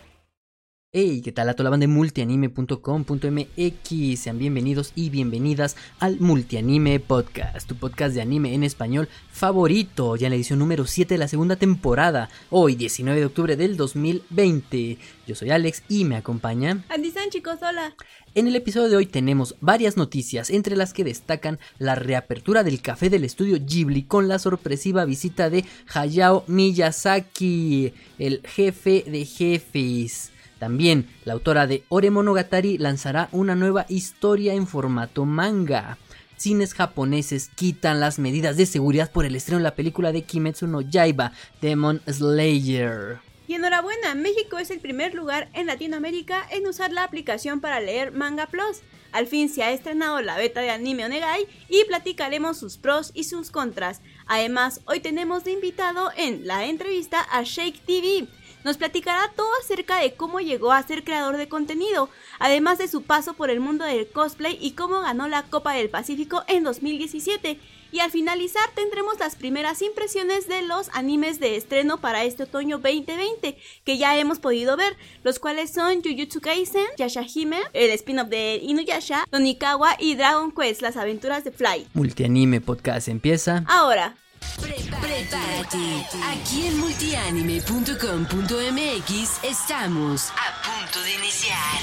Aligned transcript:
Hey, 0.93 1.21
¿qué 1.23 1.31
tal 1.31 1.47
a 1.47 1.54
toda 1.54 1.63
la 1.63 1.69
banda 1.69 1.85
de 1.85 1.93
multianime.com.mx? 1.93 4.19
Sean 4.19 4.38
bienvenidos 4.38 4.91
y 4.94 5.10
bienvenidas 5.10 5.78
al 5.99 6.19
Multianime 6.19 6.99
Podcast, 6.99 7.65
tu 7.65 7.78
podcast 7.78 8.13
de 8.13 8.21
anime 8.21 8.53
en 8.53 8.65
español 8.65 9.07
favorito, 9.31 10.17
ya 10.17 10.28
en 10.28 10.31
la 10.31 10.35
edición 10.35 10.60
número 10.60 10.85
7 10.85 11.13
de 11.13 11.17
la 11.17 11.29
segunda 11.29 11.56
temporada, 11.56 12.29
hoy 12.49 12.75
19 12.75 13.21
de 13.21 13.25
octubre 13.25 13.56
del 13.56 13.78
2020. 13.78 14.97
Yo 15.25 15.33
soy 15.33 15.51
Alex 15.51 15.83
y 15.88 16.03
me 16.03 16.17
acompaña... 16.17 16.84
Andy 16.89 17.12
San, 17.12 17.30
chicos, 17.30 17.59
hola. 17.62 17.95
En 18.35 18.48
el 18.48 18.58
episodio 18.58 18.89
de 18.89 18.98
hoy 18.98 19.05
tenemos 19.05 19.55
varias 19.62 19.95
noticias, 19.95 20.49
entre 20.49 20.76
las 20.76 20.91
que 20.91 21.05
destacan 21.05 21.58
la 21.80 21.95
reapertura 21.95 22.66
del 22.66 22.81
café 22.81 23.09
del 23.09 23.23
estudio 23.23 23.58
Ghibli 23.66 24.03
con 24.03 24.27
la 24.27 24.39
sorpresiva 24.39 25.05
visita 25.05 25.49
de 25.49 25.63
Hayao 25.94 26.44
Miyazaki, 26.47 27.94
el 28.19 28.41
jefe 28.45 29.05
de 29.08 29.23
jefes. 29.23 30.30
También, 30.61 31.07
la 31.25 31.33
autora 31.33 31.65
de 31.65 31.83
Ore 31.89 32.11
Monogatari 32.11 32.77
lanzará 32.77 33.29
una 33.31 33.55
nueva 33.55 33.88
historia 33.89 34.53
en 34.53 34.67
formato 34.67 35.25
manga. 35.25 35.97
Cines 36.38 36.75
japoneses 36.75 37.49
quitan 37.55 37.99
las 37.99 38.19
medidas 38.19 38.57
de 38.57 38.67
seguridad 38.67 39.11
por 39.11 39.25
el 39.25 39.35
estreno 39.35 39.57
de 39.57 39.63
la 39.63 39.73
película 39.73 40.11
de 40.11 40.21
Kimetsu 40.21 40.67
no 40.67 40.81
Yaiba, 40.81 41.31
Demon 41.63 41.99
Slayer. 42.07 43.17
Y 43.47 43.55
enhorabuena, 43.55 44.13
México 44.13 44.59
es 44.59 44.69
el 44.69 44.79
primer 44.79 45.16
lugar 45.16 45.49
en 45.53 45.66
Latinoamérica 45.66 46.45
en 46.52 46.67
usar 46.67 46.93
la 46.93 47.05
aplicación 47.05 47.59
para 47.59 47.80
leer 47.80 48.11
Manga 48.11 48.45
Plus. 48.45 48.81
Al 49.13 49.25
fin 49.25 49.49
se 49.49 49.63
ha 49.63 49.71
estrenado 49.71 50.21
la 50.21 50.38
beta 50.38 50.61
de 50.61 50.69
Anime 50.69 51.05
Onegai 51.05 51.47
y 51.69 51.85
platicaremos 51.85 52.59
sus 52.59 52.77
pros 52.77 53.09
y 53.16 53.23
sus 53.23 53.49
contras. 53.49 54.02
Además, 54.27 54.81
hoy 54.86 54.99
tenemos 54.99 55.43
de 55.43 55.53
invitado 55.53 56.11
en 56.16 56.45
la 56.45 56.66
entrevista 56.66 57.19
a 57.31 57.41
Shake 57.41 57.83
TV 57.83 58.27
nos 58.64 58.78
platicará 58.78 59.31
todo 59.36 59.50
acerca 59.62 60.00
de 60.00 60.14
cómo 60.14 60.40
llegó 60.40 60.72
a 60.72 60.84
ser 60.84 61.04
creador 61.04 61.38
de 61.38 61.48
contenido, 61.48 62.09
además 62.40 62.78
de 62.78 62.88
su 62.88 63.04
paso 63.04 63.34
por 63.34 63.50
el 63.50 63.59
mundo 63.59 63.86
del 63.86 64.08
cosplay 64.09 64.58
y 64.62 64.72
cómo 64.72 65.02
ganó 65.02 65.28
la 65.28 65.44
Copa 65.44 65.73
del 65.73 65.90
Pacífico 65.90 66.44
en 66.48 66.64
2017. 66.64 67.59
Y 67.94 68.00
al 68.00 68.09
finalizar 68.09 68.64
tendremos 68.73 69.20
las 69.20 69.36
primeras 69.36 69.82
impresiones 69.82 70.48
de 70.48 70.62
los 70.62 70.89
animes 70.94 71.42
de 71.42 71.58
estreno 71.58 72.00
para 72.00 72.23
este 72.23 72.44
otoño 72.44 72.78
2020 72.78 73.58
que 73.84 73.98
ya 73.98 74.17
hemos 74.17 74.39
podido 74.39 74.78
ver, 74.78 74.95
los 75.23 75.39
cuales 75.39 75.73
son 75.73 76.02
Jujutsu 76.02 76.39
Kaisen, 76.39 76.86
Yashahime, 76.98 77.59
el 77.73 77.92
spin-off 77.92 78.30
de 78.30 78.59
Inuyasha, 78.64 79.26
Donikawa 79.30 79.98
y 80.00 80.16
Dragon 80.16 80.54
Quest, 80.54 80.82
las 80.82 80.95
aventuras 80.95 81.44
de 81.44 81.52
Fly. 81.52 81.88
Multianime 81.94 82.62
Podcast 82.62 83.09
empieza 83.09 83.66
ahora. 83.67 84.16
Prepárate. 84.59 86.06
Aquí 86.31 86.67
en 86.67 86.78
multianime.com.mx 86.80 89.44
estamos 89.44 90.31
a 90.31 90.61
punto 90.64 91.02
de 91.02 91.14
iniciar. 91.16 91.80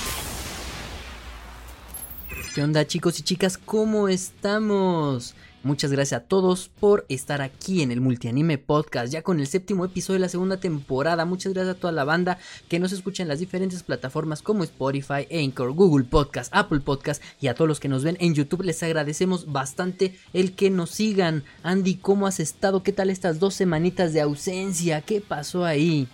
¿Qué 2.55 2.62
onda 2.62 2.87
chicos 2.87 3.19
y 3.20 3.23
chicas? 3.23 3.59
¿Cómo 3.59 4.09
estamos? 4.09 5.34
Muchas 5.69 5.92
gracias 5.92 6.22
a 6.22 6.24
todos 6.24 6.70
por 6.80 7.05
estar 7.11 7.42
aquí 7.42 7.83
en 7.83 7.92
el 7.92 8.00
Multianime 8.00 8.56
Podcast, 8.56 9.12
ya 9.12 9.20
con 9.20 9.38
el 9.38 9.47
séptimo 9.47 9.84
episodio 9.84 10.14
de 10.14 10.20
la 10.20 10.30
segunda 10.30 10.56
temporada. 10.56 11.27
Muchas 11.27 11.52
gracias 11.52 11.77
a 11.77 11.78
toda 11.78 11.92
la 11.92 12.05
banda 12.05 12.38
que 12.70 12.78
nos 12.78 12.92
escucha 12.92 13.22
en 13.22 13.28
las 13.28 13.38
diferentes 13.38 13.83
plataformas 13.83 14.41
como 14.41 14.64
Spotify, 14.64 15.28
Anchor, 15.30 15.72
Google 15.72 16.06
Podcast, 16.06 16.50
Apple 16.56 16.80
Podcast 16.80 17.22
y 17.38 17.48
a 17.48 17.55
todos 17.55 17.69
los 17.69 17.80
que 17.80 17.88
nos 17.91 18.02
ven 18.02 18.16
en 18.19 18.33
YouTube. 18.33 18.62
Les 18.62 18.83
agradecemos 18.83 19.52
bastante 19.52 20.19
el 20.33 20.55
que 20.55 20.70
nos 20.70 20.88
sigan. 20.88 21.44
Andy, 21.62 21.97
¿cómo 21.97 22.27
has 22.27 22.41
estado? 22.41 22.82
¿Qué 22.82 22.94
tal 22.94 23.10
estas 23.10 23.38
dos 23.38 23.53
semanitas 23.53 24.14
de 24.14 24.22
ausencia? 24.22 25.03
¿Qué 25.03 25.20
pasó 25.20 25.66
ahí? 25.66 26.09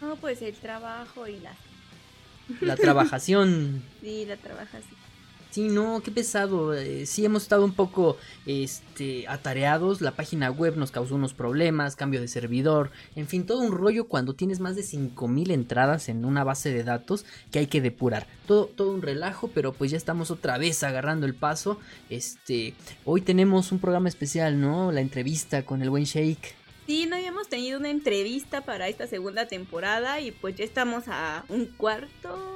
No, 0.00 0.16
pues 0.16 0.42
el 0.42 0.54
trabajo 0.54 1.28
y 1.28 1.38
la... 1.38 1.54
La 2.60 2.74
trabajación. 2.74 3.84
sí, 4.02 4.24
la 4.26 4.36
trabajación. 4.36 4.95
Sí, 5.56 5.70
no, 5.70 6.02
qué 6.02 6.10
pesado. 6.10 6.74
Eh, 6.74 7.06
sí 7.06 7.24
hemos 7.24 7.44
estado 7.44 7.64
un 7.64 7.72
poco 7.72 8.18
este, 8.44 9.26
atareados. 9.26 10.02
La 10.02 10.10
página 10.10 10.50
web 10.50 10.76
nos 10.76 10.90
causó 10.90 11.14
unos 11.14 11.32
problemas, 11.32 11.96
cambio 11.96 12.20
de 12.20 12.28
servidor, 12.28 12.90
en 13.14 13.26
fin, 13.26 13.46
todo 13.46 13.60
un 13.60 13.72
rollo 13.72 14.06
cuando 14.06 14.34
tienes 14.34 14.60
más 14.60 14.76
de 14.76 14.82
5000 14.82 15.50
entradas 15.50 16.10
en 16.10 16.26
una 16.26 16.44
base 16.44 16.74
de 16.74 16.84
datos 16.84 17.24
que 17.50 17.60
hay 17.60 17.68
que 17.68 17.80
depurar. 17.80 18.26
Todo, 18.46 18.66
todo 18.66 18.90
un 18.90 19.00
relajo, 19.00 19.48
pero 19.54 19.72
pues 19.72 19.90
ya 19.90 19.96
estamos 19.96 20.30
otra 20.30 20.58
vez 20.58 20.82
agarrando 20.82 21.24
el 21.24 21.34
paso. 21.34 21.80
Este, 22.10 22.74
hoy 23.06 23.22
tenemos 23.22 23.72
un 23.72 23.78
programa 23.78 24.10
especial, 24.10 24.60
¿no? 24.60 24.92
La 24.92 25.00
entrevista 25.00 25.64
con 25.64 25.80
el 25.80 25.88
buen 25.88 26.04
Shake. 26.04 26.54
Sí, 26.86 27.06
no 27.06 27.16
habíamos 27.16 27.48
tenido 27.48 27.80
una 27.80 27.88
entrevista 27.88 28.60
para 28.60 28.88
esta 28.88 29.06
segunda 29.06 29.48
temporada 29.48 30.20
y 30.20 30.32
pues 30.32 30.54
ya 30.54 30.66
estamos 30.66 31.04
a 31.08 31.46
un 31.48 31.64
cuarto 31.64 32.55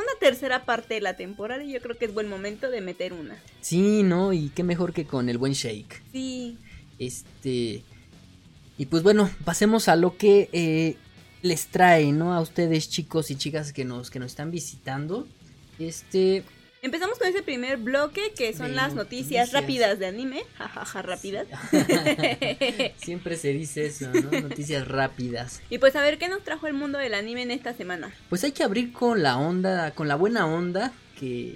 una 0.00 0.18
tercera 0.18 0.64
parte 0.64 0.94
de 0.94 1.00
la 1.00 1.16
temporada 1.16 1.62
y 1.62 1.72
yo 1.72 1.80
creo 1.80 1.96
que 1.96 2.04
es 2.04 2.14
buen 2.14 2.28
momento 2.28 2.70
de 2.70 2.80
meter 2.80 3.12
una. 3.12 3.38
Sí, 3.60 4.02
¿no? 4.02 4.32
Y 4.32 4.50
qué 4.50 4.62
mejor 4.62 4.92
que 4.92 5.06
con 5.06 5.28
el 5.28 5.38
buen 5.38 5.52
Shake. 5.52 6.02
Sí. 6.12 6.58
Este... 6.98 7.82
Y 8.78 8.86
pues 8.86 9.02
bueno, 9.02 9.30
pasemos 9.44 9.88
a 9.88 9.96
lo 9.96 10.16
que 10.16 10.48
eh, 10.52 10.96
les 11.42 11.66
trae, 11.66 12.12
¿no? 12.12 12.32
A 12.32 12.40
ustedes 12.40 12.88
chicos 12.88 13.30
y 13.30 13.36
chicas 13.36 13.74
que 13.74 13.84
nos, 13.84 14.10
que 14.10 14.18
nos 14.18 14.32
están 14.32 14.50
visitando. 14.50 15.28
Este, 15.78 16.44
Empezamos 16.82 17.18
con 17.18 17.28
ese 17.28 17.42
primer 17.42 17.76
bloque 17.76 18.32
que 18.34 18.54
son 18.54 18.74
las 18.74 18.94
noticias, 18.94 19.52
rápidas 19.52 19.98
de 19.98 20.06
anime. 20.06 20.44
Jajaja, 20.54 21.02
rápidas. 21.02 21.46
Siempre 22.96 23.36
se 23.36 23.48
dice 23.48 23.86
eso, 23.86 24.10
¿no? 24.10 24.40
Noticias 24.40 24.88
rápidas. 24.88 25.60
Y 25.68 25.76
pues 25.76 25.94
a 25.94 26.00
ver 26.00 26.16
qué 26.16 26.28
nos 26.28 26.42
trajo 26.42 26.66
el 26.66 26.72
mundo 26.72 26.98
del 26.98 27.12
anime 27.12 27.42
en 27.42 27.50
esta 27.50 27.74
semana. 27.74 28.14
Pues 28.30 28.44
hay 28.44 28.52
que 28.52 28.62
abrir 28.62 28.92
con 28.92 29.22
la 29.22 29.36
onda, 29.36 29.90
con 29.90 30.08
la 30.08 30.14
buena 30.14 30.46
onda 30.46 30.92
que 31.18 31.54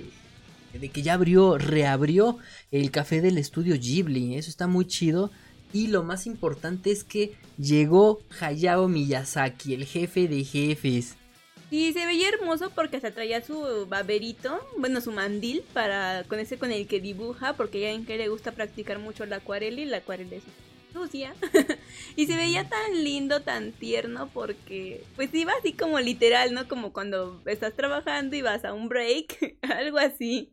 de 0.78 0.88
que 0.88 1.02
ya 1.02 1.14
abrió, 1.14 1.56
reabrió 1.56 2.38
el 2.70 2.90
café 2.90 3.20
del 3.22 3.38
estudio 3.38 3.76
Ghibli. 3.78 4.36
Eso 4.36 4.50
está 4.50 4.66
muy 4.66 4.86
chido. 4.86 5.30
Y 5.72 5.86
lo 5.86 6.02
más 6.02 6.26
importante 6.26 6.90
es 6.90 7.02
que 7.02 7.34
llegó 7.58 8.20
Hayao 8.40 8.88
Miyazaki, 8.88 9.74
el 9.74 9.86
jefe 9.86 10.28
de 10.28 10.44
jefes. 10.44 11.16
Y 11.74 11.92
se 11.92 12.06
veía 12.06 12.28
hermoso 12.28 12.70
porque 12.70 12.98
hasta 12.98 13.10
traía 13.10 13.42
su 13.42 13.86
baberito, 13.88 14.64
bueno, 14.78 15.00
su 15.00 15.10
mandil 15.10 15.64
para 15.72 16.22
con 16.28 16.38
ese 16.38 16.56
con 16.56 16.70
el 16.70 16.86
que 16.86 17.00
dibuja, 17.00 17.54
porque 17.54 17.80
ya 17.80 17.90
en 17.90 18.06
que 18.06 18.16
le 18.16 18.28
gusta 18.28 18.52
practicar 18.52 19.00
mucho 19.00 19.26
la 19.26 19.36
acuarela 19.36 19.80
y 19.80 19.84
la 19.84 19.96
acuarela 19.96 20.36
es 20.36 20.44
sucia. 20.92 21.34
y 22.14 22.26
se 22.26 22.36
veía 22.36 22.68
tan 22.68 23.02
lindo, 23.02 23.42
tan 23.42 23.72
tierno 23.72 24.30
porque 24.32 25.02
pues 25.16 25.34
iba 25.34 25.52
así 25.58 25.72
como 25.72 25.98
literal, 25.98 26.54
¿no? 26.54 26.68
Como 26.68 26.92
cuando 26.92 27.42
estás 27.44 27.74
trabajando 27.74 28.36
y 28.36 28.42
vas 28.42 28.64
a 28.64 28.72
un 28.72 28.88
break, 28.88 29.56
algo 29.62 29.98
así. 29.98 30.52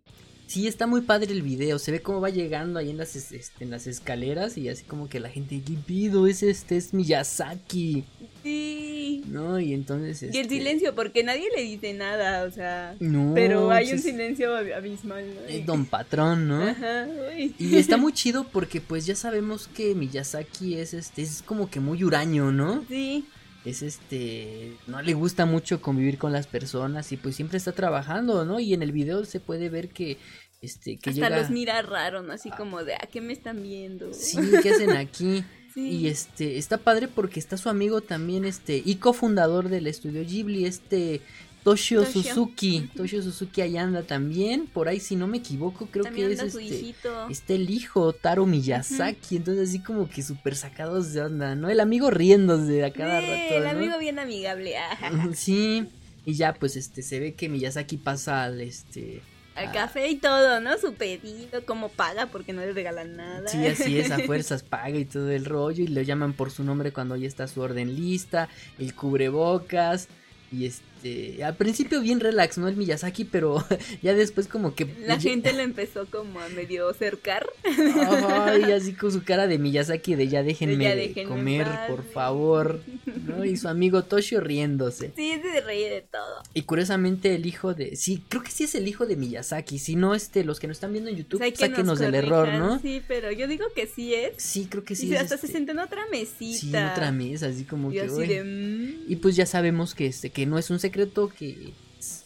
Sí, 0.51 0.67
está 0.67 0.85
muy 0.85 1.00
padre 1.00 1.31
el 1.31 1.44
video. 1.44 1.79
Se 1.79 1.94
ve 1.94 2.01
cómo 2.01 2.19
va 2.19 2.29
llegando 2.29 2.78
ahí 2.78 2.89
en 2.89 2.97
las, 2.97 3.16
este, 3.16 3.63
en 3.63 3.69
las 3.72 3.88
escaleras 3.88 4.57
y 4.57 4.67
así 4.67 4.84
como 4.84 5.07
que 5.07 5.22
la 5.22 5.29
gente, 5.29 5.62
¿qué 5.66 5.75
pido? 5.85 6.28
Es 6.28 6.44
este, 6.44 6.75
es 6.75 6.94
Miyazaki. 6.94 8.03
Sí. 8.44 9.23
¿No? 9.28 9.62
Y 9.62 9.73
entonces. 9.73 10.23
Y 10.23 10.39
el 10.39 10.41
este, 10.47 10.56
silencio, 10.57 10.94
porque 10.94 11.23
nadie 11.23 11.47
le 11.56 11.62
dice 11.62 11.94
nada, 11.94 12.44
o 12.44 12.51
sea. 12.51 12.97
No. 13.00 13.31
Pero 13.34 13.72
hay 13.72 13.91
un 13.91 13.95
es- 13.95 14.03
silencio 14.03 14.53
abismal, 14.53 15.23
¿no? 15.34 15.41
es 15.47 15.66
Don 15.66 15.85
Patrón, 15.85 16.50
¿no? 16.50 16.62
Ajá, 16.62 17.07
uy. 17.33 17.56
Y 17.57 17.78
está 17.78 17.95
muy 17.95 18.12
chido 18.12 18.44
porque 18.44 18.81
pues 18.81 19.06
ya 19.06 19.16
sabemos 19.16 19.69
que 19.69 19.95
Miyazaki 19.95 20.75
es 20.75 20.94
este, 20.94 21.22
es 21.22 21.44
como 21.44 21.69
que 21.69 21.79
muy 21.79 22.03
huraño, 22.03 22.51
¿no? 22.51 22.83
Sí. 22.89 23.23
Es 23.64 23.84
este, 23.84 24.76
no 24.88 25.02
le 25.02 25.14
gusta 25.14 25.46
mucho 25.46 25.82
convivir 25.82 26.18
con 26.18 26.32
las 26.32 26.48
personas 26.48 27.12
y 27.12 27.18
pues 27.18 27.36
siempre 27.36 27.58
está 27.58 27.74
trabajando, 27.74 28.44
¿no? 28.44 28.60
Y 28.60 28.74
en 28.74 28.82
el 28.82 28.92
video 28.92 29.24
se 29.26 29.40
puede 29.40 29.70
ver 29.70 29.90
que 29.90 30.18
este, 30.62 30.98
que 30.98 31.10
Hasta 31.10 31.30
llega... 31.30 31.42
los 31.42 31.50
mira 31.50 31.81
raro, 31.81 32.22
¿no? 32.22 32.34
Así 32.34 32.52
como 32.52 32.84
de, 32.84 32.96
¿a 32.96 33.08
qué 33.12 33.19
me 33.19 33.34
están 33.34 33.62
viendo? 33.62 34.13
Sí, 34.13 34.38
¿qué 34.62 34.72
hacen 34.72 34.92
aquí? 34.92 35.44
Sí. 35.74 35.88
Y 35.88 36.08
este, 36.10 36.58
está 36.58 36.80
padre 36.80 37.08
porque 37.08 37.40
está 37.40 37.56
su 37.56 37.69
amigo 37.69 38.02
también, 38.02 38.44
este, 38.44 38.84
y 38.84 38.96
cofundador 38.96 39.69
del 39.69 39.88
estudio 39.88 40.22
Ghibli, 40.22 40.66
este, 40.66 41.22
Toshio, 41.63 42.04
Toshio. 42.04 42.24
Suzuki. 42.24 42.90
Toshio 42.96 43.22
Suzuki 43.22 43.62
ahí 43.62 43.78
anda 43.78 44.04
también, 44.04 44.66
por 44.68 44.88
ahí 44.88 45.00
si 45.00 45.16
no 45.16 45.28
me 45.28 45.38
equivoco, 45.38 45.86
creo 45.88 46.04
También 46.06 46.28
que 46.30 46.34
es 46.34 46.40
su 46.52 46.60
este, 46.60 46.63
hijito. 46.63 47.30
está 47.30 47.54
el 47.54 47.69
hijo, 47.69 48.13
Taro 48.13 48.46
Miyazaki, 48.46 49.36
entonces 49.38 49.69
así 49.69 49.80
como 49.80 50.10
que 50.10 50.24
súper 50.24 50.56
sacados 50.56 51.13
de 51.13 51.22
onda, 51.22 51.56
¿no? 51.56 51.69
El 51.69 51.80
amigo 51.80 52.10
riéndose 52.10 52.84
a 52.84 52.92
cada 52.92 53.22
Sí, 53.22 53.28
rato, 53.28 53.56
el 53.56 53.63
¿no? 53.63 53.69
amigo 53.69 53.98
bien 54.00 54.18
amigable. 54.19 54.78
ajá. 54.78 55.12
Sí, 55.36 55.86
y 56.25 56.34
ya 56.34 56.54
pues 56.54 56.75
este, 56.75 57.02
se 57.04 57.19
ve 57.19 57.34
que 57.36 57.50
Miyazaki 57.50 57.98
pasa 57.98 58.44
al, 58.44 58.62
este... 58.62 59.22
Al 59.54 59.68
Ah. 59.68 59.72
café 59.74 60.07
y 60.10 60.16
todo, 60.16 60.62
¿no? 60.62 60.78
Su 60.78 60.94
pedido, 60.94 61.66
cómo 61.66 61.90
paga 61.90 62.28
porque 62.28 62.54
no 62.54 62.62
le 62.62 62.72
regalan 62.72 63.18
nada. 63.18 63.48
Sí, 63.50 63.68
así 63.68 64.00
es, 64.00 64.10
a 64.10 64.18
fuerzas 64.25 64.64
paga 64.64 64.98
y 64.98 65.04
todo 65.06 65.30
el 65.30 65.44
rollo 65.46 65.84
y 65.84 65.88
lo 65.88 66.02
llaman 66.02 66.31
por 66.34 66.52
su 66.52 66.64
nombre 66.64 66.94
cuando 66.94 67.18
ya 67.18 67.28
está 67.28 67.48
su 67.50 67.60
orden 67.62 67.94
lista, 67.96 68.48
el 68.80 68.96
cubrebocas 68.96 70.07
y 70.54 70.66
este 70.66 70.86
este, 71.03 71.44
al 71.44 71.56
principio 71.56 72.01
bien 72.01 72.19
relax, 72.19 72.57
¿no? 72.57 72.68
El 72.68 72.75
Miyazaki, 72.75 73.25
pero 73.25 73.63
ya 74.01 74.13
después 74.13 74.48
como 74.48 74.75
que... 74.75 74.88
La 75.06 75.19
gente 75.19 75.51
le 75.53 75.63
empezó 75.63 76.06
como 76.06 76.39
a 76.39 76.50
medio 76.50 76.89
acercar. 76.89 77.48
Ay, 77.63 78.71
así 78.71 78.94
con 78.94 79.12
su 79.12 79.24
cara 79.24 79.48
de 79.48 79.57
Miyazaki 79.57 80.15
de 80.15 80.27
ya 80.27 80.44
déjenme, 80.44 80.95
de 80.95 81.24
comer, 81.25 81.68
por 81.88 82.03
favor, 82.03 82.81
¿no? 83.25 83.45
Y 83.45 83.57
su 83.57 83.68
amigo 83.68 84.03
Toshio 84.03 84.41
riéndose. 84.41 85.12
Sí, 85.15 85.33
se 85.41 85.62
ríe 85.62 85.89
de 85.89 86.01
todo. 86.01 86.44
Y 86.53 86.63
curiosamente 86.63 87.35
el 87.35 87.45
hijo 87.45 87.73
de... 87.73 87.95
Sí, 87.95 88.23
creo 88.27 88.44
que 88.44 88.51
sí 88.51 88.65
es 88.65 88.75
el 88.75 88.88
hijo 88.88 89.06
de 89.06 89.15
Miyazaki, 89.15 89.79
si 89.79 89.95
no, 89.95 90.15
este, 90.15 90.44
los 90.44 90.59
que 90.59 90.68
nos 90.68 90.77
están 90.77 90.91
viendo 90.91 91.09
en 91.09 91.18
YouTube, 91.18 91.39
pues 91.39 91.57
sáquenos 91.57 92.00
del 92.00 92.15
error, 92.15 92.47
¿no? 92.53 92.79
Sí, 92.79 93.01
pero 93.07 93.31
yo 93.31 93.47
digo 93.47 93.65
que 93.75 93.88
sí 93.88 94.13
es. 94.13 94.33
Sí, 94.38 94.68
creo 94.69 94.83
que 94.83 94.95
sí. 94.95 95.07
Y 95.07 95.15
hasta 95.15 95.29
se 95.29 95.35
este 95.35 95.47
siente 95.47 95.71
en 95.71 95.79
otra 95.79 96.06
mesita. 96.12 96.59
Sí, 96.59 96.75
en 96.75 96.85
otra 96.85 97.12
mesa, 97.12 97.47
así 97.47 97.63
como 97.63 97.91
que... 97.91 98.44
Mm". 98.44 99.12
Y 99.12 99.15
pues 99.18 99.35
ya 99.35 99.45
sabemos 99.45 99.95
que, 99.95 100.07
este, 100.07 100.29
que 100.29 100.45
no 100.45 100.57
es 100.57 100.69
un 100.69 100.79
secreto 100.79 101.29
que 101.29 101.73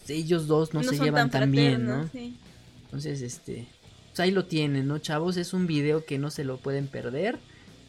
ellos 0.07 0.47
dos 0.47 0.73
no, 0.73 0.83
se 0.83 0.97
llevan 0.97 1.29
tan, 1.29 1.51
bien, 1.51 1.85
¿no? 1.85 2.09
Entonces, 2.85 3.21
este, 3.21 3.67
pues 4.09 4.19
ahí 4.19 4.31
lo 4.31 4.45
tienen, 4.45 4.87
¿no, 4.87 4.99
chavos? 4.99 5.37
Es 5.37 5.53
un 5.53 5.67
video 5.67 6.05
que 6.05 6.17
no 6.17 6.31
se 6.31 6.43
lo 6.43 6.57
pueden 6.57 6.87
perder. 6.87 7.39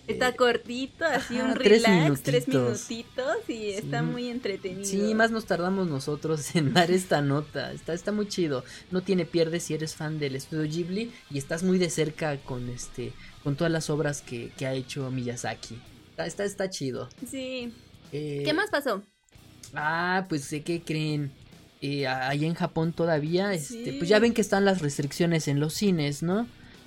Está 0.06 0.36
cortito, 0.36 1.04
así 1.04 1.38
un 1.38 1.54
relax, 1.54 2.22
tres 2.22 2.46
minutitos, 2.46 3.50
y 3.50 3.70
está 3.70 4.02
muy 4.02 4.28
entretenido. 4.28 4.84
Sí, 4.84 5.14
más 5.14 5.30
nos 5.30 5.46
tardamos 5.46 5.88
nosotros 5.88 6.54
en 6.54 6.72
dar 6.72 6.90
esta 6.90 7.22
nota. 7.22 7.72
Está, 7.72 7.92
está 7.92 8.12
muy 8.12 8.28
chido. 8.28 8.64
No 8.90 9.02
tiene 9.02 9.24
pierde 9.26 9.60
si 9.60 9.74
eres 9.74 9.94
fan 9.94 10.18
del 10.18 10.36
estudio 10.36 10.70
Ghibli 10.70 11.12
y 11.30 11.38
estás 11.38 11.62
muy 11.62 11.78
de 11.78 11.90
cerca 11.90 12.36
con 12.38 12.68
este, 12.68 13.12
con 13.42 13.56
todas 13.56 13.72
las 13.72 13.90
obras 13.90 14.22
que, 14.22 14.50
que 14.56 14.66
ha 14.66 14.74
hecho 14.74 15.10
Miyazaki. 15.10 15.78
Está, 16.16 16.44
está, 16.44 16.70
chido. 16.70 17.08
Sí. 17.28 17.72
Eh, 18.12 18.42
¿Qué 18.44 18.54
más 18.54 18.70
pasó? 18.70 19.02
Ah, 19.74 20.24
pues 20.28 20.44
sé 20.44 20.62
que 20.62 20.82
creen. 20.82 21.32
Eh, 21.82 22.06
ahí 22.06 22.46
en 22.46 22.54
Japón 22.54 22.92
todavía, 22.92 23.52
este, 23.52 23.92
pues 23.98 24.08
ya 24.08 24.18
ven 24.18 24.32
que 24.32 24.40
están 24.40 24.64
las 24.64 24.80
restricciones 24.80 25.46
en 25.46 25.60
los 25.60 25.74
cines, 25.74 26.22
¿no? 26.22 26.46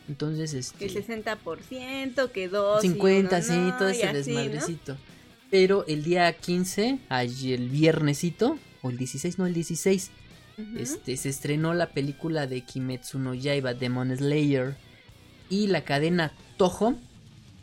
Entonces, 0.10 0.54
este... 0.56 0.88
Que 0.88 1.08
60%, 1.08 2.32
que 2.32 2.50
2... 2.50 2.82
50, 2.82 3.42
sí, 3.44 3.54
todo 3.78 3.90
ese 3.90 4.12
desmadrecito. 4.12 4.98
Pero 5.52 5.86
el 5.88 6.04
día 6.04 6.34
15, 6.34 7.00
allí 7.10 7.54
el 7.54 7.70
viernesito, 7.70 8.58
o 8.82 8.90
el 8.90 8.98
16, 8.98 9.38
no, 9.38 9.46
el 9.46 9.54
16, 9.54 10.12
este, 10.78 11.16
se 11.16 11.30
estrenó 11.30 11.74
la 11.74 11.92
película 11.92 12.48
de 12.48 12.62
Kimetsu 12.62 13.20
no 13.20 13.34
Yaiba, 13.34 13.74
Demon 13.74 14.16
Slayer, 14.16 14.76
y 15.50 15.68
la 15.68 15.84
cadena 15.84 16.34
Toho, 16.58 16.96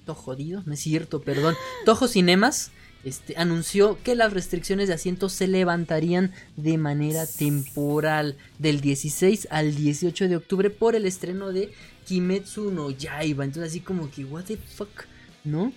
Toho 0.06 0.22
jodido, 0.22 0.62
no 0.66 0.72
es 0.72 0.80
cierto, 0.80 1.20
perdón, 1.20 1.54
Toho 1.84 2.06
Cinemas, 2.08 2.70
este, 3.04 3.34
anunció 3.36 3.98
que 4.02 4.14
las 4.14 4.32
restricciones 4.32 4.88
de 4.88 4.94
asientos 4.94 5.32
se 5.32 5.46
levantarían 5.46 6.32
de 6.56 6.78
manera 6.78 7.26
temporal 7.26 8.36
del 8.58 8.80
16 8.80 9.48
al 9.50 9.74
18 9.74 10.28
de 10.28 10.36
octubre 10.36 10.70
por 10.70 10.96
el 10.96 11.06
estreno 11.06 11.52
de 11.52 11.72
Kimetsu 12.06 12.70
no 12.70 12.90
Yaiba. 12.90 13.44
Entonces 13.44 13.72
así 13.72 13.80
como 13.80 14.10
que, 14.10 14.24
what 14.24 14.44
the 14.44 14.56
fuck, 14.56 15.04
¿no? 15.44 15.72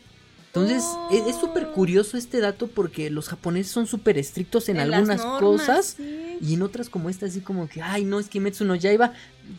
Entonces 0.48 0.84
e-, 1.12 1.30
es 1.30 1.36
súper 1.36 1.72
curioso 1.72 2.18
este 2.18 2.40
dato 2.40 2.68
porque 2.68 3.10
los 3.10 3.28
japoneses 3.28 3.72
son 3.72 3.88
súper 3.88 4.18
estrictos 4.18 4.70
en, 4.70 4.80
algunas 4.80 5.22
cosas 5.22 5.98
y 6.00 6.54
en 6.54 6.62
otras 6.62 6.90
como 6.90 7.10
esta 7.10 7.26
así 7.26 7.42
como 7.42 7.68
que, 7.68 7.82
ay 7.82 8.06
no, 8.06 8.20
es 8.20 8.30
Kimetsu 8.30 8.66
no 8.66 8.76
Yaiba, 8.76 9.14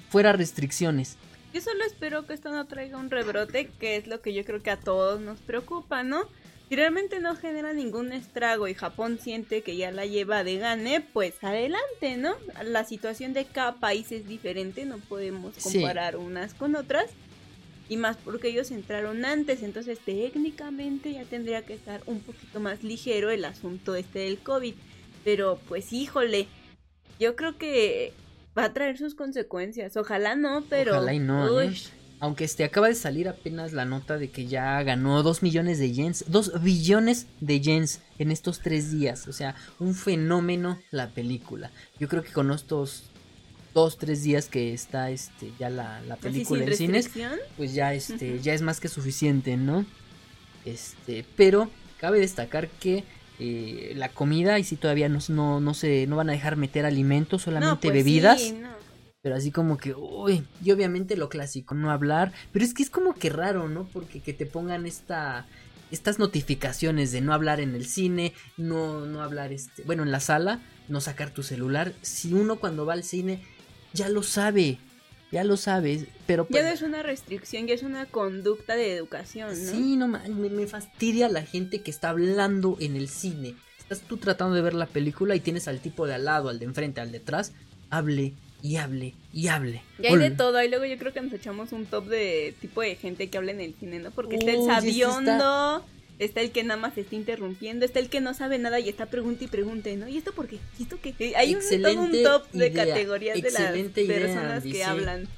fuera 0.09 0.33
restricciones. 0.33 1.17
Yo 1.53 1.61
solo 1.61 1.85
espero 1.85 2.27
que 2.27 2.33
esto 2.33 2.51
no 2.51 2.65
traiga 2.67 2.97
un 2.97 3.11
rebrote, 3.11 3.71
que 3.81 3.97
es 3.97 4.07
lo 4.07 4.21
que 4.21 4.33
yo 4.33 4.45
creo 4.45 4.63
que 4.63 4.71
a 4.71 4.79
todos 4.79 5.21
nos 5.21 5.41
preocupa, 5.41 6.05
¿no? 6.05 6.29
Si 6.71 6.77
realmente 6.77 7.19
no 7.19 7.35
genera 7.35 7.73
ningún 7.73 8.13
estrago 8.13 8.69
y 8.69 8.75
Japón 8.75 9.19
siente 9.21 9.63
que 9.63 9.77
ya 9.77 9.91
la 9.91 10.07
lleva 10.07 10.45
de 10.45 10.57
gane, 10.59 11.01
pues 11.01 11.35
adelante, 11.43 12.17
¿no? 12.17 12.37
La 12.63 12.85
situación 12.85 13.33
de 13.33 13.45
cada 13.45 13.75
país 13.81 14.13
es 14.13 14.29
diferente, 14.29 14.85
no 14.85 14.99
podemos 14.99 15.57
comparar 15.61 16.17
unas 16.17 16.55
con 16.55 16.77
otras. 16.77 17.07
Y 17.89 17.97
más 17.97 18.17
porque 18.19 18.51
ellos 18.51 18.71
entraron 18.71 19.25
antes, 19.25 19.65
entonces 19.65 19.99
técnicamente 19.99 21.13
ya 21.13 21.25
tendría 21.25 21.63
que 21.63 21.75
estar 21.75 22.03
un 22.07 22.21
poquito 22.21 22.61
más 22.61 22.85
ligero 22.85 23.31
el 23.31 23.45
asunto 23.45 23.97
este 23.97 24.21
del 24.21 24.39
COVID. 24.39 24.75
Pero 25.25 25.59
pues 25.69 25.93
híjole, 25.93 26.47
yo 27.19 27.35
creo 27.35 27.59
que 27.59 28.13
va 28.57 28.67
a 28.67 28.73
traer 28.73 28.97
sus 28.97 29.17
consecuencias. 29.17 29.97
Ojalá 29.97 30.37
no, 30.37 30.63
pero... 30.71 30.93
Ojalá 30.93 31.15
y 31.15 31.19
no. 31.19 31.61
¿eh? 31.61 31.75
Aunque 32.21 32.45
este 32.45 32.65
acaba 32.65 32.89
de 32.89 32.95
salir 32.95 33.29
apenas 33.29 33.73
la 33.73 33.87
nota 33.87 34.19
de 34.19 34.31
que 34.31 34.47
ya 34.47 34.83
ganó 34.83 35.23
2 35.23 35.43
millones 35.43 35.79
de 35.79 35.91
yens, 35.91 36.25
2 36.29 36.63
billones 36.63 37.27
de 37.41 37.61
yens 37.61 38.01
en 38.19 38.31
estos 38.31 38.61
3 38.61 38.93
días. 38.93 39.27
O 39.27 39.33
sea, 39.33 39.55
un 39.79 39.95
fenómeno 39.95 40.79
la 40.91 41.09
película. 41.09 41.71
Yo 41.99 42.09
creo 42.09 42.23
que 42.23 42.33
con 42.33 42.51
estos 42.53 43.05
2, 43.73 43.99
3 43.99 44.23
días 44.23 44.49
que 44.49 44.75
está 44.75 45.11
este 45.11 45.51
ya 45.59 45.71
la, 45.71 46.03
película 46.21 46.63
en 46.65 46.77
cines, 46.77 47.11
pues 47.57 47.73
ya 47.73 47.95
este 47.95 48.39
ya 48.41 48.53
es 48.53 48.61
más 48.61 48.81
que 48.81 48.89
suficiente, 48.89 49.57
¿no? 49.57 49.87
Este, 50.67 51.25
pero 51.37 51.71
cabe 51.99 52.21
destacar 52.21 52.69
que 52.69 53.05
eh, 53.39 53.95
la 53.97 54.11
comida 54.11 54.59
y 54.59 54.65
si 54.65 54.77
todavía 54.77 55.09
no, 55.09 55.21
no, 55.29 55.61
no, 55.61 55.73
se 55.73 56.07
no 56.07 56.17
van 56.17 56.29
a 56.29 56.33
dejar 56.33 56.57
meter 56.57 56.85
alimentos, 56.85 57.41
solamente 57.43 57.89
pues 57.89 57.95
bebidas. 57.95 58.53
Pero 59.23 59.35
así 59.35 59.51
como 59.51 59.77
que, 59.77 59.95
uy, 59.95 60.45
y 60.65 60.71
obviamente 60.71 61.17
lo 61.17 61.29
clásico, 61.29 61.75
no 61.75 61.91
hablar, 61.91 62.33
pero 62.53 62.65
es 62.65 62.73
que 62.73 62.83
es 62.83 62.89
como 62.91 63.15
que 63.15 63.29
raro, 63.29 63.69
¿no? 63.69 63.85
Porque 63.93 64.21
que 64.21 64.33
te 64.33 64.47
pongan 64.47 64.87
esta 64.87 65.47
estas 65.91 66.21
notificaciones 66.21 67.11
de 67.11 67.21
no 67.21 67.35
hablar 67.35 67.59
en 67.61 67.75
el 67.75 67.85
cine, 67.85 68.33
no 68.57 69.07
no 69.07 69.23
hablar 69.23 69.53
este, 69.53 69.83
bueno, 69.83 70.05
en 70.05 70.13
la 70.13 70.21
sala, 70.21 70.61
no 70.89 71.01
sacar 71.01 71.31
tu 71.31 71.43
celular, 71.43 71.93
si 72.01 72.33
uno 72.33 72.57
cuando 72.57 72.87
va 72.87 72.95
al 72.95 73.05
cine 73.05 73.43
ya 73.93 74.09
lo 74.09 74.23
sabe, 74.23 74.79
ya 75.33 75.45
lo 75.45 75.57
sabes, 75.59 76.07
pero 76.27 76.47
ya 76.49 76.63
no 76.63 76.69
es 76.69 76.81
una 76.81 77.03
restricción, 77.03 77.67
ya 77.67 77.75
es 77.75 77.83
una 77.83 78.07
conducta 78.07 78.75
de 78.75 78.95
educación, 78.95 79.51
¿no? 79.51 79.71
Sí, 79.71 79.97
no 79.97 80.09
me, 80.09 80.29
me 80.29 80.67
fastidia 80.67 81.29
la 81.29 81.43
gente 81.43 81.83
que 81.83 81.91
está 81.91 82.11
hablando 82.11 82.77
en 82.81 82.97
el 82.97 83.09
cine. 83.09 83.55
Estás 83.79 84.01
tú 84.01 84.17
tratando 84.17 84.55
de 84.55 84.63
ver 84.63 84.75
la 84.75 84.87
película 84.87 85.35
y 85.35 85.41
tienes 85.41 85.67
al 85.69 85.81
tipo 85.81 86.07
de 86.07 86.15
al 86.15 86.25
lado, 86.25 86.49
al 86.49 86.61
de 86.61 86.67
enfrente, 86.67 87.01
al 87.01 87.11
detrás, 87.11 87.53
hable 87.91 88.35
y 88.63 88.77
hable 88.77 89.15
y 89.33 89.49
hable. 89.49 89.83
Y 89.99 90.07
hay 90.07 90.17
de 90.17 90.31
todo, 90.31 90.63
y 90.63 90.69
luego 90.69 90.85
yo 90.85 90.99
creo 90.99 91.13
que 91.13 91.21
nos 91.21 91.33
echamos 91.33 91.73
un 91.73 91.87
top 91.87 92.07
de 92.07 92.55
tipo 92.61 92.81
de 92.83 92.97
gente 92.97 93.29
que 93.29 93.39
habla 93.39 93.53
en 93.53 93.61
el 93.61 93.75
cine, 93.79 93.99
¿no? 93.99 94.11
Porque 94.11 94.37
está 94.37 94.53
el 94.53 94.65
sabiondo, 94.65 95.85
está... 96.19 96.41
el 96.41 96.51
que 96.51 96.65
nada 96.65 96.81
más 96.81 96.99
está 96.99 97.15
interrumpiendo, 97.15 97.85
está 97.85 97.99
el 97.99 98.09
que 98.09 98.21
no 98.21 98.35
sabe 98.35 98.59
nada 98.59 98.81
y 98.81 98.89
está 98.89 99.07
pregunta 99.07 99.45
y 99.45 99.47
pregunte, 99.47 99.97
¿no? 99.97 100.09
¿Y 100.09 100.19
esto 100.19 100.33
por 100.33 100.49
qué? 100.49 100.59
¿Y 100.79 100.83
esto 100.83 100.99
qué? 101.01 101.35
Hay 101.37 101.55
un, 101.55 101.61
todo 101.83 102.03
un 102.03 102.23
top 102.23 102.51
de 102.53 102.73
categorías 102.73 103.41
de 103.41 103.51
las 103.51 103.73
personas 103.73 104.63
que 104.65 104.85
hablan. 104.85 105.29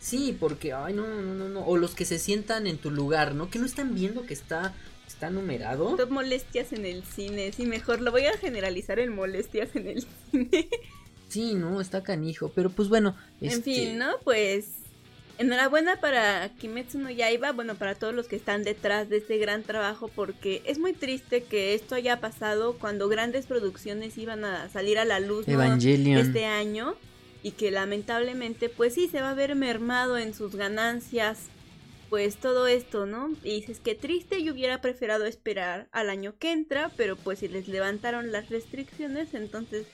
Sí, 0.00 0.36
porque, 0.38 0.72
ay, 0.72 0.94
no, 0.94 1.06
no, 1.06 1.34
no, 1.34 1.48
no, 1.48 1.66
o 1.66 1.76
los 1.76 1.94
que 1.94 2.04
se 2.04 2.18
sientan 2.18 2.66
en 2.66 2.78
tu 2.78 2.90
lugar, 2.90 3.34
¿no? 3.34 3.50
Que 3.50 3.58
no 3.58 3.66
están 3.66 3.94
viendo 3.94 4.24
que 4.24 4.32
está 4.32 4.74
está 5.08 5.30
numerado. 5.30 5.96
Top 5.96 6.10
molestias 6.10 6.72
en 6.72 6.84
el 6.84 7.02
cine, 7.02 7.50
sí, 7.52 7.66
mejor 7.66 8.00
lo 8.00 8.12
voy 8.12 8.26
a 8.26 8.36
generalizar 8.36 9.00
en 9.00 9.14
molestias 9.14 9.74
en 9.74 9.88
el 9.88 10.06
cine. 10.30 10.68
Sí, 11.28 11.54
no, 11.54 11.80
está 11.80 12.02
canijo, 12.02 12.50
pero 12.54 12.70
pues 12.70 12.88
bueno. 12.88 13.14
En 13.40 13.50
este 13.50 13.62
fin, 13.62 13.98
¿no? 13.98 14.18
Pues 14.24 14.66
enhorabuena 15.38 16.00
para 16.00 16.48
Kimetsu 16.58 16.98
no 16.98 17.10
Yaiba, 17.10 17.52
bueno, 17.52 17.76
para 17.76 17.94
todos 17.94 18.12
los 18.12 18.26
que 18.26 18.36
están 18.36 18.64
detrás 18.64 19.08
de 19.08 19.18
este 19.18 19.38
gran 19.38 19.62
trabajo, 19.62 20.08
porque 20.08 20.62
es 20.64 20.78
muy 20.78 20.92
triste 20.92 21.44
que 21.44 21.74
esto 21.74 21.94
haya 21.94 22.20
pasado 22.20 22.76
cuando 22.78 23.08
grandes 23.08 23.46
producciones 23.46 24.18
iban 24.18 24.44
a 24.44 24.68
salir 24.68 24.98
a 24.98 25.04
la 25.04 25.20
luz 25.20 25.46
este 25.46 26.44
año 26.44 26.96
y 27.42 27.52
que 27.52 27.70
lamentablemente, 27.70 28.68
pues 28.68 28.94
sí, 28.94 29.08
se 29.08 29.20
va 29.20 29.30
a 29.30 29.34
ver 29.34 29.54
mermado 29.54 30.18
en 30.18 30.34
sus 30.34 30.56
ganancias, 30.56 31.38
pues 32.10 32.36
todo 32.36 32.66
esto, 32.66 33.06
¿no? 33.06 33.30
Y 33.44 33.60
dices 33.60 33.78
que 33.78 33.94
triste, 33.94 34.42
yo 34.42 34.52
hubiera 34.52 34.80
preferido 34.80 35.24
esperar 35.24 35.86
al 35.92 36.10
año 36.10 36.34
que 36.38 36.50
entra, 36.50 36.90
pero 36.96 37.14
pues 37.16 37.38
si 37.38 37.48
les 37.48 37.68
levantaron 37.68 38.32
las 38.32 38.48
restricciones, 38.48 39.34
entonces 39.34 39.86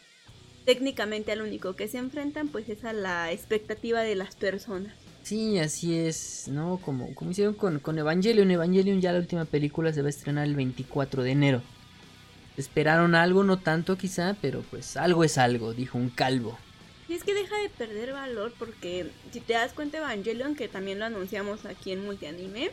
técnicamente 0.64 1.32
al 1.32 1.42
único 1.42 1.74
que 1.76 1.88
se 1.88 1.98
enfrentan 1.98 2.48
pues 2.48 2.68
es 2.68 2.84
a 2.84 2.92
la 2.92 3.32
expectativa 3.32 4.02
de 4.02 4.14
las 4.14 4.34
personas. 4.34 4.94
Sí, 5.22 5.58
así 5.58 5.96
es, 5.96 6.48
¿no? 6.48 6.78
Como, 6.78 7.14
como 7.14 7.30
hicieron 7.30 7.54
con, 7.54 7.78
con 7.78 7.98
Evangelion. 7.98 8.50
Evangelion 8.50 9.00
ya 9.00 9.12
la 9.12 9.18
última 9.18 9.46
película 9.46 9.92
se 9.92 10.02
va 10.02 10.08
a 10.08 10.10
estrenar 10.10 10.46
el 10.46 10.54
24 10.54 11.22
de 11.22 11.30
enero. 11.30 11.62
Esperaron 12.56 13.14
algo, 13.14 13.42
no 13.42 13.58
tanto 13.58 13.96
quizá, 13.96 14.36
pero 14.40 14.62
pues 14.70 14.96
algo 14.96 15.24
es 15.24 15.38
algo, 15.38 15.72
dijo 15.72 15.96
un 15.98 16.10
calvo. 16.10 16.58
Y 17.08 17.14
es 17.14 17.24
que 17.24 17.34
deja 17.34 17.56
de 17.58 17.68
perder 17.70 18.12
valor 18.12 18.52
porque 18.58 19.10
si 19.32 19.40
te 19.40 19.54
das 19.54 19.72
cuenta 19.72 19.98
Evangelion, 19.98 20.56
que 20.56 20.68
también 20.68 20.98
lo 20.98 21.06
anunciamos 21.06 21.64
aquí 21.64 21.92
en 21.92 22.04
Multianime, 22.04 22.70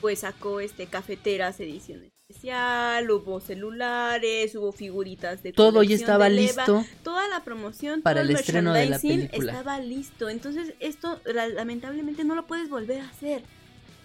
pues 0.00 0.20
sacó 0.20 0.60
este 0.60 0.86
cafeteras 0.86 1.58
ediciones 1.58 2.17
especial, 2.30 3.10
hubo 3.10 3.40
celulares, 3.40 4.54
hubo 4.54 4.70
figuritas 4.70 5.42
de 5.42 5.54
todo 5.54 5.82
ya 5.82 5.96
estaba 5.96 6.28
listo. 6.28 6.84
Toda 7.02 7.26
la 7.28 7.42
promoción 7.42 8.02
para 8.02 8.20
el, 8.20 8.30
estreno 8.30 8.74
de 8.74 8.84
la 8.84 8.98
película 8.98 9.52
estaba 9.52 9.80
listo. 9.80 10.28
Entonces 10.28 10.74
esto 10.78 11.22
lamentablemente 11.24 12.24
no 12.24 12.34
lo 12.34 12.46
puedes 12.46 12.68
volver 12.68 13.00
a 13.00 13.08
hacer. 13.08 13.42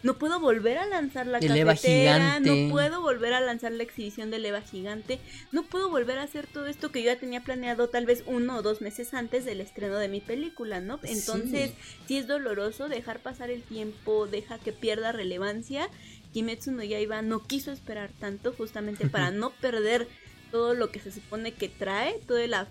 No 0.04 0.18
puedo 0.18 0.40
volver 0.40 0.78
a 0.78 0.86
lanzar 0.86 1.26
la 1.28 1.40
El 1.40 1.56
Eva 1.56 1.74
cafetera, 1.74 2.16
gigante. 2.16 2.66
no 2.66 2.72
puedo 2.72 3.02
volver 3.02 3.34
a 3.34 3.42
lanzar 3.42 3.72
la 3.72 3.84
exhibición 3.84 4.30
del 4.30 4.46
Eva 4.46 4.62
gigante, 4.62 5.20
no 5.52 5.64
puedo 5.64 5.90
volver 5.90 6.20
a 6.20 6.24
hacer 6.24 6.46
todo 6.46 6.68
esto 6.68 6.92
que 6.92 7.02
yo 7.02 7.08
ya 7.08 7.20
tenía 7.20 7.42
planeado 7.42 7.88
tal 7.88 8.06
vez 8.06 8.24
uno 8.28 8.58
o 8.58 8.62
dos 8.62 8.82
meses 8.82 9.14
antes 9.14 9.46
del 9.46 9.62
estreno 9.62 9.98
de 9.98 10.10
mi 10.10 10.22
película, 10.22 10.82
¿no? 10.82 11.00
Entonces, 11.04 11.72
sí, 12.08 12.18
es 12.18 12.28
doloroso 12.28 12.90
dejar 12.90 13.20
pasar 13.20 13.50
el 13.50 13.64
tiempo, 13.64 14.28
deja 14.28 14.60
que 14.60 14.74
pierda 14.74 15.12
relevancia. 15.12 15.90
Kimetsu 16.34 16.72
no 16.72 16.84
Yaiba 16.84 17.22
no 17.22 17.42
quiso 17.44 17.72
esperar 17.72 18.12
tanto 18.20 18.54
justamente 18.54 19.08
para 19.08 19.32
no 19.32 19.52
perder 19.52 20.08
todo 20.52 20.74
lo 20.74 20.92
que 20.92 21.00
se 21.00 21.12
supone 21.12 21.54
que 21.54 21.70
trae, 21.70 22.20
toda 22.28 22.46
la 22.48 22.68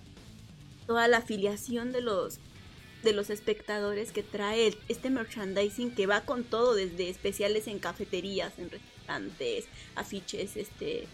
toda 0.86 1.08
la 1.08 1.18
afiliación 1.18 1.92
de 1.92 2.00
los 2.00 2.38
de 3.02 3.12
los 3.12 3.30
espectadores 3.30 4.12
que 4.12 4.22
trae 4.22 4.76
este 4.88 5.10
merchandising 5.10 5.94
que 5.94 6.06
va 6.06 6.22
con 6.22 6.44
todo 6.44 6.74
desde 6.74 7.08
especiales 7.08 7.66
en 7.66 7.78
cafeterías, 7.78 8.52
en 8.58 8.70
restaurantes, 8.70 9.66
afiches, 9.94 10.56
este 10.56 11.06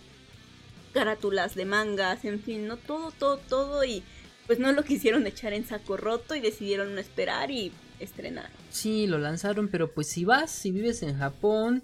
carátulas 0.92 1.54
de 1.54 1.64
mangas, 1.64 2.24
en 2.24 2.40
fin, 2.40 2.66
no 2.66 2.76
todo 2.76 3.12
todo 3.12 3.38
todo 3.38 3.84
y 3.84 4.02
pues 4.46 4.58
no 4.58 4.72
lo 4.72 4.82
quisieron 4.84 5.26
echar 5.26 5.52
en 5.52 5.66
saco 5.66 5.96
roto 5.96 6.34
y 6.34 6.40
decidieron 6.40 6.94
no 6.94 7.00
esperar 7.00 7.50
y 7.50 7.72
estrenar. 8.00 8.50
Sí, 8.70 9.06
lo 9.06 9.18
lanzaron, 9.18 9.68
pero 9.68 9.90
pues 9.90 10.08
si 10.08 10.24
vas, 10.24 10.50
si 10.50 10.70
vives 10.70 11.02
en 11.02 11.18
Japón, 11.18 11.82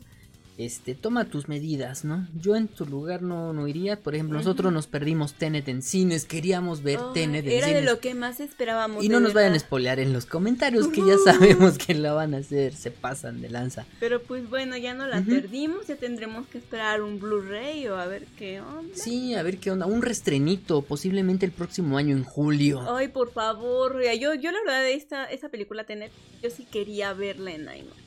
este, 0.56 0.94
toma 0.94 1.24
tus 1.24 1.48
medidas, 1.48 2.04
¿no? 2.04 2.28
Yo 2.40 2.54
en 2.54 2.68
tu 2.68 2.86
lugar 2.86 3.22
no, 3.22 3.52
no 3.52 3.66
iría. 3.66 3.98
Por 3.98 4.14
ejemplo, 4.14 4.38
nosotros 4.38 4.72
nos 4.72 4.86
perdimos 4.86 5.34
Tenet 5.34 5.68
en 5.68 5.82
cines, 5.82 6.26
queríamos 6.26 6.82
ver 6.82 7.00
Ay, 7.00 7.06
Tenet 7.14 7.44
en 7.46 7.50
era 7.52 7.66
de 7.66 7.72
cines. 7.74 7.84
lo 7.84 7.98
que 7.98 8.14
más 8.14 8.38
esperábamos. 8.38 9.02
Y 9.02 9.08
de 9.08 9.14
no 9.14 9.20
nos 9.20 9.32
vayan 9.32 9.54
a 9.54 9.58
spoilear 9.58 9.98
en 9.98 10.12
los 10.12 10.26
comentarios, 10.26 10.88
que 10.88 11.00
ya 11.04 11.16
sabemos 11.24 11.78
que 11.78 11.94
la 11.94 12.12
van 12.12 12.34
a 12.34 12.38
hacer, 12.38 12.74
se 12.74 12.90
pasan 12.90 13.40
de 13.40 13.50
lanza. 13.50 13.84
Pero 13.98 14.22
pues 14.22 14.48
bueno, 14.48 14.76
ya 14.76 14.94
no 14.94 15.06
la 15.06 15.22
perdimos, 15.22 15.86
ya 15.88 15.96
tendremos 15.96 16.46
que 16.46 16.58
esperar 16.58 17.02
un 17.02 17.18
Blu-ray 17.18 17.88
o 17.88 17.96
a 17.96 18.06
ver 18.06 18.26
qué 18.38 18.60
onda. 18.60 18.94
Sí, 18.94 19.34
a 19.34 19.42
ver 19.42 19.58
qué 19.58 19.70
onda, 19.72 19.86
un 19.86 20.02
restrenito, 20.02 20.82
posiblemente 20.82 21.46
el 21.46 21.52
próximo 21.52 21.98
año 21.98 22.16
en 22.16 22.24
julio. 22.24 22.94
Ay, 22.94 23.08
por 23.08 23.32
favor, 23.32 24.00
yo, 24.18 24.34
yo 24.34 24.52
la 24.52 24.58
verdad 24.64 24.88
esta, 24.88 25.24
esta 25.24 25.48
película 25.48 25.84
Tenet, 25.84 26.12
yo 26.42 26.50
sí 26.50 26.64
quería 26.64 27.12
verla 27.12 27.50
en 27.50 27.62
IMAX. 27.62 28.03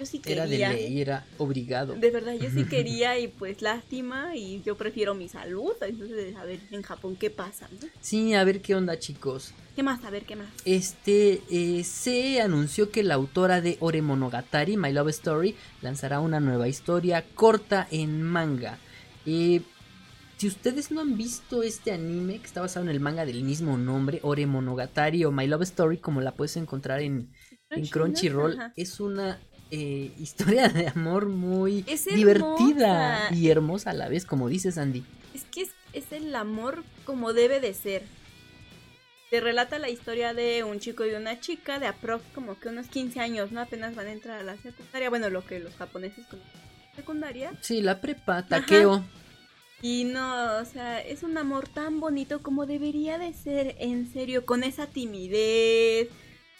Yo 0.00 0.06
sí 0.06 0.20
Era 0.24 0.44
de 0.44 0.50
quería. 0.50 0.72
ley, 0.72 1.00
era 1.00 1.26
obligado. 1.36 1.94
De 1.94 2.10
verdad, 2.10 2.32
yo 2.34 2.48
sí 2.50 2.64
quería 2.70 3.18
y 3.18 3.28
pues 3.28 3.60
lástima 3.60 4.34
y 4.34 4.62
yo 4.62 4.76
prefiero 4.76 5.14
mi 5.14 5.28
salud. 5.28 5.72
Entonces, 5.82 6.34
a 6.36 6.44
ver 6.44 6.58
en 6.70 6.80
Japón 6.82 7.16
qué 7.16 7.28
pasa. 7.28 7.68
¿no? 7.70 7.86
Sí, 8.00 8.32
a 8.34 8.42
ver 8.44 8.62
qué 8.62 8.74
onda, 8.74 8.98
chicos. 8.98 9.52
¿Qué 9.76 9.82
más? 9.82 10.02
A 10.04 10.10
ver, 10.10 10.24
¿qué 10.24 10.36
más? 10.36 10.48
Este 10.64 11.42
eh, 11.50 11.84
se 11.84 12.40
anunció 12.40 12.90
que 12.90 13.02
la 13.02 13.14
autora 13.14 13.60
de 13.60 13.76
Ore 13.80 14.00
Monogatari, 14.02 14.76
My 14.78 14.90
Love 14.92 15.10
Story, 15.10 15.54
lanzará 15.82 16.20
una 16.20 16.40
nueva 16.40 16.66
historia 16.66 17.24
corta 17.34 17.86
en 17.90 18.22
manga. 18.22 18.78
Eh, 19.26 19.60
si 20.38 20.46
ustedes 20.46 20.90
no 20.90 21.02
han 21.02 21.18
visto 21.18 21.62
este 21.62 21.92
anime 21.92 22.38
que 22.38 22.46
está 22.46 22.62
basado 22.62 22.84
en 22.86 22.90
el 22.90 23.00
manga 23.00 23.26
del 23.26 23.44
mismo 23.44 23.76
nombre, 23.76 24.20
Ore 24.22 24.46
Monogatari 24.46 25.26
o 25.26 25.30
My 25.30 25.46
Love 25.46 25.62
Story, 25.64 25.98
como 25.98 26.22
la 26.22 26.32
puedes 26.32 26.56
encontrar 26.56 27.00
en, 27.02 27.30
en 27.68 27.86
Crunchyroll, 27.86 28.54
Ajá. 28.58 28.72
es 28.74 29.00
una 29.00 29.38
eh, 29.70 30.12
historia 30.18 30.68
de 30.68 30.88
amor 30.88 31.26
muy 31.26 31.84
divertida 32.14 33.28
y 33.32 33.48
hermosa 33.48 33.90
a 33.90 33.94
la 33.94 34.08
vez, 34.08 34.24
como 34.24 34.48
dices 34.48 34.78
Andy. 34.78 35.04
Es 35.34 35.44
que 35.44 35.62
es, 35.62 35.70
es 35.92 36.12
el 36.12 36.34
amor 36.34 36.82
como 37.04 37.32
debe 37.32 37.60
de 37.60 37.74
ser. 37.74 38.02
Te 39.30 39.40
relata 39.40 39.78
la 39.78 39.88
historia 39.88 40.34
de 40.34 40.64
un 40.64 40.80
chico 40.80 41.06
y 41.06 41.10
una 41.10 41.38
chica 41.38 41.78
de 41.78 41.86
aprox 41.86 42.24
como 42.34 42.58
que 42.58 42.68
unos 42.68 42.88
15 42.88 43.20
años, 43.20 43.52
¿no? 43.52 43.60
Apenas 43.60 43.94
van 43.94 44.08
a 44.08 44.12
entrar 44.12 44.40
a 44.40 44.42
la 44.42 44.56
secundaria. 44.56 45.08
Bueno, 45.08 45.30
lo 45.30 45.46
que 45.46 45.60
los 45.60 45.74
japoneses 45.76 46.26
conocen 46.26 46.50
como 46.50 46.96
secundaria. 46.96 47.52
Sí, 47.60 47.80
la 47.80 48.00
prepa, 48.00 48.44
Takeo. 48.46 49.04
Y 49.82 50.04
no, 50.04 50.58
o 50.58 50.64
sea, 50.64 51.00
es 51.00 51.22
un 51.22 51.38
amor 51.38 51.68
tan 51.68 52.00
bonito 52.00 52.42
como 52.42 52.66
debería 52.66 53.18
de 53.18 53.32
ser, 53.32 53.76
en 53.78 54.12
serio, 54.12 54.44
con 54.44 54.62
esa 54.62 54.88
timidez, 54.88 56.08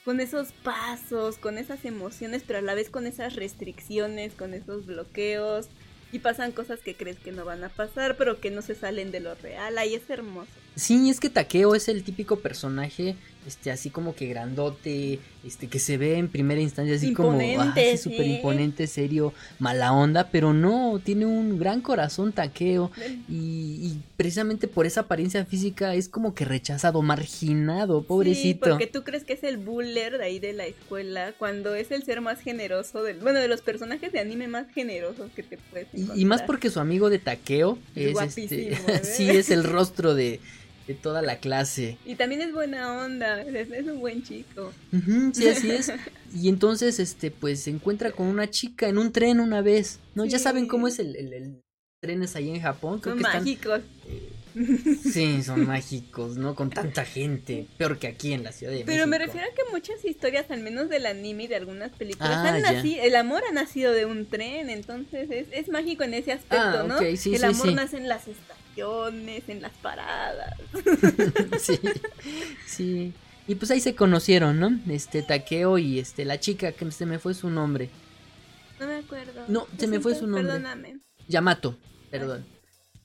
con 0.05 0.21
esos 0.21 0.53
pasos, 0.53 1.39
con 1.39 1.59
esas 1.59 1.85
emociones, 1.85 2.43
pero 2.47 2.61
a 2.61 2.63
la 2.63 2.75
vez 2.75 2.91
con 2.91 3.07
esas 3.07 3.37
restricciones, 3.37 4.35
con 4.35 4.55
esos 4.55 4.87
bloqueos. 4.87 5.69
Y 6.13 6.19
pasan 6.19 6.51
cosas 6.51 6.81
que 6.81 6.97
crees 6.97 7.19
que 7.19 7.31
no 7.31 7.45
van 7.45 7.63
a 7.63 7.69
pasar, 7.69 8.17
pero 8.17 8.41
que 8.41 8.51
no 8.51 8.63
se 8.63 8.75
salen 8.75 9.13
de 9.13 9.21
lo 9.21 9.37
real. 9.37 9.79
Ahí 9.79 9.95
es 9.95 10.11
hermoso. 10.11 10.51
Sí, 10.81 11.11
es 11.11 11.21
que 11.21 11.29
Takeo 11.29 11.75
es 11.75 11.89
el 11.89 12.03
típico 12.03 12.39
personaje, 12.39 13.15
este, 13.47 13.71
así 13.71 13.91
como 13.91 14.15
que 14.15 14.27
grandote, 14.29 15.19
este, 15.45 15.69
que 15.69 15.79
se 15.79 15.99
ve 15.99 16.17
en 16.17 16.29
primera 16.29 16.59
instancia 16.59 16.95
así 16.95 17.13
como, 17.13 17.39
ah, 17.59 17.75
sí, 17.75 17.83
sí. 17.91 17.99
súper 17.99 18.27
imponente, 18.27 18.87
serio, 18.87 19.35
mala 19.59 19.93
onda, 19.93 20.31
pero 20.31 20.55
no, 20.55 20.99
tiene 21.05 21.27
un 21.27 21.59
gran 21.59 21.83
corazón 21.83 22.33
Takeo 22.33 22.91
y, 23.29 23.79
y 23.83 24.03
precisamente 24.17 24.69
por 24.69 24.87
esa 24.87 25.03
apariencia 25.03 25.45
física 25.45 25.95
es 25.95 26.09
como 26.09 26.35
que 26.35 26.47
rechazado, 26.47 27.03
marginado, 27.03 28.03
pobrecito. 28.03 28.65
Sí, 28.65 28.71
porque 28.71 28.87
tú 28.87 29.05
crees 29.05 29.25
que 29.25 29.35
es 29.35 29.45
el 29.45 29.59
buller 29.59 30.17
de 30.17 30.25
ahí 30.25 30.39
de 30.39 30.55
la 30.55 30.65
escuela, 30.65 31.35
cuando 31.39 31.75
es 31.75 31.91
el 31.91 32.05
ser 32.05 32.23
más 32.23 32.41
generoso, 32.41 33.03
del, 33.03 33.19
bueno, 33.19 33.39
de 33.39 33.49
los 33.49 33.61
personajes 33.61 34.13
de 34.13 34.21
anime 34.21 34.49
más 34.49 34.67
generosos 34.73 35.31
que 35.37 35.43
te 35.43 35.59
puedes 35.59 35.89
encontrar. 35.93 36.19
y 36.19 36.25
más 36.25 36.41
porque 36.41 36.71
su 36.71 36.81
amigo 36.81 37.11
de 37.11 37.19
Takeo 37.19 37.79
Es 37.95 38.17
es, 38.17 38.39
este, 38.39 38.71
guapísimo, 38.71 38.89
¿eh? 38.89 39.01
sí, 39.03 39.29
es 39.29 39.51
el 39.51 39.65
rostro 39.71 40.15
de, 40.15 40.41
de 40.91 40.95
toda 41.01 41.23
la 41.23 41.39
clase. 41.39 41.99
Y 42.05 42.17
también 42.17 42.41
es 42.43 42.53
buena 42.53 43.05
onda, 43.05 43.43
es, 43.43 43.71
es 43.71 43.87
un 43.87 44.01
buen 44.01 44.23
chico. 44.25 44.73
Sí, 45.33 45.47
así 45.49 45.71
es. 45.71 45.93
Y 46.35 46.49
entonces, 46.49 46.99
este, 46.99 47.31
pues 47.31 47.61
se 47.63 47.71
encuentra 47.71 48.11
con 48.13 48.27
una 48.27 48.51
chica 48.51 48.89
en 48.89 48.99
un 48.99 49.13
tren 49.13 49.41
una 49.41 49.63
vez. 49.63 49.99
¿No? 50.15 50.25
Ya 50.25 50.39
saben 50.39 50.67
cómo 50.67 50.89
es 50.89 50.99
el, 50.99 51.15
el, 51.17 51.33
el 51.33 51.61
trenes 52.03 52.35
ahí 52.37 52.51
en 52.51 52.61
Japón. 52.61 52.99
Creo 53.01 53.15
Son 53.15 53.23
que 53.23 53.27
están. 53.29 53.43
mágicos. 53.43 53.81
Sí, 55.13 55.45
son 55.45 55.65
mágicos, 55.67 56.37
¿no? 56.37 56.57
Con 56.57 56.71
tanta 56.71 57.05
gente. 57.05 57.67
Peor 57.79 57.99
que 58.01 58.09
aquí 58.09 58.33
en 58.33 58.43
la 58.43 58.51
Ciudad 58.51 58.73
de 58.73 58.83
Pero 58.85 59.07
me 59.07 59.17
México. 59.19 59.27
refiero 59.39 59.47
a 59.49 59.55
que 59.55 59.71
muchas 59.73 60.05
historias, 60.05 60.51
al 60.51 60.61
menos 60.61 60.89
del 60.89 61.07
anime 61.07 61.45
y 61.45 61.47
de 61.47 61.55
algunas 61.55 61.93
películas, 61.93 62.31
Ah, 62.33 62.49
han 62.55 62.61
ya. 62.63 62.83
naci- 62.83 62.99
el 63.01 63.15
amor 63.15 63.43
ha 63.49 63.53
nacido 63.53 63.93
de 63.93 64.07
un 64.07 64.27
tren, 64.27 64.69
entonces 64.69 65.31
es, 65.31 65.47
es 65.53 65.69
mágico 65.69 66.03
en 66.03 66.15
ese 66.15 66.33
aspecto, 66.33 66.81
Ah, 66.81 66.85
¿no? 66.87 66.99
sí, 66.99 67.05
el 67.05 67.17
sí, 67.19 67.35
amor 67.37 67.69
sí. 67.69 67.75
nace 67.75 67.97
en 67.99 68.09
las 68.09 68.27
estaciones, 68.27 68.60
en 68.77 69.63
las 69.63 69.73
paradas. 69.73 70.55
sí, 71.61 71.79
sí. 72.67 73.13
Y 73.47 73.55
pues 73.57 73.71
ahí 73.71 73.81
se 73.81 73.95
conocieron, 73.95 74.61
¿no? 74.61 74.71
Este, 74.89 75.23
Takeo 75.23 75.79
y 75.79 75.99
este, 75.99 76.25
la 76.25 76.39
chica, 76.39 76.73
que 76.73 76.91
se 76.91 77.07
me 77.07 77.19
fue 77.19 77.35
su 77.35 77.51
nombre. 77.51 77.91
No 78.79 78.87
me 78.87 78.97
acuerdo. 78.97 79.45
No, 79.49 79.67
se 79.77 79.87
me 79.87 80.01
fue 80.01 80.15
su 80.15 80.27
nombre. 80.27 80.45
Perdóname. 80.45 81.01
Yamato, 81.29 81.77
perdón. 82.11 82.45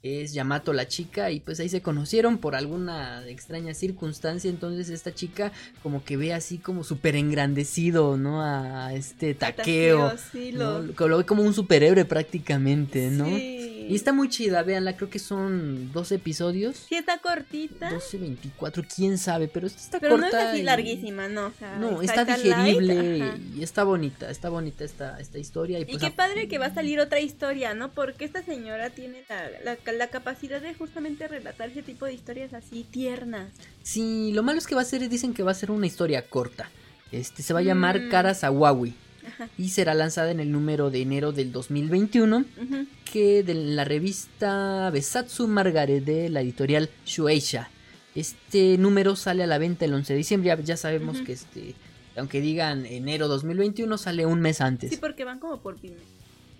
Es 0.04 0.34
Yamato 0.34 0.72
la 0.72 0.88
chica 0.88 1.32
y 1.32 1.40
pues 1.40 1.60
ahí 1.60 1.68
se 1.68 1.82
conocieron 1.82 2.38
por 2.38 2.56
alguna 2.56 3.28
extraña 3.28 3.74
circunstancia. 3.74 4.52
Entonces 4.52 4.90
esta 4.90 5.16
chica 5.16 5.52
como 5.82 6.04
que 6.04 6.16
ve 6.16 6.32
así 6.32 6.60
como 6.60 6.84
súper 6.84 7.16
engrandecido, 7.16 8.16
¿no? 8.16 8.44
A 8.44 8.94
este 8.94 9.34
Takeo. 9.34 10.10
Takeo, 10.10 10.18
sí, 10.32 10.52
Lo, 10.52 10.84
lo 10.84 11.18
ve 11.18 11.26
como 11.26 11.42
un 11.42 11.56
superhéroe 11.56 12.06
prácticamente, 12.06 13.10
¿no? 13.10 13.26
Sí. 13.26 13.65
Y 13.89 13.96
está 13.96 14.13
muy 14.13 14.30
chida, 14.30 14.63
véanla, 14.63 14.96
creo 14.98 15.10
que 15.10 15.20
son 15.20 15.92
12 15.94 16.15
episodios. 16.15 16.75
Sí, 16.89 16.96
está 16.96 17.18
cortita. 17.20 17.89
12, 17.92 18.18
24, 18.18 18.84
quién 18.96 19.18
sabe, 19.18 19.48
pero 19.48 19.68
esta 19.68 19.80
está 19.82 20.00
Pero 20.00 20.18
no 20.18 20.25
es 20.25 20.32
corta. 20.32 20.51
así 20.51 20.60
y- 20.60 20.63
larguísima, 20.63 21.27
no. 21.27 21.48
O 21.48 21.51
sea, 21.58 21.77
No, 21.77 22.01
está, 22.01 22.25
digerible 22.25 23.34
y 23.56 23.63
está 23.63 23.84
bonita, 23.84 24.30
está 24.30 24.50
bonita 24.50 24.84
esta, 24.84 25.20
esta 25.20 25.38
historia. 25.38 25.80
Y, 25.80 25.84
Y 25.84 25.86
pues, 25.86 25.98
qué 26.00 26.08
a- 26.08 26.15
padre 26.15 26.48
que 26.48 26.58
va 26.58 26.68
a 26.68 26.74
salir 26.74 27.00
otra 27.00 27.20
historia, 27.20 27.74
¿no? 27.74 27.92
Porque 27.92 28.25
esta 28.25 28.44
señora 28.44 28.89
tiene 28.89 29.24
la, 29.30 29.50
la, 29.75 29.92
la 29.94 30.08
capacidad 30.08 30.62
de 30.62 30.74
justamente 30.74 31.27
relatar 31.27 31.70
ese 31.70 31.84
tipo 31.84 32.06
de 32.06 32.13
historias 32.13 32.54
así 32.54 32.86
tiernas. 32.89 33.51
Sí, 33.84 34.32
lo 34.34 34.44
malo 34.44 34.58
es 34.60 34.68
que 34.68 34.75
va 34.75 34.82
a 34.82 34.86
ser, 34.86 35.08
dicen 35.10 35.34
que 35.34 35.44
va 35.44 35.51
a 35.51 35.56
ser 35.56 35.72
una 35.72 35.86
historia 35.88 36.27
corta. 36.27 36.70
Este 37.12 37.44
se 37.44 37.54
va 37.54 37.60
a 37.60 37.63
llamar 37.63 38.00
Mm. 38.01 38.10
Kara 38.10 38.34
Sawawi 38.34 38.94
Ajá. 39.36 39.50
y 39.58 39.70
será 39.70 39.94
lanzada 39.94 40.32
en 40.32 40.39
el 40.39 40.51
número 40.51 40.89
de 40.89 41.01
enero 41.01 41.32
del 41.32 41.51
2021, 41.51 42.38
Ujú. 42.38 42.86
que 43.12 43.44
de 43.44 43.54
la 43.54 43.84
revista 43.86 44.89
Besatsu 44.92 45.48
Margaret 45.48 46.04
de 46.04 46.30
la 46.30 46.42
editorial 46.42 46.89
Shueisha. 47.06 47.70
Este 48.15 48.77
número 48.77 49.15
sale 49.15 49.44
a 49.44 49.48
la 49.48 49.58
venta 49.58 49.86
el 49.86 49.94
11 49.94 50.13
de 50.13 50.18
diciembre, 50.18 50.48
ya, 50.48 50.60
ya 50.62 50.77
sabemos 50.77 51.22
que 51.22 51.34
este 51.34 51.75
aunque 52.18 52.39
digan 52.39 52.86
enero 52.86 53.27
2021 53.27 53.98
sale 53.98 54.25
un 54.25 54.39
mes 54.39 54.62
antes. 54.62 54.89
Sí, 54.92 54.98
porque 54.98 55.25
van 55.25 55.39
como 55.39 55.60
por 55.60 55.75
pymes. 55.75 56.00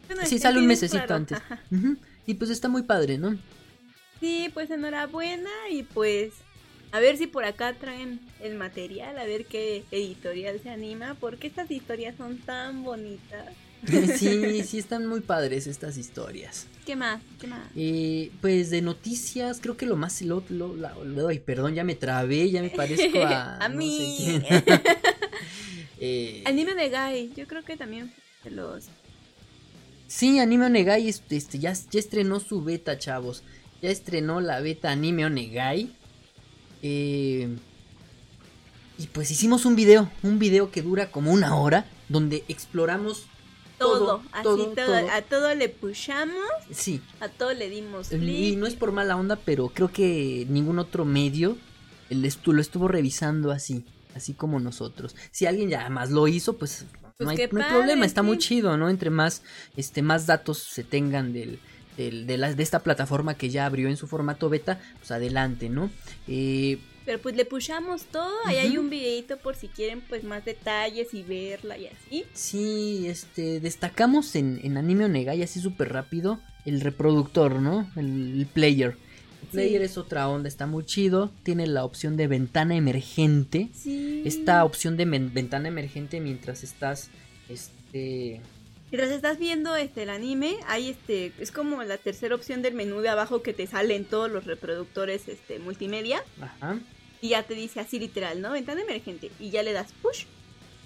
Bueno, 0.08 0.24
Sí, 0.26 0.38
sale 0.38 0.60
un 0.60 0.68
mesecito 0.68 1.00
raro. 1.00 1.16
antes. 1.16 1.38
Y 2.28 2.34
pues 2.34 2.50
está 2.52 2.68
muy 2.68 2.84
padre, 2.84 3.18
¿no? 3.18 3.38
Sí, 4.20 4.50
pues 4.54 4.70
enhorabuena 4.70 5.50
y 5.72 5.84
pues 5.84 6.34
a 6.96 7.00
ver 7.02 7.18
si 7.18 7.28
por 7.28 7.44
acá 7.46 7.74
traen 7.74 8.20
el 8.42 8.56
material, 8.56 9.18
a 9.20 9.26
ver 9.26 9.46
qué 9.46 9.84
editorial 9.92 10.60
se 10.62 10.70
anima, 10.70 11.16
porque 11.20 11.48
estas 11.48 11.70
historias 11.72 12.16
son 12.18 12.38
tan 12.40 12.84
bonitas. 12.84 13.54
Sí, 14.18 14.64
sí 14.68 14.80
están 14.80 15.06
muy 15.06 15.20
padres 15.20 15.68
estas 15.68 15.98
historias. 15.98 16.66
¿Qué 16.88 16.96
más? 16.96 17.22
¿Qué 17.40 17.46
más? 17.48 17.68
Eh, 17.76 18.32
pues 18.42 18.70
de 18.72 18.82
noticias, 18.82 19.60
creo 19.62 19.78
que 19.78 19.86
lo 19.86 19.96
más. 19.96 20.22
Lo, 20.24 20.44
lo- 20.50 20.74
lo- 20.76 21.28
ay, 21.28 21.40
perdón, 21.40 21.76
ya 21.76 21.84
me 21.84 21.94
trabé, 21.96 22.50
ya 22.50 22.62
me 22.64 22.70
parezco 22.72 23.20
a. 23.24 23.58
A 23.58 23.68
no 23.70 23.74
sé 23.74 23.78
mí. 23.78 24.16
quién. 24.18 24.46
Eh, 26.00 26.44
Anime 26.46 26.74
de 26.76 26.90
Guy, 26.90 27.34
yo 27.36 27.48
creo 27.48 27.64
que 27.64 27.78
también 27.78 28.12
de 28.44 28.52
los... 28.52 28.86
Sí, 30.08 30.40
Anime 30.40 30.66
Onegai 30.66 31.08
este, 31.08 31.36
este, 31.36 31.60
ya, 31.60 31.74
ya 31.74 32.00
estrenó 32.00 32.40
su 32.40 32.64
beta, 32.64 32.98
chavos. 32.98 33.44
Ya 33.82 33.90
estrenó 33.90 34.40
la 34.42 34.60
beta 34.62 34.92
Anime 34.92 35.26
Onegai. 35.26 35.92
Eh, 36.88 37.50
y 39.00 39.08
pues 39.08 39.32
hicimos 39.32 39.66
un 39.66 39.76
video, 39.76 40.12
un 40.22 40.38
video 40.38 40.70
que 40.70 40.84
dura 40.84 41.10
como 41.10 41.32
una 41.32 41.56
hora, 41.56 41.86
donde 42.10 42.44
exploramos 42.48 43.26
Todo, 43.80 43.98
Todo, 44.00 44.22
así 44.32 44.44
todo, 44.44 44.58
todo, 44.68 44.76
todo. 44.76 44.96
a 45.12 45.22
todo 45.24 45.56
le 45.56 45.68
pushamos, 45.68 46.38
Sí, 46.72 47.02
a 47.20 47.28
todo 47.28 47.54
le 47.54 47.70
dimos 47.70 48.14
y 48.14 48.20
clic. 48.20 48.58
no 48.60 48.68
es 48.68 48.76
por 48.76 48.92
mala 48.92 49.18
onda, 49.18 49.36
pero 49.36 49.70
creo 49.70 49.92
que 49.92 50.46
ningún 50.48 50.78
otro 50.78 51.06
medio 51.06 51.58
lo 52.10 52.62
estuvo 52.62 52.88
revisando 52.88 53.52
así, 53.52 53.84
así 54.14 54.34
como 54.34 54.60
nosotros. 54.60 55.16
Si 55.32 55.48
alguien 55.48 55.70
ya 55.70 55.90
más 55.90 56.12
lo 56.12 56.28
hizo, 56.28 56.54
pues, 56.54 56.86
Pues 57.18 57.26
no 57.26 57.32
hay, 57.32 57.50
no 57.52 57.64
hay 57.64 57.72
problema, 57.72 58.06
está 58.06 58.22
muy 58.22 58.38
chido, 58.38 58.78
¿no? 58.78 58.90
Entre 58.90 59.10
más, 59.10 59.42
este, 59.76 60.04
más 60.04 60.28
datos 60.28 60.60
se 60.60 60.84
tengan 60.84 61.34
del, 61.34 61.60
del- 61.98 62.28
de, 62.28 62.38
la- 62.38 62.54
de 62.54 62.64
esta 62.64 62.80
plataforma 62.80 63.36
que 63.36 63.50
ya 63.50 63.66
abrió 63.66 63.88
en 63.90 63.98
su 63.98 64.08
formato 64.08 64.50
beta, 64.50 64.80
pues 65.00 65.12
adelante, 65.12 65.70
¿no? 65.70 65.90
Eh, 66.28 66.78
Pero 67.06 67.20
pues 67.20 67.36
le 67.36 67.46
pushamos 67.46 68.06
todo, 68.06 68.34
ahí 68.46 68.58
hay 68.58 68.78
un 68.78 68.90
videito 68.90 69.38
por 69.38 69.56
si 69.56 69.68
quieren 69.68 70.02
pues 70.02 70.24
más 70.24 70.44
detalles 70.44 71.14
y 71.14 71.22
verla 71.24 71.78
y 71.78 71.88
así. 71.88 72.24
sí, 72.34 73.06
este, 73.08 73.60
destacamos 73.60 74.36
en, 74.36 74.60
en 74.64 74.78
Anime 74.78 75.06
Onegai 75.06 75.42
así 75.44 75.60
súper 75.60 75.94
rápido 75.94 76.40
el 76.66 76.82
reproductor, 76.82 77.60
¿no? 77.62 77.90
El, 77.96 78.40
el 78.40 78.46
player. 78.48 78.98
El 79.44 79.48
player 79.50 79.82
Sí. 79.82 79.86
es 79.86 79.98
otra 80.00 80.28
onda, 80.28 80.48
está 80.50 80.66
muy 80.66 80.84
chido, 80.84 81.32
tiene 81.44 81.68
la 81.68 81.86
opción 81.86 82.18
de 82.18 82.26
ventana 82.28 82.76
emergente. 82.76 83.70
Sí. 83.76 84.24
esta 84.26 84.64
opción 84.66 84.98
de 84.98 85.06
ventana 85.06 85.68
emergente 85.68 86.20
mientras 86.20 86.64
estás 86.64 87.10
este 87.48 88.42
Mientras 88.92 89.12
estás 89.12 89.40
viendo 89.40 89.76
este 89.76 90.04
el 90.04 90.10
anime, 90.10 90.58
hay 90.68 90.90
este 90.90 91.34
es 91.40 91.52
como 91.52 91.84
la 91.84 91.98
tercera 91.98 92.36
opción 92.36 92.62
del 92.62 92.76
menú 92.76 93.02
de 93.02 93.10
abajo 93.10 93.42
que 93.42 93.54
te 93.54 93.68
salen 93.68 94.06
todos 94.06 94.32
los 94.32 94.46
reproductores 94.46 95.28
este 95.28 95.60
multimedia 95.60 96.24
ajá 96.40 96.80
y 97.26 97.30
ya 97.30 97.44
te 97.44 97.56
dice 97.56 97.80
así 97.80 98.00
literal, 98.00 98.42
¿no? 98.42 98.52
Ventana 98.52 98.82
emergente 98.82 99.32
y 99.40 99.50
ya 99.50 99.64
le 99.64 99.74
das 99.74 99.92
push 100.02 100.26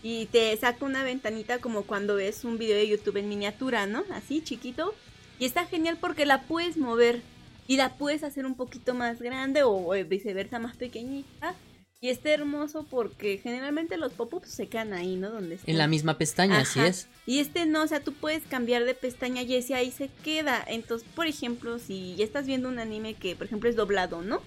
y 0.01 0.27
te 0.27 0.55
saca 0.55 0.85
una 0.85 1.03
ventanita 1.03 1.59
como 1.59 1.83
cuando 1.83 2.15
ves 2.15 2.45
un 2.45 2.57
video 2.57 2.77
de 2.77 2.87
YouTube 2.87 3.17
en 3.17 3.27
miniatura, 3.27 3.85
¿no? 3.87 4.05
Así 4.11 4.41
chiquito 4.41 4.93
y 5.37 5.45
está 5.45 5.65
genial 5.65 5.97
porque 5.99 6.25
la 6.25 6.43
puedes 6.43 6.77
mover 6.77 7.21
y 7.67 7.75
la 7.75 7.95
puedes 7.97 8.23
hacer 8.23 8.45
un 8.45 8.55
poquito 8.55 8.93
más 8.93 9.21
grande 9.21 9.63
o 9.63 9.91
viceversa 10.07 10.59
más 10.59 10.77
pequeñita. 10.77 11.55
Y 12.01 12.09
está 12.09 12.29
hermoso 12.31 12.85
porque 12.89 13.39
generalmente 13.39 13.97
los 13.97 14.13
pop-ups 14.13 14.47
se 14.49 14.67
quedan 14.69 14.93
ahí, 14.93 15.17
¿no? 15.17 15.31
Donde 15.31 15.55
están. 15.55 15.69
en 15.69 15.77
la 15.77 15.87
misma 15.87 16.17
pestaña 16.17 16.59
así 16.59 16.79
Ajá. 16.79 16.87
es 16.87 17.09
Y 17.25 17.39
este 17.39 17.65
no, 17.65 17.83
o 17.83 17.87
sea, 17.87 18.01
tú 18.01 18.13
puedes 18.13 18.43
cambiar 18.43 18.85
de 18.85 18.93
pestaña 18.93 19.41
y 19.41 19.55
ese 19.55 19.75
ahí 19.75 19.91
se 19.91 20.09
queda. 20.23 20.63
Entonces, 20.65 21.07
por 21.13 21.27
ejemplo, 21.27 21.77
si 21.77 22.15
ya 22.15 22.23
estás 22.23 22.47
viendo 22.47 22.69
un 22.69 22.79
anime 22.79 23.15
que, 23.15 23.35
por 23.35 23.47
ejemplo, 23.47 23.69
es 23.69 23.75
doblado, 23.75 24.21
¿no? 24.21 24.41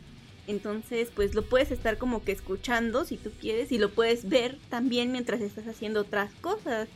Entonces, 0.47 1.11
pues 1.14 1.35
lo 1.35 1.42
puedes 1.44 1.71
estar 1.71 1.99
como 1.99 2.25
que 2.25 2.32
escuchando 2.32 3.04
si 3.04 3.16
tú 3.18 3.30
quieres 3.40 3.71
y 3.71 3.78
lo 3.78 3.90
puedes 3.90 4.28
ver 4.28 4.59
también 4.71 5.12
mientras 5.12 5.40
estás 5.42 5.68
haciendo 5.68 6.00
otras 6.00 6.32
cosas. 6.40 6.88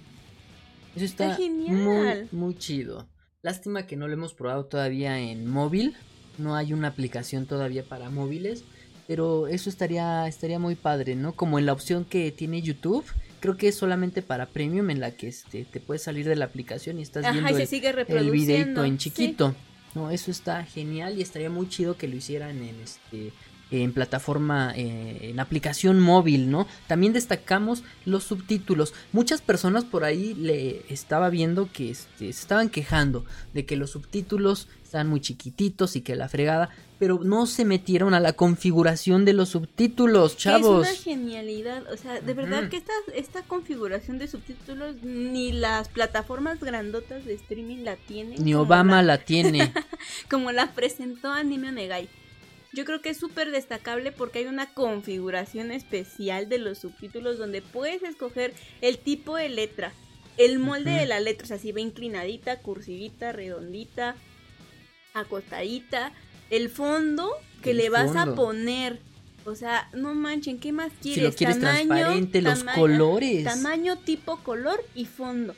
eso 0.97 1.05
está, 1.05 1.25
Está 1.33 1.37
genial. 1.43 2.29
muy 2.33 2.39
muy 2.41 2.55
chido 2.59 3.07
lástima 3.43 3.87
que 3.87 3.97
no 3.97 4.09
lo 4.09 4.15
hemos 4.15 4.33
probado 4.35 4.65
todavía 4.65 5.21
en 5.21 5.47
móvil 5.49 5.95
no 6.39 6.57
hay 6.57 6.73
una 6.73 6.89
aplicación 6.89 7.47
todavía 7.47 7.85
para 7.85 8.11
móviles 8.11 8.65
pero 9.07 9.47
eso 9.47 9.71
estaría 9.71 10.27
estaría 10.27 10.59
muy 10.59 10.75
padre 10.75 11.15
no 11.17 11.33
como 11.33 11.59
en 11.59 11.67
la 11.67 11.73
opción 11.73 12.05
que 12.05 12.31
tiene 12.33 12.63
YouTube 12.63 13.05
creo 13.41 13.57
que 13.57 13.69
es 13.69 13.77
solamente 13.77 14.23
para 14.23 14.47
premium 14.47 14.91
en 14.91 15.01
la 15.01 15.13
que 15.13 15.29
este 15.29 15.65
te 15.65 15.81
puedes 15.81 16.03
salir 16.03 16.27
de 16.29 16.37
la 16.37 16.47
aplicación 16.47 16.99
y 16.99 17.03
estás 17.03 17.25
Ajá, 17.25 17.33
viendo 17.33 17.59
y 17.59 17.63
el, 17.63 17.69
sigue 17.69 17.95
el 18.09 18.31
videito 18.31 18.85
en 18.85 18.99
sí. 18.99 19.11
chiquito. 19.11 19.55
No, 19.95 20.11
eso 20.11 20.31
está 20.31 20.65
genial 20.65 21.19
y 21.19 21.23
estaría 21.23 21.49
muy 21.49 21.69
chido 21.69 21.97
que 21.97 22.09
lo 22.09 22.17
hicieran 22.17 22.63
en 22.63 22.75
este 22.83 23.33
en 23.71 23.93
plataforma 23.93 24.73
eh, 24.77 25.31
en 25.31 25.41
aplicación 25.41 25.99
móvil, 25.99 26.51
¿no? 26.51 26.69
También 26.87 27.13
destacamos 27.13 27.83
los 28.05 28.23
subtítulos. 28.25 28.95
Muchas 29.13 29.43
personas 29.43 29.85
por 29.85 30.05
ahí 30.05 30.35
le 30.35 30.85
estaba 30.89 31.31
viendo 31.31 31.69
que 31.73 31.91
este, 31.91 32.33
se 32.33 32.41
estaban 32.41 32.69
quejando 32.69 33.25
de 33.55 33.67
que 33.67 33.77
los 33.77 33.91
subtítulos 33.91 34.69
estaban 34.85 35.09
muy 35.09 35.21
chiquititos 35.21 35.97
y 35.97 36.03
que 36.03 36.15
la 36.15 36.29
fregada, 36.29 36.71
pero 36.99 37.21
no 37.23 37.47
se 37.47 37.65
metieron 37.65 38.15
a 38.15 38.21
la 38.21 38.33
configuración 38.33 39.25
de 39.25 39.33
los 39.35 39.51
subtítulos, 39.51 40.37
chavos. 40.37 40.87
Es 40.89 40.93
una 41.07 41.15
genialidad, 41.17 41.93
o 41.93 41.97
sea, 41.97 42.21
de 42.21 42.33
verdad 42.35 42.69
que 42.71 42.79
esta, 42.79 42.93
esta 43.15 43.43
configuración 43.43 44.19
de 44.19 44.29
subtítulos 44.29 44.97
ni 45.03 45.53
las 45.53 45.89
plataformas 45.89 46.59
grandotas 46.61 47.25
de 47.25 47.35
streaming 47.35 47.85
la 47.85 47.97
tienen. 47.97 48.43
Ni 48.45 48.55
Obama 48.55 49.03
la- 49.03 49.17
la 49.17 49.25
tiene. 49.25 49.73
como 50.31 50.53
la 50.53 50.73
presentó 50.73 51.31
Anime 51.33 51.69
Onegai. 51.69 52.09
Yo 52.73 52.85
creo 52.85 53.01
que 53.01 53.11
es 53.11 53.17
súper 53.17 53.51
destacable 53.53 54.13
porque 54.13 54.41
hay 54.41 54.47
una 54.47 54.73
configuración 54.75 55.73
especial 55.73 56.49
de 56.49 56.59
los 56.59 56.79
subtítulos 56.79 57.39
donde 57.39 57.63
puedes 57.63 58.03
escoger 58.03 58.53
el 58.83 58.99
tipo 58.99 59.37
de 59.37 59.49
letra, 59.49 59.93
el 60.37 60.59
molde 60.59 60.91
de 60.91 61.07
la 61.07 61.21
letra, 61.21 61.45
o 61.45 61.49
sea, 61.49 61.59
si 61.59 61.73
va 61.73 61.81
inclinadita, 61.81 62.59
cursivita, 62.61 63.33
redondita, 63.33 64.15
acostadita, 65.15 66.13
el 66.51 66.69
fondo 66.69 67.31
que 67.63 67.71
El 67.73 67.79
le 67.79 67.91
vas 67.91 68.15
a 68.17 68.35
poner. 68.35 69.01
O 69.45 69.55
sea, 69.55 69.89
no 69.95 70.13
manchen, 70.15 70.59
¿qué 70.59 70.73
más 70.73 70.91
quieres? 71.01 71.15
si 71.15 71.21
lo 71.21 71.33
quieres 71.33 71.61
Tamaño, 71.61 71.87
transparente, 71.89 72.43
los 72.43 72.65
colores. 72.65 73.45
Tamaño, 73.45 73.97
tipo, 73.99 74.39
color 74.39 74.83
y 74.95 75.05
fondo. 75.05 75.55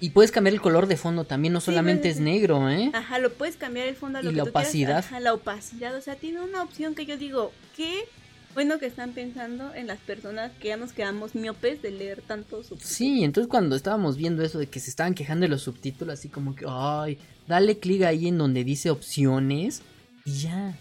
Y 0.00 0.10
puedes 0.10 0.30
cambiar 0.30 0.54
el 0.54 0.60
color 0.60 0.86
de 0.86 0.96
fondo 0.96 1.24
también, 1.24 1.52
no 1.52 1.60
solamente 1.60 2.08
es 2.08 2.20
negro, 2.20 2.68
¿eh? 2.70 2.90
Ajá, 2.94 3.18
lo 3.18 3.32
puedes 3.32 3.56
cambiar 3.56 3.88
el 3.88 3.96
fondo 3.96 4.18
a 4.18 4.22
lo 4.22 4.30
Y 4.30 4.32
que 4.32 4.36
la 4.38 4.44
tú 4.44 4.52
quieras. 4.52 4.66
opacidad. 4.68 4.98
Ajá, 4.98 5.20
la 5.20 5.34
opacidad. 5.34 5.94
O 5.96 6.00
sea, 6.00 6.16
tiene 6.16 6.40
una 6.40 6.62
opción 6.62 6.94
que 6.94 7.06
yo 7.06 7.16
digo, 7.16 7.52
qué 7.76 8.04
bueno 8.54 8.78
que 8.78 8.86
están 8.86 9.12
pensando 9.12 9.74
en 9.74 9.86
las 9.86 9.98
personas 9.98 10.52
que 10.60 10.68
ya 10.68 10.76
nos 10.78 10.92
quedamos 10.92 11.34
miopes 11.34 11.82
de 11.82 11.90
leer 11.90 12.22
tanto 12.26 12.62
subtítulos. 12.62 12.88
Sí, 12.88 13.22
entonces 13.24 13.50
cuando 13.50 13.76
estábamos 13.76 14.16
viendo 14.16 14.42
eso 14.42 14.58
de 14.58 14.66
que 14.66 14.80
se 14.80 14.88
estaban 14.90 15.14
quejando 15.14 15.44
de 15.44 15.48
los 15.48 15.62
subtítulos, 15.62 16.14
así 16.18 16.28
como 16.28 16.54
que, 16.54 16.64
ay, 16.68 17.18
dale 17.46 17.78
clic 17.78 18.02
ahí 18.02 18.28
en 18.28 18.38
donde 18.38 18.64
dice 18.64 18.90
opciones 18.90 19.82
y 20.26 20.40
ya. 20.40 20.78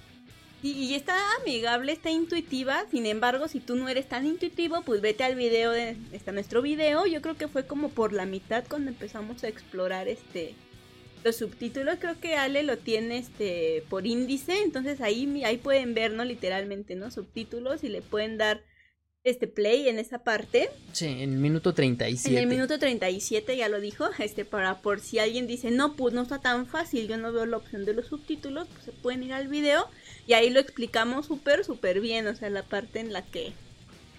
Y, 0.63 0.95
está 0.95 1.15
amigable, 1.41 1.91
está 1.91 2.09
intuitiva. 2.09 2.85
Sin 2.89 3.05
embargo, 3.05 3.47
si 3.47 3.59
tú 3.59 3.75
no 3.75 3.87
eres 3.87 4.09
tan 4.09 4.25
intuitivo, 4.25 4.81
pues 4.81 4.99
vete 4.99 5.23
al 5.23 5.35
video 5.35 5.69
de 5.71 5.95
está 6.11 6.31
nuestro 6.31 6.63
video. 6.63 7.05
Yo 7.05 7.21
creo 7.21 7.37
que 7.37 7.47
fue 7.47 7.67
como 7.67 7.89
por 7.89 8.13
la 8.13 8.25
mitad 8.25 8.63
cuando 8.67 8.89
empezamos 8.89 9.43
a 9.43 9.47
explorar 9.47 10.07
este 10.07 10.55
los 11.23 11.35
subtítulos. 11.35 11.97
Creo 11.99 12.19
que 12.19 12.35
Ale 12.35 12.63
lo 12.63 12.77
tiene 12.77 13.19
este 13.19 13.83
por 13.89 14.07
índice, 14.07 14.63
entonces 14.63 15.01
ahí 15.01 15.43
ahí 15.43 15.57
pueden 15.57 15.93
ver, 15.93 16.13
no 16.13 16.25
literalmente, 16.25 16.95
¿no? 16.95 17.11
Subtítulos 17.11 17.83
y 17.83 17.89
le 17.89 18.01
pueden 18.01 18.39
dar 18.39 18.63
este 19.25 19.47
play 19.47 19.89
en 19.89 19.99
esa 19.99 20.19
parte. 20.19 20.69
Sí, 20.93 21.07
en 21.07 21.33
el 21.33 21.39
minuto 21.39 21.73
37. 21.73 22.29
En 22.29 22.41
el 22.41 22.47
minuto 22.47 22.79
37 22.79 23.57
ya 23.57 23.67
lo 23.67 23.81
dijo, 23.81 24.07
este 24.19 24.45
para 24.45 24.81
por 24.81 24.99
si 25.01 25.19
alguien 25.19 25.47
dice, 25.47 25.71
"No, 25.71 25.95
pues 25.95 26.13
no 26.13 26.21
está 26.21 26.39
tan 26.39 26.67
fácil, 26.67 27.07
yo 27.07 27.17
no 27.17 27.33
veo 27.33 27.45
la 27.45 27.57
opción 27.57 27.85
de 27.85 27.93
los 27.93 28.07
subtítulos", 28.07 28.67
pues 28.67 28.85
se 28.85 28.91
pueden 28.91 29.23
ir 29.23 29.33
al 29.33 29.47
video 29.47 29.87
y 30.27 30.33
ahí 30.33 30.49
lo 30.49 30.59
explicamos 30.59 31.25
súper 31.25 31.65
súper 31.65 31.99
bien, 31.99 32.27
o 32.27 32.35
sea, 32.35 32.49
la 32.49 32.63
parte 32.63 32.99
en 32.99 33.11
la 33.11 33.23
que 33.23 33.51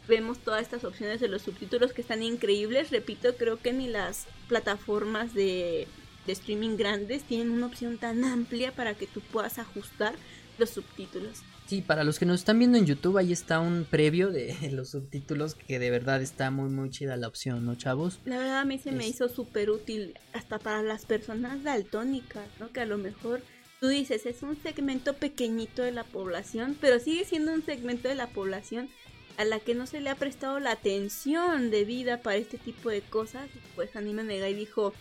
vemos 0.09 0.39
todas 0.39 0.63
estas 0.63 0.85
opciones 0.85 1.21
de 1.21 1.29
los 1.29 1.43
subtítulos 1.43 1.93
que 1.93 2.03
están 2.03 2.23
increíbles, 2.23 2.91
repito, 2.91 3.35
creo 3.37 3.59
que 3.59 3.73
ni 3.73 3.89
las 3.89 4.27
plataformas 4.49 5.35
de 5.35 5.87
de 6.27 6.33
streaming 6.33 6.77
grandes 6.77 7.23
tienen 7.23 7.51
una 7.51 7.67
opción 7.67 7.99
tan 7.99 8.25
amplia 8.25 8.73
para 8.73 8.95
que 8.95 9.07
tú 9.07 9.21
puedas 9.21 9.59
ajustar 9.61 10.17
los 10.59 10.71
subtítulos. 10.71 11.43
Sí, 11.67 11.83
para 11.83 12.05
los 12.05 12.21
que 12.21 12.27
nos 12.27 12.41
están 12.41 12.61
viendo 12.61 12.79
en 12.79 12.87
YouTube, 12.87 13.19
ahí 13.19 13.33
está 13.33 13.59
un 13.59 13.85
previo 13.85 14.31
de 14.31 14.55
los 14.73 14.91
subtítulos 14.91 15.55
que 15.57 15.79
de 15.79 15.91
verdad 15.91 16.23
está 16.23 16.51
muy, 16.51 16.69
muy 16.69 16.91
chida 16.91 17.17
la 17.17 17.27
opción, 17.27 17.67
¿no, 17.67 17.75
chavos? 17.75 18.21
La 18.25 18.39
verdad 18.39 18.61
a 18.61 18.65
mí 18.65 18.79
se 18.79 18.93
me 18.93 19.07
hizo 19.07 19.29
súper 19.29 19.71
útil 19.71 20.17
hasta 20.33 20.59
para 20.61 20.83
las 20.83 21.07
personas 21.07 21.65
daltónicas, 21.65 22.47
¿no? 22.61 22.71
Que 22.73 22.81
a 22.81 22.87
lo 22.87 22.99
mejor 22.99 23.43
tú 23.81 23.89
dices, 23.89 24.27
es 24.27 24.43
un 24.43 24.57
segmento 24.63 25.15
pequeñito 25.15 25.83
de 25.83 25.91
la 25.91 26.05
población, 26.05 26.77
pero 26.81 27.01
sigue 27.01 27.25
siendo 27.25 27.53
un 27.53 27.65
segmento 27.65 28.09
de 28.09 28.15
la 28.15 28.29
población 28.29 28.89
a 29.37 29.45
la 29.45 29.59
que 29.59 29.75
no 29.75 29.87
se 29.87 30.01
le 30.01 30.11
ha 30.11 30.15
prestado 30.15 30.61
la 30.61 30.71
atención 30.71 31.71
debida 31.71 32.23
para 32.23 32.37
este 32.37 32.59
tipo 32.59 32.91
de 32.91 33.03
cosas. 33.03 33.49
Pues 33.75 33.95
Anime 33.97 34.23
Negai 34.23 34.55
dijo, 34.55 34.95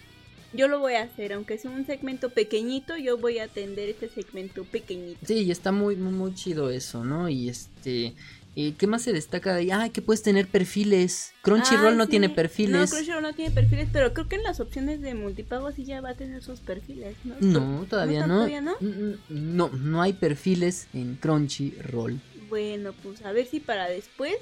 yo 0.56 0.68
lo 0.68 0.80
voy 0.80 0.94
a 0.94 1.04
hacer, 1.04 1.34
aunque 1.34 1.58
sea 1.58 1.72
un 1.72 1.86
segmento 1.86 2.30
pequeñito, 2.30 2.98
yo 2.98 3.18
voy 3.18 3.40
a 3.40 3.44
atender 3.46 3.90
este 3.90 4.10
segmento 4.10 4.64
pequeñito. 4.64 5.20
Sí, 5.26 5.44
y 5.44 5.52
está 5.52 5.72
muy, 5.72 5.96
muy, 5.96 6.14
muy 6.14 6.34
chido 6.36 6.70
eso, 6.70 7.04
¿no? 7.04 7.30
Y 7.30 7.50
este... 7.50 8.14
eh, 8.56 8.74
¿Qué 8.78 8.88
más 8.88 9.02
se 9.02 9.12
destaca 9.14 9.54
de 9.54 9.60
ahí? 9.62 9.72
Ah, 9.72 9.90
que 9.90 10.02
puedes 10.02 10.22
tener 10.24 10.48
perfiles. 10.48 11.34
Crunchyroll 11.42 11.94
Ah, 11.94 11.98
no 11.98 12.06
sí. 12.06 12.12
tiene 12.12 12.30
No, 12.30 12.36
perfiles. 12.36 12.90
Crunchyroll 12.92 13.22
no 13.22 13.34
tiene 13.34 13.52
perfiles, 13.52 13.90
pero 13.92 14.14
creo 14.14 14.28
que 14.30 14.36
en 14.38 14.44
las 14.44 14.60
opciones 14.60 15.02
de 15.02 15.14
multipago 15.14 15.72
sí 15.74 15.84
ya 15.84 16.00
va 16.02 16.12
a 16.12 16.16
tener 16.16 16.42
sus 16.42 16.60
perfiles, 16.62 17.16
¿no? 17.26 17.36
No, 17.42 17.86
todavía 17.90 18.26
no. 18.26 18.36
¿Todavía 18.36 18.62
no? 18.62 18.76
Mm, 18.80 18.86
mm, 18.88 19.16
No, 19.30 19.70
no 19.70 20.02
hay 20.02 20.14
perfiles 20.14 20.88
en 20.94 21.16
Crunchyroll. 21.16 22.20
Bueno, 22.50 22.94
pues 23.04 23.26
a 23.26 23.32
ver 23.32 23.46
si 23.48 23.60
para 23.60 23.90
después 23.90 24.36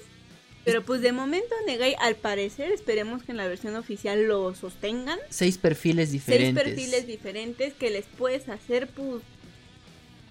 Pero 0.66 0.84
pues 0.84 1.02
de 1.02 1.12
momento 1.12 1.54
Negai, 1.66 1.96
al 2.00 2.16
parecer, 2.16 2.72
esperemos 2.72 3.24
que 3.24 3.32
en 3.32 3.38
la 3.38 3.48
versión 3.48 3.76
oficial 3.76 4.28
lo 4.28 4.56
sostengan. 4.56 5.20
Seis 5.30 5.58
perfiles 5.58 6.12
diferentes. 6.12 6.64
Seis 6.64 6.76
perfiles 6.76 7.08
diferentes 7.08 7.74
que 7.74 7.90
les 7.90 8.06
puedes 8.06 8.48
hacer, 8.48 8.88
pues, 8.88 9.22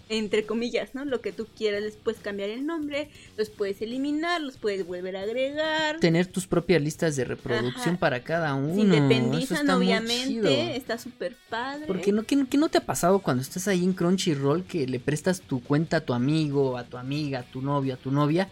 entre 0.09 0.45
comillas, 0.45 0.95
¿no? 0.95 1.05
Lo 1.05 1.21
que 1.21 1.33
tú 1.33 1.47
quieras, 1.57 1.83
les 1.83 1.97
puedes 1.97 2.21
cambiar 2.21 2.51
el 2.51 2.67
nombre, 2.67 3.09
los 3.37 3.51
puedes 3.51 3.81
eliminar, 3.83 4.41
los 4.41 4.57
puedes 4.57 4.87
volver 4.87 5.17
a 5.17 5.23
agregar. 5.23 6.01
Tener 6.01 6.27
tus 6.27 6.47
propias 6.47 6.83
listas 6.83 7.17
de 7.17 7.25
reproducción 7.25 7.95
Ajá. 7.95 7.99
para 7.99 8.23
cada 8.23 8.55
uno. 8.55 8.83
Independizan, 8.83 9.59
está 9.59 9.77
obviamente, 9.77 10.77
está 10.77 10.99
súper 10.99 11.37
padre. 11.49 11.87
Porque 11.87 12.13
no, 12.13 12.25
¿qué, 12.25 12.47
qué 12.49 12.57
no 12.59 12.69
te 12.69 12.79
ha 12.79 12.87
pasado 12.87 13.21
cuando 13.21 13.43
estás 13.43 13.69
ahí 13.69 13.85
en 13.85 13.93
Crunchyroll 13.93 14.65
que 14.65 14.87
le 14.87 14.99
prestas 15.01 15.41
tu 15.41 15.63
cuenta 15.63 15.99
a 15.99 16.01
tu 16.01 16.13
amigo, 16.15 16.77
a 16.77 16.85
tu 16.85 16.97
amiga, 16.97 17.41
a 17.41 17.43
tu 17.45 17.63
novio, 17.63 17.95
a 17.95 17.97
tu 17.97 18.11
novia? 18.11 18.49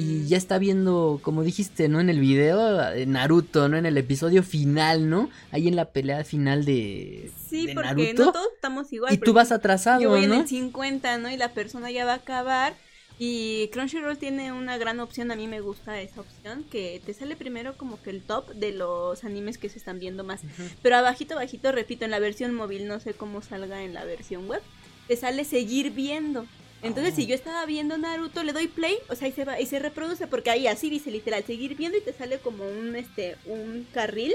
Y 0.00 0.28
ya 0.28 0.36
está 0.36 0.58
viendo, 0.58 1.18
como 1.22 1.42
dijiste, 1.42 1.88
¿no? 1.88 1.98
En 1.98 2.08
el 2.08 2.20
video, 2.20 2.92
eh, 2.92 3.04
Naruto, 3.04 3.68
¿no? 3.68 3.76
En 3.76 3.84
el 3.84 3.98
episodio 3.98 4.44
final, 4.44 5.10
¿no? 5.10 5.28
Ahí 5.50 5.66
en 5.66 5.74
la 5.74 5.86
pelea 5.86 6.22
final 6.22 6.64
de, 6.64 7.32
Sí, 7.50 7.66
de 7.66 7.74
porque 7.74 7.88
Naruto. 7.88 8.24
no 8.26 8.32
todos 8.32 8.46
estamos 8.54 8.92
igual. 8.92 9.12
y 9.12 9.18
tú 9.18 9.32
vas 9.32 9.50
atrasado, 9.50 10.00
Yo 10.00 10.10
voy 10.10 10.22
en 10.22 10.30
¿no? 10.30 10.40
el 10.42 10.46
50, 10.46 11.18
¿no? 11.18 11.28
Y 11.30 11.36
la 11.36 11.48
persona 11.52 11.90
ya 11.90 12.04
va 12.04 12.12
a 12.12 12.16
acabar. 12.16 12.74
Y 13.18 13.68
Crunchyroll 13.72 14.16
tiene 14.18 14.52
una 14.52 14.78
gran 14.78 15.00
opción, 15.00 15.32
a 15.32 15.34
mí 15.34 15.48
me 15.48 15.60
gusta 15.60 16.00
esa 16.00 16.20
opción, 16.20 16.62
que 16.70 17.02
te 17.04 17.12
sale 17.12 17.34
primero 17.34 17.76
como 17.76 18.00
que 18.00 18.10
el 18.10 18.22
top 18.22 18.48
de 18.54 18.70
los 18.70 19.24
animes 19.24 19.58
que 19.58 19.68
se 19.68 19.78
están 19.80 19.98
viendo 19.98 20.22
más. 20.22 20.42
Pero 20.82 20.94
abajito, 20.94 21.34
abajito, 21.34 21.72
repito, 21.72 22.04
en 22.04 22.12
la 22.12 22.20
versión 22.20 22.54
móvil, 22.54 22.86
no 22.86 23.00
sé 23.00 23.14
cómo 23.14 23.42
salga 23.42 23.82
en 23.82 23.92
la 23.94 24.04
versión 24.04 24.46
web, 24.46 24.62
te 25.08 25.16
sale 25.16 25.44
seguir 25.44 25.90
viendo. 25.90 26.46
Entonces, 26.82 27.12
Oh. 27.12 27.16
si 27.16 27.26
yo 27.26 27.34
estaba 27.34 27.66
viendo 27.66 27.98
Naruto, 27.98 28.42
le 28.44 28.52
doy 28.52 28.68
play, 28.68 28.96
o 29.08 29.14
sea, 29.16 29.26
ahí 29.26 29.32
se 29.32 29.44
va, 29.44 29.60
y 29.60 29.66
se 29.66 29.78
reproduce, 29.78 30.26
porque 30.28 30.50
ahí 30.50 30.66
así 30.68 30.88
dice 30.90 31.10
literal, 31.10 31.42
seguir 31.44 31.76
viendo 31.76 31.98
y 31.98 32.00
te 32.02 32.12
sale 32.12 32.38
como 32.38 32.68
un, 32.68 32.94
este, 32.94 33.36
un 33.46 33.86
carril, 33.92 34.34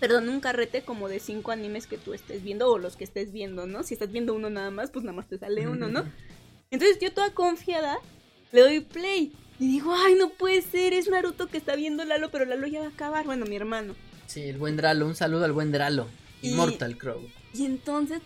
perdón, 0.00 0.28
un 0.28 0.40
carrete 0.40 0.82
como 0.82 1.08
de 1.08 1.20
cinco 1.20 1.52
animes 1.52 1.86
que 1.86 1.96
tú 1.98 2.12
estés 2.14 2.42
viendo, 2.42 2.68
o 2.70 2.78
los 2.78 2.96
que 2.96 3.04
estés 3.04 3.30
viendo, 3.32 3.66
¿no? 3.66 3.82
Si 3.84 3.94
estás 3.94 4.10
viendo 4.10 4.34
uno 4.34 4.50
nada 4.50 4.70
más, 4.72 4.90
pues 4.90 5.04
nada 5.04 5.14
más 5.16 5.28
te 5.28 5.38
sale 5.38 5.68
uno, 5.68 5.88
¿no? 5.88 6.04
Entonces, 6.72 6.98
yo 7.00 7.12
toda 7.12 7.32
confiada, 7.34 7.98
le 8.52 8.60
doy 8.62 8.80
play, 8.80 9.32
y 9.60 9.68
digo, 9.68 9.94
ay, 9.94 10.14
no 10.14 10.30
puede 10.30 10.62
ser, 10.62 10.92
es 10.92 11.08
Naruto 11.08 11.46
que 11.48 11.58
está 11.58 11.76
viendo 11.76 12.04
Lalo, 12.04 12.30
pero 12.30 12.46
Lalo 12.46 12.66
ya 12.66 12.80
va 12.80 12.86
a 12.86 12.90
acabar, 12.90 13.26
bueno, 13.26 13.44
mi 13.46 13.54
hermano. 13.56 13.94
Sí, 14.26 14.42
el 14.42 14.56
buen 14.58 14.76
Dralo, 14.76 15.06
un 15.06 15.14
saludo 15.14 15.44
al 15.44 15.52
buen 15.52 15.70
Dralo. 15.70 16.08
Y- 16.42 16.50
Immortal 16.52 16.96
Crow. 16.96 17.20
Y 17.52 17.64
entonces, 17.66 18.20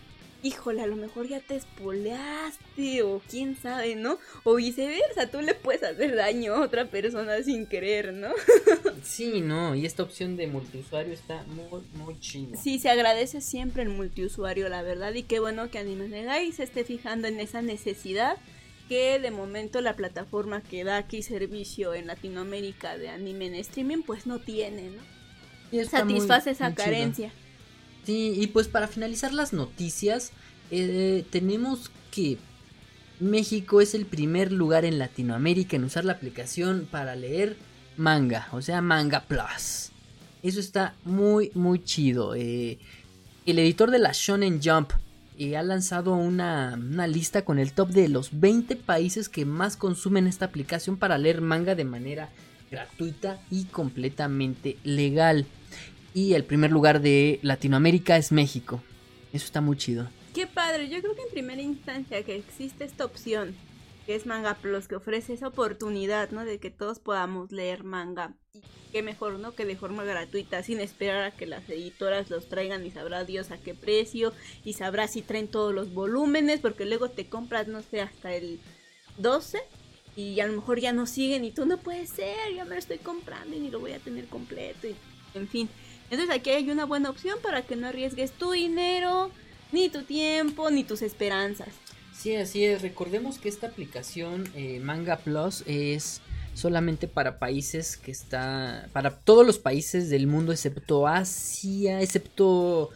híjole, 0.45 0.83
a 0.83 0.87
lo 0.87 0.95
mejor 0.95 1.27
ya 1.27 1.41
te 1.41 1.57
espoleaste 1.57 3.03
o 3.03 3.21
quién 3.31 3.57
sabe, 3.57 3.97
¿no? 3.97 4.19
O 4.45 4.55
viceversa, 4.57 5.31
tú 5.31 5.41
le 5.41 5.55
puedes 5.55 5.83
hacer 5.83 6.15
daño 6.15 6.55
a 6.55 6.61
otra 6.61 6.85
persona 6.85 7.43
sin 7.43 7.67
querer, 7.67 8.13
¿no? 8.13 8.29
Sí, 9.03 9.41
no, 9.43 9.75
y 9.75 9.85
esta 9.85 10.03
opción 10.03 10.37
de 10.37 10.47
multiusuario 10.47 11.13
está 11.13 11.43
muy, 11.45 11.83
muy 11.95 12.19
chido. 12.21 12.57
Sí, 12.63 12.79
se 12.79 12.89
agradece 12.89 13.43
siempre 13.43 13.83
el 13.83 13.91
multiusuario, 13.91 14.69
la 14.71 14.81
verdad, 14.83 15.13
y 15.13 15.25
qué 15.25 15.41
bueno 15.41 15.71
que 15.71 15.79
Anime 15.79 16.09
se 16.53 16.63
esté 16.63 16.85
fijando 16.85 17.29
en 17.29 17.39
esa 17.39 17.61
necesidad 17.61 18.39
que 18.89 19.19
de 19.19 19.31
momento 19.31 19.81
la 19.81 19.95
plataforma 19.97 20.63
que 20.63 20.85
da 20.85 20.97
aquí 20.99 21.23
servicio 21.23 21.95
en 21.95 22.07
Latinoamérica 22.07 22.97
de 22.99 23.09
anime 23.09 23.47
en 23.47 23.55
streaming 23.57 24.03
pues 24.03 24.27
no 24.27 24.39
tiene, 24.39 24.91
¿no? 24.91 25.03
Y 25.73 25.77
muy- 25.77 25.87
Satisface 25.87 26.51
esa 26.51 26.69
muy 26.69 26.77
chido. 26.77 26.91
Sí, 28.05 28.35
y 28.37 28.47
pues 28.49 28.69
para 28.69 28.89
finalizar 28.89 29.33
las 29.33 29.53
noticias, 29.53 30.33
eh, 30.71 31.25
tenemos 31.31 31.91
que 32.11 32.39
México 33.21 33.81
es 33.81 33.95
el 33.95 34.07
primer 34.07 34.53
lugar 34.53 34.85
en 34.85 34.99
Latinoamérica 34.99 35.77
en 35.77 35.85
usar 35.85 36.05
la 36.05 36.13
aplicación 36.13 36.87
para 36.91 37.17
leer 37.17 37.57
manga, 37.97 38.49
o 38.53 38.61
sea, 38.61 38.81
Manga 38.81 39.21
Plus. 39.21 39.91
Eso 40.43 40.61
está 40.61 40.95
muy, 41.05 41.51
muy 41.55 41.83
chido. 41.83 42.35
eh, 42.35 42.79
el 43.47 43.59
editor 43.59 43.91
de 43.91 43.99
la 43.99 44.13
Shonen 44.13 44.61
Jump 44.63 44.93
eh, 45.39 45.57
ha 45.57 45.63
lanzado 45.63 46.15
una, 46.15 46.75
una 46.75 47.07
lista 47.07 47.45
con 47.45 47.59
el 47.59 47.73
top 47.73 47.91
de 47.91 48.09
los 48.09 48.41
20 48.41 48.77
países 48.77 49.29
que 49.29 49.45
más 49.45 49.77
consumen 49.77 50.27
esta 50.27 50.47
aplicación 50.47 50.97
para 50.97 51.19
leer 51.19 51.41
manga 51.41 51.75
de 51.75 51.85
manera 51.85 52.31
gratuita 52.71 53.41
y 53.51 53.65
completamente 53.65 54.79
legal. 54.85 55.47
Y 56.15 56.35
el 56.35 56.45
primer 56.45 56.71
lugar 56.71 57.01
de 57.01 57.41
Latinoamérica 57.43 58.17
es 58.17 58.31
México. 58.31 58.81
Eso 59.33 59.45
está 59.45 59.61
muy 59.61 59.77
chido. 59.77 60.09
Qué 60.33 60.47
padre, 60.47 60.89
yo 60.89 61.01
creo 61.01 61.17
que 61.17 61.23
en 61.23 61.31
primera 61.31 61.61
instancia 61.61 62.23
que 62.23 62.37
existe 62.37 62.85
esta 62.85 63.05
opción, 63.05 63.55
que 64.07 64.15
es 64.15 64.25
Manga 64.25 64.55
Plus, 64.55 64.87
que 64.87 64.95
ofrece 64.95 65.33
esa 65.33 65.49
oportunidad, 65.49 66.31
¿no? 66.31 66.45
De 66.45 66.59
que 66.59 66.71
todos 66.71 67.01
podamos 67.01 67.51
leer 67.51 67.83
manga. 67.83 68.35
Y 68.53 68.61
qué 68.93 69.03
mejor, 69.03 69.41
¿no? 69.41 69.55
Que 69.57 69.65
de 69.65 69.77
forma 69.77 70.05
gratuita, 70.05 70.63
sin 70.63 70.81
esperar 70.81 71.25
a 71.25 71.31
que 71.33 71.47
las 71.47 71.69
editoras 71.69 72.31
los 72.31 72.49
traigan 72.49 72.87
y 72.87 72.93
sabrá 72.93 73.25
Dios 73.25 73.51
a 73.51 73.59
qué 73.59 73.75
precio, 73.75 74.33
y 74.65 74.75
sabrá 74.75 75.09
si 75.09 75.23
traen 75.23 75.49
todos 75.49 75.75
los 75.75 75.93
volúmenes, 75.93 76.61
porque 76.61 76.85
luego 76.85 77.11
te 77.11 77.27
compras, 77.29 77.67
no 77.67 77.83
sé, 77.83 78.01
hasta 78.01 78.35
el 78.35 78.61
12. 79.19 79.59
Y 80.17 80.39
a 80.39 80.47
lo 80.47 80.53
mejor 80.53 80.79
ya 80.79 80.93
no 80.93 81.07
siguen 81.07 81.45
y 81.45 81.51
tú 81.51 81.67
no 81.67 81.79
puede 81.79 82.07
ser, 82.07 82.55
ya 82.55 82.65
me 82.65 82.75
lo 82.75 82.79
estoy 82.79 82.99
comprando 82.99 83.57
y 83.57 83.59
ni 83.59 83.71
lo 83.71 83.81
voy 83.81 83.93
a 83.93 83.99
tener 83.99 84.27
completo. 84.27 84.87
Y, 84.87 84.95
en 85.35 85.49
fin, 85.49 85.69
entonces 86.15 86.35
aquí 86.35 86.51
hay 86.51 86.71
una 86.71 86.85
buena 86.85 87.11
opción 87.11 87.39
para 87.43 87.63
que 87.63 87.77
no 87.77 87.87
arriesgues 87.89 88.33
tu 88.33 88.53
dinero, 88.53 89.31
ni 89.73 89.89
tu 89.89 90.03
tiempo, 90.03 90.71
ni 90.71 90.85
tus 90.85 91.03
esperanzas. 91.03 91.69
Sí, 92.17 92.37
así 92.37 92.65
es. 92.65 92.81
Recordemos 92.81 93.39
que 93.39 93.49
esta 93.49 93.67
aplicación 93.67 94.49
eh, 94.55 94.81
Manga 94.81 95.17
Plus 95.17 95.63
es 95.67 96.21
solamente 96.55 97.09
para 97.09 97.39
países 97.41 97.97
que 97.97 98.13
está 98.13 98.89
para 98.93 99.11
todos 99.11 99.45
los 99.45 99.59
países 99.59 100.09
del 100.09 100.27
mundo 100.29 100.53
excepto 100.53 101.09
Asia, 101.09 102.01
excepto 102.01 102.91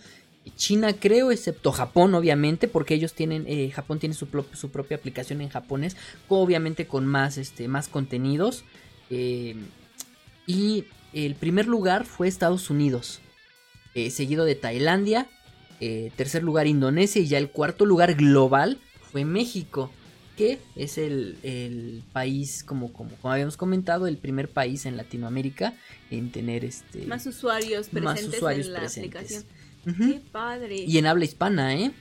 China 0.56 0.94
creo, 0.94 1.32
excepto 1.32 1.72
Japón 1.72 2.14
obviamente, 2.14 2.68
porque 2.68 2.94
ellos 2.94 3.12
tienen 3.14 3.44
eh, 3.48 3.70
Japón 3.70 3.98
tiene 3.98 4.14
su, 4.14 4.28
pro- 4.28 4.46
su 4.54 4.70
propia 4.70 4.96
aplicación 4.96 5.40
en 5.40 5.48
japonés, 5.48 5.96
obviamente 6.28 6.86
con 6.86 7.04
más 7.04 7.36
este 7.36 7.66
más 7.66 7.88
contenidos 7.88 8.62
eh, 9.10 9.56
y 10.46 10.84
el 11.12 11.34
primer 11.34 11.66
lugar 11.66 12.04
fue 12.04 12.28
Estados 12.28 12.70
Unidos, 12.70 13.20
eh, 13.94 14.10
seguido 14.10 14.44
de 14.44 14.54
Tailandia, 14.54 15.26
eh, 15.80 16.10
tercer 16.16 16.42
lugar 16.42 16.66
Indonesia 16.66 17.20
y 17.22 17.26
ya 17.28 17.38
el 17.38 17.50
cuarto 17.50 17.86
lugar 17.86 18.14
global 18.14 18.78
fue 19.12 19.24
México, 19.24 19.90
que 20.36 20.58
es 20.76 20.98
el, 20.98 21.36
el 21.42 22.02
país, 22.12 22.62
como, 22.64 22.92
como, 22.92 23.10
como 23.16 23.32
habíamos 23.32 23.56
comentado, 23.56 24.06
el 24.06 24.18
primer 24.18 24.48
país 24.48 24.86
en 24.86 24.96
Latinoamérica 24.96 25.74
en 26.10 26.30
tener 26.30 26.64
este 26.64 27.06
Más 27.06 27.26
usuarios 27.26 27.88
presentes 27.88 28.24
más 28.26 28.34
usuarios 28.36 28.66
en 28.66 28.72
la 28.72 28.78
presentes. 28.80 29.16
aplicación. 29.16 29.44
Ujú. 29.86 30.12
Qué 30.12 30.20
padre. 30.32 30.76
Y 30.76 30.98
en 30.98 31.06
habla 31.06 31.24
hispana, 31.24 31.74
¿eh? 31.74 31.92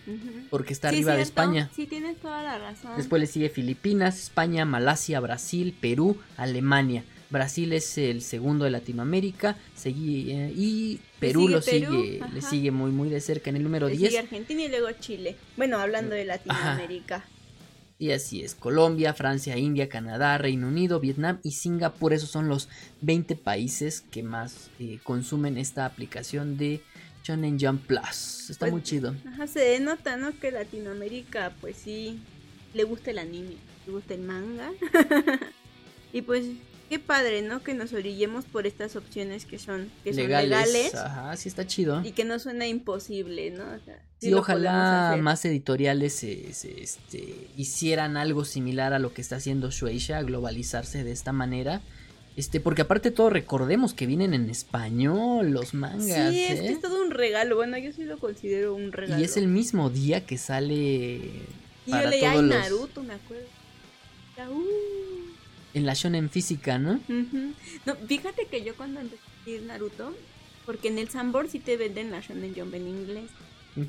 Porque 0.49 0.73
está 0.73 0.89
Sí, 0.89 0.95
arriba 0.97 1.15
de. 1.15 1.21
España. 1.21 1.69
Sí, 1.75 1.85
tienes 1.85 2.17
toda 2.17 2.43
la 2.43 2.57
razón. 2.57 2.97
Después 2.97 3.19
le 3.21 3.27
sigue 3.27 3.49
Filipinas, 3.49 4.19
España, 4.19 4.65
Malasia, 4.65 5.19
Brasil, 5.19 5.75
Perú, 5.79 6.17
Alemania. 6.35 7.03
Brasil 7.29 7.73
es 7.73 7.97
el 7.97 8.21
segundo 8.21 8.65
de 8.65 8.71
Latinoamérica 8.71 9.57
segui- 9.77 10.29
eh, 10.29 10.53
y 10.55 10.99
Perú 11.19 11.41
sigue 11.41 11.53
lo 11.53 11.61
Perú, 11.61 12.01
sigue, 12.03 12.21
le 12.33 12.41
sigue 12.41 12.71
muy 12.71 12.91
muy 12.91 13.09
de 13.09 13.19
cerca 13.21 13.49
en 13.49 13.57
el 13.57 13.63
número 13.63 13.87
Le 13.89 13.97
10. 13.97 14.09
sigue 14.09 14.19
Argentina 14.19 14.63
y 14.63 14.69
luego 14.69 14.87
Chile. 14.99 15.35
Bueno, 15.57 15.77
hablando 15.79 16.15
de 16.15 16.25
Latinoamérica. 16.25 17.25
Y 17.99 18.11
así 18.11 18.43
es, 18.43 18.53
Colombia, 18.53 19.13
Francia, 19.15 19.57
India, 19.57 19.89
Canadá, 19.89 20.37
Reino 20.37 20.67
Unido, 20.67 20.99
Vietnam 20.99 21.39
y 21.43 21.51
Singapur, 21.53 22.13
esos 22.13 22.29
son 22.29 22.47
los 22.47 22.69
20 23.01 23.35
países 23.35 24.01
que 24.11 24.21
más 24.21 24.69
eh, 24.79 24.99
consumen 25.03 25.57
esta 25.57 25.83
aplicación 25.85 26.57
de 26.57 26.81
Shonen 27.23 27.59
Jump 27.59 27.87
Plus. 27.87 28.51
Está 28.51 28.65
Pues- 28.67 28.71
muy 28.71 28.83
chido. 28.83 29.15
Ajá, 29.27 29.47
se 29.47 29.59
denota, 29.61 30.15
¿no? 30.15 30.37
Que 30.39 30.51
Latinoamérica, 30.51 31.53
pues 31.59 31.75
sí, 31.75 32.19
le 32.75 32.83
gusta 32.83 33.09
el 33.11 33.17
anime, 33.17 33.55
le 33.87 33.91
gusta 33.91 34.13
el 34.13 34.21
manga. 34.21 34.71
y 36.13 36.21
pues, 36.21 36.45
qué 36.89 36.99
padre, 36.99 37.41
¿no? 37.41 37.61
Que 37.63 37.73
nos 37.73 37.93
orillemos 37.93 38.45
por 38.45 38.65
estas 38.67 38.95
opciones 38.95 39.45
que 39.45 39.59
son, 39.59 39.89
que 40.03 40.13
son 40.13 40.23
legales, 40.29 40.95
Ajá, 40.95 41.35
sí 41.37 41.49
está 41.49 41.65
chido. 41.67 42.01
y 42.03 42.11
que 42.11 42.23
no 42.25 42.39
suena 42.39 42.67
imposible, 42.67 43.51
¿no? 43.51 43.63
O 43.63 43.79
sea, 43.85 43.99
sí 44.19 44.33
ojalá 44.33 45.17
más 45.21 45.43
editoriales 45.45 46.13
se, 46.13 46.53
se, 46.53 46.81
este, 46.81 47.47
hicieran 47.57 48.17
algo 48.17 48.45
similar 48.45 48.93
a 48.93 48.99
lo 48.99 49.13
que 49.13 49.21
está 49.21 49.35
haciendo 49.37 49.69
Shueisha, 49.71 50.21
globalizarse 50.21 51.03
de 51.03 51.11
esta 51.11 51.31
manera. 51.33 51.81
Este, 52.35 52.59
porque 52.59 52.83
aparte 52.83 53.09
todo 53.09 53.31
recordemos 53.31 53.95
que 53.95 54.05
vienen 54.05 54.35
en 54.35 54.49
español 54.51 55.49
los 55.49 55.73
mangas, 55.73 56.03
Sí, 56.31 56.43
es 56.43 56.59
que 56.59 56.67
¿eh? 56.67 56.71
es 56.71 56.81
todo 56.81 57.01
un 57.01 57.09
regalo. 57.09 57.55
Bueno, 57.55 57.79
yo 57.79 57.91
sí 57.91 58.03
lo 58.03 58.19
considero 58.19 58.75
un 58.75 58.91
regalo. 58.91 59.19
Y 59.19 59.25
es 59.25 59.37
el 59.37 59.47
mismo 59.47 59.89
día 59.89 60.23
que 60.25 60.37
sale 60.37 60.75
Y 60.75 61.19
yo 61.87 61.91
para 61.91 62.09
leía 62.11 62.31
todos 62.33 62.43
los- 62.45 62.55
Naruto, 62.55 63.01
me 63.03 63.13
acuerdo. 63.15 63.47
Uh. 64.51 65.26
En 65.73 65.85
la 65.85 65.93
shonen 65.93 66.29
física, 66.29 66.77
¿no? 66.77 66.93
Ujú. 67.09 67.53
No, 67.85 67.95
fíjate 68.07 68.47
que 68.47 68.63
yo 68.63 68.75
cuando 68.75 68.99
empecé 68.99 69.21
a 69.23 69.49
leer 69.49 69.63
Naruto, 69.63 70.15
porque 70.65 70.87
en 70.89 70.97
el 70.97 71.09
Sanborn 71.09 71.49
sí 71.49 71.59
te 71.59 71.77
venden 71.77 72.11
la 72.11 72.19
Shonen 72.19 72.53
Jump 72.55 72.73
en 72.73 72.87
inglés. 72.87 73.29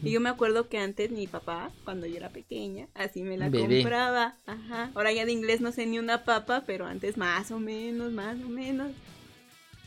Y 0.04 0.10
yo 0.10 0.20
me 0.20 0.28
acuerdo 0.28 0.68
que 0.68 0.76
antes 0.76 1.10
mi 1.10 1.26
papá, 1.26 1.70
cuando 1.84 2.06
yo 2.06 2.16
era 2.18 2.28
pequeña, 2.28 2.88
así 2.92 3.22
me 3.22 3.38
la 3.38 3.48
Bebé. 3.48 3.80
compraba. 3.80 4.36
Ajá. 4.44 4.90
Ahora 4.94 5.12
ya 5.12 5.24
de 5.24 5.32
inglés 5.32 5.62
no 5.62 5.72
sé 5.72 5.86
ni 5.86 5.98
una 5.98 6.24
papa, 6.24 6.64
pero 6.66 6.84
antes 6.84 7.16
más 7.16 7.50
o 7.50 7.58
menos, 7.58 8.12
más 8.12 8.36
o 8.36 8.50
menos. 8.50 8.92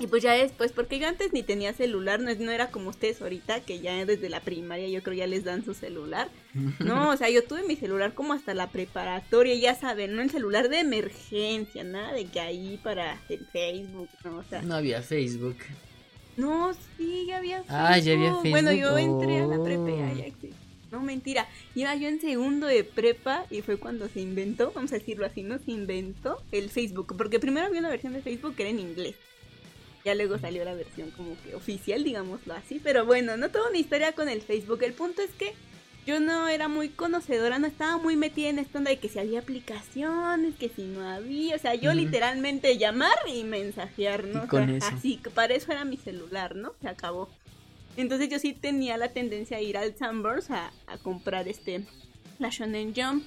Y 0.01 0.07
pues 0.07 0.23
ya 0.23 0.33
después, 0.33 0.71
porque 0.71 0.97
yo 0.97 1.07
antes 1.07 1.31
ni 1.31 1.43
tenía 1.43 1.73
celular, 1.73 2.19
no, 2.19 2.33
no 2.33 2.51
era 2.51 2.71
como 2.71 2.89
ustedes 2.89 3.21
ahorita, 3.21 3.61
que 3.61 3.79
ya 3.81 4.03
desde 4.05 4.29
la 4.29 4.39
primaria 4.39 4.87
yo 4.89 5.03
creo 5.03 5.15
ya 5.15 5.27
les 5.27 5.43
dan 5.43 5.63
su 5.63 5.73
celular. 5.75 6.27
No, 6.79 7.11
o 7.11 7.17
sea, 7.17 7.29
yo 7.29 7.43
tuve 7.43 7.63
mi 7.63 7.75
celular 7.75 8.13
como 8.13 8.33
hasta 8.33 8.53
la 8.53 8.69
preparatoria, 8.71 9.53
ya 9.55 9.75
saben, 9.75 10.15
no 10.15 10.21
el 10.21 10.31
celular 10.31 10.67
de 10.69 10.79
emergencia, 10.79 11.83
nada 11.83 12.13
de 12.13 12.25
que 12.25 12.39
ahí 12.39 12.79
para 12.83 13.21
el 13.29 13.45
Facebook, 13.53 14.09
no, 14.23 14.37
o 14.37 14.43
sea. 14.43 14.61
No 14.63 14.75
había 14.75 15.01
Facebook. 15.01 15.57
No, 16.37 16.73
sí, 16.97 17.25
ya 17.27 17.37
había 17.37 17.63
Ah, 17.67 17.97
ya 17.99 18.13
había 18.13 18.33
Bueno, 18.33 18.71
yo 18.71 18.95
Facebook. 18.95 19.21
entré 19.23 19.39
a 19.41 19.47
la 19.47 19.63
prepa 19.63 19.81
Oh. 19.83 20.15
ya 20.17 20.25
existe. 20.25 20.57
No, 20.91 21.01
mentira. 21.01 21.47
Iba 21.75 21.95
yo 21.95 22.09
en 22.09 22.19
segundo 22.19 22.67
de 22.67 22.83
prepa 22.83 23.45
y 23.49 23.61
fue 23.61 23.77
cuando 23.77 24.09
se 24.09 24.19
inventó, 24.21 24.71
vamos 24.75 24.91
a 24.91 24.95
decirlo 24.95 25.25
así, 25.25 25.41
¿no? 25.43 25.57
Se 25.59 25.71
inventó 25.71 26.41
el 26.51 26.69
Facebook. 26.69 27.13
Porque 27.17 27.39
primero 27.39 27.67
había 27.67 27.79
una 27.79 27.89
versión 27.89 28.11
de 28.13 28.21
Facebook 28.21 28.55
que 28.55 28.63
era 28.63 28.71
en 28.71 28.79
inglés. 28.79 29.15
Ya 30.03 30.15
luego 30.15 30.37
salió 30.39 30.63
la 30.65 30.73
versión 30.73 31.11
como 31.11 31.35
que 31.43 31.55
oficial, 31.55 32.03
digámoslo 32.03 32.53
así. 32.53 32.79
Pero 32.83 33.05
bueno, 33.05 33.37
no 33.37 33.49
toda 33.49 33.69
una 33.69 33.77
historia 33.77 34.13
con 34.13 34.29
el 34.29 34.41
Facebook. 34.41 34.81
El 34.83 34.93
punto 34.93 35.21
es 35.21 35.31
que 35.31 35.53
yo 36.05 36.19
no 36.19 36.47
era 36.47 36.67
muy 36.67 36.89
conocedora, 36.89 37.59
no 37.59 37.67
estaba 37.67 37.97
muy 37.97 38.15
metida 38.15 38.49
en 38.49 38.57
esta 38.57 38.79
onda 38.79 38.89
de 38.89 38.97
que 38.97 39.09
si 39.09 39.19
había 39.19 39.39
aplicaciones, 39.39 40.55
que 40.55 40.69
si 40.69 40.83
no 40.83 41.07
había. 41.07 41.55
O 41.55 41.59
sea, 41.59 41.75
yo 41.75 41.93
literalmente 41.93 42.77
llamar 42.77 43.15
y 43.31 43.43
mensajear, 43.43 44.25
¿no? 44.25 44.41
Y 44.41 44.45
O 44.45 44.47
con 44.47 44.67
sea, 44.67 44.77
eso. 44.77 44.87
Así, 44.95 45.17
que 45.17 45.29
para 45.29 45.53
eso 45.53 45.71
era 45.71 45.85
mi 45.85 45.97
celular, 45.97 46.55
¿no? 46.55 46.73
Se 46.81 46.87
acabó. 46.89 47.29
Entonces 47.97 48.29
yo 48.29 48.39
sí 48.39 48.53
tenía 48.53 48.97
la 48.97 49.09
tendencia 49.09 49.57
a 49.57 49.61
ir 49.61 49.77
al 49.77 49.95
Sunburst 49.95 50.49
a, 50.49 50.71
a 50.87 50.97
comprar 50.97 51.47
este, 51.47 51.85
la 52.39 52.49
Shonen 52.49 52.93
Jump. 52.95 53.23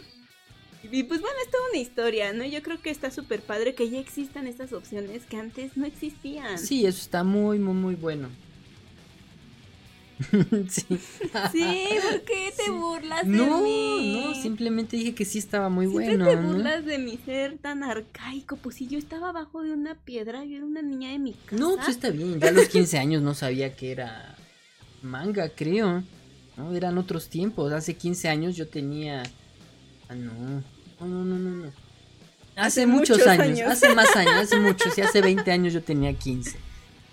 Y 0.92 1.02
pues 1.04 1.20
bueno, 1.20 1.36
es 1.44 1.50
toda 1.50 1.62
una 1.70 1.80
historia, 1.80 2.32
¿no? 2.32 2.44
Yo 2.44 2.62
creo 2.62 2.80
que 2.80 2.90
está 2.90 3.10
súper 3.10 3.42
padre 3.42 3.74
que 3.74 3.88
ya 3.90 3.98
existan 3.98 4.46
estas 4.46 4.72
opciones 4.72 5.24
que 5.24 5.36
antes 5.36 5.76
no 5.76 5.86
existían. 5.86 6.58
Sí, 6.58 6.86
eso 6.86 7.00
está 7.00 7.24
muy, 7.24 7.58
muy, 7.58 7.74
muy 7.74 7.94
bueno. 7.94 8.28
sí. 10.68 10.86
Sí, 11.50 11.66
¿por 12.08 12.20
qué 12.22 12.52
te 12.56 12.70
burlas 12.70 13.26
de 13.26 13.36
No, 13.36 13.60
mí? 13.62 14.22
no, 14.24 14.34
simplemente 14.40 14.96
dije 14.96 15.14
que 15.14 15.24
sí 15.24 15.38
estaba 15.38 15.68
muy 15.68 15.86
Siempre 15.88 16.16
bueno. 16.16 16.30
te 16.30 16.36
¿no? 16.36 16.52
burlas 16.52 16.84
de 16.84 16.98
mi 16.98 17.16
ser 17.18 17.58
tan 17.58 17.82
arcaico. 17.82 18.56
Pues 18.56 18.76
si 18.76 18.86
yo 18.86 18.98
estaba 18.98 19.30
abajo 19.30 19.62
de 19.62 19.72
una 19.72 19.96
piedra, 19.96 20.44
yo 20.44 20.56
era 20.56 20.64
una 20.64 20.82
niña 20.82 21.10
de 21.10 21.18
mi 21.18 21.32
casa. 21.32 21.56
No, 21.56 21.74
pues 21.76 21.88
está 21.88 22.10
bien. 22.10 22.38
Ya 22.40 22.48
a 22.48 22.52
los 22.52 22.68
15 22.68 22.98
años 22.98 23.22
no 23.22 23.34
sabía 23.34 23.74
que 23.74 23.90
era 23.90 24.36
manga, 25.02 25.48
creo. 25.48 26.04
No, 26.56 26.72
eran 26.74 26.96
otros 26.98 27.28
tiempos. 27.28 27.72
Hace 27.72 27.94
15 27.94 28.28
años 28.28 28.56
yo 28.56 28.68
tenía. 28.68 29.24
Ah, 30.08 30.14
no. 30.14 30.62
No, 31.04 31.24
no, 31.24 31.36
no, 31.36 31.50
no. 31.50 31.64
no. 31.66 31.72
Hace, 32.56 32.86
muchos, 32.86 33.18
muchos 33.18 33.26
años, 33.26 33.46
años. 33.60 33.72
Hace 33.72 33.94
más 33.94 34.14
años, 34.16 34.34
hace 34.34 34.56
muchos. 34.60 34.94
Sí, 34.94 35.00
hace 35.00 35.20
20 35.20 35.50
años 35.50 35.72
yo 35.72 35.82
tenía 35.82 36.12
15. 36.12 36.56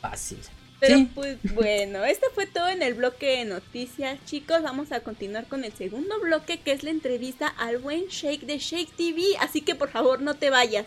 Fácil. 0.02 0.38
Pero 0.80 0.98
Sí. 0.98 1.10
pues 1.14 1.38
bueno, 1.54 2.04
esto 2.06 2.26
fue 2.34 2.48
todo 2.48 2.68
en 2.70 2.82
el 2.82 2.96
bloque 2.96 3.38
de 3.38 3.46
noticias, 3.46 4.18
chicos. 4.26 4.64
Vamos 4.64 4.92
a 4.92 5.02
continuar 5.02 5.46
con 5.48 5.64
el 5.64 5.74
segundo 5.74 6.20
bloque, 6.22 6.60
que 6.60 6.72
es 6.72 6.84
la 6.84 6.90
entrevista 6.90 7.48
al 7.48 7.78
buen 7.78 8.06
Shake 8.08 8.46
de 8.48 8.58
Shake 8.58 8.96
TV. 8.96 9.22
Así 9.40 9.62
que 9.62 9.76
por 9.76 9.90
favor 9.90 10.22
no 10.22 10.34
te 10.36 10.50
vayas. 10.50 10.86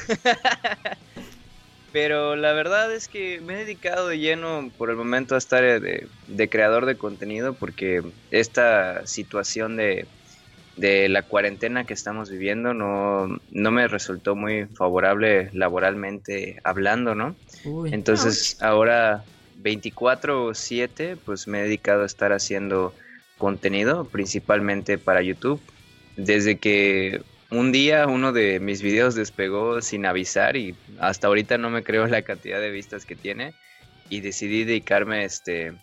pero 1.93 2.35
la 2.35 2.51
verdad 2.53 2.91
es 2.91 3.07
que 3.07 3.39
me 3.39 3.53
he 3.53 3.57
dedicado 3.57 4.07
de 4.07 4.17
lleno 4.17 4.71
por 4.77 4.89
el 4.89 4.97
momento 4.97 5.35
a 5.35 5.37
estar 5.37 5.61
de, 5.79 6.07
de 6.27 6.49
creador 6.49 6.87
de 6.87 6.97
contenido 6.97 7.53
porque 7.53 8.01
esta 8.31 9.05
situación 9.05 9.77
de, 9.77 10.07
de 10.75 11.07
la 11.07 11.21
cuarentena 11.21 11.85
que 11.85 11.93
estamos 11.93 12.31
viviendo 12.31 12.73
no, 12.73 13.39
no 13.51 13.71
me 13.71 13.87
resultó 13.87 14.35
muy 14.35 14.65
favorable 14.65 15.51
laboralmente 15.53 16.59
hablando, 16.63 17.13
¿no? 17.13 17.35
Uy. 17.63 17.93
Entonces 17.93 18.57
ahora 18.59 19.23
24/7 19.61 21.15
pues 21.23 21.47
me 21.47 21.59
he 21.59 21.63
dedicado 21.63 22.01
a 22.01 22.07
estar 22.07 22.33
haciendo 22.33 22.95
contenido 23.37 24.05
principalmente 24.05 24.97
para 24.97 25.21
YouTube. 25.21 25.61
Desde 26.15 26.57
que 26.57 27.21
un 27.53 27.71
día 27.71 28.07
uno 28.07 28.31
de 28.31 28.59
mis 28.59 28.81
videos 28.81 29.15
despegó 29.15 29.81
sin 29.81 30.05
avisar 30.05 30.57
y 30.57 30.75
hasta 30.99 31.27
ahorita 31.27 31.57
no 31.57 31.69
me 31.69 31.83
creo 31.83 32.07
la 32.07 32.23
cantidad 32.23 32.59
de 32.59 32.71
vistas 32.71 33.05
que 33.05 33.15
tiene 33.15 33.53
y 34.09 34.21
decidí 34.21 34.63
dedicarme 34.63 35.23
este 35.23 35.73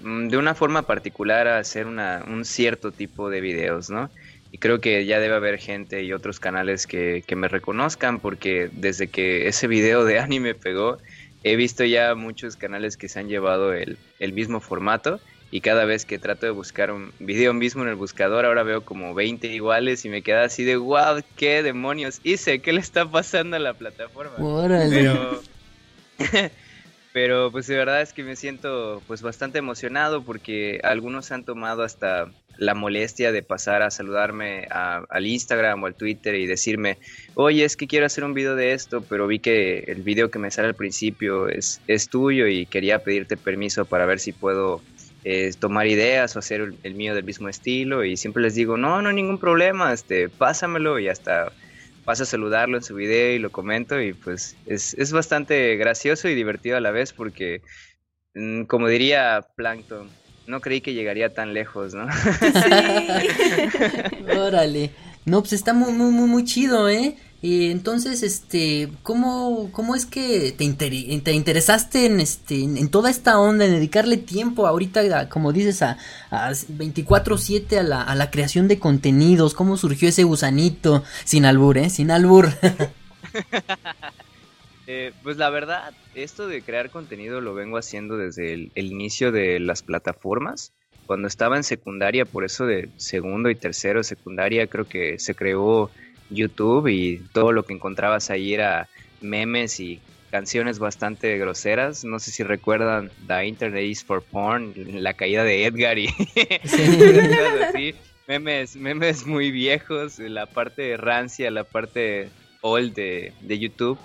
mm, 0.00 0.28
de 0.28 0.36
una 0.36 0.54
forma 0.54 0.82
particular 0.82 1.48
a 1.48 1.58
hacer 1.58 1.86
una, 1.86 2.24
un 2.26 2.44
cierto 2.44 2.92
tipo 2.92 3.30
de 3.30 3.40
videos, 3.40 3.90
¿no? 3.90 4.10
Y 4.52 4.58
creo 4.58 4.80
que 4.80 5.04
ya 5.06 5.18
debe 5.18 5.34
haber 5.34 5.58
gente 5.58 6.02
y 6.02 6.12
otros 6.12 6.40
canales 6.40 6.86
que, 6.86 7.24
que 7.26 7.36
me 7.36 7.48
reconozcan 7.48 8.20
porque 8.20 8.70
desde 8.72 9.08
que 9.08 9.48
ese 9.48 9.66
video 9.66 10.04
de 10.04 10.18
anime 10.20 10.54
pegó, 10.54 10.98
he 11.42 11.56
visto 11.56 11.84
ya 11.84 12.14
muchos 12.14 12.56
canales 12.56 12.96
que 12.96 13.08
se 13.08 13.18
han 13.18 13.28
llevado 13.28 13.72
el, 13.72 13.98
el 14.18 14.32
mismo 14.32 14.60
formato 14.60 15.20
y 15.50 15.60
cada 15.60 15.84
vez 15.84 16.04
que 16.04 16.18
trato 16.18 16.46
de 16.46 16.52
buscar 16.52 16.90
un 16.90 17.12
video 17.18 17.54
mismo 17.54 17.82
en 17.82 17.88
el 17.88 17.96
buscador, 17.96 18.44
ahora 18.44 18.62
veo 18.62 18.84
como 18.84 19.14
20 19.14 19.46
iguales 19.48 20.04
y 20.04 20.08
me 20.08 20.22
queda 20.22 20.44
así 20.44 20.64
de 20.64 20.76
wow, 20.76 21.22
qué 21.36 21.62
demonios 21.62 22.20
hice, 22.22 22.60
qué 22.62 22.72
le 22.72 22.80
está 22.80 23.10
pasando 23.10 23.56
a 23.56 23.60
la 23.60 23.74
plataforma. 23.78 24.36
Órale. 24.42 24.88
Pero, 24.90 25.40
pero 27.12 27.50
pues 27.52 27.66
de 27.66 27.76
verdad 27.76 28.02
es 28.02 28.12
que 28.12 28.22
me 28.22 28.36
siento 28.36 29.04
pues 29.06 29.22
bastante 29.22 29.58
emocionado 29.58 30.24
porque 30.24 30.80
algunos 30.82 31.32
han 31.32 31.44
tomado 31.44 31.82
hasta 31.82 32.32
la 32.58 32.74
molestia 32.74 33.32
de 33.32 33.42
pasar 33.42 33.82
a 33.82 33.90
saludarme 33.90 34.66
a- 34.70 35.04
al 35.10 35.26
Instagram 35.26 35.82
o 35.82 35.86
al 35.86 35.96
Twitter 35.96 36.34
y 36.36 36.46
decirme, 36.46 36.98
oye, 37.34 37.64
es 37.64 37.76
que 37.76 37.86
quiero 37.86 38.06
hacer 38.06 38.24
un 38.24 38.34
video 38.34 38.56
de 38.56 38.72
esto, 38.72 39.06
pero 39.06 39.26
vi 39.26 39.40
que 39.40 39.80
el 39.80 40.02
video 40.02 40.30
que 40.30 40.38
me 40.38 40.50
sale 40.50 40.68
al 40.68 40.76
principio 40.76 41.48
es, 41.48 41.82
es 41.86 42.08
tuyo 42.08 42.46
y 42.46 42.66
quería 42.66 43.02
pedirte 43.02 43.36
permiso 43.36 43.86
para 43.88 44.06
ver 44.06 44.18
si 44.20 44.32
puedo 44.32 44.86
eh, 45.28 45.52
tomar 45.58 45.88
ideas 45.88 46.36
o 46.36 46.38
hacer 46.38 46.72
el, 46.84 46.94
mío 46.94 47.12
del 47.12 47.24
mismo 47.24 47.48
estilo 47.48 48.04
y 48.04 48.16
siempre 48.16 48.44
les 48.44 48.54
digo, 48.54 48.76
no, 48.76 49.02
no 49.02 49.08
hay 49.08 49.14
ningún 49.16 49.40
problema, 49.40 49.92
este, 49.92 50.28
pásamelo 50.28 51.00
y 51.00 51.08
hasta 51.08 51.50
paso 52.04 52.22
a 52.22 52.26
saludarlo 52.26 52.76
en 52.76 52.84
su 52.84 52.94
video 52.94 53.34
y 53.34 53.40
lo 53.40 53.50
comento 53.50 54.00
y 54.00 54.12
pues 54.12 54.54
es, 54.66 54.94
es 54.94 55.10
bastante 55.10 55.74
gracioso 55.74 56.28
y 56.28 56.36
divertido 56.36 56.76
a 56.76 56.80
la 56.80 56.92
vez 56.92 57.12
porque, 57.12 57.60
mm, 58.34 58.66
como 58.66 58.86
diría 58.86 59.44
Plankton, 59.56 60.08
no 60.46 60.60
creí 60.60 60.80
que 60.80 60.94
llegaría 60.94 61.34
tan 61.34 61.54
lejos, 61.54 61.92
¿no? 61.92 62.06
Órale. 64.40 64.92
No, 65.24 65.40
pues 65.40 65.54
está 65.54 65.72
muy, 65.72 65.92
muy, 65.92 66.12
muy, 66.12 66.28
muy 66.28 66.44
chido, 66.44 66.88
¿eh? 66.88 67.16
Y 67.42 67.70
entonces, 67.70 68.22
este, 68.22 68.88
¿cómo, 69.02 69.70
cómo 69.72 69.94
es 69.94 70.06
que 70.06 70.52
te, 70.56 70.72
te 70.72 71.32
interesaste 71.32 72.06
en, 72.06 72.20
este, 72.20 72.62
en, 72.62 72.88
toda 72.88 73.10
esta 73.10 73.38
onda, 73.38 73.66
en 73.66 73.72
dedicarle 73.72 74.16
tiempo 74.16 74.66
ahorita, 74.66 75.28
como 75.28 75.52
dices, 75.52 75.82
a, 75.82 75.98
a 76.30 76.50
24-7 76.50 77.78
a 77.78 77.82
la, 77.82 78.02
a 78.02 78.14
la 78.14 78.30
creación 78.30 78.68
de 78.68 78.78
contenidos? 78.78 79.54
¿Cómo 79.54 79.76
surgió 79.76 80.08
ese 80.08 80.24
gusanito? 80.24 81.04
Sin 81.24 81.44
albur, 81.44 81.78
¿eh? 81.78 81.90
Sin 81.90 82.10
albur. 82.10 82.48
eh, 84.86 85.12
pues 85.22 85.36
la 85.36 85.50
verdad, 85.50 85.94
esto 86.14 86.46
de 86.48 86.62
crear 86.62 86.90
contenido 86.90 87.40
lo 87.40 87.54
vengo 87.54 87.78
haciendo 87.78 88.16
desde 88.16 88.54
el, 88.54 88.70
inicio 88.74 89.32
de 89.32 89.60
las 89.60 89.82
plataformas 89.82 90.72
cuando 91.06 91.28
estaba 91.28 91.56
en 91.56 91.62
secundaria, 91.62 92.24
por 92.24 92.44
eso 92.44 92.66
de 92.66 92.88
segundo 92.96 93.48
y 93.48 93.54
tercero 93.54 94.02
secundaria, 94.02 94.66
creo 94.66 94.88
que 94.88 95.20
se 95.20 95.36
creó 95.36 95.90
YouTube 96.30 96.88
y 96.88 97.18
todo 97.32 97.52
lo 97.52 97.64
que 97.64 97.74
encontrabas 97.74 98.30
ahí 98.30 98.54
era 98.54 98.88
memes 99.20 99.80
y 99.80 100.00
canciones 100.30 100.78
bastante 100.78 101.38
groseras. 101.38 102.04
No 102.04 102.18
sé 102.18 102.30
si 102.30 102.42
recuerdan 102.42 103.10
The 103.26 103.46
Internet 103.46 103.84
is 103.84 104.04
for 104.04 104.22
Porn, 104.22 104.74
la 105.02 105.14
caída 105.14 105.44
de 105.44 105.64
Edgar 105.64 105.98
y. 105.98 106.08
Memes, 108.28 108.74
memes 108.74 109.24
muy 109.24 109.52
viejos, 109.52 110.18
la 110.18 110.46
parte 110.46 110.96
rancia, 110.96 111.48
la 111.52 111.62
parte 111.62 112.28
old 112.60 112.92
de, 112.92 113.32
de 113.40 113.58
YouTube. 113.58 114.00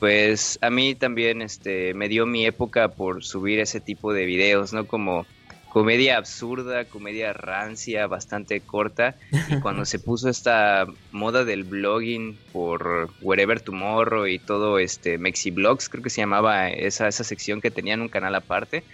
Pues 0.00 0.58
a 0.60 0.70
mí 0.70 0.96
también 0.96 1.40
este, 1.40 1.94
me 1.94 2.08
dio 2.08 2.26
mi 2.26 2.46
época 2.46 2.88
por 2.88 3.22
subir 3.22 3.60
ese 3.60 3.78
tipo 3.78 4.12
de 4.12 4.24
videos, 4.24 4.72
¿no? 4.72 4.88
Como 4.88 5.24
comedia 5.70 6.18
absurda, 6.18 6.84
comedia 6.84 7.32
rancia, 7.32 8.06
bastante 8.06 8.60
corta. 8.60 9.16
Y 9.48 9.60
cuando 9.62 9.86
se 9.86 9.98
puso 9.98 10.28
esta 10.28 10.86
moda 11.12 11.44
del 11.44 11.64
blogging 11.64 12.36
por 12.52 13.08
Wherever 13.22 13.60
Tomorrow 13.60 14.26
y 14.26 14.38
todo 14.38 14.78
este 14.78 15.16
Mexiblogs, 15.16 15.88
creo 15.88 16.02
que 16.02 16.10
se 16.10 16.20
llamaba 16.20 16.68
esa, 16.68 17.08
esa 17.08 17.24
sección 17.24 17.60
que 17.60 17.70
tenían 17.70 18.02
un 18.02 18.08
canal 18.08 18.34
aparte. 18.34 18.84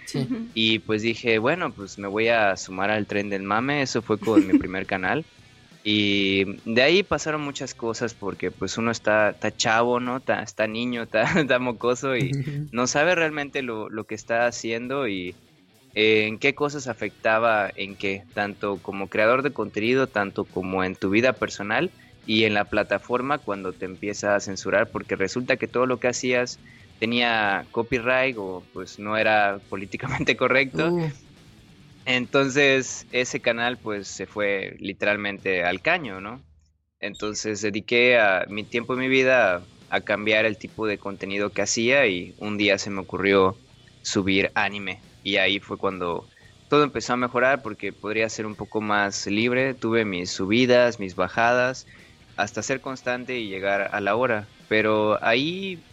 Y 0.55 0.79
pues 0.81 1.03
dije, 1.03 1.39
bueno, 1.39 1.73
pues 1.73 1.99
me 1.99 2.07
voy 2.07 2.29
a 2.29 2.57
sumar 2.57 2.91
al 2.91 3.07
tren 3.07 3.31
del 3.31 3.43
mame. 3.43 3.83
Eso 3.83 4.03
fue 4.03 4.19
con 4.19 4.47
mi 4.47 4.59
primer 4.59 4.87
canal. 4.95 5.25
Y 5.89 6.59
de 6.65 6.83
ahí 6.83 7.05
pasaron 7.05 7.43
muchas 7.43 7.73
cosas 7.73 8.13
porque 8.13 8.51
pues 8.51 8.77
uno 8.77 8.91
está, 8.91 9.31
está 9.31 9.57
chavo, 9.57 10.01
¿no? 10.01 10.17
Está, 10.17 10.43
está 10.43 10.67
niño, 10.67 11.05
está, 11.05 11.23
está, 11.41 11.61
mocoso 11.61 12.17
y 12.17 12.33
no 12.73 12.89
sabe 12.89 13.15
realmente 13.15 13.63
lo, 13.63 13.89
lo 13.89 14.03
que 14.05 14.17
está 14.17 14.47
haciendo 14.47 15.07
y 15.07 15.37
en 15.99 16.39
qué 16.39 16.55
cosas 16.55 16.89
afectaba 16.89 17.71
en 17.75 17.97
qué, 17.97 18.25
tanto 18.35 18.83
como 18.83 19.09
creador 19.09 19.43
de 19.43 19.55
contenido, 19.55 20.11
tanto 20.11 20.45
como 20.45 20.85
en 20.85 20.95
tu 20.95 21.09
vida 21.09 21.39
personal 21.39 21.91
y 22.27 22.45
en 22.45 22.53
la 22.53 22.67
plataforma 22.67 23.39
cuando 23.39 23.73
te 23.73 23.87
empieza 23.87 24.35
a 24.35 24.41
censurar, 24.41 24.91
porque 24.93 25.17
resulta 25.17 25.57
que 25.57 25.69
todo 25.69 25.87
lo 25.87 25.99
que 25.99 26.09
hacías 26.09 26.61
tenía 26.99 27.67
copyright 27.71 28.37
o 28.39 28.69
pues 28.75 28.99
no 28.99 29.17
era 29.17 29.59
políticamente 29.71 30.37
correcto. 30.37 30.91
Uh. 30.91 31.09
Entonces 32.05 33.07
ese 33.11 33.41
canal 33.41 33.79
pues 33.79 34.07
se 34.07 34.27
fue 34.27 34.77
literalmente 34.79 35.65
al 35.65 35.81
caño, 35.81 36.21
¿no? 36.21 36.45
Entonces 37.01 37.63
dediqué 37.63 38.19
a 38.19 38.45
mi 38.51 38.65
tiempo 38.65 38.93
y 38.95 38.99
mi 38.99 39.09
vida 39.09 39.67
a 39.89 40.01
cambiar 40.03 40.45
el 40.45 40.59
tipo 40.59 40.87
de 40.87 40.99
contenido 40.99 41.55
que 41.55 41.63
hacía 41.63 42.07
y 42.07 42.35
un 42.37 42.59
día 42.59 42.77
se 42.77 42.91
me 42.91 43.01
ocurrió 43.01 43.63
subir 44.03 44.53
anime 44.55 45.07
y 45.27 45.39
ahí 45.39 45.61
fue 45.61 45.79
cuando 45.79 46.31
todo 46.69 46.85
empezó 46.85 47.13
a 47.15 47.17
mejorar 47.17 47.63
porque 47.63 47.93
podría 47.93 48.29
ser 48.29 48.47
un 48.47 48.57
poco 48.57 48.81
más 48.81 49.27
libre, 49.27 49.75
tuve 49.75 50.05
mis 50.05 50.31
subidas, 50.33 50.99
mis 51.01 51.15
bajadas, 51.17 51.87
hasta 52.37 52.63
ser 52.63 52.81
constante 52.81 53.39
y 53.39 53.49
llegar 53.49 53.89
a 53.95 54.01
la 54.01 54.17
hora, 54.17 54.53
pero 54.69 55.23
ahí 55.25 55.87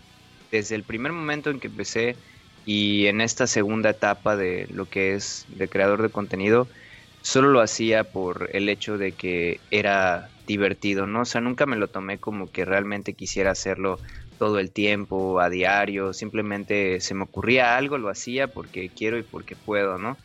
desde 0.52 0.76
el 0.76 0.86
primer 0.86 1.12
momento 1.13 1.50
en 1.50 1.60
que 1.60 1.67
empecé 1.67 2.19
y 2.63 3.08
en 3.08 3.22
esta 3.22 3.48
segunda 3.48 3.89
etapa 3.91 4.36
de 4.36 4.67
lo 4.69 4.89
que 4.89 5.13
es 5.15 5.46
de 5.48 5.69
creador 5.69 6.02
de 6.02 6.12
contenido, 6.12 6.69
solo 7.22 7.50
lo 7.50 7.62
hacía 7.62 8.12
por 8.12 8.50
el 8.56 8.69
hecho 8.69 8.98
de 8.98 9.15
que 9.15 9.65
era 9.69 10.34
divertido, 10.46 11.08
¿no? 11.08 11.22
O 11.22 11.26
sea, 11.26 11.41
nunca 11.41 11.65
me 11.65 11.76
lo 11.78 11.89
tomé 11.89 12.19
como 12.19 12.52
que 12.52 12.65
realmente 12.65 13.15
quisiera 13.15 13.52
hacerlo 13.52 14.02
todo 14.43 14.60
el 14.60 14.71
tiempo, 14.71 15.39
a 15.39 15.49
diario, 15.49 16.12
simplemente 16.12 16.99
se 16.99 17.13
me 17.13 17.23
ocurría 17.23 17.77
algo, 17.77 17.97
lo 17.97 18.10
hacía 18.10 18.49
porque 18.49 18.89
quiero 18.89 19.17
y 19.17 19.23
porque 19.23 19.56
puedo, 19.56 19.97
¿no? 19.97 20.17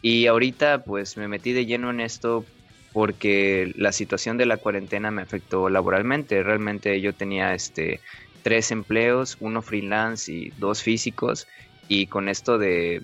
Y 0.00 0.26
ahorita 0.26 0.84
pues 0.84 1.18
me 1.18 1.28
metí 1.28 1.52
de 1.52 1.66
lleno 1.66 1.90
en 1.90 2.00
esto 2.00 2.46
porque 2.94 3.70
la 3.76 3.92
situación 3.92 4.38
de 4.38 4.46
la 4.46 4.56
cuarentena 4.56 5.10
me 5.10 5.20
afectó 5.20 5.68
laboralmente. 5.68 6.42
Realmente 6.42 6.98
yo 7.02 7.12
tenía 7.12 7.52
este 7.52 8.00
tres 8.42 8.70
empleos, 8.70 9.36
uno 9.38 9.60
freelance 9.60 10.32
y 10.32 10.48
dos 10.56 10.82
físicos 10.82 11.46
y 11.88 12.06
con 12.06 12.30
esto 12.30 12.56
de 12.56 13.02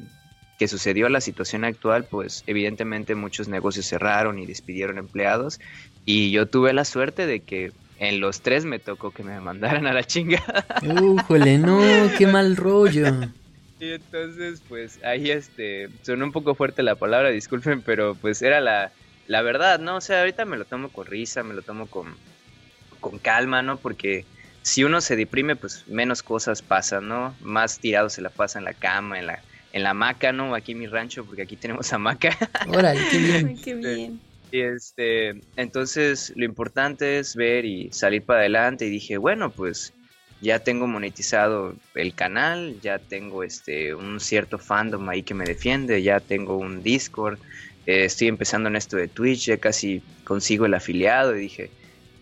que 0.58 0.66
sucedió 0.66 1.10
la 1.10 1.20
situación 1.20 1.64
actual, 1.64 2.06
pues 2.10 2.42
evidentemente 2.46 3.14
muchos 3.14 3.48
negocios 3.48 3.86
cerraron 3.86 4.38
y 4.38 4.46
despidieron 4.46 4.96
empleados 4.96 5.58
y 6.06 6.30
yo 6.30 6.48
tuve 6.48 6.72
la 6.72 6.86
suerte 6.86 7.26
de 7.26 7.44
que 7.44 7.72
en 7.98 8.20
los 8.20 8.40
tres 8.40 8.64
me 8.64 8.78
tocó 8.78 9.10
que 9.10 9.22
me 9.22 9.40
mandaran 9.40 9.86
a 9.86 9.92
la 9.92 10.04
chingada. 10.04 10.66
Újole, 10.82 11.58
no, 11.58 11.80
qué 12.18 12.26
mal 12.32 12.56
rollo. 12.56 13.06
Y 13.80 13.92
entonces, 13.92 14.62
pues 14.68 15.02
ahí 15.04 15.30
este, 15.30 15.88
sonó 16.02 16.24
un 16.24 16.32
poco 16.32 16.54
fuerte 16.54 16.82
la 16.82 16.94
palabra, 16.94 17.30
disculpen, 17.30 17.82
pero 17.82 18.14
pues 18.14 18.42
era 18.42 18.60
la, 18.60 18.92
la 19.26 19.42
verdad, 19.42 19.78
¿no? 19.78 19.96
O 19.96 20.00
sea, 20.00 20.20
ahorita 20.20 20.44
me 20.44 20.56
lo 20.56 20.64
tomo 20.64 20.88
con 20.90 21.06
risa, 21.06 21.42
me 21.42 21.54
lo 21.54 21.62
tomo 21.62 21.86
con, 21.86 22.14
con 23.00 23.18
calma, 23.18 23.62
¿no? 23.62 23.76
Porque 23.76 24.24
si 24.62 24.84
uno 24.84 25.00
se 25.00 25.16
deprime, 25.16 25.56
pues 25.56 25.84
menos 25.88 26.22
cosas 26.22 26.62
pasan, 26.62 27.08
¿no? 27.08 27.34
Más 27.40 27.78
tirado 27.78 28.08
se 28.08 28.22
la 28.22 28.30
pasa 28.30 28.58
en 28.58 28.64
la 28.64 28.74
cama, 28.74 29.18
en 29.18 29.26
la, 29.26 29.42
en 29.72 29.82
la 29.82 29.90
hamaca, 29.90 30.32
¿no? 30.32 30.54
Aquí 30.54 30.72
en 30.72 30.78
mi 30.78 30.86
rancho, 30.86 31.24
porque 31.24 31.42
aquí 31.42 31.56
tenemos 31.56 31.92
hamaca. 31.92 32.36
Órale, 32.68 33.00
qué 33.10 33.18
bien. 33.18 33.58
qué 33.62 33.74
bien. 33.74 34.20
Y 34.54 34.60
este, 34.60 35.40
entonces 35.56 36.32
lo 36.36 36.44
importante 36.44 37.18
es 37.18 37.34
ver 37.34 37.64
y 37.64 37.90
salir 37.90 38.22
para 38.22 38.38
adelante 38.38 38.86
y 38.86 38.88
dije, 38.88 39.16
bueno, 39.16 39.50
pues 39.50 39.92
ya 40.40 40.60
tengo 40.60 40.86
monetizado 40.86 41.74
el 41.96 42.14
canal, 42.14 42.78
ya 42.80 43.00
tengo 43.00 43.42
este 43.42 43.96
un 43.96 44.20
cierto 44.20 44.58
fandom 44.58 45.08
ahí 45.08 45.24
que 45.24 45.34
me 45.34 45.44
defiende, 45.44 46.04
ya 46.04 46.20
tengo 46.20 46.56
un 46.56 46.84
Discord, 46.84 47.40
eh, 47.86 48.04
estoy 48.04 48.28
empezando 48.28 48.68
en 48.68 48.76
esto 48.76 48.96
de 48.96 49.08
Twitch, 49.08 49.46
ya 49.46 49.56
casi 49.56 50.02
consigo 50.22 50.66
el 50.66 50.74
afiliado 50.74 51.34
y 51.34 51.40
dije, 51.40 51.70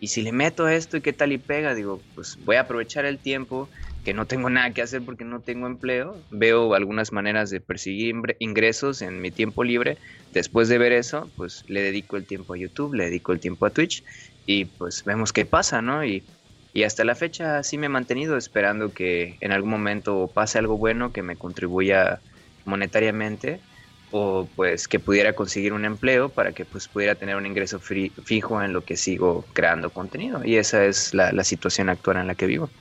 ¿y 0.01 0.07
si 0.07 0.23
le 0.23 0.33
meto 0.33 0.69
esto 0.69 0.97
y 0.97 1.03
qué 1.03 1.13
tal 1.13 1.33
y 1.33 1.39
pega? 1.39 1.75
Digo, 1.75 2.01
pues 2.15 2.39
voy 2.47 2.57
a 2.57 2.61
aprovechar 2.61 3.05
el 3.05 3.19
tiempo 3.19 3.69
que 4.03 4.15
no 4.15 4.27
tengo 4.27 4.51
nada 4.51 4.73
que 4.75 4.83
hacer 4.83 5.05
porque 5.05 5.25
no 5.25 5.43
tengo 5.43 5.67
empleo, 5.67 6.27
veo 6.31 6.75
algunas 6.75 7.13
maneras 7.13 7.51
de 7.51 7.61
perseguir 7.61 8.15
ingresos 8.41 9.03
en 9.03 9.21
mi 9.21 9.33
tiempo 9.33 9.65
libre. 9.65 9.99
Después 10.33 10.69
de 10.69 10.79
ver 10.79 10.93
eso, 10.93 11.33
pues 11.37 11.63
le 11.67 11.83
dedico 11.83 12.17
el 12.17 12.27
tiempo 12.27 12.55
a 12.55 12.59
YouTube, 12.59 12.95
le 12.95 13.05
dedico 13.05 13.33
el 13.33 13.41
tiempo 13.41 13.67
a 13.67 13.73
Twitch 13.73 14.03
y 14.45 14.67
pues 14.67 15.03
vemos 15.05 15.33
qué 15.33 15.47
pasa, 15.47 15.83
¿no? 15.83 16.05
Y, 16.05 16.29
y 16.73 16.85
hasta 16.85 17.05
la 17.05 17.15
fecha 17.15 17.63
sí 17.63 17.79
me 17.79 17.87
he 17.87 17.89
mantenido 17.89 18.37
esperando 18.37 18.93
que 18.93 19.37
en 19.41 19.53
algún 19.53 19.71
momento 19.71 20.33
pase 20.35 20.59
algo 20.59 20.79
bueno 20.79 21.13
que 21.13 21.23
me 21.23 21.37
contribuya 21.39 22.23
monetariamente 22.65 23.65
o 24.11 24.53
pues 24.55 24.89
que 24.89 25.01
pudiera 25.01 25.35
conseguir 25.35 25.73
un 25.73 25.85
empleo 25.85 26.35
para 26.35 26.53
que 26.55 26.67
pues 26.67 26.89
pudiera 26.89 27.15
tener 27.17 27.37
un 27.37 27.47
ingreso 27.47 27.81
fijo 27.81 28.63
en 28.63 28.73
lo 28.73 28.85
que 28.85 28.97
sigo 28.97 29.49
creando 29.55 29.93
contenido 29.93 30.43
y 30.45 30.57
esa 30.57 30.85
es 30.85 31.15
la 31.15 31.45
situación 31.45 31.89
actual 31.89 32.19
en 32.19 32.27
la 32.27 32.35
que 32.35 32.47
vivo. 32.47 32.75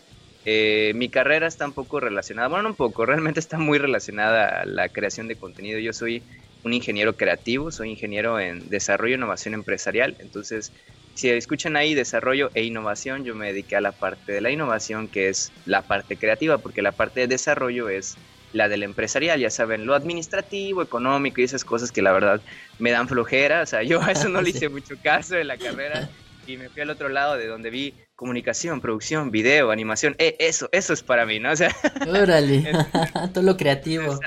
eh, 0.44 0.92
mi 0.94 1.08
carrera 1.08 1.48
está 1.48 1.66
un 1.66 1.72
poco 1.72 1.98
relacionada, 1.98 2.46
bueno, 2.46 2.68
un 2.68 2.76
poco, 2.76 3.04
realmente 3.04 3.40
está 3.40 3.58
muy 3.58 3.78
relacionada 3.78 4.60
a 4.60 4.64
la 4.64 4.90
creación 4.90 5.26
de 5.26 5.34
contenido. 5.34 5.80
Yo 5.80 5.92
soy 5.92 6.22
un 6.62 6.72
ingeniero 6.72 7.16
creativo, 7.16 7.72
soy 7.72 7.90
ingeniero 7.90 8.38
en 8.38 8.68
desarrollo 8.68 9.14
e 9.14 9.16
innovación 9.16 9.54
empresarial, 9.54 10.16
entonces 10.20 10.72
si 11.16 11.30
escuchan 11.30 11.76
ahí 11.76 11.94
desarrollo 11.94 12.50
e 12.54 12.62
innovación, 12.62 13.24
yo 13.24 13.34
me 13.34 13.46
dediqué 13.46 13.74
a 13.74 13.80
la 13.80 13.92
parte 13.92 14.32
de 14.32 14.42
la 14.42 14.50
innovación, 14.50 15.08
que 15.08 15.30
es 15.30 15.50
la 15.64 15.80
parte 15.82 16.16
creativa, 16.16 16.58
porque 16.58 16.82
la 16.82 16.92
parte 16.92 17.20
de 17.20 17.26
desarrollo 17.26 17.88
es 17.88 18.16
la 18.52 18.68
del 18.68 18.82
empresarial, 18.82 19.40
ya 19.40 19.50
saben, 19.50 19.86
lo 19.86 19.94
administrativo, 19.94 20.82
económico 20.82 21.40
y 21.40 21.44
esas 21.44 21.64
cosas 21.64 21.90
que 21.90 22.02
la 22.02 22.12
verdad 22.12 22.40
me 22.78 22.90
dan 22.90 23.08
flojera, 23.08 23.62
o 23.62 23.66
sea, 23.66 23.82
yo 23.82 24.02
a 24.02 24.12
eso 24.12 24.28
no 24.28 24.42
le 24.42 24.50
hice 24.50 24.68
mucho 24.68 24.94
caso 25.02 25.36
en 25.36 25.48
la 25.48 25.56
carrera 25.56 26.08
y 26.46 26.58
me 26.58 26.68
fui 26.68 26.82
al 26.82 26.90
otro 26.90 27.08
lado 27.08 27.36
de 27.36 27.46
donde 27.46 27.70
vi 27.70 27.94
comunicación, 28.14 28.82
producción, 28.82 29.30
video, 29.30 29.70
animación, 29.70 30.14
eh, 30.18 30.36
eso, 30.38 30.68
eso 30.70 30.92
es 30.92 31.02
para 31.02 31.24
mí, 31.24 31.38
¿no? 31.38 31.50
O 31.52 31.56
sea, 31.56 31.74
órale, 32.06 32.70
todo 33.32 33.42
lo 33.42 33.56
creativo. 33.56 34.20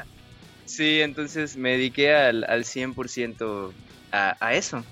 sí, 0.65 1.01
entonces 1.01 1.55
me 1.55 1.71
dediqué 1.71 2.13
al, 2.13 2.45
al 2.45 2.63
100% 2.63 3.71
a, 4.11 4.37
a 4.39 4.53
eso. 4.55 4.83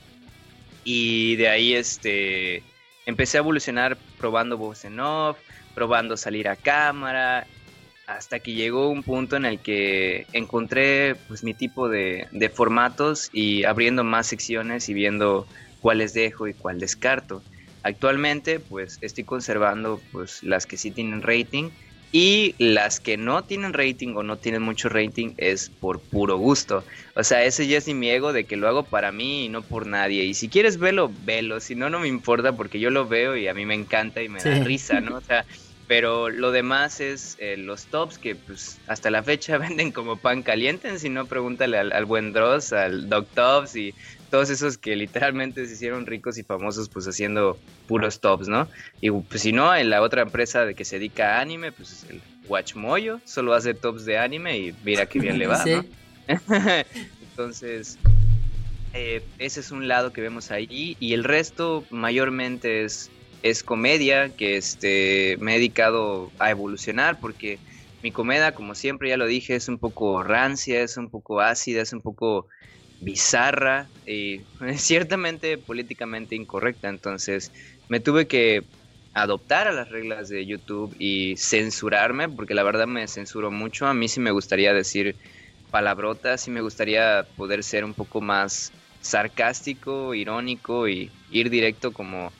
Y 0.89 1.35
de 1.35 1.49
ahí 1.49 1.73
este 1.73 2.63
empecé 3.05 3.37
a 3.37 3.41
evolucionar 3.41 3.97
probando 4.17 4.57
voz 4.57 4.85
en 4.85 5.01
off, 5.01 5.37
probando 5.75 6.15
salir 6.15 6.47
a 6.47 6.55
cámara, 6.55 7.45
hasta 8.07 8.39
que 8.39 8.53
llegó 8.53 8.89
un 8.89 9.03
punto 9.03 9.35
en 9.35 9.43
el 9.43 9.59
que 9.59 10.27
encontré 10.31 11.15
pues 11.27 11.43
mi 11.43 11.53
tipo 11.53 11.89
de, 11.89 12.27
de 12.31 12.47
formatos 12.47 13.29
y 13.33 13.65
abriendo 13.65 14.05
más 14.05 14.27
secciones 14.27 14.87
y 14.87 14.93
viendo 14.93 15.45
cuáles 15.81 16.13
dejo 16.13 16.47
y 16.47 16.53
cuál 16.53 16.79
descarto. 16.79 17.43
Actualmente 17.83 18.61
pues 18.61 18.97
estoy 19.01 19.25
conservando 19.25 20.01
pues 20.13 20.41
las 20.41 20.65
que 20.65 20.77
sí 20.77 20.91
tienen 20.91 21.21
rating 21.21 21.69
y 22.11 22.55
las 22.57 22.99
que 22.99 23.17
no 23.17 23.43
tienen 23.43 23.73
rating 23.73 24.15
o 24.15 24.23
no 24.23 24.37
tienen 24.37 24.61
mucho 24.61 24.87
rating 24.89 25.33
es 25.37 25.69
por 25.69 25.99
puro 25.99 26.37
gusto. 26.37 26.85
O 27.15 27.23
sea, 27.23 27.43
ese 27.43 27.67
ya 27.67 27.77
es 27.77 27.87
mi 27.87 28.09
ego 28.09 28.31
de 28.31 28.45
que 28.45 28.55
lo 28.55 28.67
hago 28.67 28.83
para 28.83 29.11
mí 29.11 29.45
y 29.45 29.49
no 29.49 29.61
por 29.61 29.87
nadie. 29.87 30.23
Y 30.23 30.33
si 30.33 30.47
quieres 30.47 30.77
verlo, 30.77 31.11
velo. 31.25 31.59
Si 31.59 31.75
no, 31.75 31.89
no 31.89 31.99
me 31.99 32.07
importa 32.07 32.53
porque 32.53 32.79
yo 32.79 32.89
lo 32.89 33.07
veo 33.07 33.35
y 33.35 33.47
a 33.47 33.53
mí 33.53 33.65
me 33.65 33.75
encanta 33.75 34.21
y 34.21 34.29
me 34.29 34.41
da 34.41 34.63
risa, 34.63 35.01
¿no? 35.01 35.17
O 35.17 35.21
sea, 35.21 35.45
pero 35.87 36.29
lo 36.29 36.51
demás 36.51 36.99
es 36.99 37.37
eh, 37.39 37.55
los 37.57 37.85
tops 37.85 38.17
que 38.17 38.35
pues 38.35 38.77
hasta 38.87 39.09
la 39.09 39.23
fecha 39.23 39.57
venden 39.57 39.91
como 39.91 40.17
pan 40.17 40.43
caliente. 40.43 40.99
Si 40.99 41.09
no, 41.09 41.25
pregúntale 41.25 41.77
al, 41.77 41.91
al 41.91 42.05
buen 42.05 42.31
Dross, 42.31 42.71
al 42.71 43.09
Doc 43.09 43.27
Tops 43.33 43.75
y 43.75 43.93
todos 44.29 44.49
esos 44.49 44.77
que 44.77 44.95
literalmente 44.95 45.65
se 45.65 45.73
hicieron 45.73 46.05
ricos 46.05 46.37
y 46.37 46.43
famosos 46.43 46.89
pues 46.89 47.07
haciendo 47.07 47.57
puros 47.87 48.19
tops, 48.19 48.47
¿no? 48.47 48.67
Y 49.01 49.11
pues 49.11 49.41
si 49.41 49.51
no, 49.51 49.75
en 49.75 49.89
la 49.89 50.01
otra 50.01 50.21
empresa 50.21 50.65
de 50.65 50.75
que 50.75 50.85
se 50.85 50.97
dedica 50.97 51.37
a 51.37 51.41
anime, 51.41 51.71
pues 51.71 51.91
es 51.91 52.09
el 52.09 52.21
Watchmoyo, 52.47 53.21
solo 53.25 53.53
hace 53.53 53.73
tops 53.73 54.05
de 54.05 54.17
anime 54.17 54.57
y 54.57 54.75
mira 54.83 55.05
qué 55.05 55.19
bien 55.19 55.39
le 55.39 55.47
va, 55.47 55.63
¿no? 55.65 55.85
Entonces, 57.31 57.97
eh, 58.93 59.21
ese 59.37 59.59
es 59.59 59.71
un 59.71 59.87
lado 59.87 60.11
que 60.11 60.21
vemos 60.21 60.51
ahí 60.51 60.97
y 60.99 61.13
el 61.13 61.23
resto 61.23 61.85
mayormente 61.89 62.83
es, 62.83 63.09
es 63.43 63.63
comedia, 63.63 64.29
que 64.29 64.57
este, 64.57 65.37
me 65.39 65.53
he 65.53 65.55
dedicado 65.55 66.31
a 66.39 66.51
evolucionar 66.51 67.19
porque 67.19 67.59
mi 68.03 68.11
comedia, 68.11 68.53
como 68.53 68.75
siempre 68.75 69.09
ya 69.09 69.17
lo 69.17 69.25
dije, 69.25 69.55
es 69.55 69.67
un 69.67 69.77
poco 69.77 70.23
rancia, 70.23 70.81
es 70.81 70.97
un 70.97 71.09
poco 71.09 71.41
ácida, 71.41 71.81
es 71.81 71.93
un 71.93 72.01
poco 72.01 72.47
bizarra 72.99 73.93
y 74.05 74.47
ciertamente 74.77 75.57
políticamente 75.57 76.35
incorrecta. 76.35 76.89
Entonces 76.89 77.51
me 77.87 77.99
tuve 77.99 78.27
que 78.27 78.67
adoptar 79.13 79.67
a 79.67 79.71
las 79.71 79.89
reglas 79.89 80.29
de 80.29 80.45
YouTube 80.45 80.95
y 80.99 81.35
censurarme, 81.37 82.29
porque 82.29 82.53
la 82.53 82.63
verdad 82.63 82.87
me 82.87 83.07
censuro 83.07 83.51
mucho. 83.51 83.87
A 83.87 83.93
mí 83.93 84.07
sí 84.07 84.19
me 84.19 84.31
gustaría 84.31 84.73
decir 84.73 85.17
palabrotas, 85.69 86.47
y 86.47 86.51
me 86.51 86.61
gustaría 86.61 87.29
poder 87.35 87.63
ser 87.63 87.83
un 87.85 87.95
poco 87.95 88.21
más 88.21 88.75
sarcástico, 88.99 90.13
irónico 90.15 90.87
y 90.87 91.15
ir 91.27 91.49
directo 91.49 91.93
como 91.93 92.35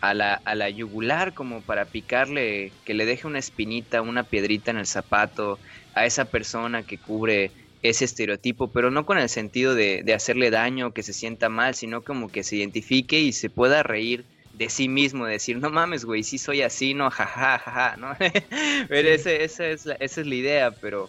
a 0.00 0.14
la, 0.14 0.34
a 0.34 0.54
la 0.54 0.70
yugular, 0.70 1.34
como 1.34 1.64
para 1.64 1.90
picarle, 1.90 2.76
que 2.84 2.94
le 2.94 3.06
deje 3.06 3.26
una 3.26 3.38
espinita, 3.38 4.02
una 4.02 4.24
piedrita 4.30 4.70
en 4.70 4.78
el 4.78 4.86
zapato 4.86 5.60
a 5.94 6.06
esa 6.06 6.30
persona 6.30 6.84
que 6.84 7.00
cubre 7.00 7.54
ese 7.82 8.04
estereotipo, 8.04 8.68
pero 8.68 8.90
no 8.90 9.06
con 9.06 9.18
el 9.18 9.28
sentido 9.28 9.74
de, 9.74 10.02
de 10.04 10.14
hacerle 10.14 10.50
daño, 10.50 10.92
que 10.92 11.02
se 11.02 11.12
sienta 11.12 11.48
mal, 11.48 11.74
sino 11.74 12.02
como 12.02 12.28
que 12.28 12.42
se 12.42 12.56
identifique 12.56 13.20
y 13.20 13.32
se 13.32 13.50
pueda 13.50 13.82
reír 13.82 14.24
de 14.54 14.68
sí 14.68 14.88
mismo, 14.88 15.24
decir, 15.24 15.56
no 15.56 15.70
mames, 15.70 16.04
güey, 16.04 16.22
sí 16.22 16.36
soy 16.36 16.60
así, 16.60 16.92
no, 16.92 17.10
jajaja, 17.10 17.58
ja, 17.58 17.72
ja, 17.72 17.96
¿no? 17.96 18.14
pero 18.88 19.08
ese, 19.08 19.42
esa, 19.42 19.66
es 19.66 19.86
la, 19.86 19.94
esa 19.94 20.20
es 20.20 20.26
la 20.26 20.34
idea, 20.34 20.70
pero 20.70 21.08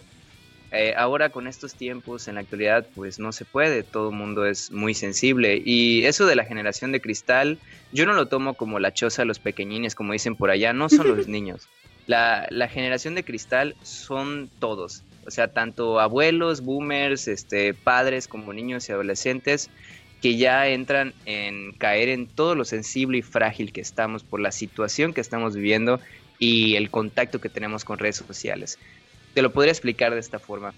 eh, 0.70 0.94
ahora 0.96 1.28
con 1.28 1.46
estos 1.46 1.74
tiempos, 1.74 2.28
en 2.28 2.36
la 2.36 2.40
actualidad, 2.40 2.86
pues 2.94 3.18
no 3.18 3.30
se 3.30 3.44
puede, 3.44 3.82
todo 3.82 4.08
el 4.08 4.16
mundo 4.16 4.46
es 4.46 4.70
muy 4.70 4.94
sensible. 4.94 5.60
Y 5.62 6.06
eso 6.06 6.24
de 6.24 6.34
la 6.34 6.46
generación 6.46 6.92
de 6.92 7.02
cristal, 7.02 7.58
yo 7.92 8.06
no 8.06 8.14
lo 8.14 8.26
tomo 8.26 8.54
como 8.54 8.78
la 8.78 8.94
choza 8.94 9.20
de 9.20 9.26
los 9.26 9.38
pequeñines, 9.38 9.94
como 9.94 10.14
dicen 10.14 10.34
por 10.34 10.48
allá, 10.48 10.72
no 10.72 10.88
son 10.88 11.14
los 11.14 11.28
niños. 11.28 11.68
La, 12.06 12.46
la 12.48 12.68
generación 12.68 13.14
de 13.14 13.22
cristal 13.22 13.76
son 13.82 14.48
todos 14.60 15.02
o 15.26 15.30
sea, 15.30 15.48
tanto 15.48 16.00
abuelos, 16.00 16.62
boomers, 16.62 17.28
este, 17.28 17.74
padres 17.74 18.28
como 18.28 18.52
niños 18.52 18.88
y 18.88 18.92
adolescentes 18.92 19.70
que 20.22 20.36
ya 20.36 20.68
entran 20.68 21.14
en 21.26 21.72
caer 21.72 22.08
en 22.08 22.28
todo 22.28 22.54
lo 22.54 22.64
sensible 22.64 23.18
y 23.18 23.22
frágil 23.22 23.72
que 23.72 23.80
estamos 23.80 24.22
por 24.22 24.40
la 24.40 24.52
situación 24.52 25.12
que 25.12 25.20
estamos 25.20 25.56
viviendo 25.56 26.00
y 26.38 26.76
el 26.76 26.90
contacto 26.90 27.40
que 27.40 27.48
tenemos 27.48 27.84
con 27.84 27.98
redes 27.98 28.16
sociales. 28.16 28.78
Te 29.34 29.42
lo 29.42 29.52
podría 29.52 29.72
explicar 29.72 30.14
de 30.14 30.20
esta 30.20 30.38
forma. 30.38 30.74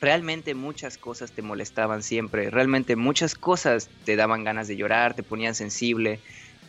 Realmente 0.00 0.54
muchas 0.54 0.98
cosas 0.98 1.32
te 1.32 1.42
molestaban 1.42 2.02
siempre, 2.02 2.50
realmente 2.50 2.94
muchas 2.94 3.34
cosas 3.34 3.88
te 4.04 4.16
daban 4.16 4.44
ganas 4.44 4.68
de 4.68 4.76
llorar, 4.76 5.14
te 5.14 5.22
ponían 5.22 5.54
sensible, 5.54 6.20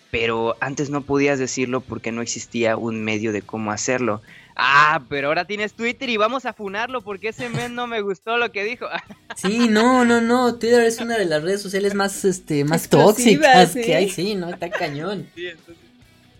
pero 0.09 0.55
antes 0.61 0.89
no 0.89 1.01
podías 1.01 1.37
decirlo 1.37 1.81
porque 1.81 2.11
no 2.11 2.21
existía 2.21 2.77
un 2.77 3.03
medio 3.03 3.31
de 3.31 3.41
cómo 3.41 3.71
hacerlo. 3.71 4.21
Ah, 4.61 5.03
pero 5.07 5.29
ahora 5.29 5.45
tienes 5.45 5.73
Twitter 5.73 6.09
y 6.09 6.17
vamos 6.17 6.45
a 6.45 6.51
funarlo 6.51 7.01
porque 7.01 7.29
ese 7.29 7.47
men 7.47 7.75
no 7.75 7.87
me 7.87 8.01
gustó 8.01 8.37
lo 8.37 8.51
que 8.51 8.63
dijo. 8.63 8.87
Sí, 9.35 9.69
no, 9.69 10.03
no, 10.03 10.19
no. 10.19 10.55
Twitter 10.55 10.83
es 10.83 10.99
una 10.99 11.17
de 11.17 11.23
las 11.23 11.41
redes 11.41 11.61
sociales 11.61 11.95
más, 11.95 12.25
este, 12.25 12.65
más 12.65 12.89
tóxicas 12.89 13.73
que 13.73 13.95
hay, 13.95 14.09
sí, 14.09 14.35
¿no? 14.35 14.49
Está 14.49 14.69
cañón. 14.69 15.29
Sí, 15.33 15.47
entonces, 15.47 15.85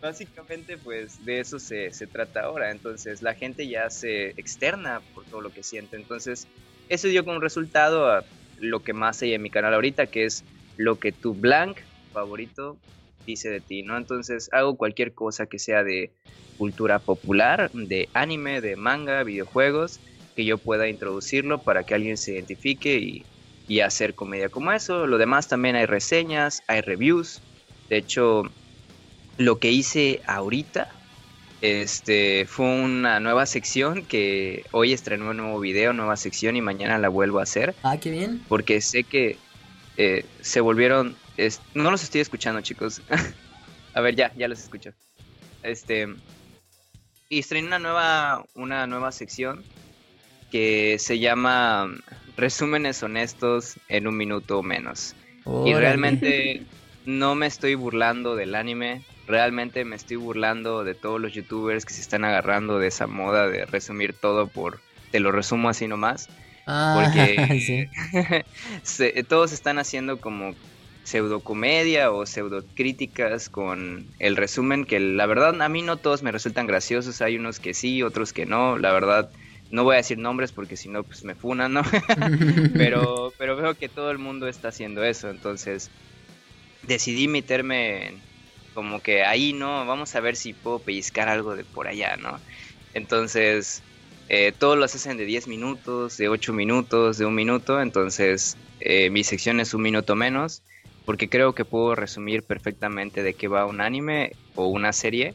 básicamente, 0.02 0.78
pues, 0.78 1.24
de 1.24 1.40
eso 1.40 1.60
se, 1.60 1.94
se 1.94 2.08
trata 2.08 2.42
ahora. 2.42 2.72
Entonces, 2.72 3.22
la 3.22 3.36
gente 3.36 3.70
ya 3.70 3.90
se 3.90 4.32
externa 4.32 5.02
por 5.14 5.24
todo 5.24 5.40
lo 5.40 5.50
que 5.50 5.64
siente. 5.64 5.96
Entonces, 5.96 6.46
eso 6.90 7.08
dio 7.08 7.24
como 7.24 7.40
resultado 7.40 8.12
a 8.12 8.26
lo 8.60 8.84
que 8.84 8.92
más 8.92 9.22
hay 9.22 9.34
en 9.34 9.42
mi 9.42 9.50
canal 9.50 9.74
ahorita, 9.74 10.08
que 10.08 10.26
es 10.26 10.44
lo 10.76 11.00
que 11.00 11.14
tu 11.14 11.34
blank 11.34 11.78
favorito 12.12 12.78
dice 13.26 13.50
de 13.50 13.62
ti, 13.62 13.84
¿no? 13.84 13.98
Entonces, 13.98 14.50
hago 14.52 14.76
cualquier 14.76 15.14
cosa 15.14 15.46
que 15.46 15.60
sea 15.60 15.84
de 15.84 16.12
cultura 16.58 17.00
popular, 17.00 17.72
de 17.74 18.10
anime, 18.14 18.62
de 18.62 18.76
manga, 18.76 19.24
videojuegos, 19.24 20.00
que 20.36 20.46
yo 20.46 20.58
pueda 20.58 20.88
introducirlo 20.88 21.64
para 21.64 21.84
que 21.84 21.96
alguien 21.96 22.18
se 22.18 22.34
identifique 22.34 22.98
y, 22.98 23.26
hacer 23.82 24.16
comedia 24.16 24.50
como 24.50 24.72
eso. 24.72 25.06
Lo 25.06 25.20
demás 25.20 25.48
también 25.48 25.76
hay 25.76 25.86
reseñas, 25.86 26.64
hay 26.68 26.82
reviews. 26.82 27.40
De 27.88 27.98
hecho, 27.98 28.42
lo 29.38 29.60
que 29.60 29.72
hice 29.72 30.22
ahorita 30.26 30.90
este 31.62 32.46
fue 32.48 32.66
una 32.66 33.20
nueva 33.20 33.46
sección 33.46 34.06
que 34.06 34.64
hoy 34.72 34.94
estrenó 34.94 35.30
un 35.30 35.38
nuevo 35.38 35.60
video, 35.60 35.94
nueva 35.94 36.16
sección 36.16 36.56
y 36.56 36.62
mañana 36.62 36.98
la 36.98 37.10
vuelvo 37.10 37.40
a 37.40 37.44
hacer. 37.44 37.76
Ah, 37.84 37.98
qué 37.98 38.10
bien. 38.10 38.42
Porque 38.48 38.82
sé 38.82 39.04
que 39.04 39.38
eh, 39.98 40.26
se 40.42 40.62
volvieron 40.62 41.16
no 41.74 41.92
los 41.92 42.04
estoy 42.04 42.22
escuchando, 42.22 42.62
chicos. 42.62 43.02
A 43.94 44.02
ver, 44.02 44.16
ya, 44.16 44.34
ya 44.36 44.48
los 44.48 44.60
escucho. 44.60 44.92
Este. 45.64 46.08
Y 47.30 47.40
estrené 47.40 47.68
una 47.68 47.80
nueva, 47.80 48.46
una 48.56 48.88
nueva 48.88 49.12
sección 49.12 49.64
que 50.52 50.98
se 51.00 51.20
llama 51.20 51.90
Resúmenes 52.38 53.04
honestos 53.04 53.76
en 53.88 54.08
un 54.08 54.18
minuto 54.18 54.60
o 54.60 54.64
menos. 54.64 55.16
Y 55.66 55.74
realmente 55.74 56.64
no 57.06 57.36
me 57.36 57.48
estoy 57.48 57.76
burlando 57.76 58.36
del 58.36 58.56
anime, 58.56 59.04
realmente 59.28 59.86
me 59.86 59.96
estoy 59.96 60.18
burlando 60.18 60.84
de 60.84 60.96
todos 60.96 61.20
los 61.20 61.34
youtubers 61.34 61.86
que 61.86 61.94
se 61.94 62.02
están 62.02 62.26
agarrando 62.26 62.80
de 62.80 62.88
esa 62.88 63.08
moda 63.08 63.48
de 63.48 63.66
resumir 63.66 64.14
todo 64.14 64.48
por, 64.48 64.80
te 65.12 65.20
lo 65.20 65.32
resumo 65.32 65.70
así 65.70 65.88
nomás. 65.88 66.30
Ah, 66.66 67.02
porque 67.04 67.90
todos 69.28 69.52
están 69.54 69.80
haciendo 69.80 70.20
como 70.20 70.54
pseudocomedia 71.10 72.12
o 72.12 72.26
pseudocríticas 72.26 73.50
con 73.50 74.08
el 74.20 74.36
resumen 74.36 74.86
que 74.86 75.00
la 75.00 75.26
verdad 75.26 75.60
a 75.60 75.70
mí 75.70 75.82
no 75.82 75.98
todos 75.98 76.22
me 76.22 76.32
resultan 76.32 76.68
graciosos, 76.68 77.22
hay 77.22 77.36
unos 77.38 77.60
que 77.60 77.74
sí, 77.74 78.04
otros 78.04 78.32
que 78.32 78.46
no, 78.46 78.78
la 78.78 78.94
verdad 78.94 79.32
no 79.72 79.84
voy 79.84 79.96
a 79.96 79.98
decir 79.98 80.20
nombres 80.20 80.52
porque 80.52 80.78
si 80.78 80.88
no 80.88 81.04
pues 81.04 81.24
me 81.24 81.34
funan, 81.34 81.74
¿no? 81.74 81.82
pero 82.74 83.34
pero 83.40 83.56
veo 83.56 83.76
que 83.76 83.90
todo 83.90 84.12
el 84.12 84.20
mundo 84.20 84.48
está 84.48 84.68
haciendo 84.68 85.04
eso, 85.04 85.30
entonces 85.30 85.90
decidí 86.84 87.28
meterme 87.28 88.22
como 88.76 89.02
que 89.02 89.24
ahí, 89.24 89.54
¿no? 89.54 89.86
Vamos 89.88 90.16
a 90.16 90.20
ver 90.20 90.36
si 90.36 90.54
puedo 90.54 90.80
pellizcar 90.80 91.28
algo 91.28 91.56
de 91.56 91.66
por 91.66 91.88
allá, 91.88 92.18
¿no? 92.18 92.40
Entonces, 92.94 93.82
eh, 94.28 94.52
todos 94.52 94.78
los 94.78 94.94
hacen 94.94 95.18
de 95.18 95.26
10 95.26 95.48
minutos, 95.48 96.18
de 96.18 96.30
8 96.30 96.54
minutos, 96.54 97.18
de 97.18 97.26
un 97.26 97.34
minuto, 97.34 97.82
entonces 97.82 98.58
eh, 98.80 99.10
mi 99.10 99.24
sección 99.24 99.60
es 99.60 99.74
un 99.74 99.82
minuto 99.82 100.16
menos 100.16 100.62
porque 101.06 101.30
creo 101.30 101.54
que 101.54 101.66
puedo 101.66 101.96
resumir 101.96 102.44
perfectamente 102.44 103.24
de 103.24 103.34
qué 103.34 103.48
va 103.48 103.66
un 103.66 103.82
anime 103.82 104.34
o 104.56 104.68
una 104.68 104.94
serie 104.94 105.34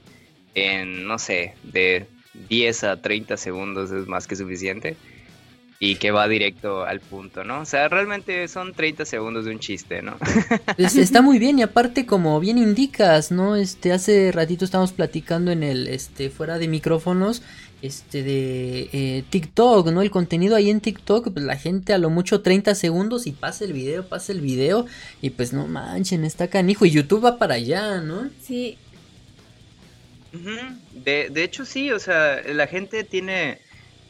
en, 0.55 1.07
no 1.07 1.19
sé, 1.19 1.55
de 1.62 2.07
10 2.49 2.85
a 2.85 3.01
30 3.01 3.37
segundos 3.37 3.91
es 3.91 4.07
más 4.07 4.27
que 4.27 4.37
suficiente 4.37 4.97
y 5.79 5.97
que 5.97 6.12
va 6.12 6.29
directo 6.29 6.85
al 6.85 7.01
punto, 7.01 7.45
¿no? 7.45 7.61
O 7.61 7.65
sea, 7.65 7.89
realmente 7.89 8.47
son 8.49 8.73
30 8.73 9.05
segundos 9.05 9.45
de 9.45 9.51
un 9.51 9.59
chiste, 9.59 10.03
¿no? 10.03 10.17
está 10.79 11.21
muy 11.21 11.39
bien 11.39 11.59
y 11.59 11.62
aparte 11.62 12.07
como 12.07 12.39
bien 12.41 12.59
indicas, 12.59 13.31
¿no? 13.31 13.57
Este 13.57 13.93
hace 13.93 14.33
ratito 14.33 14.65
estábamos 14.65 14.93
platicando 14.93 15.51
en 15.51 15.62
el 15.62 15.89
este 15.89 16.31
fuera 16.31 16.59
de 16.59 16.69
micrófonos 16.69 17.43
este 17.87 18.22
de 18.22 18.89
eh, 18.93 19.24
TikTok, 19.28 19.89
¿no? 19.89 20.01
El 20.01 20.11
contenido 20.11 20.57
ahí 20.57 20.70
en 20.70 20.80
TikTok, 20.80 21.32
pues 21.32 21.45
la 21.45 21.57
gente 21.57 21.93
a 21.93 21.99
lo 21.99 22.09
mucho 22.09 22.41
30 22.41 22.74
segundos 22.74 23.26
y 23.26 23.32
pasa 23.32 23.64
el 23.64 23.74
video, 23.74 24.09
pasa 24.09 24.32
el 24.32 24.41
video 24.41 24.87
y 25.20 25.30
pues 25.30 25.53
no 25.53 25.66
manchen, 25.66 26.24
está 26.24 26.49
canijo 26.49 26.87
y 26.87 26.91
YouTube 26.91 27.24
va 27.24 27.39
para 27.39 27.55
allá, 27.55 28.01
¿no? 28.01 28.30
Sí. 28.43 28.78
de, 30.93 31.28
de 31.30 31.45
hecho 31.45 31.66
sí, 31.66 31.93
o 31.93 31.99
sea, 31.99 32.41
la 32.43 32.66
gente 32.66 33.05
tiene 33.05 33.61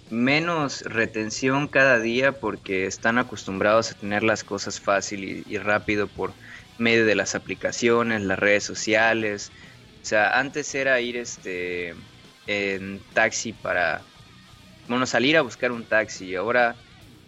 menos 0.08 0.82
retención 0.82 1.66
cada 1.66 1.98
día 1.98 2.32
porque 2.32 2.86
están 2.86 3.18
acostumbrados 3.18 3.90
a 3.90 3.94
tener 3.94 4.22
las 4.22 4.44
cosas 4.44 4.80
fácil 4.80 5.24
y, 5.24 5.44
y 5.52 5.58
rápido 5.58 6.06
por 6.06 6.32
medio 6.78 7.06
de 7.06 7.16
las 7.16 7.34
aplicaciones, 7.34 8.22
las 8.22 8.38
redes 8.38 8.62
sociales. 8.62 9.50
O 10.02 10.06
sea, 10.06 10.38
antes 10.38 10.74
era 10.76 11.00
ir 11.00 11.16
este 11.16 11.94
en 12.46 13.04
taxi 13.12 13.52
para, 13.54 14.08
bueno, 14.86 15.06
salir 15.06 15.36
a 15.36 15.42
buscar 15.42 15.72
un 15.72 15.86
taxi. 15.86 16.34
Ahora 16.34 16.80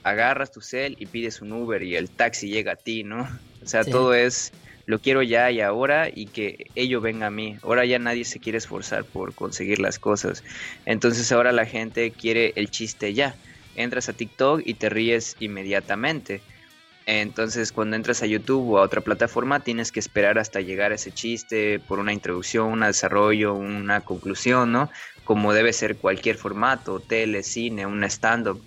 agarras 0.03 0.51
tu 0.53 0.61
cel 0.61 0.95
y 0.99 1.07
pides 1.07 1.41
un 1.43 1.53
Uber 1.53 1.83
y 1.83 1.97
el 1.97 2.13
taxi 2.13 2.49
llega 2.51 2.73
a 2.73 2.77
ti, 2.77 3.05
¿no? 3.05 3.27
O 3.63 3.67
sea, 3.67 3.89
todo 3.89 4.15
es 4.15 4.55
lo 4.87 5.01
quiero 5.01 5.23
ya 5.23 5.51
y 5.51 5.61
ahora 5.61 6.09
y 6.13 6.29
que 6.31 6.71
ello 6.75 7.01
venga 7.01 7.27
a 7.29 7.31
mí. 7.31 7.59
Ahora 7.63 7.85
ya 7.87 7.99
nadie 7.99 8.25
se 8.25 8.39
quiere 8.41 8.59
esforzar 8.59 9.09
por 9.09 9.35
conseguir 9.35 9.81
las 9.81 9.99
cosas. 9.99 10.45
Entonces 10.85 11.33
ahora 11.33 11.53
la 11.53 11.67
gente 11.67 12.15
quiere 12.15 12.53
el 12.57 12.71
chiste 12.71 13.15
ya. 13.15 13.41
Entras 13.75 14.09
a 14.09 14.15
TikTok 14.15 14.61
y 14.65 14.75
te 14.77 14.89
ríes 14.91 15.37
inmediatamente. 15.39 16.45
Entonces 17.07 17.71
cuando 17.71 17.95
entras 17.95 18.23
a 18.23 18.27
YouTube 18.27 18.73
o 18.73 18.79
a 18.79 18.83
otra 18.83 19.01
plataforma 19.01 19.61
tienes 19.61 19.93
que 19.93 20.01
esperar 20.01 20.39
hasta 20.39 20.61
llegar 20.61 20.91
a 20.91 20.97
ese 20.97 21.13
chiste 21.13 21.79
por 21.79 22.01
una 22.01 22.13
introducción, 22.13 22.67
un 22.67 22.81
desarrollo, 22.81 23.55
una 23.55 24.01
conclusión, 24.01 24.73
¿no? 24.73 24.91
Como 25.25 25.53
debe 25.53 25.73
ser 25.73 25.97
cualquier 25.97 26.37
formato, 26.37 26.99
tele, 26.99 27.45
cine, 27.45 27.87
un 27.87 28.03
stand-up. 28.05 28.61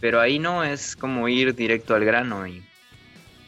Pero 0.00 0.20
ahí 0.20 0.40
no 0.40 0.64
es 0.64 0.96
como 0.96 1.28
ir 1.28 1.54
directo 1.54 1.94
al 1.94 2.04
grano 2.04 2.46
y 2.48 2.64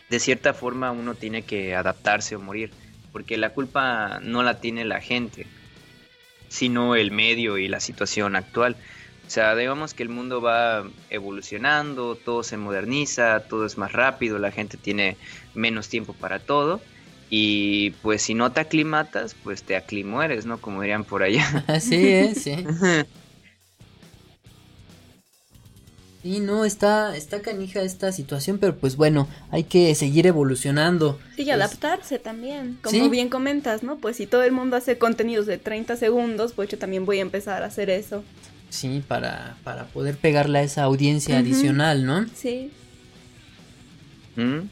de 0.09 0.20
cierta 0.20 0.55
forma 0.55 0.93
uno 0.93 1.14
tiene 1.14 1.43
que 1.43 1.74
adaptarse 1.74 2.36
o 2.36 2.41
morir, 2.41 2.70
porque 3.12 3.36
la 3.36 3.51
culpa 3.51 4.20
no 4.22 4.45
la 4.45 4.61
tiene 4.61 4.84
la 4.84 5.01
gente, 5.01 5.47
sino 6.49 6.95
el 6.95 7.11
medio 7.11 7.59
y 7.59 7.66
la 7.66 7.80
situación 7.80 8.36
actual. 8.36 8.76
O 9.29 9.31
sea, 9.31 9.55
digamos 9.55 9.93
que 9.93 10.03
el 10.03 10.09
mundo 10.09 10.41
va 10.41 10.89
evolucionando, 11.11 12.14
todo 12.16 12.43
se 12.43 12.57
moderniza, 12.57 13.41
todo 13.41 13.66
es 13.66 13.76
más 13.76 13.93
rápido, 13.93 14.39
la 14.39 14.51
gente 14.51 14.79
tiene 14.79 15.18
menos 15.53 15.91
tiempo 15.91 16.14
para 16.14 16.39
todo. 16.39 16.81
Y 17.29 17.91
pues 18.01 18.22
si 18.22 18.33
no 18.33 18.53
te 18.53 18.61
aclimatas, 18.61 19.37
pues 19.45 19.62
te 19.64 19.76
aclimueres, 19.76 20.47
¿no? 20.47 20.59
Como 20.62 20.81
dirían 20.81 21.05
por 21.05 21.22
allá. 21.22 21.62
Así 21.66 22.09
es, 22.09 22.39
sí. 22.43 22.57
Sí, 26.22 26.41
no, 26.41 26.64
está, 26.64 27.16
está 27.16 27.41
canija 27.41 27.81
esta 27.81 28.11
situación, 28.11 28.59
pero 28.59 28.74
pues 28.76 28.97
bueno, 28.97 29.29
hay 29.51 29.62
que 29.64 29.95
seguir 29.95 30.26
evolucionando. 30.26 31.18
Sí, 31.37 31.43
y 31.45 31.51
adaptarse 31.51 32.18
también, 32.18 32.76
como 32.83 33.09
bien 33.09 33.29
comentas, 33.29 33.85
¿no? 33.85 33.97
Pues 33.99 34.16
si 34.16 34.26
todo 34.26 34.43
el 34.43 34.51
mundo 34.51 34.76
hace 34.76 34.99
contenidos 34.99 35.47
de 35.47 35.59
30 35.59 35.97
segundos, 35.97 36.53
pues 36.55 36.68
yo 36.68 36.76
también 36.76 37.07
voy 37.07 37.18
a 37.18 37.22
empezar 37.22 37.62
a 37.62 37.66
hacer 37.66 37.89
eso. 37.89 38.24
Sí, 38.71 39.03
para, 39.07 39.57
para 39.64 39.87
poder 39.87 40.16
pegarle 40.16 40.59
a 40.59 40.62
esa 40.62 40.83
audiencia 40.83 41.39
adicional, 41.39 42.05
¿no? 42.05 42.27
Sí. 42.35 42.71
¿Mm? 44.37 44.69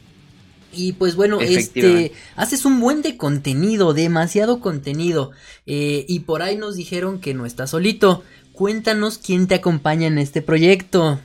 Y 0.71 0.93
pues 0.93 1.15
bueno, 1.15 1.41
este, 1.41 2.11
haces 2.35 2.65
un 2.65 2.79
buen 2.79 3.01
de 3.01 3.17
contenido, 3.17 3.93
demasiado 3.93 4.59
contenido. 4.59 5.31
Eh, 5.65 6.05
y 6.07 6.21
por 6.21 6.41
ahí 6.41 6.55
nos 6.57 6.75
dijeron 6.75 7.19
que 7.19 7.33
no 7.33 7.45
estás 7.45 7.71
solito. 7.71 8.23
Cuéntanos 8.51 9.17
quién 9.17 9.47
te 9.47 9.55
acompaña 9.55 10.07
en 10.07 10.17
este 10.17 10.41
proyecto. 10.41 11.19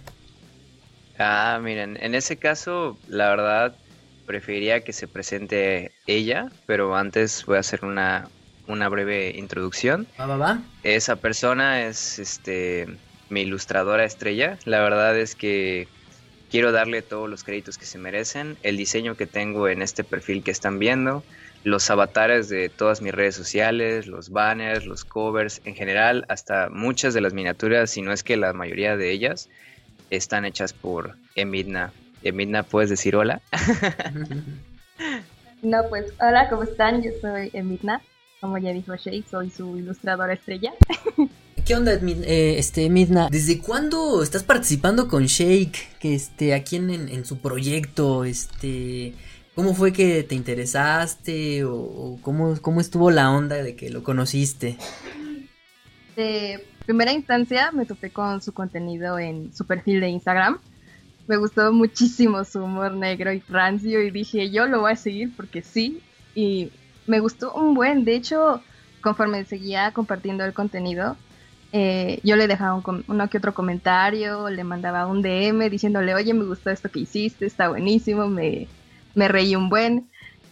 Ah, 1.19 1.61
miren, 1.63 1.99
en 2.01 2.15
ese 2.15 2.37
caso, 2.37 2.99
la 3.09 3.29
verdad, 3.29 3.77
preferiría 4.27 4.83
que 4.83 4.93
se 4.93 5.09
presente 5.09 5.93
ella, 6.07 6.51
pero 6.67 6.97
antes 6.97 7.45
voy 7.45 7.57
a 7.57 7.61
hacer 7.61 7.85
una, 7.85 8.29
una 8.67 8.89
breve 8.89 9.33
introducción. 9.37 10.07
Esa 10.83 11.17
persona 11.17 11.87
es 11.87 12.19
este 12.19 12.87
mi 13.29 13.43
ilustradora 13.43 14.05
estrella. 14.05 14.59
La 14.65 14.81
verdad 14.81 15.19
es 15.19 15.35
que 15.35 15.89
quiero 16.51 16.71
darle 16.71 17.03
todos 17.03 17.29
los 17.29 17.45
créditos 17.45 17.79
que 17.79 17.87
se 17.87 17.99
merecen. 17.99 18.57
El 18.63 18.77
diseño 18.77 19.17
que 19.17 19.27
tengo 19.27 19.69
en 19.69 19.83
este 19.83 20.05
perfil 20.05 20.43
que 20.43 20.51
están 20.51 20.79
viendo, 20.79 21.25
los 21.65 21.89
avatares 21.91 22.49
de 22.49 22.69
todas 22.69 23.01
mis 23.01 23.13
redes 23.13 23.35
sociales, 23.35 24.07
los 24.07 24.31
banners, 24.31 24.85
los 24.85 25.05
covers, 25.05 25.63
en 25.65 25.75
general, 25.75 26.27
hasta 26.29 26.69
muchas 26.69 27.15
de 27.15 27.23
las 27.23 27.33
miniaturas, 27.33 27.91
si 27.91 28.03
no 28.03 28.13
es 28.13 28.23
que 28.23 28.37
la 28.37 28.53
mayoría 28.53 28.97
de 28.97 29.11
ellas, 29.11 29.49
están 30.11 30.45
hechas 30.45 30.75
por 30.75 31.17
Emidna. 31.35 31.93
Emidna, 32.23 32.65
¿puedes 32.65 32.91
decir 32.91 33.17
hola? 33.17 33.41
no, 35.63 35.89
pues 35.89 36.13
hola, 36.21 36.51
¿cómo 36.51 36.65
están? 36.65 37.03
Yo 37.03 37.11
soy 37.23 37.51
Emidna 37.55 38.03
como 38.43 38.59
ya 38.59 38.73
dijo 38.73 38.97
Shake, 38.97 39.25
soy 39.31 39.51
su 39.51 39.77
ilustradora 39.79 40.33
estrella. 40.33 40.73
¿Qué 41.65 41.77
onda, 41.77 41.93
eh, 41.93 42.57
este, 42.59 42.91
Midna? 42.91 43.29
¿Desde 43.31 43.61
cuándo 43.61 44.21
estás 44.21 44.43
participando 44.43 45.07
con 45.07 45.27
Shake? 45.27 45.97
Que 46.01 46.17
este, 46.17 46.53
aquí 46.53 46.75
en, 46.75 46.91
en, 46.91 47.25
su 47.25 47.39
proyecto, 47.39 48.25
este, 48.25 49.15
¿cómo 49.55 49.75
fue 49.75 49.93
que 49.93 50.25
te 50.25 50.35
interesaste? 50.35 51.65
¿O, 51.65 52.19
cómo, 52.21 52.61
cómo, 52.61 52.81
estuvo 52.81 53.13
la 53.13 53.31
onda 53.31 53.63
de 53.63 53.77
que 53.77 53.91
lo 53.91 54.03
conociste? 54.03 54.77
De 56.17 56.67
primera 56.85 57.13
instancia 57.13 57.71
me 57.71 57.87
topé 57.87 58.11
con 58.11 58.43
su 58.43 58.53
contenido 58.53 59.21
en 59.21 59.55
su 59.55 59.65
perfil 59.67 60.01
de 60.01 60.09
Instagram. 60.09 60.59
Me 61.29 61.37
gustó 61.37 61.73
muchísimo 61.73 62.43
su 62.43 62.65
humor 62.65 62.95
negro 62.95 63.33
y 63.33 63.41
rancio 63.49 64.03
y 64.03 64.11
dije, 64.11 64.51
yo 64.51 64.67
lo 64.67 64.81
voy 64.81 64.93
a 64.93 64.97
seguir 64.97 65.31
porque 65.37 65.63
sí. 65.63 66.03
Y 66.35 66.73
me 67.07 67.21
gustó 67.21 67.53
un 67.55 67.75
buen. 67.75 68.05
De 68.05 68.15
hecho, 68.15 68.63
conforme 69.01 69.45
seguía 69.45 69.93
compartiendo 69.93 70.45
el 70.45 70.53
contenido, 70.53 71.17
eh, 71.73 72.21
yo 72.23 72.37
le 72.37 72.47
dejaba 72.47 72.75
un, 72.75 73.05
uno 73.09 73.31
que 73.31 73.39
otro 73.39 73.55
comentario, 73.55 74.51
le 74.51 74.65
mandaba 74.65 75.07
un 75.07 75.23
DM 75.23 75.71
diciéndole, 75.71 76.15
oye, 76.15 76.35
me 76.35 76.45
gustó 76.45 76.71
esto 76.71 76.91
que 76.91 77.01
hiciste, 77.01 77.47
está 77.47 77.69
buenísimo, 77.69 78.29
me, 78.29 78.69
me 79.15 79.29
reí 79.29 79.57
un 79.57 79.69
buen. 79.69 80.09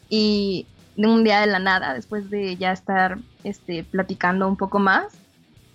Y 0.08 0.66
de 0.96 1.06
un 1.06 1.24
día 1.24 1.40
de 1.40 1.46
la 1.46 1.58
nada, 1.58 1.94
después 1.94 2.30
de 2.30 2.56
ya 2.56 2.72
estar 2.72 3.18
este, 3.44 3.84
platicando 3.84 4.48
un 4.48 4.56
poco 4.56 4.78
más, 4.78 5.06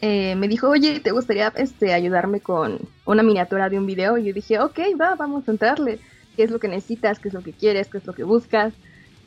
eh, 0.01 0.35
me 0.35 0.47
dijo, 0.47 0.69
oye, 0.69 0.99
¿te 0.99 1.11
gustaría 1.11 1.53
este, 1.55 1.93
ayudarme 1.93 2.41
con 2.41 2.79
una 3.05 3.23
miniatura 3.23 3.69
de 3.69 3.77
un 3.77 3.85
video? 3.85 4.17
Y 4.17 4.25
yo 4.25 4.33
dije, 4.33 4.59
ok, 4.59 4.79
va, 4.99 5.15
vamos 5.15 5.47
a 5.47 5.51
entrarle. 5.51 5.99
¿Qué 6.35 6.43
es 6.43 6.51
lo 6.51 6.59
que 6.59 6.67
necesitas? 6.67 7.19
¿Qué 7.19 7.29
es 7.29 7.33
lo 7.33 7.41
que 7.41 7.53
quieres? 7.53 7.87
¿Qué 7.87 7.99
es 7.99 8.05
lo 8.05 8.13
que 8.13 8.23
buscas? 8.23 8.73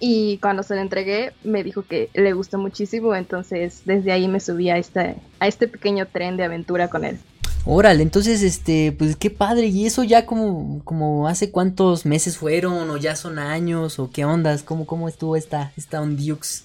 Y 0.01 0.39
cuando 0.39 0.63
se 0.63 0.75
lo 0.75 0.81
entregué, 0.81 1.33
me 1.43 1.65
dijo 1.65 1.83
que 1.83 2.09
le 2.15 2.33
gustó 2.33 2.59
muchísimo, 2.59 3.15
entonces 3.15 3.83
desde 3.85 4.13
ahí 4.13 4.29
me 4.29 4.41
subí 4.41 4.71
a 4.71 4.79
este, 4.79 5.17
a 5.41 5.49
este 5.49 5.67
pequeño 5.67 6.07
tren 6.07 6.37
de 6.37 6.45
aventura 6.45 6.89
con 6.89 7.05
él. 7.05 7.19
Órale, 7.65 8.03
entonces, 8.03 8.43
este, 8.43 8.93
pues 8.97 9.17
qué 9.17 9.29
padre, 9.29 9.67
y 9.67 9.85
eso 9.85 10.05
ya 10.05 10.25
como, 10.25 10.81
como 10.85 11.29
hace 11.29 11.51
cuántos 11.51 12.07
meses 12.07 12.39
fueron, 12.39 12.89
o 12.89 12.97
ya 12.97 13.17
son 13.17 13.39
años, 13.39 13.99
o 13.99 14.11
qué 14.11 14.25
ondas, 14.25 14.63
cómo, 14.63 14.87
cómo 14.87 15.09
estuvo 15.09 15.37
esta, 15.37 15.73
esta 15.77 16.01
Ondiux. 16.01 16.65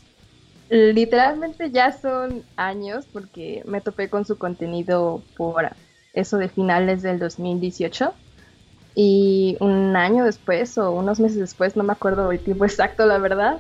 Literalmente 0.70 1.72
ya 1.72 1.92
son 1.92 2.44
años, 2.56 3.06
porque 3.12 3.64
me 3.66 3.82
topé 3.82 4.10
con 4.10 4.26
su 4.26 4.38
contenido 4.38 5.22
por 5.36 5.72
eso 6.14 6.38
de 6.38 6.48
finales 6.48 7.02
del 7.02 7.20
2018. 7.20 8.14
Y 8.96 9.58
un 9.60 9.96
año 9.96 10.24
después 10.26 10.78
o 10.78 10.92
unos 10.92 11.20
meses 11.20 11.40
después, 11.40 11.76
no 11.76 11.84
me 11.84 11.94
acuerdo 11.94 12.32
el 12.32 12.40
tiempo 12.40 12.66
exacto, 12.66 13.06
la 13.06 13.18
verdad, 13.18 13.58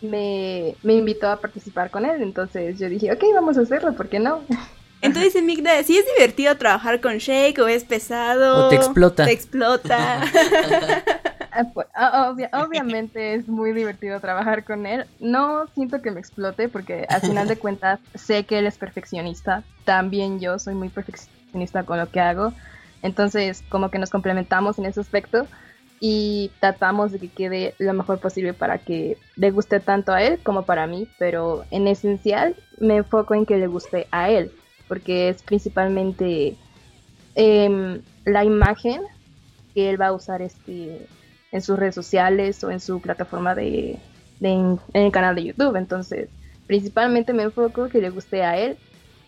me, 0.00 0.74
me 0.82 0.94
invitó 0.94 1.28
a 1.28 1.40
participar 1.40 1.90
con 1.90 2.04
él. 2.04 2.22
Entonces 2.22 2.78
yo 2.78 2.88
dije, 2.88 3.12
ok, 3.12 3.22
vamos 3.34 3.58
a 3.58 3.62
hacerlo, 3.62 3.94
¿por 3.94 4.08
qué 4.08 4.18
no? 4.20 4.40
Entonces, 5.02 5.42
Migda, 5.42 5.82
¿sí 5.82 5.96
es 5.96 6.04
divertido 6.16 6.54
trabajar 6.58 7.00
con 7.00 7.16
Shake 7.16 7.58
o 7.60 7.68
es 7.68 7.84
pesado? 7.84 8.66
O 8.66 8.68
te 8.68 8.76
explota. 8.76 9.24
Te 9.24 9.32
explota. 9.32 10.20
Ah, 11.52 11.64
pues, 11.74 11.88
ah, 11.94 12.30
obvia- 12.30 12.48
obviamente 12.52 13.34
es 13.34 13.48
muy 13.48 13.72
divertido 13.72 14.20
trabajar 14.20 14.64
con 14.64 14.86
él. 14.86 15.04
No 15.18 15.66
siento 15.74 16.00
que 16.00 16.12
me 16.12 16.20
explote 16.20 16.68
porque 16.68 17.06
al 17.08 17.20
final 17.22 17.48
de 17.48 17.56
cuentas 17.56 17.98
sé 18.14 18.44
que 18.46 18.60
él 18.60 18.68
es 18.68 18.78
perfeccionista. 18.78 19.64
También 19.84 20.38
yo 20.38 20.60
soy 20.60 20.74
muy 20.76 20.90
perfeccionista 20.90 21.82
con 21.82 21.98
lo 21.98 22.08
que 22.08 22.20
hago. 22.20 22.52
Entonces 23.02 23.62
como 23.68 23.90
que 23.90 23.98
nos 23.98 24.10
complementamos 24.10 24.78
en 24.78 24.86
ese 24.86 25.00
aspecto 25.00 25.46
y 26.00 26.50
tratamos 26.60 27.12
de 27.12 27.18
que 27.18 27.28
quede 27.28 27.74
lo 27.78 27.92
mejor 27.92 28.20
posible 28.20 28.54
para 28.54 28.78
que 28.78 29.18
le 29.36 29.50
guste 29.50 29.80
tanto 29.80 30.12
a 30.12 30.22
él 30.22 30.38
como 30.42 30.64
para 30.64 30.86
mí. 30.86 31.08
Pero 31.18 31.64
en 31.70 31.86
esencial 31.86 32.56
me 32.78 32.96
enfoco 32.96 33.34
en 33.34 33.46
que 33.46 33.58
le 33.58 33.66
guste 33.66 34.06
a 34.10 34.30
él 34.30 34.50
porque 34.90 35.28
es 35.28 35.42
principalmente 35.44 36.56
em, 37.36 38.02
la 38.24 38.44
imagen 38.44 39.02
que 39.72 39.88
él 39.88 40.00
va 40.00 40.08
a 40.08 40.12
usar 40.12 40.42
este 40.42 41.06
en 41.52 41.62
sus 41.62 41.78
redes 41.78 41.94
sociales 41.94 42.64
o 42.64 42.72
en 42.72 42.80
su 42.80 43.00
plataforma 43.00 43.54
de, 43.54 44.00
en 44.40 44.80
el 44.92 45.12
canal 45.12 45.36
de 45.36 45.44
YouTube. 45.44 45.76
Entonces, 45.76 46.28
principalmente 46.66 47.32
me 47.32 47.44
enfoco 47.44 47.88
que 47.88 48.00
le 48.00 48.10
guste 48.10 48.42
a 48.42 48.58
él 48.58 48.78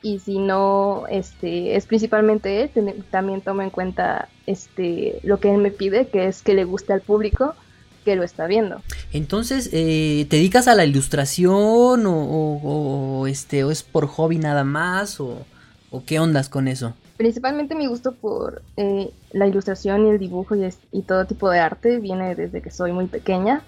y 0.03 0.19
si 0.19 0.39
no 0.39 1.05
este 1.09 1.77
es 1.77 1.87
principalmente 1.87 2.63
él, 2.63 3.05
también 3.11 3.41
tomo 3.41 3.63
en 3.63 3.71
cuenta 3.71 4.29
este 4.47 5.21
lo 5.23 5.39
que 5.41 5.53
él 5.55 5.59
me 5.59 5.71
pide, 5.71 6.09
que 6.09 6.27
es 6.27 6.43
que 6.43 6.55
le 6.55 6.65
guste 6.65 6.93
al 6.93 7.01
público 7.03 7.55
que 8.05 8.17
lo 8.17 8.25
está 8.25 8.47
viendo. 8.47 8.81
Entonces, 9.13 9.71
eh, 9.73 10.27
¿te 10.29 10.37
dedicas 10.37 10.67
a 10.67 10.75
la 10.75 10.85
ilustración 10.85 12.05
o, 12.07 12.25
o- 12.25 13.21
o, 13.21 13.27
este, 13.29 13.63
o 13.63 13.71
es 13.71 13.85
por 13.85 14.07
hobby 14.09 14.39
nada 14.39 14.65
más 14.65 15.21
o, 15.21 15.47
o 15.91 16.03
qué 16.05 16.19
ondas 16.19 16.49
con 16.49 16.67
eso? 16.67 16.95
Principalmente 17.17 17.77
mi 17.77 17.87
gusto 17.87 18.13
por 18.15 18.63
eh, 18.77 19.11
la 19.33 19.47
ilustración 19.47 20.07
y 20.07 20.11
el 20.11 20.19
dibujo 20.19 20.57
y, 20.57 20.65
es- 20.65 20.79
y 20.91 21.03
todo 21.03 21.27
tipo 21.27 21.49
de 21.49 21.61
arte 21.61 21.99
viene 22.01 22.35
desde 22.35 22.61
que 22.61 22.71
soy 22.73 22.91
muy 22.91 23.07
pequeña 23.07 23.63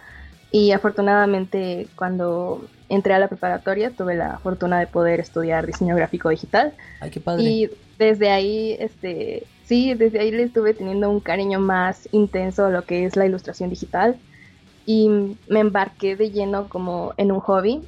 y 0.51 0.73
afortunadamente 0.73 1.87
cuando 1.95 2.65
entré 2.89 3.15
a 3.15 3.19
la 3.19 3.29
preparatoria 3.29 3.91
tuve 3.91 4.15
la 4.15 4.39
fortuna 4.39 4.79
de 4.79 4.87
poder 4.87 5.21
estudiar 5.21 5.67
diseño 5.67 5.97
gráfico 5.97 6.29
digital 6.29 6.73
Ay, 7.01 7.11
qué 7.11 7.21
padre. 7.21 7.43
y 7.45 7.71
desde 7.99 8.31
ahí, 8.31 8.77
este, 8.79 9.45
sí, 9.65 9.95
desde 9.95 10.19
ahí 10.21 10.31
le 10.31 10.43
estuve 10.43 10.75
teniendo 10.75 11.09
un 11.11 11.21
cariño 11.21 11.61
más 11.61 12.09
intenso 12.13 12.67
a 12.67 12.71
lo 12.71 12.83
que 12.83 13.05
es 13.05 13.17
la 13.17 13.27
ilustración 13.27 13.71
digital 13.71 14.17
y 14.87 15.09
me 15.49 15.61
embarqué 15.61 16.17
de 16.17 16.31
lleno 16.31 16.69
como 16.69 17.15
en 17.17 17.33
un 17.33 17.41
hobby 17.41 17.83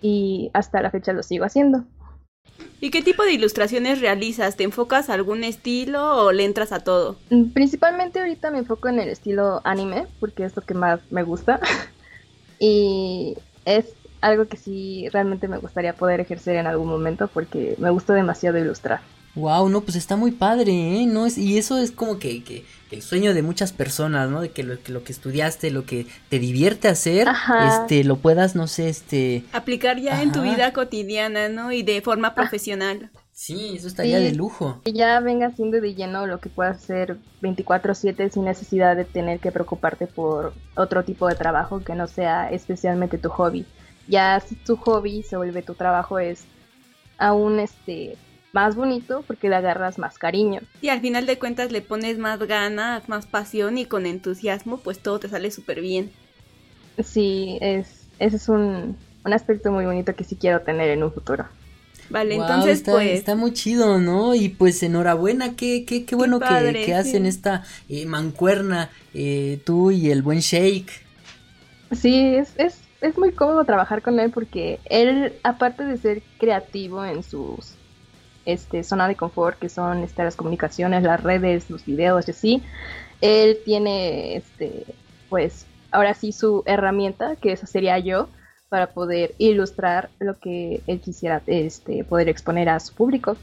y 0.00 0.50
hasta 0.52 0.80
la 0.82 0.90
fecha 0.90 1.12
lo 1.12 1.22
sigo 1.22 1.44
haciendo. 1.44 1.84
¿Y 2.80 2.90
qué 2.90 3.02
tipo 3.02 3.24
de 3.24 3.32
ilustraciones 3.32 4.00
realizas? 4.00 4.56
¿Te 4.56 4.62
enfocas 4.62 5.10
a 5.10 5.14
algún 5.14 5.42
estilo 5.42 6.24
o 6.24 6.32
le 6.32 6.44
entras 6.44 6.70
a 6.70 6.80
todo? 6.80 7.16
Mm, 7.30 7.50
Principalmente 7.50 8.20
ahorita 8.20 8.52
me 8.52 8.58
enfoco 8.58 8.88
en 8.88 9.00
el 9.00 9.08
estilo 9.08 9.60
anime, 9.64 10.06
porque 10.20 10.44
es 10.44 10.54
lo 10.54 10.62
que 10.62 10.74
más 10.74 11.00
me 11.10 11.24
gusta. 11.24 11.58
y 12.60 13.36
es 13.64 13.86
algo 14.20 14.46
que 14.46 14.56
sí 14.56 15.08
realmente 15.12 15.48
me 15.48 15.58
gustaría 15.58 15.92
poder 15.94 16.20
ejercer 16.20 16.56
en 16.56 16.66
algún 16.66 16.88
momento, 16.88 17.28
porque 17.28 17.74
me 17.78 17.90
gusta 17.90 18.14
demasiado 18.14 18.58
ilustrar. 18.58 19.00
Wow, 19.34 19.68
no, 19.68 19.82
pues 19.82 19.94
está 19.96 20.16
muy 20.16 20.32
padre, 20.32 20.72
¿eh? 20.72 21.06
No 21.06 21.26
es, 21.26 21.38
y 21.38 21.58
eso 21.58 21.78
es 21.78 21.92
como 21.92 22.18
que, 22.18 22.42
que- 22.42 22.64
que 22.90 22.96
el 22.96 23.02
sueño 23.02 23.34
de 23.34 23.42
muchas 23.42 23.72
personas, 23.72 24.28
¿no? 24.30 24.40
De 24.40 24.50
que 24.50 24.62
lo, 24.64 24.82
que 24.82 24.90
lo 24.90 25.04
que 25.04 25.12
estudiaste, 25.12 25.70
lo 25.70 25.84
que 25.84 26.06
te 26.30 26.38
divierte 26.38 26.88
hacer, 26.88 27.28
Ajá. 27.28 27.82
este, 27.82 28.02
lo 28.02 28.16
puedas, 28.16 28.56
no 28.56 28.66
sé, 28.66 28.88
este, 28.88 29.44
Aplicar 29.52 30.00
ya 30.00 30.22
en 30.22 30.32
tu 30.32 30.42
vida 30.42 30.72
cotidiana, 30.72 31.48
¿no? 31.50 31.70
Y 31.70 31.82
de 31.82 32.00
forma 32.00 32.34
profesional. 32.34 33.10
sí, 33.30 33.74
eso 33.76 33.86
estaría 33.86 34.18
Sí. 34.18 34.24
de 34.24 34.32
lujo. 34.34 34.80
Que 34.84 34.92
ya 34.94 35.20
venga 35.20 35.50
siendo 35.54 35.80
de 35.80 35.94
lleno 35.94 36.26
lo 36.26 36.40
que 36.40 36.48
puedas 36.48 36.78
hacer 36.78 37.18
24/7 37.42 38.30
sin 38.30 38.44
necesidad 38.44 38.96
de 38.96 39.04
tener 39.04 39.38
que 39.38 39.52
preocuparte 39.52 40.06
por 40.06 40.52
otro 40.74 41.04
tipo 41.04 41.28
de 41.28 41.34
trabajo 41.36 41.80
que 41.84 41.94
no 41.94 42.06
sea 42.08 42.50
especialmente 42.50 43.18
tu 43.18 43.28
hobby. 43.28 43.66
Ya 44.08 44.40
si 44.40 44.54
tu 44.54 44.76
hobby 44.76 45.22
se 45.22 45.36
vuelve 45.36 45.62
tu 45.62 45.74
trabajo 45.74 46.18
es 46.18 46.44
aún 47.18 47.58
este 47.60 48.16
más 48.52 48.74
bonito 48.74 49.22
porque 49.26 49.48
le 49.48 49.56
agarras 49.56 49.98
más 49.98 50.18
cariño. 50.18 50.60
Y 50.80 50.88
al 50.88 51.00
final 51.00 51.26
de 51.26 51.38
cuentas 51.38 51.70
le 51.70 51.82
pones 51.82 52.18
más 52.18 52.38
ganas, 52.40 53.08
más 53.08 53.26
pasión 53.26 53.76
y 53.76 53.84
con 53.84 54.06
entusiasmo, 54.06 54.78
pues 54.78 54.98
todo 55.00 55.18
te 55.20 55.28
sale 55.28 55.50
súper 55.50 55.80
bien. 55.80 56.10
Sí, 57.04 57.58
es, 57.60 58.06
ese 58.18 58.36
es 58.36 58.48
un, 58.48 58.96
un 59.24 59.32
aspecto 59.32 59.70
muy 59.70 59.84
bonito 59.84 60.14
que 60.16 60.24
sí 60.24 60.36
quiero 60.36 60.62
tener 60.62 60.88
en 60.90 61.02
un 61.02 61.12
futuro. 61.12 61.46
Vale, 62.10 62.36
entonces 62.36 62.78
está, 62.78 62.92
pues... 62.92 63.10
está 63.18 63.36
muy 63.36 63.52
chido, 63.52 63.98
¿no? 63.98 64.34
Y 64.34 64.48
pues 64.48 64.82
enhorabuena, 64.82 65.54
qué, 65.54 65.84
qué, 65.84 66.06
qué 66.06 66.14
bueno 66.16 66.38
que- 66.38 66.46
padre, 66.46 66.84
que, 66.86 66.94
hacen 66.94 67.24
sí. 67.24 67.28
esta 67.28 67.64
eh, 67.90 68.06
mancuerna, 68.06 68.88
eh, 69.12 69.60
tú 69.64 69.90
y 69.90 70.10
el 70.10 70.22
buen 70.22 70.40
Shake. 70.40 70.90
Sí, 71.92 72.34
es, 72.34 72.52
es, 72.56 72.78
es 73.00 73.16
muy 73.18 73.32
cómodo 73.32 73.64
trabajar 73.64 74.02
con 74.02 74.18
él 74.18 74.30
porque 74.30 74.80
él, 74.86 75.34
aparte 75.42 75.84
de 75.84 75.96
ser 75.96 76.22
creativo 76.38 77.04
en 77.04 77.22
sus 77.22 77.74
este, 78.44 78.82
zona 78.82 79.06
de 79.08 79.14
confort, 79.14 79.58
que 79.58 79.68
son 79.68 80.02
este, 80.02 80.24
las 80.24 80.36
comunicaciones, 80.36 81.02
las 81.02 81.22
redes, 81.22 81.70
los 81.70 81.84
videos 81.84 82.26
y 82.28 82.30
así, 82.30 82.62
él 83.20 83.58
tiene, 83.64 84.36
este, 84.36 84.84
pues, 85.28 85.66
ahora 85.90 86.14
sí 86.14 86.32
su 86.32 86.62
herramienta, 86.66 87.36
que 87.36 87.52
esa 87.52 87.66
sería 87.66 87.98
yo, 87.98 88.28
para 88.68 88.88
poder 88.88 89.34
ilustrar 89.38 90.10
lo 90.18 90.38
que 90.38 90.82
él 90.86 91.00
quisiera 91.00 91.42
este, 91.46 92.04
poder 92.04 92.28
exponer 92.28 92.68
a 92.68 92.80
su 92.80 92.94
público. 92.94 93.36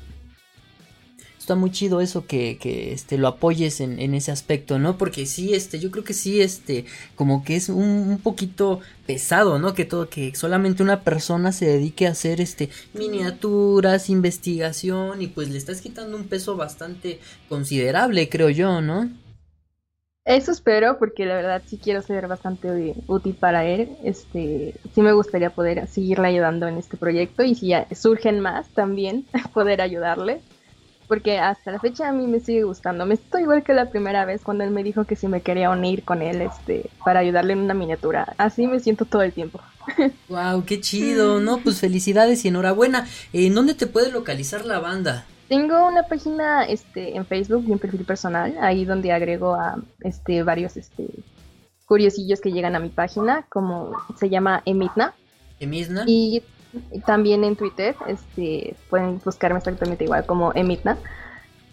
Está 1.45 1.53
muy 1.53 1.69
chido 1.69 2.01
eso 2.01 2.25
que, 2.25 2.57
que 2.57 2.91
este, 2.91 3.19
lo 3.19 3.27
apoyes 3.27 3.79
en, 3.79 3.99
en 3.99 4.15
ese 4.15 4.31
aspecto, 4.31 4.79
¿no? 4.79 4.97
Porque 4.97 5.27
sí, 5.27 5.53
este, 5.53 5.77
yo 5.77 5.91
creo 5.91 6.03
que 6.03 6.15
sí, 6.15 6.41
este, 6.41 6.85
como 7.13 7.43
que 7.43 7.55
es 7.55 7.69
un, 7.69 7.77
un 7.77 8.17
poquito 8.17 8.79
pesado, 9.05 9.59
¿no? 9.59 9.75
Que 9.75 9.85
todo, 9.85 10.09
que 10.09 10.33
solamente 10.33 10.81
una 10.81 11.03
persona 11.03 11.51
se 11.51 11.67
dedique 11.67 12.07
a 12.07 12.11
hacer, 12.13 12.41
este, 12.41 12.71
miniaturas, 12.95 14.09
investigación, 14.09 15.21
y 15.21 15.27
pues 15.27 15.51
le 15.51 15.59
estás 15.59 15.81
quitando 15.81 16.17
un 16.17 16.23
peso 16.23 16.57
bastante 16.57 17.19
considerable, 17.47 18.27
creo 18.27 18.49
yo, 18.49 18.81
¿no? 18.81 19.07
Eso 20.25 20.51
espero, 20.51 20.97
porque 20.97 21.27
la 21.27 21.35
verdad 21.35 21.61
sí 21.67 21.77
quiero 21.77 22.01
ser 22.01 22.27
bastante 22.27 22.95
útil 23.05 23.35
para 23.35 23.65
él. 23.65 23.95
Este, 24.03 24.73
sí 24.95 25.01
me 25.03 25.13
gustaría 25.13 25.51
poder 25.51 25.87
seguirle 25.89 26.27
ayudando 26.27 26.67
en 26.67 26.77
este 26.77 26.97
proyecto 26.97 27.43
y 27.43 27.53
si 27.53 27.67
ya 27.67 27.87
surgen 27.93 28.39
más 28.39 28.67
también 28.69 29.27
poder 29.53 29.79
ayudarle. 29.81 30.41
Porque 31.07 31.37
hasta 31.37 31.71
la 31.71 31.79
fecha 31.79 32.09
a 32.09 32.11
mí 32.11 32.25
me 32.27 32.39
sigue 32.39 32.63
gustando. 32.63 33.05
Me 33.05 33.13
estoy 33.13 33.43
igual 33.43 33.63
que 33.63 33.73
la 33.73 33.89
primera 33.89 34.25
vez 34.25 34.41
cuando 34.41 34.63
él 34.63 34.71
me 34.71 34.83
dijo 34.83 35.05
que 35.05 35.15
si 35.15 35.27
me 35.27 35.41
quería 35.41 35.69
unir 35.69 36.03
con 36.03 36.21
él 36.21 36.41
este, 36.41 36.89
para 37.03 37.19
ayudarle 37.19 37.53
en 37.53 37.59
una 37.59 37.73
miniatura. 37.73 38.33
Así 38.37 38.67
me 38.67 38.79
siento 38.79 39.05
todo 39.05 39.21
el 39.21 39.33
tiempo. 39.33 39.61
Wow, 40.29 40.65
qué 40.65 40.81
chido, 40.81 41.39
¿no? 41.39 41.59
Pues 41.59 41.79
felicidades 41.79 42.43
y 42.43 42.47
enhorabuena. 42.47 43.07
¿En 43.33 43.53
dónde 43.53 43.75
te 43.75 43.85
puede 43.85 44.11
localizar 44.11 44.65
la 44.65 44.79
banda? 44.79 45.25
Tengo 45.47 45.87
una 45.87 46.03
página 46.03 46.63
este, 46.63 47.15
en 47.15 47.25
Facebook 47.25 47.65
y 47.67 47.71
un 47.71 47.77
perfil 47.77 48.03
personal, 48.03 48.55
ahí 48.61 48.83
donde 48.83 49.11
agrego 49.11 49.53
a 49.53 49.77
este, 50.01 50.41
varios 50.41 50.75
este, 50.75 51.07
curiosillos 51.85 52.41
que 52.41 52.51
llegan 52.51 52.75
a 52.75 52.79
mi 52.79 52.89
página, 52.89 53.45
como 53.49 53.91
se 54.17 54.29
llama 54.29 54.63
Emitna. 54.65 55.13
¿Emisna? 55.59 56.03
Y 56.07 56.41
también 57.05 57.43
en 57.43 57.55
Twitter, 57.55 57.95
este, 58.07 58.75
pueden 58.89 59.19
buscarme 59.23 59.59
exactamente 59.59 60.03
igual 60.03 60.25
como 60.25 60.53
Emitna. 60.53 60.97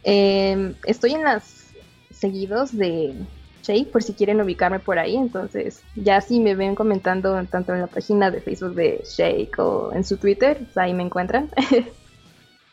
Eh, 0.05 0.75
estoy 0.85 1.13
en 1.13 1.25
las 1.25 1.71
seguidos 2.11 2.77
de 2.77 3.15
Shake 3.63 3.91
por 3.91 4.03
si 4.03 4.15
quieren 4.15 4.41
ubicarme 4.41 4.79
por 4.79 4.99
ahí, 4.99 5.17
entonces 5.17 5.83
ya 5.95 6.21
si 6.21 6.41
me 6.41 6.55
ven 6.55 6.75
comentando 6.75 7.43
tanto 7.47 7.75
en 7.75 7.81
la 7.81 7.87
página 7.87 8.31
de 8.31 8.41
Facebook 8.41 8.75
de 8.75 9.03
Shake 9.05 9.59
o 9.59 9.93
en 9.93 10.05
su 10.05 10.17
Twitter, 10.17 10.59
pues 10.59 10.77
ahí 10.77 10.95
me 10.95 11.03
encuentran. 11.03 11.51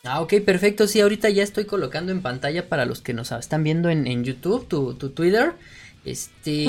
Ah, 0.05 0.21
ok, 0.21 0.35
perfecto. 0.45 0.87
Sí, 0.87 1.01
ahorita 1.01 1.29
ya 1.29 1.43
estoy 1.43 1.65
colocando 1.65 2.13
en 2.13 2.21
pantalla 2.21 2.69
para 2.69 2.85
los 2.85 3.01
que 3.01 3.13
nos 3.13 3.33
están 3.33 3.65
viendo 3.65 3.89
en, 3.89 4.07
en 4.07 4.23
YouTube, 4.23 4.65
tu, 4.65 4.93
tu 4.93 5.09
Twitter. 5.09 5.55
Este. 6.05 6.67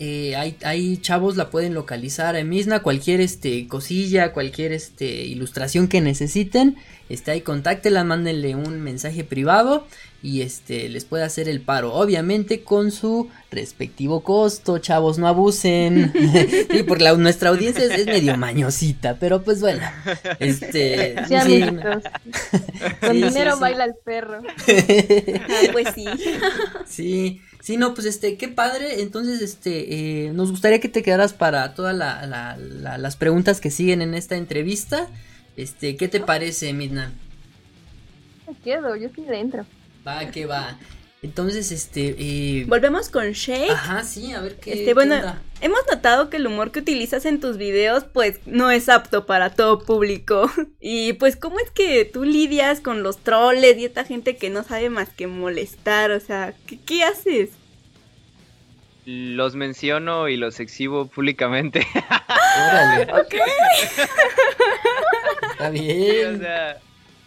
Eh, 0.00 0.36
hay, 0.36 0.56
hay, 0.62 0.96
chavos 0.98 1.36
la 1.36 1.50
pueden 1.50 1.74
localizar 1.74 2.36
en 2.36 2.48
Misna, 2.48 2.82
cualquier 2.82 3.20
este 3.20 3.66
cosilla, 3.66 4.32
cualquier 4.32 4.72
este 4.72 5.24
ilustración 5.24 5.88
que 5.88 6.00
necesiten, 6.00 6.76
este 7.08 7.32
ahí 7.32 7.40
contáctela, 7.40 8.04
mándenle 8.04 8.54
un 8.54 8.80
mensaje 8.80 9.24
privado 9.24 9.86
y 10.22 10.42
este 10.42 10.88
les 10.88 11.04
puede 11.04 11.24
hacer 11.24 11.48
el 11.48 11.60
paro, 11.60 11.94
obviamente 11.94 12.62
con 12.62 12.92
su 12.92 13.28
respectivo 13.50 14.20
costo, 14.22 14.78
chavos, 14.78 15.18
no 15.18 15.26
abusen. 15.26 16.12
sí, 16.70 16.82
porque 16.84 17.02
la, 17.02 17.14
nuestra 17.14 17.50
audiencia 17.50 17.84
es, 17.84 18.06
medio 18.06 18.36
mañosita, 18.36 19.16
pero 19.18 19.42
pues 19.42 19.60
bueno, 19.60 19.82
este 20.38 21.16
sí, 21.26 21.64
con 23.00 23.12
dinero 23.14 23.58
baila 23.58 23.84
el 23.84 23.94
perro. 24.04 24.42
Ah, 24.46 25.68
pues 25.72 25.88
sí. 25.94 26.06
sí. 26.86 27.42
Sí, 27.60 27.76
no, 27.76 27.94
pues 27.94 28.06
este, 28.06 28.36
qué 28.36 28.48
padre. 28.48 29.02
Entonces, 29.02 29.42
este, 29.42 30.26
eh, 30.26 30.32
nos 30.32 30.50
gustaría 30.50 30.80
que 30.80 30.88
te 30.88 31.02
quedaras 31.02 31.32
para 31.32 31.74
todas 31.74 31.94
la, 31.94 32.56
las 32.56 33.16
preguntas 33.16 33.60
que 33.60 33.70
siguen 33.70 34.00
en 34.02 34.14
esta 34.14 34.36
entrevista. 34.36 35.08
Este, 35.56 35.96
¿qué 35.96 36.08
te 36.08 36.20
parece, 36.20 36.72
Midna? 36.72 37.12
Me 38.46 38.54
quedo, 38.56 38.96
yo 38.96 39.08
estoy 39.08 39.24
dentro. 39.24 39.66
Va, 40.06 40.30
que 40.30 40.46
va. 40.46 40.78
Entonces, 41.20 41.72
este. 41.72 42.14
Eh... 42.18 42.64
Volvemos 42.68 43.08
con 43.08 43.32
Shake. 43.32 43.72
Ajá, 43.72 44.04
sí, 44.04 44.32
a 44.32 44.40
ver 44.40 44.56
qué. 44.56 44.72
Este, 44.72 44.94
bueno, 44.94 45.16
hemos 45.60 45.80
notado 45.90 46.30
que 46.30 46.36
el 46.36 46.46
humor 46.46 46.70
que 46.70 46.78
utilizas 46.78 47.24
en 47.24 47.40
tus 47.40 47.56
videos, 47.56 48.04
pues, 48.04 48.38
no 48.46 48.70
es 48.70 48.88
apto 48.88 49.26
para 49.26 49.50
todo 49.50 49.80
público. 49.80 50.50
Y 50.80 51.14
pues, 51.14 51.36
¿cómo 51.36 51.58
es 51.58 51.70
que 51.70 52.04
tú 52.04 52.24
lidias 52.24 52.80
con 52.80 53.02
los 53.02 53.18
troles 53.18 53.76
y 53.78 53.84
esta 53.84 54.04
gente 54.04 54.36
que 54.36 54.48
no 54.48 54.62
sabe 54.62 54.90
más 54.90 55.08
que 55.08 55.26
molestar? 55.26 56.12
O 56.12 56.20
sea, 56.20 56.54
¿qué, 56.66 56.78
qué 56.80 57.02
haces? 57.02 57.50
Los 59.04 59.56
menciono 59.56 60.28
y 60.28 60.36
los 60.36 60.60
exhibo 60.60 61.06
públicamente. 61.06 61.86
Órale. 62.56 63.12
ok. 63.12 63.34
Está 65.50 65.70
bien. 65.70 66.36
o 66.36 66.38
sea, 66.38 66.78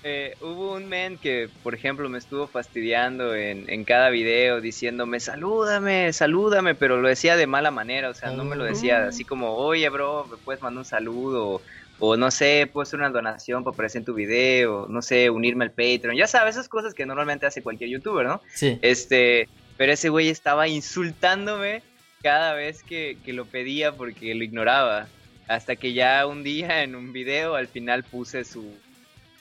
eh, 0.04 0.36
hubo 0.42 0.74
un 0.74 0.88
men 0.88 1.18
que, 1.18 1.48
por 1.62 1.76
ejemplo, 1.76 2.10
me 2.10 2.18
estuvo 2.18 2.48
fastidiando 2.48 3.36
en, 3.36 3.70
en, 3.70 3.84
cada 3.84 4.10
video 4.10 4.60
diciéndome, 4.60 5.20
salúdame, 5.20 6.12
salúdame, 6.12 6.74
pero 6.74 7.00
lo 7.00 7.08
decía 7.08 7.36
de 7.36 7.46
mala 7.46 7.70
manera, 7.70 8.10
o 8.10 8.14
sea, 8.16 8.32
no 8.32 8.44
me 8.44 8.56
lo 8.56 8.64
decía 8.64 9.06
así 9.06 9.24
como, 9.24 9.54
oye, 9.54 9.88
bro, 9.90 10.26
me 10.26 10.38
puedes 10.38 10.62
mandar 10.62 10.80
un 10.80 10.86
saludo, 10.86 11.62
o, 12.00 12.18
no 12.18 12.32
sé, 12.32 12.68
puedes 12.72 12.90
hacer 12.90 13.00
una 13.00 13.12
donación 13.12 13.64
para 13.64 13.76
aparecer 13.76 14.00
en 14.00 14.06
tu 14.06 14.16
video, 14.16 14.88
no 14.90 15.04
sé, 15.04 15.30
unirme 15.30 15.66
al 15.66 15.72
Patreon, 15.72 16.16
ya 16.16 16.26
sabes, 16.26 16.56
esas 16.56 16.68
cosas 16.68 16.96
que 16.96 17.06
normalmente 17.06 17.46
hace 17.46 17.62
cualquier 17.62 17.92
youtuber, 17.92 18.26
¿no? 18.26 18.42
Sí. 18.56 18.80
Este, 18.82 19.50
pero 19.78 19.94
ese 19.94 20.10
güey 20.10 20.30
estaba 20.30 20.68
insultándome 20.68 21.84
cada 22.24 22.54
vez 22.54 22.82
que, 22.82 23.18
que 23.24 23.34
lo 23.34 23.46
pedía 23.46 23.92
porque 23.92 24.34
lo 24.34 24.44
ignoraba. 24.44 25.08
Hasta 25.48 25.76
que 25.76 25.94
ya 25.94 26.26
un 26.28 26.44
día 26.44 26.84
en 26.84 26.96
un 26.96 27.12
video 27.12 27.56
al 27.56 27.68
final 27.68 28.04
puse 28.04 28.46
su, 28.46 28.74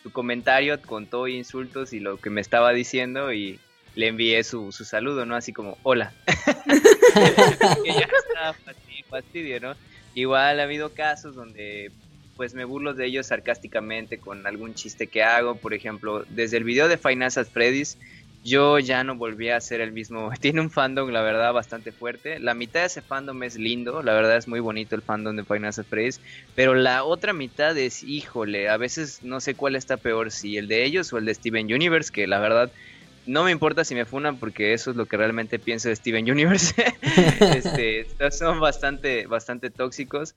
su 0.03 0.13
comentario 0.13 0.81
con 0.83 1.07
todo 1.07 1.29
insultos 1.29 1.93
y 1.93 2.01
lo 2.01 2.17
que 2.19 2.31
me 2.31 2.41
estaba 2.41 2.73
diciendo 2.73 3.33
y 3.33 3.59
le 3.95 4.09
envié 4.09 4.43
su, 4.45 4.73
su 4.73 4.85
saludo, 4.85 5.27
¿no? 5.27 5.35
Así 5.35 5.53
como, 5.53 5.79
hola. 5.83 6.13
ya 7.85 8.53
fastidio, 8.65 9.05
fastidio, 9.09 9.61
¿no? 9.61 9.75
Igual 10.15 10.61
ha 10.61 10.65
habido 10.65 10.93
casos 10.95 11.35
donde 11.35 11.91
pues 12.37 12.55
me 12.55 12.65
burlo 12.65 12.95
de 12.95 13.05
ellos 13.05 13.27
sarcásticamente 13.27 14.19
con 14.19 14.47
algún 14.47 14.73
chiste 14.73 15.09
que 15.09 15.23
hago, 15.23 15.57
por 15.57 15.75
ejemplo, 15.75 16.25
desde 16.31 16.57
el 16.57 16.65
video 16.65 16.89
de 16.89 16.97
Finanzas 16.97 17.51
Freddy's, 17.51 17.99
yo 18.43 18.79
ya 18.79 19.05
no 19.05 19.17
volví 19.17 19.51
a 19.51 19.61
ser 19.61 19.81
el 19.81 19.93
mismo. 19.93 20.31
Tiene 20.41 20.61
un 20.61 20.71
fandom, 20.71 21.11
la 21.11 21.23
verdad, 21.23 21.53
bastante 21.53 21.93
fuerte. 21.93 22.39
La 22.39 22.55
mitad 22.55 22.81
de 22.81 22.87
ese 22.87 23.03
fandom 23.03 23.43
es 23.43 23.57
lindo, 23.57 24.03
la 24.03 24.15
verdad 24.15 24.37
es 24.37 24.49
muy 24.49 24.61
bonito 24.61 24.95
el 24.95 25.03
fandom 25.03 25.37
de 25.37 25.45
Final 25.45 25.73
Fantasy 25.73 26.21
pero 26.55 26.75
la 26.75 27.05
otra 27.05 27.33
mitad 27.33 27.77
es, 27.77 28.03
híjole, 28.03 28.69
a 28.69 28.77
veces 28.77 29.21
no 29.23 29.41
sé 29.41 29.55
cuál 29.55 29.77
está 29.77 29.97
peor, 29.97 30.31
si 30.31 30.57
el 30.57 30.69
de 30.69 30.85
ellos 30.85 31.13
o 31.13 31.19
el 31.19 31.25
de 31.25 31.35
Steven 31.35 31.73
Universe, 31.73 32.11
que 32.13 32.27
la 32.27 32.39
verdad 32.39 32.71
no 33.27 33.45
me 33.45 33.51
importa 33.51 33.85
si 33.85 33.95
me 33.95 34.07
funan 34.07 34.39
porque 34.39 34.73
eso 34.73 34.91
es 34.91 34.97
lo 34.97 35.07
que 35.07 35.17
realmente 35.17 35.59
pienso 35.59 35.89
de 35.89 35.97
Steven 35.97 36.31
Universe. 36.31 36.75
este, 37.41 38.07
son 38.31 38.61
bastante, 38.61 39.27
bastante 39.27 39.71
tóxicos. 39.71 40.35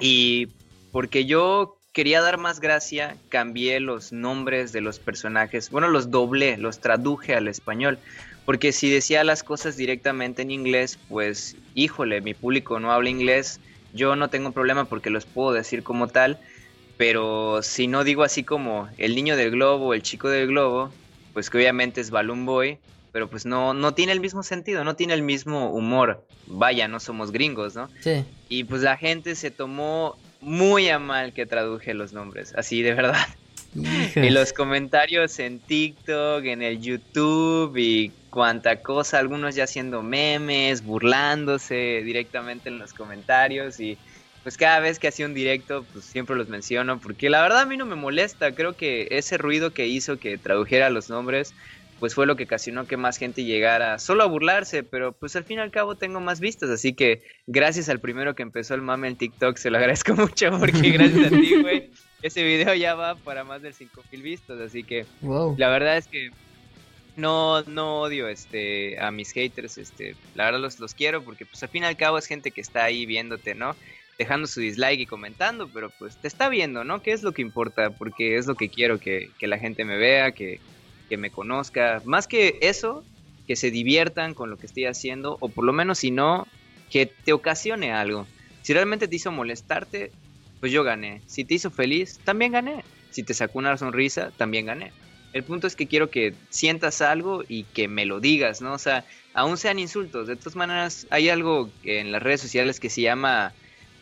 Y 0.00 0.48
porque 0.92 1.24
yo 1.24 1.77
quería 1.98 2.22
dar 2.22 2.38
más 2.38 2.60
gracia, 2.60 3.16
cambié 3.28 3.80
los 3.80 4.12
nombres 4.12 4.70
de 4.70 4.80
los 4.80 5.00
personajes. 5.00 5.68
Bueno, 5.68 5.88
los 5.88 6.12
doblé, 6.12 6.56
los 6.56 6.78
traduje 6.78 7.34
al 7.34 7.48
español. 7.48 7.98
Porque 8.44 8.70
si 8.70 8.88
decía 8.88 9.24
las 9.24 9.42
cosas 9.42 9.76
directamente 9.76 10.42
en 10.42 10.52
inglés, 10.52 10.96
pues 11.08 11.56
híjole, 11.74 12.20
mi 12.20 12.34
público 12.34 12.78
no 12.78 12.92
habla 12.92 13.10
inglés. 13.10 13.58
Yo 13.94 14.14
no 14.14 14.30
tengo 14.30 14.52
problema 14.52 14.84
porque 14.84 15.10
los 15.10 15.26
puedo 15.26 15.52
decir 15.52 15.82
como 15.82 16.06
tal. 16.06 16.38
Pero 16.96 17.64
si 17.64 17.88
no 17.88 18.04
digo 18.04 18.22
así 18.22 18.44
como 18.44 18.88
el 18.96 19.16
niño 19.16 19.36
del 19.36 19.50
globo, 19.50 19.92
el 19.92 20.02
chico 20.02 20.28
del 20.28 20.46
globo, 20.46 20.92
pues 21.32 21.50
que 21.50 21.58
obviamente 21.58 22.00
es 22.00 22.12
Balloon 22.12 22.46
Boy, 22.46 22.78
pero 23.10 23.28
pues 23.28 23.44
no, 23.44 23.74
no 23.74 23.94
tiene 23.94 24.12
el 24.12 24.20
mismo 24.20 24.44
sentido, 24.44 24.84
no 24.84 24.94
tiene 24.94 25.14
el 25.14 25.22
mismo 25.22 25.72
humor. 25.72 26.24
Vaya, 26.46 26.86
no 26.86 27.00
somos 27.00 27.32
gringos, 27.32 27.74
¿no? 27.74 27.90
Sí. 28.02 28.24
Y 28.48 28.62
pues 28.62 28.82
la 28.82 28.96
gente 28.96 29.34
se 29.34 29.50
tomó 29.50 30.16
muy 30.40 30.88
a 30.88 30.98
mal 30.98 31.32
que 31.32 31.46
traduje 31.46 31.94
los 31.94 32.12
nombres, 32.12 32.54
así 32.56 32.82
de 32.82 32.94
verdad. 32.94 33.26
Y 34.16 34.30
los 34.30 34.54
comentarios 34.54 35.38
en 35.38 35.58
TikTok, 35.58 36.44
en 36.44 36.62
el 36.62 36.80
YouTube 36.80 37.76
y 37.76 38.10
cuanta 38.30 38.80
cosa, 38.80 39.18
algunos 39.18 39.54
ya 39.54 39.64
haciendo 39.64 40.02
memes, 40.02 40.82
burlándose 40.82 42.02
directamente 42.02 42.70
en 42.70 42.78
los 42.78 42.94
comentarios 42.94 43.78
y 43.78 43.98
pues 44.42 44.56
cada 44.56 44.80
vez 44.80 44.98
que 44.98 45.08
hacía 45.08 45.26
un 45.26 45.34
directo 45.34 45.84
pues 45.92 46.06
siempre 46.06 46.34
los 46.34 46.48
menciono 46.48 46.98
porque 46.98 47.28
la 47.28 47.42
verdad 47.42 47.60
a 47.60 47.66
mí 47.66 47.76
no 47.76 47.84
me 47.84 47.96
molesta, 47.96 48.54
creo 48.54 48.74
que 48.76 49.08
ese 49.10 49.36
ruido 49.36 49.72
que 49.72 49.86
hizo 49.86 50.18
que 50.18 50.38
tradujera 50.38 50.88
los 50.88 51.10
nombres 51.10 51.52
pues 51.98 52.14
fue 52.14 52.26
lo 52.26 52.36
que 52.36 52.44
ocasionó 52.44 52.86
que 52.86 52.96
más 52.96 53.16
gente 53.16 53.44
llegara 53.44 53.98
solo 53.98 54.22
a 54.22 54.26
burlarse, 54.26 54.82
pero 54.82 55.12
pues 55.12 55.34
al 55.36 55.44
fin 55.44 55.58
y 55.58 55.62
al 55.62 55.70
cabo 55.70 55.96
tengo 55.96 56.20
más 56.20 56.40
vistas, 56.40 56.70
así 56.70 56.94
que 56.94 57.22
gracias 57.46 57.88
al 57.88 58.00
primero 58.00 58.34
que 58.34 58.42
empezó 58.42 58.74
el 58.74 58.82
mame 58.82 59.08
en 59.08 59.16
TikTok, 59.16 59.56
se 59.56 59.70
lo 59.70 59.78
agradezco 59.78 60.14
mucho 60.14 60.50
porque 60.58 60.90
gracias 60.92 61.26
a 61.26 61.30
ti, 61.30 61.60
güey, 61.60 61.90
ese 62.22 62.44
video 62.44 62.74
ya 62.74 62.94
va 62.94 63.16
para 63.16 63.44
más 63.44 63.62
de 63.62 63.72
5000 63.72 64.22
vistas, 64.22 64.60
así 64.60 64.84
que 64.84 65.06
la 65.56 65.68
verdad 65.68 65.96
es 65.96 66.06
que 66.06 66.30
no 67.16 67.62
no 67.62 68.02
odio 68.02 68.28
este 68.28 69.00
a 69.00 69.10
mis 69.10 69.32
haters, 69.32 69.78
este, 69.78 70.14
la 70.34 70.44
verdad 70.44 70.60
los 70.60 70.78
los 70.78 70.94
quiero 70.94 71.22
porque 71.24 71.46
pues 71.46 71.62
al 71.62 71.68
fin 71.68 71.82
y 71.82 71.86
al 71.86 71.96
cabo 71.96 72.18
es 72.18 72.26
gente 72.26 72.52
que 72.52 72.60
está 72.60 72.84
ahí 72.84 73.06
viéndote, 73.06 73.54
¿no? 73.54 73.74
dejando 74.18 74.48
su 74.48 74.58
dislike 74.60 74.98
y 74.98 75.06
comentando, 75.06 75.68
pero 75.72 75.90
pues 75.90 76.16
te 76.16 76.26
está 76.26 76.48
viendo, 76.48 76.82
¿no? 76.82 77.02
¿Qué 77.02 77.12
es 77.12 77.22
lo 77.22 77.30
que 77.30 77.40
importa? 77.40 77.90
Porque 77.90 78.36
es 78.36 78.48
lo 78.48 78.56
que 78.56 78.68
quiero 78.68 78.98
que, 78.98 79.30
que 79.38 79.46
la 79.46 79.58
gente 79.58 79.84
me 79.84 79.96
vea, 79.96 80.32
que, 80.32 80.58
que 81.08 81.16
me 81.16 81.30
conozca. 81.30 82.02
Más 82.04 82.26
que 82.26 82.58
eso, 82.60 83.04
que 83.46 83.56
se 83.56 83.70
diviertan 83.70 84.34
con 84.34 84.50
lo 84.50 84.58
que 84.58 84.66
estoy 84.66 84.84
haciendo, 84.84 85.36
o 85.40 85.48
por 85.48 85.64
lo 85.64 85.72
menos 85.72 85.98
si 85.98 86.10
no, 86.10 86.46
que 86.90 87.06
te 87.06 87.32
ocasione 87.32 87.92
algo. 87.92 88.26
Si 88.62 88.72
realmente 88.72 89.08
te 89.08 89.16
hizo 89.16 89.32
molestarte, 89.32 90.12
pues 90.60 90.72
yo 90.72 90.84
gané. 90.84 91.22
Si 91.26 91.44
te 91.44 91.54
hizo 91.54 91.70
feliz, 91.70 92.18
también 92.24 92.52
gané. 92.52 92.84
Si 93.10 93.22
te 93.22 93.34
sacó 93.34 93.58
una 93.58 93.76
sonrisa, 93.76 94.30
también 94.36 94.66
gané. 94.66 94.92
El 95.32 95.44
punto 95.44 95.66
es 95.66 95.76
que 95.76 95.86
quiero 95.86 96.10
que 96.10 96.34
sientas 96.50 97.02
algo 97.02 97.44
y 97.46 97.64
que 97.64 97.88
me 97.88 98.06
lo 98.06 98.20
digas, 98.20 98.60
¿no? 98.60 98.72
O 98.72 98.78
sea, 98.78 99.04
aún 99.34 99.56
sean 99.56 99.78
insultos. 99.78 100.26
De 100.26 100.36
todas 100.36 100.56
maneras, 100.56 101.06
hay 101.10 101.28
algo 101.28 101.70
en 101.84 102.12
las 102.12 102.22
redes 102.22 102.40
sociales 102.40 102.80
que 102.80 102.90
se 102.90 103.02
llama 103.02 103.52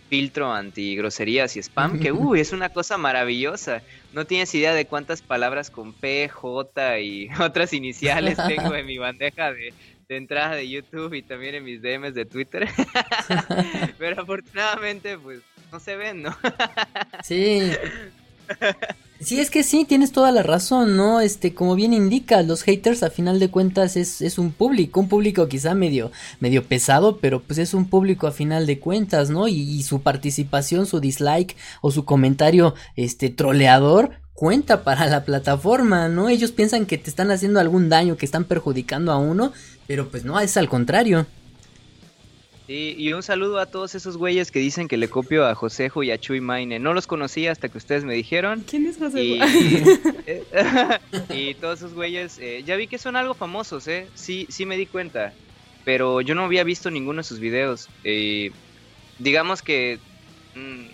filtro 0.09 0.53
anti 0.53 0.97
groserías 0.97 1.57
y 1.57 1.61
spam, 1.61 1.99
que 1.99 2.13
uy, 2.13 2.41
es 2.41 2.53
una 2.53 2.69
cosa 2.69 2.99
maravillosa. 2.99 3.83
No 4.13 4.25
tienes 4.25 4.55
idea 4.55 4.75
de 4.75 4.87
cuántas 4.87 5.23
palabras 5.23 5.71
con 5.71 5.93
P, 5.93 6.29
J 6.29 7.01
y 7.01 7.29
otras 7.41 7.73
iniciales 7.73 8.39
tengo 8.49 8.75
en 8.75 8.87
mi 8.87 8.99
bandeja 8.99 9.53
de, 9.53 9.75
de 10.09 10.17
entrada 10.17 10.55
de 10.55 10.69
YouTube 10.69 11.15
y 11.15 11.23
también 11.23 11.57
en 11.57 11.65
mis 11.65 11.83
DMs 11.83 12.15
de 12.15 12.25
Twitter. 12.25 12.69
Pero 13.99 14.23
afortunadamente, 14.23 15.19
pues, 15.19 15.41
no 15.73 15.81
se 15.81 15.97
ven, 15.97 16.23
¿no? 16.23 16.37
sí. 17.23 17.73
Sí, 19.19 19.41
es 19.41 19.51
que 19.51 19.63
sí, 19.63 19.87
tienes 19.87 20.13
toda 20.13 20.31
la 20.31 20.43
razón, 20.43 20.97
¿no? 20.97 21.21
Este, 21.21 21.55
como 21.55 21.75
bien 21.75 21.95
indica, 21.95 22.43
los 22.43 22.63
haters 22.63 23.03
a 23.03 23.11
final 23.11 23.41
de 23.41 23.51
cuentas 23.51 23.97
es, 23.97 24.21
es, 24.21 24.39
un 24.39 24.53
público, 24.53 25.01
un 25.01 25.09
público 25.09 25.49
quizá 25.49 25.75
medio, 25.75 26.13
medio 26.39 26.63
pesado, 26.65 27.17
pero 27.17 27.43
pues 27.43 27.59
es 27.59 27.73
un 27.73 27.89
público 27.89 28.27
a 28.27 28.33
final 28.33 28.67
de 28.67 28.79
cuentas, 28.79 29.31
¿no? 29.31 29.49
Y, 29.49 29.55
y 29.55 29.83
su 29.85 30.03
participación, 30.03 30.85
su 30.85 31.01
dislike 31.01 31.57
o 31.81 31.91
su 31.91 32.05
comentario, 32.05 32.75
este, 32.95 33.31
troleador, 33.31 34.11
cuenta 34.35 34.85
para 34.85 35.07
la 35.07 35.25
plataforma, 35.25 36.09
¿no? 36.09 36.29
Ellos 36.29 36.53
piensan 36.53 36.85
que 36.85 36.99
te 36.99 37.09
están 37.09 37.31
haciendo 37.31 37.59
algún 37.59 37.89
daño, 37.89 38.19
que 38.19 38.27
están 38.27 38.45
perjudicando 38.45 39.13
a 39.13 39.17
uno, 39.17 39.53
pero 39.87 40.09
pues 40.11 40.25
no, 40.25 40.39
es 40.39 40.59
al 40.59 40.69
contrario. 40.69 41.27
Sí, 42.67 42.95
y 42.99 43.12
un 43.12 43.23
saludo 43.23 43.59
a 43.59 43.67
todos 43.67 43.95
esos 43.95 44.17
güeyes 44.17 44.51
que 44.51 44.59
dicen 44.59 44.89
que 44.89 44.97
le 44.97 45.09
copio 45.09 45.47
a 45.47 45.55
Josejo 45.55 46.03
y 46.03 46.11
a 46.11 46.19
Chuy 46.19 46.41
Maine. 46.41 46.81
No 46.81 46.95
los 46.95 47.07
conocía 47.07 47.53
hasta 47.53 47.69
que 47.69 47.79
ustedes 47.79 48.05
me 48.05 48.14
dijeron. 48.14 48.64
¿Quién 48.69 48.87
es 48.87 48.99
Josejo? 48.99 49.23
Y, 49.23 49.39
y 51.31 51.55
todos 51.57 51.79
esos 51.81 51.95
güeyes, 51.95 52.39
eh, 52.39 52.62
ya 52.64 52.75
vi 52.77 52.89
que 52.89 52.99
son 52.99 53.14
algo 53.17 53.35
famosos, 53.35 53.87
¿eh? 53.87 54.11
Sí, 54.14 54.47
sí 54.51 54.67
me 54.67 54.77
di 54.77 54.87
cuenta. 54.87 55.35
pero 55.85 56.21
yo 56.21 56.35
no 56.35 56.43
había 56.45 56.64
visto 56.64 56.91
ninguno 56.91 57.19
de 57.21 57.25
sus 57.25 57.39
videos. 57.39 57.89
Eh, 58.03 58.51
digamos 59.19 59.62
que 59.62 60.01
mm, 60.55 60.89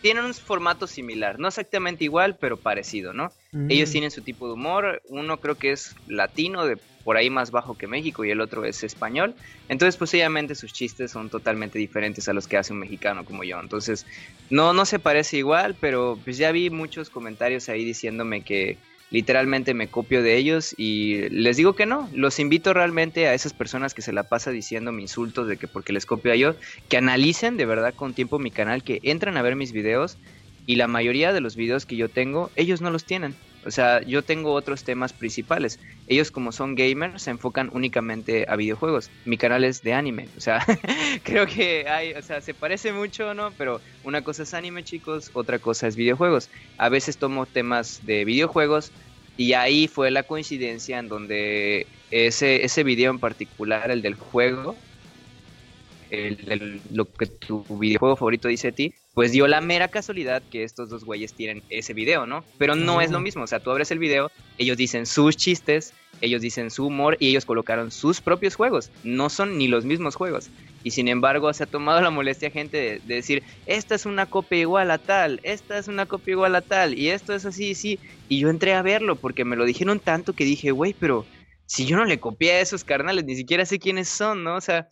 tienen 0.00 0.24
un 0.24 0.34
formato 0.34 0.88
similar, 0.88 1.38
no 1.38 1.46
exactamente 1.46 2.02
igual, 2.02 2.36
pero 2.40 2.60
parecido, 2.60 3.12
¿no? 3.12 3.32
Ellos 3.68 3.88
Mm. 3.88 3.92
tienen 3.92 4.10
su 4.10 4.22
tipo 4.22 4.48
de 4.48 4.54
humor, 4.54 5.00
uno 5.08 5.38
creo 5.38 5.56
que 5.56 5.70
es 5.72 5.94
latino, 6.06 6.64
de 6.66 6.78
por 7.04 7.16
ahí 7.16 7.30
más 7.30 7.50
bajo 7.50 7.76
que 7.76 7.86
México, 7.86 8.24
y 8.24 8.30
el 8.30 8.40
otro 8.40 8.64
es 8.64 8.82
español. 8.84 9.34
Entonces, 9.68 9.96
pues 9.96 10.12
obviamente 10.14 10.54
sus 10.54 10.72
chistes 10.72 11.10
son 11.10 11.30
totalmente 11.30 11.78
diferentes 11.78 12.28
a 12.28 12.32
los 12.32 12.46
que 12.46 12.56
hace 12.56 12.72
un 12.72 12.80
mexicano 12.80 13.24
como 13.24 13.44
yo. 13.44 13.58
Entonces, 13.60 14.06
no, 14.50 14.72
no 14.72 14.84
se 14.84 14.98
parece 14.98 15.38
igual, 15.38 15.76
pero 15.80 16.18
pues 16.22 16.38
ya 16.38 16.52
vi 16.52 16.70
muchos 16.70 17.10
comentarios 17.10 17.68
ahí 17.68 17.84
diciéndome 17.84 18.42
que 18.42 18.78
literalmente 19.10 19.74
me 19.74 19.88
copio 19.88 20.22
de 20.22 20.36
ellos 20.36 20.74
y 20.78 21.28
les 21.30 21.56
digo 21.56 21.74
que 21.74 21.84
no, 21.84 22.08
los 22.14 22.38
invito 22.38 22.72
realmente 22.72 23.26
a 23.26 23.34
esas 23.34 23.52
personas 23.52 23.92
que 23.92 24.02
se 24.02 24.12
la 24.12 24.28
pasa 24.28 24.50
diciéndome 24.50 25.02
insultos 25.02 25.48
de 25.48 25.56
que 25.56 25.66
porque 25.66 25.92
les 25.92 26.06
copio 26.06 26.32
a 26.32 26.36
yo, 26.36 26.54
que 26.88 26.96
analicen 26.96 27.56
de 27.56 27.66
verdad 27.66 27.94
con 27.94 28.14
tiempo 28.14 28.38
mi 28.38 28.50
canal, 28.50 28.84
que 28.84 29.00
entren 29.02 29.36
a 29.36 29.42
ver 29.42 29.56
mis 29.56 29.72
videos 29.72 30.18
y 30.64 30.76
la 30.76 30.86
mayoría 30.86 31.32
de 31.32 31.40
los 31.40 31.56
videos 31.56 31.86
que 31.86 31.96
yo 31.96 32.08
tengo, 32.08 32.50
ellos 32.54 32.80
no 32.80 32.90
los 32.90 33.04
tienen. 33.04 33.34
O 33.62 33.70
sea, 33.70 34.00
yo 34.06 34.24
tengo 34.24 34.52
otros 34.52 34.84
temas 34.84 35.12
principales. 35.12 35.78
Ellos 36.06 36.30
como 36.30 36.52
son 36.52 36.74
gamers 36.74 37.22
se 37.22 37.30
enfocan 37.30 37.70
únicamente 37.72 38.46
a 38.48 38.56
videojuegos. 38.56 39.12
Mi 39.24 39.36
canal 39.38 39.64
es 39.64 39.82
de 39.82 39.92
anime. 39.94 40.32
O 40.36 40.40
sea, 40.40 40.60
creo 41.24 41.46
que 41.46 41.86
hay, 41.88 42.12
o 42.14 42.22
sea, 42.22 42.40
se 42.40 42.54
parece 42.54 42.92
mucho, 42.92 43.34
¿no? 43.34 43.54
Pero 43.56 43.82
una 44.02 44.22
cosa 44.22 44.44
es 44.44 44.54
anime, 44.54 44.84
chicos, 44.84 45.30
otra 45.34 45.58
cosa 45.60 45.86
es 45.88 45.96
videojuegos. 45.96 46.48
A 46.76 46.88
veces 46.88 47.18
tomo 47.18 47.46
temas 47.46 47.98
de 48.02 48.24
videojuegos 48.24 48.92
y 49.36 49.52
ahí 49.54 49.88
fue 49.88 50.10
la 50.10 50.24
coincidencia 50.24 50.98
en 50.98 51.08
donde 51.08 51.90
ese, 52.10 52.64
ese 52.64 52.84
video 52.84 53.10
en 53.10 53.20
particular, 53.20 53.90
el 53.90 54.02
del 54.02 54.14
juego, 54.16 54.84
el, 56.08 56.50
el- 56.52 56.82
lo 56.90 57.12
que 57.12 57.26
tu 57.26 57.66
videojuego 57.78 58.16
favorito 58.16 58.48
dice 58.48 58.68
a 58.68 58.72
ti, 58.72 58.94
pues 59.14 59.32
dio 59.32 59.48
la 59.48 59.60
mera 59.60 59.88
casualidad 59.88 60.42
que 60.50 60.62
estos 60.62 60.88
dos 60.88 61.04
güeyes 61.04 61.34
tienen 61.34 61.62
ese 61.68 61.94
video, 61.94 62.26
¿no? 62.26 62.44
Pero 62.58 62.76
no 62.76 63.00
es 63.00 63.10
lo 63.10 63.20
mismo, 63.20 63.44
o 63.44 63.46
sea, 63.46 63.60
tú 63.60 63.70
abres 63.70 63.90
el 63.90 63.98
video, 63.98 64.30
ellos 64.56 64.76
dicen 64.76 65.04
sus 65.04 65.36
chistes, 65.36 65.94
ellos 66.20 66.42
dicen 66.42 66.70
su 66.70 66.86
humor 66.86 67.16
y 67.18 67.28
ellos 67.28 67.44
colocaron 67.44 67.90
sus 67.90 68.20
propios 68.20 68.54
juegos, 68.54 68.90
no 69.02 69.28
son 69.28 69.58
ni 69.58 69.68
los 69.68 69.84
mismos 69.84 70.14
juegos. 70.14 70.50
Y 70.82 70.92
sin 70.92 71.08
embargo 71.08 71.52
se 71.52 71.64
ha 71.64 71.66
tomado 71.66 72.00
la 72.00 72.10
molestia 72.10 72.50
gente 72.50 72.76
de, 72.76 73.00
de 73.00 73.14
decir, 73.16 73.42
esta 73.66 73.94
es 73.94 74.06
una 74.06 74.26
copia 74.26 74.58
igual 74.58 74.90
a 74.90 74.98
tal, 74.98 75.40
esta 75.42 75.76
es 75.76 75.88
una 75.88 76.06
copia 76.06 76.32
igual 76.32 76.54
a 76.54 76.62
tal, 76.62 76.98
y 76.98 77.10
esto 77.10 77.34
es 77.34 77.44
así, 77.44 77.74
sí. 77.74 77.98
Y 78.28 78.38
yo 78.38 78.48
entré 78.48 78.74
a 78.74 78.82
verlo 78.82 79.16
porque 79.16 79.44
me 79.44 79.56
lo 79.56 79.64
dijeron 79.64 79.98
tanto 79.98 80.34
que 80.34 80.44
dije, 80.44 80.70
güey, 80.70 80.94
pero 80.98 81.26
si 81.66 81.84
yo 81.84 81.96
no 81.96 82.04
le 82.04 82.18
copié 82.18 82.52
a 82.52 82.60
esos 82.60 82.84
carnales, 82.84 83.24
ni 83.24 83.36
siquiera 83.36 83.64
sé 83.66 83.78
quiénes 83.78 84.08
son, 84.08 84.44
¿no? 84.44 84.56
O 84.56 84.60
sea, 84.60 84.88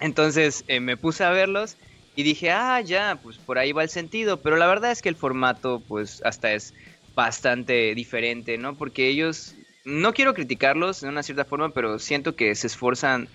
entonces 0.00 0.64
eh, 0.66 0.80
me 0.80 0.96
puse 0.96 1.24
a 1.24 1.30
verlos 1.30 1.76
y 2.14 2.22
dije, 2.22 2.50
ah, 2.50 2.80
ya, 2.80 3.20
pues 3.22 3.38
por 3.40 3.58
ahí 3.58 3.72
va 3.72 3.82
el 3.82 3.88
sentido, 3.88 4.42
pero 4.42 4.56
la 4.56 4.66
verdad 4.66 4.90
es 4.92 5.02
que 5.02 5.08
el 5.08 5.16
formato 5.16 5.84
pues 5.86 6.20
hasta 6.24 6.52
es 6.54 6.72
bastante 7.14 7.94
diferente, 7.94 8.58
¿no? 8.58 8.76
Porque 8.76 9.08
ellos, 9.08 9.58
no 9.84 10.12
quiero 10.12 10.34
criticarlos 10.34 11.00
de 11.00 11.08
una 11.08 11.22
cierta 11.22 11.44
forma, 11.44 11.72
pero 11.74 11.98
siento 11.98 12.36
que 12.36 12.54
se 12.54 12.66
esfuerzan 12.68 13.30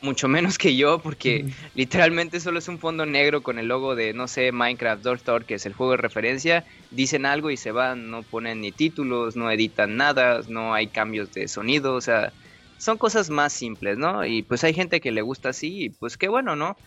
mucho 0.00 0.28
menos 0.28 0.58
que 0.58 0.76
yo 0.76 1.00
porque 1.02 1.46
Mm. 1.46 1.56
literalmente 1.74 2.40
solo 2.40 2.58
es 2.58 2.68
un 2.68 2.78
fondo 2.78 3.06
negro 3.06 3.42
con 3.42 3.58
el 3.58 3.66
logo 3.68 3.94
de, 3.96 4.12
no 4.14 4.28
sé, 4.28 4.52
Minecraft 4.52 5.02
Doctor, 5.02 5.46
que 5.46 5.54
es 5.54 5.66
el 5.66 5.72
juego 5.74 5.92
de 5.92 5.98
referencia, 5.98 6.66
dicen 6.90 7.24
algo 7.26 7.50
y 7.50 7.56
se 7.56 7.72
van, 7.72 8.10
no 8.10 8.24
ponen 8.28 8.60
ni 8.60 8.72
títulos, 8.72 9.36
no 9.36 9.50
editan 9.50 9.96
nada, 9.96 10.40
no 10.48 10.74
hay 10.74 10.90
cambios 10.92 11.32
de 11.32 11.48
sonido, 11.48 11.94
o 11.94 12.00
sea, 12.00 12.34
son 12.76 12.98
cosas 12.98 13.30
más 13.30 13.52
simples, 13.54 13.96
¿no? 13.98 14.24
Y 14.26 14.42
pues 14.42 14.64
hay 14.64 14.74
gente 14.74 15.00
que 15.00 15.12
le 15.12 15.22
gusta 15.22 15.48
así 15.50 15.84
y 15.86 15.90
pues 15.90 16.18
qué 16.18 16.28
bueno, 16.28 16.56
¿no? 16.56 16.78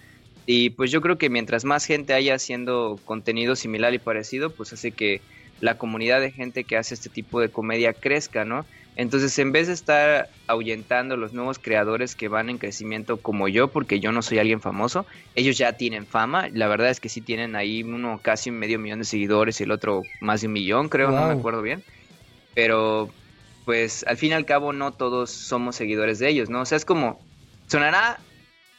Y 0.52 0.72
pues 0.72 0.90
yo 0.90 1.00
creo 1.00 1.20
que 1.20 1.30
mientras 1.30 1.64
más 1.64 1.86
gente 1.86 2.16
haya 2.16 2.34
haciendo 2.34 3.00
contenido 3.06 3.56
similar 3.56 3.94
y 3.94 4.00
parecido, 4.00 4.50
pues 4.50 4.74
hace 4.74 4.90
que 4.90 5.22
la 5.60 5.78
comunidad 5.78 6.22
de 6.22 6.32
gente 6.32 6.64
que 6.64 6.76
hace 6.76 6.96
este 6.96 7.08
tipo 7.08 7.40
de 7.40 7.50
comedia 7.50 7.94
crezca, 7.94 8.46
¿no? 8.46 8.66
Entonces, 8.96 9.38
en 9.38 9.52
vez 9.52 9.68
de 9.68 9.74
estar 9.74 10.28
ahuyentando 10.48 11.18
los 11.18 11.34
nuevos 11.34 11.60
creadores 11.60 12.16
que 12.16 12.30
van 12.30 12.50
en 12.50 12.58
crecimiento 12.58 13.18
como 13.18 13.48
yo, 13.48 13.68
porque 13.68 14.00
yo 14.00 14.12
no 14.12 14.24
soy 14.24 14.40
alguien 14.40 14.60
famoso, 14.60 15.06
ellos 15.36 15.56
ya 15.56 15.74
tienen 15.74 16.08
fama. 16.08 16.50
La 16.52 16.68
verdad 16.68 16.90
es 16.90 17.00
que 17.00 17.10
sí 17.10 17.22
tienen 17.22 17.56
ahí 17.56 17.84
uno 17.84 18.20
casi 18.20 18.50
un 18.50 18.58
medio 18.58 18.80
millón 18.80 18.98
de 18.98 19.06
seguidores 19.06 19.62
y 19.62 19.66
el 19.66 19.72
otro 19.72 20.02
más 20.20 20.42
de 20.42 20.48
un 20.48 20.54
millón, 20.54 20.90
creo, 20.90 21.12
no 21.12 21.28
me 21.28 21.34
acuerdo 21.34 21.62
bien. 21.62 21.84
Pero, 22.56 23.12
pues, 23.66 24.04
al 24.08 24.18
fin 24.18 24.32
y 24.32 24.34
al 24.34 24.48
cabo, 24.48 24.74
no 24.74 24.94
todos 24.94 25.30
somos 25.30 25.76
seguidores 25.76 26.18
de 26.18 26.28
ellos, 26.28 26.50
¿no? 26.50 26.62
O 26.62 26.66
sea, 26.66 26.76
es 26.76 26.86
como, 26.86 27.22
sonará 27.68 28.20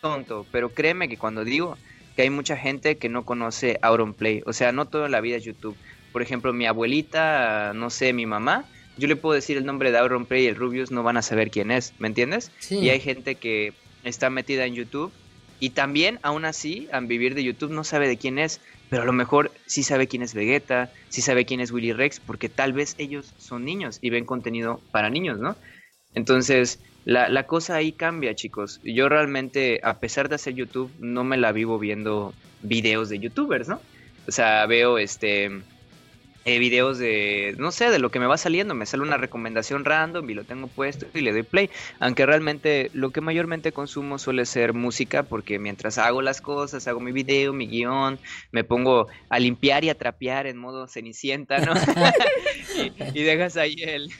tonto, 0.00 0.46
pero 0.50 0.70
créeme 0.70 1.08
que 1.08 1.16
cuando 1.16 1.44
digo 1.44 1.76
que 2.16 2.22
hay 2.22 2.30
mucha 2.30 2.56
gente 2.56 2.96
que 2.96 3.08
no 3.08 3.24
conoce 3.24 3.78
Auronplay, 3.82 4.42
o 4.46 4.52
sea, 4.52 4.72
no 4.72 4.86
toda 4.86 5.08
la 5.08 5.20
vida 5.20 5.36
es 5.36 5.44
YouTube. 5.44 5.76
Por 6.12 6.22
ejemplo, 6.22 6.52
mi 6.52 6.66
abuelita, 6.66 7.72
no 7.74 7.90
sé, 7.90 8.12
mi 8.12 8.26
mamá, 8.26 8.64
yo 8.96 9.08
le 9.08 9.16
puedo 9.16 9.34
decir 9.34 9.56
el 9.56 9.64
nombre 9.64 9.92
de 9.92 9.98
Auronplay 9.98 10.44
y 10.44 10.46
el 10.46 10.56
Rubius 10.56 10.90
no 10.90 11.02
van 11.02 11.16
a 11.16 11.22
saber 11.22 11.50
quién 11.50 11.70
es, 11.70 11.94
¿me 11.98 12.08
entiendes? 12.08 12.50
Sí. 12.58 12.78
Y 12.78 12.90
hay 12.90 13.00
gente 13.00 13.36
que 13.36 13.72
está 14.04 14.30
metida 14.30 14.66
en 14.66 14.74
YouTube 14.74 15.12
y 15.60 15.70
también, 15.70 16.18
aún 16.22 16.46
así, 16.46 16.88
al 16.90 17.06
vivir 17.06 17.34
de 17.34 17.44
YouTube 17.44 17.70
no 17.70 17.84
sabe 17.84 18.08
de 18.08 18.16
quién 18.16 18.38
es, 18.38 18.60
pero 18.88 19.02
a 19.02 19.04
lo 19.06 19.12
mejor 19.12 19.52
sí 19.66 19.82
sabe 19.82 20.08
quién 20.08 20.22
es 20.22 20.34
Vegeta, 20.34 20.90
sí 21.10 21.20
sabe 21.20 21.44
quién 21.44 21.60
es 21.60 21.70
Willy 21.70 21.92
Rex, 21.92 22.18
porque 22.18 22.48
tal 22.48 22.72
vez 22.72 22.94
ellos 22.96 23.34
son 23.38 23.64
niños 23.66 23.98
y 24.00 24.08
ven 24.08 24.24
contenido 24.24 24.80
para 24.90 25.10
niños, 25.10 25.38
¿no? 25.38 25.56
Entonces, 26.14 26.80
la, 27.10 27.28
la 27.28 27.44
cosa 27.44 27.74
ahí 27.74 27.90
cambia, 27.90 28.36
chicos. 28.36 28.80
Yo 28.84 29.08
realmente, 29.08 29.80
a 29.82 29.98
pesar 29.98 30.28
de 30.28 30.36
hacer 30.36 30.54
YouTube, 30.54 30.92
no 31.00 31.24
me 31.24 31.36
la 31.36 31.50
vivo 31.50 31.76
viendo 31.80 32.32
videos 32.62 33.08
de 33.08 33.18
youtubers, 33.18 33.66
¿no? 33.66 33.80
O 34.28 34.30
sea, 34.30 34.64
veo 34.66 34.96
este 34.96 35.50
eh, 36.44 36.58
videos 36.60 36.98
de, 36.98 37.56
no 37.58 37.72
sé, 37.72 37.90
de 37.90 37.98
lo 37.98 38.12
que 38.12 38.20
me 38.20 38.26
va 38.26 38.36
saliendo. 38.36 38.76
Me 38.76 38.86
sale 38.86 39.02
una 39.02 39.16
recomendación 39.16 39.84
random 39.84 40.30
y 40.30 40.34
lo 40.34 40.44
tengo 40.44 40.68
puesto 40.68 41.04
y 41.12 41.22
le 41.22 41.32
doy 41.32 41.42
play. 41.42 41.68
Aunque 41.98 42.26
realmente 42.26 42.92
lo 42.94 43.10
que 43.10 43.20
mayormente 43.20 43.72
consumo 43.72 44.20
suele 44.20 44.46
ser 44.46 44.72
música, 44.72 45.24
porque 45.24 45.58
mientras 45.58 45.98
hago 45.98 46.22
las 46.22 46.40
cosas, 46.40 46.86
hago 46.86 47.00
mi 47.00 47.10
video, 47.10 47.52
mi 47.52 47.66
guion, 47.66 48.20
me 48.52 48.62
pongo 48.62 49.08
a 49.28 49.40
limpiar 49.40 49.82
y 49.82 49.88
a 49.88 49.98
trapear 49.98 50.46
en 50.46 50.58
modo 50.58 50.86
cenicienta, 50.86 51.58
¿no? 51.58 51.72
y, 52.76 53.18
y 53.18 53.22
dejas 53.24 53.56
ahí 53.56 53.74
el, 53.82 54.12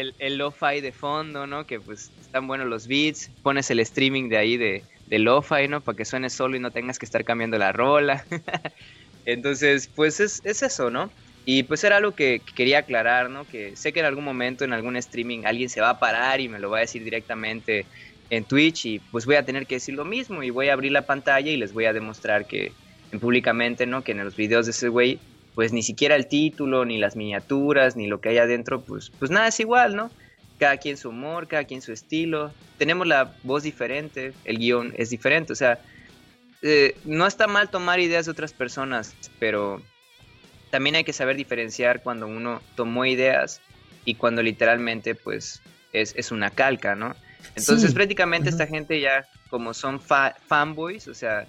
el, 0.00 0.14
el 0.18 0.36
lo-fi 0.36 0.80
de 0.80 0.92
fondo, 0.92 1.46
¿no? 1.46 1.66
Que 1.66 1.80
pues 1.80 2.10
están 2.20 2.46
buenos 2.46 2.66
los 2.66 2.86
beats, 2.86 3.30
pones 3.42 3.70
el 3.70 3.80
streaming 3.80 4.28
de 4.28 4.36
ahí 4.36 4.56
de, 4.56 4.82
lo-fi, 5.10 5.68
¿no? 5.68 5.80
Para 5.80 5.96
que 5.96 6.04
suene 6.04 6.30
solo 6.30 6.56
y 6.56 6.60
no 6.60 6.70
tengas 6.70 6.98
que 6.98 7.06
estar 7.06 7.24
cambiando 7.24 7.56
la 7.58 7.72
rola. 7.72 8.24
Entonces, 9.26 9.88
pues 9.94 10.20
es, 10.20 10.42
es 10.44 10.62
eso, 10.62 10.90
¿no? 10.90 11.10
Y 11.46 11.62
pues 11.62 11.84
era 11.84 11.98
algo 11.98 12.12
que, 12.12 12.40
que 12.44 12.54
quería 12.54 12.78
aclarar, 12.78 13.30
¿no? 13.30 13.46
Que 13.46 13.76
sé 13.76 13.92
que 13.92 14.00
en 14.00 14.06
algún 14.06 14.24
momento 14.24 14.64
en 14.64 14.72
algún 14.72 14.96
streaming 14.96 15.44
alguien 15.44 15.68
se 15.68 15.80
va 15.80 15.90
a 15.90 15.98
parar 15.98 16.40
y 16.40 16.48
me 16.48 16.58
lo 16.58 16.70
va 16.70 16.78
a 16.78 16.80
decir 16.80 17.04
directamente 17.04 17.86
en 18.30 18.44
Twitch 18.44 18.86
y 18.86 18.98
pues 18.98 19.26
voy 19.26 19.36
a 19.36 19.44
tener 19.44 19.66
que 19.66 19.76
decir 19.76 19.94
lo 19.94 20.04
mismo 20.04 20.42
y 20.42 20.50
voy 20.50 20.68
a 20.68 20.72
abrir 20.72 20.92
la 20.92 21.02
pantalla 21.02 21.50
y 21.50 21.56
les 21.56 21.72
voy 21.72 21.84
a 21.84 21.92
demostrar 21.92 22.46
que 22.46 22.72
en 23.12 23.20
públicamente, 23.20 23.86
¿no? 23.86 24.02
Que 24.02 24.12
en 24.12 24.24
los 24.24 24.36
videos 24.36 24.66
de 24.66 24.72
ese 24.72 24.88
güey 24.88 25.18
pues 25.54 25.72
ni 25.72 25.82
siquiera 25.82 26.16
el 26.16 26.26
título, 26.26 26.84
ni 26.84 26.98
las 26.98 27.16
miniaturas, 27.16 27.96
ni 27.96 28.06
lo 28.06 28.20
que 28.20 28.30
hay 28.30 28.38
adentro, 28.38 28.80
pues, 28.82 29.10
pues 29.18 29.30
nada 29.30 29.48
es 29.48 29.60
igual, 29.60 29.94
¿no? 29.96 30.10
Cada 30.58 30.76
quien 30.78 30.96
su 30.96 31.10
humor, 31.10 31.46
cada 31.48 31.64
quien 31.64 31.82
su 31.82 31.92
estilo. 31.92 32.52
Tenemos 32.78 33.06
la 33.06 33.34
voz 33.42 33.62
diferente, 33.62 34.32
el 34.44 34.58
guion 34.58 34.92
es 34.96 35.10
diferente, 35.10 35.52
o 35.52 35.56
sea, 35.56 35.78
eh, 36.62 36.96
no 37.04 37.26
está 37.26 37.46
mal 37.46 37.68
tomar 37.70 38.00
ideas 38.00 38.24
de 38.26 38.32
otras 38.32 38.52
personas, 38.52 39.14
pero 39.38 39.80
también 40.70 40.96
hay 40.96 41.04
que 41.04 41.12
saber 41.12 41.36
diferenciar 41.36 42.02
cuando 42.02 42.26
uno 42.26 42.60
tomó 42.74 43.04
ideas 43.04 43.60
y 44.04 44.14
cuando 44.16 44.42
literalmente 44.42 45.14
pues 45.14 45.60
es, 45.92 46.14
es 46.16 46.32
una 46.32 46.50
calca, 46.50 46.94
¿no? 46.96 47.14
Entonces 47.54 47.90
Sí. 47.90 47.94
prácticamente 47.94 48.48
esta 48.48 48.66
gente 48.66 49.00
ya 49.00 49.26
como 49.50 49.72
son 49.74 50.00
fa- 50.00 50.34
fanboys, 50.48 51.06
o 51.06 51.14
sea, 51.14 51.46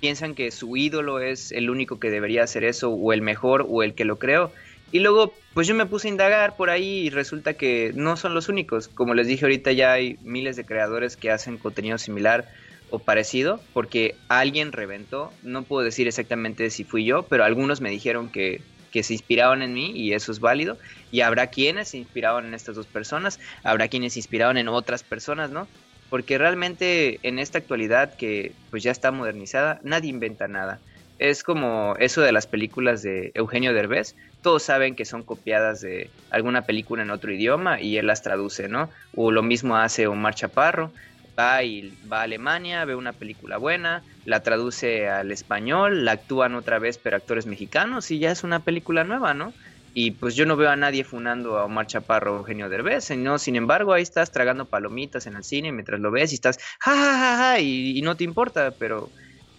piensan 0.00 0.34
que 0.34 0.50
su 0.50 0.76
ídolo 0.76 1.20
es 1.20 1.52
el 1.52 1.70
único 1.70 1.98
que 1.98 2.10
debería 2.10 2.42
hacer 2.42 2.64
eso 2.64 2.90
o 2.90 3.12
el 3.12 3.22
mejor 3.22 3.66
o 3.68 3.82
el 3.82 3.94
que 3.94 4.04
lo 4.04 4.18
creó. 4.18 4.52
Y 4.92 5.00
luego 5.00 5.32
pues 5.54 5.66
yo 5.66 5.74
me 5.74 5.86
puse 5.86 6.08
a 6.08 6.10
indagar 6.10 6.56
por 6.56 6.70
ahí 6.70 7.06
y 7.06 7.10
resulta 7.10 7.54
que 7.54 7.92
no 7.94 8.16
son 8.16 8.34
los 8.34 8.48
únicos. 8.48 8.88
Como 8.88 9.14
les 9.14 9.26
dije 9.26 9.44
ahorita 9.44 9.72
ya 9.72 9.92
hay 9.92 10.18
miles 10.22 10.56
de 10.56 10.64
creadores 10.64 11.16
que 11.16 11.30
hacen 11.30 11.58
contenido 11.58 11.98
similar 11.98 12.48
o 12.90 12.98
parecido 12.98 13.60
porque 13.72 14.14
alguien 14.28 14.72
reventó. 14.72 15.32
No 15.42 15.62
puedo 15.62 15.84
decir 15.84 16.06
exactamente 16.06 16.70
si 16.70 16.84
fui 16.84 17.04
yo, 17.04 17.22
pero 17.24 17.44
algunos 17.44 17.80
me 17.80 17.90
dijeron 17.90 18.28
que, 18.28 18.60
que 18.92 19.02
se 19.02 19.14
inspiraban 19.14 19.62
en 19.62 19.72
mí 19.72 19.92
y 19.94 20.12
eso 20.12 20.30
es 20.30 20.40
válido. 20.40 20.78
Y 21.10 21.22
habrá 21.22 21.48
quienes 21.48 21.88
se 21.88 21.98
inspiraban 21.98 22.46
en 22.46 22.54
estas 22.54 22.76
dos 22.76 22.86
personas, 22.86 23.40
habrá 23.64 23.88
quienes 23.88 24.12
se 24.12 24.20
inspiraban 24.20 24.58
en 24.58 24.68
otras 24.68 25.02
personas, 25.02 25.50
¿no? 25.50 25.66
Porque 26.08 26.38
realmente 26.38 27.26
en 27.28 27.38
esta 27.38 27.58
actualidad 27.58 28.12
que 28.16 28.56
pues 28.70 28.82
ya 28.82 28.90
está 28.92 29.10
modernizada, 29.12 29.80
nadie 29.82 30.10
inventa 30.10 30.48
nada. 30.48 30.82
Es 31.18 31.42
como 31.42 31.94
eso 31.98 32.20
de 32.20 32.32
las 32.32 32.46
películas 32.46 33.02
de 33.02 33.32
Eugenio 33.34 33.72
Derbez. 33.72 34.16
Todos 34.42 34.62
saben 34.62 34.94
que 34.96 35.04
son 35.06 35.24
copiadas 35.24 35.80
de 35.80 36.12
alguna 36.30 36.66
película 36.66 37.02
en 37.02 37.10
otro 37.10 37.32
idioma 37.32 37.80
y 37.80 37.96
él 37.96 38.06
las 38.06 38.22
traduce, 38.22 38.68
¿no? 38.68 38.90
O 39.12 39.30
lo 39.32 39.42
mismo 39.42 39.76
hace 39.76 40.06
Omar 40.06 40.34
Chaparro. 40.34 40.94
va 41.38 41.62
y 41.64 41.98
va 42.10 42.20
a 42.20 42.22
Alemania, 42.22 42.84
ve 42.84 42.94
una 42.94 43.14
película 43.14 43.58
buena, 43.58 44.04
la 44.24 44.42
traduce 44.42 45.08
al 45.08 45.30
español, 45.32 46.04
la 46.04 46.12
actúan 46.12 46.54
otra 46.54 46.78
vez 46.78 46.98
pero 46.98 47.16
actores 47.16 47.46
mexicanos 47.46 48.10
y 48.10 48.18
ya 48.18 48.30
es 48.30 48.44
una 48.44 48.64
película 48.64 49.04
nueva, 49.04 49.34
¿no? 49.34 49.56
Y 49.98 50.10
pues 50.10 50.34
yo 50.34 50.44
no 50.44 50.56
veo 50.56 50.68
a 50.68 50.76
nadie 50.76 51.04
funando 51.04 51.56
a 51.56 51.64
Omar 51.64 51.86
Chaparro 51.86 52.34
o 52.34 52.38
Eugenio 52.40 52.68
Derbez, 52.68 53.16
¿no? 53.16 53.38
Sin 53.38 53.56
embargo, 53.56 53.94
ahí 53.94 54.02
estás 54.02 54.30
tragando 54.30 54.68
palomitas 54.68 55.26
en 55.26 55.36
el 55.36 55.42
cine 55.42 55.72
mientras 55.72 55.98
lo 56.00 56.10
ves 56.10 56.32
y 56.32 56.34
estás 56.34 56.58
ja, 56.80 56.94
ja, 56.94 57.18
ja, 57.18 57.36
ja 57.38 57.60
y, 57.60 58.02
no 58.02 58.14
te 58.14 58.24
importa, 58.24 58.76
pero 58.78 59.10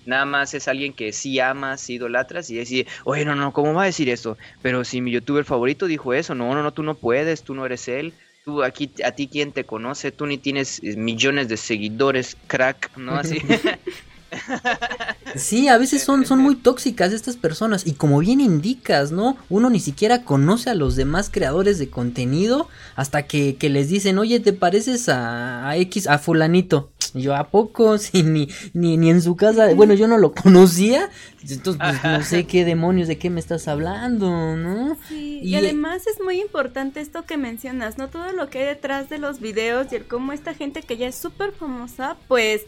nada 0.06 0.26
más 0.26 0.54
es 0.54 0.68
alguien 0.68 0.94
que 0.94 1.12
sí 1.12 1.40
amas, 1.40 1.90
idolatras 1.90 2.52
y 2.52 2.56
decir, 2.56 2.88
oye, 3.04 3.26
no, 3.26 3.34
no, 3.34 3.52
¿cómo 3.52 3.74
va 3.74 3.82
a 3.82 3.86
decir 3.88 4.10
esto? 4.10 4.38
Pero 4.62 4.84
si 4.84 5.02
mi 5.02 5.10
youtuber 5.10 5.44
favorito 5.44 5.88
dijo 5.88 6.14
eso, 6.14 6.36
no, 6.36 6.54
no, 6.54 6.62
no, 6.62 6.72
tú 6.72 6.84
no 6.84 7.00
puedes, 7.00 7.44
tú 7.44 7.56
no 7.56 7.66
eres 7.66 7.88
él, 7.88 8.14
tú 8.46 8.62
aquí, 8.62 8.94
a 9.04 9.14
ti 9.14 9.30
quién 9.30 9.54
te 9.54 9.66
conoce, 9.66 10.12
tú 10.12 10.28
ni 10.28 10.38
tienes 10.38 10.84
eh, 10.84 10.96
millones 10.98 11.48
de 11.48 11.58
seguidores, 11.58 12.38
crack, 12.46 12.96
¿no? 12.96 13.16
Así. 13.16 13.40
Sí, 15.36 15.68
a 15.68 15.78
veces 15.78 16.04
son, 16.04 16.26
son 16.26 16.40
muy 16.40 16.56
tóxicas 16.56 17.14
estas 17.14 17.36
personas 17.36 17.86
y 17.86 17.94
como 17.94 18.20
bien 18.20 18.40
indicas, 18.42 19.12
¿no? 19.12 19.38
Uno 19.50 19.70
ni 19.70 19.80
siquiera 19.80 20.24
conoce 20.24 20.70
a 20.70 20.76
los 20.76 20.96
demás 20.96 21.30
creadores 21.30 21.78
de 21.78 21.90
contenido 21.90 22.70
hasta 22.96 23.24
que, 23.24 23.56
que 23.56 23.70
les 23.70 23.90
dicen, 23.90 24.18
oye, 24.18 24.40
¿te 24.40 24.54
pareces 24.54 25.10
a, 25.10 25.68
a 25.68 25.78
X, 25.78 26.08
a 26.08 26.18
fulanito? 26.18 26.90
Yo 27.14 27.36
a 27.36 27.50
poco, 27.50 27.98
sí, 27.98 28.24
ni, 28.24 28.48
ni, 28.74 28.98
ni 28.98 29.10
en 29.10 29.22
su 29.22 29.36
casa, 29.36 29.74
bueno, 29.74 29.94
yo 29.94 30.08
no 30.08 30.18
lo 30.18 30.34
conocía, 30.34 31.10
entonces 31.42 31.82
pues 31.82 32.04
no 32.04 32.24
sé 32.24 32.46
qué 32.46 32.66
demonios, 32.66 33.08
de 33.08 33.18
qué 33.18 33.30
me 33.30 33.40
estás 33.40 33.68
hablando, 33.68 34.56
¿no? 34.56 34.98
Sí, 35.08 35.40
y, 35.44 35.56
además 35.56 36.08
es 36.08 36.22
muy 36.24 36.40
importante 36.40 37.00
esto 37.00 37.26
que 37.26 37.38
mencionas, 37.38 37.98
¿no? 37.98 38.10
Todo 38.10 38.32
lo 38.32 38.50
que 38.50 38.60
hay 38.60 38.66
detrás 38.66 39.10
de 39.10 39.18
los 39.18 39.40
videos 39.40 39.88
y 39.92 39.96
el 39.96 40.08
cómo 40.08 40.34
esta 40.34 40.54
gente 40.54 40.82
que 40.82 40.98
ya 40.98 41.08
es 41.08 41.16
súper 41.16 41.52
famosa, 41.52 42.18
pues 42.28 42.62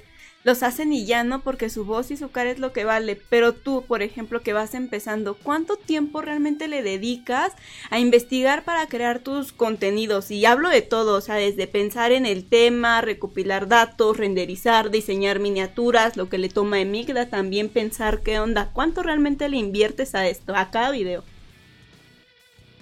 los 0.43 0.63
hacen 0.63 0.93
y 0.93 1.05
ya 1.05 1.23
no 1.23 1.41
porque 1.41 1.69
su 1.69 1.85
voz 1.85 2.11
y 2.11 2.17
su 2.17 2.31
cara 2.31 2.51
es 2.51 2.59
lo 2.59 2.71
que 2.71 2.85
vale, 2.85 3.19
pero 3.29 3.53
tú, 3.53 3.83
por 3.85 4.01
ejemplo, 4.01 4.41
que 4.41 4.53
vas 4.53 4.73
empezando, 4.73 5.35
¿cuánto 5.35 5.75
tiempo 5.75 6.21
realmente 6.21 6.67
le 6.67 6.81
dedicas 6.81 7.53
a 7.89 7.99
investigar 7.99 8.63
para 8.63 8.87
crear 8.87 9.19
tus 9.19 9.51
contenidos? 9.51 10.31
Y 10.31 10.45
hablo 10.45 10.69
de 10.69 10.81
todo, 10.81 11.17
o 11.17 11.21
sea, 11.21 11.35
desde 11.35 11.67
pensar 11.67 12.11
en 12.11 12.25
el 12.25 12.47
tema, 12.47 13.01
recopilar 13.01 13.67
datos, 13.67 14.17
renderizar, 14.17 14.91
diseñar 14.91 15.39
miniaturas, 15.39 16.15
lo 16.15 16.29
que 16.29 16.37
le 16.37 16.49
toma 16.49 16.77
a 16.77 16.81
Emigda, 16.81 17.29
también 17.29 17.69
pensar 17.69 18.21
qué 18.21 18.39
onda, 18.39 18.69
¿cuánto 18.73 19.03
realmente 19.03 19.49
le 19.49 19.57
inviertes 19.57 20.15
a 20.15 20.27
esto, 20.27 20.55
a 20.55 20.71
cada 20.71 20.91
video? 20.91 21.23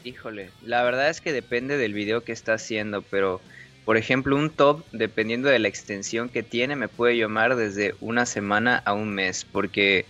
Híjole, 0.04 0.52
la 0.64 0.84
verdad 0.84 1.10
es 1.10 1.20
que 1.20 1.34
depende 1.34 1.76
del 1.78 1.94
video 1.94 2.24
que 2.24 2.32
está 2.32 2.54
haciendo, 2.54 3.02
pero 3.02 3.42
por 3.88 3.96
ejemplo, 3.96 4.36
un 4.36 4.50
top, 4.50 4.84
dependiendo 4.92 5.48
de 5.48 5.60
la 5.60 5.70
extensión 5.70 6.28
que 6.28 6.44
tiene, 6.44 6.76
me 6.76 6.90
puede 6.90 7.16
llamar 7.16 7.56
desde 7.56 7.96
una 8.02 8.26
semana 8.26 8.84
a 8.84 8.92
un 8.92 9.16
mes, 9.16 9.46
porque 9.50 10.04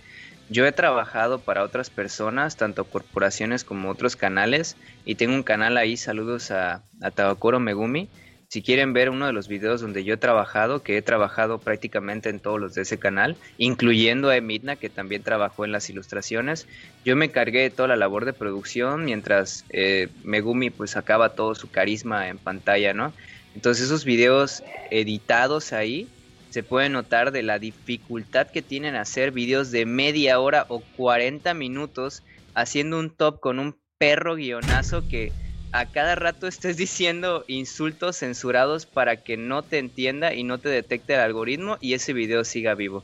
yo 0.49 0.65
he 0.65 0.71
trabajado 0.71 1.37
para 1.37 1.61
otras 1.61 1.91
personas, 1.91 2.57
tanto 2.57 2.85
corporaciones 2.85 3.63
como 3.63 3.91
otros 3.91 4.15
canales, 4.15 4.77
y 5.05 5.13
tengo 5.13 5.35
un 5.35 5.43
canal 5.43 5.77
ahí, 5.77 5.95
saludos 5.95 6.49
a, 6.49 6.81
a 7.01 7.59
Megumi. 7.59 8.09
Si 8.47 8.63
quieren 8.63 8.93
ver 8.93 9.11
uno 9.11 9.27
de 9.27 9.33
los 9.33 9.47
videos 9.47 9.81
donde 9.81 10.03
yo 10.03 10.15
he 10.15 10.17
trabajado, 10.17 10.81
que 10.81 10.97
he 10.97 11.03
trabajado 11.03 11.59
prácticamente 11.59 12.29
en 12.29 12.39
todos 12.39 12.59
los 12.59 12.73
de 12.73 12.81
ese 12.81 12.97
canal, 12.97 13.37
incluyendo 13.59 14.29
a 14.29 14.37
Emidna, 14.37 14.77
que 14.77 14.89
también 14.89 15.21
trabajó 15.21 15.65
en 15.65 15.71
las 15.71 15.87
ilustraciones, 15.91 16.67
yo 17.05 17.15
me 17.15 17.25
encargué 17.25 17.61
de 17.61 17.69
toda 17.69 17.89
la 17.89 17.95
labor 17.95 18.25
de 18.25 18.33
producción, 18.33 19.05
mientras 19.05 19.65
eh, 19.69 20.07
Megumi 20.23 20.71
pues 20.71 20.89
sacaba 20.89 21.35
todo 21.35 21.53
su 21.53 21.69
carisma 21.69 22.29
en 22.29 22.39
pantalla, 22.39 22.95
¿no? 22.95 23.13
Entonces 23.57 23.85
esos 23.85 24.05
videos 24.05 24.61
editados 24.91 25.73
ahí 25.73 26.07
se 26.51 26.61
puede 26.61 26.89
notar 26.89 27.31
de 27.31 27.41
la 27.41 27.57
dificultad 27.57 28.51
que 28.51 28.61
tienen 28.61 28.95
hacer 28.95 29.31
videos 29.31 29.71
de 29.71 29.87
media 29.87 30.39
hora 30.39 30.67
o 30.69 30.81
40 30.95 31.55
minutos 31.55 32.21
haciendo 32.53 32.99
un 32.99 33.09
top 33.09 33.39
con 33.39 33.57
un 33.57 33.75
perro 33.97 34.35
guionazo 34.35 35.07
que 35.07 35.31
a 35.71 35.87
cada 35.87 36.13
rato 36.13 36.45
estés 36.45 36.77
diciendo 36.85 37.45
insultos 37.47 38.17
censurados 38.17 38.85
para 38.85 39.23
que 39.23 39.37
no 39.37 39.63
te 39.63 39.79
entienda 39.79 40.35
y 40.35 40.43
no 40.43 40.59
te 40.59 40.69
detecte 40.69 41.15
el 41.15 41.21
algoritmo 41.21 41.79
y 41.81 41.93
ese 41.93 42.13
video 42.13 42.43
siga 42.43 42.75
vivo. 42.75 43.03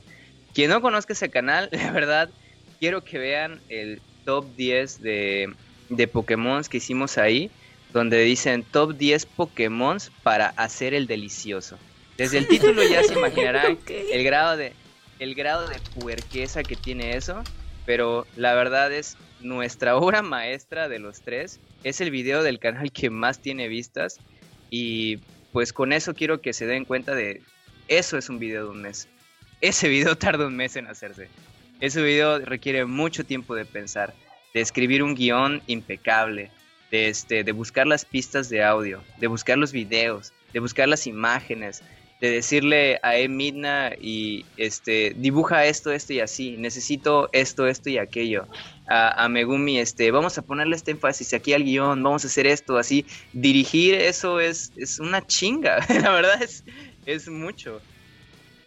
Quien 0.54 0.70
no 0.70 0.84
conozca 0.84 1.14
ese 1.14 1.32
canal, 1.32 1.68
la 1.72 1.91
verdad, 1.91 2.30
quiero 2.80 3.04
que 3.04 3.18
vean 3.18 3.60
el 3.70 4.04
top 4.24 4.45
10 4.56 5.01
de, 5.01 5.51
de 5.89 6.08
Pokémon 6.08 6.64
que 6.64 6.78
hicimos 6.78 7.18
ahí 7.18 7.49
donde 7.94 8.20
dicen 8.24 8.64
top 8.64 8.96
10 8.98 9.28
Pokémon 9.28 10.00
para 10.24 10.48
hacer 10.50 10.94
el 10.94 11.08
delicioso. 11.08 11.78
Desde 12.18 12.39
el 12.39 12.48
título 12.48 12.84
ya 12.84 13.04
se 13.04 13.14
imaginarán 13.14 13.78
el 13.88 14.24
grado 14.24 14.58
de 14.58 14.74
el 15.20 15.36
grado 15.36 15.68
de 15.70 15.78
puerqueza 16.00 16.64
que 16.64 16.76
tiene 16.76 17.16
eso, 17.16 17.44
pero 17.86 18.26
la 18.36 18.56
verdad 18.56 18.91
es 18.91 19.16
nuestra 19.39 19.96
obra 19.98 20.22
maestra 20.22 20.89
de 20.89 21.00
los 21.00 21.22
tres, 21.22 21.60
es 21.84 22.02
el 22.02 22.12
video 22.12 22.44
del 22.44 22.60
canal 22.60 22.91
que 22.91 23.10
más 23.10 23.39
tiene 23.39 23.68
vistas 23.68 24.20
y 24.70 25.18
pues 25.52 25.72
con 25.72 25.94
eso 25.94 26.16
quiero 26.16 26.41
que 26.41 26.52
se 26.52 26.66
den 26.66 26.84
cuenta 26.84 27.14
de 27.14 27.41
eso 27.88 28.18
es 28.18 28.28
un 28.28 28.39
video 28.39 28.66
de 28.66 28.70
un 28.72 28.82
mes. 28.82 29.08
Ese 29.62 29.88
video 29.88 30.18
tarda 30.18 30.48
un 30.48 30.56
mes 30.56 30.76
en 30.76 30.88
hacerse. 30.88 31.30
Ese 31.80 32.02
video 32.02 32.39
requiere 32.39 32.86
mucho 32.86 33.24
tiempo 33.24 33.56
de 33.56 33.66
pensar, 33.66 34.14
de 34.54 34.62
escribir 34.62 35.04
un 35.04 35.16
guion 35.16 35.62
impecable, 35.68 36.50
de, 36.94 37.08
este, 37.08 37.44
de 37.44 37.52
buscar 37.54 37.88
las 37.88 38.06
pistas 38.06 38.50
de 38.50 38.64
audio, 38.64 39.02
de 39.18 39.26
buscar 39.26 39.58
los 39.58 39.72
videos, 39.72 40.32
de 40.54 40.60
buscar 40.60 40.88
las 40.88 41.08
imágenes, 41.08 41.82
de 42.22 42.30
decirle 42.30 43.00
a 43.02 43.18
Emidna 43.18 43.94
y 44.00 44.46
este 44.58 45.16
dibuja 45.18 45.66
esto, 45.66 45.91
esto 45.91 46.14
y 46.14 46.20
así, 46.20 46.56
necesito 46.56 47.30
esto, 47.32 47.66
esto 47.66 47.89
y 47.89 47.98
aquello. 47.98 48.48
A, 48.86 49.24
a, 49.24 49.28
Megumi, 49.28 49.80
este, 49.80 50.12
vamos 50.12 50.38
a 50.38 50.44
ponerle 50.44 50.76
este 50.76 50.91
énfasis 50.91 51.34
aquí 51.34 51.54
al 51.54 51.64
guion, 51.64 52.04
vamos 52.04 52.26
a 52.26 52.28
hacer 52.28 52.46
esto, 52.46 52.78
así. 52.78 53.08
Dirigir 53.34 53.96
eso 53.96 54.39
es, 54.39 54.72
es 54.78 55.00
una 55.00 55.26
chinga, 55.26 55.80
la 56.00 56.12
verdad 56.12 56.44
es, 56.44 56.64
es 57.08 57.28
mucho. 57.28 57.82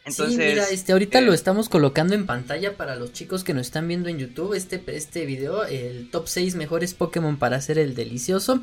Entonces, 0.07 0.37
sí, 0.37 0.39
mira, 0.39 0.65
este, 0.71 0.93
ahorita 0.93 1.19
eh, 1.19 1.23
lo 1.23 1.33
estamos 1.33 1.69
colocando 1.69 2.15
en 2.15 2.27
pantalla 2.27 2.77
para 2.77 2.95
los 2.95 3.13
chicos 3.13 3.43
que 3.43 3.55
nos 3.55 3.67
están 3.67 3.89
viendo 3.89 4.09
en 4.09 4.19
YouTube, 4.19 4.55
este, 4.55 4.81
este 4.87 5.27
video, 5.27 5.65
el 5.65 6.09
top 6.13 6.29
6 6.29 6.55
mejores 6.55 6.95
Pokémon 6.95 7.37
para 7.39 7.57
hacer 7.57 7.77
el 7.77 7.97
delicioso 7.97 8.61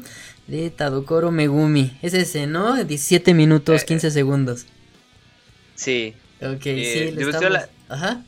de 0.47 0.69
Tadokoro 0.69 1.31
Megumi. 1.31 1.97
Es 2.01 2.13
ese, 2.13 2.47
¿no? 2.47 2.81
17 2.81 3.33
minutos, 3.33 3.83
15 3.83 4.07
eh, 4.07 4.11
segundos. 4.11 4.67
Sí. 5.75 6.13
Ok, 6.41 6.65
eh, 6.65 7.09
sí, 7.09 7.15
le 7.15 7.23
estamos... 7.23 7.51
la... 7.51 7.69
Ajá. 7.89 8.23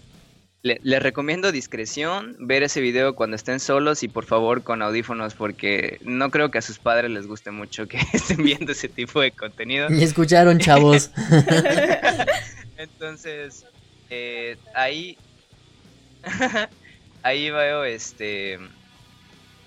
Les 0.62 0.84
le 0.84 1.00
recomiendo 1.00 1.54
discreción, 1.54 2.36
ver 2.40 2.64
ese 2.64 2.82
video 2.82 3.16
cuando 3.16 3.38
estén 3.38 3.62
solos 3.62 4.04
y 4.04 4.10
por 4.10 4.26
favor 4.26 4.64
con 4.64 4.82
audífonos 4.82 5.36
porque 5.36 6.00
no 6.04 6.32
creo 6.32 6.52
que 6.52 6.58
a 6.58 6.62
sus 6.62 6.80
padres 6.80 7.12
les 7.12 7.28
guste 7.28 7.52
mucho 7.52 7.88
que 7.88 7.98
estén 8.14 8.44
viendo 8.44 8.74
ese 8.74 8.90
tipo 8.90 9.22
de 9.22 9.32
contenido. 9.32 9.90
Me 9.90 10.04
escucharon, 10.04 10.60
chavos. 10.60 11.12
Entonces, 12.78 13.66
eh, 14.10 14.58
ahí, 14.74 15.18
ahí 17.24 17.50
veo, 17.52 17.84
este, 17.84 18.58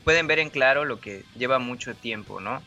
pueden 0.05 0.27
ver 0.27 0.39
en 0.39 0.51
claro 0.51 0.85
lo 0.85 1.01
que 1.01 1.25
lleva 1.35 1.59
mucho 1.59 1.95
tiempo, 1.95 2.41
¿no? 2.41 2.63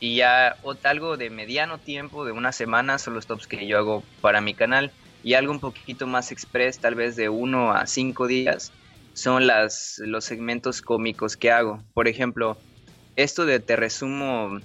Y 0.00 0.16
ya 0.16 0.56
algo 0.84 1.16
de 1.16 1.30
mediano 1.30 1.80
tiempo, 1.80 2.24
de 2.24 2.32
una 2.32 2.52
semana, 2.52 2.98
son 2.98 3.14
los 3.14 3.26
tops 3.26 3.48
que 3.48 3.66
yo 3.66 3.78
hago 3.78 4.04
para 4.20 4.40
mi 4.40 4.54
canal. 4.54 4.94
Y 5.22 5.34
algo 5.34 5.52
un 5.52 5.60
poquito 5.60 6.06
más 6.06 6.30
express, 6.30 6.80
tal 6.80 6.94
vez 6.94 7.16
de 7.16 7.28
uno 7.28 7.72
a 7.72 7.86
cinco 7.86 8.28
días, 8.28 8.72
son 9.12 9.46
las, 9.48 9.96
los 9.98 10.24
segmentos 10.24 10.82
cómicos 10.82 11.36
que 11.36 11.50
hago. 11.50 11.84
Por 11.94 12.06
ejemplo, 12.06 12.62
esto 13.16 13.44
de 13.44 13.58
te 13.60 13.74
resumo, 13.76 14.60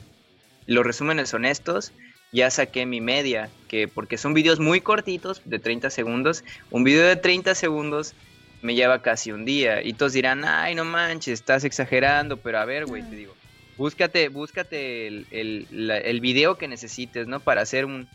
los 0.68 0.86
resúmenes 0.86 1.34
honestos, 1.34 1.94
ya 2.34 2.50
saqué 2.50 2.86
mi 2.86 3.00
media, 3.00 3.50
que 3.70 3.88
porque 3.88 4.18
son 4.18 4.34
videos 4.34 4.60
muy 4.60 4.82
cortitos, 4.82 5.42
de 5.46 5.60
30 5.60 5.90
segundos, 5.92 6.44
un 6.72 6.84
video 6.84 7.08
de 7.08 7.16
30 7.16 7.56
segundos 7.56 8.16
me 8.64 8.76
lleva 8.76 9.02
casi 9.02 9.32
un 9.32 9.46
día. 9.46 9.84
Y 9.84 9.94
todos 9.94 10.14
dirán, 10.14 10.44
ay, 10.46 10.74
no 10.74 10.84
manches, 10.84 11.34
estás 11.40 11.64
exagerando, 11.64 12.38
pero 12.38 12.60
a 12.60 12.66
ver, 12.66 12.86
güey, 12.86 13.04
te 13.04 13.16
digo, 13.16 13.36
búscate, 13.78 14.30
búscate 14.30 15.08
el, 15.08 15.28
el, 15.32 15.92
el, 15.92 16.20
video 16.22 16.58
que 16.58 16.68
necesites, 16.68 17.28
¿no? 17.28 17.40
Para 17.40 17.62
hacer 17.62 17.86
un, 17.86 18.08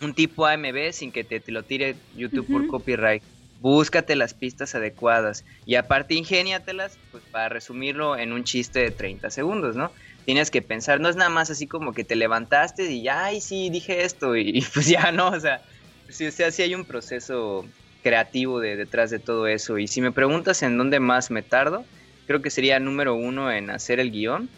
un 0.00 0.14
tipo 0.14 0.46
AMB 0.46 0.92
sin 0.92 1.10
que 1.10 1.24
te, 1.24 1.40
te 1.40 1.50
lo 1.52 1.62
tire 1.64 1.96
YouTube 2.16 2.46
por 2.46 2.66
copyright. 2.68 3.22
Búscate 3.60 4.16
las 4.16 4.34
pistas 4.34 4.74
adecuadas 4.74 5.44
y 5.66 5.76
aparte 5.76 6.14
ingéniatelas 6.14 6.98
pues, 7.12 7.22
para 7.30 7.48
resumirlo 7.48 8.16
en 8.16 8.32
un 8.32 8.44
chiste 8.44 8.80
de 8.80 8.90
30 8.90 9.30
segundos, 9.30 9.76
¿no? 9.76 9.92
Tienes 10.24 10.50
que 10.50 10.62
pensar, 10.62 11.00
no 11.00 11.08
es 11.08 11.16
nada 11.16 11.30
más 11.30 11.50
así 11.50 11.66
como 11.66 11.92
que 11.92 12.04
te 12.04 12.16
levantaste 12.16 12.90
y 12.90 13.02
ya, 13.02 13.24
ay, 13.24 13.40
sí, 13.40 13.70
dije 13.70 14.04
esto 14.04 14.36
y, 14.36 14.64
pues 14.72 14.86
ya 14.86 15.12
no, 15.12 15.28
o 15.28 15.40
sea, 15.40 15.62
sí, 16.08 16.26
o 16.26 16.32
sea, 16.32 16.50
sí 16.50 16.62
hay 16.62 16.74
un 16.74 16.84
proceso 16.84 17.66
creativo 18.02 18.60
de, 18.60 18.76
detrás 18.76 19.10
de 19.10 19.18
todo 19.18 19.46
eso 19.46 19.78
y 19.78 19.86
si 19.86 20.00
me 20.00 20.12
preguntas 20.12 20.62
en 20.62 20.76
dónde 20.76 21.00
más 21.00 21.30
me 21.30 21.42
tardo, 21.42 21.84
creo 22.26 22.42
que 22.42 22.50
sería 22.50 22.80
número 22.80 23.14
uno 23.14 23.50
en 23.50 23.70
hacer 23.70 24.00
el 24.00 24.10
guion 24.10 24.48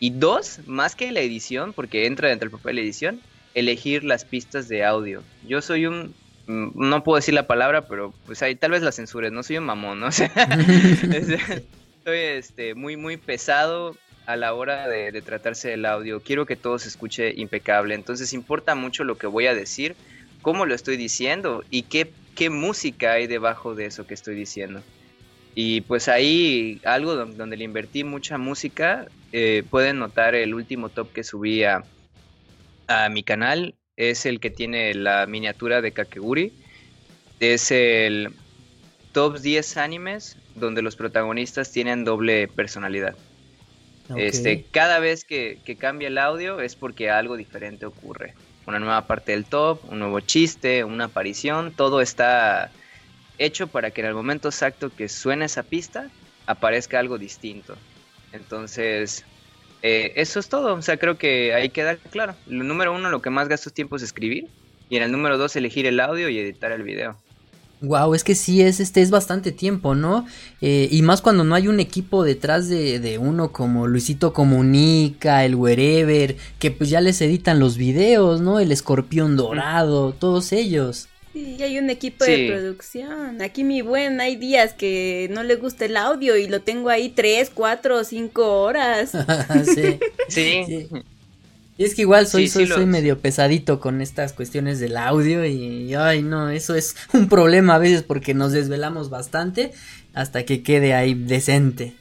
y 0.00 0.10
dos, 0.10 0.60
más 0.66 0.96
que 0.96 1.10
la 1.12 1.20
edición, 1.20 1.72
porque 1.72 2.06
entra 2.06 2.28
dentro 2.28 2.48
del 2.48 2.58
papel 2.58 2.76
de 2.76 2.82
edición, 2.82 3.20
elegir 3.54 4.04
las 4.04 4.24
pistas 4.24 4.68
de 4.68 4.84
audio. 4.84 5.22
Yo 5.46 5.62
soy 5.62 5.86
un 5.86 6.14
mm, 6.46 6.70
no 6.74 7.04
puedo 7.04 7.16
decir 7.16 7.34
la 7.34 7.46
palabra, 7.46 7.86
pero 7.86 8.12
pues 8.26 8.42
ahí 8.42 8.54
tal 8.54 8.72
vez 8.72 8.82
la 8.82 8.92
censures, 8.92 9.32
no 9.32 9.42
soy 9.42 9.58
un 9.58 9.64
mamón, 9.64 10.00
¿no? 10.00 10.12
soy 10.12 10.28
este, 12.06 12.74
muy, 12.74 12.96
muy 12.96 13.16
pesado 13.16 13.96
a 14.26 14.36
la 14.36 14.54
hora 14.54 14.88
de, 14.88 15.20
tratarse 15.22 15.68
del 15.68 15.86
audio. 15.86 16.20
Quiero 16.20 16.46
que 16.46 16.56
todo 16.56 16.78
se 16.78 16.88
escuche 16.88 17.32
impecable, 17.36 17.94
entonces 17.94 18.32
importa 18.32 18.74
mucho 18.74 19.04
lo 19.04 19.18
que 19.18 19.26
voy 19.26 19.46
a 19.46 19.54
decir, 19.54 19.96
cómo 20.42 20.66
lo 20.66 20.74
estoy 20.74 20.96
diciendo 20.96 21.64
y 21.70 21.82
qué, 21.82 22.10
qué 22.34 22.50
música 22.50 23.12
hay 23.12 23.26
debajo 23.26 23.74
de 23.74 23.86
eso 23.86 24.06
que 24.06 24.14
estoy 24.14 24.34
diciendo. 24.34 24.82
Y 25.54 25.82
pues 25.82 26.08
ahí 26.08 26.80
algo 26.84 27.14
donde, 27.14 27.56
le 27.56 27.64
invertí 27.64 28.02
mucha 28.02 28.38
música, 28.38 29.06
eh, 29.32 29.62
pueden 29.70 29.98
notar 29.98 30.34
el 30.34 30.52
último 30.54 30.88
top 30.88 31.12
que 31.12 31.22
subí 31.22 31.62
a, 31.62 31.84
a, 32.88 33.08
mi 33.08 33.22
canal, 33.22 33.74
es 33.96 34.26
el 34.26 34.40
que 34.40 34.50
tiene 34.50 34.94
la 34.94 35.26
miniatura 35.26 35.80
de 35.80 35.92
Kakeguri. 35.92 36.52
Es 37.38 37.70
el 37.70 38.30
top 39.12 39.38
10 39.38 39.76
animes 39.76 40.36
donde 40.56 40.82
los 40.82 40.96
protagonistas 40.96 41.70
tienen 41.70 42.04
doble 42.04 42.48
personalidad. 42.48 43.14
Este, 44.16 44.64
cada 44.70 44.98
vez 44.98 45.24
que, 45.24 45.58
que 45.64 45.76
cambia 45.76 46.08
el 46.08 46.18
audio 46.18 46.60
es 46.60 46.76
porque 46.76 47.10
algo 47.10 47.36
diferente 47.36 47.86
ocurre. 47.86 48.34
Una 48.66 48.78
nueva 48.78 49.06
parte 49.06 49.32
del 49.32 49.44
top, 49.44 49.80
un 49.90 49.98
nuevo 49.98 50.20
chiste, 50.20 50.84
una 50.84 51.06
aparición, 51.06 51.72
todo 51.72 52.00
está 52.00 52.70
hecho 53.38 53.66
para 53.66 53.90
que 53.90 54.00
en 54.00 54.08
el 54.08 54.14
momento 54.14 54.48
exacto 54.48 54.90
que 54.94 55.08
suene 55.08 55.46
esa 55.46 55.62
pista 55.62 56.10
aparezca 56.46 56.98
algo 56.98 57.18
distinto. 57.18 57.76
Entonces, 58.32 59.24
eh, 59.82 60.12
eso 60.16 60.40
es 60.40 60.48
todo. 60.48 60.74
O 60.74 60.82
sea, 60.82 60.96
creo 60.96 61.18
que 61.18 61.54
ahí 61.54 61.70
queda 61.70 61.96
claro. 61.96 62.34
El 62.48 62.66
número 62.66 62.94
uno, 62.94 63.10
lo 63.10 63.22
que 63.22 63.30
más 63.30 63.48
gasto 63.48 63.70
tiempo 63.70 63.96
es 63.96 64.02
escribir. 64.02 64.48
Y 64.88 64.96
en 64.96 65.02
el 65.02 65.12
número 65.12 65.38
dos, 65.38 65.56
elegir 65.56 65.86
el 65.86 66.00
audio 66.00 66.28
y 66.28 66.38
editar 66.38 66.72
el 66.72 66.82
video. 66.82 67.16
Wow, 67.84 68.14
es 68.14 68.24
que 68.24 68.34
sí, 68.34 68.62
es, 68.62 68.80
este, 68.80 69.02
es 69.02 69.10
bastante 69.10 69.52
tiempo, 69.52 69.94
¿no? 69.94 70.26
Eh, 70.60 70.88
y 70.90 71.02
más 71.02 71.22
cuando 71.22 71.44
no 71.44 71.54
hay 71.54 71.68
un 71.68 71.80
equipo 71.80 72.24
detrás 72.24 72.68
de, 72.68 72.98
de, 73.00 73.18
uno 73.18 73.52
como 73.52 73.86
Luisito 73.86 74.32
Comunica, 74.32 75.44
el 75.44 75.54
Wherever, 75.54 76.36
que 76.58 76.70
pues 76.70 76.90
ya 76.90 77.00
les 77.00 77.20
editan 77.20 77.58
los 77.58 77.76
videos, 77.76 78.40
¿no? 78.40 78.60
El 78.60 78.72
Escorpión 78.72 79.36
Dorado, 79.36 80.12
todos 80.12 80.52
ellos. 80.52 81.08
Sí, 81.34 81.60
hay 81.60 81.78
un 81.78 81.90
equipo 81.90 82.24
de 82.24 82.48
producción. 82.48 83.42
Aquí 83.42 83.64
mi 83.64 83.82
buen, 83.82 84.20
hay 84.20 84.36
días 84.36 84.72
que 84.72 85.28
no 85.32 85.42
le 85.42 85.56
gusta 85.56 85.86
el 85.86 85.96
audio 85.96 86.36
y 86.36 86.46
lo 86.46 86.60
tengo 86.60 86.90
ahí 86.90 87.08
tres, 87.08 87.50
cuatro, 87.52 88.04
cinco 88.04 88.62
horas. 88.62 89.10
sí. 89.74 89.98
sí. 90.28 90.88
Y 91.76 91.84
es 91.84 91.94
que 91.94 92.02
igual 92.02 92.26
soy, 92.26 92.48
soy, 92.48 92.66
soy 92.66 92.86
medio 92.86 93.18
pesadito 93.18 93.80
con 93.80 94.00
estas 94.00 94.32
cuestiones 94.32 94.78
del 94.78 94.96
audio 94.96 95.44
y, 95.44 95.92
ay 95.94 96.22
no, 96.22 96.50
eso 96.50 96.74
es 96.74 96.94
un 97.12 97.28
problema 97.28 97.74
a 97.74 97.78
veces 97.78 98.02
porque 98.02 98.32
nos 98.34 98.52
desvelamos 98.52 99.10
bastante 99.10 99.72
hasta 100.12 100.44
que 100.44 100.62
quede 100.62 100.94
ahí 100.94 101.14
decente. 101.14 101.94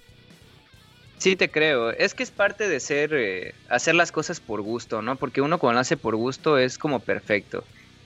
Sí, 1.17 1.35
te 1.35 1.49
creo. 1.49 1.91
Es 1.91 2.13
que 2.13 2.23
es 2.23 2.31
parte 2.31 2.67
de 2.67 2.79
ser, 2.79 3.13
eh, 3.13 3.55
hacer 3.69 3.95
las 3.95 4.11
cosas 4.11 4.39
por 4.39 4.61
gusto, 4.61 5.01
¿no? 5.01 5.15
Porque 5.15 5.41
uno 5.41 5.57
cuando 5.57 5.75
lo 5.75 5.79
hace 5.79 5.97
por 5.97 6.15
gusto 6.15 6.57
es 6.57 6.77
como 6.77 6.99
perfecto 6.99 7.63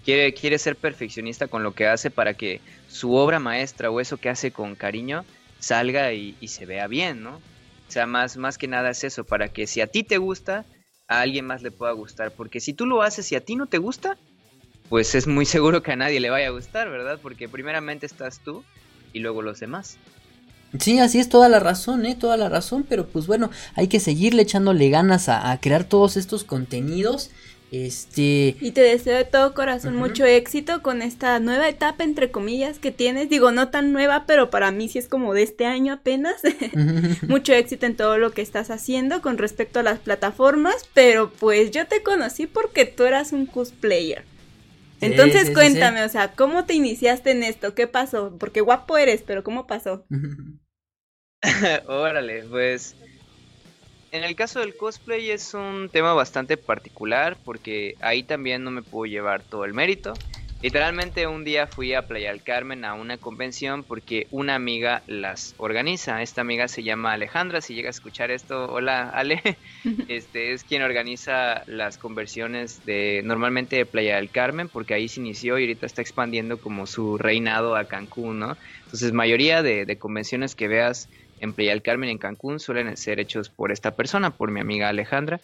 quiere, 0.07 0.57
ser 0.57 0.77
perfeccionista 0.77 1.47
con 1.47 1.63
lo 1.63 1.73
que 1.73 1.87
hace 1.87 2.09
para 2.09 2.33
que 2.33 2.61
su 2.87 3.13
obra 3.13 3.39
maestra 3.39 3.91
o 3.91 3.99
eso 3.99 4.17
que 4.17 4.29
hace 4.29 4.51
con 4.51 4.75
cariño 4.75 5.25
salga 5.59 6.13
y, 6.13 6.35
se 6.47 6.65
vea 6.65 6.87
bien, 6.87 7.23
¿no? 7.23 7.35
O 7.87 7.91
sea, 7.91 8.05
más, 8.05 8.37
más 8.37 8.57
que 8.57 8.67
nada 8.67 8.91
es 8.91 9.03
eso, 9.03 9.25
para 9.25 9.49
que 9.49 9.67
si 9.67 9.81
a 9.81 9.87
ti 9.87 10.03
te 10.03 10.17
gusta, 10.17 10.65
a 11.07 11.21
alguien 11.21 11.45
más 11.45 11.61
le 11.61 11.71
pueda 11.71 11.91
gustar. 11.93 12.31
Porque 12.31 12.59
si 12.59 12.73
tú 12.73 12.85
lo 12.85 13.01
haces 13.01 13.31
y 13.31 13.35
a 13.35 13.41
ti 13.41 13.55
no 13.55 13.65
te 13.65 13.77
gusta, 13.77 14.17
pues 14.89 15.15
es 15.15 15.27
muy 15.27 15.45
seguro 15.55 15.83
que 15.83 15.91
a 15.91 15.95
nadie 15.95 16.19
le 16.19 16.29
vaya 16.29 16.47
a 16.47 16.51
gustar, 16.51 16.89
¿verdad? 16.89 17.19
Porque 17.21 17.49
primeramente 17.49 18.05
estás 18.05 18.39
tú 18.39 18.63
y 19.13 19.19
luego 19.19 19.41
los 19.41 19.59
demás. 19.59 19.97
Sí, 20.79 20.99
así 20.99 21.19
es 21.19 21.29
toda 21.29 21.47
la 21.47 21.59
razón, 21.59 22.05
¿eh? 22.05 22.15
Toda 22.15 22.35
la 22.35 22.49
razón, 22.49 22.85
pero 22.87 23.07
pues 23.07 23.25
bueno, 23.25 23.49
hay 23.75 23.87
que 23.87 24.01
seguirle 24.01 24.41
echándole 24.41 24.89
ganas 24.89 25.29
a, 25.29 25.51
a 25.51 25.59
crear 25.61 25.85
todos 25.85 26.17
estos 26.17 26.43
contenidos 26.43 27.31
este. 27.71 28.55
Y 28.61 28.71
te 28.71 28.81
deseo 28.81 29.17
de 29.17 29.25
todo 29.25 29.53
corazón 29.53 29.95
mucho 29.95 30.23
éxito 30.25 30.81
con 30.81 31.01
esta 31.01 31.39
nueva 31.39 31.67
etapa, 31.67 32.03
entre 32.03 32.31
comillas, 32.31 32.79
que 32.79 32.91
tienes. 32.91 33.29
Digo, 33.29 33.51
no 33.51 33.69
tan 33.69 33.91
nueva, 33.91 34.25
pero 34.25 34.49
para 34.49 34.71
mí 34.71 34.87
sí 34.87 34.99
es 34.99 35.07
como 35.07 35.33
de 35.33 35.43
este 35.43 35.65
año 35.65 35.93
apenas. 35.93 36.41
mucho 37.27 37.53
éxito 37.53 37.85
en 37.85 37.95
todo 37.95 38.17
lo 38.17 38.31
que 38.31 38.41
estás 38.41 38.71
haciendo 38.71 39.21
con 39.21 39.37
respecto 39.37 39.79
a 39.79 39.83
las 39.83 39.99
plataformas. 39.99 40.89
Pero 40.93 41.29
pues 41.29 41.71
yo 41.71 41.87
te 41.87 42.03
conocí 42.03 42.47
porque 42.47 42.85
tú 42.85 43.03
eras 43.03 43.33
un 43.33 43.45
cosplayer. 43.45 44.23
Entonces 45.01 45.51
cuéntame, 45.51 46.03
o 46.03 46.09
sea, 46.09 46.31
¿cómo 46.33 46.65
te 46.65 46.73
iniciaste 46.73 47.31
en 47.31 47.43
esto? 47.43 47.75
¿Qué 47.75 47.85
pasó? 47.85 48.35
Porque 48.39 48.61
guapo 48.61 48.97
eres, 48.97 49.21
pero 49.21 49.43
¿cómo 49.43 49.67
pasó? 49.67 50.05
Órale, 51.87 52.43
pues 52.49 52.95
en 54.11 54.23
el 54.23 54.35
caso 54.35 54.59
del 54.59 54.75
cosplay 54.75 55.31
es 55.31 55.53
un 55.53 55.89
tema 55.91 56.13
bastante 56.13 56.57
particular 56.57 57.37
porque 57.43 57.95
ahí 58.01 58.23
también 58.23 58.63
no 58.63 58.71
me 58.71 58.81
puedo 58.81 59.05
llevar 59.05 59.43
todo 59.43 59.65
el 59.65 59.73
mérito. 59.73 60.13
Literalmente 60.59 61.27
un 61.27 61.43
día 61.43 61.67
fui 61.67 61.93
a 61.93 62.07
Playa 62.07 62.31
del 62.31 62.41
Carmen 62.41 62.83
a 62.83 62.95
una 62.95 63.17
convención 63.17 63.83
porque 63.83 64.25
una 64.31 64.55
amiga 64.55 65.03
las 65.05 65.53
organiza. 65.57 66.23
Esta 66.23 66.41
amiga 66.41 66.67
se 66.67 66.81
llama 66.81 67.13
Alejandra. 67.13 67.61
Si 67.61 67.75
llega 67.75 67.89
a 67.89 67.91
escuchar 67.91 68.31
esto, 68.31 68.65
hola 68.65 69.07
Ale. 69.09 69.41
Este 70.07 70.53
es 70.53 70.63
quien 70.63 70.81
organiza 70.81 71.63
las 71.67 71.99
conversiones 71.99 72.83
de 72.85 73.21
normalmente 73.23 73.75
de 73.75 73.85
Playa 73.85 74.15
del 74.15 74.31
Carmen 74.31 74.67
porque 74.67 74.95
ahí 74.95 75.07
se 75.07 75.19
inició 75.19 75.59
y 75.59 75.63
ahorita 75.63 75.85
está 75.85 76.01
expandiendo 76.01 76.59
como 76.59 76.87
su 76.87 77.19
reinado 77.19 77.75
a 77.75 77.85
Cancún, 77.85 78.39
¿no? 78.39 78.57
Entonces 78.85 79.13
mayoría 79.13 79.61
de, 79.61 79.85
de 79.85 79.97
convenciones 79.99 80.55
que 80.55 80.67
veas 80.67 81.07
en 81.39 81.53
Playa 81.53 81.71
del 81.71 81.81
Carmen, 81.81 82.09
en 82.09 82.17
Cancún, 82.17 82.59
suelen 82.59 82.95
ser 82.97 83.19
hechos 83.19 83.49
por 83.49 83.71
esta 83.71 83.95
persona, 83.95 84.31
por 84.31 84.51
mi 84.51 84.59
amiga 84.59 84.89
Alejandra, 84.89 85.39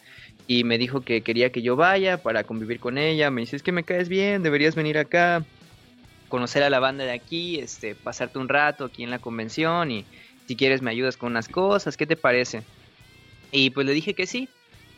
y 0.46 0.64
me 0.64 0.78
dijo 0.78 1.02
que 1.02 1.22
quería 1.22 1.50
que 1.50 1.62
yo 1.62 1.76
vaya 1.76 2.22
para 2.22 2.44
convivir 2.44 2.80
con 2.80 2.98
ella, 2.98 3.30
me 3.30 3.42
dice, 3.42 3.56
es 3.56 3.62
que 3.62 3.72
me 3.72 3.84
caes 3.84 4.08
bien, 4.08 4.42
deberías 4.42 4.74
venir 4.74 4.98
acá, 4.98 5.44
conocer 6.28 6.62
a 6.62 6.70
la 6.70 6.80
banda 6.80 7.04
de 7.04 7.12
aquí, 7.12 7.58
este, 7.58 7.94
pasarte 7.94 8.38
un 8.38 8.48
rato 8.48 8.86
aquí 8.86 9.02
en 9.04 9.10
la 9.10 9.18
convención 9.18 9.90
y 9.90 10.04
si 10.46 10.56
quieres 10.56 10.82
me 10.82 10.90
ayudas 10.90 11.16
con 11.16 11.30
unas 11.30 11.48
cosas, 11.48 11.96
¿qué 11.96 12.06
te 12.06 12.16
parece? 12.16 12.62
Y 13.52 13.70
pues 13.70 13.86
le 13.86 13.92
dije 13.92 14.14
que 14.14 14.26
sí, 14.26 14.48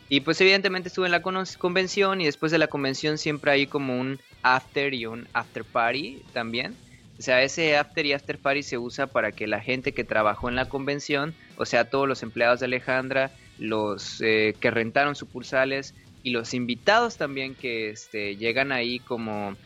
y 0.09 0.21
pues 0.21 0.41
evidentemente 0.41 0.89
estuve 0.89 1.07
en 1.07 1.13
la 1.13 1.23
convención 1.23 2.21
y 2.21 2.27
después 2.27 2.53
de 2.53 2.59
la 2.59 2.69
convención 2.69 3.19
siempre 3.19 3.51
hay 3.51 3.67
como 3.67 3.99
un 3.99 4.19
after 4.43 4.95
y 4.95 5.07
un 5.07 5.27
after 5.33 5.65
party 5.65 6.23
también. 6.33 6.75
O 7.19 7.23
sea, 7.23 7.43
ese 7.43 7.77
after 7.77 8.05
y 8.05 8.13
after 8.13 8.39
party 8.39 8.63
se 8.63 8.77
usa 8.77 9.07
para 9.07 9.33
que 9.33 9.47
la 9.47 9.61
gente 9.61 9.95
que 9.95 10.05
trabajó 10.05 10.51
en 10.51 10.57
la 10.57 10.69
convención, 10.69 11.35
o 11.57 11.65
sea, 11.65 11.89
todos 11.89 12.07
los 12.07 12.23
empleados 12.23 12.61
de 12.61 12.67
Alejandra, 12.67 13.33
los 13.57 14.21
eh, 14.21 14.55
que 14.61 14.71
rentaron 14.71 15.15
sucursales 15.15 15.95
y 16.23 16.31
los 16.31 16.53
invitados 16.53 17.17
también 17.17 17.55
que 17.55 17.89
este, 17.89 18.37
llegan 18.37 18.71
ahí 18.71 18.99
como 19.01 19.57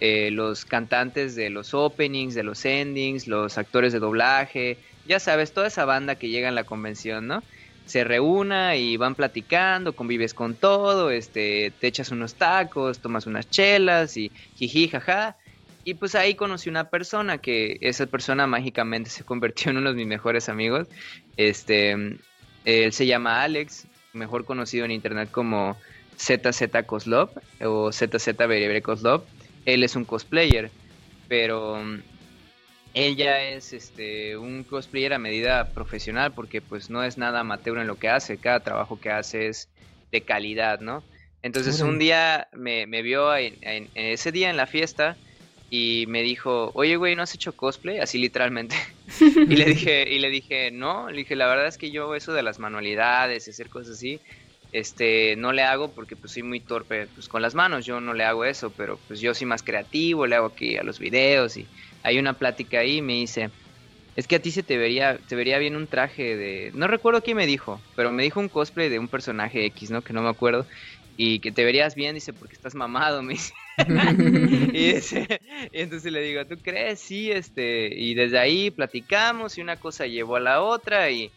eh, 0.00 0.30
los 0.30 0.66
cantantes 0.66 1.34
de 1.36 1.48
los 1.48 1.72
openings, 1.72 2.34
de 2.34 2.42
los 2.42 2.66
endings, 2.66 3.26
los 3.26 3.56
actores 3.56 3.94
de 3.94 3.98
doblaje, 3.98 4.78
ya 5.06 5.20
sabes, 5.20 5.54
toda 5.54 5.68
esa 5.68 5.86
banda 5.86 6.16
que 6.16 6.28
llega 6.28 6.48
en 6.48 6.54
la 6.54 6.64
convención, 6.64 7.26
¿no? 7.26 7.42
Se 7.86 8.04
reúna 8.04 8.76
y 8.76 8.98
van 8.98 9.14
platicando, 9.14 9.96
convives 9.96 10.34
con 10.34 10.54
todo, 10.54 11.10
este, 11.10 11.72
te 11.80 11.86
echas 11.86 12.10
unos 12.10 12.34
tacos, 12.34 13.00
tomas 13.00 13.26
unas 13.26 13.48
chelas 13.48 14.16
y 14.18 14.30
jiji, 14.54 14.88
jaja 14.88 15.36
y 15.84 15.94
pues 15.94 16.14
ahí 16.14 16.34
conocí 16.34 16.68
una 16.68 16.90
persona 16.90 17.38
que 17.38 17.78
esa 17.80 18.06
persona 18.06 18.46
mágicamente 18.46 19.10
se 19.10 19.24
convirtió 19.24 19.70
en 19.70 19.78
uno 19.78 19.90
de 19.90 19.96
mis 19.96 20.06
mejores 20.06 20.48
amigos. 20.48 20.88
Este, 21.36 21.92
él 22.64 22.92
se 22.92 23.06
llama 23.06 23.42
Alex, 23.42 23.86
mejor 24.12 24.44
conocido 24.44 24.84
en 24.84 24.90
internet 24.90 25.30
como 25.30 25.76
ZZ 26.18 26.84
Koslov 26.86 27.30
o 27.60 27.92
ZZ 27.92 28.36
Berebre 28.36 28.82
Koslov. 28.82 29.24
Él 29.64 29.82
es 29.82 29.96
un 29.96 30.04
cosplayer, 30.04 30.70
pero 31.28 31.82
mm, 31.82 32.02
él 32.94 33.16
ya 33.16 33.42
es 33.42 33.72
este, 33.72 34.36
un 34.36 34.64
cosplayer 34.64 35.14
a 35.14 35.18
medida 35.18 35.70
profesional 35.70 36.32
porque 36.32 36.60
pues 36.60 36.90
no 36.90 37.02
es 37.04 37.18
nada 37.18 37.40
amateur 37.40 37.78
en 37.78 37.86
lo 37.86 37.96
que 37.96 38.08
hace, 38.08 38.36
cada 38.36 38.60
trabajo 38.60 39.00
que 39.00 39.10
hace 39.10 39.46
es 39.46 39.68
de 40.10 40.22
calidad, 40.22 40.80
¿no? 40.80 41.02
Entonces 41.42 41.80
un 41.80 41.98
día 41.98 42.48
me, 42.52 42.84
vio 43.02 43.34
en, 43.34 43.88
ese 43.94 44.30
día 44.30 44.50
en 44.50 44.58
la 44.58 44.66
fiesta 44.66 45.16
y 45.70 46.06
me 46.08 46.22
dijo, 46.22 46.72
oye, 46.74 46.96
güey, 46.96 47.16
¿no 47.16 47.22
has 47.22 47.34
hecho 47.34 47.56
cosplay? 47.56 47.98
Así 48.00 48.18
literalmente. 48.18 48.76
y 49.48 49.56
le 49.56 49.66
dije, 49.66 50.04
y 50.10 50.18
le 50.18 50.28
dije, 50.30 50.70
no, 50.72 51.08
le 51.10 51.18
dije, 51.18 51.36
la 51.36 51.46
verdad 51.46 51.68
es 51.68 51.78
que 51.78 51.92
yo 51.92 52.14
eso 52.16 52.32
de 52.32 52.42
las 52.42 52.58
manualidades, 52.58 53.48
hacer 53.48 53.70
cosas 53.70 53.94
así, 53.96 54.20
este, 54.72 55.36
no 55.36 55.52
le 55.52 55.62
hago 55.62 55.94
porque 55.94 56.16
pues 56.16 56.32
soy 56.32 56.42
muy 56.42 56.60
torpe 56.60 57.08
pues 57.08 57.28
con 57.28 57.42
las 57.42 57.54
manos, 57.54 57.86
yo 57.86 58.00
no 58.00 58.14
le 58.14 58.24
hago 58.24 58.44
eso, 58.44 58.74
pero 58.74 59.00
pues 59.06 59.20
yo 59.20 59.32
soy 59.34 59.46
más 59.46 59.62
creativo, 59.62 60.26
le 60.26 60.36
hago 60.36 60.48
aquí 60.48 60.76
a 60.76 60.82
los 60.82 60.98
videos 60.98 61.56
y 61.56 61.70
hay 62.02 62.18
una 62.18 62.38
plática 62.38 62.80
ahí 62.80 62.96
y 62.98 63.02
me 63.02 63.14
dice, 63.14 63.52
es 64.16 64.26
que 64.26 64.36
a 64.36 64.42
ti 64.42 64.50
se 64.50 64.62
te 64.62 64.76
vería, 64.76 65.18
te 65.26 65.36
vería 65.36 65.58
bien 65.58 65.76
un 65.76 65.88
traje 65.88 66.36
de, 66.36 66.72
no 66.74 66.86
recuerdo 66.88 67.22
quién 67.22 67.36
me 67.36 67.46
dijo, 67.46 67.84
pero 67.94 68.12
me 68.12 68.22
dijo 68.22 68.40
un 68.40 68.48
cosplay 68.48 68.88
de 68.88 68.98
un 68.98 69.08
personaje 69.08 69.64
X, 69.66 69.90
¿no? 69.90 70.02
Que 70.02 70.12
no 70.12 70.22
me 70.22 70.28
acuerdo. 70.28 70.66
Y 71.16 71.40
que 71.40 71.52
te 71.52 71.64
verías 71.64 71.94
bien, 71.94 72.14
dice, 72.14 72.32
porque 72.32 72.54
estás 72.54 72.74
mamado, 72.74 73.22
me 73.22 73.34
dice. 74.72 75.26
y, 75.72 75.80
entonces 75.80 76.12
le 76.12 76.22
digo, 76.22 76.44
¿tú 76.46 76.56
crees? 76.62 77.00
Sí, 77.00 77.30
este, 77.30 77.90
y 77.94 78.14
desde 78.14 78.38
ahí 78.38 78.70
platicamos 78.70 79.58
y 79.58 79.60
una 79.60 79.76
cosa 79.76 80.06
llevó 80.06 80.36
a 80.36 80.40
la 80.40 80.62
otra 80.62 81.10
y 81.10 81.30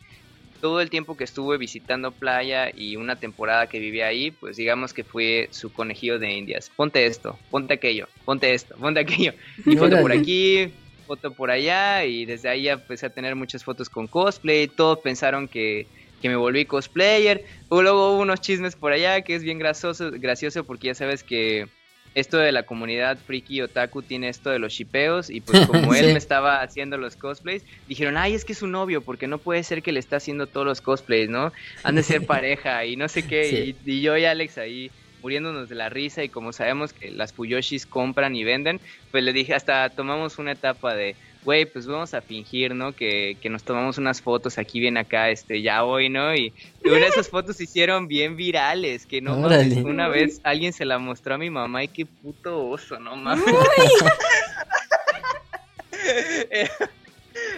todo 0.64 0.80
el 0.80 0.90
tiempo 0.90 1.18
que 1.18 1.26
estuve 1.26 1.58
visitando 1.58 2.12
playa 2.12 2.72
y 2.74 2.96
una 2.96 3.18
temporada 3.18 3.68
que 3.68 3.80
vivía 3.80 4.08
ahí, 4.08 4.32
pues 4.32 4.56
digamos 4.56 4.94
que 4.94 5.04
fue 5.04 5.50
su 5.52 5.74
conejillo 5.74 6.20
de 6.20 6.32
indias. 6.32 6.72
Ponte 6.74 7.06
esto, 7.06 7.38
ponte 7.52 7.74
aquello, 7.74 8.08
ponte 8.24 8.54
esto, 8.54 8.74
ponte 8.78 9.02
aquello. 9.02 9.34
Y 9.66 9.76
foto 9.76 10.00
por 10.00 10.14
aquí, 10.14 10.72
foto 11.06 11.34
por 11.34 11.52
allá 11.52 12.06
y 12.06 12.26
desde 12.26 12.48
ahí 12.48 12.64
ya 12.64 12.74
empecé 12.74 13.08
a 13.08 13.10
tener 13.10 13.36
muchas 13.36 13.66
fotos 13.66 13.90
con 13.90 14.08
cosplay. 14.08 14.70
Todos 14.70 15.00
pensaron 15.00 15.50
que 15.50 15.86
que 16.24 16.30
me 16.30 16.38
volví 16.38 16.64
cosplayer. 16.64 17.44
Luego 17.70 18.14
hubo 18.14 18.22
unos 18.22 18.40
chismes 18.40 18.78
por 18.78 18.94
allá 18.94 19.22
que 19.24 19.36
es 19.36 19.44
bien 19.44 19.60
gracioso, 19.60 20.10
gracioso 20.10 20.64
porque 20.64 20.88
ya 20.88 20.96
sabes 20.96 21.22
que 21.22 21.68
esto 22.16 22.38
de 22.38 22.54
la 22.54 22.64
comunidad 22.64 23.18
friki 23.18 23.62
otaku 23.62 24.04
tiene 24.04 24.30
esto 24.30 24.50
de 24.50 24.58
los 24.58 24.72
shipeos 24.72 25.30
y 25.30 25.42
pues 25.42 25.68
como 25.68 25.94
él 25.96 26.14
me 26.14 26.18
estaba 26.18 26.62
haciendo 26.62 26.96
los 26.96 27.18
cosplays, 27.18 27.66
dijeron, 27.90 28.16
ay, 28.16 28.36
es 28.36 28.46
que 28.46 28.54
es 28.54 28.60
su 28.60 28.68
novio, 28.68 29.02
porque 29.02 29.28
no 29.28 29.38
puede 29.38 29.64
ser 29.66 29.84
que 29.84 29.92
le 29.92 30.00
está 30.00 30.16
haciendo 30.16 30.48
todos 30.48 30.66
los 30.66 30.80
cosplays, 30.80 31.30
¿no? 31.30 31.52
Han 31.84 31.96
de 31.96 32.04
ser 32.04 32.26
pareja 32.26 32.86
y 32.86 32.96
no 32.96 33.10
sé 33.10 33.28
qué. 33.28 33.76
Y, 33.86 33.92
y, 33.92 34.00
yo 34.00 34.16
y 34.16 34.24
Alex 34.24 34.58
ahí 34.58 34.92
muriéndonos 35.22 35.68
de 35.68 35.76
la 35.76 35.90
risa 35.90 36.24
y 36.24 36.30
como 36.30 36.54
sabemos 36.54 36.94
que 36.94 37.12
las 37.12 37.34
Fuyoshis 37.34 37.86
compran 37.86 38.34
y 38.34 38.46
venden, 38.46 38.80
pues 39.12 39.26
le 39.26 39.34
dije, 39.34 39.56
hasta 39.56 39.90
tomamos 39.90 40.38
una 40.38 40.54
etapa 40.54 40.96
de, 40.96 41.18
güey, 41.44 41.66
pues 41.66 41.86
vamos 41.88 42.14
a 42.14 42.22
fingir, 42.22 42.74
¿no? 42.74 42.94
Que, 42.94 43.38
que, 43.42 43.50
nos 43.50 43.64
tomamos 43.64 43.98
unas 43.98 44.22
fotos 44.22 44.58
aquí 44.58 44.80
bien 44.80 44.98
acá, 44.98 45.30
este, 45.30 45.62
ya 45.62 45.84
hoy, 45.84 46.10
¿no? 46.10 46.34
Y, 46.36 46.54
una 46.86 46.98
de 46.98 47.08
esas 47.08 47.30
fotos 47.30 47.58
se 47.58 47.64
hicieron 47.64 48.08
bien 48.08 48.36
virales, 48.36 49.06
que 49.06 49.22
no 49.22 49.38
mames, 49.38 49.78
una 49.78 50.08
vez 50.08 50.40
alguien 50.44 50.74
se 50.74 50.86
la 50.86 51.00
mostró 51.00 51.36
a 51.36 51.38
mi 51.38 51.50
mamá 51.50 51.84
y 51.84 51.88
qué 51.88 52.06
puto 52.06 52.68
oso, 52.68 53.00
no 53.00 53.16
mames. 53.16 53.46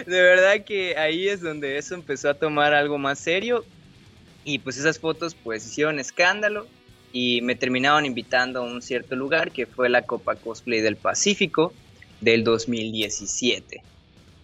de 0.06 0.22
verdad 0.22 0.64
que 0.64 0.96
ahí 0.98 1.28
es 1.28 1.42
donde 1.42 1.78
eso 1.78 1.96
empezó 1.96 2.30
a 2.30 2.34
tomar 2.36 2.74
algo 2.74 2.98
más 2.98 3.20
serio 3.20 3.66
y 4.44 4.60
pues 4.60 4.78
esas 4.78 5.00
fotos 5.00 5.36
pues 5.36 5.66
hicieron 5.66 6.00
escándalo 6.00 6.68
y 7.12 7.42
me 7.42 7.56
terminaron 7.56 8.06
invitando 8.06 8.60
a 8.60 8.64
un 8.64 8.82
cierto 8.82 9.16
lugar 9.16 9.52
que 9.52 9.66
fue 9.66 9.90
la 9.90 10.04
Copa 10.04 10.36
Cosplay 10.36 10.82
del 10.82 10.98
Pacífico 10.98 11.74
del 12.22 12.44
2017. 12.44 13.84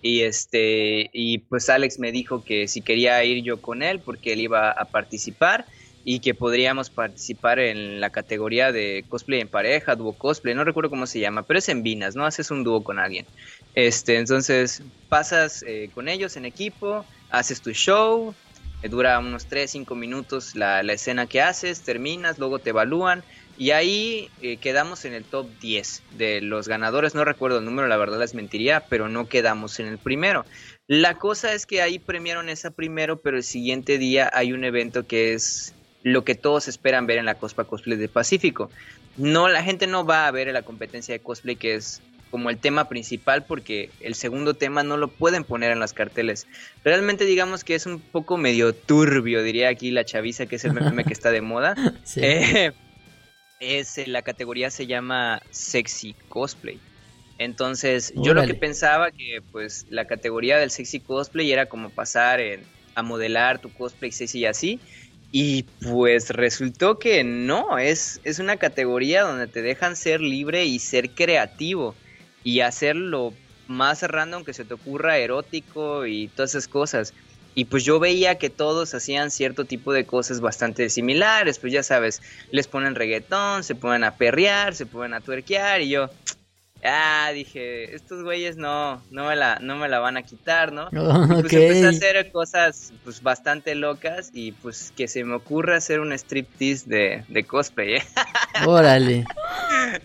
Y 0.02 0.22
este 0.22 1.10
y 1.14 1.39
pues 1.39 1.69
Alex 1.69 1.99
me 1.99 2.11
dijo 2.11 2.43
que 2.43 2.68
si 2.68 2.81
quería 2.81 3.23
ir 3.23 3.43
yo 3.43 3.61
con 3.61 3.84
él 3.84 3.99
porque 3.99 4.34
él 4.34 4.41
iba 4.41 4.72
a 4.72 4.85
participar 4.85 5.65
y 6.03 6.19
que 6.19 6.34
podríamos 6.34 6.89
participar 6.89 7.60
en 7.60 8.02
la 8.02 8.10
categoría 8.10 8.72
de 8.72 9.06
cosplay 9.07 9.39
en 9.41 9.48
pareja, 9.48 9.95
dúo 9.95 10.14
cosplay, 10.14 10.56
no 10.56 10.64
recuerdo 10.64 10.89
cómo 10.89 11.06
se 11.06 11.19
llama, 11.19 11.43
pero 11.43 11.60
es 11.60 11.69
en 11.69 11.84
Vinas, 11.84 12.15
¿no? 12.15 12.26
Haces 12.26 12.49
un 12.49 12.64
dúo 12.64 12.84
con 12.84 12.98
alguien. 12.98 13.27
Este, 13.76 14.18
entonces 14.18 14.84
pasas 15.10 15.64
eh, 15.68 15.91
con 15.93 16.07
ellos 16.07 16.35
en 16.38 16.45
equipo, 16.45 17.06
haces 17.30 17.61
tu 17.61 17.72
show, 17.72 18.34
eh, 18.81 18.89
dura 18.89 19.19
unos 19.19 19.45
3, 19.45 19.69
5 19.69 19.93
minutos 19.93 20.56
la, 20.56 20.81
la 20.81 20.93
escena 20.93 21.27
que 21.27 21.41
haces, 21.41 21.84
terminas, 21.84 22.39
luego 22.39 22.57
te 22.57 22.72
evalúan 22.72 23.23
y 23.62 23.70
ahí 23.70 24.32
eh, 24.42 24.58
quedamos 24.58 25.06
en 25.06 25.14
el 25.14 25.24
top 25.24 25.48
10 25.62 26.02
de 26.18 26.42
los 26.42 26.68
ganadores. 26.68 27.14
No 27.14 27.24
recuerdo 27.24 27.60
el 27.60 27.66
número, 27.66 27.88
la 27.88 27.96
verdad 27.96 28.18
les 28.18 28.34
mentiría, 28.34 28.86
pero 28.90 29.08
no 29.08 29.30
quedamos 29.30 29.80
en 29.80 29.86
el 29.86 30.00
primero. 30.00 30.48
La 30.88 31.20
cosa 31.20 31.54
es 31.54 31.68
que 31.68 31.84
ahí 31.84 32.00
premiaron 32.00 32.50
esa 32.50 32.72
primero, 32.72 33.22
pero 33.22 33.38
el 33.38 33.44
siguiente 33.44 34.00
día 34.00 34.32
hay 34.34 34.52
un 34.52 34.64
evento 34.64 35.06
que 35.06 35.34
es 35.34 35.76
lo 36.02 36.24
que 36.24 36.34
todos 36.34 36.68
esperan 36.68 37.06
ver 37.06 37.20
en 37.20 37.26
la 37.26 37.36
Cospa 37.36 37.66
Cosplay 37.66 38.00
de 38.00 38.08
Pacífico. 38.08 38.72
No, 39.16 39.48
la 39.48 39.62
gente 39.62 39.86
no 39.86 40.06
va 40.06 40.26
a 40.26 40.32
ver 40.32 40.52
la 40.52 40.64
competencia 40.64 41.14
de 41.14 41.20
cosplay 41.20 41.56
que 41.56 41.76
es 41.76 42.02
como 42.32 42.50
el 42.50 42.58
tema 42.58 42.90
principal 42.90 43.46
porque 43.46 43.92
el 44.00 44.16
segundo 44.16 44.56
tema 44.56 44.82
no 44.82 44.98
lo 44.98 45.10
pueden 45.10 45.44
poner 45.44 45.72
en 45.72 45.80
las 45.80 45.94
carteles. 45.94 46.48
Realmente 46.84 47.26
digamos 47.26 47.64
que 47.64 47.76
es 47.76 47.86
un 47.86 48.00
poco 48.00 48.38
medio 48.38 48.74
turbio, 48.74 49.44
diría 49.44 49.70
aquí 49.70 49.92
la 49.92 50.04
chaviza, 50.04 50.48
que 50.48 50.56
es 50.56 50.66
el 50.66 50.74
meme 50.74 51.04
que 51.04 51.14
está 51.14 51.30
de 51.30 51.42
moda. 51.42 51.76
Sí. 52.04 52.22
Eh, 52.24 52.72
es 53.62 53.98
eh, 53.98 54.08
la 54.08 54.24
categoría 54.24 54.70
se 54.70 54.88
llama 54.88 55.42
sexy 55.52 56.16
cosplay. 56.28 56.80
Entonces, 57.38 58.14
yo 58.16 58.34
lo 58.34 58.46
que 58.46 58.54
pensaba 58.54 59.10
que 59.10 59.42
pues 59.52 59.86
la 59.90 60.06
categoría 60.06 60.60
del 60.60 60.70
sexy 60.70 61.00
cosplay 61.00 61.52
era 61.52 61.68
como 61.68 61.90
pasar 61.90 62.40
en, 62.40 62.64
a 62.94 63.02
modelar 63.02 63.60
tu 63.60 63.72
cosplay 63.74 64.12
sexy 64.12 64.40
y 64.40 64.46
así. 64.46 64.80
Y 65.32 65.64
pues 65.82 66.30
resultó 66.30 67.00
que 67.00 67.24
no, 67.24 67.78
es, 67.78 68.20
es 68.26 68.40
una 68.40 68.58
categoría 68.58 69.22
donde 69.24 69.48
te 69.48 69.62
dejan 69.62 69.96
ser 69.96 70.20
libre 70.20 70.66
y 70.66 70.78
ser 70.80 71.12
creativo 71.12 71.96
y 72.44 72.60
hacer 72.60 72.96
lo 72.96 73.34
más 73.68 74.04
random 74.04 74.44
que 74.44 74.54
se 74.54 74.66
te 74.66 74.74
ocurra, 74.74 75.18
erótico 75.18 76.06
y 76.06 76.28
todas 76.28 76.52
esas 76.52 76.68
cosas. 76.68 77.14
Y 77.53 77.65
pues 77.65 77.84
yo 77.84 77.99
veía 77.99 78.36
que 78.36 78.49
todos 78.49 78.94
hacían 78.94 79.30
cierto 79.30 79.65
tipo 79.65 79.91
de 79.91 80.06
cosas 80.06 80.40
bastante 80.40 80.90
similares, 80.90 81.60
pues 81.60 81.73
ya 81.73 81.84
sabes, 81.84 82.22
les 82.52 82.68
ponen 82.68 82.95
reggaetón, 82.95 83.64
se 83.64 83.76
ponen 83.76 84.03
a 84.03 84.15
perrear, 84.15 84.73
se 84.73 84.86
ponen 84.86 85.14
a 85.14 85.22
tuerquear 85.22 85.82
y 85.82 85.90
yo, 85.90 86.10
ah, 86.84 87.32
dije, 87.34 87.94
estos 87.94 88.23
güeyes 88.23 88.57
no, 88.57 89.02
no 89.11 89.28
me 89.28 89.36
la, 89.36 89.60
no 89.60 89.76
me 89.76 89.90
la 89.90 89.99
van 89.99 90.18
a 90.18 90.23
quitar, 90.23 90.72
¿no? 90.72 90.88
y 90.91 91.41
pues 91.41 91.53
empecé 91.53 91.86
a 91.86 91.90
hacer 91.90 92.32
cosas 92.32 92.94
pues 93.03 93.22
bastante 93.22 93.76
locas 93.76 94.32
y 94.34 94.53
pues 94.53 94.94
que 94.95 95.07
se 95.07 95.23
me 95.23 95.36
ocurra 95.36 95.78
hacer 95.78 95.99
un 95.99 96.14
striptease 96.14 96.90
de, 96.90 97.23
de 97.28 97.44
cosplay, 97.44 97.95
¿eh? 97.95 98.03
Órale. 98.65 99.26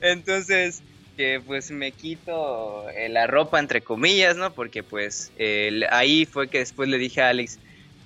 Entonces, 0.00 0.82
que 1.16 1.40
pues 1.44 1.70
me 1.70 1.92
quito 1.92 2.88
eh, 2.90 3.08
la 3.08 3.26
ropa 3.26 3.58
entre 3.58 3.80
comillas, 3.80 4.36
¿no? 4.36 4.52
Porque 4.52 4.82
pues 4.82 5.32
ahí 5.90 6.26
fue 6.26 6.48
que 6.48 6.58
después 6.58 6.88
le 6.88 6.98
dije 6.98 7.22
a 7.22 7.30
Alex 7.30 7.58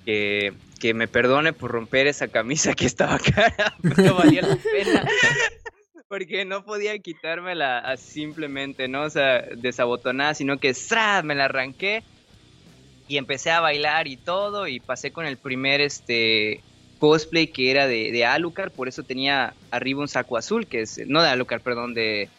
que, 0.05 0.53
que 0.79 0.93
me 0.93 1.07
perdone 1.07 1.53
por 1.53 1.71
romper 1.71 2.07
esa 2.07 2.27
camisa 2.27 2.73
que 2.73 2.85
estaba 2.85 3.19
cara, 3.35 3.75
no 3.81 4.15
valía 4.15 4.41
la 4.41 4.55
pena. 4.55 5.07
Porque 6.07 6.43
no 6.43 6.65
podía 6.65 6.99
quitármela 6.99 7.95
simplemente, 7.95 8.89
¿no? 8.89 9.03
O 9.03 9.09
sea, 9.09 9.43
desabotonada, 9.55 10.33
sino 10.33 10.57
que 10.57 10.73
¡zra! 10.73 11.21
me 11.23 11.35
la 11.35 11.45
arranqué 11.45 12.03
y 13.07 13.17
empecé 13.17 13.51
a 13.51 13.61
bailar 13.61 14.07
y 14.07 14.17
todo 14.17 14.67
y 14.67 14.81
pasé 14.81 15.11
con 15.11 15.25
el 15.25 15.37
primer 15.37 15.79
este 15.79 16.61
cosplay 16.99 17.47
que 17.47 17.71
era 17.71 17.87
de, 17.87 18.11
de 18.11 18.25
Alucard, 18.25 18.71
por 18.71 18.87
eso 18.87 19.03
tenía 19.03 19.53
arriba 19.71 20.01
un 20.01 20.07
saco 20.07 20.37
azul, 20.37 20.67
que 20.67 20.81
es, 20.81 21.01
no 21.07 21.21
de 21.21 21.29
Alucard, 21.29 21.61
perdón, 21.61 21.93
de, 21.93 22.29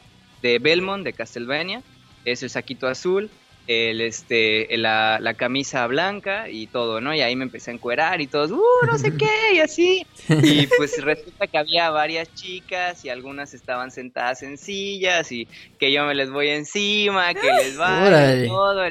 de 0.42 0.58
Belmont, 0.58 1.04
de 1.04 1.12
Castlevania, 1.12 1.82
es 2.24 2.42
el 2.42 2.50
saquito 2.50 2.86
azul, 2.88 3.30
el 3.66 4.00
este 4.00 4.76
la, 4.76 5.18
la, 5.20 5.34
camisa 5.34 5.86
blanca 5.86 6.48
y 6.48 6.66
todo, 6.66 7.00
¿no? 7.00 7.14
Y 7.14 7.20
ahí 7.20 7.36
me 7.36 7.44
empecé 7.44 7.70
a 7.70 7.74
encuerar 7.74 8.20
y 8.20 8.26
todos, 8.26 8.50
uh, 8.50 8.86
no 8.86 8.98
sé 8.98 9.16
qué, 9.16 9.54
y 9.54 9.60
así. 9.60 10.06
Y 10.28 10.66
pues 10.66 11.02
resulta 11.02 11.46
que 11.46 11.58
había 11.58 11.90
varias 11.90 12.32
chicas 12.34 13.04
y 13.04 13.08
algunas 13.08 13.54
estaban 13.54 13.90
sentadas 13.90 14.42
en 14.42 14.58
sillas 14.58 15.30
y 15.30 15.46
que 15.78 15.92
yo 15.92 16.04
me 16.06 16.14
les 16.14 16.30
voy 16.30 16.48
encima, 16.48 17.32
que 17.34 17.52
les 17.52 17.78
va 17.78 18.10
todo, 18.48 18.82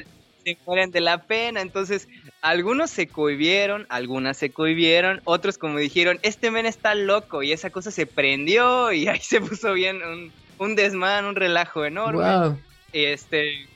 se 0.44 0.58
mueren 0.66 0.92
de 0.92 1.02
la 1.02 1.24
pena. 1.24 1.62
Entonces, 1.62 2.08
algunos 2.42 2.90
se 2.90 3.08
cohibieron, 3.08 3.86
algunas 3.90 4.38
se 4.38 4.52
cohibieron, 4.52 5.22
otros 5.26 5.58
como 5.58 5.78
dijeron, 5.80 6.20
este 6.24 6.50
men 6.50 6.66
está 6.66 6.96
loco 6.96 7.44
y 7.44 7.52
esa 7.52 7.70
cosa 7.70 7.92
se 7.92 8.06
prendió 8.06 8.92
y 8.92 9.08
ahí 9.08 9.20
se 9.20 9.42
puso 9.42 9.74
bien 9.74 10.02
un, 10.02 10.32
un 10.62 10.76
desmán, 10.76 11.26
un 11.26 11.36
relajo 11.36 11.86
enorme. 11.86 12.56
Este, 12.94 13.68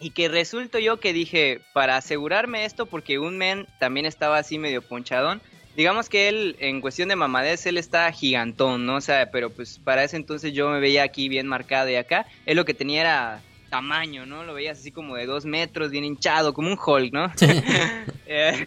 y 0.00 0.10
que 0.10 0.28
resulto 0.28 0.78
yo 0.78 1.00
que 1.00 1.12
dije, 1.12 1.60
para 1.74 1.96
asegurarme 1.96 2.64
esto, 2.64 2.86
porque 2.86 3.18
un 3.18 3.36
men 3.36 3.66
también 3.78 4.06
estaba 4.06 4.38
así 4.38 4.58
medio 4.58 4.80
ponchadón, 4.80 5.42
digamos 5.76 6.08
que 6.08 6.28
él, 6.28 6.56
en 6.60 6.80
cuestión 6.80 7.10
de 7.10 7.16
mamadez, 7.16 7.66
él 7.66 7.76
está 7.76 8.10
gigantón, 8.10 8.86
¿no? 8.86 8.96
O 8.96 9.00
sea, 9.02 9.30
pero 9.30 9.50
pues 9.50 9.78
para 9.78 10.02
ese 10.02 10.16
entonces 10.16 10.54
yo 10.54 10.70
me 10.70 10.80
veía 10.80 11.02
aquí 11.02 11.28
bien 11.28 11.46
marcado 11.46 11.90
y 11.90 11.96
acá, 11.96 12.26
él 12.46 12.56
lo 12.56 12.64
que 12.64 12.72
tenía 12.72 13.02
era 13.02 13.42
tamaño, 13.68 14.24
¿no? 14.24 14.44
Lo 14.44 14.54
veías 14.54 14.78
así 14.78 14.90
como 14.90 15.14
de 15.14 15.26
dos 15.26 15.44
metros, 15.44 15.90
bien 15.90 16.04
hinchado, 16.04 16.54
como 16.54 16.70
un 16.70 16.78
Hulk, 16.82 17.12
¿no? 17.12 17.30
Eh, 18.30 18.66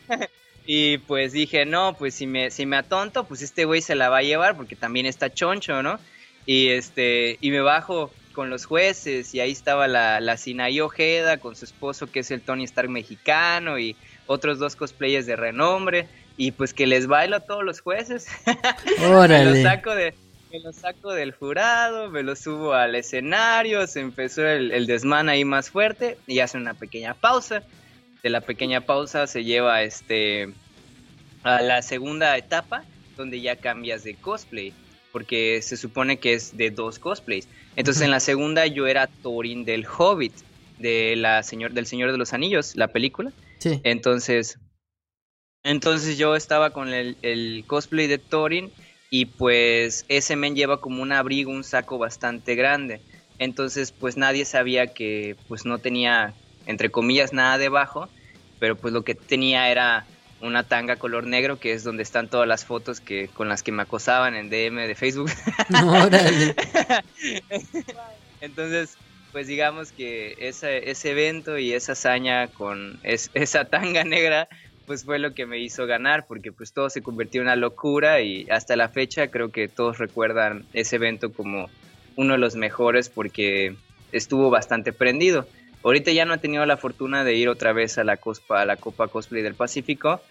y 0.66 0.98
pues 0.98 1.34
dije, 1.34 1.68
no, 1.68 1.94
pues 1.94 2.16
si 2.16 2.26
me, 2.26 2.50
si 2.50 2.66
me 2.66 2.78
atonto, 2.78 3.26
pues 3.26 3.44
este 3.44 3.66
güey 3.66 3.80
se 3.84 3.94
la 3.94 4.10
va 4.10 4.18
a 4.18 4.24
llevar 4.24 4.58
porque 4.58 4.76
también 4.76 5.06
está 5.06 5.32
choncho, 5.32 5.84
¿no? 5.84 6.00
Y 6.46 6.70
este, 6.70 7.38
y 7.42 7.52
me 7.52 7.62
bajo 7.62 8.12
con 8.32 8.50
los 8.50 8.66
jueces 8.66 9.34
y 9.36 9.40
ahí 9.40 9.52
estaba 9.52 9.88
la, 9.88 10.20
la 10.20 10.38
Sinaí 10.38 10.80
Ojeda 10.80 11.38
con 11.38 11.56
su 11.56 11.66
esposo 11.66 12.10
que 12.10 12.22
es 12.22 12.32
el 12.32 12.42
Tony 12.42 12.64
Stark 12.64 12.90
mexicano 12.90 13.78
y 13.78 13.96
otros 14.26 14.58
dos 14.58 14.76
cosplayers 14.76 15.26
de 15.26 15.36
renombre 15.36 16.08
y 16.38 16.52
pues 16.52 16.74
que 16.74 16.88
les 16.88 17.08
bailo 17.08 17.36
a 17.36 17.40
todos 17.42 17.64
los 17.64 17.82
jueces. 17.82 18.28
me 19.00 19.46
los 19.46 19.62
saco 19.64 19.94
de 19.94 20.14
me 20.52 20.60
los 20.60 20.76
saco 20.76 21.14
del 21.14 21.32
jurado, 21.32 22.10
me 22.10 22.24
los 22.24 22.40
subo 22.40 22.74
al 22.74 22.96
escenario, 22.96 23.88
se 23.88 24.02
empezó 24.02 24.46
el, 24.46 24.72
el 24.72 24.86
desmán 24.86 25.30
ahí 25.30 25.46
más 25.46 25.70
fuerte 25.70 26.18
y 26.28 26.40
hace 26.40 26.58
una 26.58 26.74
pequeña 26.74 27.14
pausa. 27.14 27.64
De 28.22 28.30
la 28.30 28.42
pequeña 28.42 28.82
pausa 28.82 29.28
se 29.28 29.44
lleva 29.44 29.82
este 29.82 30.50
a 31.44 31.62
la 31.62 31.82
segunda 31.82 32.38
etapa 32.38 32.84
donde 33.18 33.42
ya 33.42 33.56
cambias 33.56 34.04
de 34.04 34.16
cosplay 34.16 34.74
porque 35.12 35.62
se 35.62 35.78
supone 35.78 36.18
que 36.18 36.34
es 36.34 36.58
de 36.58 36.72
dos 36.72 37.00
cosplays. 37.00 37.48
Entonces 37.76 38.04
en 38.04 38.12
la 38.12 38.20
segunda 38.20 38.66
yo 38.68 38.88
era 38.88 39.08
Thorin 39.08 39.66
del 39.66 39.86
Hobbit, 39.86 40.34
de 40.80 41.16
la 41.16 41.44
señor, 41.44 41.74
del 41.74 41.86
Señor 41.86 42.12
de 42.12 42.18
los 42.18 42.34
Anillos, 42.34 42.76
la 42.76 42.88
película. 42.88 43.32
Sí. 43.60 43.80
Entonces, 43.84 44.58
entonces 45.64 46.18
yo 46.18 46.36
estaba 46.36 46.72
con 46.72 46.90
el, 46.90 47.18
el 47.22 47.64
cosplay 47.68 48.08
de 48.08 48.18
Thorin 48.18 48.72
y 49.10 49.26
pues 49.26 50.06
ese 50.08 50.36
men 50.36 50.56
lleva 50.56 50.82
como 50.82 51.02
un 51.02 51.12
abrigo, 51.12 51.52
un 51.52 51.64
saco 51.64 51.98
bastante 51.98 52.56
grande. 52.56 53.02
Entonces 53.38 53.92
pues 53.92 54.18
nadie 54.18 54.46
sabía 54.46 54.88
que 54.88 55.36
pues 55.48 55.66
no 55.66 55.78
tenía, 55.78 56.34
entre 56.66 56.90
comillas, 56.90 57.34
nada 57.34 57.58
debajo, 57.58 58.10
pero 58.60 58.76
pues 58.76 58.94
lo 58.94 59.04
que 59.04 59.16
tenía 59.16 59.70
era 59.70 60.06
una 60.42 60.68
tanga 60.68 60.98
color 60.98 61.28
negro, 61.28 61.60
que 61.60 61.74
es 61.74 61.84
donde 61.84 62.04
están 62.04 62.30
todas 62.30 62.48
las 62.48 62.66
fotos 62.66 63.00
que 63.00 63.30
con 63.30 63.48
las 63.48 63.64
que 63.64 63.72
me 63.72 63.84
acosaban 63.84 64.36
en 64.36 64.50
DM 64.50 64.88
de 64.88 64.96
Facebook. 64.96 65.30
Órale. 65.88 66.56
Entonces, 68.40 68.98
pues 69.32 69.48
digamos 69.48 69.92
que 69.92 70.36
ese, 70.40 70.90
ese 70.90 71.12
evento 71.12 71.58
y 71.58 71.74
esa 71.74 71.94
hazaña 71.94 72.48
con 72.50 73.00
es- 73.04 73.30
esa 73.34 73.66
tanga 73.66 74.04
negra, 74.04 74.48
pues 74.86 75.06
fue 75.06 75.20
lo 75.20 75.34
que 75.34 75.46
me 75.46 75.60
hizo 75.60 75.86
ganar, 75.86 76.26
porque 76.28 76.52
pues 76.52 76.74
todo 76.74 76.90
se 76.90 77.02
convirtió 77.04 77.42
en 77.42 77.48
una 77.48 77.56
locura 77.56 78.22
y 78.22 78.48
hasta 78.50 78.76
la 78.76 78.90
fecha 78.90 79.30
creo 79.30 79.52
que 79.52 79.68
todos 79.70 80.00
recuerdan 80.00 80.68
ese 80.74 80.98
evento 80.98 81.34
como 81.34 81.70
uno 82.16 82.34
de 82.34 82.40
los 82.40 82.56
mejores 82.56 83.10
porque 83.10 83.78
estuvo 84.12 84.50
bastante 84.50 84.92
prendido. 84.92 85.50
Ahorita 85.84 86.12
ya 86.12 86.26
no 86.26 86.34
he 86.34 86.38
tenido 86.38 86.66
la 86.66 86.78
fortuna 86.78 87.24
de 87.24 87.36
ir 87.36 87.50
otra 87.50 87.74
vez 87.74 87.98
a 87.98 88.04
la, 88.04 88.18
cospa, 88.18 88.62
a 88.62 88.66
la 88.66 88.78
Copa 88.78 89.08
Cosplay 89.08 89.42
del 89.42 89.56
Pacífico, 89.56 90.22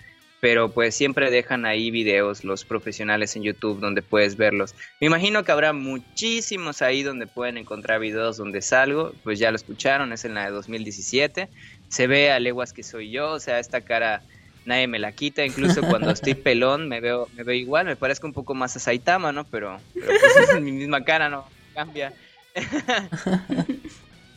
pero 0.41 0.71
pues 0.71 0.95
siempre 0.95 1.31
dejan 1.31 1.67
ahí 1.67 1.91
videos 1.91 2.45
los 2.45 2.65
profesionales 2.65 3.37
en 3.37 3.43
YouTube 3.43 3.81
donde 3.81 4.03
puedes 4.03 4.37
verlos. 4.37 4.75
Me 5.01 5.07
imagino 5.07 5.45
que 5.45 5.53
habrá 5.53 5.73
muchísimos 5.73 6.83
ahí 6.83 7.03
donde 7.03 7.27
pueden 7.27 7.59
encontrar 7.59 8.01
videos 8.01 8.37
donde 8.39 8.63
salgo, 8.63 9.13
pues 9.23 9.39
ya 9.39 9.51
lo 9.51 9.57
escucharon, 9.57 10.13
es 10.13 10.25
en 10.25 10.35
la 10.35 10.47
de 10.47 10.51
2017. 10.53 11.49
Se 11.89 12.07
ve 12.07 12.31
a 12.31 12.41
leguas 12.41 12.73
que 12.73 12.83
soy 12.83 13.11
yo, 13.11 13.33
o 13.33 13.41
sea, 13.41 13.59
esta 13.59 13.83
cara 13.83 14.23
nadie 14.65 14.87
me 14.87 14.99
la 14.99 15.13
quita, 15.13 15.45
incluso 15.45 15.83
cuando 15.83 16.11
estoy 16.13 16.35
pelón 16.35 16.89
me 16.89 17.01
veo 17.01 17.29
me 17.35 17.43
veo 17.45 17.55
igual, 17.55 17.87
me 17.87 17.97
parezco 17.97 18.27
un 18.27 18.33
poco 18.33 18.55
más 18.55 18.77
a 18.77 18.81
Saitama, 18.81 19.33
¿no? 19.33 19.45
Pero, 19.45 19.79
pero 19.95 20.07
pues 20.07 20.51
es 20.51 20.61
mi 20.63 20.73
misma 20.73 21.05
cara, 21.05 21.29
no 21.29 21.47
cambia. 21.75 22.13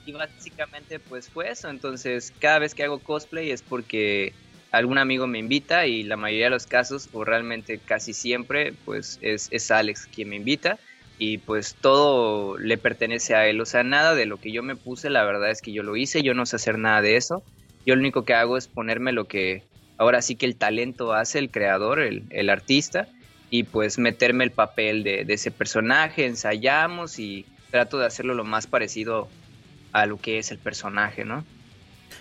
y 0.06 0.12
básicamente 0.12 1.00
pues 1.00 1.30
fue 1.30 1.50
eso, 1.50 1.70
entonces 1.70 2.34
cada 2.40 2.60
vez 2.60 2.76
que 2.76 2.84
hago 2.84 3.00
cosplay 3.00 3.52
es 3.52 3.62
porque 3.62 4.34
algún 4.72 4.98
amigo 4.98 5.28
me 5.28 5.38
invita 5.38 5.86
y 5.86 6.04
la 6.04 6.18
mayoría 6.18 6.46
de 6.46 6.52
los 6.52 6.66
casos, 6.66 7.08
o 7.14 7.24
realmente 7.24 7.78
casi 7.78 8.14
siempre, 8.14 8.74
pues 8.86 9.20
es, 9.22 9.48
es 9.52 9.70
Alex 9.70 10.08
quien 10.08 10.30
me 10.30 10.36
invita 10.36 10.80
y 11.20 11.38
pues 11.38 11.76
todo 11.80 12.58
le 12.58 12.78
pertenece 12.78 13.36
a 13.36 13.48
él, 13.48 13.62
o 13.62 13.66
sea, 13.66 13.84
nada 13.84 14.16
de 14.16 14.26
lo 14.26 14.38
que 14.38 14.52
yo 14.52 14.64
me 14.64 14.76
puse, 14.76 15.10
la 15.10 15.24
verdad 15.24 15.52
es 15.52 15.62
que 15.62 15.72
yo 15.72 15.84
lo 15.84 15.96
hice, 15.96 16.24
yo 16.24 16.34
no 16.34 16.46
sé 16.46 16.56
hacer 16.56 16.80
nada 16.80 17.02
de 17.02 17.18
eso, 17.18 17.44
yo 17.86 17.96
lo 17.96 18.02
único 18.02 18.26
que 18.26 18.34
hago 18.34 18.58
es 18.58 18.68
ponerme 18.68 19.12
lo 19.12 19.26
que 19.26 19.64
ahora 19.98 20.22
sí 20.24 20.36
que 20.36 20.48
el 20.48 20.56
talento 20.56 21.14
hace 21.14 21.38
el 21.38 21.52
creador, 21.52 22.00
el, 22.00 22.24
el 22.32 22.50
artista, 22.50 23.08
y 23.52 23.64
pues 23.64 24.00
meterme 24.00 24.44
el 24.44 24.52
papel 24.52 25.04
de, 25.04 25.24
de 25.24 25.34
ese 25.36 25.52
personaje, 25.52 26.26
ensayamos 26.26 27.20
y 27.20 27.46
trato 27.70 28.00
de 28.00 28.08
hacerlo 28.08 28.34
lo 28.34 28.44
más 28.44 28.66
parecido 28.66 29.30
a 29.94 30.06
lo 30.06 30.18
que 30.18 30.40
es 30.40 30.52
el 30.52 30.58
personaje, 30.58 31.24
¿no? 31.24 31.46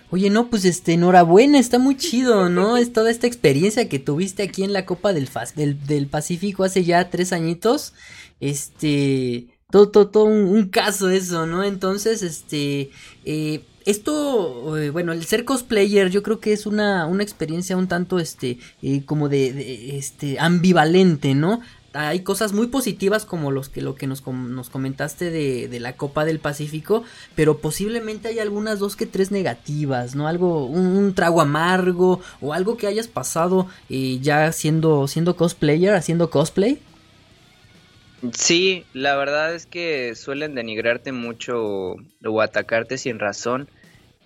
Oye, 0.09 0.29
no, 0.29 0.49
pues 0.49 0.63
este, 0.63 0.93
enhorabuena, 0.93 1.57
está 1.57 1.79
muy 1.79 1.97
chido, 1.97 2.47
¿no? 2.47 2.77
Es 2.77 2.93
toda 2.93 3.09
esta 3.09 3.27
experiencia 3.27 3.89
que 3.89 3.99
tuviste 3.99 4.43
aquí 4.43 4.63
en 4.63 4.71
la 4.71 4.85
Copa 4.85 5.11
del, 5.11 5.27
del, 5.55 5.85
del 5.85 6.07
Pacífico 6.07 6.63
hace 6.63 6.83
ya 6.83 7.09
tres 7.09 7.33
añitos. 7.33 7.93
Este, 8.39 9.47
todo, 9.71 9.89
todo, 9.89 10.09
todo 10.09 10.25
un, 10.25 10.49
un 10.49 10.69
caso 10.69 11.09
eso, 11.09 11.47
¿no? 11.47 11.63
Entonces, 11.63 12.21
este, 12.21 12.91
eh, 13.25 13.63
esto, 13.85 14.77
eh, 14.77 14.91
bueno, 14.91 15.13
el 15.13 15.25
ser 15.25 15.45
cosplayer 15.45 16.09
yo 16.09 16.23
creo 16.23 16.39
que 16.39 16.53
es 16.53 16.65
una, 16.65 17.07
una 17.07 17.23
experiencia 17.23 17.75
un 17.75 17.87
tanto, 17.87 18.19
este, 18.19 18.59
eh, 18.81 19.03
como 19.05 19.29
de, 19.29 19.51
de, 19.51 19.97
este, 19.97 20.39
ambivalente, 20.39 21.33
¿no? 21.33 21.61
Hay 21.93 22.21
cosas 22.21 22.53
muy 22.53 22.67
positivas 22.67 23.25
como 23.25 23.51
los 23.51 23.69
que, 23.69 23.81
lo 23.81 23.95
que 23.95 24.07
nos, 24.07 24.25
nos 24.25 24.69
comentaste 24.69 25.29
de, 25.29 25.67
de 25.67 25.79
la 25.79 25.95
Copa 25.95 26.25
del 26.25 26.39
Pacífico, 26.39 27.03
pero 27.35 27.59
posiblemente 27.59 28.27
hay 28.29 28.39
algunas 28.39 28.79
dos 28.79 28.95
que 28.95 29.05
tres 29.05 29.31
negativas, 29.31 30.15
¿no? 30.15 30.27
Algo, 30.27 30.65
un, 30.65 30.87
un 30.87 31.13
trago 31.13 31.41
amargo 31.41 32.19
o 32.41 32.53
algo 32.53 32.77
que 32.77 32.87
hayas 32.87 33.07
pasado 33.07 33.67
eh, 33.89 34.19
ya 34.21 34.51
siendo, 34.51 35.07
siendo 35.07 35.35
cosplayer, 35.35 35.93
haciendo 35.93 36.29
cosplay. 36.29 36.79
Sí, 38.31 38.85
la 38.93 39.17
verdad 39.17 39.53
es 39.53 39.65
que 39.65 40.15
suelen 40.15 40.55
denigrarte 40.55 41.11
mucho 41.11 41.97
o 42.25 42.41
atacarte 42.41 42.97
sin 42.97 43.19
razón. 43.19 43.67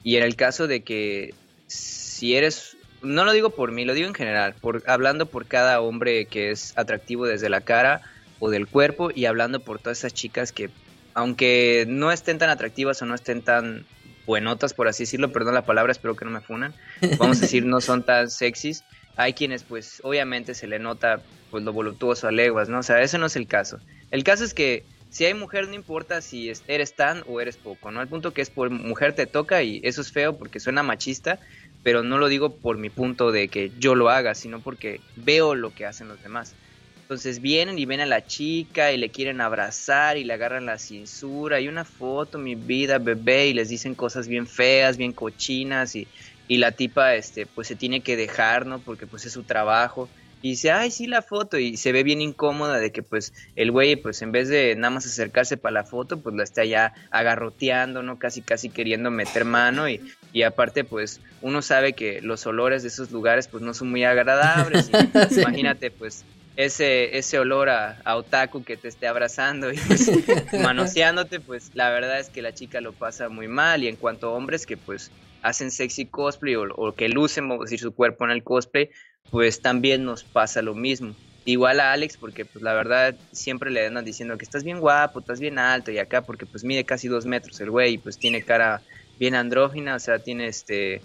Y 0.04 0.18
en 0.18 0.24
el 0.24 0.36
caso 0.36 0.68
de 0.68 0.84
que 0.84 1.34
si 1.66 2.36
eres, 2.36 2.77
no 3.08 3.26
lo 3.26 3.32
digo 3.34 3.56
por 3.56 3.72
mí, 3.72 3.86
lo 3.86 3.94
digo 3.94 4.08
en 4.08 4.14
general, 4.14 4.56
por, 4.62 4.84
hablando 4.88 5.30
por 5.30 5.48
cada 5.48 5.82
hombre 5.82 6.28
que 6.28 6.52
es 6.52 6.74
atractivo 6.78 7.26
desde 7.26 7.50
la 7.50 7.62
cara 7.62 8.02
o 8.40 8.50
del 8.50 8.68
cuerpo 8.70 9.10
y 9.14 9.26
hablando 9.26 9.64
por 9.64 9.80
todas 9.80 10.00
esas 10.00 10.14
chicas 10.14 10.52
que, 10.52 10.70
aunque 11.14 11.86
no 11.88 12.12
estén 12.12 12.38
tan 12.38 12.50
atractivas 12.50 13.02
o 13.02 13.06
no 13.06 13.16
estén 13.16 13.44
tan 13.44 13.88
buenotas, 14.26 14.74
por 14.74 14.88
así 14.88 15.04
decirlo, 15.04 15.32
perdón 15.32 15.56
la 15.56 15.66
palabra, 15.66 15.92
espero 15.92 16.16
que 16.16 16.26
no 16.26 16.32
me 16.32 16.42
funan, 16.42 16.76
vamos 17.18 17.40
a 17.40 17.42
decir, 17.42 17.66
no 17.66 17.82
son 17.82 18.04
tan 18.06 18.30
sexys. 18.30 18.86
Hay 19.16 19.34
quienes, 19.34 19.64
pues, 19.64 20.00
obviamente 20.04 20.54
se 20.54 20.68
le 20.68 20.80
nota 20.80 21.24
pues 21.50 21.64
lo 21.64 21.72
voluptuoso 21.74 22.28
a 22.28 22.32
leguas, 22.32 22.68
¿no? 22.70 22.80
O 22.80 22.84
sea, 22.84 23.02
ese 23.02 23.18
no 23.18 23.26
es 23.28 23.36
el 23.38 23.48
caso. 23.48 23.80
El 24.12 24.24
caso 24.24 24.44
es 24.44 24.54
que 24.54 24.86
si 25.10 25.24
hay 25.26 25.34
mujer, 25.34 25.68
no 25.68 25.74
importa 25.76 26.22
si 26.22 26.50
es- 26.50 26.64
eres 26.68 26.94
tan 26.96 27.24
o 27.26 27.40
eres 27.40 27.58
poco, 27.58 27.90
¿no? 27.90 28.02
El 28.02 28.10
punto 28.10 28.34
que 28.34 28.42
es 28.42 28.50
por 28.50 28.70
mujer 28.70 29.16
te 29.16 29.28
toca 29.28 29.64
y 29.64 29.80
eso 29.84 30.02
es 30.02 30.12
feo 30.12 30.38
porque 30.38 30.60
suena 30.60 30.84
machista, 30.84 31.40
pero 31.88 32.04
no 32.04 32.18
lo 32.18 32.28
digo 32.28 32.60
por 32.60 32.78
mi 32.78 32.90
punto 32.90 33.32
de 33.32 33.48
que 33.48 33.72
yo 33.80 33.96
lo 33.96 34.10
haga, 34.10 34.36
sino 34.36 34.60
porque 34.60 35.00
veo 35.16 35.56
lo 35.56 35.74
que 35.74 35.86
hacen 35.86 36.10
los 36.10 36.22
demás. 36.22 36.54
Entonces 36.98 37.40
vienen 37.40 37.80
y 37.80 37.86
ven 37.86 38.02
a 38.02 38.06
la 38.06 38.26
chica 38.26 38.92
y 38.92 38.98
le 38.98 39.10
quieren 39.10 39.40
abrazar 39.40 40.18
y 40.18 40.26
le 40.26 40.34
agarran 40.34 40.66
la 40.66 40.80
cintura 40.80 41.62
y 41.62 41.70
una 41.70 41.86
foto, 41.86 42.40
mi 42.40 42.56
vida, 42.56 42.98
bebé, 43.00 43.48
y 43.48 43.54
les 43.54 43.70
dicen 43.70 43.96
cosas 43.96 44.28
bien 44.28 44.48
feas, 44.48 44.98
bien 44.98 45.14
cochinas 45.14 45.96
y, 45.96 46.06
y 46.50 46.58
la 46.58 46.74
tipa 46.74 47.16
este 47.16 47.46
pues 47.46 47.70
se 47.70 47.78
tiene 47.78 48.04
que 48.04 48.18
dejar, 48.18 48.66
¿no? 48.66 48.82
Porque 48.82 49.08
pues 49.08 49.26
es 49.26 49.32
su 49.32 49.46
trabajo. 49.46 50.10
Y 50.42 50.52
dice, 50.52 50.72
ay, 50.72 50.92
sí, 50.92 51.08
la 51.08 51.22
foto. 51.22 51.58
Y 51.58 51.78
se 51.78 51.92
ve 51.92 52.04
bien 52.04 52.22
incómoda 52.22 52.78
de 52.78 52.92
que, 52.92 53.02
pues, 53.02 53.34
el 53.56 53.72
güey, 53.72 53.96
pues, 53.96 54.22
en 54.22 54.32
vez 54.32 54.50
de 54.50 54.76
nada 54.76 54.92
más 54.92 55.06
acercarse 55.06 55.58
para 55.58 55.74
la 55.74 55.84
foto, 55.84 56.20
pues, 56.20 56.36
la 56.36 56.44
está 56.44 56.64
ya 56.64 56.94
agarroteando, 57.10 58.04
¿no? 58.04 58.20
Casi, 58.20 58.42
casi 58.42 58.70
queriendo 58.70 59.10
meter 59.10 59.46
mano. 59.46 59.90
Y, 59.90 60.00
y 60.34 60.44
aparte, 60.44 60.84
pues, 60.84 61.22
uno 61.42 61.62
sabe 61.62 61.94
que 61.94 62.22
los 62.22 62.46
olores 62.46 62.84
de 62.84 62.90
esos 62.90 63.12
lugares, 63.12 63.48
pues, 63.48 63.64
no 63.64 63.74
son 63.74 63.90
muy 63.90 64.04
agradables. 64.04 64.90
Y 64.90 64.98
Sí. 65.34 65.42
Imagínate, 65.42 65.90
pues, 65.90 66.24
ese, 66.56 67.18
ese 67.18 67.40
olor 67.40 67.70
a, 67.70 68.00
a 68.04 68.16
otaku 68.16 68.64
que 68.64 68.78
te 68.78 68.88
esté 68.88 69.08
abrazando 69.08 69.72
y 69.72 69.78
pues, 69.78 70.10
manoseándote, 70.62 71.40
pues, 71.40 71.72
la 71.74 71.90
verdad 71.90 72.20
es 72.20 72.30
que 72.30 72.42
la 72.42 72.54
chica 72.54 72.82
lo 72.82 72.94
pasa 72.94 73.30
muy 73.30 73.48
mal. 73.48 73.84
Y 73.84 73.88
en 73.88 73.96
cuanto 73.96 74.28
a 74.28 74.32
hombres 74.32 74.66
que, 74.66 74.78
pues, 74.78 75.12
hacen 75.42 75.72
sexy 75.72 76.06
cosplay 76.06 76.56
o, 76.56 76.64
o 76.76 76.94
que 76.94 77.10
lucen, 77.10 77.50
decir, 77.60 77.80
su 77.80 77.94
cuerpo 77.94 78.26
en 78.26 78.32
el 78.32 78.44
cosplay, 78.44 78.90
pues 79.30 79.62
también 79.62 80.04
nos 80.04 80.24
pasa 80.24 80.62
lo 80.62 80.76
mismo. 80.76 81.16
Igual 81.46 81.80
a 81.80 81.94
Alex, 81.94 82.18
porque 82.18 82.46
pues 82.46 82.62
la 82.62 82.74
verdad 82.74 83.16
siempre 83.32 83.72
le 83.72 83.86
andan 83.86 84.04
diciendo 84.04 84.38
que 84.38 84.44
estás 84.44 84.64
bien 84.64 84.80
guapo, 84.80 85.20
estás 85.20 85.40
bien 85.40 85.60
alto 85.60 85.92
y 85.92 85.98
acá 85.98 86.24
porque 86.24 86.46
pues 86.46 86.64
mide 86.64 86.84
casi 86.84 87.08
dos 87.08 87.26
metros 87.26 87.60
el 87.62 87.72
güey 87.72 87.94
y 87.94 87.98
pues 87.98 88.18
tiene 88.18 88.44
cara 88.44 88.82
bien 89.18 89.34
andrógina, 89.34 89.96
o 89.96 90.00
sea, 90.00 90.20
tiene 90.20 90.48
este, 90.48 91.02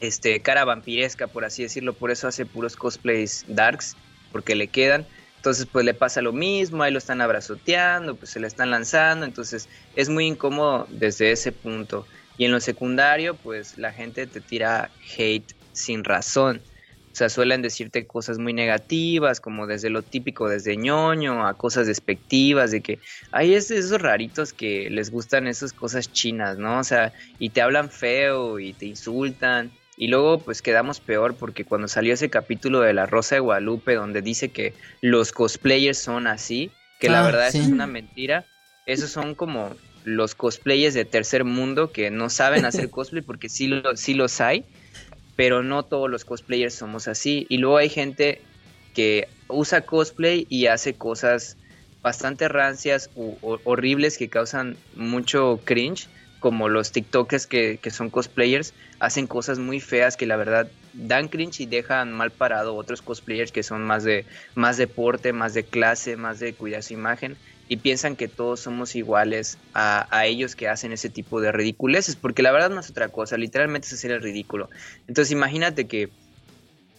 este 0.00 0.40
cara 0.40 0.64
vampiresca 0.64 1.28
por 1.28 1.44
así 1.44 1.62
decirlo, 1.62 1.92
por 1.92 2.10
eso 2.10 2.26
hace 2.26 2.46
puros 2.46 2.76
cosplays 2.76 3.44
darks, 3.48 3.96
porque 4.32 4.56
le 4.56 4.66
quedan. 4.68 5.06
Entonces 5.36 5.66
pues 5.70 5.84
le 5.84 5.94
pasa 5.94 6.20
lo 6.22 6.32
mismo, 6.32 6.82
ahí 6.82 6.90
lo 6.90 6.98
están 6.98 7.20
abrazoteando, 7.20 8.16
pues 8.16 8.30
se 8.30 8.40
le 8.40 8.46
están 8.48 8.70
lanzando, 8.70 9.24
entonces 9.24 9.68
es 9.94 10.08
muy 10.08 10.26
incómodo 10.26 10.86
desde 10.90 11.30
ese 11.30 11.52
punto. 11.52 12.06
Y 12.38 12.46
en 12.46 12.50
lo 12.50 12.58
secundario 12.58 13.36
pues 13.36 13.78
la 13.78 13.92
gente 13.92 14.26
te 14.26 14.40
tira 14.40 14.90
hate 15.16 15.54
sin 15.72 16.02
razón. 16.02 16.60
O 17.14 17.16
sea, 17.16 17.28
suelen 17.28 17.62
decirte 17.62 18.06
cosas 18.08 18.38
muy 18.38 18.52
negativas, 18.52 19.40
como 19.40 19.66
desde 19.68 19.88
lo 19.90 20.04
típico, 20.04 20.48
desde 20.48 20.76
ñoño, 20.76 21.46
a 21.46 21.56
cosas 21.56 21.86
despectivas, 21.86 22.72
de 22.72 22.82
que 22.82 23.00
hay 23.30 23.54
es- 23.54 23.70
esos 23.70 24.00
raritos 24.02 24.52
que 24.52 24.90
les 24.90 25.10
gustan 25.10 25.46
esas 25.46 25.72
cosas 25.72 26.10
chinas, 26.10 26.58
¿no? 26.58 26.80
O 26.80 26.84
sea, 26.84 27.12
y 27.38 27.50
te 27.50 27.62
hablan 27.62 27.90
feo 27.90 28.58
y 28.58 28.74
te 28.74 28.86
insultan. 28.86 29.78
Y 29.96 30.08
luego 30.08 30.44
pues 30.44 30.60
quedamos 30.60 31.00
peor 31.00 31.36
porque 31.36 31.64
cuando 31.64 31.86
salió 31.88 32.14
ese 32.14 32.28
capítulo 32.30 32.80
de 32.80 32.94
La 32.94 33.06
Rosa 33.06 33.36
de 33.36 33.40
Guadalupe 33.40 33.94
donde 33.94 34.22
dice 34.22 34.50
que 34.52 34.74
los 35.00 35.30
cosplayers 35.32 35.98
son 35.98 36.26
así, 36.26 36.76
que 36.98 37.08
la 37.08 37.22
Ah, 37.22 37.22
verdad 37.22 37.48
sí. 37.48 37.60
es 37.60 37.70
una 37.72 37.86
mentira, 37.86 38.48
esos 38.86 39.10
son 39.10 39.34
como 39.36 39.80
los 40.02 40.34
cosplayers 40.34 40.94
de 40.94 41.04
tercer 41.04 41.44
mundo 41.44 41.92
que 41.92 42.10
no 42.10 42.28
saben 42.28 42.64
hacer 42.64 42.90
cosplay 42.90 43.22
porque 43.22 43.48
sí, 43.48 43.68
lo, 43.68 43.96
sí 43.96 44.14
los 44.14 44.40
hay, 44.40 44.66
pero 45.36 45.62
no 45.62 45.82
todos 45.82 46.10
los 46.10 46.24
cosplayers 46.24 46.74
somos 46.74 47.08
así. 47.08 47.46
Y 47.48 47.58
luego 47.58 47.78
hay 47.78 47.88
gente 47.88 48.40
que 48.94 49.28
usa 49.48 49.82
cosplay 49.82 50.46
y 50.48 50.66
hace 50.66 50.94
cosas 50.94 51.56
bastante 52.02 52.48
rancias 52.48 53.10
u 53.14 53.36
horribles 53.64 54.18
que 54.18 54.28
causan 54.28 54.76
mucho 54.94 55.60
cringe, 55.64 56.08
como 56.38 56.68
los 56.68 56.92
TikTokers 56.92 57.46
que, 57.46 57.78
que, 57.80 57.90
son 57.90 58.10
cosplayers, 58.10 58.74
hacen 58.98 59.26
cosas 59.26 59.58
muy 59.58 59.80
feas 59.80 60.18
que 60.18 60.26
la 60.26 60.36
verdad 60.36 60.68
dan 60.92 61.28
cringe 61.28 61.60
y 61.60 61.66
dejan 61.66 62.12
mal 62.12 62.30
parado 62.30 62.76
otros 62.76 63.00
cosplayers 63.00 63.50
que 63.50 63.62
son 63.62 63.82
más 63.82 64.04
de 64.04 64.26
más 64.54 64.76
deporte, 64.76 65.32
más 65.32 65.54
de 65.54 65.64
clase, 65.64 66.16
más 66.16 66.40
de 66.40 66.52
cuidar 66.52 66.82
su 66.82 66.92
imagen 66.92 67.38
y 67.68 67.78
piensan 67.78 68.16
que 68.16 68.28
todos 68.28 68.60
somos 68.60 68.94
iguales 68.94 69.58
a, 69.72 70.06
a, 70.10 70.26
ellos 70.26 70.54
que 70.54 70.68
hacen 70.68 70.92
ese 70.92 71.08
tipo 71.08 71.40
de 71.40 71.52
ridiculeces, 71.52 72.16
porque 72.16 72.42
la 72.42 72.52
verdad 72.52 72.70
no 72.70 72.80
es 72.80 72.90
otra 72.90 73.08
cosa, 73.08 73.36
literalmente 73.36 73.86
es 73.86 73.94
hacer 73.94 74.10
el 74.10 74.22
ridículo. 74.22 74.68
Entonces 75.06 75.32
imagínate 75.32 75.86
que 75.86 76.10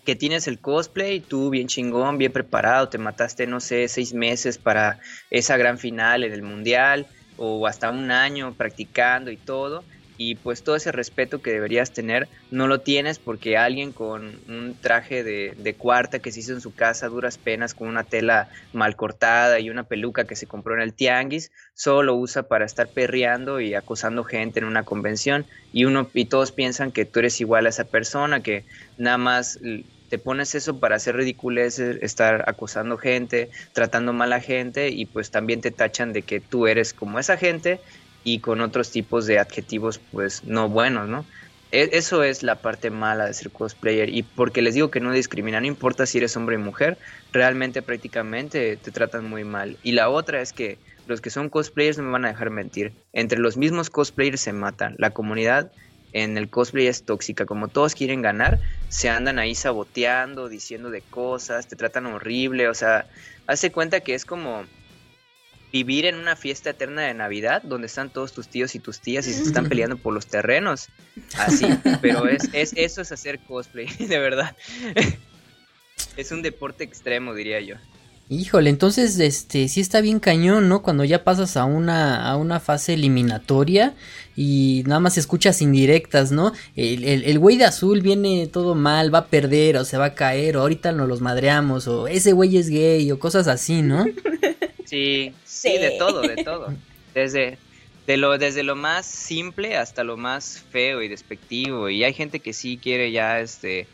que 0.05 0.15
tienes 0.15 0.47
el 0.47 0.59
cosplay, 0.59 1.19
tú 1.19 1.49
bien 1.49 1.67
chingón, 1.67 2.17
bien 2.17 2.31
preparado, 2.31 2.87
te 2.87 2.99
mataste, 2.99 3.47
no 3.47 3.59
sé, 3.59 3.87
seis 3.87 4.13
meses 4.13 4.59
para 4.59 4.99
esa 5.31 5.57
gran 5.57 5.79
final 5.79 6.23
en 6.23 6.31
el 6.31 6.43
mundial 6.43 7.07
o 7.37 7.67
hasta 7.67 7.89
un 7.89 8.11
año 8.11 8.53
practicando 8.53 9.31
y 9.31 9.37
todo. 9.37 9.83
Y 10.17 10.35
pues 10.35 10.63
todo 10.63 10.75
ese 10.75 10.91
respeto 10.91 11.41
que 11.41 11.51
deberías 11.51 11.91
tener 11.91 12.29
no 12.51 12.67
lo 12.67 12.81
tienes 12.81 13.19
porque 13.19 13.57
alguien 13.57 13.91
con 13.91 14.39
un 14.47 14.75
traje 14.81 15.23
de, 15.23 15.53
de 15.57 15.75
cuarta 15.75 16.19
que 16.19 16.31
se 16.31 16.39
hizo 16.39 16.53
en 16.53 16.61
su 16.61 16.73
casa 16.73 17.07
duras 17.07 17.37
penas 17.37 17.73
con 17.73 17.87
una 17.87 18.03
tela 18.03 18.49
mal 18.73 18.95
cortada 18.95 19.59
y 19.59 19.69
una 19.69 19.83
peluca 19.83 20.25
que 20.25 20.35
se 20.35 20.47
compró 20.47 20.75
en 20.75 20.81
el 20.81 20.93
tianguis, 20.93 21.51
solo 21.73 22.03
lo 22.03 22.15
usa 22.15 22.43
para 22.43 22.65
estar 22.65 22.89
perreando 22.89 23.59
y 23.59 23.73
acosando 23.73 24.23
gente 24.23 24.59
en 24.59 24.65
una 24.65 24.83
convención. 24.83 25.45
Y 25.73 25.85
uno 25.85 26.09
y 26.13 26.25
todos 26.25 26.51
piensan 26.51 26.91
que 26.91 27.05
tú 27.05 27.19
eres 27.19 27.41
igual 27.41 27.65
a 27.65 27.69
esa 27.69 27.85
persona, 27.85 28.41
que 28.41 28.65
nada 28.97 29.17
más 29.17 29.59
te 30.09 30.19
pones 30.19 30.55
eso 30.55 30.79
para 30.79 30.95
hacer 30.95 31.15
ridiculeces, 31.15 31.97
estar 32.01 32.45
acosando 32.47 32.97
gente, 32.97 33.49
tratando 33.73 34.13
mal 34.13 34.33
a 34.33 34.39
gente 34.39 34.89
y 34.89 35.05
pues 35.07 35.31
también 35.31 35.61
te 35.61 35.71
tachan 35.71 36.13
de 36.13 36.21
que 36.21 36.39
tú 36.39 36.67
eres 36.67 36.93
como 36.93 37.19
esa 37.19 37.37
gente 37.37 37.81
y 38.25 38.39
con 38.39 38.59
otros 38.59 38.91
tipos 38.91 39.27
de 39.27 39.39
adjetivos 39.39 39.99
pues 40.11 40.43
no 40.43 40.67
buenos, 40.67 41.07
¿no? 41.07 41.25
E, 41.71 41.91
eso 41.93 42.23
es 42.23 42.41
la 42.41 42.61
parte 42.61 42.89
mala 42.89 43.27
de 43.27 43.33
ser 43.33 43.51
cosplayer 43.51 44.09
y 44.09 44.23
porque 44.23 44.63
les 44.63 44.73
digo 44.73 44.89
que 44.89 44.99
no 44.99 45.11
discrimina, 45.13 45.61
no 45.61 45.67
importa 45.67 46.05
si 46.07 46.17
eres 46.17 46.35
hombre 46.35 46.57
o 46.57 46.59
mujer, 46.59 46.97
realmente 47.31 47.83
prácticamente 47.83 48.77
te 48.77 48.91
tratan 48.91 49.29
muy 49.29 49.43
mal. 49.43 49.77
Y 49.83 49.91
la 49.91 50.09
otra 50.09 50.41
es 50.41 50.53
que 50.53 50.79
los 51.05 51.21
que 51.21 51.29
son 51.29 51.49
cosplayers 51.49 51.99
no 51.99 52.05
me 52.05 52.11
van 52.11 52.25
a 52.25 52.29
dejar 52.29 52.49
mentir, 52.49 52.93
entre 53.13 53.37
los 53.39 53.57
mismos 53.57 53.91
cosplayers 53.91 54.41
se 54.41 54.53
matan, 54.53 54.95
la 54.97 55.11
comunidad 55.11 55.71
en 56.11 56.37
el 56.37 56.49
cosplay 56.49 56.87
es 56.87 57.05
tóxica, 57.05 57.45
como 57.45 57.67
todos 57.67 57.93
quieren 57.93 58.21
ganar, 58.21 58.59
se 58.87 59.09
andan 59.09 59.37
ahí 59.37 59.53
saboteando, 59.53 60.49
diciendo 60.49 60.89
de 60.89 61.01
cosas, 61.01 61.67
te 61.67 61.75
tratan 61.75 62.05
horrible, 62.07 62.69
o 62.69 62.73
sea, 62.73 63.07
hace 63.47 63.71
cuenta 63.71 63.99
que 63.99 64.15
es 64.15 64.25
como 64.25 64.63
vivir 65.75 66.05
en 66.05 66.15
una 66.15 66.37
fiesta 66.37 66.69
eterna 66.69 67.01
de 67.01 67.13
Navidad 67.13 67.61
donde 67.61 67.87
están 67.87 68.09
todos 68.09 68.31
tus 68.31 68.47
tíos 68.47 68.75
y 68.75 68.79
tus 68.79 69.01
tías 69.01 69.27
y 69.27 69.33
se 69.33 69.43
están 69.43 69.67
peleando 69.69 69.97
por 69.97 70.13
los 70.13 70.25
terrenos. 70.25 70.87
Así, 71.37 71.67
pero 72.01 72.29
es, 72.29 72.49
es 72.53 72.71
eso 72.77 73.01
es 73.01 73.11
hacer 73.11 73.39
cosplay, 73.39 73.87
de 73.99 74.17
verdad. 74.17 74.55
es 76.17 76.31
un 76.31 76.41
deporte 76.41 76.85
extremo, 76.85 77.33
diría 77.33 77.59
yo. 77.59 77.75
Híjole, 78.29 78.69
entonces 78.69 79.19
este 79.19 79.67
sí 79.67 79.81
está 79.81 79.99
bien 79.99 80.21
cañón, 80.21 80.69
¿no? 80.69 80.81
Cuando 80.81 81.03
ya 81.03 81.25
pasas 81.25 81.57
a 81.57 81.65
una 81.65 82.25
a 82.25 82.37
una 82.37 82.61
fase 82.61 82.93
eliminatoria 82.93 83.95
y 84.35 84.81
nada 84.87 85.01
más 85.01 85.17
escuchas 85.17 85.61
indirectas, 85.61 86.31
¿no? 86.31 86.53
El, 86.77 87.03
el, 87.03 87.23
el 87.23 87.37
güey 87.37 87.57
de 87.57 87.65
azul 87.65 88.01
viene 88.01 88.47
todo 88.47 88.75
mal, 88.75 89.13
va 89.13 89.19
a 89.19 89.27
perder 89.27 89.75
o 89.75 89.83
se 89.83 89.97
va 89.97 90.05
a 90.05 90.15
caer 90.15 90.55
o 90.55 90.61
ahorita 90.61 90.93
nos 90.93 91.09
los 91.09 91.19
madreamos 91.19 91.87
o 91.89 92.07
ese 92.07 92.31
güey 92.31 92.55
es 92.55 92.69
gay 92.69 93.11
o 93.11 93.19
cosas 93.19 93.47
así, 93.47 93.81
¿no? 93.81 94.05
Sí, 94.85 95.33
sí, 95.65 95.71
sí, 95.71 95.77
de 95.79 95.91
todo, 95.91 96.21
de 96.21 96.43
todo. 96.43 96.67
Desde 97.13 97.57
de 98.07 98.17
lo 98.17 98.37
desde 98.37 98.63
lo 98.63 98.75
más 98.75 99.05
simple 99.05 99.77
hasta 99.77 100.03
lo 100.03 100.15
más 100.15 100.63
feo 100.69 101.01
y 101.01 101.07
despectivo 101.07 101.89
y 101.89 102.03
hay 102.03 102.13
gente 102.13 102.39
que 102.39 102.53
sí 102.53 102.77
quiere 102.81 103.11
ya 103.11 103.39
este 103.39 103.87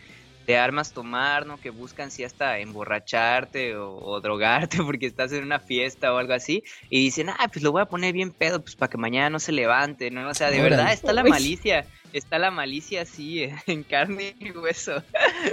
de 0.51 0.57
armas 0.57 0.91
tomar, 0.91 1.45
¿no? 1.45 1.59
Que 1.59 1.69
buscan 1.69 2.11
si 2.11 2.23
hasta 2.25 2.59
emborracharte 2.59 3.77
o, 3.77 4.19
drogarte 4.21 4.77
porque 4.83 5.05
estás 5.05 5.31
en 5.31 5.43
una 5.43 5.59
fiesta 5.59 6.13
o 6.13 6.17
algo 6.17 6.33
así 6.33 6.63
y 6.89 6.99
dicen, 6.99 7.29
ah, 7.29 7.49
pues 7.51 7.63
lo 7.63 7.71
voy 7.71 7.81
a 7.81 7.85
poner 7.85 8.13
bien 8.13 8.31
pedo, 8.31 8.61
pues 8.61 8.75
para 8.75 8.89
que 8.89 8.97
mañana 8.97 9.29
no 9.29 9.39
se 9.39 9.51
levante, 9.51 10.11
¿no? 10.11 10.27
O 10.27 10.33
sea, 10.33 10.51
de 10.51 10.61
verdad 10.61 10.91
está 10.91 11.13
la 11.13 11.23
malicia, 11.23 11.85
está 12.11 12.37
la 12.37 12.51
malicia 12.51 13.03
así 13.03 13.47
en 13.67 13.83
carne 13.83 14.35
y 14.39 14.51
hueso. 14.51 15.01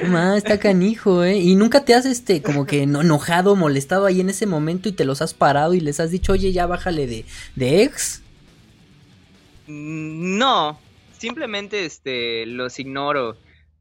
Ma, 0.09 0.37
está 0.37 0.59
canijo, 0.69 1.23
¿eh? 1.23 1.37
Y 1.37 1.55
nunca 1.55 1.85
te 1.85 1.95
has, 1.95 2.05
este, 2.05 2.43
como 2.43 2.67
que 2.67 2.83
enojado, 2.83 3.55
molestado 3.55 4.07
ahí 4.07 4.21
en 4.21 4.31
ese 4.31 4.47
momento 4.47 4.89
y 4.89 4.93
te 4.93 5.05
los 5.05 5.23
has 5.23 5.33
parado 5.33 5.75
y 5.75 5.81
les 5.81 6.01
has 6.01 6.11
dicho, 6.11 6.33
oye, 6.33 6.53
ya 6.53 6.67
bájale 6.67 7.07
de, 7.07 7.25
de 7.55 7.85
ex. 7.85 8.23
Mm, 9.69 10.39
no, 10.39 10.81
simplemente, 11.19 11.85
este, 11.85 12.47
los 12.47 12.81
ignoro 12.81 13.37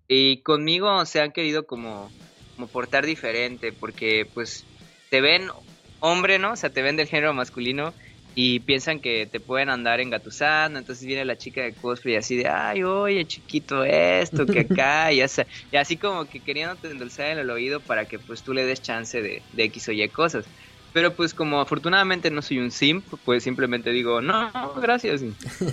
y 0.08 0.42
conmigo 0.44 1.06
se 1.06 1.22
han 1.22 1.32
querido 1.32 1.66
como, 1.68 2.16
como 2.56 2.70
portar 2.72 3.06
diferente, 3.06 3.74
porque 3.74 4.30
pues 4.34 4.68
te 5.10 5.22
ven 5.22 5.50
hombre, 6.00 6.40
¿no? 6.40 6.54
O 6.54 6.56
sea, 6.56 6.72
te 6.72 6.82
ven 6.82 6.96
del 6.98 7.08
género 7.08 7.34
masculino 7.34 7.96
y 8.40 8.60
piensan 8.62 9.00
que 9.02 9.26
te 9.26 9.40
pueden 9.40 9.70
andar 9.70 10.00
engatusando, 10.00 10.78
entonces 10.78 11.08
viene 11.08 11.26
la 11.26 11.38
chica 11.38 11.62
de 11.64 11.76
cosplay 11.76 12.18
así 12.18 12.36
de, 12.38 12.48
ay, 12.48 12.84
oye, 12.84 13.26
chiquito, 13.26 13.84
esto, 13.84 14.46
que 14.46 14.60
acá, 14.72 15.12
y, 15.12 15.22
y 15.72 15.78
así 15.78 15.98
como 15.98 16.30
que 16.30 16.44
queriéndote 16.44 16.88
endulzar 16.90 17.28
en 17.32 17.40
el 17.40 17.50
oído 17.50 17.84
para 17.84 18.06
que 18.08 18.20
pues 18.20 18.44
tú 18.44 18.54
le 18.54 18.64
des 18.66 18.82
chance 18.82 19.20
de, 19.22 19.48
de 19.52 19.64
X 19.66 19.88
o 19.90 19.92
Y 19.92 20.08
cosas. 20.12 20.52
Pero 20.92 21.16
pues 21.16 21.34
como 21.34 21.60
afortunadamente 21.62 22.30
no 22.32 22.42
soy 22.44 22.60
un 22.60 22.72
simp, 22.72 23.08
pues 23.24 23.44
simplemente 23.44 23.90
digo, 23.92 24.22
no, 24.22 24.52
gracias. 24.76 25.24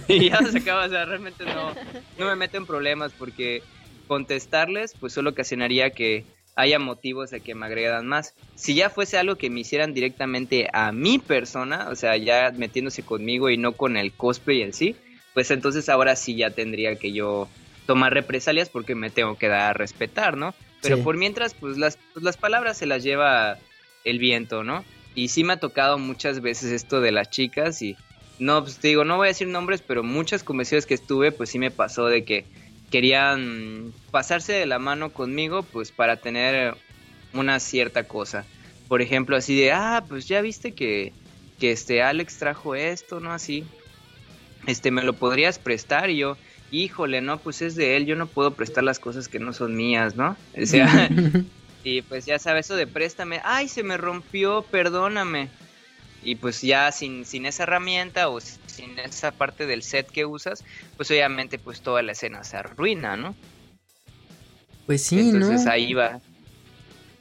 Y 0.08 0.30
ya 0.30 0.38
se 0.38 0.58
acaba, 0.58 0.86
o 0.86 0.88
sea, 0.88 1.04
realmente 1.04 1.44
no, 1.44 1.72
no 2.16 2.26
me 2.26 2.36
meto 2.36 2.56
en 2.56 2.66
problemas 2.66 3.14
porque 3.14 3.66
contestarles, 4.06 4.94
pues 4.98 5.12
solo 5.12 5.30
ocasionaría 5.30 5.90
que 5.90 6.24
haya 6.56 6.78
motivos 6.78 7.30
de 7.30 7.40
que 7.40 7.54
me 7.54 7.66
agregan 7.66 8.06
más. 8.06 8.34
Si 8.54 8.74
ya 8.74 8.90
fuese 8.90 9.18
algo 9.18 9.36
que 9.36 9.50
me 9.50 9.60
hicieran 9.60 9.94
directamente 9.94 10.68
a 10.72 10.92
mi 10.92 11.18
persona, 11.18 11.88
o 11.90 11.96
sea, 11.96 12.16
ya 12.16 12.52
metiéndose 12.56 13.02
conmigo 13.02 13.50
y 13.50 13.56
no 13.56 13.72
con 13.72 13.96
el 13.96 14.12
cosplay 14.12 14.62
en 14.62 14.72
sí, 14.72 14.96
pues 15.32 15.50
entonces 15.50 15.88
ahora 15.88 16.16
sí 16.16 16.36
ya 16.36 16.50
tendría 16.50 16.96
que 16.96 17.12
yo 17.12 17.48
tomar 17.86 18.14
represalias 18.14 18.68
porque 18.68 18.94
me 18.94 19.10
tengo 19.10 19.36
que 19.36 19.48
dar 19.48 19.70
a 19.70 19.72
respetar, 19.72 20.36
¿no? 20.36 20.54
Pero 20.80 21.02
por 21.02 21.16
mientras, 21.16 21.54
pues 21.54 21.78
las, 21.78 21.98
pues 22.12 22.22
las 22.22 22.36
palabras 22.36 22.76
se 22.76 22.84
las 22.84 23.02
lleva 23.02 23.56
el 24.04 24.18
viento, 24.18 24.62
¿no? 24.62 24.84
Y 25.14 25.28
sí 25.28 25.42
me 25.42 25.54
ha 25.54 25.56
tocado 25.58 25.96
muchas 25.96 26.42
veces 26.42 26.72
esto 26.72 27.00
de 27.00 27.10
las 27.10 27.30
chicas 27.30 27.80
y 27.80 27.96
no, 28.38 28.62
pues 28.62 28.78
te 28.78 28.88
digo, 28.88 29.04
no 29.04 29.16
voy 29.16 29.26
a 29.26 29.28
decir 29.28 29.48
nombres, 29.48 29.80
pero 29.80 30.02
muchas 30.02 30.42
conversaciones 30.42 30.86
que 30.86 30.94
estuve, 30.94 31.32
pues 31.32 31.50
sí 31.50 31.58
me 31.58 31.70
pasó 31.70 32.06
de 32.06 32.24
que 32.24 32.44
querían 32.90 33.92
pasarse 34.10 34.52
de 34.52 34.66
la 34.66 34.78
mano 34.78 35.12
conmigo 35.12 35.62
pues 35.62 35.92
para 35.92 36.16
tener 36.16 36.76
una 37.32 37.60
cierta 37.60 38.04
cosa. 38.04 38.44
Por 38.88 39.02
ejemplo, 39.02 39.36
así 39.36 39.58
de, 39.58 39.72
ah, 39.72 40.04
pues 40.08 40.28
ya 40.28 40.40
viste 40.40 40.72
que, 40.72 41.12
que 41.58 41.72
este 41.72 42.02
Alex 42.02 42.38
trajo 42.38 42.74
esto, 42.74 43.20
¿no? 43.20 43.32
Así, 43.32 43.64
este, 44.66 44.90
me 44.90 45.02
lo 45.02 45.14
podrías 45.14 45.58
prestar 45.58 46.10
y 46.10 46.18
yo, 46.18 46.36
híjole, 46.70 47.20
no, 47.20 47.38
pues 47.38 47.62
es 47.62 47.74
de 47.76 47.96
él, 47.96 48.06
yo 48.06 48.16
no 48.16 48.26
puedo 48.26 48.52
prestar 48.52 48.84
las 48.84 48.98
cosas 48.98 49.28
que 49.28 49.38
no 49.38 49.52
son 49.52 49.74
mías, 49.74 50.16
¿no? 50.16 50.36
O 50.60 50.66
sea, 50.66 51.08
y 51.84 52.02
pues 52.02 52.26
ya 52.26 52.38
sabes, 52.38 52.66
eso 52.66 52.76
de 52.76 52.86
préstame, 52.86 53.40
ay, 53.44 53.68
se 53.68 53.82
me 53.82 53.96
rompió, 53.96 54.62
perdóname. 54.70 55.48
Y 56.24 56.36
pues 56.36 56.62
ya 56.62 56.90
sin, 56.90 57.24
sin 57.24 57.46
esa 57.46 57.64
herramienta 57.64 58.28
o 58.28 58.40
sin 58.40 58.98
esa 58.98 59.30
parte 59.30 59.66
del 59.66 59.82
set 59.82 60.10
que 60.10 60.24
usas, 60.24 60.64
pues 60.96 61.10
obviamente 61.10 61.58
pues 61.58 61.80
toda 61.80 62.02
la 62.02 62.12
escena 62.12 62.42
se 62.44 62.56
arruina, 62.56 63.16
¿no? 63.16 63.34
Pues 64.86 65.02
sí, 65.02 65.20
Entonces 65.20 65.66
ahí 65.66 65.94
va. 65.94 66.20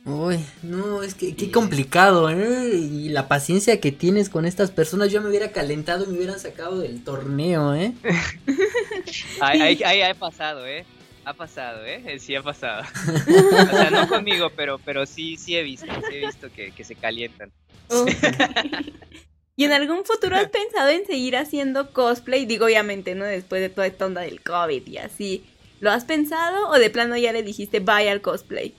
Uy, 0.06 0.38
no, 0.64 1.02
es 1.02 1.16
que 1.16 1.34
qué 1.34 1.50
complicado, 1.50 2.30
¿eh? 2.30 2.76
Y 2.76 3.08
la 3.10 3.30
paciencia 3.30 3.80
que 3.80 3.94
tienes 3.94 4.30
con 4.30 4.46
estas 4.46 4.70
personas, 4.70 5.14
yo 5.14 5.22
me 5.22 5.30
hubiera 5.30 5.54
calentado 5.54 6.04
y 6.04 6.08
me 6.08 6.18
hubieran 6.18 6.40
sacado 6.40 6.80
del 6.80 7.06
torneo, 7.06 7.74
¿eh? 7.74 7.94
ahí, 9.40 9.82
ahí, 9.82 10.02
ha 10.10 10.14
pasado, 10.14 10.68
¿eh? 10.68 10.86
Ha 11.26 11.34
pasado, 11.34 11.86
¿eh? 11.86 12.20
Sí 12.20 12.36
ha 12.36 12.42
pasado. 12.42 12.84
o 13.06 13.76
sea, 13.76 13.90
no 13.90 14.08
conmigo, 14.08 14.50
pero, 14.56 14.78
pero 14.80 15.06
sí, 15.06 15.38
sí 15.38 15.56
he 15.56 15.64
visto, 15.64 15.88
sí 16.10 16.16
he 16.16 16.26
visto 16.26 16.52
que, 16.52 16.72
que 16.72 16.84
se 16.84 16.96
calientan. 16.96 17.52
¿Y 19.56 19.66
en 19.66 19.72
algún 19.72 20.04
futuro 20.04 20.36
has 20.36 20.50
pensado 20.50 20.90
en 20.90 21.06
seguir 21.06 21.38
haciendo 21.38 21.94
cosplay? 21.94 22.46
Digo, 22.46 22.66
obviamente, 22.66 23.14
¿no? 23.14 23.26
Después 23.26 23.62
de 23.62 23.70
toda 23.70 23.86
esta 23.88 24.06
onda 24.06 24.22
del 24.22 24.42
COVID 24.42 24.88
y 24.88 24.98
así. 24.98 25.46
¿Lo 25.80 25.92
has 25.92 26.06
pensado 26.06 26.70
o 26.70 26.80
de 26.80 26.90
plano 26.90 27.16
ya 27.18 27.34
le 27.34 27.44
dijiste 27.44 27.80
bye 27.80 28.10
al 28.10 28.22
cosplay? 28.22 28.74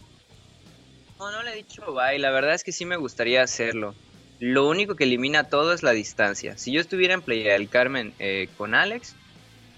No, 1.19 1.31
no 1.31 1.43
le 1.43 1.53
he 1.53 1.57
dicho 1.57 1.93
bye. 1.93 2.19
La 2.19 2.31
verdad 2.31 2.55
es 2.55 2.65
que 2.65 2.73
sí 2.73 2.85
me 2.85 2.97
gustaría 2.97 3.43
hacerlo. 3.43 3.95
Lo 4.41 4.69
único 4.69 4.97
que 4.97 5.05
elimina 5.05 5.49
todo 5.49 5.73
es 5.73 5.83
la 5.83 5.93
distancia. 5.93 6.59
Si 6.59 6.73
yo 6.73 6.81
estuviera 6.81 7.15
en 7.15 7.23
Playa 7.23 7.53
del 7.53 7.69
Carmen 7.69 8.13
eh, 8.19 8.49
con 8.57 8.75
Alex, 8.75 9.15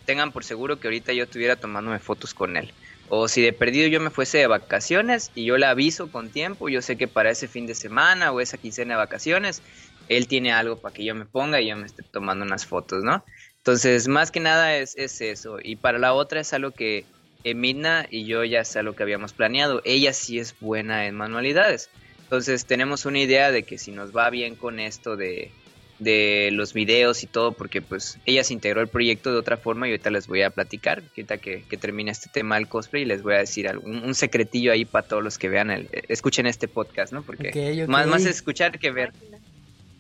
tengan 0.06 0.32
por 0.32 0.44
seguro 0.44 0.80
que 0.80 0.88
ahorita 0.88 1.12
yo 1.12 1.24
estuviera 1.24 1.56
tomándome 1.56 1.98
fotos 1.98 2.32
con 2.32 2.56
él. 2.56 2.72
O 3.08 3.28
si 3.28 3.42
de 3.42 3.52
perdido 3.52 3.88
yo 3.88 4.00
me 4.00 4.10
fuese 4.10 4.38
de 4.38 4.46
vacaciones 4.46 5.30
y 5.34 5.44
yo 5.44 5.58
le 5.58 5.66
aviso 5.66 6.10
con 6.10 6.30
tiempo, 6.30 6.68
yo 6.68 6.80
sé 6.82 6.96
que 6.96 7.06
para 7.06 7.30
ese 7.30 7.46
fin 7.46 7.66
de 7.66 7.74
semana 7.74 8.32
o 8.32 8.40
esa 8.40 8.58
quincena 8.58 8.94
de 8.94 8.98
vacaciones 8.98 9.62
él 10.08 10.28
tiene 10.28 10.52
algo 10.52 10.78
para 10.78 10.94
que 10.94 11.04
yo 11.04 11.14
me 11.14 11.24
ponga 11.24 11.60
y 11.60 11.68
yo 11.68 11.76
me 11.76 11.86
esté 11.86 12.02
tomando 12.02 12.44
unas 12.44 12.66
fotos, 12.66 13.02
¿no? 13.02 13.24
Entonces, 13.58 14.06
más 14.06 14.30
que 14.30 14.40
nada 14.40 14.76
es, 14.76 14.96
es 14.96 15.20
eso. 15.20 15.58
Y 15.62 15.76
para 15.76 15.98
la 15.98 16.14
otra 16.14 16.40
es 16.40 16.52
algo 16.52 16.70
que 16.70 17.04
Emina 17.44 18.06
y 18.10 18.24
yo 18.24 18.44
ya 18.44 18.60
es 18.60 18.76
algo 18.76 18.94
que 18.94 19.02
habíamos 19.02 19.32
planeado. 19.32 19.82
Ella 19.84 20.12
sí 20.12 20.38
es 20.38 20.58
buena 20.60 21.06
en 21.06 21.16
manualidades. 21.16 21.90
Entonces 22.22 22.66
tenemos 22.66 23.06
una 23.06 23.20
idea 23.20 23.50
de 23.52 23.62
que 23.62 23.78
si 23.78 23.92
nos 23.92 24.16
va 24.16 24.30
bien 24.30 24.56
con 24.56 24.80
esto 24.80 25.16
de, 25.16 25.52
de 25.98 26.51
los 26.52 26.74
videos 26.74 27.23
y 27.23 27.27
todo, 27.27 27.52
porque 27.52 27.81
pues 27.81 28.18
ella 28.27 28.44
se 28.44 28.52
integró 28.52 28.81
al 28.81 28.89
proyecto 28.89 29.32
de 29.32 29.39
otra 29.39 29.56
forma 29.56 29.86
y 29.86 29.93
ahorita 29.93 30.10
les 30.10 30.27
voy 30.27 30.43
a 30.43 30.51
platicar, 30.51 31.02
ahorita 31.10 31.39
que, 31.39 31.64
que 31.68 31.77
termine 31.77 32.10
este 32.10 32.28
tema 32.28 32.56
del 32.56 32.68
cosplay, 32.68 33.05
les 33.05 33.23
voy 33.23 33.35
a 33.35 33.39
decir 33.39 33.68
algún, 33.68 34.05
un 34.05 34.14
secretillo 34.14 34.73
ahí 34.73 34.85
para 34.85 35.06
todos 35.06 35.23
los 35.23 35.39
que 35.39 35.48
vean, 35.48 35.70
el, 35.70 35.89
escuchen 36.09 36.47
este 36.47 36.68
podcast, 36.68 37.12
¿no? 37.12 37.23
Porque. 37.23 37.86
Más, 37.89 38.06
más 38.06 38.24
escuchar 38.27 38.78
que 38.78 38.90
ver. 38.90 39.12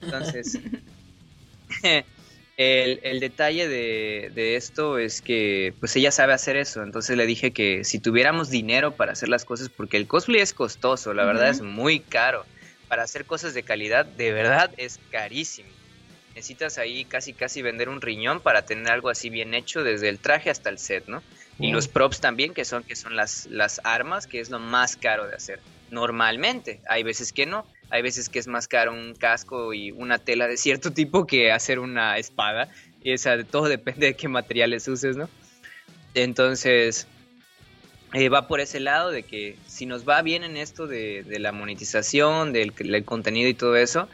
Entonces, 0.02 0.58
el, 2.56 3.00
el 3.02 3.20
detalle 3.20 3.66
de, 3.66 4.30
de 4.34 4.56
esto 4.56 4.98
es 4.98 5.22
que 5.22 5.72
pues 5.80 5.96
ella 5.96 6.10
sabe 6.10 6.34
hacer 6.34 6.56
eso, 6.56 6.82
entonces 6.82 7.16
le 7.16 7.26
dije 7.26 7.52
que 7.52 7.84
si 7.84 7.98
tuviéramos 8.00 8.50
dinero 8.50 8.96
para 8.96 9.12
hacer 9.12 9.30
las 9.30 9.46
cosas, 9.46 9.70
porque 9.70 9.96
el 9.96 10.06
cosplay 10.06 10.42
es 10.42 10.52
costoso, 10.52 11.14
la 11.14 11.24
verdad 11.24 11.48
es 11.48 11.62
muy 11.62 12.00
caro, 12.00 12.44
para 12.88 13.02
hacer 13.02 13.24
cosas 13.24 13.54
de 13.54 13.62
calidad, 13.62 14.04
de 14.04 14.32
verdad 14.32 14.70
es 14.76 15.00
carísimo. 15.10 15.75
Necesitas 16.36 16.76
ahí 16.76 17.06
casi 17.06 17.32
casi 17.32 17.62
vender 17.62 17.88
un 17.88 18.02
riñón 18.02 18.40
para 18.40 18.66
tener 18.66 18.92
algo 18.92 19.08
así 19.08 19.30
bien 19.30 19.54
hecho 19.54 19.82
desde 19.82 20.10
el 20.10 20.18
traje 20.18 20.50
hasta 20.50 20.68
el 20.68 20.78
set, 20.78 21.08
¿no? 21.08 21.22
Y 21.58 21.72
los 21.72 21.88
props 21.88 22.20
también, 22.20 22.52
que 22.52 22.66
son, 22.66 22.82
que 22.82 22.94
son 22.94 23.16
las, 23.16 23.46
las 23.46 23.80
armas, 23.84 24.26
que 24.26 24.40
es 24.40 24.50
lo 24.50 24.58
más 24.58 24.96
caro 24.96 25.26
de 25.26 25.34
hacer. 25.34 25.60
Normalmente, 25.90 26.82
hay 26.90 27.04
veces 27.04 27.32
que 27.32 27.46
no, 27.46 27.64
hay 27.88 28.02
veces 28.02 28.28
que 28.28 28.38
es 28.38 28.48
más 28.48 28.68
caro 28.68 28.92
un 28.92 29.14
casco 29.14 29.72
y 29.72 29.92
una 29.92 30.18
tela 30.18 30.46
de 30.46 30.58
cierto 30.58 30.92
tipo 30.92 31.26
que 31.26 31.52
hacer 31.52 31.78
una 31.78 32.18
espada. 32.18 32.68
Y 33.02 33.12
esa, 33.12 33.42
todo 33.42 33.64
depende 33.68 34.08
de 34.08 34.14
qué 34.14 34.28
materiales 34.28 34.86
uses, 34.88 35.16
¿no? 35.16 35.30
Entonces, 36.12 37.06
eh, 38.12 38.28
va 38.28 38.46
por 38.46 38.60
ese 38.60 38.78
lado 38.78 39.10
de 39.10 39.22
que 39.22 39.56
si 39.66 39.86
nos 39.86 40.06
va 40.06 40.20
bien 40.20 40.44
en 40.44 40.58
esto 40.58 40.86
de, 40.86 41.22
de 41.22 41.38
la 41.38 41.52
monetización, 41.52 42.52
del, 42.52 42.74
del 42.74 43.04
contenido 43.06 43.48
y 43.48 43.54
todo 43.54 43.74
eso, 43.76 44.06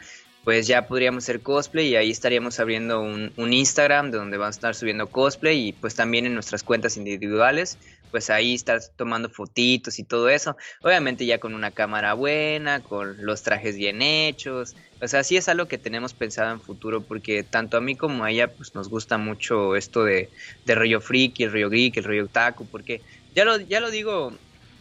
pues 0.45 0.67
ya 0.67 0.89
podríamos 0.89 1.25
hacer 1.25 1.41
cosplay 1.41 1.89
y 1.89 1.97
ahí 1.97 2.11
estaríamos 2.11 2.59
abriendo 2.59 3.01
un, 3.01 3.33
un 3.37 3.53
Instagram 3.53 4.11
de 4.11 4.19
donde 4.19 4.37
vamos 4.39 4.57
a 4.57 4.59
estar 4.59 4.75
subiendo 4.75 5.07
cosplay 5.07 5.69
y 5.69 5.73
pues 5.73 5.95
también 5.95 6.27
en 6.27 6.35
nuestras 6.35 6.65
cuentas 6.65 6.97
individuales, 6.97 7.79
pues 8.11 8.29
ahí 8.29 8.55
estar 8.55 8.81
tomando 8.97 9.29
fotitos 9.29 9.99
y 9.99 10.05
todo 10.05 10.29
eso. 10.29 10.57
Obviamente 10.83 11.27
ya 11.27 11.39
con 11.39 11.55
una 11.55 11.71
cámara 11.71 12.15
buena, 12.15 12.83
con 12.83 13.25
los 13.25 13.43
trajes 13.43 13.77
bien 13.77 14.03
hechos. 14.03 14.75
O 15.01 15.09
sea, 15.09 15.23
sí 15.23 15.37
es 15.37 15.49
algo 15.49 15.67
que 15.67 15.79
tenemos 15.79 16.13
pensado 16.13 16.53
en 16.53 16.61
futuro 16.61 17.05
porque 17.05 17.45
tanto 17.45 17.77
a 17.77 17.81
mí 17.81 17.97
como 17.97 18.25
a 18.25 18.31
ella 18.31 18.53
pues 18.53 18.75
nos 18.75 18.89
gusta 18.89 19.19
mucho 19.19 19.77
esto 19.77 20.05
de, 20.05 20.31
de 20.65 20.75
rollo 20.75 21.01
friki, 21.01 21.45
el 21.45 21.53
rollo 21.53 21.71
geek, 21.71 21.97
el 21.99 22.05
rollo 22.05 22.25
otaku, 22.25 22.69
porque 22.69 23.01
ya 23.35 23.45
lo, 23.45 23.59
ya 23.59 23.81
lo 23.81 23.91
digo 23.91 24.33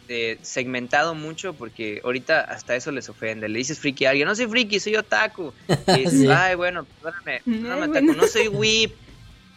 eh, 0.08 0.38
segmentado 0.42 1.14
mucho 1.14 1.54
porque 1.54 2.00
ahorita 2.04 2.40
hasta 2.40 2.74
eso 2.76 2.90
les 2.90 3.08
ofende. 3.08 3.48
Le 3.48 3.58
dices 3.58 3.78
friki 3.78 4.04
a 4.04 4.10
alguien, 4.10 4.28
no 4.28 4.34
soy 4.34 4.46
friki, 4.46 4.80
soy 4.80 4.96
otaku. 4.96 5.52
Y 5.88 6.00
dices, 6.00 6.12
Sí. 6.20 6.28
ay, 6.28 6.54
bueno, 6.54 6.84
perdóname, 6.84 7.40
perdóname, 7.44 7.86
bueno. 7.88 8.12
no 8.14 8.26
soy 8.26 8.48
whip. 8.48 8.94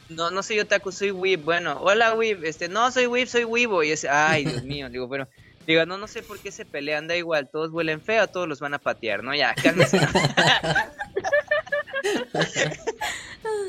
No, 0.08 0.30
no 0.30 0.44
soy 0.44 0.60
otaku, 0.60 0.92
soy 0.92 1.12
whip. 1.12 1.44
Bueno, 1.44 1.78
hola 1.82 2.14
whip, 2.14 2.44
este, 2.44 2.68
no 2.70 2.92
soy 2.92 3.08
whip, 3.08 3.28
soy 3.28 3.44
wibo. 3.44 3.84
Y 3.84 3.92
ese, 3.92 4.08
ay, 4.10 4.46
Dios 4.46 4.64
mío, 4.72 4.90
digo, 4.90 5.08
bueno, 5.08 5.28
digo, 5.66 5.86
no, 5.86 5.98
no 5.98 6.08
sé 6.08 6.22
por 6.22 6.40
qué 6.40 6.52
se 6.52 6.66
pelean, 6.66 7.08
da 7.08 7.16
igual, 7.16 7.50
todos 7.50 7.72
huelen 7.72 8.02
feo, 8.02 8.28
todos 8.28 8.48
los 8.48 8.60
van 8.60 8.74
a 8.76 8.80
patear, 8.80 9.24
¿no? 9.24 9.34
Ya, 9.34 9.56
cálmese. 9.56 10.00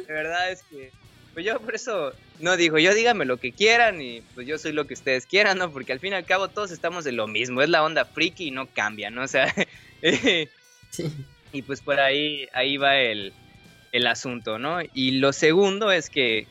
De 0.07 0.13
verdad 0.13 0.51
es 0.51 0.63
que, 0.65 0.93
pues 1.37 1.45
yo 1.45 1.61
por 1.61 1.75
eso 1.75 2.15
no 2.41 2.57
digo, 2.57 2.79
yo 2.79 2.95
díganme 2.95 3.27
lo 3.27 3.37
que 3.37 3.53
quieran 3.53 4.01
y 4.01 4.23
pues 4.35 4.47
yo 4.47 4.57
soy 4.57 4.73
lo 4.73 4.87
que 4.87 4.95
ustedes 4.95 5.27
quieran, 5.27 5.59
¿no? 5.59 5.71
Porque 5.71 5.93
al 5.93 6.01
fin 6.01 6.15
y 6.15 6.17
al 6.17 6.25
cabo 6.25 6.49
todos 6.49 6.71
estamos 6.71 7.05
de 7.05 7.13
lo 7.13 7.27
mismo, 7.27 7.61
es 7.61 7.69
la 7.69 7.85
onda 7.85 8.07
friki 8.07 8.47
y 8.47 8.51
no 8.53 8.67
cambia, 8.69 9.11
¿no? 9.11 9.23
O 9.23 9.29
sea, 9.29 9.55
Sí. 10.91 11.13
y 11.53 11.61
pues 11.61 11.83
por 11.83 12.01
ahí, 12.01 12.49
ahí 12.55 12.79
va 12.79 12.97
el, 12.97 13.35
el 13.93 14.07
asunto, 14.07 14.59
¿no? 14.59 14.79
Y 14.95 15.11
lo 15.19 15.35
segundo 15.35 15.91
es 15.91 16.09
que, 16.09 16.47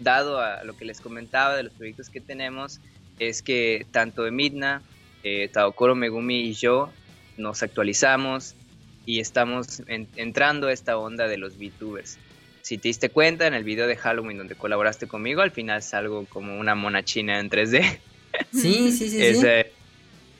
dado 0.00 0.38
a 0.38 0.64
lo 0.64 0.76
que 0.76 0.84
les 0.84 1.00
comentaba 1.00 1.56
de 1.56 1.62
los 1.62 1.72
proyectos 1.72 2.10
que 2.10 2.20
tenemos, 2.20 2.80
es 3.18 3.40
que 3.40 3.86
tanto 3.90 4.26
Emidna, 4.26 4.82
eh, 5.22 5.48
Taokoro 5.48 5.94
Megumi 5.94 6.40
y 6.40 6.52
yo 6.52 6.92
nos 7.38 7.62
actualizamos 7.62 8.54
y 9.06 9.20
estamos 9.20 9.80
en- 9.86 10.08
entrando 10.16 10.66
a 10.66 10.72
esta 10.74 10.98
onda 10.98 11.26
de 11.26 11.38
los 11.38 11.56
VTubers. 11.56 12.18
Si 12.66 12.78
te 12.78 12.88
diste 12.88 13.10
cuenta 13.10 13.46
en 13.46 13.54
el 13.54 13.62
video 13.62 13.86
de 13.86 13.94
Halloween 13.94 14.38
donde 14.38 14.56
colaboraste 14.56 15.06
conmigo, 15.06 15.40
al 15.40 15.52
final 15.52 15.84
salgo 15.84 16.26
como 16.26 16.58
una 16.58 16.74
mona 16.74 17.04
china 17.04 17.38
en 17.38 17.48
3D. 17.48 18.00
Sí, 18.52 18.92
sí, 18.92 19.08
sí, 19.08 19.24
es 19.24 19.40
sí. 19.40 19.46
eh, 19.46 19.72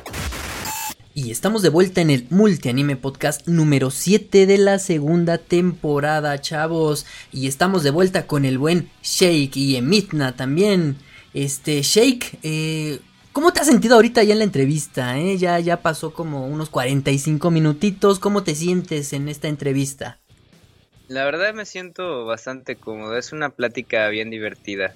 Y 1.17 1.31
estamos 1.31 1.61
de 1.61 1.69
vuelta 1.69 2.01
en 2.01 2.09
el 2.09 2.27
Multianime 2.29 2.97
Podcast 2.97 3.47
número 3.47 3.89
7 3.89 4.45
de 4.45 4.57
la 4.57 4.79
segunda 4.79 5.37
temporada, 5.37 6.41
chavos. 6.41 7.05
Y 7.31 7.47
estamos 7.47 7.83
de 7.83 7.91
vuelta 7.91 8.27
con 8.27 8.43
el 8.43 8.57
buen 8.57 8.89
Shake 9.01 9.55
y 9.55 9.77
Emitna 9.77 10.35
también. 10.35 10.97
Este, 11.33 11.81
Shake, 11.83 12.39
eh, 12.43 12.99
¿cómo 13.31 13.53
te 13.53 13.61
has 13.61 13.67
sentido 13.67 13.95
ahorita 13.95 14.23
ya 14.23 14.33
en 14.33 14.39
la 14.39 14.43
entrevista? 14.43 15.17
Eh? 15.17 15.37
Ya, 15.37 15.57
ya 15.61 15.81
pasó 15.81 16.13
como 16.13 16.47
unos 16.47 16.69
45 16.69 17.49
minutitos. 17.49 18.19
¿Cómo 18.19 18.43
te 18.43 18.53
sientes 18.53 19.13
en 19.13 19.29
esta 19.29 19.47
entrevista? 19.47 20.19
La 21.07 21.23
verdad 21.23 21.53
me 21.53 21.65
siento 21.65 22.25
bastante 22.25 22.75
cómodo. 22.75 23.15
Es 23.15 23.31
una 23.31 23.51
plática 23.51 24.09
bien 24.09 24.29
divertida. 24.29 24.93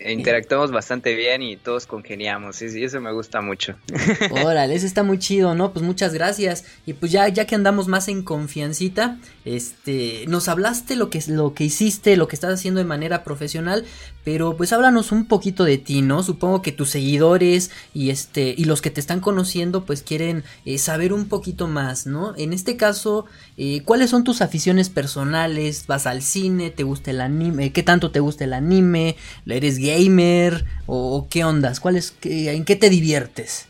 Interactuamos 0.00 0.70
bastante 0.70 1.14
bien 1.14 1.42
y 1.42 1.56
todos 1.56 1.86
congeniamos. 1.86 2.60
Y 2.62 2.84
eso 2.84 3.00
me 3.00 3.12
gusta 3.12 3.40
mucho. 3.40 3.76
Órale, 4.44 4.74
eso 4.74 4.86
está 4.86 5.02
muy 5.02 5.18
chido, 5.18 5.54
¿no? 5.54 5.72
Pues 5.72 5.84
muchas 5.84 6.14
gracias. 6.14 6.64
Y 6.86 6.94
pues 6.94 7.12
ya, 7.12 7.28
ya 7.28 7.46
que 7.46 7.54
andamos 7.54 7.88
más 7.88 8.08
en 8.08 8.22
confiancita, 8.22 9.18
este, 9.44 10.24
nos 10.28 10.48
hablaste 10.48 10.96
lo 10.96 11.10
que, 11.10 11.22
lo 11.28 11.54
que 11.54 11.64
hiciste, 11.64 12.16
lo 12.16 12.28
que 12.28 12.36
estás 12.36 12.54
haciendo 12.54 12.78
de 12.78 12.86
manera 12.86 13.24
profesional, 13.24 13.84
pero 14.24 14.56
pues 14.56 14.72
háblanos 14.72 15.12
un 15.12 15.26
poquito 15.26 15.64
de 15.64 15.78
ti, 15.78 16.02
¿no? 16.02 16.22
Supongo 16.22 16.62
que 16.62 16.72
tus 16.72 16.90
seguidores 16.90 17.70
y 17.92 18.10
este, 18.10 18.54
y 18.56 18.64
los 18.64 18.80
que 18.80 18.90
te 18.90 19.00
están 19.00 19.20
conociendo, 19.20 19.84
pues 19.84 20.02
quieren 20.02 20.44
eh, 20.64 20.78
saber 20.78 21.12
un 21.12 21.28
poquito 21.28 21.68
más, 21.68 22.06
¿no? 22.06 22.34
En 22.36 22.52
este 22.52 22.76
caso, 22.76 23.26
eh, 23.56 23.82
¿cuáles 23.84 24.10
son 24.10 24.24
tus 24.24 24.40
aficiones 24.40 24.88
personales? 24.88 25.86
¿Vas 25.86 26.06
al 26.06 26.22
cine? 26.22 26.70
¿Te 26.70 26.82
gusta 26.82 27.10
el 27.10 27.20
anime? 27.20 27.72
¿Qué 27.72 27.82
tanto 27.82 28.10
te 28.10 28.20
gusta 28.20 28.44
el 28.44 28.54
anime? 28.54 29.16
¿Eres 29.46 29.78
gamer? 29.84 30.64
¿O, 30.86 31.28
qué 31.30 31.44
ondas? 31.44 31.80
¿Cuál 31.80 31.96
es, 31.96 32.10
qué- 32.12 32.52
¿En 32.52 32.64
qué 32.64 32.76
te 32.76 32.90
diviertes? 32.90 33.68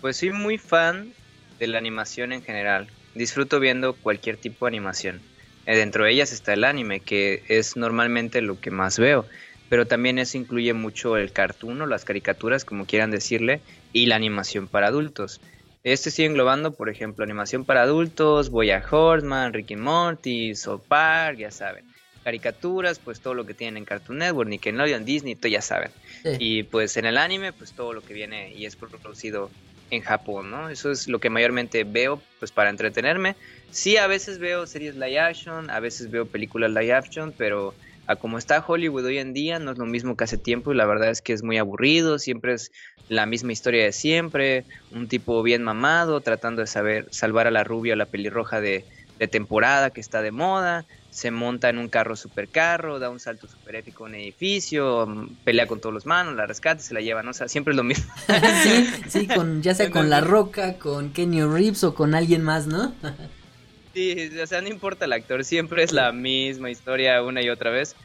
Pues 0.00 0.16
soy 0.16 0.30
muy 0.32 0.58
fan 0.58 1.12
de 1.58 1.66
la 1.66 1.78
animación 1.78 2.32
en 2.32 2.42
general. 2.42 2.90
Disfruto 3.14 3.60
viendo 3.60 3.96
cualquier 3.96 4.36
tipo 4.36 4.64
de 4.64 4.70
animación. 4.70 5.20
Eh, 5.66 5.76
dentro 5.76 6.04
de 6.04 6.12
ellas 6.12 6.32
está 6.32 6.54
el 6.54 6.64
anime, 6.64 7.00
que 7.00 7.42
es 7.48 7.76
normalmente 7.76 8.40
lo 8.40 8.60
que 8.60 8.70
más 8.70 8.98
veo. 8.98 9.26
Pero 9.68 9.86
también 9.86 10.18
eso 10.18 10.36
incluye 10.38 10.72
mucho 10.74 11.16
el 11.16 11.32
cartoon 11.32 11.82
o 11.82 11.86
las 11.86 12.04
caricaturas, 12.04 12.64
como 12.64 12.86
quieran 12.86 13.10
decirle, 13.10 13.62
y 13.92 14.06
la 14.06 14.16
animación 14.16 14.68
para 14.68 14.88
adultos. 14.88 15.40
Este 15.82 16.10
sigue 16.10 16.28
englobando, 16.28 16.72
por 16.72 16.88
ejemplo, 16.88 17.24
animación 17.24 17.64
para 17.64 17.82
adultos, 17.82 18.50
Boya 18.50 18.82
Horseman, 18.90 19.52
Ricky 19.52 19.76
Morty, 19.76 20.54
South 20.54 20.82
Park, 20.88 21.38
ya 21.38 21.50
saben. 21.50 21.89
Caricaturas, 22.24 22.98
pues 22.98 23.20
todo 23.20 23.34
lo 23.34 23.46
que 23.46 23.54
tienen 23.54 23.78
en 23.78 23.84
Cartoon 23.84 24.18
Network, 24.18 24.48
Nickelodeon, 24.48 25.04
Disney, 25.04 25.34
todo 25.34 25.48
ya 25.48 25.62
saben. 25.62 25.90
Sí. 26.22 26.30
Y 26.38 26.62
pues 26.64 26.96
en 26.96 27.06
el 27.06 27.18
anime, 27.18 27.52
pues 27.52 27.72
todo 27.72 27.92
lo 27.92 28.02
que 28.02 28.14
viene 28.14 28.52
y 28.54 28.66
es 28.66 28.76
producido 28.76 29.50
en 29.90 30.02
Japón, 30.02 30.50
¿no? 30.50 30.68
Eso 30.68 30.90
es 30.90 31.08
lo 31.08 31.18
que 31.18 31.30
mayormente 31.30 31.84
veo, 31.84 32.22
pues 32.38 32.52
para 32.52 32.70
entretenerme. 32.70 33.36
Sí, 33.70 33.96
a 33.96 34.06
veces 34.06 34.38
veo 34.38 34.66
series 34.66 34.94
live 34.94 35.18
action, 35.18 35.70
a 35.70 35.80
veces 35.80 36.10
veo 36.10 36.26
películas 36.26 36.70
live 36.70 36.92
action, 36.92 37.34
pero 37.36 37.74
a 38.06 38.16
como 38.16 38.38
está 38.38 38.64
Hollywood 38.66 39.04
hoy 39.04 39.18
en 39.18 39.32
día 39.32 39.58
no 39.58 39.72
es 39.72 39.78
lo 39.78 39.86
mismo 39.86 40.16
que 40.16 40.24
hace 40.24 40.38
tiempo 40.38 40.72
y 40.72 40.76
la 40.76 40.86
verdad 40.86 41.10
es 41.10 41.22
que 41.22 41.32
es 41.32 41.42
muy 41.42 41.58
aburrido, 41.58 42.18
siempre 42.18 42.54
es 42.54 42.72
la 43.08 43.26
misma 43.26 43.52
historia 43.52 43.84
de 43.84 43.92
siempre, 43.92 44.64
un 44.92 45.08
tipo 45.08 45.42
bien 45.42 45.62
mamado 45.62 46.20
tratando 46.20 46.60
de 46.60 46.66
saber 46.66 47.06
salvar 47.10 47.46
a 47.46 47.50
la 47.50 47.64
rubia 47.64 47.94
o 47.94 47.96
la 47.96 48.06
pelirroja 48.06 48.60
de, 48.60 48.84
de 49.18 49.28
temporada 49.28 49.90
que 49.90 50.00
está 50.00 50.22
de 50.22 50.30
moda, 50.30 50.86
se 51.10 51.32
monta 51.32 51.68
en 51.68 51.78
un 51.78 51.88
carro 51.88 52.14
super 52.14 52.48
carro, 52.48 53.00
da 53.00 53.10
un 53.10 53.18
salto 53.18 53.48
super 53.48 53.74
épico 53.74 54.06
en 54.06 54.14
un 54.14 54.20
edificio, 54.20 55.06
mm, 55.06 55.38
pelea 55.44 55.66
con 55.66 55.80
todos 55.80 55.92
los 55.92 56.06
manos, 56.06 56.36
la 56.36 56.46
rescata, 56.46 56.80
se 56.80 56.94
la 56.94 57.00
lleva, 57.00 57.22
¿no? 57.22 57.30
O 57.30 57.34
sea, 57.34 57.48
siempre 57.48 57.72
es 57.72 57.76
lo 57.76 57.82
mismo. 57.82 58.12
sí, 58.62 58.86
sí, 59.08 59.26
con, 59.26 59.60
ya 59.60 59.74
sea 59.74 59.90
con 59.90 60.08
La 60.08 60.20
Roca, 60.20 60.78
con 60.78 61.12
Kenny 61.12 61.42
Reeves 61.42 61.82
o 61.82 61.94
con 61.94 62.14
alguien 62.14 62.42
más, 62.42 62.68
¿no? 62.68 62.94
sí, 63.94 64.30
o 64.40 64.46
sea, 64.46 64.60
no 64.60 64.68
importa 64.68 65.04
el 65.04 65.12
actor, 65.12 65.44
siempre 65.44 65.82
es 65.82 65.92
la 65.92 66.12
misma 66.12 66.70
historia 66.70 67.22
una 67.24 67.42
y 67.42 67.50
otra 67.50 67.70
vez, 67.70 67.96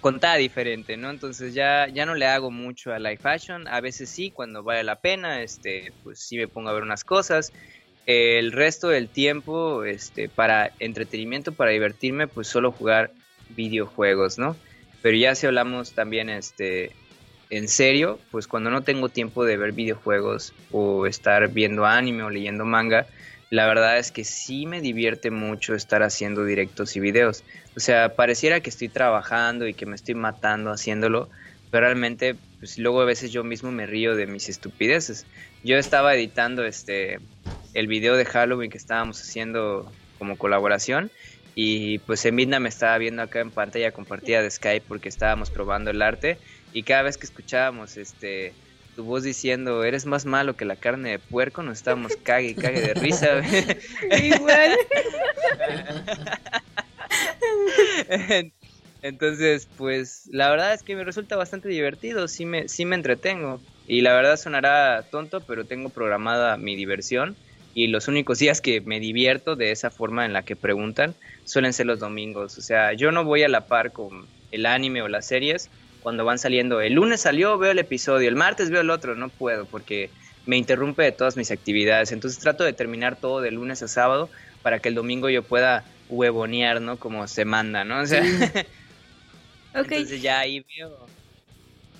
contada 0.00 0.36
diferente, 0.36 0.96
¿no? 0.96 1.10
Entonces 1.10 1.52
ya, 1.52 1.86
ya 1.88 2.06
no 2.06 2.14
le 2.14 2.26
hago 2.26 2.50
mucho 2.50 2.94
a 2.94 2.98
live 2.98 3.18
fashion, 3.18 3.68
a 3.68 3.82
veces 3.82 4.08
sí, 4.08 4.30
cuando 4.30 4.62
vale 4.62 4.84
la 4.84 5.00
pena, 5.00 5.42
este, 5.42 5.92
pues 6.02 6.20
sí 6.20 6.38
me 6.38 6.48
pongo 6.48 6.70
a 6.70 6.72
ver 6.72 6.82
unas 6.82 7.04
cosas, 7.04 7.52
el 8.06 8.52
resto 8.52 8.88
del 8.88 9.08
tiempo, 9.08 9.84
este, 9.84 10.28
para 10.28 10.72
entretenimiento, 10.78 11.52
para 11.52 11.72
divertirme, 11.72 12.28
pues 12.28 12.46
solo 12.46 12.70
jugar 12.70 13.10
videojuegos, 13.50 14.38
¿no? 14.38 14.56
Pero 15.02 15.16
ya 15.16 15.34
si 15.34 15.46
hablamos 15.46 15.92
también, 15.92 16.30
este, 16.30 16.92
en 17.50 17.68
serio, 17.68 18.18
pues 18.30 18.46
cuando 18.46 18.70
no 18.70 18.82
tengo 18.82 19.08
tiempo 19.08 19.44
de 19.44 19.56
ver 19.56 19.72
videojuegos 19.72 20.52
o 20.70 21.06
estar 21.06 21.48
viendo 21.48 21.84
anime 21.84 22.22
o 22.22 22.30
leyendo 22.30 22.64
manga, 22.64 23.06
la 23.50 23.66
verdad 23.66 23.98
es 23.98 24.10
que 24.10 24.24
sí 24.24 24.66
me 24.66 24.80
divierte 24.80 25.30
mucho 25.30 25.74
estar 25.74 26.02
haciendo 26.02 26.44
directos 26.44 26.96
y 26.96 27.00
videos. 27.00 27.44
O 27.76 27.80
sea, 27.80 28.16
pareciera 28.16 28.60
que 28.60 28.70
estoy 28.70 28.88
trabajando 28.88 29.68
y 29.68 29.74
que 29.74 29.86
me 29.86 29.94
estoy 29.94 30.14
matando 30.14 30.70
haciéndolo, 30.70 31.28
pero 31.70 31.86
realmente, 31.86 32.36
pues 32.58 32.78
luego 32.78 33.00
a 33.00 33.04
veces 33.04 33.30
yo 33.32 33.44
mismo 33.44 33.70
me 33.70 33.86
río 33.86 34.16
de 34.16 34.26
mis 34.26 34.48
estupideces. 34.48 35.26
Yo 35.62 35.76
estaba 35.76 36.14
editando 36.14 36.64
este 36.64 37.20
el 37.76 37.86
video 37.88 38.16
de 38.16 38.24
Halloween 38.24 38.70
que 38.70 38.78
estábamos 38.78 39.20
haciendo 39.20 39.92
como 40.18 40.38
colaboración. 40.38 41.10
Y 41.54 41.98
pues 42.00 42.24
Emidna 42.24 42.58
me 42.58 42.70
estaba 42.70 42.96
viendo 42.96 43.20
acá 43.22 43.40
en 43.40 43.50
pantalla 43.50 43.92
compartida 43.92 44.42
de 44.42 44.50
Skype 44.50 44.86
porque 44.88 45.10
estábamos 45.10 45.50
probando 45.50 45.90
el 45.90 46.00
arte. 46.00 46.38
Y 46.72 46.84
cada 46.84 47.02
vez 47.02 47.18
que 47.18 47.26
escuchábamos 47.26 47.98
este 47.98 48.54
tu 48.94 49.04
voz 49.04 49.22
diciendo 49.24 49.84
eres 49.84 50.06
más 50.06 50.24
malo 50.24 50.56
que 50.56 50.64
la 50.64 50.76
carne 50.76 51.10
de 51.10 51.18
puerco 51.18 51.62
nos 51.62 51.76
estábamos 51.76 52.16
cague 52.22 52.48
y 52.48 52.54
cague 52.54 52.80
de 52.80 52.94
risa 52.94 53.42
igual. 54.22 54.78
Entonces 59.02 59.68
pues 59.76 60.30
la 60.32 60.48
verdad 60.48 60.72
es 60.72 60.82
que 60.82 60.96
me 60.96 61.04
resulta 61.04 61.36
bastante 61.36 61.68
divertido 61.68 62.26
sí 62.26 62.46
me 62.46 62.68
sí 62.68 62.86
me 62.86 62.96
entretengo. 62.96 63.60
Y 63.86 64.00
la 64.00 64.14
verdad 64.14 64.38
sonará 64.38 65.02
tonto 65.10 65.42
pero 65.42 65.66
tengo 65.66 65.90
programada 65.90 66.56
mi 66.56 66.74
diversión 66.74 67.36
y 67.76 67.88
los 67.88 68.08
únicos 68.08 68.38
días 68.38 68.62
que 68.62 68.80
me 68.80 69.00
divierto 69.00 69.54
de 69.54 69.70
esa 69.70 69.90
forma 69.90 70.24
en 70.24 70.32
la 70.32 70.44
que 70.44 70.56
preguntan 70.56 71.14
suelen 71.44 71.74
ser 71.74 71.84
los 71.84 72.00
domingos. 72.00 72.56
O 72.56 72.62
sea, 72.62 72.94
yo 72.94 73.12
no 73.12 73.22
voy 73.22 73.42
a 73.42 73.50
la 73.50 73.66
par 73.66 73.92
con 73.92 74.26
el 74.50 74.64
anime 74.64 75.02
o 75.02 75.08
las 75.08 75.26
series 75.26 75.68
cuando 76.00 76.24
van 76.24 76.38
saliendo. 76.38 76.80
El 76.80 76.94
lunes 76.94 77.20
salió, 77.20 77.58
veo 77.58 77.72
el 77.72 77.78
episodio, 77.78 78.30
el 78.30 78.34
martes 78.34 78.70
veo 78.70 78.80
el 78.80 78.88
otro, 78.88 79.14
no 79.14 79.28
puedo 79.28 79.66
porque 79.66 80.08
me 80.46 80.56
interrumpe 80.56 81.02
de 81.02 81.12
todas 81.12 81.36
mis 81.36 81.50
actividades. 81.50 82.12
Entonces 82.12 82.38
trato 82.38 82.64
de 82.64 82.72
terminar 82.72 83.16
todo 83.16 83.42
de 83.42 83.50
lunes 83.50 83.82
a 83.82 83.88
sábado 83.88 84.30
para 84.62 84.78
que 84.78 84.88
el 84.88 84.94
domingo 84.94 85.28
yo 85.28 85.42
pueda 85.42 85.84
huevonear, 86.08 86.80
¿no? 86.80 86.98
Como 86.98 87.28
se 87.28 87.44
manda, 87.44 87.84
¿no? 87.84 88.00
O 88.00 88.06
sea, 88.06 88.24
entonces 89.74 90.22
ya 90.22 90.38
ahí 90.38 90.64
veo 90.78 91.06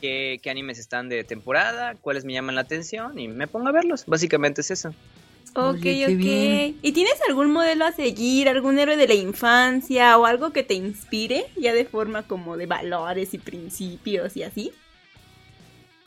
qué, 0.00 0.40
qué 0.42 0.48
animes 0.48 0.78
están 0.78 1.10
de 1.10 1.22
temporada, 1.22 1.96
cuáles 2.00 2.24
me 2.24 2.32
llaman 2.32 2.54
la 2.54 2.62
atención 2.62 3.18
y 3.18 3.28
me 3.28 3.46
pongo 3.46 3.68
a 3.68 3.72
verlos. 3.72 4.06
Básicamente 4.06 4.62
es 4.62 4.70
eso. 4.70 4.94
Ok, 5.58 5.76
ok. 5.76 6.76
¿Y 6.82 6.92
tienes 6.92 7.18
algún 7.26 7.50
modelo 7.50 7.86
a 7.86 7.92
seguir, 7.92 8.46
algún 8.46 8.78
héroe 8.78 8.98
de 8.98 9.08
la 9.08 9.14
infancia 9.14 10.18
o 10.18 10.26
algo 10.26 10.52
que 10.52 10.62
te 10.62 10.74
inspire 10.74 11.46
ya 11.56 11.72
de 11.72 11.86
forma 11.86 12.24
como 12.24 12.58
de 12.58 12.66
valores 12.66 13.32
y 13.32 13.38
principios 13.38 14.36
y 14.36 14.42
así? 14.42 14.72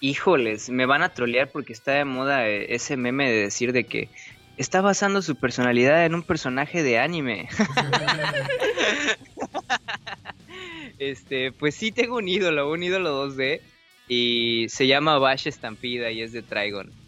Híjoles, 0.02 0.70
me 0.70 0.86
van 0.86 1.02
a 1.02 1.10
trolear 1.10 1.50
porque 1.50 1.74
está 1.74 1.94
de 1.94 2.06
moda 2.06 2.48
eh, 2.48 2.76
ese 2.76 2.96
meme 2.96 3.28
de 3.28 3.42
decir 3.42 3.74
de 3.74 3.86
que 3.86 4.10
está 4.58 4.82
basando 4.82 5.24
su 5.24 5.36
personalidad 5.36 6.06
en 6.06 6.14
un 6.14 6.22
personaje 6.22 6.84
de 6.84 7.00
anime. 7.00 7.50
este, 11.00 11.52
pues 11.54 11.74
sí 11.74 11.92
tengo 11.92 12.18
un 12.18 12.28
ídolo, 12.28 12.72
un 12.72 12.84
ídolo 12.84 13.28
2D 13.28 13.62
y 14.08 14.68
se 14.70 14.86
llama 14.86 15.18
Bash 15.18 15.48
Estampida 15.48 16.12
y 16.12 16.22
es 16.22 16.34
de 16.34 16.44
Trigon 16.44 16.99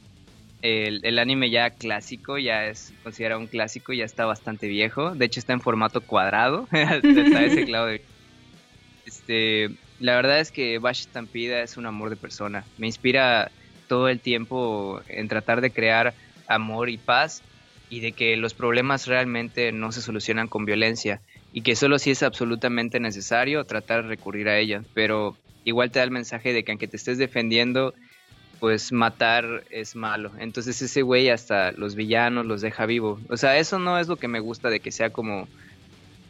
el, 0.61 1.19
anime 1.19 1.49
ya 1.49 1.71
clásico, 1.71 2.38
ya 2.38 2.67
es 2.67 2.93
considerado 3.03 3.39
un 3.39 3.47
clásico, 3.47 3.93
ya 3.93 4.05
está 4.05 4.25
bastante 4.25 4.67
viejo. 4.67 5.15
De 5.15 5.25
hecho, 5.25 5.39
está 5.39 5.53
en 5.53 5.61
formato 5.61 6.01
cuadrado. 6.01 6.67
está 6.71 7.43
ese 7.43 7.65
clavo 7.65 7.88
de... 7.88 8.01
Este, 9.05 9.69
la 9.99 10.15
verdad 10.15 10.39
es 10.39 10.51
que 10.51 10.79
Bash 10.79 11.03
Stampida 11.03 11.61
es 11.61 11.77
un 11.77 11.85
amor 11.85 12.09
de 12.09 12.15
persona. 12.15 12.65
Me 12.77 12.88
inspira 12.88 13.51
todo 13.88 14.07
el 14.07 14.19
tiempo 14.19 15.01
en 15.07 15.27
tratar 15.27 15.61
de 15.61 15.71
crear 15.71 16.13
amor 16.47 16.89
y 16.89 16.97
paz 16.97 17.43
y 17.89 17.99
de 17.99 18.13
que 18.13 18.38
los 18.38 18.53
problemas 18.53 19.07
realmente 19.07 19.71
no 19.71 19.91
se 19.91 20.01
solucionan 20.01 20.47
con 20.47 20.65
violencia 20.65 21.21
y 21.51 21.61
que 21.61 21.75
solo 21.75 21.99
si 21.99 22.11
es 22.11 22.23
absolutamente 22.23 22.99
necesario 22.99 23.65
tratar 23.65 24.03
de 24.03 24.09
recurrir 24.09 24.47
a 24.47 24.57
ella. 24.57 24.83
Pero 24.93 25.35
igual 25.65 25.91
te 25.91 25.99
da 25.99 26.05
el 26.05 26.11
mensaje 26.11 26.53
de 26.53 26.63
que 26.63 26.71
aunque 26.71 26.88
te 26.88 26.97
estés 26.97 27.17
defendiendo, 27.17 27.93
pues 28.61 28.91
matar 28.91 29.65
es 29.71 29.95
malo. 29.95 30.31
Entonces 30.38 30.79
ese 30.83 31.01
güey 31.01 31.29
hasta 31.29 31.71
los 31.71 31.95
villanos 31.95 32.45
los 32.45 32.61
deja 32.61 32.85
vivo. 32.85 33.19
O 33.27 33.35
sea, 33.35 33.57
eso 33.57 33.79
no 33.79 33.97
es 33.97 34.07
lo 34.07 34.17
que 34.17 34.27
me 34.27 34.39
gusta 34.39 34.69
de 34.69 34.79
que 34.79 34.91
sea 34.91 35.09
como 35.09 35.47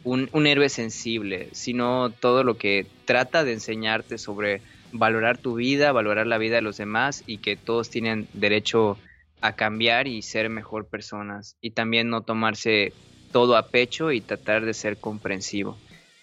un, 0.02 0.30
un 0.32 0.46
héroe 0.46 0.70
sensible, 0.70 1.50
sino 1.52 2.10
todo 2.10 2.42
lo 2.42 2.56
que 2.56 2.86
trata 3.04 3.44
de 3.44 3.52
enseñarte 3.52 4.16
sobre 4.16 4.62
valorar 4.92 5.36
tu 5.36 5.56
vida, 5.56 5.92
valorar 5.92 6.26
la 6.26 6.38
vida 6.38 6.56
de 6.56 6.62
los 6.62 6.78
demás 6.78 7.22
y 7.26 7.36
que 7.36 7.56
todos 7.56 7.90
tienen 7.90 8.26
derecho 8.32 8.96
a 9.42 9.54
cambiar 9.54 10.08
y 10.08 10.22
ser 10.22 10.48
mejor 10.48 10.86
personas. 10.86 11.58
Y 11.60 11.72
también 11.72 12.08
no 12.08 12.22
tomarse 12.22 12.94
todo 13.30 13.58
a 13.58 13.68
pecho 13.68 14.10
y 14.10 14.22
tratar 14.22 14.64
de 14.64 14.72
ser 14.72 14.96
comprensivo. 14.96 15.76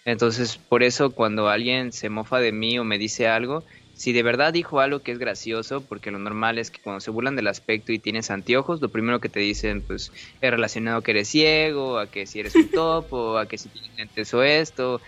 Entonces, 0.04 0.56
por 0.56 0.82
eso 0.82 1.10
cuando 1.10 1.48
alguien 1.48 1.92
se 1.92 2.08
mofa 2.08 2.40
de 2.40 2.50
mí 2.50 2.80
o 2.80 2.84
me 2.84 2.98
dice 2.98 3.28
algo, 3.28 3.62
si 4.00 4.14
de 4.14 4.22
verdad 4.22 4.54
dijo 4.54 4.80
algo 4.80 5.02
que 5.02 5.12
es 5.12 5.18
gracioso, 5.18 5.86
porque 5.86 6.10
lo 6.10 6.18
normal 6.18 6.56
es 6.56 6.70
que 6.70 6.80
cuando 6.80 7.00
se 7.00 7.10
burlan 7.10 7.36
del 7.36 7.48
aspecto 7.48 7.92
y 7.92 7.98
tienes 7.98 8.30
anteojos, 8.30 8.80
lo 8.80 8.90
primero 8.90 9.20
que 9.20 9.28
te 9.28 9.40
dicen 9.40 9.82
pues 9.86 10.10
es 10.40 10.50
relacionado 10.50 10.96
a 10.98 11.02
que 11.02 11.10
eres 11.10 11.28
ciego, 11.28 11.98
a 11.98 12.10
que 12.10 12.24
si 12.24 12.40
eres 12.40 12.54
un 12.56 12.70
topo, 12.72 13.36
a 13.36 13.46
que 13.46 13.58
si 13.58 13.68
tienes 13.68 13.94
lentes 13.98 14.32
o 14.32 14.42
esto. 14.42 15.02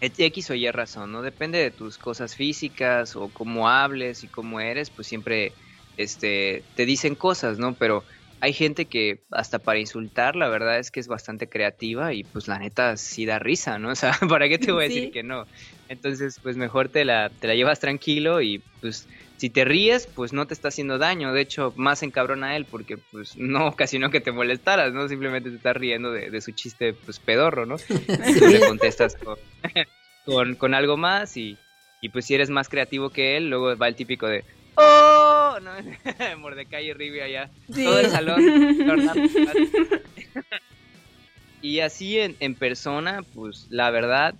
X 0.00 0.50
o 0.50 0.54
Y 0.54 0.68
razón, 0.72 1.12
¿no? 1.12 1.22
Depende 1.22 1.58
de 1.58 1.70
tus 1.70 1.96
cosas 1.96 2.34
físicas 2.34 3.14
o 3.14 3.32
cómo 3.32 3.68
hables 3.68 4.24
y 4.24 4.28
cómo 4.30 4.58
eres, 4.58 4.90
pues 4.90 5.06
siempre 5.06 5.54
este, 5.96 6.68
te 6.74 6.86
dicen 6.86 7.14
cosas, 7.14 7.58
¿no? 7.58 7.78
Pero 7.78 8.04
hay 8.40 8.52
gente 8.52 8.88
que 8.88 9.24
hasta 9.30 9.60
para 9.60 9.78
insultar, 9.78 10.34
la 10.34 10.48
verdad 10.48 10.80
es 10.80 10.90
que 10.90 10.98
es 10.98 11.06
bastante 11.06 11.48
creativa 11.48 12.12
y 12.14 12.24
pues 12.24 12.48
la 12.48 12.58
neta 12.58 12.96
sí 12.96 13.26
da 13.26 13.38
risa, 13.38 13.78
¿no? 13.78 13.90
O 13.92 13.94
sea, 13.94 14.18
¿para 14.28 14.48
qué 14.48 14.58
te 14.58 14.72
voy 14.72 14.82
a 14.82 14.88
decir 14.88 15.08
que 15.12 15.22
no? 15.22 15.48
Entonces, 15.88 16.40
pues 16.42 16.56
mejor 16.56 16.88
te 16.88 17.04
la, 17.04 17.30
te 17.30 17.46
la 17.46 17.54
llevas 17.54 17.80
tranquilo 17.80 18.40
y 18.40 18.62
pues 18.80 19.08
si 19.36 19.50
te 19.50 19.64
ríes, 19.64 20.06
pues 20.06 20.32
no 20.32 20.46
te 20.46 20.54
está 20.54 20.68
haciendo 20.68 20.98
daño. 20.98 21.32
De 21.32 21.40
hecho, 21.40 21.72
más 21.76 22.02
encabrona 22.02 22.48
a 22.48 22.56
él 22.56 22.64
porque 22.64 22.96
pues 22.98 23.36
no 23.36 23.68
ocasionó 23.68 24.10
que 24.10 24.20
te 24.20 24.32
molestaras, 24.32 24.92
¿no? 24.92 25.08
Simplemente 25.08 25.50
te 25.50 25.56
estás 25.56 25.76
riendo 25.76 26.10
de, 26.12 26.40
su 26.40 26.52
chiste 26.52 26.94
pues 26.94 27.18
pedorro, 27.18 27.66
¿no? 27.66 27.76
Y 27.76 28.38
tú 28.38 28.46
le 28.46 28.60
contestas 28.60 29.16
con, 30.24 30.54
con, 30.56 30.74
algo 30.74 30.96
más 30.96 31.36
y, 31.36 31.56
y 32.00 32.08
pues 32.08 32.24
si 32.24 32.34
eres 32.34 32.50
más 32.50 32.68
creativo 32.68 33.10
que 33.10 33.36
él, 33.36 33.50
luego 33.50 33.76
va 33.76 33.88
el 33.88 33.96
típico 33.96 34.26
de 34.26 34.44
¡Oh! 34.76 35.58
¿no? 35.60 35.72
Mordecai 36.38 36.88
y 36.88 36.92
Rivi 36.92 37.20
allá. 37.20 37.50
Todo 37.72 38.00
el 38.00 38.10
salón. 38.10 38.40
y 41.62 41.80
así 41.80 42.18
en, 42.18 42.36
en 42.40 42.54
persona, 42.54 43.22
pues 43.34 43.66
la 43.70 43.90
verdad, 43.90 44.34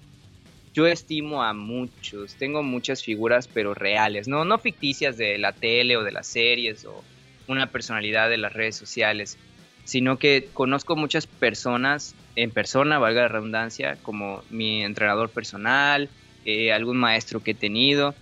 yo 0.77 0.86
estimo 0.86 1.43
a 1.43 1.55
muchos, 1.55 2.36
tengo 2.36 2.62
muchas 2.62 3.03
figuras 3.03 3.48
pero 3.48 3.73
reales, 3.73 4.28
no, 4.28 4.44
no 4.44 4.59
ficticias 4.59 5.16
de 5.16 5.39
la 5.39 5.55
tele 5.55 5.97
o 5.97 6.03
de 6.05 6.12
las 6.12 6.27
series 6.27 6.85
o 6.85 7.03
una 7.48 7.73
personalidad 7.73 8.28
de 8.28 8.36
las 8.36 8.53
redes 8.53 8.77
sociales, 8.77 9.39
sino 9.85 10.19
que 10.19 10.51
conozco 10.53 10.94
muchas 10.94 11.27
personas 11.27 12.15
en 12.35 12.51
persona, 12.53 12.98
valga 12.98 13.23
la 13.23 13.28
redundancia, 13.28 13.97
como 14.03 14.44
mi 14.51 14.85
entrenador 14.85 15.32
personal, 15.32 16.11
eh, 16.44 16.73
algún 16.73 16.98
maestro 16.98 17.43
que 17.43 17.53
he 17.53 17.55
tenido, 17.55 18.15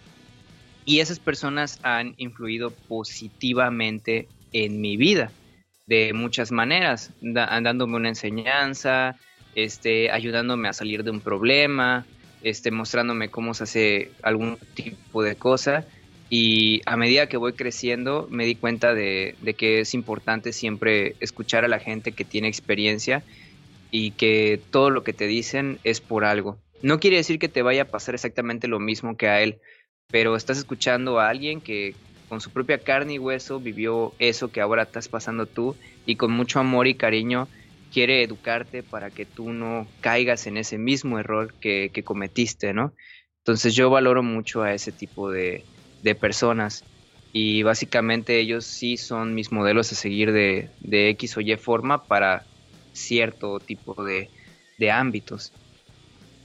y 0.84 1.00
esas 1.00 1.18
personas 1.18 1.80
han 1.82 2.14
influido 2.18 2.76
positivamente 2.86 4.30
en 4.52 4.80
mi 4.80 4.96
vida 4.96 5.32
de 5.86 6.12
muchas 6.14 6.52
maneras, 6.52 7.12
dándome 7.20 7.96
una 7.96 8.10
enseñanza, 8.10 9.18
este, 9.52 10.12
ayudándome 10.12 10.68
a 10.68 10.72
salir 10.72 11.02
de 11.02 11.10
un 11.10 11.20
problema, 11.20 12.08
este, 12.44 12.70
mostrándome 12.70 13.30
cómo 13.30 13.54
se 13.54 13.64
hace 13.64 14.10
algún 14.22 14.58
tipo 14.74 15.22
de 15.22 15.34
cosa. 15.34 15.84
Y 16.30 16.80
a 16.86 16.96
medida 16.96 17.28
que 17.28 17.36
voy 17.36 17.54
creciendo 17.54 18.28
me 18.30 18.44
di 18.44 18.54
cuenta 18.54 18.94
de, 18.94 19.34
de, 19.42 19.54
que 19.54 19.80
es 19.80 19.94
importante 19.94 20.52
siempre 20.52 21.16
escuchar 21.20 21.64
a 21.64 21.68
la 21.68 21.80
gente 21.80 22.12
que 22.12 22.24
tiene 22.24 22.48
experiencia 22.48 23.22
y 23.90 24.12
que 24.12 24.60
todo 24.70 24.90
lo 24.90 25.04
que 25.04 25.12
te 25.12 25.26
dicen 25.26 25.78
es 25.84 26.00
por 26.00 26.24
algo. 26.24 26.58
No 26.82 27.00
quiere 27.00 27.16
decir 27.16 27.38
que 27.38 27.48
te 27.48 27.62
vaya 27.62 27.82
a 27.82 27.88
pasar 27.88 28.14
exactamente 28.14 28.68
lo 28.68 28.78
mismo 28.78 29.16
que 29.16 29.28
a 29.28 29.40
él, 29.40 29.58
pero 30.10 30.36
estás 30.36 30.58
escuchando 30.58 31.18
a 31.18 31.28
alguien 31.28 31.60
que 31.60 31.94
con 32.28 32.40
su 32.40 32.50
propia 32.50 32.78
carne 32.78 33.14
y 33.14 33.18
hueso 33.18 33.60
vivió 33.60 34.12
eso 34.18 34.50
que 34.50 34.60
ahora 34.60 34.82
estás 34.82 35.08
pasando 35.08 35.46
tú 35.46 35.76
y 36.06 36.16
con 36.16 36.32
mucho 36.32 36.58
amor 36.58 36.86
y 36.86 36.94
cariño 36.94 37.48
quiere 37.94 38.24
educarte 38.24 38.82
para 38.82 39.12
que 39.12 39.24
tú 39.24 39.52
no 39.52 39.86
caigas 40.00 40.48
en 40.48 40.56
ese 40.56 40.78
mismo 40.78 41.20
error 41.20 41.54
que, 41.60 41.92
cometiste, 42.04 42.74
¿no? 42.74 42.92
Entonces 43.38 43.76
yo 43.76 43.88
valoro 43.88 44.24
mucho 44.24 44.62
a 44.62 44.74
ese 44.74 44.90
tipo 44.90 45.30
de, 45.30 45.68
personas 46.20 46.84
y 47.32 47.62
básicamente 47.62 48.40
ellos 48.40 48.66
sí 48.66 48.96
son 48.96 49.34
mis 49.34 49.52
modelos 49.52 49.92
a 49.92 49.94
seguir 49.94 50.32
de, 50.32 50.70
X 51.10 51.36
o 51.36 51.40
Y 51.40 51.56
forma 51.56 52.08
para 52.08 52.48
cierto 52.92 53.60
tipo 53.60 53.94
de 54.04 54.90
ámbitos. 54.90 55.54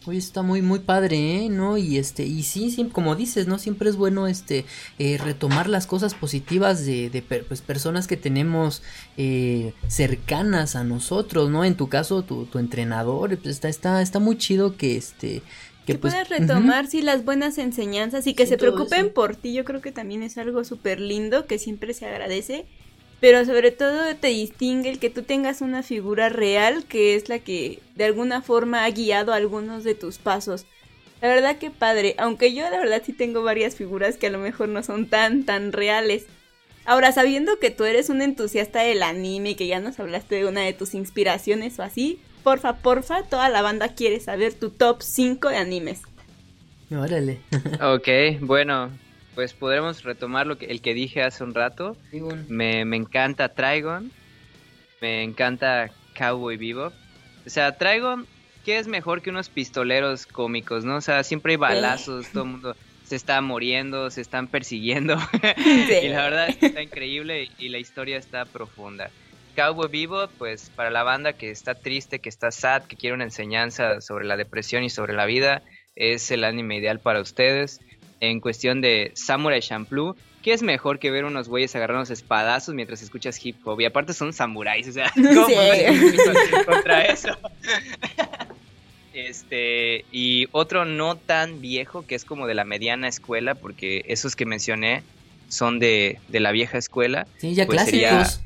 Oye, 0.05 0.17
está 0.17 0.43
muy, 0.43 0.61
muy 0.61 0.79
padre, 0.79 1.43
¿eh? 1.43 1.49
¿No? 1.49 1.77
Y 1.77 1.97
este, 1.97 2.23
y 2.25 2.43
sí, 2.43 2.71
sí, 2.71 2.85
como 2.85 3.15
dices, 3.15 3.47
¿no? 3.47 3.59
Siempre 3.59 3.89
es 3.89 3.97
bueno, 3.97 4.27
este, 4.27 4.65
eh, 4.97 5.17
retomar 5.17 5.67
las 5.67 5.87
cosas 5.87 6.13
positivas 6.13 6.85
de, 6.85 7.09
de 7.09 7.21
pues, 7.21 7.61
personas 7.61 8.07
que 8.07 8.15
tenemos 8.15 8.81
eh, 9.17 9.73
cercanas 9.87 10.77
a 10.77 10.85
nosotros, 10.85 11.49
¿no? 11.49 11.65
En 11.65 11.75
tu 11.75 11.89
caso, 11.89 12.21
tu, 12.21 12.45
tu 12.45 12.59
entrenador, 12.59 13.37
pues 13.37 13.55
está, 13.55 13.67
está, 13.67 14.01
está 14.01 14.19
muy 14.19 14.37
chido 14.37 14.77
que, 14.77 14.95
este, 14.95 15.41
que, 15.85 15.95
pues, 15.95 16.13
puedas 16.13 16.29
retomar, 16.29 16.87
sí, 16.87 17.01
las 17.01 17.25
buenas 17.25 17.57
enseñanzas 17.57 18.25
y 18.25 18.33
que 18.33 18.45
se 18.45 18.57
preocupen 18.57 19.11
por 19.11 19.35
ti, 19.35 19.53
yo 19.53 19.65
creo 19.65 19.81
que 19.81 19.91
también 19.91 20.23
es 20.23 20.37
algo 20.37 20.63
súper 20.63 21.01
lindo 21.01 21.45
que 21.45 21.59
siempre 21.59 21.93
se 21.93 22.05
agradece 22.05 22.65
pero 23.19 23.45
sobre 23.45 23.71
todo 23.71 24.15
te 24.15 24.27
distingue 24.27 24.89
el 24.89 24.99
que 24.99 25.09
tú 25.09 25.23
tengas 25.23 25.61
una 25.61 25.83
figura 25.83 26.29
real 26.29 26.85
que 26.85 27.15
es 27.15 27.29
la 27.29 27.39
que 27.39 27.79
de 27.95 28.05
alguna 28.05 28.41
forma 28.41 28.85
ha 28.85 28.89
guiado 28.89 29.33
algunos 29.33 29.83
de 29.83 29.95
tus 29.95 30.17
pasos. 30.17 30.65
La 31.21 31.27
verdad 31.27 31.57
que 31.57 31.69
padre, 31.69 32.15
aunque 32.17 32.53
yo 32.53 32.63
la 32.69 32.77
verdad 32.77 33.01
sí 33.05 33.11
tengo 33.11 33.43
varias 33.43 33.75
figuras 33.75 34.17
que 34.17 34.27
a 34.27 34.31
lo 34.31 34.39
mejor 34.39 34.69
no 34.69 34.83
son 34.83 35.07
tan 35.07 35.43
tan 35.43 35.73
reales. 35.73 36.25
Ahora, 36.85 37.11
sabiendo 37.11 37.59
que 37.59 37.71
tú 37.71 37.83
eres 37.83 38.09
un 38.09 38.21
entusiasta 38.21 38.81
del 38.81 39.03
anime 39.03 39.51
y 39.51 39.55
que 39.55 39.67
ya 39.67 39.79
nos 39.79 39.99
hablaste 39.99 40.35
de 40.35 40.45
una 40.45 40.61
de 40.61 40.73
tus 40.73 40.95
inspiraciones 40.95 41.77
o 41.77 41.83
así, 41.83 42.19
porfa, 42.43 42.77
porfa, 42.77 43.23
toda 43.23 43.49
la 43.49 43.61
banda 43.61 43.89
quiere 43.89 44.19
saber 44.19 44.53
tu 44.53 44.69
top 44.71 45.01
5 45.01 45.49
de 45.49 45.57
animes. 45.57 46.01
Órale. 46.89 47.41
ok, 47.81 48.39
bueno, 48.41 48.89
pues 49.35 49.53
podremos 49.53 50.03
retomar 50.03 50.47
lo 50.47 50.57
que 50.57 50.65
el 50.67 50.81
que 50.81 50.93
dije 50.93 51.23
hace 51.23 51.43
un 51.43 51.53
rato. 51.53 51.95
Me, 52.47 52.85
me, 52.85 52.97
encanta 52.97 53.49
Trigon, 53.49 54.11
me 55.01 55.23
encanta 55.23 55.91
Cowboy 56.17 56.57
Bebop. 56.57 56.93
O 57.45 57.49
sea, 57.49 57.77
Trigon, 57.77 58.27
¿qué 58.65 58.77
es 58.77 58.87
mejor 58.87 59.21
que 59.21 59.29
unos 59.29 59.49
pistoleros 59.49 60.25
cómicos, 60.25 60.83
no? 60.85 60.97
O 60.97 61.01
sea, 61.01 61.23
siempre 61.23 61.53
hay 61.53 61.57
balazos, 61.57 62.27
todo 62.29 62.43
el 62.43 62.49
mundo 62.51 62.75
se 63.09 63.15
está 63.15 63.41
muriendo, 63.41 64.11
se 64.11 64.21
están 64.21 64.47
persiguiendo. 64.47 65.17
y 66.03 66.07
la 66.09 66.23
verdad 66.23 66.49
es 66.49 66.57
que 66.57 66.67
está 66.67 66.83
increíble 66.83 67.49
y 67.57 67.69
la 67.69 67.79
historia 67.79 68.17
está 68.17 68.45
profunda. 68.45 69.09
Cowboy 69.55 69.89
Bebop, 69.91 70.31
pues 70.37 70.69
para 70.69 70.91
la 70.91 71.01
banda 71.01 71.33
que 71.33 71.49
está 71.49 71.73
triste, 71.73 72.19
que 72.19 72.29
está 72.29 72.51
sad, 72.51 72.83
que 72.83 72.95
quiere 72.95 73.15
una 73.15 73.23
enseñanza 73.23 73.99
sobre 74.01 74.25
la 74.25 74.37
depresión 74.37 74.83
y 74.83 74.91
sobre 74.91 75.13
la 75.13 75.25
vida, 75.25 75.63
es 75.95 76.29
el 76.29 76.43
anime 76.43 76.77
ideal 76.77 76.99
para 76.99 77.19
ustedes 77.19 77.81
en 78.19 78.39
cuestión 78.39 78.81
de 78.81 79.11
Samurai 79.15 79.61
Champloo, 79.61 80.15
¿qué 80.41 80.53
es 80.53 80.63
mejor 80.63 80.99
que 80.99 81.11
ver 81.11 81.25
unos 81.25 81.47
güeyes 81.47 81.75
agarrarnos 81.75 82.09
espadazos 82.09 82.75
mientras 82.75 83.01
escuchas 83.01 83.43
hip 83.45 83.55
hop? 83.65 83.79
Y 83.81 83.85
aparte 83.85 84.13
son 84.13 84.33
samuráis, 84.33 84.87
o 84.87 84.91
sea, 84.91 85.11
¿cómo 85.15 85.47
sí. 85.47 85.55
contra 86.65 87.05
eso? 87.05 87.29
este, 89.13 90.05
y 90.11 90.47
otro 90.51 90.85
no 90.85 91.15
tan 91.15 91.61
viejo, 91.61 92.05
que 92.05 92.15
es 92.15 92.25
como 92.25 92.47
de 92.47 92.55
la 92.55 92.65
mediana 92.65 93.07
escuela, 93.07 93.55
porque 93.55 94.03
esos 94.07 94.35
que 94.35 94.45
mencioné 94.45 95.03
son 95.47 95.79
de, 95.79 96.19
de 96.27 96.39
la 96.39 96.51
vieja 96.51 96.77
escuela. 96.77 97.27
Sí, 97.37 97.55
ya 97.55 97.65
pues 97.65 97.83
clásicos. 97.83 98.41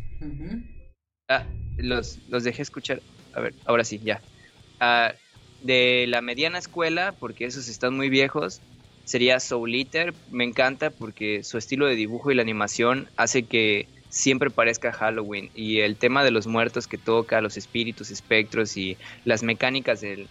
Ah, 1.29 1.45
los, 1.77 2.19
los 2.29 2.43
dejé 2.43 2.61
escuchar. 2.61 3.01
A 3.33 3.41
ver, 3.41 3.53
ahora 3.65 3.83
sí, 3.83 3.99
ya. 4.03 4.21
Ah, 4.79 5.13
de 5.61 6.05
la 6.07 6.21
mediana 6.21 6.57
escuela, 6.57 7.13
porque 7.13 7.45
esos 7.45 7.67
están 7.67 7.95
muy 7.95 8.09
viejos, 8.09 8.61
sería 9.05 9.39
Soul 9.39 9.75
Eater. 9.75 10.13
Me 10.31 10.43
encanta 10.43 10.89
porque 10.89 11.43
su 11.43 11.57
estilo 11.57 11.85
de 11.85 11.95
dibujo 11.95 12.31
y 12.31 12.35
la 12.35 12.41
animación 12.41 13.09
hace 13.17 13.43
que 13.43 13.87
siempre 14.09 14.49
parezca 14.49 14.93
Halloween. 14.93 15.49
Y 15.55 15.79
el 15.79 15.95
tema 15.95 16.23
de 16.23 16.31
los 16.31 16.47
muertos 16.47 16.87
que 16.87 16.97
toca, 16.97 17.41
los 17.41 17.57
espíritus, 17.57 18.11
espectros 18.11 18.77
y 18.77 18.97
las 19.25 19.43
mecánicas 19.43 20.01
del, 20.01 20.27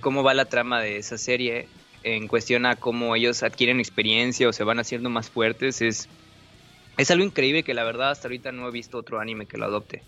cómo 0.00 0.22
va 0.22 0.34
la 0.34 0.44
trama 0.44 0.80
de 0.80 0.96
esa 0.96 1.18
serie 1.18 1.66
en 2.02 2.28
cuestión 2.28 2.64
a 2.66 2.76
cómo 2.76 3.14
ellos 3.16 3.42
adquieren 3.42 3.80
experiencia 3.80 4.48
o 4.48 4.52
se 4.52 4.64
van 4.64 4.78
haciendo 4.78 5.10
más 5.10 5.28
fuertes 5.28 5.82
es, 5.82 6.08
es 6.96 7.10
algo 7.10 7.24
increíble 7.24 7.62
que 7.62 7.74
la 7.74 7.84
verdad 7.84 8.10
hasta 8.10 8.28
ahorita 8.28 8.52
no 8.52 8.66
he 8.68 8.70
visto 8.70 8.96
otro 8.96 9.20
anime 9.20 9.46
que 9.46 9.58
lo 9.58 9.66
adopte. 9.66 10.02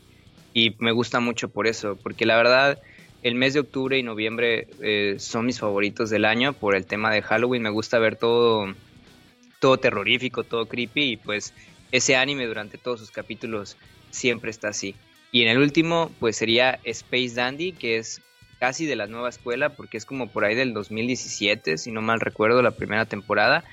Y 0.55 0.77
me 0.79 0.93
gusta 0.93 1.21
mucho 1.21 1.49
por 1.49 1.67
eso, 1.67 1.99
porque 2.03 2.27
la 2.27 2.37
verdad 2.37 2.79
el 3.23 3.35
mes 3.37 3.55
de 3.55 3.61
octubre 3.61 3.99
y 3.99 4.03
noviembre 4.03 4.67
eh, 4.81 5.17
son 5.19 5.47
mis 5.47 5.61
favoritos 5.61 6.11
del 6.11 6.25
año 6.25 6.53
por 6.53 6.75
el 6.75 6.87
tema 6.87 7.13
de 7.13 7.23
Halloween. 7.23 7.63
Me 7.63 7.71
gusta 7.71 7.99
ver 7.99 8.17
todo, 8.17 8.75
todo 9.61 9.77
terrorífico, 9.79 10.43
todo 10.43 10.67
creepy 10.67 11.13
y 11.13 11.17
pues 11.17 11.55
ese 11.93 12.17
anime 12.17 12.47
durante 12.47 12.79
todos 12.79 13.01
sus 13.01 13.11
capítulos 13.11 13.77
siempre 14.11 14.51
está 14.51 14.69
así. 14.69 14.97
Y 15.31 15.43
en 15.43 15.49
el 15.49 15.59
último 15.59 16.11
pues 16.19 16.37
sería 16.37 16.81
Space 16.85 17.35
Dandy, 17.35 17.73
que 17.73 17.97
es 17.97 18.21
casi 18.59 18.87
de 18.87 18.97
la 18.97 19.07
nueva 19.07 19.29
escuela 19.29 19.71
porque 19.71 19.97
es 19.97 20.05
como 20.05 20.29
por 20.29 20.45
ahí 20.45 20.55
del 20.55 20.73
2017, 20.73 21.79
si 21.79 21.91
no 21.93 22.03
mal 22.03 22.21
recuerdo, 22.21 22.61
la 22.61 22.73
primera 22.73 23.07
temporada. 23.07 23.65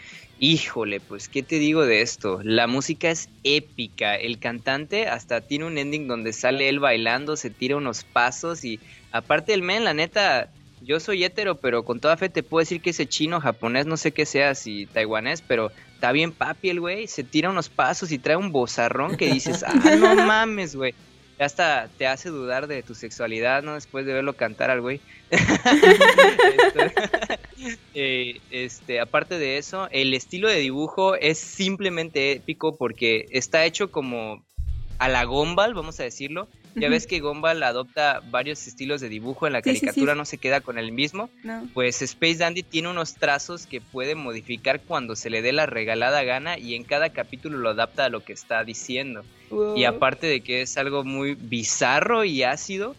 Híjole, 0.42 1.02
pues, 1.02 1.28
¿qué 1.28 1.44
te 1.44 1.60
digo 1.60 1.86
de 1.86 2.02
esto? 2.02 2.40
La 2.44 2.66
música 2.66 3.12
es 3.12 3.30
épica. 3.44 4.16
El 4.16 4.40
cantante 4.40 5.08
hasta 5.08 5.42
tiene 5.42 5.66
un 5.66 5.78
ending 5.78 6.08
donde 6.08 6.32
sale 6.32 6.70
él 6.70 6.80
bailando, 6.80 7.36
se 7.36 7.50
tira 7.50 7.76
unos 7.76 8.06
pasos 8.06 8.64
y 8.64 8.80
aparte 9.12 9.54
el 9.54 9.62
men, 9.62 9.84
la 9.84 9.94
neta, 9.94 10.52
yo 10.82 11.00
soy 11.00 11.24
hétero, 11.24 11.56
pero 11.56 11.84
con 11.84 12.00
toda 12.00 12.18
fe 12.18 12.30
te 12.30 12.44
puedo 12.44 12.62
decir 12.62 12.82
que 12.82 12.92
ese 12.92 13.08
chino, 13.08 13.42
japonés, 13.42 13.86
no 13.86 13.98
sé 13.98 14.12
qué 14.12 14.26
sea, 14.26 14.56
si 14.56 14.86
taiwanés, 14.88 15.42
pero 15.42 15.72
está 15.94 16.12
bien 16.12 16.32
papi 16.32 16.70
el 16.70 16.80
güey, 16.80 17.08
se 17.08 17.24
tira 17.24 17.50
unos 17.50 17.70
pasos 17.70 18.12
y 18.12 18.20
trae 18.20 18.36
un 18.36 18.52
bozarrón 18.52 19.18
que 19.18 19.32
dices, 19.32 19.64
ah, 19.64 19.74
no 19.74 20.16
mames, 20.26 20.76
güey 20.76 20.94
hasta 21.40 21.90
te 21.98 22.06
hace 22.06 22.30
dudar 22.30 22.68
de 22.68 22.84
tu 22.84 22.94
sexualidad, 22.94 23.64
¿no? 23.64 23.76
Después 23.76 24.06
de 24.06 24.14
verlo 24.14 24.34
cantar 24.34 24.70
al 24.70 24.82
güey. 24.82 25.00
Eh, 27.94 28.40
este, 28.52 29.02
aparte 29.02 29.38
de 29.38 29.58
eso, 29.58 29.90
el 29.92 30.14
estilo 30.14 30.48
de 30.48 30.60
dibujo 30.60 31.16
es 31.16 31.38
simplemente 31.38 32.32
épico 32.32 32.78
porque 32.78 33.26
está 33.32 33.66
hecho 33.66 33.92
como 33.92 34.46
a 35.00 35.08
la 35.08 35.24
Gombal, 35.24 35.74
vamos 35.74 36.00
a 36.00 36.04
decirlo. 36.04 36.48
Ya 36.76 36.88
ves 36.88 37.08
que 37.08 37.20
Gombal 37.20 37.64
adopta 37.64 38.22
varios 38.30 38.68
estilos 38.68 39.02
de 39.02 39.10
dibujo, 39.10 39.48
en 39.48 39.54
la 39.54 39.62
caricatura 39.62 40.14
no 40.14 40.24
se 40.24 40.38
queda 40.38 40.62
con 40.62 40.78
el 40.78 40.92
mismo. 40.92 41.30
Pues 41.74 42.02
Space 42.02 42.38
Dandy 42.38 42.64
tiene 42.64 42.90
unos 42.90 43.16
trazos 43.16 43.66
que 43.66 43.82
puede 43.82 44.16
modificar 44.16 44.82
cuando 44.82 45.16
se 45.16 45.30
le 45.30 45.42
dé 45.42 45.52
la 45.52 45.66
regalada 45.66 46.24
gana 46.24 46.58
y 46.60 46.76
en 46.76 46.84
cada 46.84 47.10
capítulo 47.10 47.58
lo 47.58 47.70
adapta 47.70 48.06
a 48.06 48.10
lo 48.10 48.24
que 48.24 48.34
está 48.34 48.64
diciendo. 48.64 49.24
Y 49.76 49.86
aparte 49.86 50.28
de 50.28 50.42
que 50.42 50.62
es 50.62 50.78
algo 50.78 51.04
muy 51.04 51.34
bizarro 51.34 52.24
y 52.24 52.44
ácido, 52.44 52.96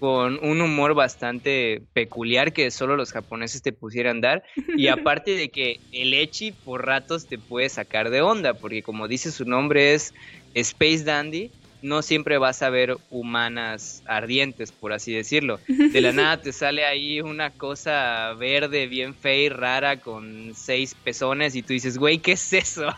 con 0.00 0.38
un 0.42 0.60
humor 0.60 0.92
bastante 0.92 1.82
peculiar 1.94 2.52
que 2.52 2.70
solo 2.70 2.94
los 2.94 3.10
japoneses 3.10 3.62
te 3.62 3.72
pusieran 3.72 4.20
dar. 4.20 4.44
Y 4.76 4.88
aparte 4.88 5.30
de 5.30 5.48
que 5.48 5.80
el 5.92 6.12
Echi 6.12 6.52
por 6.52 6.84
ratos 6.84 7.26
te 7.26 7.38
puede 7.38 7.70
sacar 7.70 8.10
de 8.10 8.20
onda, 8.20 8.52
porque 8.52 8.82
como 8.82 9.08
dice 9.08 9.32
su 9.32 9.46
nombre 9.46 9.94
es 9.94 10.12
Space 10.54 11.04
Dandy, 11.04 11.50
no 11.82 12.00
siempre 12.00 12.38
vas 12.38 12.62
a 12.62 12.70
ver 12.70 12.96
humanas 13.10 14.02
ardientes, 14.06 14.72
por 14.72 14.94
así 14.94 15.12
decirlo. 15.12 15.60
De 15.68 16.00
la 16.00 16.12
nada 16.12 16.40
te 16.40 16.52
sale 16.52 16.86
ahí 16.86 17.20
una 17.20 17.50
cosa 17.50 18.32
verde 18.34 18.86
bien 18.86 19.14
fea 19.14 19.36
y 19.36 19.48
rara 19.50 20.00
con 20.00 20.52
seis 20.56 20.96
pezones 21.04 21.54
y 21.54 21.62
tú 21.62 21.74
dices, 21.74 21.98
güey, 21.98 22.18
¿qué 22.18 22.32
es 22.32 22.52
eso? 22.52 22.86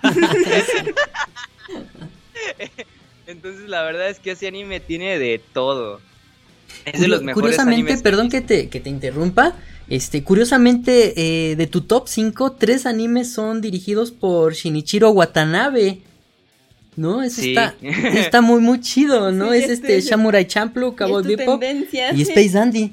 Entonces 3.27 3.69
la 3.69 3.83
verdad 3.83 4.09
es 4.09 4.21
que 4.21 4.31
ese 4.31 4.47
anime 4.47 4.79
tiene 4.79 5.19
de 5.19 5.41
todo. 5.53 6.01
Es 6.85 7.01
de 7.01 7.09
los 7.09 7.23
mejores 7.23 7.57
Curiosamente, 7.57 7.99
perdón 7.99 8.29
que 8.29 8.41
te, 8.41 8.69
que 8.69 8.79
te 8.79 8.91
interrumpa. 8.91 9.57
Este, 9.89 10.23
curiosamente, 10.23 11.51
eh, 11.51 11.57
de 11.57 11.67
tu 11.67 11.81
top 11.81 12.09
5, 12.09 12.53
tres 12.53 12.87
animes 12.87 13.33
son 13.33 13.61
dirigidos 13.61 14.13
por 14.13 14.55
Shinichiro 14.55 15.11
Watanabe. 15.11 15.99
¿No? 16.97 17.23
Eso 17.23 17.41
Sí. 17.43 17.51
está, 17.51 17.75
está 17.83 18.41
muy, 18.41 18.61
muy 18.61 18.81
chido, 18.81 19.31
¿no? 19.33 19.53
Sí, 19.53 19.59
es 19.59 19.71
este 19.71 19.97
estoy- 19.99 20.09
Samurai 20.09 20.47
Champloo, 20.47 20.91
es 20.91 20.97
Cowboy 20.97 21.23
tu 21.23 21.29
Bebop 21.37 21.61
tendencia. 21.61 22.13
y 22.15 22.23
Space 22.23 22.51
Dandy. 22.51 22.93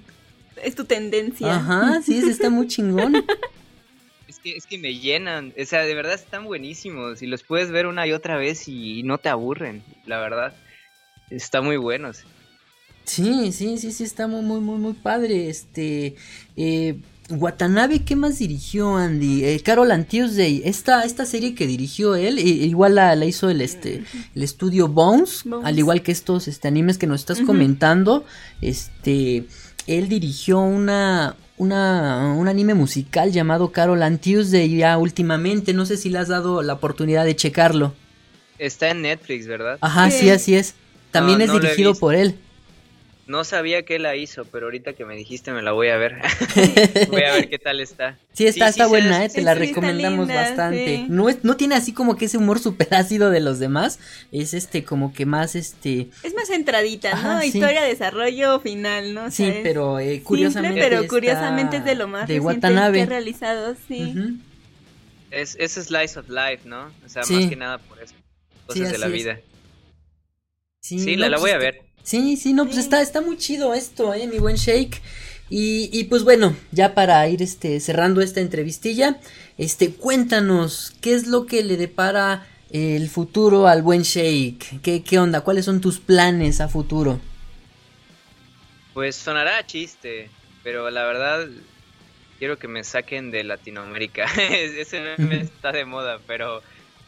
Es 0.63 0.75
tu 0.75 0.85
tendencia. 0.85 1.55
Ajá, 1.55 2.01
sí, 2.05 2.17
ese 2.17 2.29
está 2.31 2.49
muy 2.49 2.67
chingón. 2.67 3.13
Es 4.27 4.39
que, 4.39 4.57
es 4.57 4.65
que 4.65 4.77
me 4.77 4.95
llenan, 4.97 5.53
o 5.61 5.65
sea, 5.65 5.83
de 5.83 5.93
verdad 5.93 6.15
están 6.15 6.45
buenísimos 6.45 7.21
y 7.21 7.27
los 7.27 7.43
puedes 7.43 7.71
ver 7.71 7.85
una 7.87 8.05
y 8.07 8.11
otra 8.13 8.35
vez 8.35 8.67
y 8.67 9.03
no 9.03 9.17
te 9.17 9.29
aburren, 9.29 9.83
la 10.05 10.19
verdad. 10.19 10.53
Están 11.29 11.63
muy 11.65 11.77
buenos. 11.77 12.23
Sí, 13.05 13.51
sí, 13.53 13.77
sí, 13.77 13.91
sí, 13.91 14.03
está 14.03 14.27
muy, 14.27 14.41
muy, 14.41 14.59
muy, 14.59 14.79
muy 14.79 14.93
padre. 14.93 15.49
Este, 15.49 16.15
eh, 16.57 16.95
Watanabe, 17.29 18.03
¿qué 18.03 18.15
más 18.15 18.37
dirigió 18.39 18.95
Andy? 18.97 19.45
Eh, 19.45 19.61
Carol 19.63 19.91
and 19.91 20.07
Tuesday, 20.07 20.61
esta, 20.65 21.03
esta 21.03 21.25
serie 21.25 21.55
que 21.55 21.65
dirigió 21.67 22.15
él, 22.15 22.37
igual 22.39 22.95
la, 22.95 23.15
la 23.15 23.25
hizo 23.25 23.49
el, 23.49 23.61
este, 23.61 24.03
el 24.35 24.43
estudio 24.43 24.87
Bones, 24.89 25.43
Bones. 25.45 25.65
al 25.65 25.79
igual 25.79 26.01
que 26.03 26.11
estos 26.11 26.47
este, 26.47 26.67
animes 26.67 26.97
que 26.97 27.07
nos 27.07 27.21
estás 27.21 27.39
comentando. 27.41 28.25
Este, 28.61 29.45
él 29.87 30.09
dirigió 30.09 30.59
una, 30.59 31.35
una, 31.57 32.33
un 32.37 32.47
anime 32.49 32.73
musical 32.73 33.31
llamado 33.31 33.71
Carol 33.71 34.03
and 34.03 34.19
Tuesday 34.19 34.75
ya 34.75 34.97
últimamente. 34.97 35.73
No 35.73 35.85
sé 35.85 35.95
si 35.97 36.09
le 36.09 36.19
has 36.19 36.27
dado 36.27 36.61
la 36.61 36.73
oportunidad 36.73 37.23
de 37.25 37.35
checarlo. 37.35 37.93
Está 38.59 38.89
en 38.89 39.01
Netflix, 39.01 39.47
¿verdad? 39.47 39.77
Ajá, 39.81 40.11
Sí. 40.11 40.19
sí, 40.19 40.29
así 40.29 40.55
es. 40.55 40.75
También 41.11 41.39
No, 41.39 41.45
es 41.45 41.51
no 41.51 41.59
dirigido 41.59 41.95
por 41.95 42.15
él. 42.15 42.35
No 43.25 43.45
sabía 43.45 43.83
que 43.83 43.99
la 43.99 44.17
hizo, 44.17 44.43
pero 44.43 44.65
ahorita 44.65 44.91
que 44.93 45.05
me 45.05 45.15
dijiste 45.15 45.53
me 45.53 45.61
la 45.61 45.71
voy 45.71 45.87
a 45.87 45.95
ver. 45.95 46.17
voy 47.09 47.21
a 47.23 47.31
ver 47.31 47.49
qué 47.49 47.57
tal 47.57 47.79
está. 47.79 48.17
Sí, 48.33 48.45
está, 48.47 48.65
Sí, 48.65 48.71
está 48.71 48.83
sí, 48.83 48.89
buena, 48.89 49.23
eh, 49.23 49.29
te 49.29 49.35
sí, 49.35 49.41
la 49.41 49.53
recomendamos 49.53 50.27
linda, 50.27 50.41
bastante. 50.41 50.85
sí. 50.85 51.05
No, 51.07 51.29
es, 51.29 51.41
no 51.45 51.55
tiene 51.55 51.75
así 51.75 51.93
como 51.93 52.17
que 52.17 52.25
ese 52.25 52.37
humor 52.37 52.59
super 52.59 52.93
ácido 52.93 53.29
de 53.29 53.39
los 53.39 53.59
demás. 53.59 53.97
Es 54.33 54.53
este, 54.53 54.83
como 54.83 55.13
que 55.13 55.25
más 55.25 55.55
este. 55.55 56.09
Es 56.23 56.33
más 56.33 56.49
centradita, 56.49 57.11
¿no? 57.11 57.17
Ajá. 57.17 57.45
Historia, 57.45 57.83
desarrollo, 57.83 58.59
final, 58.59 59.13
¿no? 59.13 59.23
O 59.25 59.31
Sí, 59.31 59.45
sea, 59.45 59.59
pero 59.63 59.99
eh, 59.99 60.05
simple, 60.15 60.23
curiosamente. 60.25 60.81
pero 60.81 61.07
curiosamente 61.07 61.77
es 61.77 61.85
de 61.85 61.95
lo 61.95 62.09
más 62.09 62.27
de 62.27 62.35
reciente 62.39 62.45
Watanabe. 62.67 62.97
que 62.97 63.03
he 63.03 63.05
realizado, 63.05 63.75
sí. 63.87 64.15
Es, 65.31 65.55
es 65.59 65.71
Slice 65.75 66.19
of 66.19 66.27
Life, 66.27 66.63
¿no? 66.65 66.91
O 67.05 67.09
sea, 67.09 67.23
Sí. 67.23 67.35
más 67.35 67.45
que 67.49 67.55
nada 67.55 67.77
por 67.77 68.01
eso. 68.01 68.15
Cosas 68.67 68.91
de 68.91 68.97
la 68.97 69.05
así 69.05 69.15
es. 69.15 69.23
vida. 69.23 69.39
Sí, 70.81 70.99
Sí, 70.99 71.15
no, 71.15 71.21
la, 71.21 71.29
la 71.29 71.37
pues 71.37 71.41
voy 71.41 71.51
a 71.51 71.53
está- 71.69 71.79
ver. 71.79 71.92
Sí, 72.03 72.37
sí, 72.37 72.53
no, 72.53 72.65
pues 72.65 72.77
está, 72.77 73.01
está 73.01 73.21
muy 73.21 73.37
chido 73.37 73.73
esto, 73.73 74.13
eh, 74.13 74.27
mi 74.27 74.39
buen 74.39 74.55
Shake. 74.57 75.01
Y, 75.49 75.89
y 75.97 76.05
pues 76.05 76.23
bueno, 76.23 76.55
ya 76.71 76.95
para 76.95 77.27
ir 77.27 77.41
este, 77.41 77.79
cerrando 77.79 78.21
esta 78.21 78.41
entrevistilla, 78.41 79.19
este, 79.57 79.93
cuéntanos, 79.93 80.93
¿qué 81.01 81.13
es 81.13 81.27
lo 81.27 81.45
que 81.45 81.63
le 81.63 81.77
depara 81.77 82.47
el 82.71 83.09
futuro 83.09 83.67
al 83.67 83.81
buen 83.83 84.01
Shake? 84.03 84.81
¿Qué, 84.81 85.03
qué 85.03 85.19
onda? 85.19 85.41
¿Cuáles 85.41 85.65
son 85.65 85.79
tus 85.81 85.99
planes 85.99 86.59
a 86.59 86.67
futuro? 86.69 87.21
Pues 88.93 89.15
sonará 89.15 89.57
a 89.57 89.65
chiste, 89.65 90.29
pero 90.63 90.89
la 90.89 91.03
verdad 91.05 91.47
quiero 92.39 92.57
que 92.59 92.67
me 92.67 92.83
saquen 92.83 93.31
de 93.31 93.43
Latinoamérica. 93.43 94.25
Ese 94.37 95.01
meme 95.01 95.41
está 95.41 95.71
de 95.71 95.85
moda, 95.85 96.19
pero 96.27 96.63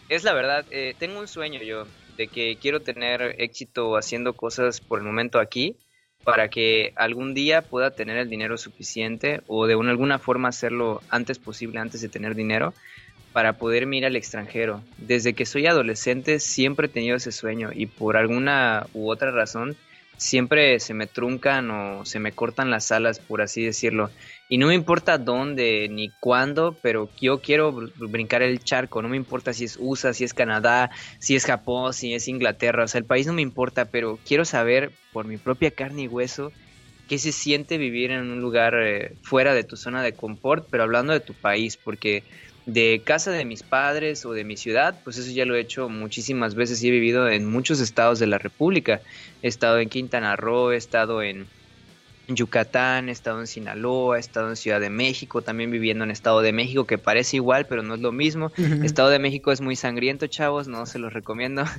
es 0.10 0.24
la 0.24 0.34
verdad. 0.34 0.66
eh, 0.72 0.96
tengo 0.98 1.20
un 1.20 1.28
sueño 1.28 1.62
yo 1.62 1.88
de 2.18 2.28
que 2.28 2.58
quiero 2.62 2.82
tener 2.82 3.36
éxito 3.40 3.98
haciendo 3.98 4.34
cosas 4.34 4.82
por 4.82 5.00
el 5.00 5.06
momento 5.06 5.40
aquí 5.40 5.76
para 6.24 6.50
que 6.50 6.92
algún 6.96 7.34
día 7.34 7.62
pueda 7.62 7.92
tener 7.92 8.18
el 8.18 8.30
dinero 8.30 8.58
suficiente 8.58 9.42
o 9.48 9.68
de 9.68 9.76
una, 9.76 9.92
alguna 9.92 10.18
forma 10.18 10.50
hacerlo 10.50 11.02
antes 11.10 11.38
posible, 11.38 11.80
antes 11.80 12.02
de 12.02 12.10
tener 12.10 12.34
dinero, 12.34 12.74
para 13.32 13.54
poder 13.54 13.88
ir 13.94 14.06
al 14.06 14.16
extranjero. 14.16 14.82
Desde 14.98 15.34
que 15.34 15.46
soy 15.46 15.68
adolescente 15.68 16.40
siempre 16.40 16.88
he 16.88 16.90
tenido 16.90 17.16
ese 17.16 17.32
sueño 17.32 17.70
y 17.74 17.86
por 17.86 18.18
alguna 18.18 18.88
u 18.94 19.10
otra 19.10 19.30
razón 19.30 19.78
siempre 20.18 20.80
se 20.80 20.94
me 20.94 21.08
truncan 21.08 21.70
o 21.72 22.06
se 22.06 22.20
me 22.20 22.34
cortan 22.34 22.70
las 22.72 22.92
alas, 22.92 23.20
por 23.20 23.42
así 23.42 23.64
decirlo. 23.66 24.14
Y 24.48 24.58
no 24.58 24.68
me 24.68 24.76
importa 24.76 25.18
dónde 25.18 25.88
ni 25.92 26.16
cuándo, 26.20 26.80
pero 26.82 27.14
yo 27.20 27.42
quiero 27.42 27.74
br- 27.74 27.92
brincar 27.96 28.42
el 28.42 28.60
charco. 28.60 29.02
No 29.02 29.10
me 29.10 29.18
importa 29.18 29.54
si 29.54 29.66
es 29.66 29.78
USA, 29.80 30.14
si 30.14 30.24
es 30.24 30.34
Canadá, 30.34 30.92
si 31.20 31.36
es 31.36 31.46
Japón, 31.46 31.94
si 31.94 32.14
es 32.14 32.28
Inglaterra. 32.28 32.84
O 32.86 32.88
sea, 32.88 33.00
el 33.00 33.06
país 33.08 33.28
no 33.28 33.34
me 33.34 33.42
importa, 33.42 33.90
pero 33.92 34.22
quiero 34.26 34.46
saber 34.46 34.96
por 35.12 35.28
mi 35.28 35.38
propia 35.38 35.72
carne 35.72 36.04
y 36.04 36.08
hueso 36.08 36.54
qué 37.08 37.20
se 37.20 37.32
siente 37.32 37.78
vivir 37.78 38.12
en 38.12 38.32
un 38.32 38.42
lugar 38.42 38.74
eh, 38.82 39.18
fuera 39.22 39.54
de 39.54 39.64
tu 39.64 39.76
zona 39.78 40.02
de 40.04 40.16
confort, 40.16 40.68
pero 40.72 40.84
hablando 40.84 41.14
de 41.14 41.20
tu 41.22 41.36
país, 41.38 41.78
porque 41.78 42.26
de 42.66 43.02
casa 43.04 43.32
de 43.32 43.46
mis 43.46 43.64
padres 43.64 44.26
o 44.26 44.34
de 44.34 44.44
mi 44.44 44.58
ciudad, 44.58 45.00
pues 45.04 45.18
eso 45.18 45.32
ya 45.32 45.46
lo 45.46 45.56
he 45.56 45.60
hecho 45.60 45.88
muchísimas 45.90 46.56
veces 46.56 46.82
y 46.84 46.88
he 46.88 46.92
vivido 46.92 47.30
en 47.30 47.46
muchos 47.46 47.80
estados 47.80 48.20
de 48.20 48.28
la 48.28 48.38
República. 48.38 49.02
He 49.42 49.48
estado 49.48 49.80
en 49.80 49.90
Quintana 49.90 50.36
Roo, 50.36 50.72
he 50.72 50.78
estado 50.78 51.22
en 51.22 51.48
Yucatán, 52.28 53.10
he 53.10 53.12
estado 53.12 53.40
en 53.40 53.48
Sinaloa, 53.48 54.18
he 54.18 54.20
estado 54.20 54.50
en 54.50 54.56
Ciudad 54.56 54.80
de 54.80 54.90
México, 54.90 55.42
también 55.42 55.70
viviendo 55.70 56.04
en 56.04 56.12
Estado 56.12 56.42
de 56.42 56.54
México, 56.54 56.86
que 56.86 56.98
parece 56.98 57.38
igual, 57.38 57.68
pero 57.68 57.84
no 57.84 57.96
es 57.96 58.02
lo 58.02 58.12
mismo. 58.12 58.52
Estado 58.84 59.10
de 59.10 59.20
México 59.20 59.52
es 59.52 59.62
muy 59.62 59.76
sangriento, 59.76 60.26
chavos, 60.28 60.68
no 60.68 60.86
se 60.86 61.00
los 61.00 61.14
recomiendo. 61.14 61.64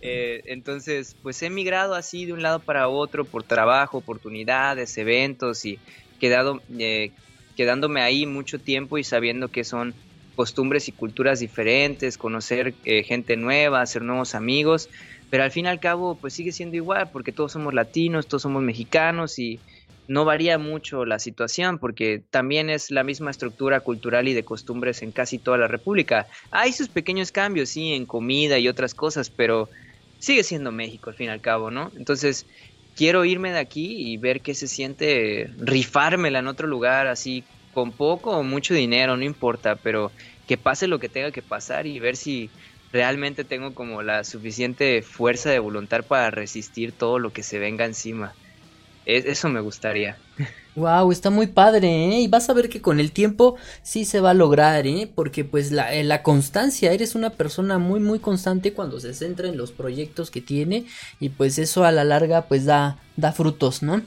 Eh, 0.00 0.42
entonces, 0.46 1.16
pues 1.22 1.42
he 1.42 1.46
emigrado 1.46 1.94
así 1.94 2.24
de 2.24 2.32
un 2.32 2.42
lado 2.42 2.60
para 2.60 2.88
otro 2.88 3.24
por 3.24 3.42
trabajo, 3.42 3.98
oportunidades, 3.98 4.96
eventos 4.96 5.64
y 5.64 5.78
quedado, 6.18 6.62
eh, 6.78 7.10
quedándome 7.58 8.02
ahí 8.02 8.24
mucho 8.24 8.60
tiempo 8.60 8.98
y 8.98 9.02
sabiendo 9.02 9.48
que 9.48 9.64
son 9.64 9.92
costumbres 10.36 10.86
y 10.86 10.92
culturas 10.92 11.40
diferentes, 11.40 12.16
conocer 12.16 12.72
eh, 12.84 13.02
gente 13.02 13.36
nueva, 13.36 13.80
hacer 13.80 14.02
nuevos 14.02 14.36
amigos, 14.36 14.88
pero 15.28 15.42
al 15.42 15.50
fin 15.50 15.64
y 15.64 15.68
al 15.68 15.80
cabo 15.80 16.14
pues 16.14 16.34
sigue 16.34 16.52
siendo 16.52 16.76
igual 16.76 17.10
porque 17.12 17.32
todos 17.32 17.50
somos 17.50 17.74
latinos, 17.74 18.28
todos 18.28 18.42
somos 18.42 18.62
mexicanos 18.62 19.40
y 19.40 19.58
no 20.06 20.24
varía 20.24 20.56
mucho 20.56 21.04
la 21.04 21.18
situación 21.18 21.80
porque 21.80 22.22
también 22.30 22.70
es 22.70 22.92
la 22.92 23.02
misma 23.02 23.32
estructura 23.32 23.80
cultural 23.80 24.28
y 24.28 24.34
de 24.34 24.44
costumbres 24.44 25.02
en 25.02 25.10
casi 25.10 25.40
toda 25.40 25.58
la 25.58 25.66
República. 25.66 26.28
Hay 26.52 26.72
sus 26.72 26.88
pequeños 26.88 27.32
cambios, 27.32 27.70
sí, 27.70 27.92
en 27.92 28.06
comida 28.06 28.60
y 28.60 28.68
otras 28.68 28.94
cosas, 28.94 29.30
pero 29.30 29.68
sigue 30.20 30.44
siendo 30.44 30.70
México 30.70 31.10
al 31.10 31.16
fin 31.16 31.26
y 31.26 31.30
al 31.30 31.40
cabo, 31.40 31.72
¿no? 31.72 31.90
Entonces 31.96 32.46
quiero 32.98 33.24
irme 33.24 33.52
de 33.52 33.60
aquí 33.60 34.12
y 34.12 34.18
ver 34.18 34.42
qué 34.42 34.54
se 34.54 34.68
siente 34.68 35.48
rifármela 35.58 36.40
en 36.40 36.48
otro 36.48 36.66
lugar 36.68 37.06
así 37.08 37.48
con 37.70 37.96
poco 37.96 38.32
o 38.36 38.42
mucho 38.42 38.74
dinero, 38.74 39.16
no 39.16 39.24
importa, 39.24 39.80
pero 39.82 40.14
que 40.46 40.58
pase 40.58 40.88
lo 40.88 40.98
que 40.98 41.08
tenga 41.10 41.32
que 41.32 41.42
pasar 41.42 41.86
y 41.86 42.00
ver 42.00 42.16
si 42.16 42.54
realmente 42.92 43.44
tengo 43.44 43.74
como 43.74 44.02
la 44.02 44.24
suficiente 44.24 45.02
fuerza 45.02 45.50
de 45.50 45.60
voluntad 45.60 46.06
para 46.08 46.30
resistir 46.32 46.96
todo 46.96 47.18
lo 47.20 47.32
que 47.32 47.42
se 47.44 47.58
venga 47.60 47.84
encima. 47.86 48.38
Es- 49.04 49.26
eso 49.26 49.48
me 49.50 49.60
gustaría. 49.62 50.22
Wow, 50.78 51.12
está 51.12 51.30
muy 51.30 51.46
padre, 51.48 51.88
¿eh? 52.16 52.20
Y 52.20 52.28
vas 52.28 52.48
a 52.48 52.52
ver 52.54 52.68
que 52.68 52.80
con 52.80 53.00
el 53.00 53.12
tiempo 53.12 53.56
sí 53.82 54.04
se 54.04 54.20
va 54.20 54.30
a 54.30 54.34
lograr, 54.34 54.86
¿eh? 54.86 55.10
Porque 55.14 55.44
pues 55.44 55.72
la, 55.72 55.92
eh, 55.94 56.04
la 56.04 56.22
constancia, 56.22 56.92
eres 56.92 57.14
una 57.14 57.30
persona 57.30 57.78
muy, 57.78 58.00
muy 58.00 58.18
constante 58.18 58.72
cuando 58.72 59.00
se 59.00 59.14
centra 59.14 59.48
en 59.48 59.56
los 59.56 59.72
proyectos 59.72 60.30
que 60.30 60.40
tiene 60.40 60.86
y 61.20 61.30
pues 61.30 61.58
eso 61.58 61.84
a 61.84 61.92
la 61.92 62.04
larga 62.04 62.42
pues 62.48 62.64
da, 62.64 62.98
da 63.16 63.32
frutos, 63.32 63.82
¿no? 63.82 64.02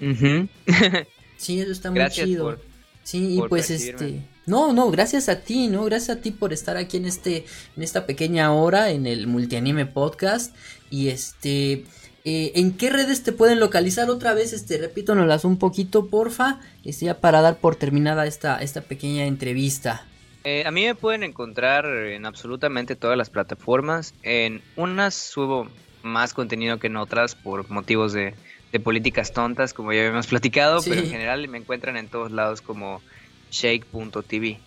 Ujú. 0.00 0.48
Sí, 1.38 1.60
eso 1.60 1.70
está 1.70 1.90
muy 1.92 2.00
chido. 2.10 2.44
por- 2.44 2.60
Sí, 3.04 3.36
y 3.38 3.42
pues 3.48 3.68
percibirme. 3.68 4.06
este, 4.06 4.20
no, 4.46 4.72
no, 4.72 4.90
gracias 4.90 5.28
a 5.28 5.40
ti, 5.40 5.68
¿no? 5.68 5.84
Gracias 5.84 6.18
a 6.18 6.20
ti 6.20 6.30
por 6.32 6.52
estar 6.52 6.76
aquí 6.76 6.96
en 6.96 7.06
este, 7.06 7.46
en 7.76 7.82
esta 7.82 8.06
pequeña 8.06 8.52
hora 8.52 8.90
en 8.90 9.06
el 9.06 9.26
Multianime 9.28 9.86
Podcast. 9.86 10.54
Y 10.90 11.08
este, 11.08 11.84
eh, 12.30 12.52
¿en 12.56 12.72
qué 12.76 12.90
redes 12.90 13.22
te 13.22 13.32
pueden 13.32 13.58
localizar 13.58 14.10
otra 14.10 14.34
vez? 14.34 14.52
Este, 14.52 14.76
repítonoslas 14.76 15.44
un 15.46 15.58
poquito, 15.58 16.06
porfa. 16.08 16.60
Este, 16.84 17.06
ya 17.06 17.20
para 17.20 17.40
dar 17.40 17.56
por 17.56 17.76
terminada 17.76 18.26
esta, 18.26 18.60
esta 18.62 18.82
pequeña 18.82 19.24
entrevista. 19.24 20.04
Eh, 20.44 20.62
a 20.66 20.70
mí 20.70 20.84
me 20.84 20.94
pueden 20.94 21.22
encontrar 21.22 21.86
en 21.86 22.26
absolutamente 22.26 22.96
todas 22.96 23.16
las 23.16 23.30
plataformas. 23.30 24.12
En 24.22 24.60
unas 24.76 25.14
subo 25.14 25.68
más 26.02 26.34
contenido 26.34 26.78
que 26.78 26.86
en 26.88 26.96
otras 26.96 27.34
por 27.34 27.68
motivos 27.70 28.12
de, 28.12 28.34
de 28.72 28.80
políticas 28.80 29.32
tontas, 29.32 29.72
como 29.74 29.92
ya 29.92 30.00
habíamos 30.00 30.26
platicado, 30.34 30.80
Sí. 30.82 30.90
pero 30.90 31.02
en 31.02 31.10
general 31.10 31.48
me 31.48 31.58
encuentran 31.58 31.96
en 31.96 32.08
todos 32.08 32.30
lados 32.30 32.60
como 32.62 33.00
shake.tv. 33.50 34.58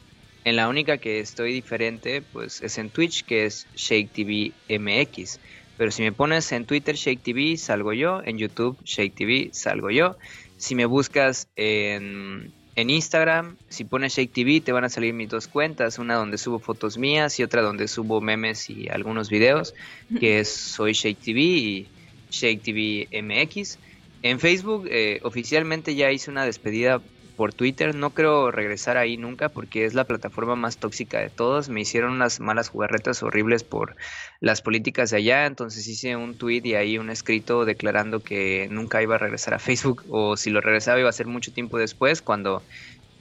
En 0.43 0.55
la 0.55 0.67
única 0.67 0.97
que 0.97 1.19
estoy 1.19 1.53
diferente, 1.53 2.21
pues 2.33 2.61
es 2.63 2.77
en 2.79 2.89
Twitch, 2.89 3.23
que 3.25 3.45
es 3.45 3.67
Shake 3.75 4.11
TV 4.11 4.51
MX. 4.79 5.39
Pero 5.82 5.90
si 5.90 6.03
me 6.03 6.12
pones 6.12 6.52
en 6.52 6.66
Twitter 6.66 6.95
Shake 6.95 7.24
TV, 7.24 7.58
salgo 7.58 7.91
yo. 7.91 8.22
En 8.24 8.38
YouTube 8.38 8.78
Shake 8.86 9.16
TV, 9.16 9.49
salgo 9.52 9.90
yo. 9.90 10.16
Si 10.58 10.76
me 10.76 10.86
buscas 10.86 11.48
en, 11.56 12.53
en 12.76 12.90
Instagram, 12.91 13.58
si 13.68 13.84
pones 13.86 14.14
Shake 14.14 14.32
TV, 14.32 14.62
te 14.62 14.74
van 14.74 14.84
a 14.84 14.90
salir 14.90 15.16
mis 15.16 15.28
dos 15.28 15.48
cuentas. 15.48 15.98
Una 15.98 16.14
donde 16.14 16.38
subo 16.38 16.60
fotos 16.60 16.99
mías 16.99 17.40
y 17.40 17.44
otra 17.44 17.64
donde 17.64 17.88
subo 17.88 18.22
memes 18.22 18.70
y 18.70 18.90
algunos 18.90 19.32
videos, 19.32 19.74
que 20.20 20.40
es 20.41 20.53
Soy 20.53 20.94
Shake 20.94 21.20
TV 21.20 21.41
y 21.41 21.88
Shake 22.30 22.62
TV 22.62 23.08
MX. 23.20 23.80
En 24.22 24.40
Facebook, 24.40 24.86
eh, 24.88 25.20
oficialmente 25.24 25.95
ya 25.95 26.12
hice 26.12 26.30
una 26.30 26.45
despedida 26.45 27.02
por 27.41 27.55
Twitter. 27.55 27.95
No 27.95 28.11
creo 28.11 28.51
regresar 28.51 28.97
ahí 28.97 29.18
nunca 29.18 29.49
porque 29.49 29.85
es 29.85 29.95
la 29.95 30.03
plataforma 30.05 30.55
más 30.55 30.77
tóxica 30.77 31.18
de 31.18 31.31
todos. 31.31 31.69
Me 31.69 31.81
hicieron 31.81 32.11
unas 32.11 32.39
malas 32.39 32.69
jugarretas 32.69 33.23
horribles 33.23 33.63
por 33.63 33.95
las 34.41 34.61
políticas 34.61 35.09
de 35.09 35.18
allá. 35.18 35.47
Entonces 35.47 35.88
hice 35.88 36.15
un 36.15 36.38
tweet 36.38 36.61
y 36.65 36.76
ahí 36.76 36.99
un 36.99 37.09
escrito 37.09 37.65
declarando 37.65 38.19
que 38.19 38.68
nunca 38.69 39.01
iba 39.01 39.15
a 39.15 39.18
regresar 39.18 39.55
a 39.55 39.59
Facebook 39.59 40.03
o 40.07 40.38
si 40.38 40.51
lo 40.51 40.61
regresaba 40.61 40.99
iba 40.99 41.09
a 41.09 41.13
ser 41.13 41.26
mucho 41.26 41.51
tiempo 41.51 41.80
después 41.80 42.22
cuando 42.22 42.61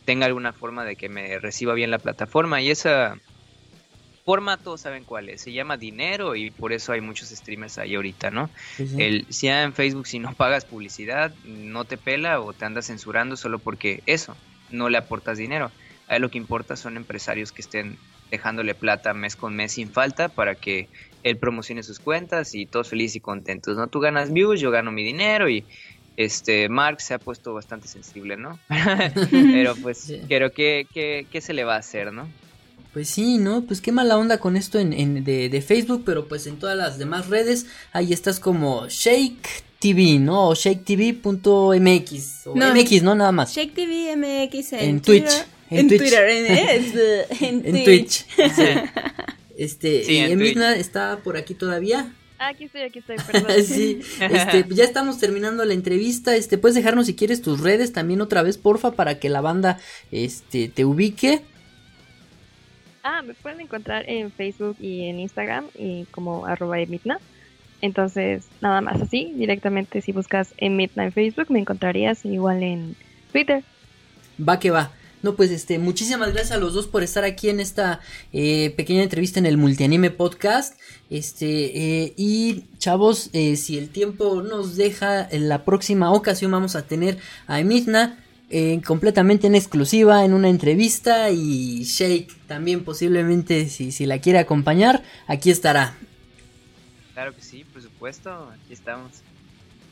tenga 0.05 0.27
alguna 0.27 0.53
forma 0.53 0.85
de 0.85 0.97
que 0.97 1.09
me 1.09 1.39
reciba 1.39 1.73
bien 1.73 1.91
la 1.91 1.99
plataforma. 1.99 2.61
Y 2.61 2.71
esa 2.71 3.17
forma 4.31 4.59
todos 4.59 4.83
saben 4.83 5.03
cuál 5.03 5.29
es, 5.29 5.41
se 5.41 5.53
llama 5.53 5.77
dinero 5.77 6.37
y 6.37 6.53
por 6.53 6.73
eso 6.73 6.93
hay 6.93 7.01
muchos 7.01 7.31
streamers 7.31 7.79
ahí 7.79 7.97
ahorita, 7.97 8.31
¿no? 8.31 8.49
El, 8.79 9.27
si 9.29 9.49
en 9.49 9.73
Facebook 9.73 10.07
si 10.07 10.21
no 10.21 10.35
pagas 10.35 10.65
publicidad, 10.65 11.35
no 11.45 11.85
te 11.85 11.97
pela 11.97 12.41
o 12.41 12.53
te 12.53 12.65
andas 12.65 12.87
censurando 12.87 13.37
solo 13.37 13.59
porque 13.59 14.05
eso, 14.07 14.37
no 14.71 14.89
le 14.89 14.99
aportas 14.99 15.37
dinero. 15.37 15.73
A 16.07 16.15
él 16.15 16.23
lo 16.23 16.31
que 16.31 16.39
importa 16.39 16.77
son 16.77 16.97
empresarios 16.97 17.51
que 17.51 17.61
estén 17.61 17.99
dejándole 18.31 18.77
plata 18.77 19.15
mes 19.15 19.35
con 19.35 19.57
mes 19.57 19.73
sin 19.73 19.91
falta 19.91 20.29
para 20.29 20.55
que 20.55 20.89
él 21.25 21.37
promocione 21.37 21.83
sus 21.83 21.99
cuentas 21.99 22.55
y 22.55 22.67
todos 22.67 22.89
felices 22.89 23.17
y 23.17 23.21
contentos, 23.21 23.77
¿no? 23.77 23.89
Tú 23.89 23.99
ganas 23.99 24.33
views, 24.33 24.61
yo 24.61 24.71
gano 24.71 24.93
mi 24.93 25.03
dinero 25.03 25.49
y 25.49 25.65
este 26.17 26.69
Mark 26.69 27.01
se 27.01 27.15
ha 27.15 27.19
puesto 27.19 27.53
bastante 27.55 27.89
sensible, 27.89 28.37
¿no? 28.37 28.61
Pero 29.31 29.75
pues 29.77 30.13
creo 30.29 30.53
que, 30.53 30.87
que, 30.93 31.41
se 31.41 31.53
le 31.53 31.65
va 31.65 31.77
a 31.77 31.79
hacer, 31.79 32.13
¿no? 32.13 32.29
Pues 32.93 33.09
sí, 33.09 33.39
¿no? 33.39 33.63
Pues 33.63 33.81
qué 33.81 33.93
mala 33.93 34.19
onda 34.19 34.39
con 34.39 34.57
esto 34.57 34.79
en, 34.79 35.23
de, 35.25 35.65
Facebook, 35.67 36.03
pero 36.05 36.27
pues 36.27 36.47
en 36.47 36.59
todas 36.59 36.77
las 36.77 36.99
demás 36.99 37.29
redes, 37.29 37.67
ahí 37.93 38.13
estás 38.13 38.41
como 38.41 38.89
Shake 38.89 39.65
TV, 39.79 40.19
¿no? 40.19 40.49
O 40.49 40.55
ShakeTV.mx, 40.55 42.47
o 42.47 42.55
MX, 42.55 43.03
¿no? 43.03 43.15
Nada 43.15 43.33
más. 43.33 43.55
Shake 43.55 43.75
TV 43.75 44.17
MX 44.17 44.73
en, 44.73 45.01
Twitch. 45.01 45.31
En, 45.71 45.87
Twitter, 45.89 46.29
en, 46.29 47.67
en, 47.67 47.85
Twitch. 47.85 48.27
Este, 49.57 50.05
sí, 50.05 50.15
y 50.15 50.59
está 50.79 51.19
por 51.23 51.37
aquí 51.37 51.55
todavía. 51.55 52.15
Ah, 52.39 52.49
aquí 52.49 52.65
estoy, 52.65 52.81
aquí 52.81 53.01
estoy, 53.01 53.17
perdón. 53.19 53.63
sí, 53.67 54.01
este, 54.19 54.65
ya 54.71 54.85
estamos 54.85 55.19
terminando 55.19 55.63
la 55.67 55.75
entrevista. 55.75 56.35
Este, 56.35 56.57
puedes 56.57 56.75
dejarnos 56.75 57.05
si 57.05 57.15
quieres 57.15 57.43
tus 57.43 57.61
redes 57.61 57.93
también 57.93 58.23
otra 58.23 58.43
vez, 58.43 58.57
porfa, 58.57 58.93
para 58.93 59.19
que 59.19 59.29
la 59.29 59.43
banda 59.43 59.79
este 60.11 60.69
te 60.69 60.87
ubique. 60.87 61.43
Ah, 63.03 63.23
me 63.23 63.35
pueden 63.35 63.61
encontrar 63.61 64.05
en 64.09 64.31
Facebook 64.31 64.77
y 64.79 65.05
en 65.05 65.21
Instagram 65.21 65.67
y 65.75 66.05
como 66.07 66.47
arroba 66.47 66.81
emitna. 66.81 67.19
Entonces, 67.81 68.45
nada 68.61 68.81
más 68.81 69.01
así, 69.01 69.33
directamente 69.37 70.03
si 70.03 70.13
buscas 70.13 70.53
Emitna 70.59 71.05
en 71.05 71.13
Facebook 71.13 71.47
me 71.51 71.61
encontrarías 71.61 72.25
igual 72.25 72.63
en 72.63 72.95
Twitter. 73.33 73.65
Va 74.47 74.59
que 74.59 74.71
va. 74.71 74.93
No, 75.23 75.35
pues 75.35 75.51
este, 75.51 75.79
muchísimas 75.79 76.33
gracias 76.33 76.53
a 76.53 76.57
los 76.57 76.73
dos 76.73 76.87
por 76.87 77.03
estar 77.03 77.25
aquí 77.25 77.51
en 77.51 77.61
esta 77.61 78.01
eh, 78.33 78.73
pequeña 78.77 79.03
entrevista 79.03 79.39
en 79.39 79.47
el 79.47 79.59
Multianime 79.59 80.11
Podcast. 80.11 80.79
Este, 81.11 82.05
eh, 82.05 82.15
y 82.17 82.65
chavos, 82.79 83.29
eh, 83.35 83.57
si 83.57 83.77
el 83.77 83.91
tiempo 83.91 84.43
nos 84.43 84.77
deja, 84.77 85.27
en 85.31 85.49
la 85.49 85.65
próxima 85.65 86.11
ocasión 86.13 86.51
vamos 86.51 86.75
a 86.75 86.87
tener 86.87 87.19
a 87.47 87.61
Emitna 87.61 88.19
completamente 88.85 89.47
en 89.47 89.55
exclusiva 89.55 90.25
en 90.25 90.35
una 90.35 90.49
entrevista 90.49 91.31
y 91.31 91.85
Shake 91.85 92.47
también 92.47 92.83
posiblemente 92.83 93.69
si, 93.69 93.93
si 93.93 94.07
la 94.07 94.19
quiere 94.19 94.41
acompañar, 94.41 95.03
aquí 95.29 95.51
estará. 95.51 95.95
Claro 97.15 97.35
que 97.35 97.43
sí, 97.43 97.65
por 97.65 97.83
supuesto, 97.83 98.51
aquí 98.51 98.73
estamos. 98.73 99.23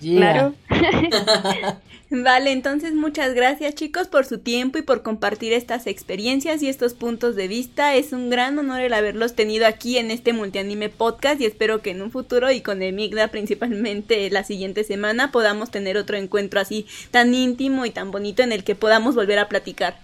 Claro. 0.01 0.55
vale, 2.11 2.53
entonces 2.53 2.95
muchas 2.95 3.35
gracias 3.35 3.75
chicos 3.75 4.09
por 4.09 4.25
su 4.25 4.39
tiempo 4.39 4.79
y 4.79 4.83
por 4.83 5.03
compartir 5.03 5.53
estas 5.53 5.87
experiencias 5.87 6.63
y 6.63 6.69
estos 6.69 6.95
puntos 6.95 7.37
de 7.37 7.49
vista. 7.49 7.95
Es 7.95 8.13
un 8.13 8.31
gran 8.31 8.59
honor 8.59 8.81
el 8.81 8.93
haberlos 8.93 9.35
tenido 9.35 9.67
aquí 9.67 9.99
en 9.99 10.11
este 10.11 10.33
multianime 10.33 10.89
podcast 10.89 11.41
y 11.41 11.47
espero 11.47 11.83
que 11.83 11.91
en 11.91 12.03
un 12.03 12.11
futuro 12.11 12.51
y 12.51 12.61
con 12.61 12.83
Emigda 12.83 13.29
principalmente 13.29 14.31
la 14.33 14.45
siguiente 14.45 14.85
semana 14.85 15.33
podamos 15.33 15.71
tener 15.71 15.97
otro 15.97 16.17
encuentro 16.17 16.61
así 16.61 16.87
tan 17.11 17.35
íntimo 17.35 17.85
y 17.85 17.91
tan 17.91 18.11
bonito 18.11 18.43
en 18.43 18.53
el 18.53 18.65
que 18.65 18.75
podamos 18.75 19.15
volver 19.15 19.39
a 19.39 19.49
platicar. 19.49 19.99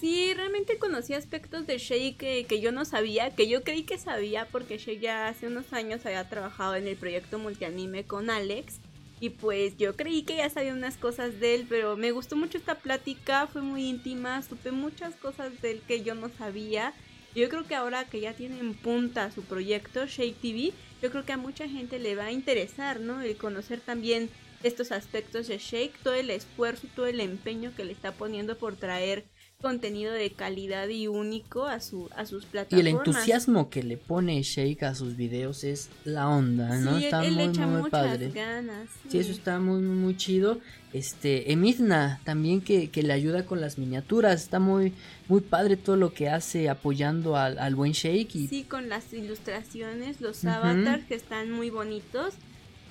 Sí, 0.00 0.32
realmente 0.32 0.78
conocí 0.78 1.12
aspectos 1.12 1.66
de 1.66 1.76
Shake 1.76 2.16
que, 2.16 2.46
que, 2.48 2.62
yo 2.62 2.72
no 2.72 2.86
sabía, 2.86 3.36
que 3.36 3.48
yo 3.48 3.64
creí 3.64 3.82
que 3.82 3.98
sabía 3.98 4.48
porque 4.50 4.78
Shake 4.78 5.02
ya 5.02 5.28
hace 5.28 5.46
unos 5.46 5.74
años 5.74 6.06
había 6.06 6.26
trabajado 6.26 6.74
en 6.74 6.88
el 6.88 6.96
proyecto 6.96 7.38
Multianime 7.38 8.04
con 8.04 8.30
Alex. 8.30 8.76
Y 9.20 9.30
pues 9.30 9.76
yo 9.76 9.94
creí 9.94 10.22
que 10.22 10.36
ya 10.36 10.48
sabía 10.48 10.72
unas 10.72 10.96
cosas 10.96 11.38
de 11.38 11.54
él, 11.54 11.66
pero 11.68 11.98
me 11.98 12.12
gustó 12.12 12.34
mucho 12.34 12.56
esta 12.56 12.76
plática, 12.76 13.46
fue 13.46 13.60
muy 13.60 13.86
íntima, 13.86 14.40
supe 14.40 14.72
muchas 14.72 15.16
cosas 15.16 15.60
de 15.60 15.72
él 15.72 15.82
que 15.86 16.02
yo 16.02 16.14
no 16.14 16.30
sabía 16.38 16.94
yo 17.40 17.48
creo 17.48 17.66
que 17.66 17.74
ahora 17.74 18.04
que 18.06 18.20
ya 18.20 18.32
tiene 18.32 18.58
en 18.58 18.74
punta 18.74 19.30
su 19.30 19.42
proyecto 19.42 20.06
Shake 20.06 20.40
TV, 20.40 20.72
yo 21.02 21.10
creo 21.10 21.24
que 21.24 21.32
a 21.32 21.36
mucha 21.36 21.68
gente 21.68 21.98
le 21.98 22.14
va 22.16 22.26
a 22.26 22.32
interesar, 22.32 23.00
¿no? 23.00 23.20
El 23.20 23.36
conocer 23.36 23.80
también 23.80 24.30
estos 24.62 24.90
aspectos 24.90 25.46
de 25.48 25.58
Shake, 25.58 25.98
todo 26.02 26.14
el 26.14 26.30
esfuerzo, 26.30 26.88
todo 26.96 27.06
el 27.06 27.20
empeño 27.20 27.72
que 27.76 27.84
le 27.84 27.92
está 27.92 28.12
poniendo 28.12 28.56
por 28.56 28.76
traer 28.76 29.24
contenido 29.60 30.12
de 30.12 30.30
calidad 30.30 30.88
y 30.88 31.08
único 31.08 31.64
a 31.64 31.80
su 31.80 32.10
a 32.16 32.26
sus 32.26 32.44
plataformas. 32.44 32.84
Y 32.84 32.88
el 32.88 32.94
entusiasmo 32.94 33.70
que 33.70 33.82
le 33.82 33.96
pone 33.96 34.42
Shake 34.42 34.82
a 34.82 34.94
sus 34.94 35.16
videos 35.16 35.64
es 35.64 35.88
la 36.04 36.28
onda, 36.28 36.76
¿no? 36.78 36.98
está 36.98 37.22
muy 37.22 37.48
muy 37.48 37.90
padre. 37.90 38.30
Ganas, 38.30 38.88
sí. 39.08 39.18
eso 39.18 39.32
está 39.32 39.58
muy 39.58 39.80
muy 39.80 40.16
chido. 40.16 40.60
Este 40.92 41.52
Emidna 41.52 42.20
también 42.24 42.60
que, 42.60 42.90
que, 42.90 43.02
le 43.02 43.12
ayuda 43.12 43.44
con 43.44 43.60
las 43.60 43.76
miniaturas, 43.76 44.42
está 44.42 44.58
muy 44.58 44.92
muy 45.28 45.40
padre 45.40 45.76
todo 45.76 45.96
lo 45.96 46.12
que 46.12 46.28
hace 46.28 46.68
apoyando 46.68 47.36
al, 47.36 47.58
al 47.58 47.74
buen 47.74 47.92
Shake 47.92 48.34
y... 48.36 48.48
Sí, 48.48 48.64
con 48.64 48.88
las 48.88 49.12
ilustraciones, 49.12 50.20
los 50.20 50.44
avatars 50.44 51.04
que 51.04 51.14
están 51.14 51.50
muy 51.50 51.70
bonitos. 51.70 52.34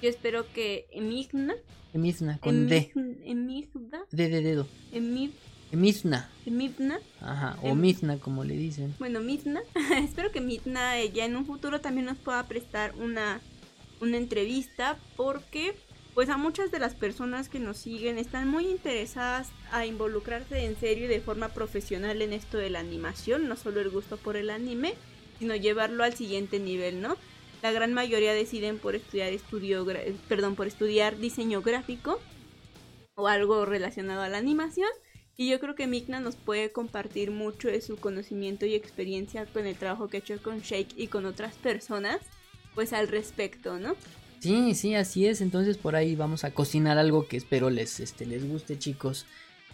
Yo 0.02 0.10
espero 0.10 0.46
que 0.54 0.86
Emigna 0.92 1.56
Emidna 1.94 2.38
con 2.40 2.68
D. 2.68 2.92
Emigda. 3.24 4.06
D 4.12 4.30
de 4.30 4.42
dedo. 4.42 4.68
Emigda 4.92 5.34
Mizna. 5.76 6.30
Mizna. 6.46 7.00
Ajá, 7.22 7.58
o 7.62 7.70
em, 7.70 7.80
Mizna 7.80 8.18
como 8.18 8.44
le 8.44 8.56
dicen. 8.56 8.96
Bueno, 9.00 9.20
Mizna. 9.20 9.62
Espero 9.98 10.32
que 10.32 10.42
Mizna 10.42 11.00
eh, 11.00 11.12
ya 11.12 11.26
en 11.26 11.36
un 11.36 11.46
futuro 11.46 11.82
también 11.82 12.06
nos 12.06 12.18
pueda 12.18 12.44
prestar 12.48 12.94
una, 12.96 13.42
una 14.02 14.18
entrevista 14.18 14.98
porque 15.16 15.76
pues 16.16 16.30
a 16.30 16.38
muchas 16.38 16.72
de 16.72 16.80
las 16.80 16.96
personas 16.96 17.50
que 17.50 17.60
nos 17.60 17.78
siguen 17.78 18.18
están 18.18 18.48
muy 18.48 18.68
interesadas 18.68 19.50
a 19.72 19.86
involucrarse 19.86 20.66
en 20.66 20.80
serio 20.80 21.06
y 21.06 21.10
de 21.10 21.20
forma 21.20 21.50
profesional 21.50 22.22
en 22.22 22.32
esto 22.32 22.58
de 22.58 22.70
la 22.70 22.80
animación, 22.80 23.50
no 23.50 23.58
solo 23.58 23.82
el 23.82 23.90
gusto 23.90 24.16
por 24.16 24.38
el 24.38 24.50
anime, 24.50 24.94
sino 25.40 25.56
llevarlo 25.56 26.06
al 26.06 26.14
siguiente 26.14 26.58
nivel, 26.58 27.02
¿no? 27.02 27.18
La 27.62 27.74
gran 27.74 27.94
mayoría 27.94 28.34
deciden 28.34 28.78
por 28.78 28.96
estudiar 28.96 29.34
estudio, 29.34 29.86
perdón, 30.30 30.56
por 30.56 30.68
estudiar 30.68 31.18
diseño 31.18 31.62
gráfico 31.62 32.22
o 33.16 33.28
algo 33.28 33.66
relacionado 33.66 34.22
a 34.22 34.30
la 34.30 34.38
animación 34.38 34.90
y 35.38 35.50
yo 35.50 35.60
creo 35.60 35.76
que 35.76 35.88
Migna 35.88 36.20
nos 36.20 36.36
puede 36.36 36.72
compartir 36.72 37.32
mucho 37.32 37.68
de 37.68 37.82
su 37.82 37.98
conocimiento 37.98 38.66
y 38.66 38.74
experiencia 38.74 39.46
con 39.46 39.66
el 39.66 39.76
trabajo 39.76 40.08
que 40.08 40.18
ha 40.18 40.20
hecho 40.20 40.42
con 40.42 40.62
Shake 40.62 40.94
y 40.98 41.08
con 41.08 41.26
otras 41.26 41.56
personas, 41.56 42.20
pues 42.74 42.94
al 42.94 43.08
respecto, 43.08 43.80
¿no? 43.80 43.96
Sí, 44.40 44.76
sí, 44.76 44.96
así 44.96 45.26
es. 45.28 45.42
Entonces 45.42 45.78
por 45.78 45.96
ahí 45.96 46.16
vamos 46.16 46.44
a 46.44 46.52
cocinar 46.52 46.98
algo 46.98 47.28
que 47.28 47.38
espero 47.38 47.70
les, 47.70 48.00
este, 48.00 48.26
les 48.26 48.48
guste, 48.48 48.78
chicos. 48.78 49.26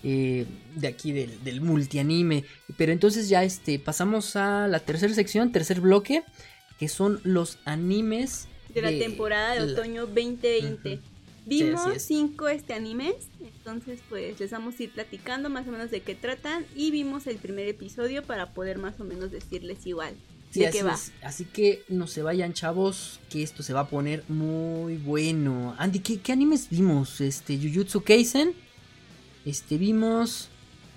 Eh, 0.03 0.47
de 0.75 0.87
aquí 0.87 1.11
del, 1.11 1.43
del 1.43 1.61
multianime. 1.61 2.43
Pero 2.75 2.91
entonces 2.91 3.29
ya 3.29 3.43
este, 3.43 3.77
pasamos 3.77 4.35
a 4.35 4.67
la 4.67 4.79
tercera 4.79 5.13
sección, 5.13 5.51
tercer 5.51 5.79
bloque, 5.79 6.23
que 6.79 6.87
son 6.87 7.19
los 7.23 7.59
animes 7.65 8.47
de, 8.73 8.81
la 8.81 8.89
temporada 8.89 9.53
de 9.53 9.73
otoño 9.73 10.07
2020. 10.07 10.99
Vimos 11.45 12.01
cinco 12.01 12.47
este 12.47 12.73
animes, 12.73 13.15
entonces 13.41 13.99
pues 14.09 14.39
les 14.39 14.51
vamos 14.51 14.79
a 14.79 14.83
ir 14.83 14.91
platicando 14.91 15.49
más 15.49 15.67
o 15.67 15.71
menos 15.71 15.89
de 15.89 16.01
qué 16.01 16.13
tratan 16.15 16.65
y 16.75 16.91
vimos 16.91 17.25
el 17.27 17.37
primer 17.37 17.67
episodio 17.67 18.23
para 18.23 18.53
poder 18.53 18.77
más 18.77 18.99
o 18.99 19.03
menos 19.03 19.31
decirles 19.31 19.85
igual 19.85 20.13
Sí, 20.51 20.59
de 20.59 20.67
así 20.67 20.77
qué 20.77 20.83
va. 20.83 20.93
es. 20.93 21.11
Así 21.23 21.45
que 21.45 21.83
no 21.87 22.07
se 22.07 22.21
vayan, 22.21 22.53
chavos, 22.53 23.19
que 23.29 23.41
esto 23.41 23.63
se 23.63 23.71
va 23.73 23.81
a 23.81 23.87
poner 23.87 24.23
muy 24.27 24.97
bueno. 24.97 25.75
Andy, 25.77 25.99
¿qué, 25.99 26.19
qué 26.19 26.33
animes 26.33 26.67
vimos? 26.69 27.21
Este, 27.21 27.57
Jujutsu 27.57 28.01
Kaisen. 28.01 28.53
Este, 29.45 29.77
vimos 29.77 30.49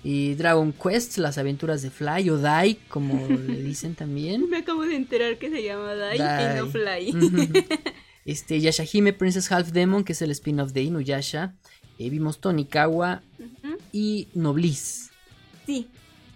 eh, 0.03 0.35
Dragon 0.37 0.73
Quest, 0.73 1.17
las 1.19 1.37
aventuras 1.37 1.81
de 1.81 1.89
Fly 1.89 2.29
o 2.31 2.37
Dai, 2.37 2.75
como 2.89 3.27
le 3.29 3.63
dicen 3.63 3.95
también. 3.95 4.49
Me 4.49 4.57
acabo 4.57 4.83
de 4.83 4.97
enterar 4.97 5.37
que 5.39 5.49
se 5.49 5.63
llama 5.63 5.95
Dai. 5.95 6.17
y 6.17 6.59
no 6.59 6.67
Fly. 6.67 7.13
Este, 8.25 8.59
Yashahime 8.59 9.13
Princess 9.13 9.51
Half 9.51 9.71
Demon, 9.71 10.03
que 10.03 10.13
es 10.13 10.21
el 10.21 10.31
spin-off 10.31 10.71
de 10.71 10.81
Inuyasha. 10.81 11.53
Eh, 11.99 12.09
vimos 12.09 12.39
Tonikawa 12.39 13.21
y 13.93 14.27
Noblis. 14.33 15.11
Sí. 15.65 15.87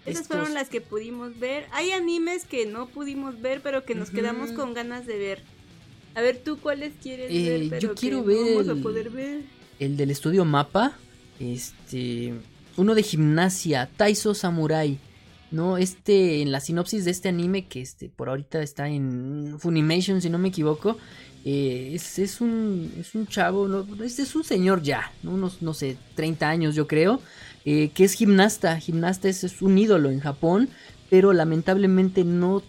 Esas 0.06 0.22
Estos- 0.22 0.38
fueron 0.38 0.54
las 0.54 0.68
que 0.70 0.80
pudimos 0.80 1.38
ver. 1.38 1.66
Hay 1.72 1.90
animes 1.90 2.44
que 2.44 2.64
no 2.64 2.86
pudimos 2.88 3.40
ver, 3.42 3.60
pero 3.60 3.84
que 3.84 3.94
nos 3.94 4.10
quedamos 4.10 4.52
con 4.52 4.72
ganas 4.72 5.04
de 5.06 5.18
ver. 5.18 5.42
A 6.14 6.22
ver, 6.22 6.38
¿tú 6.42 6.58
cuáles 6.58 6.92
quieres 7.02 7.30
Eh, 7.30 7.50
ver? 7.58 7.68
Pero 7.70 7.80
yo 7.88 7.94
quiero 7.94 8.18
no 8.18 8.24
ver 8.24 8.54
vamos 8.54 8.68
a 8.68 8.72
el- 8.72 8.82
poder 8.82 9.10
ver. 9.10 9.42
el 9.78 9.96
del 9.96 10.10
estudio 10.10 10.44
Mapa, 10.44 10.96
este, 11.38 12.34
uno 12.76 12.94
de 12.94 13.02
gimnasia, 13.02 13.90
Taiso 13.96 14.34
Samurai, 14.34 14.98
¿no? 15.50 15.76
Este, 15.76 16.40
en 16.40 16.50
la 16.50 16.60
sinopsis 16.60 17.04
de 17.04 17.10
este 17.10 17.28
anime, 17.28 17.66
que 17.66 17.80
este, 17.82 18.08
por 18.08 18.28
ahorita 18.30 18.62
está 18.62 18.88
en 18.88 19.56
Funimation, 19.60 20.20
si 20.22 20.30
no 20.30 20.38
me 20.38 20.48
equivoco, 20.48 20.96
eh, 21.44 21.92
es, 21.94 22.18
es 22.18 22.40
un, 22.40 22.92
es 22.98 23.14
un 23.14 23.26
chavo, 23.26 23.66
¿no? 23.68 23.86
Este 24.04 24.22
es 24.22 24.34
un 24.34 24.44
señor 24.44 24.82
ya, 24.82 25.12
¿no? 25.22 25.32
Unos, 25.32 25.62
no 25.62 25.74
sé, 25.74 25.96
30 26.14 26.48
años 26.48 26.74
yo 26.74 26.86
creo, 26.86 27.20
eh, 27.64 27.90
que 27.94 28.04
es 28.04 28.14
gimnasta, 28.14 28.78
gimnasta 28.78 29.28
es, 29.28 29.44
es 29.44 29.62
un 29.62 29.78
ídolo 29.78 30.10
en 30.10 30.20
Japón, 30.20 30.68
pero 31.08 31.32
lamentablemente 31.32 32.24
no 32.24 32.62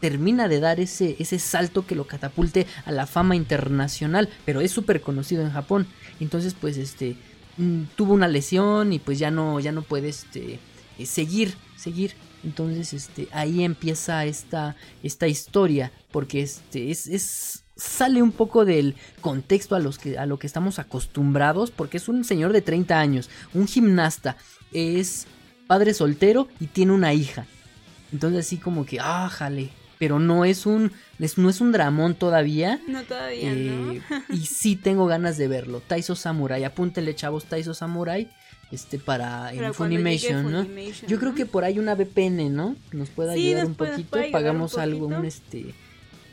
termina 0.00 0.48
de 0.48 0.60
dar 0.60 0.80
ese, 0.80 1.16
ese 1.18 1.38
salto 1.38 1.86
que 1.86 1.94
lo 1.94 2.06
catapulte 2.06 2.66
a 2.84 2.92
la 2.92 3.06
fama 3.06 3.36
internacional, 3.36 4.28
pero 4.44 4.60
es 4.60 4.70
súper 4.70 5.00
conocido 5.00 5.42
en 5.42 5.50
Japón. 5.50 5.86
Entonces, 6.20 6.54
pues, 6.54 6.76
este, 6.76 7.16
mm, 7.56 7.82
tuvo 7.96 8.14
una 8.14 8.28
lesión 8.28 8.92
y 8.92 8.98
pues 8.98 9.18
ya 9.18 9.30
no, 9.30 9.60
ya 9.60 9.72
no 9.72 9.82
puede, 9.82 10.08
este, 10.08 10.58
eh, 10.98 11.06
seguir, 11.06 11.54
seguir. 11.76 12.12
Entonces, 12.44 12.92
este, 12.92 13.28
ahí 13.32 13.64
empieza 13.64 14.24
esta, 14.24 14.76
esta 15.02 15.26
historia, 15.28 15.92
porque 16.12 16.42
este, 16.42 16.90
es, 16.90 17.06
es, 17.06 17.64
sale 17.76 18.22
un 18.22 18.32
poco 18.32 18.64
del 18.64 18.94
contexto 19.20 19.74
a, 19.76 19.78
los 19.80 19.98
que, 19.98 20.18
a 20.18 20.26
lo 20.26 20.38
que 20.38 20.46
estamos 20.46 20.78
acostumbrados, 20.78 21.70
porque 21.70 21.98
es 21.98 22.08
un 22.08 22.24
señor 22.24 22.52
de 22.52 22.62
30 22.62 22.98
años, 22.98 23.28
un 23.54 23.66
gimnasta, 23.68 24.36
es 24.72 25.26
padre 25.66 25.92
soltero 25.94 26.48
y 26.60 26.66
tiene 26.68 26.92
una 26.92 27.12
hija. 27.12 27.46
Entonces 28.12 28.46
así 28.46 28.56
como 28.56 28.86
que, 28.86 28.98
ah, 29.00 29.28
jale. 29.28 29.70
Pero 29.98 30.18
no 30.18 30.44
es 30.44 30.66
un, 30.66 30.92
es- 31.18 31.38
no 31.38 31.48
es 31.48 31.60
un 31.62 31.72
dramón 31.72 32.14
todavía. 32.14 32.80
No, 32.86 33.02
todavía 33.04 33.50
no. 33.54 33.92
eh, 33.92 34.02
y 34.30 34.40
sí 34.46 34.76
tengo 34.76 35.06
ganas 35.06 35.38
de 35.38 35.48
verlo. 35.48 35.80
Taiso 35.80 36.14
Samurai, 36.14 36.64
apúntenle 36.64 37.14
chavos, 37.14 37.46
Taiso 37.46 37.72
Samurai. 37.74 38.28
Este 38.72 38.98
para 38.98 39.52
Funimation, 39.72 40.50
¿no? 40.50 40.64
Funimation, 40.64 41.08
Yo 41.08 41.18
creo 41.20 41.34
que 41.34 41.46
por 41.46 41.62
ahí 41.64 41.78
una 41.78 41.94
VPN, 41.94 42.50
¿no? 42.54 42.74
Nos 42.92 43.10
puede 43.10 43.32
ayudar 43.32 43.66
un 43.66 43.74
puede- 43.74 43.90
poquito. 43.92 44.10
puede 44.10 44.24
ayudar 44.24 44.40
un 44.40 44.44
Pagamos 44.44 44.76
algo, 44.78 45.06
un 45.06 45.24
este 45.24 45.72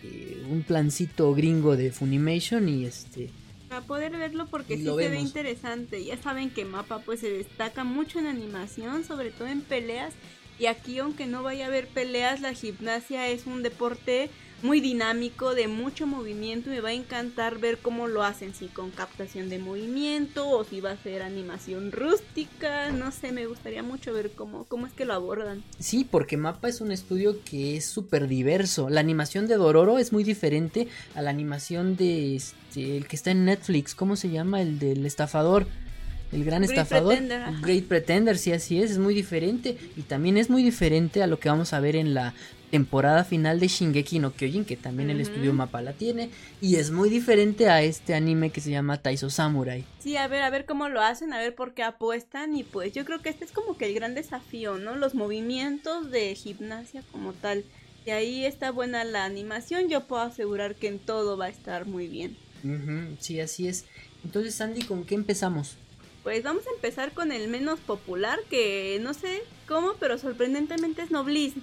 eh, 0.03 0.43
un 0.49 0.63
plancito 0.63 1.34
gringo 1.34 1.77
de 1.77 1.91
Funimation 1.91 2.67
y 2.67 2.85
este 2.85 3.30
Para 3.69 3.81
poder 3.81 4.11
verlo 4.11 4.47
porque 4.47 4.77
sí 4.77 4.84
se 4.84 5.09
ve 5.09 5.19
interesante. 5.19 6.03
Ya 6.03 6.17
saben 6.17 6.49
que 6.49 6.65
Mapa 6.65 6.99
pues 6.99 7.21
se 7.21 7.31
destaca 7.31 7.84
mucho 7.84 8.19
en 8.19 8.27
animación, 8.27 9.05
sobre 9.05 9.31
todo 9.31 9.47
en 9.47 9.61
peleas. 9.61 10.13
Y 10.59 10.67
aquí 10.67 10.99
aunque 10.99 11.25
no 11.25 11.41
vaya 11.41 11.65
a 11.65 11.67
haber 11.69 11.88
peleas, 11.88 12.41
la 12.41 12.53
gimnasia 12.53 13.30
es 13.30 13.47
un 13.47 13.63
deporte 13.63 14.30
muy 14.64 14.80
dinámico, 14.80 15.53
de 15.53 15.68
mucho 15.68 16.07
movimiento. 16.07 16.69
Me 16.69 16.80
va 16.80 16.90
a 16.90 16.94
encantar 16.94 17.60
ver 17.60 17.77
cómo 17.77 18.07
lo 18.07 18.23
hacen, 18.23 18.56
si 18.56 18.68
con 18.68 18.91
captación 18.91 19.49
de 19.49 19.60
movimiento 19.60 20.49
o 20.49 20.64
si 20.64 20.80
va 20.81 20.91
a 20.91 20.98
ser 20.98 21.22
animación 21.22 21.91
rústica. 21.91 22.91
No 22.91 23.11
sé, 23.11 23.31
me 23.31 23.45
gustaría 23.45 23.84
mucho 23.84 24.14
ver 24.14 24.31
cómo, 24.31 24.64
cómo 24.65 24.88
es 24.88 24.94
que 24.94 25.06
lo 25.06 25.14
abordan. 25.14 25.64
Sí, 25.80 26.07
porque 26.10 26.38
Mapa 26.38 26.69
es 26.69 26.81
un 26.81 26.91
estudio 26.91 27.44
que 27.44 27.76
es 27.77 27.85
súper 27.85 28.27
diverso. 28.27 28.90
La 28.90 29.02
animación 29.02 29.48
de 29.48 29.56
Dororo 29.56 29.99
es 29.99 30.14
muy 30.14 30.23
diferente 30.23 30.88
a 31.14 31.22
la 31.22 31.30
animación 31.30 31.98
de 31.98 32.38
este, 32.38 32.98
el 32.98 33.07
que 33.07 33.18
está 33.18 33.31
en 33.31 33.45
Netflix. 33.45 33.94
¿Cómo 33.94 34.15
se 34.15 34.30
llama? 34.30 34.61
El 34.61 34.80
del 34.80 35.06
estafador. 35.06 35.68
El 36.31 36.45
gran 36.45 36.64
Great 36.64 36.72
estafador. 36.72 37.15
Pretender. 37.15 37.61
Great 37.61 37.84
Pretender, 37.84 38.38
sí, 38.38 38.53
así 38.53 38.81
es. 38.81 38.91
Es 38.91 38.98
muy 38.98 39.14
diferente. 39.14 39.77
Y 39.98 40.03
también 40.03 40.38
es 40.38 40.49
muy 40.49 40.64
diferente 40.64 41.22
a 41.22 41.27
lo 41.27 41.40
que 41.40 41.49
vamos 41.49 41.73
a 41.73 41.80
ver 41.80 41.95
en 41.95 42.14
la 42.14 42.34
temporada 42.73 43.23
final 43.23 43.59
de 43.59 43.67
Shingeki 43.67 44.17
no 44.17 44.33
Kyojin, 44.33 44.65
que 44.65 44.75
también 44.75 45.11
el 45.11 45.21
estudio 45.21 45.53
Mapa 45.53 45.83
la 45.83 45.93
tiene. 45.93 46.31
Y 46.59 46.77
es 46.77 46.89
muy 46.89 47.07
diferente 47.07 47.69
a 47.69 47.83
este 47.83 48.15
anime 48.15 48.49
que 48.49 48.61
se 48.61 48.71
llama 48.71 48.97
Taiso 48.97 49.29
Samurai. 49.29 49.85
Sí, 49.99 50.17
a 50.17 50.27
ver, 50.27 50.41
a 50.41 50.49
ver 50.49 50.65
cómo 50.65 50.89
lo 50.89 50.99
hacen, 50.99 51.33
a 51.33 51.37
ver 51.37 51.53
por 51.53 51.75
qué 51.75 51.83
apuestan 51.83 52.55
y 52.55 52.63
pues 52.63 52.91
yo 52.91 53.05
creo 53.05 53.21
que 53.21 53.29
este 53.29 53.45
es 53.45 53.51
como 53.51 53.77
que 53.77 53.85
el 53.85 53.93
gran 53.93 54.15
desafío, 54.15 54.79
¿no? 54.79 54.95
Los 54.95 55.13
movimientos 55.13 56.09
de 56.09 56.33
gimnasia 56.33 57.03
como 57.11 57.33
tal. 57.33 57.63
Y 58.07 58.09
ahí 58.09 58.43
está 58.43 58.71
buena 58.71 59.03
la 59.03 59.23
animación, 59.23 59.87
yo 59.87 60.07
puedo 60.07 60.23
asegurar 60.23 60.73
que 60.73 60.87
en 60.87 60.97
todo 60.97 61.37
va 61.37 61.45
a 61.45 61.49
estar 61.49 61.85
muy 61.85 62.07
bien. 62.07 62.35
Sí, 63.19 63.39
así 63.39 63.67
es. 63.67 63.85
Entonces, 64.25 64.55
Sandy, 64.55 64.81
¿con 64.81 65.03
qué 65.03 65.13
empezamos? 65.13 65.77
Pues 66.23 66.41
vamos 66.41 66.65
a 66.65 66.73
empezar 66.73 67.11
con 67.11 67.31
el 67.31 67.49
menos 67.49 67.79
popular, 67.81 68.39
que 68.49 68.97
no 68.99 69.13
sé 69.13 69.43
cómo, 69.67 69.93
pero 69.99 70.17
sorprendentemente 70.17 71.03
es 71.03 71.11
Noblis. 71.11 71.53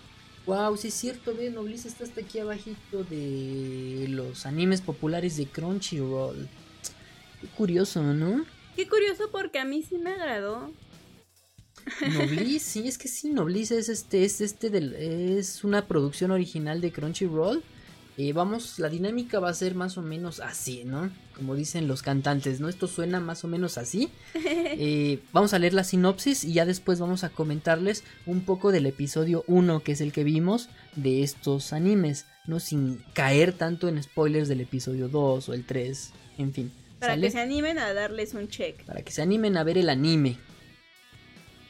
Wow, 0.51 0.77
sí 0.77 0.89
es 0.89 0.94
cierto, 0.94 1.32
ve, 1.32 1.48
Noblis 1.48 1.86
está 1.86 2.02
hasta 2.02 2.22
aquí 2.22 2.40
abajito 2.40 3.05
de 3.05 4.06
los 4.09 4.47
animes 4.47 4.81
populares 4.81 5.36
de 5.36 5.47
Crunchyroll. 5.47 6.48
Qué 7.40 7.47
curioso, 7.56 8.02
¿no? 8.02 8.44
Qué 8.74 8.89
curioso 8.89 9.31
porque 9.31 9.60
a 9.60 9.64
mí 9.64 9.85
sí 9.89 9.97
me 9.97 10.10
agradó. 10.10 10.72
Noblis, 12.01 12.64
sí, 12.64 12.89
es 12.89 12.98
que 12.98 13.06
sí, 13.06 13.31
Noblis 13.31 13.70
es 13.70 13.89
este, 13.89 14.24
es 14.24 14.40
este 14.40 14.70
del, 14.70 14.94
es 14.94 15.62
una 15.62 15.86
producción 15.86 16.32
original 16.32 16.81
de 16.81 16.90
Crunchyroll. 16.90 17.62
Eh, 18.22 18.34
vamos, 18.34 18.78
la 18.78 18.90
dinámica 18.90 19.40
va 19.40 19.48
a 19.48 19.55
ser 19.55 19.74
más 19.74 19.97
o 19.97 20.02
menos 20.02 20.40
así, 20.40 20.84
¿no? 20.84 21.10
Como 21.34 21.55
dicen 21.55 21.88
los 21.88 22.02
cantantes, 22.02 22.60
¿no? 22.60 22.68
Esto 22.68 22.86
suena 22.86 23.18
más 23.18 23.44
o 23.44 23.48
menos 23.48 23.78
así. 23.78 24.10
Eh, 24.82 25.20
vamos 25.32 25.52
a 25.52 25.59
leer 25.59 25.74
la 25.74 25.84
sinopsis 25.84 26.44
y 26.44 26.52
ya 26.52 26.64
después 26.64 27.01
vamos 27.01 27.24
a 27.24 27.30
comentarles 27.30 28.05
un 28.24 28.42
poco 28.42 28.72
del 28.72 28.86
episodio 28.86 29.42
1, 29.47 29.80
que 29.80 29.92
es 29.92 30.01
el 30.01 30.12
que 30.12 30.22
vimos 30.22 30.68
de 30.97 31.22
estos 31.22 31.72
animes, 31.72 32.26
¿no? 32.47 32.60
Sin 32.60 33.02
caer 33.12 33.52
tanto 33.52 33.88
en 33.88 34.02
spoilers 34.02 34.48
del 34.48 34.60
episodio 34.60 35.09
2 35.09 35.48
o 35.48 35.55
el 35.55 35.64
3, 35.64 36.12
en 36.38 36.52
fin. 36.52 36.72
Para 36.98 37.14
¿sale? 37.14 37.26
que 37.26 37.32
se 37.32 37.40
animen 37.40 37.78
a 37.78 37.92
darles 37.92 38.34
un 38.34 38.48
check. 38.48 38.84
para 38.84 39.02
que 39.02 39.12
se 39.12 39.22
animen 39.22 39.56
a 39.56 39.64
ver 39.64 39.78
el 39.78 39.88
anime. 39.88 40.38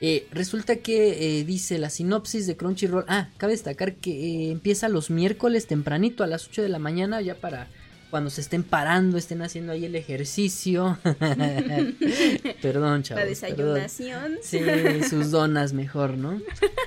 Eh, 0.01 0.27
resulta 0.31 0.77
que 0.77 1.40
eh, 1.40 1.44
dice 1.44 1.78
la 1.78 1.90
sinopsis 1.90 2.47
de 2.47 2.56
Crunchyroll. 2.56 3.05
Ah, 3.09 3.28
cabe 3.36 3.52
destacar 3.52 3.97
que 3.97 4.10
eh, 4.10 4.51
empieza 4.51 4.89
los 4.89 5.10
miércoles 5.10 5.66
tempranito 5.66 6.24
a 6.24 6.27
las 6.27 6.48
8 6.48 6.62
de 6.62 6.68
la 6.68 6.78
mañana, 6.78 7.20
ya 7.20 7.35
para 7.35 7.68
cuando 8.10 8.28
se 8.28 8.40
estén 8.40 8.64
parando, 8.64 9.16
estén 9.16 9.40
haciendo 9.43 9.72
ahí 9.72 9.85
el 9.85 9.94
ejercicio. 9.94 10.98
perdón, 12.62 13.02
chavos. 13.05 13.43
la 13.43 13.48
perdón. 13.48 13.74
desayunación. 13.74 14.39
Sí, 14.43 14.60
sus 15.09 15.31
donas 15.31 15.72
mejor, 15.72 16.18
¿no? 16.18 16.40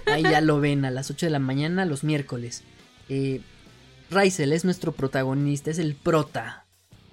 Ahí 0.06 0.24
ya 0.24 0.42
lo 0.42 0.60
ven 0.60 0.84
a 0.86 0.92
las 0.92 1.10
8 1.10 1.28
de 1.28 1.30
la 1.32 1.40
mañana 1.40 1.86
los 1.86 2.04
miércoles. 2.04 2.64
Eh, 3.10 3.42
Raisel 4.12 4.52
es 4.52 4.66
nuestro 4.66 4.92
protagonista, 4.92 5.72
es 5.72 5.80
el 5.80 5.96
prota. 5.96 6.66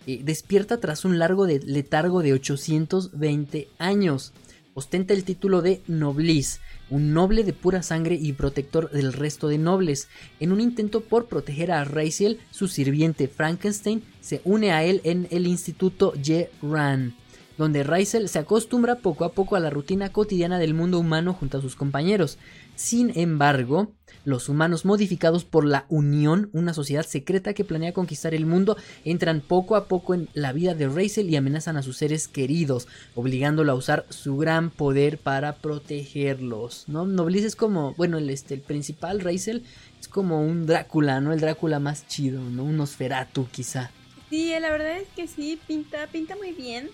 Eh, 0.06 0.20
despierta 0.24 0.80
tras 0.80 1.04
un 1.04 1.18
largo 1.18 1.46
de 1.46 1.60
letargo 1.60 2.22
de 2.22 2.32
820 2.32 3.68
años. 3.78 4.32
Ostenta 4.74 5.14
el 5.14 5.24
título 5.24 5.62
de 5.62 5.82
Noblis, 5.88 6.60
un 6.90 7.12
noble 7.12 7.42
de 7.42 7.52
pura 7.52 7.82
sangre 7.82 8.14
y 8.14 8.32
protector 8.32 8.90
del 8.90 9.12
resto 9.12 9.48
de 9.48 9.58
nobles. 9.58 10.08
En 10.38 10.52
un 10.52 10.60
intento 10.60 11.00
por 11.00 11.26
proteger 11.26 11.72
a 11.72 11.84
Raisel, 11.84 12.38
su 12.50 12.68
sirviente 12.68 13.26
Frankenstein 13.26 14.02
se 14.20 14.40
une 14.44 14.70
a 14.70 14.84
él 14.84 15.00
en 15.04 15.26
el 15.30 15.46
Instituto 15.46 16.14
Ye-Ran 16.14 17.14
donde 17.60 17.82
Raisel 17.82 18.30
se 18.30 18.38
acostumbra 18.38 19.00
poco 19.00 19.26
a 19.26 19.32
poco 19.32 19.54
a 19.54 19.60
la 19.60 19.68
rutina 19.68 20.10
cotidiana 20.10 20.58
del 20.58 20.72
mundo 20.72 20.98
humano 20.98 21.34
junto 21.34 21.58
a 21.58 21.60
sus 21.60 21.76
compañeros. 21.76 22.38
Sin 22.74 23.12
embargo, 23.18 23.92
los 24.24 24.48
humanos 24.48 24.84
modificados 24.84 25.44
por 25.44 25.64
la 25.64 25.86
Unión, 25.88 26.50
una 26.52 26.74
sociedad 26.74 27.06
secreta 27.06 27.54
que 27.54 27.64
planea 27.64 27.92
conquistar 27.92 28.34
el 28.34 28.46
mundo, 28.46 28.76
entran 29.04 29.40
poco 29.40 29.76
a 29.76 29.86
poco 29.86 30.14
en 30.14 30.28
la 30.34 30.52
vida 30.52 30.74
de 30.74 30.88
Raisel 30.88 31.30
y 31.30 31.36
amenazan 31.36 31.76
a 31.76 31.82
sus 31.82 31.96
seres 31.96 32.28
queridos, 32.28 32.88
obligándolo 33.14 33.72
a 33.72 33.76
usar 33.76 34.06
su 34.08 34.36
gran 34.36 34.70
poder 34.70 35.18
para 35.18 35.56
protegerlos. 35.56 36.84
¿no? 36.88 37.06
Noblis 37.06 37.44
es 37.44 37.56
como, 37.56 37.94
bueno, 37.94 38.18
el, 38.18 38.30
este, 38.30 38.54
el 38.54 38.60
principal 38.60 39.20
Raisel 39.20 39.64
es 40.00 40.08
como 40.08 40.42
un 40.42 40.66
Drácula, 40.66 41.20
¿no? 41.20 41.32
El 41.32 41.40
Drácula 41.40 41.78
más 41.78 42.06
chido, 42.08 42.40
¿no? 42.40 42.64
Un 42.64 42.76
Nosferatu 42.76 43.48
quizá. 43.50 43.90
Sí, 44.30 44.52
la 44.60 44.70
verdad 44.70 44.98
es 44.98 45.08
que 45.14 45.26
sí, 45.26 45.58
pinta, 45.66 46.06
pinta 46.06 46.36
muy 46.36 46.52
bien. 46.52 46.88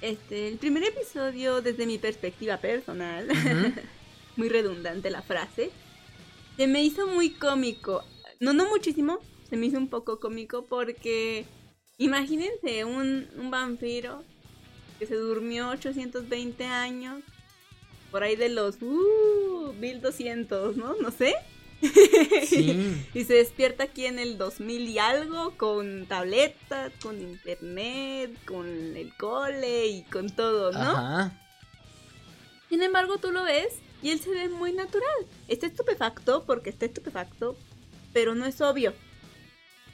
Este, 0.00 0.48
el 0.48 0.58
primer 0.58 0.84
episodio, 0.84 1.60
desde 1.60 1.86
mi 1.86 1.98
perspectiva 1.98 2.58
personal, 2.58 3.26
muy 4.36 4.48
redundante 4.48 5.10
la 5.10 5.22
frase, 5.22 5.70
se 6.58 6.66
me 6.66 6.82
hizo 6.82 7.06
muy 7.06 7.30
cómico. 7.30 8.04
No, 8.40 8.52
no 8.52 8.68
muchísimo. 8.68 9.20
Se 9.48 9.56
me 9.56 9.66
hizo 9.66 9.78
un 9.78 9.88
poco 9.88 10.18
cómico 10.18 10.66
porque 10.66 11.46
imagínense 11.98 12.84
un, 12.84 13.28
un 13.38 13.50
vampiro 13.50 14.24
que 14.98 15.06
se 15.06 15.14
durmió 15.14 15.68
820 15.70 16.64
años. 16.64 17.22
Por 18.10 18.24
ahí 18.24 18.34
de 18.34 18.48
los 18.48 18.82
uh, 18.82 19.72
1200, 19.78 20.76
¿no? 20.76 20.96
No 20.96 21.12
sé. 21.12 21.36
Sí. 22.44 23.06
y 23.14 23.24
se 23.24 23.34
despierta 23.34 23.84
aquí 23.84 24.06
en 24.06 24.18
el 24.18 24.36
2000 24.36 24.88
y 24.88 24.98
algo 24.98 25.56
con 25.56 26.06
tabletas, 26.06 26.90
con 27.00 27.20
internet, 27.20 28.36
con 28.46 28.66
el 28.66 29.14
cole 29.16 29.86
y 29.86 30.02
con 30.02 30.28
todo, 30.30 30.72
¿no? 30.72 30.80
Ajá. 30.80 31.40
Sin 32.68 32.82
embargo, 32.82 33.18
tú 33.18 33.30
lo 33.30 33.44
ves 33.44 33.74
y 34.02 34.10
él 34.10 34.20
se 34.20 34.30
ve 34.30 34.48
muy 34.48 34.72
natural. 34.72 35.26
Está 35.48 35.66
estupefacto 35.66 36.44
porque 36.44 36.70
está 36.70 36.86
estupefacto, 36.86 37.56
pero 38.12 38.34
no 38.34 38.46
es 38.46 38.60
obvio. 38.60 38.92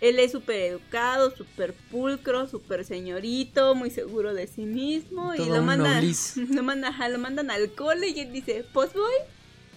Él 0.00 0.18
es 0.18 0.32
súper 0.32 0.60
educado, 0.60 1.34
súper 1.34 1.72
pulcro, 1.90 2.46
súper 2.48 2.84
señorito, 2.84 3.74
muy 3.74 3.90
seguro 3.90 4.34
de 4.34 4.46
sí 4.46 4.66
mismo. 4.66 5.34
y 5.34 5.38
lo 5.48 5.62
mandan, 5.62 5.94
lo, 6.54 6.62
manda- 6.62 6.88
ajá, 6.88 7.08
lo 7.08 7.18
mandan 7.18 7.50
al 7.50 7.72
cole 7.72 8.08
y 8.08 8.20
él 8.20 8.32
dice, 8.32 8.64
pues 8.72 8.92
voy. 8.92 9.14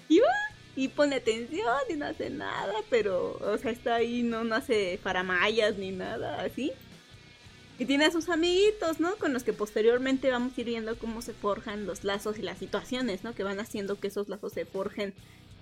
Y 0.10 0.20
va. 0.20 0.28
Y 0.76 0.90
pone 0.90 1.16
atención 1.16 1.66
y 1.90 1.94
no 1.94 2.06
hace 2.06 2.30
nada, 2.30 2.74
pero, 2.90 3.38
o 3.42 3.58
sea, 3.58 3.72
está 3.72 3.96
ahí, 3.96 4.22
no, 4.22 4.44
no 4.44 4.56
hace 4.56 5.00
faramayas 5.02 5.78
ni 5.78 5.92
nada 5.92 6.42
así. 6.42 6.72
Y 7.80 7.86
tiene 7.86 8.06
a 8.06 8.12
sus 8.12 8.30
amiguitos, 8.30 9.00
¿no? 9.00 9.16
Con 9.18 9.34
los 9.34 9.44
que 9.44 9.54
posteriormente 9.54 10.32
vamos 10.32 10.58
a 10.58 10.62
ir 10.62 10.68
viendo 10.68 10.98
cómo 10.98 11.22
se 11.22 11.34
forjan 11.34 11.86
los 11.86 12.04
lazos 12.04 12.40
y 12.40 12.42
las 12.42 12.58
situaciones, 12.58 13.24
¿no? 13.24 13.36
Que 13.36 13.44
van 13.44 13.60
haciendo 13.60 14.00
que 14.00 14.08
esos 14.08 14.30
lazos 14.30 14.54
se 14.54 14.66
forjen 14.66 15.14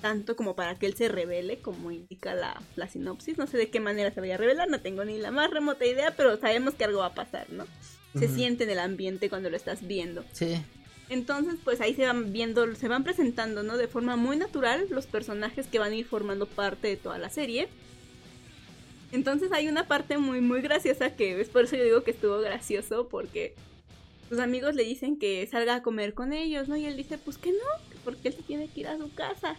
tanto 0.02 0.36
como 0.36 0.56
para 0.56 0.76
que 0.76 0.86
él 0.86 0.96
se 0.96 1.10
revele, 1.10 1.60
como 1.60 1.92
indica 1.92 2.34
la, 2.34 2.62
la 2.76 2.88
sinopsis. 2.88 3.38
No 3.38 3.48
sé 3.48 3.58
de 3.58 3.70
qué 3.70 3.80
manera 3.80 4.12
se 4.12 4.22
vaya 4.22 4.36
a 4.36 4.38
revelar, 4.38 4.70
no 4.70 4.80
tengo 4.80 5.04
ni 5.04 5.18
la 5.18 5.32
más 5.32 5.52
remota 5.52 5.86
idea, 5.86 6.14
pero 6.16 6.38
sabemos 6.38 6.76
que 6.76 6.86
algo 6.86 7.00
va 7.00 7.08
a 7.08 7.16
pasar, 7.16 7.50
¿no? 7.50 7.66
Se 8.18 8.30
siente 8.30 8.64
en 8.64 8.70
el 8.70 8.80
ambiente 8.80 9.30
cuando 9.30 9.50
lo 9.50 9.58
estás 9.58 9.86
viendo. 9.86 10.24
Sí. 10.32 10.62
Entonces, 11.10 11.56
pues 11.64 11.82
ahí 11.82 11.94
se 11.94 12.06
van 12.06 12.32
viendo, 12.32 12.74
se 12.76 12.88
van 12.88 13.04
presentando, 13.04 13.62
¿no? 13.62 13.78
De 13.78 13.90
forma 13.90 14.16
muy 14.16 14.38
natural 14.38 14.88
los 14.90 15.06
personajes 15.06 15.68
que 15.68 15.80
van 15.80 15.92
a 15.92 15.96
ir 15.96 16.06
formando 16.06 16.46
parte 16.46 16.88
de 16.88 16.96
toda 16.96 17.18
la 17.18 17.30
serie. 17.30 17.68
Entonces 19.16 19.52
hay 19.54 19.70
una 19.70 19.88
parte 19.88 20.18
muy, 20.18 20.42
muy 20.42 20.62
graciosa 20.62 21.16
que 21.16 21.40
es 21.40 21.48
por 21.48 21.64
eso 21.64 21.78
yo 21.78 21.84
digo 21.86 22.04
que 22.04 22.12
estuvo 22.12 22.38
gracioso, 22.40 23.08
porque 23.08 23.56
sus 24.28 24.40
amigos 24.40 24.76
le 24.76 24.84
dicen 24.84 25.18
que 25.18 25.48
salga 25.48 25.76
a 25.76 25.82
comer 25.82 26.14
con 26.14 26.34
ellos, 26.34 26.68
¿no? 26.68 26.76
Y 26.76 26.86
él 26.86 26.98
dice, 26.98 27.18
pues 27.18 27.38
que 27.38 27.52
no, 27.52 27.90
que 27.90 27.98
porque 28.04 28.28
él 28.28 28.34
se 28.36 28.44
tiene 28.44 28.68
que 28.68 28.82
ir 28.82 28.88
a 28.88 28.98
su 28.98 29.14
casa. 29.14 29.56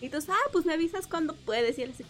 Y 0.00 0.06
entonces, 0.06 0.30
ah, 0.32 0.48
pues 0.52 0.64
me 0.66 0.72
avisas 0.74 1.08
cuando 1.08 1.34
puedes. 1.34 1.78
Y 1.78 1.82
él 1.82 1.90
dice, 1.90 2.04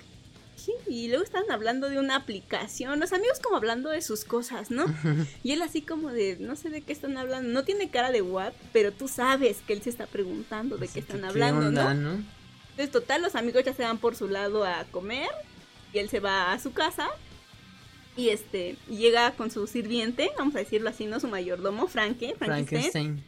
"Sí". 0.57 0.73
Y 0.87 1.09
luego 1.09 1.25
están 1.25 1.45
hablando 1.51 1.89
de 1.89 1.99
una 1.99 2.17
aplicación, 2.17 3.01
los 3.01 3.13
amigos 3.15 3.41
como 3.41 3.57
hablando 3.57 3.89
de 3.89 4.03
sus 4.03 4.25
cosas, 4.25 4.71
¿no? 4.71 4.85
Y 5.43 5.53
él 5.53 5.63
así 5.63 5.81
como 5.81 6.11
de, 6.11 6.37
no 6.41 6.57
sé 6.57 6.69
de 6.69 6.83
qué 6.83 6.93
están 6.93 7.17
hablando, 7.17 7.49
no 7.51 7.65
tiene 7.65 7.89
cara 7.89 8.11
de 8.11 8.21
what, 8.21 8.53
pero 8.75 8.93
tú 8.93 9.09
sabes 9.09 9.63
que 9.67 9.73
él 9.73 9.83
se 9.83 9.89
está 9.91 10.07
preguntando 10.07 10.77
de 10.77 10.89
qué 10.89 11.01
están 11.01 11.21
¿Qué 11.23 11.27
hablando, 11.27 11.69
onda, 11.69 11.95
¿no? 11.95 12.17
no? 12.17 12.25
Entonces, 12.71 12.91
total, 12.91 13.23
los 13.23 13.35
amigos 13.35 13.65
ya 13.65 13.73
se 13.73 13.85
van 13.85 13.97
por 13.97 14.15
su 14.15 14.29
lado 14.29 14.65
a 14.67 14.85
comer 14.91 15.31
y 15.93 15.99
él 15.99 16.09
se 16.09 16.21
va 16.21 16.53
a 16.53 16.59
su 16.59 16.73
casa 16.73 17.09
y 18.17 18.31
este 18.31 18.77
y 18.89 18.97
llega 18.97 19.33
con 19.33 19.51
su 19.51 19.67
sirviente, 19.67 20.31
vamos 20.39 20.55
a 20.57 20.59
decirlo 20.59 20.89
así, 20.89 21.07
¿no? 21.07 21.21
Su 21.21 21.29
mayordomo, 21.29 21.87
Frankie, 21.87 22.35
Frankenstein, 22.39 23.23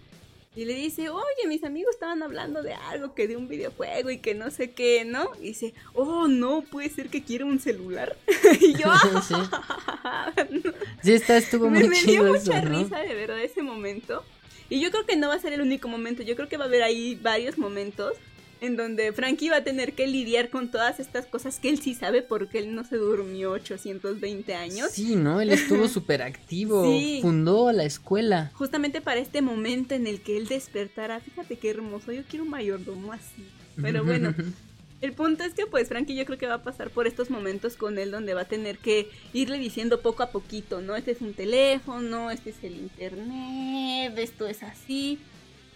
y 0.59 0.64
le 0.64 0.74
dice, 0.74 1.09
oye, 1.09 1.47
mis 1.47 1.62
amigos 1.62 1.94
estaban 1.94 2.20
hablando 2.20 2.62
de 2.64 2.74
algo, 2.74 3.14
que 3.14 3.28
de 3.28 3.36
un 3.36 3.47
videojuego 3.47 4.10
y 4.10 4.18
que 4.18 4.35
no 4.35 4.51
sé 4.51 4.72
qué, 4.72 5.05
¿no? 5.05 5.30
Y 5.40 5.51
dice, 5.51 5.72
oh, 5.94 6.26
no, 6.26 6.62
puede 6.62 6.89
ser 6.89 7.10
que 7.10 7.22
quiera 7.22 7.44
un 7.44 7.60
celular. 7.60 8.16
y 8.60 8.74
yo, 8.74 8.89
Sí. 9.28 9.35
Sí, 11.02 11.12
está, 11.12 11.36
estuvo 11.36 11.70
me, 11.70 11.78
muy 11.78 11.89
me 11.90 11.97
chido 11.97 12.24
dio 12.24 12.35
eso, 12.35 12.47
mucha 12.47 12.62
¿no? 12.62 12.76
risa 12.76 12.98
de 12.98 13.14
verdad 13.14 13.40
ese 13.40 13.62
momento. 13.62 14.24
Y 14.68 14.80
yo 14.80 14.90
creo 14.90 15.06
que 15.06 15.14
no 15.14 15.28
va 15.28 15.35
a 15.35 15.39
ser 15.39 15.52
el 15.52 15.60
único 15.60 15.86
momento, 15.86 16.24
yo 16.24 16.35
creo 16.35 16.48
que 16.48 16.56
va 16.56 16.64
a 16.64 16.66
haber 16.68 16.82
ahí 16.82 17.14
varios 17.14 17.56
momentos 17.56 18.14
en 18.60 18.76
donde 18.76 19.12
Frankie 19.12 19.51
va 19.51 19.59
a 19.59 19.64
tener 19.64 19.93
que 19.93 20.06
lidiar 20.06 20.51
con 20.51 20.70
todas 20.70 21.01
estas 21.01 21.26
cosas 21.26 21.59
que 21.59 21.68
él 21.68 21.80
sí 21.80 21.94
sabe 21.94 22.22
porque 22.22 22.59
él 22.59 22.74
no 22.74 22.85
se 22.85 22.97
durmió 22.97 23.52
820 23.52 24.55
años. 24.55 24.90
Sí, 24.93 25.16
¿no? 25.16 25.40
Él 25.40 25.51
estuvo 25.51 25.89
súper 25.89 26.22
activo. 26.22 26.85
Sí. 26.85 27.20
Fundó 27.22 27.72
la 27.72 27.85
escuela. 27.85 28.51
Justamente 28.55 29.01
para 29.01 29.20
este 29.20 29.43
momento 29.43 29.94
en 29.94 30.06
el 30.06 30.20
que 30.20 30.36
él 30.36 30.48
despertara, 30.48 31.20
fíjate 31.20 31.56
qué 31.56 31.70
hermoso, 31.70 32.12
yo 32.12 32.22
quiero 32.28 32.44
un 32.44 32.51
mayordomo 32.51 33.12
así. 33.12 33.44
Pero 33.80 34.05
bueno, 34.05 34.35
el 35.01 35.12
punto 35.12 35.44
es 35.44 35.55
que 35.55 35.66
pues 35.66 35.89
Frankie 35.89 36.16
yo 36.16 36.24
creo 36.24 36.39
que 36.39 36.47
va 36.47 36.55
a 36.55 36.62
pasar 36.62 36.90
por 36.90 37.06
estos 37.06 37.30
momentos 37.30 37.76
con 37.76 37.98
él 37.98 38.10
donde 38.10 38.35
va 38.35 38.43
a 38.43 38.48
tener 38.48 38.78
que 38.78 39.09
irle 39.32 39.59
diciendo 39.59 40.01
poco 40.01 40.22
a 40.22 40.30
poquito, 40.30 40.80
¿no? 40.80 40.97
Este 40.97 41.12
es 41.12 41.20
un 41.20 41.35
teléfono, 41.35 42.30
este 42.30 42.51
es 42.51 42.56
el 42.62 42.76
internet, 42.76 44.14
esto 44.16 44.47
es 44.47 44.62
así. 44.62 45.18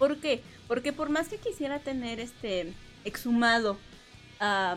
¿Por 0.03 0.17
qué? 0.17 0.41
Porque 0.67 0.93
por 0.93 1.11
más 1.11 1.29
que 1.29 1.37
quisiera 1.37 1.79
tener 1.79 2.19
este 2.19 2.73
exhumado 3.05 3.79
a 4.41 4.77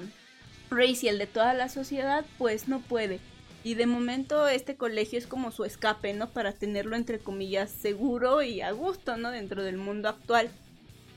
Raciel 0.69 1.18
de 1.18 1.26
toda 1.26 1.56
la 1.56 1.68
sociedad, 1.68 2.23
pues 2.38 2.68
no 2.68 2.80
puede. 2.80 3.19
Y 3.64 3.73
de 3.73 3.88
momento 3.88 4.47
este 4.47 4.76
colegio 4.76 5.18
es 5.18 5.26
como 5.26 5.49
su 5.49 5.65
escape, 5.65 6.14
¿no? 6.14 6.30
Para 6.30 6.52
tenerlo 6.52 6.95
entre 6.95 7.18
comillas 7.18 7.72
seguro 7.72 8.43
y 8.43 8.61
a 8.61 8.69
gusto, 8.69 9.18
¿no? 9.18 9.31
Dentro 9.31 9.64
del 9.64 9.77
mundo 9.77 10.10
actual. 10.10 10.52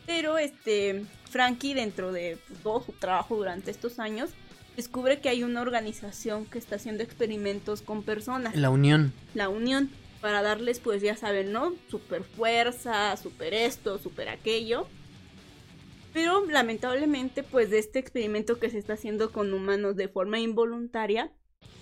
Pero 0.07 0.39
este 0.39 1.05
Frankie 1.29 1.75
dentro 1.75 2.11
de 2.11 2.39
pues, 2.49 2.61
todo 2.61 2.83
su 2.83 2.93
trabajo 2.93 3.37
durante 3.37 3.71
estos 3.71 3.99
años 3.99 4.31
descubre 4.75 5.21
que 5.21 5.29
hay 5.29 5.43
una 5.43 5.61
organización 5.61 6.47
que 6.47 6.57
está 6.57 6.77
haciendo 6.77 7.03
experimentos 7.03 7.83
con 7.83 8.03
personas, 8.03 8.57
La 8.57 8.71
unión. 8.71 9.13
la 9.35 9.51
Unión, 9.51 9.91
para 10.21 10.43
darles 10.43 10.81
pues 10.81 11.03
ya 11.03 11.17
saben, 11.17 11.53
¿no? 11.53 11.75
Super 11.91 12.23
fuerza, 12.23 13.17
super 13.17 13.55
esto, 13.55 13.99
super 13.99 14.29
aquello. 14.29 14.87
Pero 16.13 16.45
lamentablemente 16.47 17.43
pues 17.43 17.71
de 17.71 17.79
este 17.79 17.99
experimento 17.99 18.59
que 18.59 18.71
se 18.71 18.79
está 18.79 18.95
haciendo 18.95 19.31
con 19.31 19.53
humanos 19.53 19.97
de 19.97 20.09
forma 20.09 20.41
involuntaria, 20.41 21.31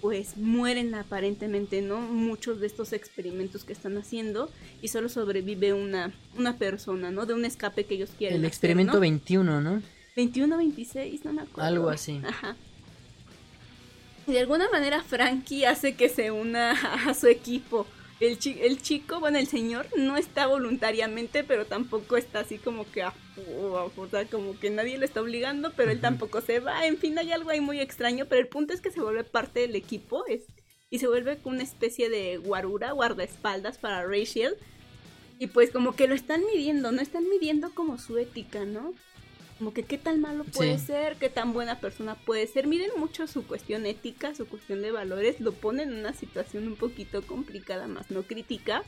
pues 0.00 0.36
mueren 0.36 0.94
aparentemente, 0.94 1.80
¿no? 1.82 2.00
Muchos 2.00 2.60
de 2.60 2.66
estos 2.66 2.92
experimentos 2.92 3.64
que 3.64 3.72
están 3.72 3.96
haciendo 3.96 4.50
y 4.82 4.88
solo 4.88 5.08
sobrevive 5.08 5.72
una, 5.72 6.12
una 6.36 6.58
persona, 6.58 7.10
¿no? 7.10 7.26
De 7.26 7.34
un 7.34 7.44
escape 7.44 7.86
que 7.86 7.94
ellos 7.94 8.10
quieren. 8.16 8.36
El 8.36 8.42
hacer, 8.42 8.48
experimento 8.48 8.94
¿no? 8.94 9.00
21, 9.00 9.60
¿no? 9.60 9.82
21 10.16 10.56
26, 10.56 11.24
no 11.24 11.32
me 11.32 11.42
acuerdo. 11.42 11.68
Algo 11.68 11.88
así. 11.88 12.20
Ajá. 12.26 12.56
Y 14.26 14.32
de 14.32 14.40
alguna 14.40 14.68
manera 14.70 15.02
Frankie 15.02 15.64
hace 15.64 15.94
que 15.94 16.08
se 16.08 16.30
una 16.30 16.72
a 17.08 17.14
su 17.14 17.28
equipo. 17.28 17.86
El, 18.18 18.38
chi- 18.38 18.58
el 18.62 18.80
chico, 18.80 19.20
bueno, 19.20 19.38
el 19.38 19.46
señor 19.46 19.86
no 19.96 20.16
está 20.16 20.46
voluntariamente, 20.46 21.44
pero 21.44 21.66
tampoco 21.66 22.16
está 22.16 22.40
así 22.40 22.56
como 22.58 22.90
que, 22.90 23.02
a- 23.02 23.14
o 23.36 24.08
sea, 24.10 24.24
como 24.26 24.58
que 24.58 24.70
nadie 24.70 24.96
lo 24.98 25.04
está 25.04 25.20
obligando, 25.20 25.72
pero 25.76 25.90
él 25.90 26.00
tampoco 26.00 26.40
se 26.40 26.60
va. 26.60 26.86
En 26.86 26.96
fin, 26.96 27.18
hay 27.18 27.32
algo 27.32 27.50
ahí 27.50 27.60
muy 27.60 27.78
extraño, 27.80 28.24
pero 28.26 28.40
el 28.40 28.48
punto 28.48 28.72
es 28.72 28.80
que 28.80 28.90
se 28.90 29.00
vuelve 29.02 29.24
parte 29.24 29.60
del 29.60 29.74
equipo 29.76 30.24
es, 30.26 30.42
y 30.88 30.98
se 30.98 31.08
vuelve 31.08 31.38
una 31.44 31.62
especie 31.62 32.08
de 32.08 32.38
guarura, 32.38 32.92
guardaespaldas 32.92 33.76
para 33.78 34.06
Rachel. 34.06 34.56
Y 35.38 35.48
pues 35.48 35.70
como 35.70 35.94
que 35.96 36.08
lo 36.08 36.14
están 36.14 36.42
midiendo, 36.46 36.92
no 36.92 37.02
están 37.02 37.28
midiendo 37.28 37.74
como 37.74 37.98
su 37.98 38.18
ética, 38.18 38.64
¿no? 38.64 38.94
Como 39.58 39.72
que 39.72 39.84
qué 39.84 39.96
tan 39.96 40.20
malo 40.20 40.44
puede 40.44 40.78
Sí. 40.78 40.86
ser, 40.86 41.16
qué 41.16 41.30
tan 41.30 41.52
buena 41.54 41.80
persona 41.80 42.14
puede 42.14 42.46
ser. 42.46 42.66
Miden 42.66 42.90
mucho 42.98 43.26
su 43.26 43.46
cuestión 43.46 43.86
ética, 43.86 44.34
su 44.34 44.46
cuestión 44.46 44.82
de 44.82 44.92
valores, 44.92 45.40
lo 45.40 45.52
ponen 45.52 45.90
en 45.92 45.98
una 46.00 46.12
situación 46.12 46.66
un 46.66 46.76
poquito 46.76 47.22
complicada, 47.22 47.86
más 47.88 48.10
no 48.10 48.22
crítica. 48.22 48.82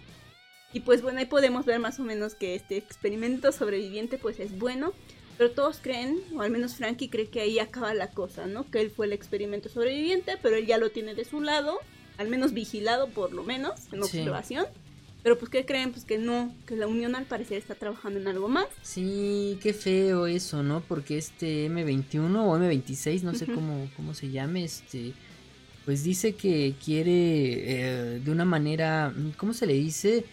Y 0.75 0.81
pues 0.81 1.01
bueno, 1.01 1.21
ahí 1.21 1.25
podemos 1.27 1.65
ver 1.65 1.79
más 1.81 1.99
o 1.99 2.03
menos 2.03 2.35
que 2.35 2.55
este 2.55 2.77
experimento 2.77 3.53
sobreviviente 3.53 4.19
pues 4.19 4.39
es 4.41 4.59
bueno, 4.59 4.93
pero 5.39 5.53
todos 5.53 5.79
creen, 5.81 6.21
o 6.35 6.43
al 6.43 6.51
menos 6.51 6.75
Frankie 6.75 7.09
cree 7.09 7.29
que 7.29 7.41
ahí 7.41 7.59
acaba 7.59 7.95
la 7.95 8.11
cosa, 8.11 8.47
¿no? 8.47 8.71
Que 8.71 8.81
él 8.83 8.91
fue 8.91 9.07
el 9.07 9.13
experimento 9.15 9.71
sobreviviente, 9.71 10.37
pero 10.43 10.57
él 10.57 10.67
ya 10.67 10.77
lo 10.77 10.91
tiene 10.91 11.15
de 11.15 11.25
su 11.25 11.41
lado, 11.41 11.79
al 12.19 12.29
menos 12.29 12.53
vigilado 12.53 13.09
por 13.09 13.33
lo 13.33 13.45
menos, 13.45 13.91
en 13.93 14.01
Sí. 14.05 14.19
Pero 15.29 15.39
pues 15.39 15.51
¿qué 15.51 15.67
creen? 15.67 15.93
Pues 15.93 16.07
que 16.07 16.17
no, 16.17 16.55
que 16.67 16.75
la 16.75 16.87
Unión 16.87 17.15
al 17.15 17.27
parecer 17.27 17.59
está 17.59 17.75
trabajando 17.75 18.19
en 18.19 18.29
algo 18.29 18.49
más. 18.49 18.65
Sí, 18.81 19.59
qué 19.63 19.75
feo 19.75 20.27
eso, 20.27 20.63
¿no? 20.63 20.81
Porque 20.81 21.19
este 21.19 21.69
M21 21.69 22.35
o 22.35 22.57
M26, 22.57 23.21
no 23.25 23.35
sé 23.35 23.45
cómo, 23.45 23.91
cómo 23.95 24.15
se 24.15 24.31
llame, 24.31 24.65
este, 24.65 25.13
pues 25.85 26.03
dice 26.03 26.35
que 26.35 26.75
quiere 26.83 27.11
eh, 27.13 28.21
de 28.25 28.31
una 28.31 28.47
manera, 28.47 29.13
¿cómo 29.37 29.53
se 29.53 29.67
le 29.67 29.75
dice? 29.75 30.25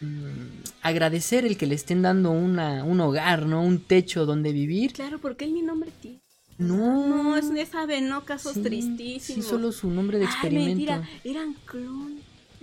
Mm, 0.00 0.62
agradecer 0.82 1.44
el 1.44 1.56
que 1.56 1.66
le 1.66 1.74
estén 1.74 2.02
dando 2.02 2.30
una, 2.30 2.84
un 2.84 3.00
hogar, 3.00 3.46
¿no? 3.46 3.60
Un 3.60 3.80
techo 3.80 4.24
donde 4.24 4.52
vivir. 4.52 4.92
Claro, 4.92 5.18
porque 5.18 5.46
él 5.46 5.54
ni 5.54 5.62
nombre 5.62 5.90
tiene. 6.00 6.20
No, 6.58 7.08
No, 7.08 7.36
es 7.36 7.52
ya 7.52 7.66
saben, 7.66 8.08
¿no? 8.08 8.24
Casos 8.24 8.52
sí, 8.54 8.62
tristísimos. 8.62 9.44
Sí, 9.44 9.50
solo 9.50 9.72
su 9.72 9.90
nombre 9.90 10.18
de 10.20 10.26
Ay, 10.26 10.30
experimento. 10.30 10.68
mentira, 10.92 11.08
eran 11.24 11.54
clones. 11.64 12.13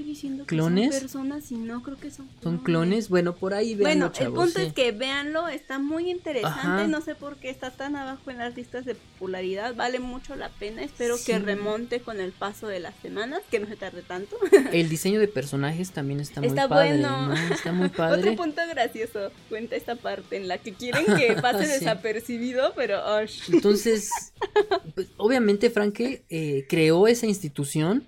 Estoy 0.01 0.13
diciendo 0.13 0.43
que 0.45 0.55
¿Clones? 0.55 0.91
son 0.91 1.01
personas 1.01 1.51
y 1.51 1.55
no 1.55 1.81
creo 1.83 1.97
que 1.97 2.11
son 2.11 2.27
¿Son 2.43 2.57
clones? 2.57 3.09
Bueno, 3.09 3.35
por 3.35 3.53
ahí 3.53 3.75
veanlo, 3.75 3.83
Bueno, 3.83 4.05
el 4.07 4.11
chavos. 4.11 4.39
punto 4.45 4.59
sí. 4.59 4.65
es 4.67 4.73
que 4.73 4.91
véanlo, 4.91 5.47
está 5.47 5.79
muy 5.79 6.09
interesante, 6.09 6.59
Ajá. 6.59 6.87
no 6.87 7.01
sé 7.01 7.15
por 7.15 7.37
qué 7.37 7.49
está 7.49 7.71
tan 7.71 7.95
abajo 7.95 8.29
en 8.31 8.37
las 8.39 8.55
listas 8.55 8.85
de 8.85 8.95
popularidad, 8.95 9.75
vale 9.75 9.99
mucho 9.99 10.35
la 10.35 10.49
pena, 10.49 10.83
espero 10.83 11.17
Sí. 11.17 11.25
que 11.25 11.39
remonte 11.39 11.99
con 12.01 12.19
el 12.19 12.31
paso 12.31 12.67
de 12.67 12.79
las 12.79 12.93
semanas, 13.01 13.41
que 13.49 13.59
no 13.59 13.67
se 13.67 13.75
tarde 13.75 14.01
tanto. 14.01 14.35
El 14.73 14.89
diseño 14.89 15.19
de 15.19 15.27
personajes 15.27 15.91
también 15.91 16.19
está, 16.19 16.41
Está 16.41 16.67
muy 16.67 16.69
padre, 16.69 16.89
bueno. 16.91 17.27
¿no? 17.27 17.33
Está 17.53 17.71
muy 17.71 17.85
Otro 17.87 17.97
padre. 17.97 18.31
punto 18.33 18.61
gracioso, 18.69 19.31
cuenta 19.49 19.75
esta 19.75 19.95
parte 19.95 20.37
en 20.37 20.47
la 20.47 20.57
que 20.57 20.73
quieren 20.73 21.05
que 21.05 21.33
pase 21.41 21.65
Sí. 21.65 21.71
desapercibido, 21.79 22.73
pero... 22.75 22.99
oh, 23.05 23.19
Entonces, 23.51 24.09
pues, 24.95 25.07
obviamente 25.17 25.69
Franke 25.69 26.23
eh, 26.29 26.65
creó 26.67 27.07
esa 27.07 27.27
institución 27.27 28.03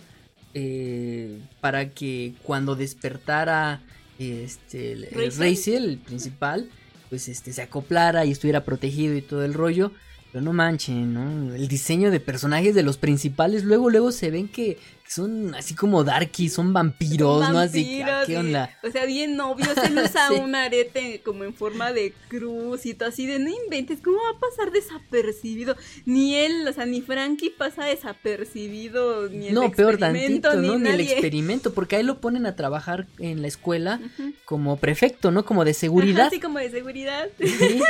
eh, 0.53 1.39
para 1.61 1.89
que 1.89 2.33
cuando 2.43 2.75
despertara 2.75 3.81
este, 4.19 4.93
el, 4.93 5.03
el 5.05 5.35
Raziel. 5.35 5.89
El 5.89 5.97
principal, 5.97 6.69
pues 7.09 7.27
este 7.27 7.53
se 7.53 7.61
acoplara 7.61 8.25
y 8.25 8.31
estuviera 8.31 8.63
protegido 8.63 9.15
y 9.15 9.21
todo 9.21 9.43
el 9.43 9.53
rollo. 9.53 9.91
Pero 10.31 10.45
no 10.45 10.53
manchen, 10.53 11.13
¿no? 11.13 11.53
El 11.53 11.67
diseño 11.67 12.09
de 12.09 12.19
personajes 12.19 12.73
de 12.73 12.81
los 12.81 12.97
principales, 12.97 13.63
luego, 13.63 13.91
luego 13.91 14.11
se 14.11 14.31
ven 14.31 14.47
que 14.47 14.79
son 15.15 15.53
así 15.55 15.75
como 15.75 16.03
darky, 16.03 16.49
son 16.49 16.73
vampiros, 16.73 17.49
¿no? 17.49 17.59
Así 17.59 17.97
que, 17.97 18.03
ah, 18.03 18.23
¿qué 18.25 18.37
onda? 18.37 18.69
O 18.83 18.89
sea, 18.91 19.05
bien 19.05 19.39
obvio, 19.39 19.65
se 19.73 19.91
usa 19.93 20.27
Sí. 20.29 20.35
un 20.35 20.55
arete 20.55 21.21
como 21.23 21.43
en 21.43 21.53
forma 21.53 21.91
de 21.91 22.13
cruz 22.29 22.85
y 22.85 22.93
todo 22.93 23.09
así 23.09 23.25
de 23.27 23.39
no 23.39 23.49
inventes, 23.49 23.99
¿cómo 24.03 24.17
va 24.17 24.37
a 24.37 24.39
pasar 24.39 24.71
desapercibido? 24.71 25.75
Ni 26.05 26.35
él, 26.35 26.67
o 26.67 26.73
sea, 26.73 26.85
ni 26.85 27.01
Frankie 27.01 27.49
pasa 27.49 27.85
desapercibido, 27.85 29.29
ni 29.29 29.47
el 29.49 29.53
No, 29.53 29.71
peor 29.71 29.97
tantito, 29.97 30.53
¿no? 30.55 30.79
Ni 30.79 30.89
el 30.89 30.99
experimento, 31.01 31.73
porque 31.73 31.95
ahí 31.97 32.03
lo 32.03 32.19
ponen 32.19 32.45
a 32.45 32.55
trabajar 32.55 33.07
en 33.19 33.41
la 33.41 33.47
escuela 33.47 33.99
como 34.45 34.77
prefecto, 34.77 35.31
¿no? 35.31 35.45
Como 35.45 35.65
de 35.65 35.73
seguridad. 35.73 36.27
así 36.27 36.39
como 36.39 36.59
de 36.59 36.69
seguridad. 36.71 37.29
Sí. 37.39 37.81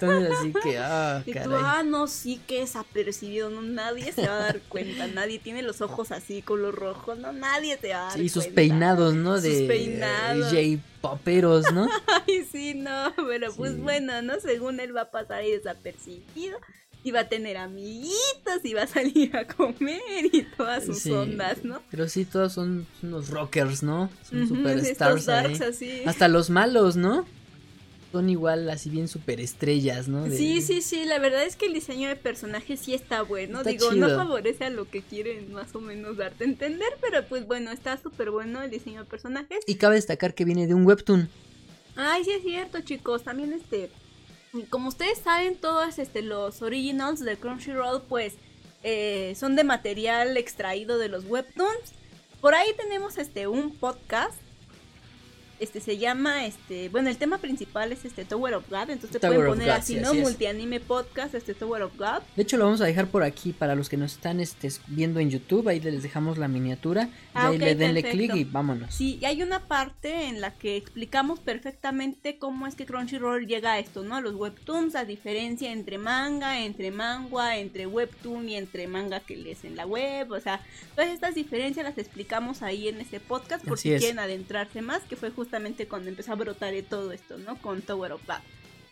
Entonces, 0.00 0.32
así 0.38 0.52
que, 0.62 0.78
ah, 0.78 1.22
Y 1.24 1.32
tú, 1.32 1.38
caray. 1.38 1.58
ah, 1.62 1.82
no, 1.84 2.08
sí 2.08 2.40
que 2.48 2.60
desapercibido, 2.60 3.48
no, 3.48 3.62
nadie 3.62 4.12
se 4.12 4.26
va 4.26 4.34
a 4.34 4.38
dar 4.40 4.60
cuenta, 4.62 5.06
nadie 5.06 5.38
tiene 5.38 5.62
los 5.62 5.80
ojos 5.82 6.10
así, 6.10 6.42
color 6.54 6.74
rojo, 6.74 7.14
no, 7.14 7.32
nadie 7.32 7.76
se 7.78 7.88
va 7.88 8.02
a 8.02 8.04
dar 8.10 8.12
Sí, 8.18 8.28
sus 8.28 8.46
peinados, 8.46 9.14
¿no? 9.14 9.34
Sus 9.34 9.42
De 9.44 9.66
peinados. 9.66 10.50
J 10.52 10.80
Poperos, 11.00 11.72
¿no? 11.72 11.88
Ay, 12.26 12.44
sí, 12.50 12.74
no, 12.74 13.12
pero 13.28 13.52
pues 13.54 13.78
bueno, 13.80 14.22
¿no? 14.22 14.40
Según 14.40 14.80
él 14.80 14.96
va 14.96 15.02
a 15.02 15.10
pasar 15.10 15.38
ahí 15.40 15.50
desapercibido, 15.50 16.58
y 17.02 17.10
va 17.10 17.20
a 17.20 17.28
tener 17.28 17.58
amiguitos, 17.58 18.64
y 18.64 18.72
va 18.72 18.84
a 18.84 18.86
salir 18.86 19.36
a 19.36 19.46
comer, 19.46 20.00
y 20.32 20.42
todas 20.56 20.84
sus 20.86 21.00
Sí. 21.00 21.10
ondas, 21.12 21.62
¿no? 21.64 21.82
Pero 21.90 22.08
sí, 22.08 22.24
todos 22.24 22.54
son 22.54 22.86
unos 23.02 23.28
rockers, 23.28 23.82
¿no? 23.82 24.08
Son 24.30 24.48
superstars 24.48 25.28
ahí. 25.28 25.54
así. 25.56 26.02
Hasta 26.06 26.28
los 26.28 26.48
malos, 26.48 26.96
¿no? 26.96 27.26
Son 28.14 28.30
igual, 28.30 28.70
así 28.70 28.88
bien 28.90 29.08
superestrellas, 29.08 30.08
¿no? 30.08 30.24
De- 30.24 30.36
Sí, 30.36 30.62
sí, 30.62 30.80
sí, 30.82 31.04
la 31.04 31.18
verdad 31.18 31.44
es 31.44 31.56
que 31.56 31.66
el 31.66 31.74
diseño 31.74 32.08
de 32.08 32.16
personajes 32.16 32.80
sí 32.80 32.94
está 32.94 33.22
bueno. 33.22 33.58
Está 33.58 33.70
Digo, 33.70 33.92
chido. 33.92 34.08
no 34.08 34.16
favorece 34.16 34.64
a 34.64 34.70
lo 34.70 34.88
que 34.88 35.02
quieren 35.02 35.52
más 35.52 35.74
o 35.74 35.80
menos 35.80 36.16
darte 36.16 36.44
a 36.44 36.46
entender, 36.46 36.88
pero 37.00 37.24
pues 37.26 37.46
bueno, 37.46 37.70
está 37.72 37.96
súper 38.00 38.30
bueno 38.30 38.62
el 38.62 38.70
diseño 38.70 39.00
de 39.00 39.06
personajes. 39.10 39.58
Y 39.66 39.74
cabe 39.74 39.96
destacar 39.96 40.34
que 40.34 40.44
viene 40.44 40.66
de 40.66 40.74
un 40.74 40.86
webtoon. 40.86 41.28
Ay, 41.96 42.24
sí 42.24 42.30
es 42.32 42.42
cierto, 42.42 42.80
chicos. 42.80 43.22
También 43.24 43.52
este, 43.52 43.90
como 44.70 44.88
ustedes 44.88 45.18
saben, 45.18 45.56
todos 45.56 45.98
este 45.98 46.22
los 46.22 46.62
originals 46.62 47.20
de 47.20 47.36
Crunchyroll, 47.36 48.02
pues 48.08 48.34
eh, 48.84 49.34
son 49.36 49.56
de 49.56 49.64
material 49.64 50.36
extraído 50.36 50.98
de 50.98 51.08
los 51.08 51.24
webtoons. 51.24 51.92
Por 52.40 52.54
ahí 52.54 52.68
tenemos 52.76 53.16
este 53.18 53.46
un 53.46 53.74
podcast. 53.74 54.34
Este 55.64 55.80
se 55.80 55.96
llama, 55.96 56.44
este, 56.44 56.90
bueno, 56.90 57.08
el 57.08 57.16
tema 57.16 57.38
principal 57.38 57.90
es 57.90 58.04
este 58.04 58.26
Tower 58.26 58.52
of 58.52 58.68
God, 58.68 58.90
entonces 58.90 59.18
Tower 59.18 59.36
pueden 59.36 59.50
poner 59.52 59.68
God, 59.68 59.76
así, 59.76 59.94
sí, 59.94 60.00
¿no? 60.00 60.10
así. 60.10 60.18
Multianime 60.18 60.78
podcast, 60.78 61.34
este 61.34 61.54
Tower 61.54 61.80
of 61.80 61.96
God. 61.96 62.20
De 62.36 62.42
hecho, 62.42 62.58
lo 62.58 62.64
vamos 62.64 62.82
a 62.82 62.84
dejar 62.84 63.06
por 63.06 63.22
aquí 63.22 63.54
para 63.54 63.74
los 63.74 63.88
que 63.88 63.96
nos 63.96 64.12
están 64.12 64.40
este, 64.40 64.68
viendo 64.88 65.20
en 65.20 65.30
YouTube. 65.30 65.66
Ahí 65.66 65.80
les 65.80 66.02
dejamos 66.02 66.36
la 66.36 66.48
miniatura. 66.48 67.08
Ah, 67.32 67.48
ahí 67.48 67.56
ok, 67.56 67.62
le 67.62 67.74
denle 67.76 68.02
clic 68.02 68.34
y 68.34 68.44
vámonos. 68.44 68.94
Sí, 68.94 69.18
y 69.22 69.24
hay 69.24 69.42
una 69.42 69.60
parte 69.60 70.26
en 70.26 70.42
la 70.42 70.52
que 70.52 70.76
explicamos 70.76 71.40
perfectamente 71.40 72.36
cómo 72.36 72.66
es 72.66 72.74
que 72.74 72.84
Crunchyroll 72.84 73.46
llega 73.46 73.72
a 73.72 73.78
esto, 73.78 74.04
¿no? 74.04 74.16
A 74.16 74.20
los 74.20 74.34
webtoons, 74.34 74.92
la 74.92 75.06
diferencia 75.06 75.72
entre 75.72 75.96
manga, 75.96 76.60
entre 76.60 76.90
mangua, 76.90 77.56
entre 77.56 77.86
webtoon 77.86 78.50
y 78.50 78.56
entre 78.56 78.86
manga 78.86 79.20
que 79.20 79.34
lees 79.34 79.64
en 79.64 79.76
la 79.76 79.86
web, 79.86 80.30
o 80.30 80.40
sea, 80.40 80.60
todas 80.94 81.10
estas 81.10 81.34
diferencias 81.34 81.86
las 81.86 81.96
explicamos 81.96 82.60
ahí 82.60 82.88
en 82.88 83.00
ese 83.00 83.18
podcast 83.18 83.64
por 83.64 83.78
Así 83.78 83.88
si 83.88 83.94
es. 83.94 84.00
quieren 84.02 84.18
adentrarse 84.18 84.82
más, 84.82 85.02
que 85.04 85.16
fue 85.16 85.30
justamente 85.30 85.53
cuando 85.88 86.08
empezó 86.08 86.32
a 86.32 86.36
brotar 86.36 86.74
todo 86.88 87.12
esto, 87.12 87.38
¿no? 87.38 87.56
Con 87.60 87.82
Tower 87.82 88.12
of 88.12 88.26
God. 88.26 88.42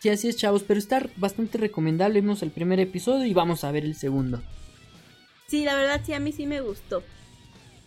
Sí, 0.01 0.09
así 0.09 0.29
es, 0.29 0.37
chavos. 0.37 0.65
Pero 0.65 0.79
está 0.79 1.09
bastante 1.17 1.59
recomendable. 1.59 2.21
Vimos 2.21 2.43
el 2.43 2.51
primer 2.51 2.81
episodio 2.81 3.25
y 3.25 3.35
vamos 3.35 3.65
a 3.65 3.71
ver 3.71 3.85
el 3.85 3.95
segundo. 3.95 4.43
Sí, 5.47 5.65
la 5.65 5.75
verdad 5.75 6.01
sí, 6.05 6.13
a 6.13 6.21
mí 6.21 6.33
sí 6.33 6.47
me 6.47 6.61
gustó. 6.61 7.03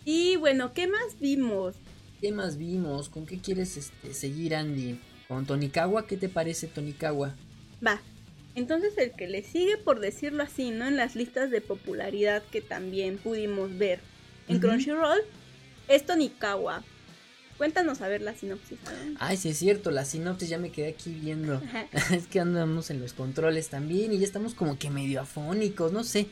Y 0.04 0.36
bueno, 0.36 0.72
¿qué 0.72 0.86
más 0.86 1.18
vimos? 1.20 1.74
¿Qué 2.20 2.32
más 2.32 2.56
vimos? 2.56 3.08
¿Con 3.08 3.26
qué 3.26 3.38
quieres 3.38 3.76
este, 3.76 4.14
seguir, 4.14 4.54
Andy? 4.54 4.98
¿Con 5.28 5.44
Tonikawa? 5.44 6.06
¿Qué 6.06 6.16
te 6.16 6.28
parece, 6.28 6.68
Tonikawa? 6.68 7.34
Va. 7.84 8.00
Entonces 8.54 8.96
el 8.96 9.12
que 9.12 9.28
le 9.28 9.42
sigue, 9.42 9.76
por 9.76 10.00
decirlo 10.00 10.42
así, 10.42 10.70
¿no? 10.70 10.86
En 10.86 10.96
las 10.96 11.14
listas 11.14 11.50
de 11.50 11.60
popularidad 11.60 12.42
que 12.50 12.62
también 12.62 13.18
pudimos 13.18 13.76
ver 13.76 14.00
en. 14.48 14.60
Crunchyroll, 14.60 15.20
es 15.88 16.06
Tonikawa. 16.06 16.82
Cuéntanos 17.58 18.00
a 18.02 18.08
ver 18.08 18.20
la 18.22 18.34
sinopsis. 18.34 18.78
¿no? 18.84 19.16
Ay, 19.18 19.36
sí 19.36 19.48
es 19.50 19.58
cierto, 19.58 19.90
la 19.90 20.04
sinopsis 20.04 20.48
ya 20.48 20.58
me 20.58 20.70
quedé 20.70 20.88
aquí 20.88 21.10
viendo. 21.10 21.60
Es 22.12 22.26
que 22.26 22.40
andamos 22.40 22.90
en 22.90 23.00
los 23.00 23.12
controles 23.14 23.68
también 23.68 24.12
y 24.12 24.18
ya 24.18 24.24
estamos 24.26 24.54
como 24.54 24.78
que 24.78 24.90
medio 24.90 25.20
afónicos, 25.20 25.92
no 25.92 26.04
sé. 26.04 26.26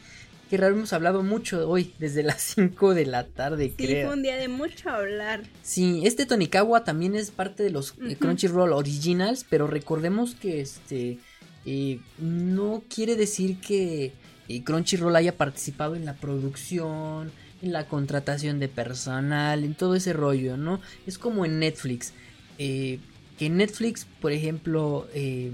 Qué 0.50 0.58
raro, 0.58 0.74
hemos 0.76 0.92
hablado 0.92 1.22
mucho 1.22 1.66
hoy, 1.68 1.94
desde 1.98 2.22
las 2.22 2.42
5 2.54 2.94
de 2.94 3.06
la 3.06 3.24
tarde, 3.26 3.72
Sí, 3.76 3.86
creo. 3.86 4.06
fue 4.08 4.16
un 4.16 4.22
día 4.22 4.36
de 4.36 4.48
mucho 4.48 4.90
hablar. 4.90 5.42
Sí, 5.62 6.02
este 6.04 6.26
Tonikawa 6.26 6.84
también 6.84 7.14
es 7.16 7.30
parte 7.30 7.62
de 7.62 7.70
los 7.70 7.94
eh. 8.06 8.16
Crunchyroll 8.18 8.72
Originals, 8.74 9.46
pero 9.48 9.66
recordemos 9.66 10.34
que 10.34 10.60
este 10.60 11.18
eh, 11.64 12.00
no 12.18 12.82
quiere 12.94 13.16
decir 13.16 13.58
que 13.60 14.12
eh, 14.48 14.62
Crunchyroll 14.62 15.16
haya 15.16 15.34
participado 15.34 15.96
en 15.96 16.04
la 16.04 16.12
producción, 16.14 17.32
en 17.64 17.72
la 17.72 17.86
contratación 17.86 18.58
de 18.60 18.68
personal, 18.68 19.64
en 19.64 19.74
todo 19.74 19.94
ese 19.94 20.12
rollo, 20.12 20.56
¿no? 20.56 20.80
Es 21.06 21.18
como 21.18 21.44
en 21.44 21.58
Netflix, 21.58 22.12
eh, 22.58 22.98
que 23.38 23.50
Netflix, 23.50 24.06
por 24.20 24.32
ejemplo, 24.32 25.08
eh, 25.14 25.50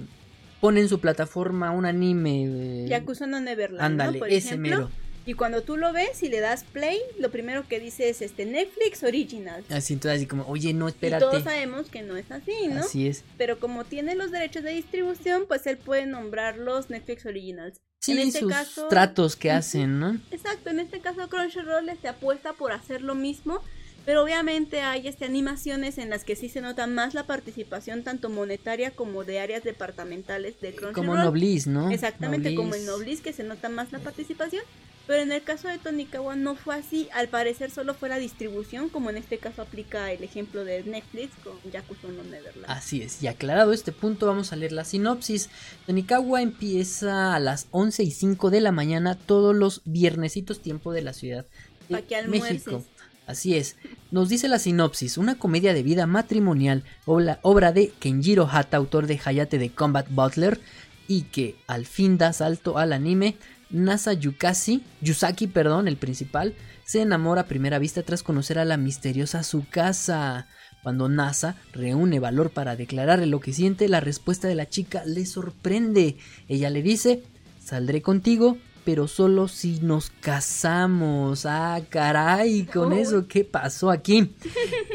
pone 0.61 0.81
en 0.81 0.89
su 0.89 1.01
plataforma 1.01 1.71
un 1.71 1.87
anime. 1.87 2.85
eh, 2.85 2.87
Yakuza 2.89 3.27
no 3.27 3.41
Neverland, 3.41 3.81
ándale, 3.81 4.21
ese 4.29 4.49
ejemplo. 4.49 4.77
mero. 4.77 4.91
Y 5.31 5.35
cuando 5.35 5.63
tú 5.63 5.77
lo 5.77 5.93
ves 5.93 6.25
y 6.25 6.29
le 6.29 6.41
das 6.41 6.65
play, 6.65 6.99
lo 7.17 7.31
primero 7.31 7.63
que 7.69 7.79
dice 7.79 8.09
es 8.09 8.21
este 8.21 8.47
Netflix 8.47 9.05
Original. 9.05 9.65
Así, 9.71 9.93
entonces, 9.93 10.17
así 10.19 10.27
como, 10.27 10.43
oye, 10.49 10.75
no, 10.75 10.89
Y 10.89 10.91
espérate. 10.91 11.25
todos 11.25 11.45
sabemos 11.45 11.89
que 11.89 12.03
no 12.03 12.17
es 12.17 12.29
así, 12.33 12.67
¿no? 12.67 12.81
Así 12.81 13.07
es. 13.07 13.23
Pero 13.39 13.61
como 13.61 13.85
tiene 13.85 14.17
los 14.17 14.33
derechos 14.33 14.65
de 14.65 14.73
distribución, 14.73 15.45
pues 15.47 15.69
él 15.69 15.77
puede 15.79 16.07
nombrarlos 16.07 16.91
Netflix 16.91 17.27
Originals. 17.27 17.81
Sí, 18.01 18.11
en 18.11 18.27
este 18.27 18.41
sus 18.41 18.51
caso, 18.51 18.89
tratos 18.89 19.37
que 19.37 19.53
hacen, 19.53 20.01
¿no? 20.01 20.19
Exacto, 20.33 20.71
en 20.71 20.81
este 20.81 20.99
caso 20.99 21.29
Crunchyroll 21.29 21.89
se 22.03 22.09
apuesta 22.09 22.55
por 22.55 22.73
hacer 22.73 23.01
lo 23.01 23.15
mismo, 23.15 23.63
pero 24.05 24.23
obviamente 24.23 24.81
hay 24.81 25.07
este 25.07 25.25
animaciones 25.25 25.99
en 25.99 26.11
las 26.11 26.25
que 26.25 26.37
sí 26.37 26.49
se 26.49 26.61
nota 26.61 26.87
más 26.87 27.15
la 27.15 27.27
participación 27.27 28.03
tanto 28.03 28.29
monetaria 28.29 28.91
como 28.91 29.25
de 29.25 29.41
áreas 29.41 29.63
departamentales 29.63 30.61
de 30.61 30.75
Crunchyroll. 30.75 30.95
Como 30.95 31.17
Noblis, 31.17 31.67
¿no? 31.67 31.91
Exactamente, 31.91 32.55
como 32.55 32.75
en 32.75 32.87
Noblis. 32.87 33.21
Que 33.21 33.33
se 33.33 33.45
nota 33.45 33.69
más 33.69 33.93
la 33.93 33.99
participación, 33.99 34.63
pero 35.07 35.23
en 35.23 35.33
el 35.33 35.43
caso 35.43 35.69
de 35.69 35.79
Tonikawa 35.79 36.37
no 36.37 36.55
fue 36.55 36.75
así, 36.77 37.09
al 37.13 37.29
parecer 37.29 37.71
solo 37.71 37.95
fue 37.95 38.09
la 38.09 38.19
distribución, 38.19 38.89
como 38.89 39.11
en 39.11 39.17
este 39.17 39.39
caso 39.39 39.63
aplica 39.63 40.13
el 40.13 40.23
ejemplo 40.23 40.65
de 40.65 40.83
Netflix 40.85 41.31
con 41.43 41.55
Yakuza 41.71 42.09
no 42.09 42.23
Neverland. 42.23 42.71
Así 42.71 43.03
es, 43.03 43.23
y 43.23 43.27
aclarado 43.27 43.73
este 43.73 43.93
punto, 43.93 44.27
vamos 44.27 44.53
a 44.53 44.57
leer 44.57 44.73
la 44.73 44.85
sinopsis. 44.85 45.51
Tonikawa 45.87 46.43
empieza 46.43 47.35
a 47.35 47.41
las 47.41 47.69
11 47.71 48.03
y 48.03 48.11
5 48.11 48.51
de 48.51 48.61
la 48.61 48.73
mañana 48.73 49.17
todos 49.17 49.55
los 49.55 49.83
viernesitos 49.85 50.61
tiempo 50.61 50.93
de 50.93 51.03
la 51.03 51.13
ciudad 51.13 51.47
de. 51.89 52.29
México. 52.29 52.85
Así 53.31 53.55
es, 53.55 53.77
nos 54.11 54.29
dice 54.29 54.49
la 54.49 54.59
sinopsis, 54.59 55.17
una 55.17 55.39
comedia 55.39 55.73
de 55.73 55.85
vida 55.85 56.09
matrimonial, 56.09 56.83
obra, 57.07 57.73
de 57.73 57.93
Kenjiro 58.01 58.49
Hata, 58.51 58.77
autor 58.77 59.07
de 59.07 59.21
Hayate 59.25 59.57
de 59.59 59.71
Combat 59.71 60.09
Butler, 60.11 60.61
y 61.07 61.23
que 61.23 61.55
al 61.69 61.87
fin 61.87 62.19
da 62.19 62.33
salto 62.33 62.77
al 62.77 62.93
anime. 62.93 63.37
Nasa 63.71 64.15
Yukasi, 64.15 64.83
Yusaki, 65.01 65.47
perdón, 65.47 65.87
el 65.87 65.97
principal, 65.97 66.57
se 66.85 67.03
enamora 67.03 67.43
a 67.43 67.47
primera 67.47 67.79
vista 67.79 68.03
tras 68.03 68.25
conocer 68.25 68.59
a 68.59 68.65
la 68.65 68.77
misteriosa 68.77 69.43
Tsukasa. 69.43 70.49
Cuando 70.83 71.09
Nasa 71.09 71.55
reúne 71.73 72.19
valor 72.19 72.51
para 72.51 72.75
declararle 72.75 73.27
lo 73.27 73.39
que 73.39 73.53
siente, 73.53 73.89
la 73.89 74.01
respuesta 74.01 74.49
de 74.49 74.57
la 74.57 74.69
chica 74.69 75.05
le 75.07 75.25
sorprende. 75.25 76.17
Ella 76.49 76.69
le 76.69 76.83
dice, 76.83 77.23
saldré 77.65 78.03
contigo 78.03 78.59
pero 78.85 79.09
solo 79.09 79.49
si 79.49 79.81
nos 79.81 80.11
casamos. 80.21 81.47
Ah, 81.47 81.81
caray, 81.89 82.65
con 82.65 82.93
eso, 82.93 83.27
¿qué 83.29 83.45
pasó 83.45 83.91
aquí? 83.91 84.35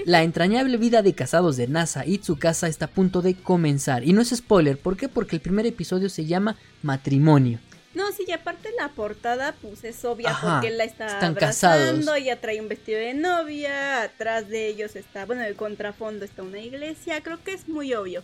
La 0.06 0.24
entrañable 0.24 0.78
vida 0.78 1.02
de 1.02 1.14
casados 1.14 1.57
de 1.57 1.68
NASA 1.68 2.06
y 2.06 2.20
Tsukasa 2.20 2.68
está 2.68 2.86
a 2.86 2.90
punto 2.90 3.22
de 3.22 3.36
comenzar. 3.36 4.03
Y 4.03 4.14
no 4.14 4.22
es 4.22 4.30
spoiler, 4.30 4.78
¿por 4.78 4.98
qué? 4.98 5.07
Porque 5.10 5.36
el 5.36 5.41
primer 5.41 5.66
episodio 5.66 6.10
se 6.10 6.26
llama 6.26 6.56
Matrimonio. 6.82 7.60
No, 7.94 8.12
sí, 8.12 8.26
y 8.28 8.32
aparte 8.34 8.70
la 8.78 8.90
portada, 8.90 9.56
pues 9.62 9.86
es 9.86 10.03
obvia 10.03 10.30
Ajá, 10.32 10.56
porque 10.56 10.68
él 10.68 10.78
la 10.78 10.84
está 10.84 11.07
están 11.07 11.32
abrazando, 11.32 11.98
casados. 12.02 12.18
ella 12.18 12.41
trae 12.41 12.60
un 12.60 12.68
vestido 12.68 12.99
de 12.99 13.14
novia, 13.14 14.02
atrás 14.02 14.49
de 14.49 14.68
ellos 14.68 14.98
está, 14.98 15.26
bueno, 15.26 15.44
el 15.44 15.56
contrafondo 15.56 16.26
está 16.26 16.44
una 16.44 16.60
iglesia, 16.60 17.22
creo 17.24 17.41
que 17.41 17.53
es 17.53 17.70
muy 17.70 17.94
obvio. 17.94 18.22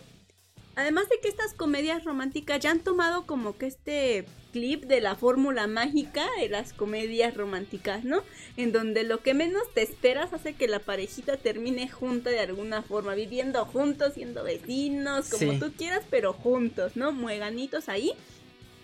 Además 0.81 1.07
de 1.09 1.19
que 1.19 1.27
estas 1.27 1.53
comedias 1.53 2.03
románticas 2.03 2.59
ya 2.59 2.71
han 2.71 2.79
tomado 2.79 3.27
como 3.27 3.55
que 3.55 3.67
este 3.67 4.25
clip 4.51 4.85
de 4.85 4.99
la 4.99 5.15
fórmula 5.15 5.67
mágica 5.67 6.25
de 6.39 6.49
las 6.49 6.73
comedias 6.73 7.37
románticas, 7.37 8.03
¿no? 8.03 8.23
En 8.57 8.71
donde 8.71 9.03
lo 9.03 9.19
que 9.21 9.35
menos 9.35 9.61
te 9.75 9.83
esperas 9.83 10.33
hace 10.33 10.55
que 10.55 10.67
la 10.67 10.79
parejita 10.79 11.37
termine 11.37 11.87
junta 11.87 12.31
de 12.31 12.39
alguna 12.39 12.81
forma, 12.81 13.13
viviendo 13.13 13.63
juntos, 13.65 14.15
siendo 14.15 14.43
vecinos, 14.43 15.29
como 15.29 15.51
Sí. 15.51 15.59
tú 15.59 15.71
quieras, 15.77 16.03
pero 16.09 16.33
juntos, 16.33 16.95
¿no? 16.95 17.11
Mueganitos 17.11 17.87
ahí. 17.87 18.13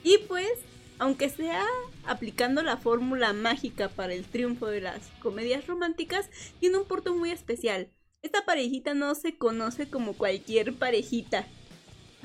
Y 0.04 0.20
pues, 0.28 0.54
aunque 1.00 1.30
sea 1.30 1.66
aplicando 2.06 2.62
la 2.62 2.78
fórmula 2.78 3.34
mágica 3.34 3.90
para 3.90 4.14
el 4.14 4.26
triunfo 4.26 4.68
de 4.68 4.82
las 4.82 5.02
comedias 5.20 5.66
románticas, 5.66 6.30
tiene 6.60 6.78
un 6.78 6.86
punto 6.86 7.16
muy 7.16 7.32
especial. 7.32 7.90
Esta 8.22 8.46
parejita 8.46 8.94
no 8.94 9.16
se 9.16 9.36
conoce 9.36 9.90
como 9.90 10.14
cualquier 10.14 10.76
parejita. 10.76 11.48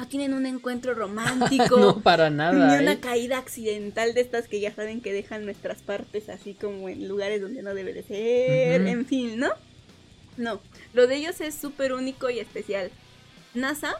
No 0.02 0.08
tienen 0.08 0.34
un 0.34 0.46
encuentro 0.46 0.94
romántico. 0.96 1.76
no, 1.78 2.00
para 2.00 2.28
Ni 2.28 2.36
nada. 2.38 2.80
una 2.80 2.92
¿eh? 2.94 2.98
caída 3.00 3.38
accidental 3.38 4.14
de 4.14 4.20
estas 4.22 4.48
que 4.48 4.58
ya 4.58 4.74
saben 4.74 5.00
que 5.00 5.12
dejan 5.12 5.44
nuestras 5.44 5.80
partes 5.80 6.28
así 6.28 6.54
como 6.54 6.88
en 6.88 7.06
lugares 7.06 7.40
donde 7.40 7.62
no 7.62 7.72
debe 7.72 7.92
de 7.92 8.02
ser, 8.02 8.84
en 8.88 9.06
fin, 9.06 9.38
¿no? 9.38 9.50
No, 10.36 10.60
lo 10.92 11.06
de 11.06 11.14
ellos 11.16 11.40
es 11.40 11.54
súper 11.54 11.92
único 11.92 12.30
y 12.30 12.40
especial. 12.40 12.90
NASA 13.54 13.94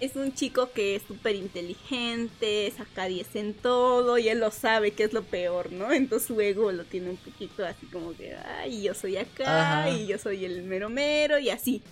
es 0.00 0.16
un 0.16 0.34
chico 0.34 0.72
que 0.72 0.96
es 0.96 1.02
súper 1.06 1.36
inteligente, 1.36 2.72
saca 2.76 3.06
10 3.06 3.36
en 3.36 3.54
todo 3.54 4.18
y 4.18 4.28
él 4.28 4.40
lo 4.40 4.50
sabe 4.50 4.90
que 4.90 5.04
es 5.04 5.12
lo 5.12 5.22
peor, 5.22 5.70
¿no? 5.70 5.92
Entonces 5.92 6.26
su 6.26 6.40
ego 6.40 6.72
lo 6.72 6.82
tiene 6.84 7.10
un 7.10 7.18
poquito 7.18 7.64
así 7.64 7.86
como 7.86 8.16
que, 8.16 8.34
ay, 8.34 8.82
yo 8.82 8.94
soy 8.94 9.16
acá 9.16 9.82
Ajá. 9.82 9.90
y 9.90 10.08
yo 10.08 10.18
soy 10.18 10.44
el 10.44 10.64
mero 10.64 10.88
mero 10.88 11.38
y 11.38 11.50
así. 11.50 11.82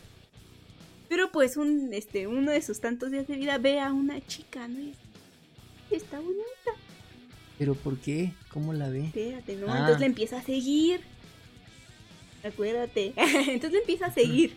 Pero 1.08 1.30
pues 1.30 1.56
un, 1.56 1.92
este, 1.92 2.26
uno 2.26 2.50
de 2.50 2.62
sus 2.62 2.80
tantos 2.80 3.10
días 3.10 3.26
de 3.26 3.36
vida 3.36 3.58
ve 3.58 3.80
a 3.80 3.92
una 3.92 4.24
chica, 4.26 4.68
¿no? 4.68 4.80
Y 4.80 4.94
está 5.90 6.18
bonita, 6.18 6.44
¿Pero 7.58 7.74
por 7.74 7.98
qué? 7.98 8.32
¿Cómo 8.52 8.72
la 8.72 8.88
ve? 8.88 9.06
espérate, 9.06 9.56
¿no? 9.56 9.66
Ah. 9.68 9.78
Entonces 9.78 10.00
le 10.00 10.06
empieza 10.06 10.38
a 10.38 10.42
seguir. 10.42 11.00
Acuérdate. 12.42 13.14
Entonces 13.16 13.72
le 13.72 13.78
empieza 13.78 14.06
a 14.06 14.12
seguir. 14.12 14.56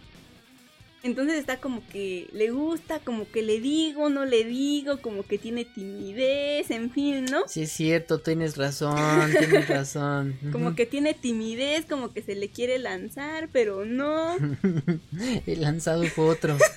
Entonces 1.03 1.35
está 1.35 1.57
como 1.57 1.87
que 1.87 2.27
le 2.33 2.49
gusta, 2.49 2.99
como 2.99 3.29
que 3.31 3.41
le 3.41 3.59
digo, 3.59 4.09
no 4.09 4.25
le 4.25 4.43
digo, 4.43 4.99
como 4.99 5.23
que 5.23 5.37
tiene 5.37 5.63
timidez, 5.63 6.71
en 6.71 6.91
fin, 6.91 7.25
¿no? 7.25 7.47
Sí, 7.47 7.61
es 7.63 7.71
cierto, 7.71 8.19
tienes 8.19 8.57
razón, 8.57 9.31
tienes 9.31 9.69
razón. 9.69 10.37
Como 10.51 10.75
que 10.75 10.85
tiene 10.85 11.13
timidez, 11.13 11.85
como 11.85 12.13
que 12.13 12.21
se 12.21 12.35
le 12.35 12.49
quiere 12.49 12.79
lanzar, 12.79 13.49
pero 13.53 13.85
no. 13.85 14.35
El 15.45 15.61
lanzado 15.61 16.03
fue 16.05 16.25
otro. 16.25 16.57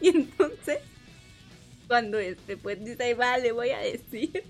Y 0.00 0.08
entonces, 0.08 0.80
cuando 1.88 2.18
este, 2.18 2.58
pues 2.58 2.84
dice, 2.84 3.02
"Ay, 3.02 3.14
va, 3.14 3.38
le 3.38 3.52
voy 3.52 3.70
a 3.70 3.78
decir. 3.78 4.44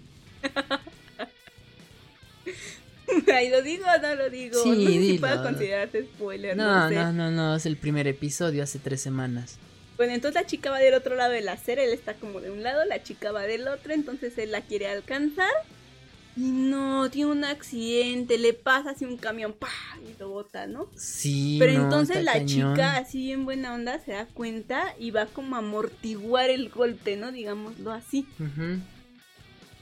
Ay, 3.35 3.51
¿lo 3.51 3.63
digo 3.63 3.85
o 3.87 4.01
no 4.03 4.15
lo 4.15 4.31
digo? 4.31 4.63
Sí, 4.63 4.69
no 4.71 4.75
sé 4.77 4.87
si 4.87 4.99
dilo. 4.99 5.21
puedo 5.21 5.43
considerarse 5.43 6.03
spoiler, 6.05 6.57
no, 6.57 6.65
No, 6.83 6.89
sé. 6.89 6.95
no, 6.95 7.13
no, 7.13 7.31
no, 7.31 7.57
es 7.57 7.67
el 7.67 7.77
primer 7.77 8.07
episodio 8.07 8.63
hace 8.63 8.79
tres 8.79 9.01
semanas. 9.03 9.57
Bueno, 9.97 10.13
entonces 10.13 10.41
la 10.41 10.47
chica 10.47 10.71
va 10.71 10.79
del 10.79 10.95
otro 10.95 11.15
lado 11.15 11.33
de 11.33 11.41
la 11.41 11.53
acera, 11.53 11.83
él 11.85 11.93
está 11.93 12.15
como 12.15 12.41
de 12.41 12.51
un 12.51 12.63
lado, 12.63 12.85
la 12.85 13.03
chica 13.03 13.31
va 13.31 13.43
del 13.43 13.69
otro, 13.69 13.93
entonces 13.93 14.37
él 14.39 14.51
la 14.53 14.61
quiere 14.63 14.89
alcanzar. 14.89 15.51
Y 16.37 16.51
no, 16.51 17.09
tiene 17.11 17.31
un 17.31 17.45
accidente, 17.45 18.39
le 18.39 18.55
pasa 18.55 18.91
así 18.91 19.05
un 19.05 19.19
camión, 19.19 19.53
¡pah! 19.53 19.69
y 20.05 20.19
lo 20.19 20.31
bota, 20.31 20.67
¿no? 20.67 20.89
Sí, 20.97 21.59
Pero 21.61 21.75
no, 21.75 21.83
entonces 21.85 22.25
la 22.25 22.33
cañón. 22.33 22.75
chica, 22.75 22.97
así 22.97 23.31
en 23.31 23.45
buena 23.45 23.73
onda, 23.73 24.01
se 24.05 24.11
da 24.13 24.27
cuenta 24.27 24.97
y 24.99 25.13
va 25.13 25.27
como 25.27 25.55
a 25.55 25.61
amortiguar 25.61 26.51
el 26.51 26.71
golpe, 26.71 27.17
¿no? 27.17 27.31
Digámoslo 27.31 27.93
así. 27.93 28.27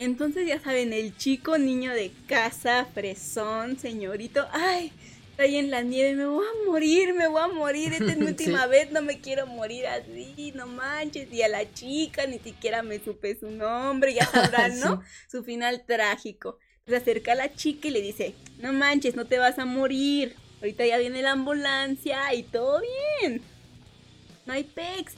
Entonces 0.03 0.49
ya 0.49 0.59
saben, 0.61 0.93
el 0.93 1.17
chico 1.17 1.59
niño 1.59 1.93
de 1.93 2.11
casa, 2.27 2.87
fresón, 2.93 3.79
señorito, 3.79 4.45
ay, 4.51 4.91
está 5.31 5.45
ahí 5.45 5.57
en 5.57 5.71
la 5.71 5.83
nieve, 5.83 6.15
me 6.17 6.27
voy 6.27 6.45
a 6.45 6.67
morir, 6.69 7.15
me 7.15 7.29
voy 7.29 7.41
a 7.41 7.47
morir, 7.47 7.93
esta 7.93 8.11
es 8.11 8.19
mi 8.19 8.27
Sí. 8.43 8.57
última 8.57 8.67
vez, 8.67 8.91
no 8.91 9.01
me 9.01 9.21
quiero 9.21 9.47
morir 9.47 9.87
así, 9.87 10.53
no 10.57 10.67
manches, 10.67 11.33
y 11.33 11.43
a 11.43 11.49
la 11.49 11.73
chica 11.73 12.27
ni 12.27 12.41
siquiera 12.41 12.83
me 12.83 12.99
supe 12.99 13.39
su 13.39 13.49
nombre, 13.53 14.13
ya 14.13 14.27
sabrán, 14.27 14.81
¿no? 14.81 15.03
Su 15.31 15.45
final 15.45 15.85
trágico. 15.87 16.59
Se 16.85 16.97
acerca 16.97 17.33
a 17.33 17.37
la 17.37 17.55
chica 17.55 17.87
y 17.87 17.93
le 17.93 18.03
dice, 18.03 18.35
no 18.59 18.73
manches, 18.73 19.15
no 19.15 19.25
te 19.27 19.39
vas 19.39 19.61
a 19.61 19.65
morir, 19.65 20.35
ahorita 20.61 20.85
ya 20.85 20.99
viene 20.99 21.23
la 21.23 21.31
ambulancia 21.31 22.35
y 22.35 22.43
todo 22.43 22.81
bien, 23.21 23.41
no 24.47 24.53
hay 24.53 24.65
pex. 24.65 25.15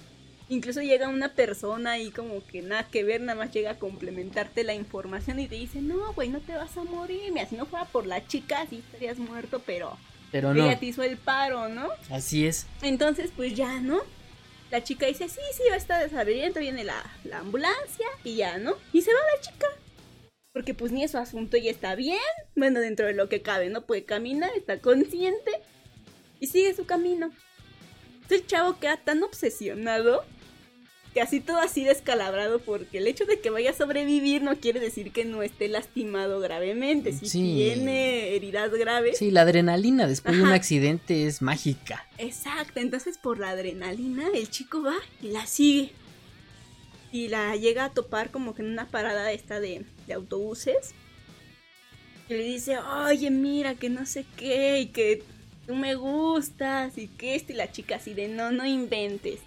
Incluso 0.55 0.81
llega 0.83 1.09
una 1.09 1.35
persona 1.35 1.93
ahí 1.93 2.13
como 2.13 2.47
que 2.47 2.63
nada 2.63 2.85
que 2.85 3.03
ver, 3.03 3.21
nada 3.21 3.37
más 3.37 3.53
llega 3.53 3.73
a 3.73 3.79
complementarte 3.79 4.63
la 4.63 4.73
información 4.73 5.41
y 5.41 5.49
te 5.49 5.57
dice, 5.57 5.83
no, 5.83 6.13
güey, 6.13 6.29
no 6.29 6.41
te 6.41 6.55
vas 6.55 6.77
a 6.77 6.85
morir. 6.85 7.33
Mira, 7.33 7.47
si 7.47 7.57
no 7.57 7.67
fuera 7.67 7.87
por 7.87 8.07
la 8.07 8.25
chica, 8.27 8.65
sí 8.71 8.77
estarías 8.87 9.19
muerto, 9.19 9.61
pero 9.67 9.99
Pero 10.31 10.55
no, 10.55 10.65
ella 10.65 10.79
te 10.79 10.87
hizo 10.87 11.03
el 11.03 11.17
paro, 11.17 11.69
¿no? 11.69 11.89
así 12.09 12.47
es. 12.47 12.67
Entonces, 12.83 13.33
pues 13.35 13.55
ya, 13.55 13.81
¿no? 13.81 14.01
La 14.71 14.83
chica 14.85 15.07
dice, 15.07 15.29
sí, 15.29 15.41
sí, 15.57 15.63
va 15.69 15.75
a 15.75 15.79
estar 15.79 16.03
desabierto, 16.03 16.61
viene 16.61 16.85
la, 16.85 17.03
la 17.25 17.39
ambulancia 17.41 18.07
y 18.23 18.37
ya, 18.37 18.59
¿no? 18.59 18.75
Y 18.93 19.03
se 19.03 19.13
va 19.13 19.19
la 19.35 19.41
chica. 19.43 19.67
Porque 20.53 20.73
pues 20.73 20.93
ni 20.93 21.03
es 21.03 21.11
su 21.11 21.19
asunto 21.19 21.57
y 21.57 21.69
está 21.69 21.97
bien. 21.97 22.19
Bueno, 22.55 22.79
dentro 22.79 23.07
de 23.07 23.13
lo 23.15 23.29
que 23.29 23.43
cabe, 23.43 23.71
¿no? 23.71 23.87
Puede 23.87 24.05
caminar, 24.05 24.51
está 24.57 24.79
consciente 24.79 25.51
y 26.39 26.47
sigue 26.47 26.75
su 26.75 26.87
camino. 26.87 27.33
Entonces 28.15 28.41
el 28.41 28.47
chavo 28.47 28.79
queda 28.79 28.97
tan 28.97 29.23
obsesionado 29.23 30.25
que 31.15 31.21
así 31.23 31.39
todo 31.41 31.59
así 31.59 31.85
descalabrado 31.85 32.59
porque 32.59 32.99
el 32.99 33.07
hecho 33.07 33.25
de 33.25 33.39
que 33.41 33.49
vaya 33.49 33.71
a 33.71 33.75
sobrevivir 33.75 34.43
no 34.43 34.57
quiere 34.57 34.81
decir 34.81 35.13
que 35.13 35.25
no 35.25 35.43
esté 35.45 35.69
lastimado 35.69 36.41
gravemente. 36.41 37.13
Si 37.13 37.29
Sí. 37.29 37.55
tiene 37.57 38.35
heridas 38.35 38.71
graves, 38.73 39.17
Sí, 39.19 39.31
la 39.31 39.43
adrenalina 39.43 40.07
después 40.09 40.37
de 40.37 40.43
un 40.43 40.53
accidente 40.53 41.27
es 41.27 41.41
mágica. 41.41 42.05
Exacto, 42.19 42.81
entonces 42.81 43.17
por 43.17 43.39
la 43.39 43.51
adrenalina 43.51 44.25
el 44.35 44.51
chico 44.51 44.83
va 44.83 44.97
y 45.23 45.29
la 45.29 45.47
sigue. 45.47 45.93
Y 47.13 47.29
la 47.29 47.55
llega 47.55 47.85
a 47.85 47.91
topar 47.91 48.33
como 48.33 48.57
que 48.57 48.63
en 48.63 48.69
una 48.73 48.89
parada 48.89 49.31
esta 49.31 49.61
de, 49.61 49.85
de 50.09 50.15
autobuses. 50.15 50.95
Y 52.29 52.33
le 52.35 52.43
dice, 52.43 52.79
oye, 52.79 53.31
mira, 53.31 53.77
que 53.77 53.89
no 53.89 54.05
sé 54.05 54.25
qué, 54.37 54.81
y 54.81 54.87
que 54.87 55.23
tú 55.67 55.77
me 55.77 55.95
gustas, 55.95 56.99
y 56.99 57.07
que 57.07 57.37
esto, 57.37 57.53
y 57.53 57.57
la 57.57 57.71
chica 57.71 57.97
así 57.97 58.15
de, 58.15 58.27
no, 58.29 58.51
no 58.51 58.67
inventes. 58.67 59.39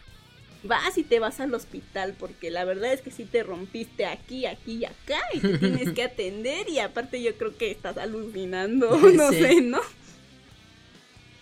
Vas 0.63 0.97
y 0.97 1.03
te 1.03 1.19
vas 1.19 1.39
al 1.39 1.53
hospital, 1.53 2.15
porque 2.19 2.49
la 2.51 2.65
verdad 2.65 2.91
es 2.91 3.01
que 3.01 3.11
sí 3.11 3.25
te 3.25 3.43
rompiste 3.43 4.05
aquí, 4.05 4.45
aquí 4.45 4.73
y 4.77 4.85
acá, 4.85 5.19
y 5.33 5.39
te 5.39 5.57
tienes 5.59 5.91
que 5.93 6.03
atender, 6.03 6.67
y 6.69 6.79
aparte 6.79 7.21
yo 7.21 7.35
creo 7.37 7.55
que 7.57 7.71
estás 7.71 7.97
alucinando, 7.97 8.97
no 9.13 9.31
Sí. 9.31 9.39
sé, 9.39 9.61
¿no? 9.61 9.79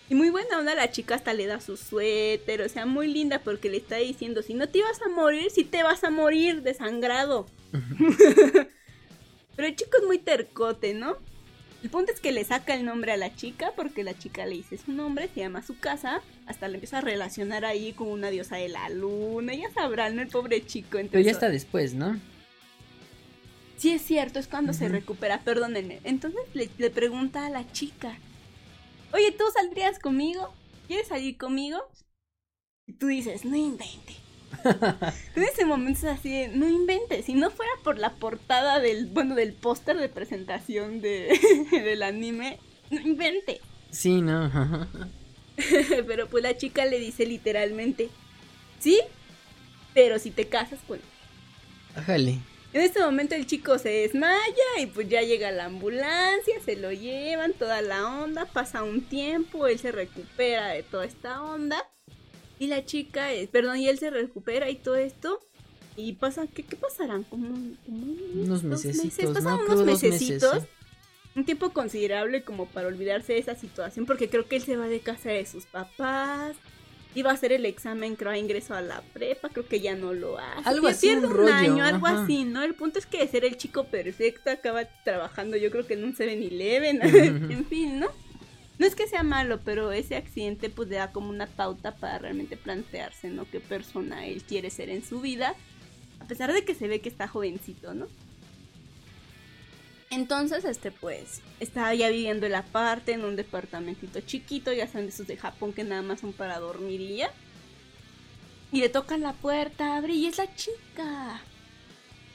Y 0.08 0.14
muy 0.14 0.30
buena 0.30 0.58
onda 0.58 0.74
la 0.76 0.92
chica 0.92 1.16
hasta 1.16 1.34
le 1.34 1.46
da 1.46 1.60
su 1.60 1.76
suéter, 1.76 2.60
o 2.62 2.68
sea, 2.68 2.86
muy 2.86 3.08
linda 3.12 3.40
porque 3.42 3.68
le 3.68 3.78
está 3.78 3.96
diciendo, 3.96 4.42
si 4.42 4.54
no 4.54 4.68
te 4.68 4.80
vas 4.82 5.00
a 5.02 5.08
morir, 5.08 5.50
si 5.50 5.64
te 5.64 5.82
vas 5.82 6.04
a 6.04 6.10
morir 6.10 6.62
desangrado. 6.62 7.46
Pero 9.56 9.68
el 9.68 9.74
chico 9.74 9.96
es 9.98 10.04
muy 10.06 10.18
tercote, 10.18 10.94
¿no? 10.94 11.16
El 11.86 11.90
punto 11.90 12.10
es 12.10 12.18
que 12.18 12.32
le 12.32 12.42
saca 12.42 12.74
el 12.74 12.84
nombre 12.84 13.12
a 13.12 13.16
la 13.16 13.32
chica 13.36 13.72
porque 13.76 14.02
la 14.02 14.18
chica 14.18 14.44
le 14.44 14.56
dice 14.56 14.76
su 14.76 14.90
nombre, 14.90 15.30
se 15.32 15.38
llama 15.38 15.62
su 15.62 15.78
casa, 15.78 16.20
hasta 16.44 16.66
le 16.66 16.74
empieza 16.74 16.98
a 16.98 17.00
relacionar 17.00 17.64
ahí 17.64 17.92
con 17.92 18.08
una 18.08 18.28
diosa 18.28 18.56
de 18.56 18.68
la 18.68 18.88
luna, 18.88 19.54
ya 19.54 19.70
sabrán, 19.72 20.16
¿no? 20.16 20.22
El 20.22 20.26
pobre 20.26 20.66
chico. 20.66 20.88
Pero 20.90 21.02
Entonces, 21.02 21.26
ya 21.26 21.30
está 21.30 21.48
después, 21.48 21.94
¿no? 21.94 22.18
Sí, 23.76 23.92
es 23.92 24.02
cierto, 24.02 24.40
es 24.40 24.48
cuando 24.48 24.72
se 24.72 24.88
recupera, 24.88 25.42
perdónenme. 25.42 26.00
Entonces 26.02 26.40
le, 26.54 26.68
le 26.76 26.90
pregunta 26.90 27.46
a 27.46 27.50
la 27.50 27.70
chica, 27.70 28.18
oye, 29.12 29.30
¿tú 29.30 29.44
saldrías 29.54 30.00
conmigo? 30.00 30.52
¿Quieres 30.88 31.06
salir 31.06 31.38
conmigo? 31.38 31.78
Y 32.88 32.94
tú 32.94 33.06
dices, 33.06 33.44
no 33.44 33.54
invente. 33.54 34.25
en 35.36 35.42
ese 35.42 35.64
momento 35.64 36.00
es 36.00 36.18
así 36.18 36.30
de, 36.30 36.48
no 36.48 36.68
inventes. 36.68 37.24
Si 37.24 37.34
no 37.34 37.50
fuera 37.50 37.72
por 37.82 37.98
la 37.98 38.14
portada 38.14 38.80
del, 38.80 39.06
bueno, 39.06 39.34
del 39.34 39.52
póster 39.52 39.96
de 39.96 40.08
presentación 40.08 41.00
de, 41.00 41.38
del 41.70 42.02
anime, 42.02 42.58
no 42.90 43.00
invente. 43.00 43.60
Sí, 43.90 44.22
no. 44.22 44.50
Pero 46.06 46.28
pues 46.28 46.42
la 46.42 46.56
chica 46.56 46.84
le 46.84 46.98
dice 46.98 47.24
literalmente, 47.24 48.10
sí, 48.78 49.00
pero 49.94 50.18
si 50.18 50.30
te 50.30 50.46
casas 50.46 50.80
con 50.86 51.00
Ájale. 51.94 52.38
En 52.74 52.82
este 52.82 53.00
momento 53.00 53.34
el 53.34 53.46
chico 53.46 53.78
se 53.78 53.88
desmaya 53.88 54.36
y 54.78 54.84
pues 54.84 55.08
ya 55.08 55.22
llega 55.22 55.50
la 55.50 55.64
ambulancia, 55.64 56.60
se 56.62 56.76
lo 56.76 56.92
llevan, 56.92 57.54
toda 57.54 57.80
la 57.80 58.06
onda, 58.06 58.44
pasa 58.44 58.82
un 58.82 59.00
tiempo, 59.00 59.66
él 59.66 59.78
se 59.78 59.92
recupera 59.92 60.68
de 60.68 60.82
toda 60.82 61.06
esta 61.06 61.42
onda 61.42 61.82
y 62.58 62.66
la 62.68 62.84
chica, 62.84 63.32
eh, 63.32 63.48
perdón, 63.50 63.78
y 63.78 63.88
él 63.88 63.98
se 63.98 64.10
recupera 64.10 64.70
y 64.70 64.76
todo 64.76 64.96
esto 64.96 65.40
y 65.96 66.12
pasa, 66.14 66.46
¿qué, 66.46 66.62
qué 66.62 66.76
pasarán? 66.76 67.22
Como, 67.24 67.48
como 67.84 68.06
Unos 68.34 68.62
meses, 68.64 68.96
pasan 69.32 69.60
unos 69.66 69.84
meses, 69.84 70.12
mesecitos. 70.12 70.62
sí. 70.62 70.68
Un 71.34 71.44
tiempo 71.44 71.70
considerable 71.70 72.42
como 72.44 72.66
para 72.66 72.88
olvidarse 72.88 73.34
de 73.34 73.38
esa 73.40 73.54
situación 73.54 74.06
porque 74.06 74.30
creo 74.30 74.48
que 74.48 74.56
él 74.56 74.62
se 74.62 74.76
va 74.76 74.88
de 74.88 75.00
casa 75.00 75.30
de 75.30 75.44
sus 75.44 75.66
papás. 75.66 76.56
Iba 77.14 77.30
a 77.30 77.34
hacer 77.34 77.52
el 77.52 77.64
examen, 77.64 78.14
creo, 78.14 78.30
a 78.30 78.36
ingreso 78.38 78.74
a 78.74 78.82
la 78.82 79.00
prepa, 79.14 79.48
creo 79.48 79.66
que 79.66 79.80
ya 79.80 79.94
no 79.94 80.12
lo 80.12 80.38
hace. 80.38 80.68
Algo 80.68 80.86
así, 80.88 81.06
pierde 81.08 81.26
un 81.26 81.32
rollo, 81.32 81.50
año, 81.52 81.82
algo 81.84 82.06
ajá. 82.06 82.24
así, 82.24 82.44
¿no? 82.44 82.62
El 82.62 82.74
punto 82.74 82.98
es 82.98 83.06
que 83.06 83.18
de 83.18 83.28
ser 83.28 83.46
el 83.46 83.56
chico 83.56 83.84
perfecto 83.84 84.50
acaba 84.50 84.84
trabajando, 85.02 85.56
yo 85.56 85.70
creo 85.70 85.86
que 85.86 85.94
en 85.94 86.04
un 86.04 86.14
7-Eleven, 86.14 86.98
Ujú. 87.46 87.52
en 87.52 87.64
fin, 87.66 88.00
¿no? 88.00 88.08
No 88.78 88.86
es 88.86 88.94
que 88.94 89.08
sea 89.08 89.22
malo, 89.22 89.60
pero 89.64 89.92
ese 89.92 90.16
accidente 90.16 90.68
pues 90.68 90.88
le 90.88 90.96
da 90.96 91.10
como 91.10 91.30
una 91.30 91.46
pauta 91.46 91.94
para 91.94 92.18
realmente 92.18 92.56
plantearse, 92.56 93.28
¿no? 93.28 93.48
Qué 93.50 93.60
persona 93.60 94.26
él 94.26 94.42
quiere 94.42 94.70
ser 94.70 94.90
en 94.90 95.04
su 95.04 95.20
vida, 95.20 95.54
a 96.20 96.24
pesar 96.26 96.52
de 96.52 96.64
que 96.64 96.74
se 96.74 96.88
ve 96.88 97.00
que 97.00 97.08
está 97.08 97.26
jovencito, 97.26 97.94
¿no? 97.94 98.06
Entonces, 100.10 100.64
este, 100.64 100.92
pues, 100.92 101.40
está 101.58 101.92
ya 101.94 102.08
viviendo 102.10 102.46
el 102.46 102.54
aparte 102.54 103.12
en 103.12 103.24
un 103.24 103.34
departamentito 103.34 104.20
chiquito, 104.20 104.72
ya 104.72 104.86
saben 104.86 105.08
esos 105.08 105.26
de 105.26 105.36
Japón 105.36 105.72
que 105.72 105.82
nada 105.82 106.02
más 106.02 106.20
son 106.20 106.32
para 106.32 106.60
dormir 106.60 107.00
y 107.00 107.16
ya. 107.16 107.30
Y 108.72 108.80
le 108.80 108.88
tocan 108.88 109.20
la 109.20 109.32
puerta, 109.32 109.96
abre 109.96 110.12
y 110.12 110.26
es 110.26 110.38
la 110.38 110.54
chica. 110.54 111.40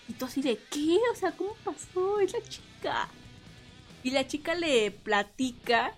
Y 0.08 0.14
tú 0.14 0.26
así 0.26 0.42
de, 0.42 0.58
¿qué? 0.70 0.98
O 1.14 1.16
sea, 1.16 1.32
¿cómo 1.32 1.56
pasó? 1.64 2.20
Es 2.20 2.34
la 2.34 2.42
chica. 2.42 3.08
Y 4.04 4.12
la 4.12 4.28
chica 4.28 4.54
le 4.56 4.92
platica 4.92 5.98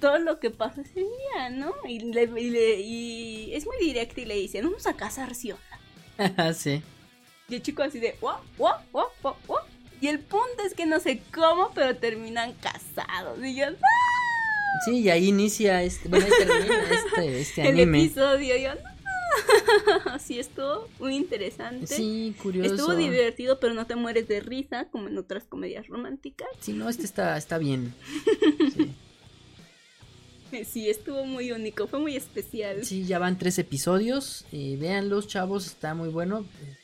todo 0.00 0.18
lo 0.18 0.38
que 0.38 0.50
pasó 0.50 0.80
ese 0.80 1.00
día, 1.00 1.50
¿no? 1.50 1.72
Y, 1.88 2.00
le, 2.00 2.24
y, 2.24 2.50
le- 2.50 2.80
y 2.80 3.54
es 3.54 3.64
muy 3.66 3.76
directa 3.80 4.20
y 4.20 4.24
le 4.26 4.34
dice, 4.34 4.60
vamos 4.62 4.86
a 4.86 4.94
casar, 4.94 5.34
¿sí 5.34 5.52
o 5.52 5.56
no?". 6.18 6.52
sí. 6.54 6.82
Y 7.48 7.54
el 7.54 7.62
chico 7.62 7.82
así 7.82 7.98
de, 7.98 8.16
guau, 8.20 8.38
guau, 8.58 8.76
guau, 8.92 9.06
guau, 9.22 9.36
guau. 9.46 9.64
Y 10.00 10.08
el 10.08 10.18
punto 10.20 10.62
es 10.66 10.74
que 10.74 10.86
no 10.86 11.00
sé 11.00 11.22
cómo, 11.34 11.70
pero 11.74 11.96
terminan 11.96 12.52
casados. 12.54 13.42
Y 13.42 13.54
yo, 13.56 13.64
¡ah! 13.66 14.84
Sí, 14.84 14.98
y 15.00 15.10
ahí 15.10 15.28
inicia 15.28 15.82
este, 15.82 16.08
bueno, 16.08 16.26
ahí 16.26 16.46
termina 16.46 16.74
este, 16.92 17.40
este 17.40 17.62
el 17.68 17.68
anime. 17.68 18.04
episodio. 18.04 18.56
Yo, 18.56 18.74
no. 18.74 18.80
Sí, 20.18 20.38
estuvo 20.38 20.88
muy 20.98 21.16
interesante. 21.16 21.86
Sí, 21.86 22.34
curioso. 22.42 22.74
Estuvo 22.74 22.94
divertido, 22.96 23.58
pero 23.60 23.74
no 23.74 23.86
te 23.86 23.94
mueres 23.96 24.28
de 24.28 24.40
risa, 24.40 24.86
como 24.90 25.08
en 25.08 25.16
otras 25.18 25.44
comedias 25.44 25.86
románticas. 25.88 26.48
Sí, 26.60 26.72
no, 26.72 26.88
este 26.88 27.04
está, 27.04 27.36
está 27.36 27.58
bien. 27.58 27.94
Sí. 28.74 28.94
Sí, 30.70 30.88
estuvo 30.88 31.24
muy 31.24 31.52
único, 31.52 31.86
fue 31.86 31.98
muy 31.98 32.16
especial. 32.16 32.84
Sí, 32.84 33.04
ya 33.06 33.18
van 33.18 33.38
tres 33.38 33.58
episodios. 33.58 34.44
Eh, 34.52 34.76
véanlos, 34.80 35.26
chavos, 35.28 35.66
está 35.66 35.94
muy 35.94 36.08
bueno. 36.08 36.44
Eh, 36.62 36.76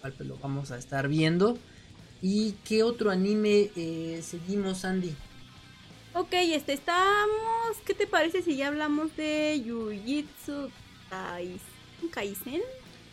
pues, 0.00 0.18
lo 0.20 0.36
vamos 0.38 0.70
a 0.70 0.78
estar 0.78 1.08
viendo. 1.08 1.58
¿Y 2.22 2.52
qué 2.64 2.82
otro 2.82 3.10
anime 3.10 3.70
eh, 3.76 4.20
seguimos, 4.24 4.84
Andy? 4.84 5.14
Ok, 6.14 6.32
este, 6.32 6.72
estamos... 6.72 7.76
¿Qué 7.86 7.94
te 7.94 8.06
parece 8.06 8.42
si 8.42 8.56
ya 8.56 8.68
hablamos 8.68 9.14
de 9.16 9.62
Jujutsu 9.64 10.70
Kais- 11.10 12.10
Kaisen? 12.10 12.60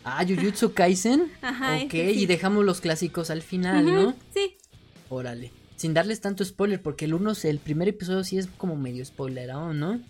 Ah, 0.02 0.24
Jujutsu 0.26 0.72
Kaisen. 0.72 1.30
Ajá, 1.42 1.76
ok, 1.84 1.94
ese 1.94 2.14
sí. 2.14 2.20
y 2.22 2.26
dejamos 2.26 2.64
los 2.64 2.80
clásicos 2.80 3.30
al 3.30 3.42
final, 3.42 3.84
¿no? 3.86 4.16
Sí, 4.34 4.56
Órale. 5.08 5.52
Sin 5.76 5.92
darles 5.94 6.20
tanto 6.20 6.44
spoiler, 6.44 6.80
porque 6.80 7.04
el 7.04 7.14
uno, 7.14 7.32
el 7.42 7.58
primer 7.58 7.88
episodio 7.88 8.24
sí 8.24 8.38
es 8.38 8.46
como 8.56 8.76
medio 8.76 9.04
spoilerado, 9.04 9.72
¿no? 9.74 10.00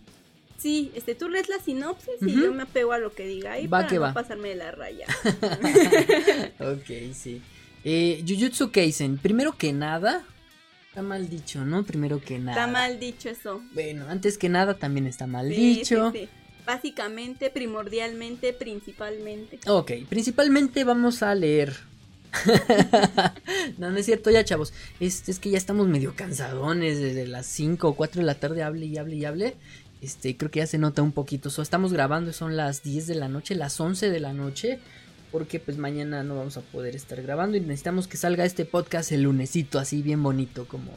Sí, 0.58 0.90
este, 0.94 1.14
tú 1.14 1.28
lees 1.28 1.48
la 1.48 1.58
sinopsis 1.58 2.14
y 2.22 2.32
yo 2.32 2.52
me 2.54 2.62
apego 2.62 2.92
a 2.92 2.98
lo 2.98 3.12
que 3.12 3.26
diga 3.26 3.52
ahí 3.52 3.66
Va 3.66 3.78
para 3.80 3.88
que 3.88 3.94
no 3.96 4.00
va. 4.02 4.14
pasarme 4.14 4.48
de 4.50 4.54
la 4.54 4.70
raya. 4.70 5.06
ok, 6.60 7.12
sí. 7.12 7.42
Eh, 7.84 8.24
Jujutsu 8.26 8.70
Kaisen, 8.70 9.18
primero 9.18 9.52
que 9.56 9.72
nada, 9.72 10.24
está 10.88 11.02
mal 11.02 11.28
dicho, 11.28 11.64
¿no? 11.64 11.84
Primero 11.84 12.20
que 12.20 12.38
nada. 12.38 12.52
Está 12.58 12.66
mal 12.72 12.98
dicho 12.98 13.28
eso. 13.28 13.60
Bueno, 13.74 14.06
antes 14.08 14.38
que 14.38 14.48
nada 14.48 14.74
también 14.74 15.06
está 15.06 15.26
mal 15.26 15.48
Sí, 15.48 15.76
dicho. 15.78 16.10
sí, 16.12 16.20
sí. 16.20 16.28
Básicamente, 16.64 17.48
primordialmente, 17.50 18.52
principalmente. 18.52 19.60
Ok, 19.68 19.92
principalmente 20.08 20.82
vamos 20.84 21.22
a 21.22 21.32
leer. 21.34 21.76
no, 23.78 23.90
no 23.90 23.96
es 23.98 24.06
cierto, 24.06 24.30
ya 24.30 24.44
chavos. 24.44 24.72
Es, 25.00 25.28
es 25.28 25.38
que 25.38 25.50
ya 25.50 25.58
estamos 25.58 25.88
medio 25.88 26.14
cansadones 26.14 27.00
desde 27.00 27.26
las 27.26 27.46
5 27.46 27.88
o 27.88 27.96
4 27.96 28.20
de 28.20 28.26
la 28.26 28.34
tarde, 28.34 28.62
hable 28.62 28.86
y 28.86 28.98
hable 28.98 29.16
y 29.16 29.24
hable. 29.24 29.56
Este, 30.02 30.36
creo 30.36 30.50
que 30.50 30.60
ya 30.60 30.66
se 30.66 30.78
nota 30.78 31.02
un 31.02 31.12
poquito. 31.12 31.50
So, 31.50 31.62
estamos 31.62 31.92
grabando, 31.92 32.32
son 32.32 32.56
las 32.56 32.82
10 32.82 33.06
de 33.06 33.14
la 33.14 33.28
noche, 33.28 33.54
las 33.54 33.80
11 33.80 34.10
de 34.10 34.20
la 34.20 34.32
noche. 34.32 34.78
Porque 35.32 35.58
pues 35.58 35.76
mañana 35.76 36.22
no 36.22 36.36
vamos 36.36 36.56
a 36.56 36.60
poder 36.60 36.94
estar 36.94 37.20
grabando 37.20 37.56
y 37.56 37.60
necesitamos 37.60 38.06
que 38.06 38.16
salga 38.16 38.44
este 38.44 38.64
podcast 38.64 39.10
el 39.12 39.22
lunesito, 39.22 39.78
así 39.78 40.00
bien 40.00 40.22
bonito 40.22 40.66
como, 40.66 40.92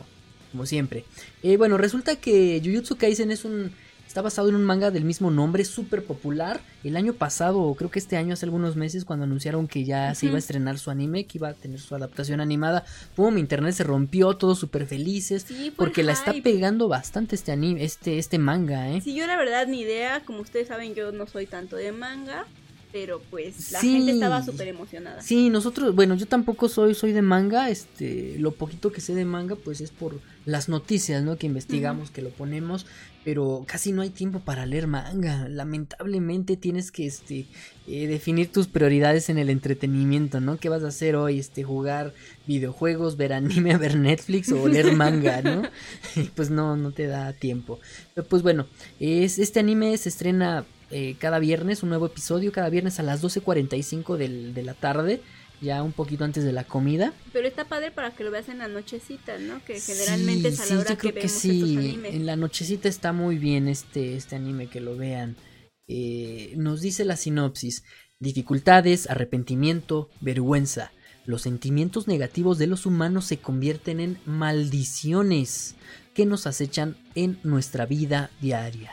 como 0.51 0.65
siempre. 0.65 1.03
Eh, 1.41 1.57
bueno, 1.57 1.77
resulta 1.77 2.15
que 2.15 2.61
Jujutsu 2.63 2.95
Kaisen 2.95 3.31
es 3.31 3.43
un... 3.43 3.71
Está 4.19 4.25
basado 4.25 4.49
en 4.49 4.55
un 4.55 4.65
manga 4.65 4.91
del 4.91 5.05
mismo 5.05 5.31
nombre, 5.31 5.63
súper 5.63 6.03
popular. 6.03 6.59
El 6.83 6.97
año 6.97 7.13
pasado, 7.13 7.61
o 7.61 7.73
creo 7.73 7.89
que 7.89 7.99
este 7.99 8.17
año, 8.17 8.33
hace 8.33 8.45
algunos 8.45 8.75
meses, 8.75 9.05
cuando 9.05 9.23
anunciaron 9.23 9.65
que 9.65 9.85
ya 9.85 10.13
se 10.13 10.25
iba 10.25 10.35
a 10.35 10.39
estrenar 10.39 10.77
su 10.77 10.91
anime, 10.91 11.25
que 11.25 11.37
iba 11.37 11.47
a 11.47 11.53
tener 11.53 11.79
su 11.79 11.95
adaptación 11.95 12.41
animada, 12.41 12.83
pum, 13.15 13.37
internet 13.37 13.75
se 13.75 13.85
rompió, 13.85 14.35
todos 14.35 14.59
súper 14.59 14.87
felices. 14.87 15.45
Sí, 15.47 15.71
Porque 15.73 16.03
la 16.03 16.11
está 16.11 16.33
pegando 16.43 16.89
bastante 16.89 17.37
este 17.37 17.53
anime, 17.53 17.81
este, 17.85 18.19
este 18.19 18.39
manga, 18.39 18.89
¿eh? 18.89 18.99
Sí, 18.99 19.15
yo 19.15 19.25
la 19.25 19.37
verdad 19.37 19.67
ni 19.67 19.79
idea, 19.79 20.19
como 20.25 20.41
ustedes 20.41 20.67
saben 20.67 20.95
yo 20.95 21.13
no 21.13 21.25
soy 21.25 21.45
tanto 21.45 21.77
de 21.77 21.93
manga, 21.93 22.45
pero 22.91 23.21
pues 23.29 23.71
la 23.71 23.79
Sí. 23.81 23.91
gente 23.97 24.11
estaba 24.13 24.43
súper 24.43 24.67
emocionada. 24.67 25.21
Sí, 25.21 25.49
nosotros, 25.49 25.93
bueno, 25.95 26.15
yo 26.15 26.25
tampoco 26.25 26.67
soy, 26.69 26.95
soy 26.95 27.11
de 27.11 27.21
manga, 27.21 27.69
este, 27.69 28.35
lo 28.39 28.51
poquito 28.51 28.91
que 28.91 29.01
sé 29.01 29.13
de 29.13 29.25
manga, 29.25 29.55
pues 29.55 29.79
es 29.81 29.91
por 29.91 30.19
las 30.45 30.69
noticias, 30.69 31.23
¿no? 31.23 31.37
Que 31.37 31.45
investigamos, 31.47 32.09
que 32.09 32.21
lo 32.23 32.29
ponemos, 32.29 32.87
pero 33.23 33.63
casi 33.67 33.91
no 33.91 34.01
hay 34.01 34.09
tiempo 34.09 34.39
para 34.39 34.65
leer 34.65 34.87
manga. 34.87 35.47
Lamentablemente 35.49 36.57
tienes 36.57 36.91
que, 36.91 37.05
este, 37.05 37.45
eh, 37.87 38.07
definir 38.07 38.51
tus 38.51 38.67
prioridades 38.67 39.29
en 39.29 39.37
el 39.37 39.49
entretenimiento, 39.51 40.39
¿no? 40.39 40.57
¿Qué 40.57 40.69
vas 40.69 40.83
a 40.83 40.87
hacer 40.87 41.15
hoy? 41.15 41.37
Este, 41.37 41.63
jugar 41.63 42.13
videojuegos, 42.47 43.17
ver 43.17 43.33
anime, 43.33 43.77
ver 43.77 43.97
Netflix 43.97 44.51
o 44.51 44.67
leer 44.67 44.93
manga, 44.93 45.41
¿no? 45.43 45.61
Pues 46.35 46.49
no, 46.49 46.75
no 46.75 46.91
te 46.91 47.05
da 47.05 47.33
tiempo. 47.33 47.79
Pero 48.15 48.27
pues 48.27 48.41
bueno, 48.41 48.65
es, 48.99 49.37
este 49.37 49.59
anime 49.59 49.95
se 49.97 50.09
estrena 50.09 50.65
eh, 50.91 51.15
cada 51.19 51.39
viernes, 51.39 51.83
un 51.83 51.89
nuevo 51.89 52.05
episodio, 52.07 52.51
cada 52.51 52.69
viernes 52.69 52.99
a 52.99 53.03
las 53.03 53.21
12.45 53.21 54.17
del- 54.17 54.53
de 54.53 54.63
la 54.63 54.73
tarde, 54.73 55.21
ya 55.61 55.83
un 55.83 55.91
poquito 55.91 56.23
antes 56.23 56.43
de 56.43 56.53
la 56.53 56.63
comida. 56.63 57.13
Pero 57.33 57.47
está 57.47 57.65
padre 57.65 57.91
para 57.91 58.11
que 58.11 58.23
lo 58.23 58.31
veas 58.31 58.47
en 58.49 58.59
la 58.59 58.67
nochecita, 58.69 59.37
¿no? 59.39 59.63
Que 59.65 59.79
generalmente 59.79 60.49
Sí, 60.51 60.53
es 60.55 60.59
a 60.61 60.63
sí, 60.65 60.73
la 60.73 60.79
hora 60.79 60.89
yo 60.89 60.95
que 60.95 61.01
creo 61.01 61.13
que 61.13 61.19
vemos 61.27 61.31
sí, 61.41 61.49
estos 61.61 61.77
animes. 61.77 62.13
en 62.15 62.25
la 62.25 62.35
nochecita 62.37 62.87
está 62.89 63.11
muy 63.13 63.37
bien 63.37 63.67
este, 63.67 64.15
este 64.15 64.35
anime, 64.37 64.67
que 64.67 64.79
lo 64.79 64.95
vean. 64.95 65.35
Eh, 65.87 66.53
nos 66.55 66.81
dice 66.81 67.03
la 67.03 67.17
sinopsis, 67.17 67.83
dificultades, 68.19 69.09
arrepentimiento, 69.09 70.09
vergüenza. 70.21 70.91
Los 71.25 71.41
sentimientos 71.43 72.07
negativos 72.07 72.57
de 72.57 72.67
los 72.67 72.85
humanos 72.85 73.25
se 73.25 73.37
convierten 73.37 73.99
en 73.99 74.17
maldiciones 74.25 75.75
que 76.13 76.25
nos 76.25 76.47
acechan 76.47 76.95
en 77.15 77.39
nuestra 77.43 77.85
vida 77.85 78.29
diaria. 78.41 78.91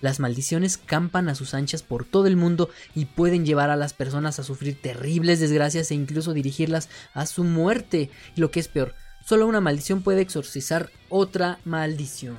Las 0.00 0.20
maldiciones 0.20 0.76
campan 0.76 1.28
a 1.28 1.34
sus 1.34 1.54
anchas 1.54 1.82
por 1.82 2.04
todo 2.04 2.26
el 2.26 2.36
mundo 2.36 2.68
y 2.94 3.06
pueden 3.06 3.46
llevar 3.46 3.70
a 3.70 3.76
las 3.76 3.94
personas 3.94 4.38
a 4.38 4.44
sufrir 4.44 4.80
terribles 4.80 5.40
desgracias 5.40 5.90
e 5.90 5.94
incluso 5.94 6.34
dirigirlas 6.34 6.88
a 7.14 7.26
su 7.26 7.44
muerte. 7.44 8.10
Y 8.36 8.40
lo 8.40 8.50
que 8.50 8.60
es 8.60 8.68
peor, 8.68 8.94
solo 9.24 9.46
una 9.46 9.60
maldición 9.60 10.02
puede 10.02 10.20
exorcizar 10.20 10.90
otra 11.08 11.58
maldición. 11.64 12.36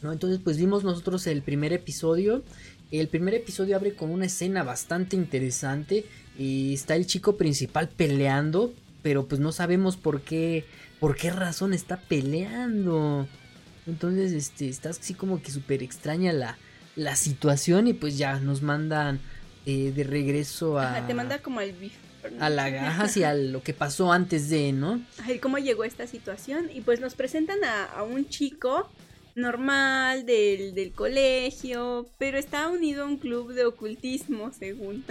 ¿No? 0.00 0.12
Entonces 0.12 0.40
pues 0.42 0.56
vimos 0.56 0.84
nosotros 0.84 1.26
el 1.26 1.42
primer 1.42 1.72
episodio. 1.72 2.42
El 2.90 3.08
primer 3.08 3.34
episodio 3.34 3.76
abre 3.76 3.94
con 3.94 4.10
una 4.10 4.26
escena 4.26 4.62
bastante 4.62 5.16
interesante 5.16 6.06
y 6.38 6.72
está 6.72 6.96
el 6.96 7.06
chico 7.06 7.36
principal 7.36 7.88
peleando, 7.88 8.72
pero 9.02 9.26
pues 9.26 9.40
no 9.40 9.52
sabemos 9.52 9.96
por 9.96 10.22
qué, 10.22 10.64
por 10.98 11.16
qué 11.16 11.30
razón 11.30 11.74
está 11.74 11.98
peleando. 11.98 13.28
Entonces, 13.88 14.32
este, 14.32 14.68
está 14.68 14.90
así 14.90 15.14
como 15.14 15.42
que 15.42 15.50
súper 15.50 15.82
extraña 15.82 16.32
la, 16.32 16.56
la 16.94 17.16
situación 17.16 17.86
y 17.88 17.94
pues 17.94 18.16
ya 18.18 18.38
nos 18.38 18.62
mandan 18.62 19.18
eh, 19.66 19.92
de 19.96 20.04
regreso 20.04 20.78
a, 20.78 20.92
Ajá, 20.98 21.06
te 21.06 21.14
manda 21.14 21.38
como 21.38 21.60
al 21.60 21.72
bif. 21.72 21.94
a 22.38 22.50
la 22.50 22.68
gaja 22.70 23.04
hacia 23.04 23.34
lo 23.34 23.62
que 23.62 23.72
pasó 23.74 24.12
antes 24.12 24.48
de, 24.50 24.72
¿no? 24.72 25.00
Ay, 25.24 25.38
cómo 25.38 25.58
llegó 25.58 25.84
esta 25.84 26.06
situación 26.06 26.70
y 26.72 26.82
pues 26.82 27.00
nos 27.00 27.14
presentan 27.14 27.64
a, 27.64 27.84
a 27.84 28.02
un 28.02 28.28
chico 28.28 28.88
normal 29.38 30.26
del, 30.26 30.74
del 30.74 30.92
colegio, 30.92 32.06
pero 32.18 32.38
está 32.38 32.68
unido 32.68 33.04
a 33.04 33.06
un 33.06 33.16
club 33.16 33.52
de 33.52 33.64
ocultismo, 33.64 34.52
según. 34.52 35.04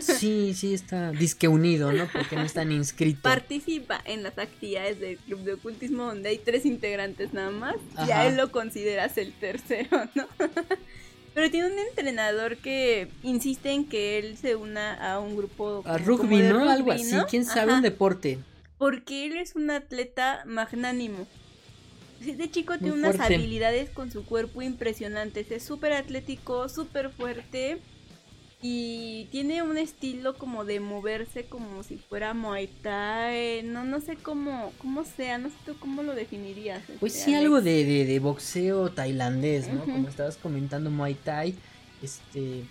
Sí, 0.00 0.54
sí, 0.54 0.74
está 0.74 1.12
disque 1.12 1.48
unido, 1.48 1.92
¿no? 1.92 2.08
Porque 2.12 2.36
no 2.36 2.42
están 2.42 2.72
inscritos. 2.72 3.22
Participa 3.22 4.00
en 4.04 4.22
las 4.22 4.38
actividades 4.38 4.98
del 5.00 5.16
club 5.18 5.40
de 5.40 5.54
ocultismo 5.54 6.04
donde 6.04 6.30
hay 6.30 6.38
tres 6.38 6.64
integrantes 6.66 7.32
nada 7.32 7.50
más 7.50 7.76
y 7.98 8.10
Ajá. 8.10 8.22
a 8.22 8.26
él 8.26 8.36
lo 8.36 8.50
consideras 8.50 9.16
el 9.18 9.32
tercero, 9.32 10.08
¿no? 10.14 10.26
Pero 11.34 11.50
tiene 11.50 11.68
un 11.68 11.78
entrenador 11.78 12.58
que 12.58 13.08
insiste 13.22 13.70
en 13.70 13.86
que 13.86 14.18
él 14.18 14.36
se 14.36 14.54
una 14.54 14.94
a 15.12 15.18
un 15.18 15.36
grupo 15.36 15.82
A 15.86 15.96
rugby, 15.98 16.38
¿no? 16.42 16.68
Algo 16.68 16.90
rugby, 16.90 17.02
así. 17.02 17.14
¿no? 17.14 17.26
¿Quién 17.26 17.44
sabe? 17.44 17.70
Ajá, 17.70 17.76
Un 17.76 17.82
deporte. 17.82 18.38
Porque 18.76 19.26
él 19.26 19.36
es 19.36 19.54
un 19.54 19.70
atleta 19.70 20.42
magnánimo. 20.46 21.26
Este 22.26 22.50
chico 22.50 22.78
tiene 22.78 22.94
unas 22.94 23.18
habilidades 23.20 23.90
con 23.90 24.10
su 24.10 24.24
cuerpo 24.24 24.62
impresionantes. 24.62 25.50
Es 25.50 25.62
súper 25.64 25.92
atlético, 25.92 26.68
súper 26.68 27.10
fuerte. 27.10 27.78
Y 28.64 29.24
tiene 29.32 29.62
un 29.64 29.76
estilo 29.76 30.34
como 30.38 30.64
de 30.64 30.78
moverse 30.78 31.46
como 31.46 31.82
si 31.82 31.96
fuera 31.96 32.32
Muay 32.32 32.68
Thai. 32.80 33.64
No, 33.64 33.82
no 33.84 34.00
sé 34.00 34.14
cómo, 34.16 34.72
cómo 34.78 35.04
sea, 35.04 35.38
no 35.38 35.48
sé 35.48 35.54
tú 35.66 35.76
cómo 35.80 36.04
lo 36.04 36.14
definirías. 36.14 36.80
Pues 37.00 37.14
este, 37.14 37.24
sí, 37.24 37.30
Alex. 37.34 37.44
algo 37.44 37.60
de, 37.60 37.84
de, 37.84 38.04
de 38.06 38.18
boxeo 38.20 38.90
tailandés, 38.92 39.66
¿no? 39.68 39.84
Como 39.84 40.06
estabas 40.08 40.36
comentando 40.36 40.90
Muay 40.90 41.14
Thai. 41.14 41.56
Este. 42.02 42.62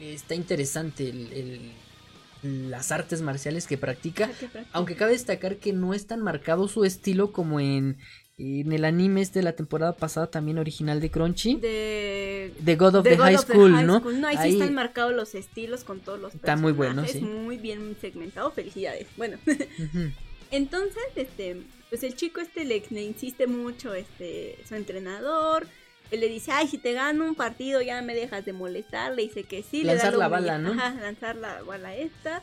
Está 0.00 0.34
interesante 0.34 1.08
el- 1.10 1.32
el- 1.32 2.70
las 2.70 2.92
artes 2.92 3.20
marciales 3.20 3.66
que 3.66 3.76
practica. 3.76 4.30
Ah, 4.32 4.36
qué 4.38 4.46
práctico. 4.48 4.76
Aunque 4.78 4.94
cabe 4.94 5.12
destacar 5.12 5.56
que 5.56 5.72
no 5.72 5.92
es 5.92 6.06
tan 6.06 6.22
marcado 6.22 6.68
su 6.68 6.84
estilo 6.84 7.32
como 7.32 7.58
en, 7.60 7.98
en 8.38 8.72
el 8.72 8.84
anime 8.84 9.20
este 9.20 9.40
de 9.40 9.42
la 9.42 9.52
temporada 9.52 9.96
pasada, 9.96 10.28
también 10.28 10.58
original 10.58 11.00
de 11.00 11.10
Crunchy. 11.10 11.56
De... 11.56 12.52
The 12.64 12.76
God 12.76 12.96
of 12.96 13.04
The 13.04 13.10
the, 13.10 13.16
God 13.16 13.24
High 13.24 13.34
of 13.34 13.46
the 13.46 13.52
School, 13.52 13.72
High 13.74 13.84
¿no? 13.84 13.98
School. 13.98 14.20
No, 14.20 14.28
ahí, 14.28 14.36
sí 14.42 14.60
están 14.60 14.74
marcados 14.74 15.12
los 15.12 15.34
estilos 15.34 15.82
con 15.82 16.00
todos 16.00 16.20
los 16.20 16.34
Está 16.34 16.56
muy 16.56 16.72
bueno, 16.72 17.04
sí. 17.04 17.20
Muy 17.20 17.56
bien 17.56 17.96
segmentado, 18.00 18.50
felicidades. 18.52 19.08
Bueno. 19.16 19.38
Entonces, 20.50 21.02
este, 21.16 21.62
pues 21.90 22.04
el 22.04 22.14
chico 22.14 22.40
este 22.40 22.64
le, 22.64 22.82
le 22.90 23.02
insiste 23.02 23.48
mucho, 23.48 23.92
este, 23.92 24.56
su 24.68 24.76
entrenador. 24.76 25.66
Él 26.12 26.20
le 26.20 26.28
dice, 26.28 26.52
ay, 26.52 26.68
si 26.68 26.78
te 26.78 26.92
gano 26.92 27.24
un 27.24 27.34
partido 27.34 27.82
ya 27.82 28.00
me 28.02 28.14
dejas 28.14 28.44
de 28.44 28.52
molestar. 28.52 29.14
Le 29.14 29.22
dice 29.22 29.42
que 29.42 29.64
sí. 29.64 29.82
Lanzar 29.82 30.12
le 30.12 30.18
da 30.18 30.18
la 30.18 30.28
bala, 30.28 30.58
¿no? 30.58 30.72
Ajá, 30.72 30.94
lanzar 31.00 31.34
la 31.36 31.62
bala 31.62 31.96
esta. 31.96 32.42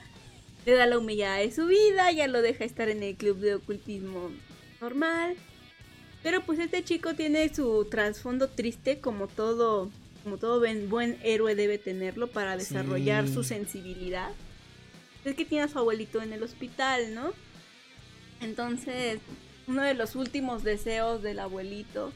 Le 0.66 0.74
da 0.74 0.86
la 0.88 0.98
humillada 0.98 1.38
de 1.38 1.52
su 1.52 1.68
vida, 1.68 2.12
ya 2.12 2.28
lo 2.28 2.42
deja 2.42 2.66
estar 2.66 2.90
en 2.90 3.02
el 3.02 3.16
club 3.16 3.38
de 3.38 3.56
ocultismo 3.56 4.32
normal. 4.82 5.36
Pero 6.26 6.42
pues 6.42 6.58
este 6.58 6.84
chico 6.84 7.14
tiene 7.14 7.54
su 7.54 7.86
trasfondo 7.86 8.50
triste 8.50 8.98
como 9.00 9.28
todo, 9.28 9.92
como 10.24 10.40
todo 10.40 10.58
buen, 10.58 10.90
buen 10.90 11.20
héroe 11.22 11.54
debe 11.54 11.78
tenerlo 11.78 12.26
para 12.26 12.58
desarrollar 12.58 13.28
Sí. 13.28 13.36
su 13.36 13.44
sensibilidad. 13.44 14.32
Es 15.24 15.36
que 15.36 15.46
tiene 15.46 15.66
a 15.66 15.68
su 15.68 15.78
abuelito 15.78 16.24
en 16.24 16.34
el 16.34 16.42
hospital, 16.42 17.14
¿no? 17.14 17.32
Entonces, 18.42 19.20
uno 19.68 19.84
de 19.84 19.94
los 19.94 20.16
últimos 20.16 20.64
deseos 20.64 21.22
del 21.22 21.38
abuelito 21.38 22.12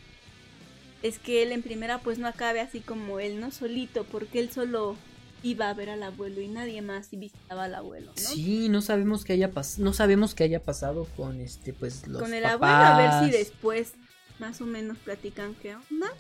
es 1.03 1.19
que 1.19 1.44
él 1.44 1.52
en 1.52 1.61
primera 1.61 1.99
pues 1.99 2.18
no 2.18 2.27
acabe 2.27 2.61
así 2.61 2.80
como 2.80 3.19
él, 3.19 3.40
¿no? 3.40 3.52
Solito, 3.52 4.06
porque 4.06 4.40
él 4.40 4.49
solo 4.52 4.95
iba 5.44 5.70
a 5.70 5.74
ver 5.74 5.90
al 5.90 6.03
abuelo 6.03 6.41
y 6.41 6.48
nadie 6.48 6.82
más 6.82 7.10
visitaba 7.11 7.66
al 7.66 7.76
abuelo, 7.76 8.07
¿no? 8.07 8.14
Sí, 8.30 8.68
no 8.70 8.82
sabemos 8.82 9.24
qué 9.24 9.34
haya 9.34 9.52
pas- 9.53 9.78
no 9.78 9.94
sabemos 9.94 10.36
qué 10.36 10.44
haya 10.44 10.61
pasado 10.61 11.06
con 11.16 11.40
este, 11.41 11.74
pues 11.74 12.07
los 12.07 12.22
Con 12.22 12.34
el 12.34 12.44
papás. 12.44 12.56
abuelo 12.61 12.76
a 12.86 12.98
ver 13.22 13.26
si 13.32 13.38
después 13.38 13.94
más 14.40 14.60
o 14.61 14.66
menos 14.66 14.98
platican 14.98 15.56
qué 15.56 15.76
onda. 15.76 16.11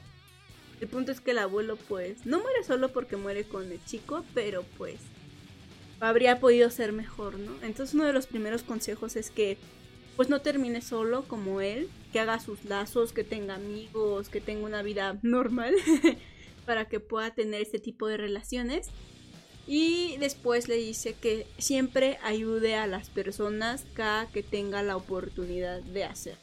El 0.81 0.87
punto 0.87 1.11
es 1.11 1.19
que 1.19 1.31
el 1.31 1.39
abuelo 1.39 1.77
pues 1.89 2.25
no 2.25 2.39
muere 2.39 2.63
solo 2.63 2.89
porque 2.93 3.17
muere 3.17 3.43
con 3.43 3.69
el 3.71 3.83
chico, 3.85 4.23
pero 4.33 4.63
pues 4.77 4.95
habría 5.99 6.39
podido 6.39 6.69
ser 6.69 6.93
mejor, 6.93 7.37
¿no? 7.39 7.51
Entonces 7.61 7.93
uno 7.95 8.05
de 8.05 8.13
los 8.13 8.27
primeros 8.27 8.63
consejos 8.63 9.15
es 9.17 9.29
que 9.31 9.57
pues 10.15 10.29
no 10.29 10.41
termine 10.41 10.81
solo 10.81 11.23
como 11.27 11.61
él, 11.61 11.89
que 12.13 12.19
haga 12.19 12.39
sus 12.39 12.63
lazos, 12.65 13.11
que 13.13 13.23
tenga 13.23 13.55
amigos, 13.55 14.29
que 14.29 14.41
tenga 14.41 14.65
una 14.65 14.81
vida 14.81 15.17
normal 15.21 15.75
para 16.69 16.85
que 16.85 16.99
pueda 16.99 17.31
tener 17.31 17.63
este 17.63 17.79
tipo 17.79 18.05
de 18.05 18.15
relaciones. 18.15 18.89
Y 19.65 20.17
después 20.17 20.67
le 20.67 20.75
dice 20.75 21.15
que 21.19 21.47
siempre 21.57 22.19
ayude 22.21 22.75
a 22.75 22.85
las 22.85 23.09
personas 23.09 23.85
cada 23.95 24.27
que 24.27 24.43
tenga 24.43 24.83
la 24.83 24.95
oportunidad 24.95 25.81
de 25.81 26.03
hacer. 26.03 26.37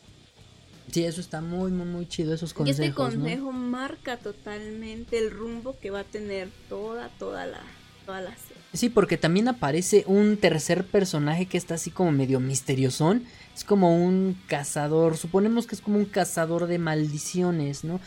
Sí, 0.90 1.04
eso 1.04 1.20
está 1.20 1.40
muy, 1.40 1.70
muy, 1.70 1.86
muy 1.86 2.08
chido, 2.08 2.34
esos 2.34 2.50
y 2.50 2.54
consejos, 2.54 2.80
este 2.80 2.88
¿no? 2.88 2.96
consejo 2.96 3.52
marca 3.52 4.16
totalmente 4.16 5.16
el 5.16 5.30
rumbo 5.30 5.76
que 5.78 5.92
va 5.92 6.00
a 6.00 6.04
tener 6.04 6.48
toda, 6.68 7.08
toda 7.20 7.46
la, 7.46 7.62
toda 8.04 8.20
la 8.20 8.36
serie. 8.36 8.62
Sí, 8.72 8.88
porque 8.88 9.16
también 9.16 9.46
aparece 9.46 10.02
un 10.08 10.38
tercer 10.38 10.84
personaje 10.84 11.46
que 11.46 11.56
está 11.56 11.74
así 11.74 11.92
como 11.92 12.10
medio 12.10 12.40
misteriosón. 12.40 13.22
Es 13.54 13.62
como 13.62 13.96
un 13.96 14.36
cazador, 14.48 15.16
suponemos 15.16 15.68
que 15.68 15.76
es 15.76 15.80
como 15.80 15.98
un 15.98 16.04
cazador 16.04 16.66
de 16.66 16.78
maldiciones, 16.78 17.84
¿no? 17.84 18.00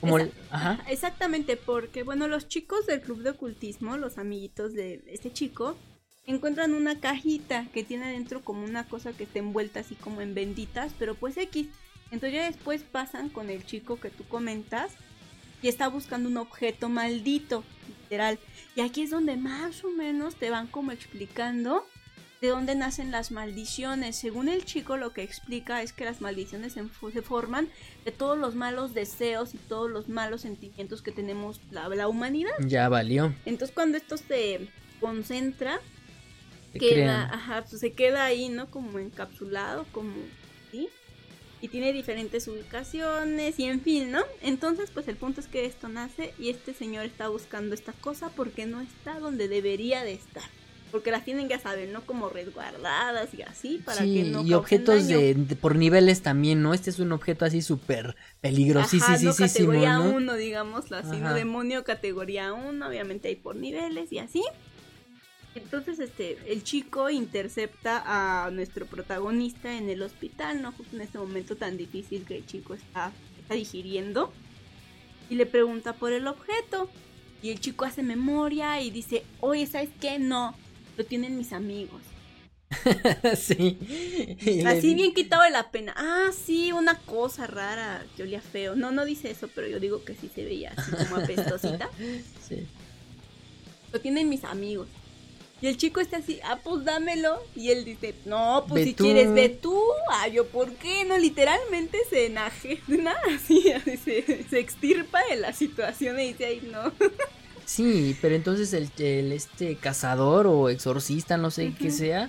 Como 0.00 0.18
el-. 0.18 0.32
Ajá, 0.50 0.82
Exactamente, 0.88 1.56
porque 1.56 2.02
bueno, 2.02 2.28
los 2.28 2.48
chicos 2.48 2.86
del 2.86 3.00
club 3.00 3.22
de 3.22 3.30
ocultismo, 3.30 3.96
los 3.96 4.18
amiguitos 4.18 4.72
de 4.72 5.02
este 5.06 5.32
chico, 5.32 5.76
encuentran 6.26 6.74
una 6.74 7.00
cajita 7.00 7.66
que 7.72 7.84
tiene 7.84 8.06
adentro 8.06 8.42
como 8.42 8.64
una 8.64 8.86
cosa 8.86 9.12
que 9.12 9.24
está 9.24 9.38
envuelta 9.38 9.80
así 9.80 9.94
como 9.94 10.20
en 10.20 10.34
benditas, 10.34 10.92
pero 10.98 11.14
pues 11.14 11.36
X. 11.36 11.68
Entonces 12.10 12.34
ya 12.34 12.46
después 12.46 12.82
pasan 12.82 13.28
con 13.28 13.50
el 13.50 13.64
chico 13.64 14.00
que 14.00 14.10
tú 14.10 14.24
comentas 14.24 14.92
y 15.62 15.68
está 15.68 15.88
buscando 15.88 16.28
un 16.28 16.38
objeto 16.38 16.88
maldito, 16.88 17.64
literal. 17.88 18.38
Y 18.74 18.80
aquí 18.80 19.02
es 19.02 19.10
donde 19.10 19.36
más 19.36 19.84
o 19.84 19.90
menos 19.90 20.36
te 20.36 20.50
van 20.50 20.66
como 20.66 20.92
explicando 20.92 21.86
de 22.40 22.48
dónde 22.48 22.74
nacen 22.74 23.10
las 23.10 23.30
maldiciones. 23.30 24.16
Según 24.16 24.48
el 24.48 24.64
chico 24.64 24.96
lo 24.96 25.12
que 25.12 25.22
explica 25.22 25.82
es 25.82 25.92
que 25.92 26.04
las 26.04 26.20
maldiciones 26.20 26.72
se, 26.72 26.82
se 27.12 27.22
forman 27.22 27.68
de 28.04 28.12
todos 28.12 28.38
los 28.38 28.54
malos 28.54 28.94
deseos 28.94 29.54
y 29.54 29.58
todos 29.58 29.90
los 29.90 30.08
malos 30.08 30.42
sentimientos 30.42 31.02
que 31.02 31.12
tenemos 31.12 31.60
la, 31.70 31.88
la 31.88 32.08
humanidad. 32.08 32.52
Ya 32.60 32.88
valió. 32.88 33.34
Entonces 33.44 33.74
cuando 33.74 33.98
esto 33.98 34.16
se 34.16 34.68
concentra, 35.00 35.80
te 36.72 36.78
queda, 36.78 37.24
ajá, 37.24 37.64
pues 37.68 37.80
se 37.80 37.92
queda 37.92 38.24
ahí, 38.24 38.48
¿no? 38.48 38.70
Como 38.70 38.98
encapsulado, 38.98 39.86
como 39.92 40.14
¿sí? 40.70 40.88
Y 41.60 41.68
tiene 41.68 41.92
diferentes 41.92 42.48
ubicaciones 42.48 43.58
y 43.58 43.64
en 43.64 43.82
fin, 43.82 44.10
¿no? 44.10 44.22
Entonces, 44.40 44.90
pues 44.90 45.08
el 45.08 45.16
punto 45.16 45.40
es 45.40 45.46
que 45.46 45.66
esto 45.66 45.90
nace 45.90 46.32
y 46.38 46.48
este 46.48 46.72
señor 46.72 47.04
está 47.04 47.28
buscando 47.28 47.74
esta 47.74 47.92
cosa 47.92 48.30
porque 48.30 48.64
no 48.64 48.80
está 48.80 49.18
donde 49.18 49.46
debería 49.46 50.02
de 50.02 50.14
estar. 50.14 50.44
Porque 50.90 51.10
las 51.10 51.24
tienen, 51.24 51.48
ya 51.48 51.58
saben, 51.60 51.92
¿no? 51.92 52.00
Como 52.02 52.28
resguardadas 52.28 53.32
y 53.34 53.42
así, 53.42 53.80
para 53.84 54.02
sí, 54.02 54.14
que 54.14 54.24
no 54.24 54.42
y 54.42 54.54
objetos 54.54 55.06
de, 55.06 55.34
de- 55.34 55.56
por 55.56 55.76
niveles 55.76 56.22
también, 56.22 56.62
¿no? 56.62 56.74
Este 56.74 56.90
es 56.90 56.98
un 56.98 57.12
objeto 57.12 57.44
así 57.44 57.62
súper 57.62 58.08
Ajá, 58.08 58.16
peligrosísimo, 58.40 59.18
no 59.22 59.34
categoría 59.36 59.98
¿no? 59.98 60.10
1, 60.10 60.34
digamos, 60.34 60.90
así, 60.92 61.16
¿no? 61.18 61.26
Ajá. 61.28 61.34
demonio 61.34 61.84
categoría 61.84 62.52
1, 62.52 62.88
obviamente 62.88 63.28
hay 63.28 63.36
por 63.36 63.54
niveles 63.56 64.10
y 64.12 64.18
así. 64.18 64.42
Entonces, 65.54 65.98
este, 65.98 66.38
el 66.46 66.62
chico 66.62 67.10
intercepta 67.10 68.02
a 68.06 68.50
nuestro 68.50 68.86
protagonista 68.86 69.76
en 69.76 69.88
el 69.88 70.02
hospital, 70.02 70.62
¿no? 70.62 70.72
Justo 70.72 70.94
en 70.96 71.02
este 71.02 71.18
momento 71.18 71.56
tan 71.56 71.76
difícil 71.76 72.24
que 72.24 72.36
el 72.36 72.46
chico 72.46 72.74
está, 72.74 73.10
está 73.40 73.54
digiriendo. 73.54 74.32
Y 75.28 75.34
le 75.34 75.46
pregunta 75.46 75.92
por 75.92 76.12
el 76.12 76.26
objeto. 76.28 76.88
Y 77.42 77.50
el 77.50 77.58
chico 77.58 77.84
hace 77.84 78.02
memoria 78.02 78.80
y 78.82 78.90
dice, 78.90 79.24
oye, 79.40 79.66
¿sabes 79.66 79.88
qué? 80.00 80.18
No, 80.18 80.54
lo 81.00 81.06
tienen 81.06 81.38
mis 81.38 81.54
amigos. 81.54 82.02
sí. 83.36 83.78
Así 84.66 84.94
bien 84.94 85.14
quitado 85.14 85.42
de 85.44 85.50
la 85.50 85.70
pena. 85.70 85.94
Ah, 85.96 86.28
sí, 86.30 86.72
una 86.72 86.98
cosa 86.98 87.46
rara 87.46 88.04
que 88.16 88.22
olía 88.22 88.42
feo. 88.42 88.76
No, 88.76 88.92
no 88.92 89.06
dice 89.06 89.30
eso, 89.30 89.48
pero 89.54 89.66
yo 89.66 89.80
digo 89.80 90.04
que 90.04 90.14
sí 90.14 90.30
se 90.32 90.44
veía 90.44 90.74
así 90.76 90.90
como 90.92 91.16
apestosita. 91.16 91.88
Sí. 92.48 92.66
Lo 93.92 94.00
tienen 94.00 94.28
mis 94.28 94.44
amigos. 94.44 94.88
Y 95.62 95.68
el 95.68 95.76
chico 95.76 96.00
está 96.00 96.18
así, 96.18 96.40
ah, 96.44 96.58
pues 96.62 96.84
dámelo. 96.84 97.42
Y 97.56 97.70
él 97.70 97.84
dice, 97.84 98.14
no, 98.26 98.64
pues 98.68 98.82
Ve 98.82 98.90
si 98.90 98.94
tú. 98.94 99.04
quieres, 99.04 99.32
ve 99.32 99.48
tú. 99.48 99.80
Ah, 100.10 100.28
yo, 100.28 100.46
¿por 100.48 100.72
qué? 100.74 101.04
No, 101.04 101.16
literalmente 101.16 101.98
se 102.10 102.26
enajena, 102.26 103.14
así 103.34 103.72
se, 104.04 104.44
se 104.48 104.58
extirpa 104.58 105.20
de 105.30 105.36
la 105.36 105.52
situación 105.52 106.20
y 106.20 106.32
dice, 106.32 106.44
ay, 106.44 106.68
no. 106.70 106.92
Sí, 107.70 108.16
pero 108.20 108.34
entonces 108.34 108.72
el, 108.72 108.90
el, 108.98 109.30
este 109.30 109.76
cazador 109.76 110.48
o 110.48 110.70
exorcista, 110.70 111.36
no 111.36 111.52
sé 111.52 111.72
qué 111.78 111.92
sea, 111.92 112.28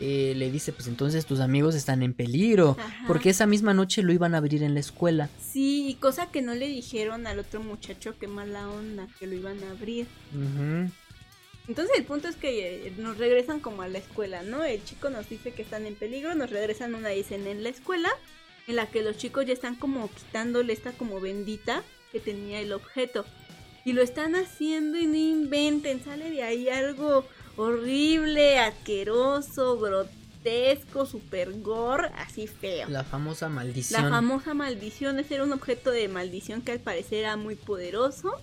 eh, 0.00 0.34
le 0.36 0.50
dice, 0.50 0.70
pues 0.70 0.86
entonces 0.86 1.24
tus 1.24 1.40
amigos 1.40 1.74
están 1.74 2.02
en 2.02 2.12
peligro, 2.12 2.76
Ajá. 2.78 3.04
porque 3.06 3.30
esa 3.30 3.46
misma 3.46 3.72
noche 3.72 4.02
lo 4.02 4.12
iban 4.12 4.34
a 4.34 4.38
abrir 4.38 4.62
en 4.62 4.74
la 4.74 4.80
escuela. 4.80 5.30
Sí, 5.40 5.88
y 5.88 5.94
cosa 5.94 6.30
que 6.30 6.42
no 6.42 6.54
le 6.54 6.68
dijeron 6.68 7.26
al 7.26 7.38
otro 7.38 7.62
muchacho, 7.62 8.18
qué 8.20 8.28
mala 8.28 8.68
onda, 8.68 9.06
que 9.18 9.26
lo 9.26 9.34
iban 9.34 9.64
a 9.64 9.70
abrir. 9.70 10.06
Entonces 11.68 11.96
el 11.96 12.04
punto 12.04 12.28
es 12.28 12.36
que 12.36 12.88
eh, 12.88 12.92
nos 12.98 13.16
regresan 13.16 13.60
como 13.60 13.80
a 13.80 13.88
la 13.88 13.96
escuela, 13.96 14.42
¿no? 14.42 14.62
El 14.62 14.84
chico 14.84 15.08
nos 15.08 15.26
dice 15.26 15.52
que 15.52 15.62
están 15.62 15.86
en 15.86 15.94
peligro, 15.94 16.34
nos 16.34 16.50
regresan 16.50 16.94
una 16.94 17.12
escena 17.12 17.48
en 17.48 17.62
la 17.62 17.70
escuela 17.70 18.10
en 18.68 18.76
la 18.76 18.84
que 18.84 19.02
los 19.02 19.16
chicos 19.16 19.46
ya 19.46 19.54
están 19.54 19.74
como 19.74 20.10
quitándole 20.10 20.74
esta 20.74 20.92
como 20.92 21.18
bendita 21.18 21.82
que 22.12 22.20
tenía 22.20 22.60
el 22.60 22.74
objeto. 22.74 23.24
Y 23.84 23.92
lo 23.92 24.02
están 24.02 24.36
haciendo 24.36 24.98
y 24.98 25.06
no 25.06 25.16
inventen, 25.16 26.04
sale 26.04 26.30
de 26.30 26.42
ahí 26.42 26.68
algo 26.68 27.26
horrible, 27.56 28.58
asqueroso, 28.58 29.78
grotesco, 29.78 31.04
super 31.06 31.60
gore, 31.60 32.08
así 32.16 32.46
feo. 32.46 32.88
La 32.88 33.04
famosa 33.04 33.48
maldición. 33.48 34.02
La 34.02 34.08
famosa 34.08 34.54
maldición, 34.54 35.18
ese 35.18 35.34
era 35.34 35.44
un 35.44 35.52
objeto 35.52 35.90
de 35.90 36.08
maldición 36.08 36.62
que 36.62 36.72
al 36.72 36.80
parecer 36.80 37.18
era 37.20 37.36
muy 37.36 37.56
poderoso. 37.56 38.40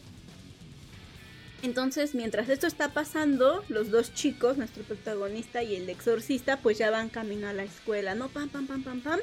Entonces, 1.61 2.16
mientras 2.16 2.48
esto 2.48 2.68
está 2.68 2.93
pasando, 2.93 3.64
los 3.68 3.92
dos 3.92 4.14
chicos, 4.14 4.58
nuestro 4.58 4.84
protagonista 4.84 5.61
y 5.61 5.76
el 5.76 5.90
exorcista, 5.90 6.58
pues 6.58 6.77
ya 6.77 6.90
van 6.90 7.09
camino 7.09 7.48
a 7.48 7.53
la 7.53 7.64
escuela, 7.64 8.16
¿no? 8.16 8.30
Pam, 8.30 8.50
pam, 8.50 8.66
pam, 8.66 8.84
pam, 8.84 9.01
pam. 9.01 9.19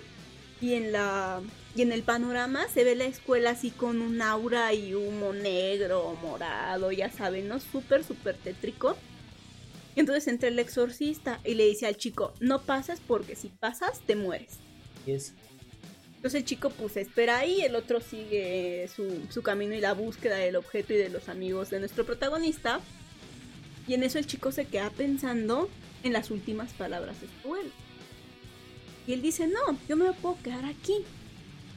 Y 0.61 0.75
en 0.75 0.93
la 0.93 1.41
y 1.76 1.82
en 1.82 1.92
el 1.92 2.02
panorama 2.02 2.66
se 2.68 2.84
ve 2.84 2.94
la 2.94 3.05
escuela 3.05 3.50
así 3.50 3.70
con 3.70 4.00
un 4.00 4.22
aura 4.22 4.72
y 4.72 4.94
humo 4.94 5.34
negro, 5.34 6.16
morado, 6.22 6.90
ya 6.90 7.10
saben, 7.10 7.48
¿no? 7.48 7.60
Súper, 7.60 8.02
súper 8.02 8.34
tétrico. 8.34 8.96
Y 9.94 10.00
entonces 10.00 10.26
entra 10.26 10.48
el 10.48 10.58
exorcista 10.58 11.38
y 11.44 11.55
le 11.55 11.66
dice 11.66 11.86
al 11.86 11.98
chico, 11.98 12.32
no 12.40 12.62
pases 12.62 13.00
porque 13.06 13.36
si 13.36 13.48
pasas 13.48 14.00
te 14.00 14.16
mueres. 14.16 14.55
Es. 15.06 15.34
Entonces 16.14 16.40
el 16.40 16.44
chico 16.46 16.70
pues 16.70 16.96
espera 16.96 17.38
ahí, 17.38 17.60
el 17.60 17.76
otro 17.76 18.00
sigue 18.00 18.88
su, 18.94 19.26
su 19.28 19.42
camino 19.42 19.74
y 19.74 19.80
la 19.80 19.92
búsqueda 19.92 20.36
del 20.36 20.56
objeto 20.56 20.94
y 20.94 20.96
de 20.96 21.10
los 21.10 21.28
amigos 21.28 21.68
de 21.68 21.80
nuestro 21.80 22.06
protagonista. 22.06 22.80
Y 23.86 23.92
en 23.92 24.02
eso 24.02 24.18
el 24.18 24.26
chico 24.26 24.50
se 24.50 24.64
queda 24.64 24.88
pensando 24.88 25.68
en 26.02 26.14
las 26.14 26.30
últimas 26.30 26.72
palabras 26.72 27.20
de 27.20 27.26
su 27.26 27.48
abuelo. 27.48 27.70
Y 29.06 29.12
él 29.12 29.20
dice, 29.20 29.46
no, 29.46 29.78
yo 29.88 29.96
me 29.96 30.10
puedo 30.14 30.38
quedar 30.42 30.64
aquí. 30.64 31.05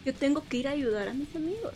Yo 0.10 0.16
tengo 0.16 0.44
que 0.44 0.58
ir 0.58 0.68
a 0.68 0.72
ayudar 0.72 1.08
a 1.08 1.14
mis 1.14 1.36
amigos. 1.36 1.74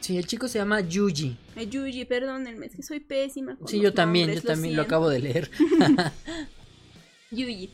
Sí, 0.00 0.16
el 0.16 0.26
chico 0.26 0.48
se 0.48 0.58
llama 0.58 0.80
Yuji. 0.80 1.36
Eh, 1.54 1.68
Yuji, 1.68 2.04
perdónenme, 2.06 2.66
es 2.66 2.74
que 2.74 2.82
soy 2.82 2.98
pésima. 2.98 3.54
con 3.54 3.68
Sí, 3.68 3.76
los 3.76 3.84
yo 3.84 3.94
también, 3.94 4.26
nombres, 4.26 4.42
yo 4.42 4.48
también 4.48 4.74
lo 4.74 4.82
acabo 4.82 5.08
de 5.08 5.20
leer. 5.20 5.48
Yuji. 7.30 7.70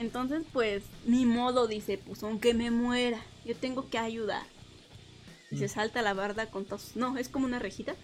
Entonces, 0.00 0.42
pues, 0.52 0.82
ni 1.06 1.26
modo, 1.26 1.68
dice, 1.68 1.96
pues 2.04 2.24
aunque 2.24 2.54
me 2.54 2.72
muera, 2.72 3.20
yo 3.44 3.54
tengo 3.54 3.88
que 3.88 3.98
ayudar. 3.98 4.42
Y 5.52 5.58
se 5.58 5.66
Mm. 5.66 5.68
salta 5.68 6.02
la 6.02 6.12
barda 6.12 6.46
con 6.46 6.64
todos. 6.64 6.96
No, 6.96 7.16
es 7.16 7.28
como 7.28 7.46
una 7.46 7.60
rejita. 7.60 7.94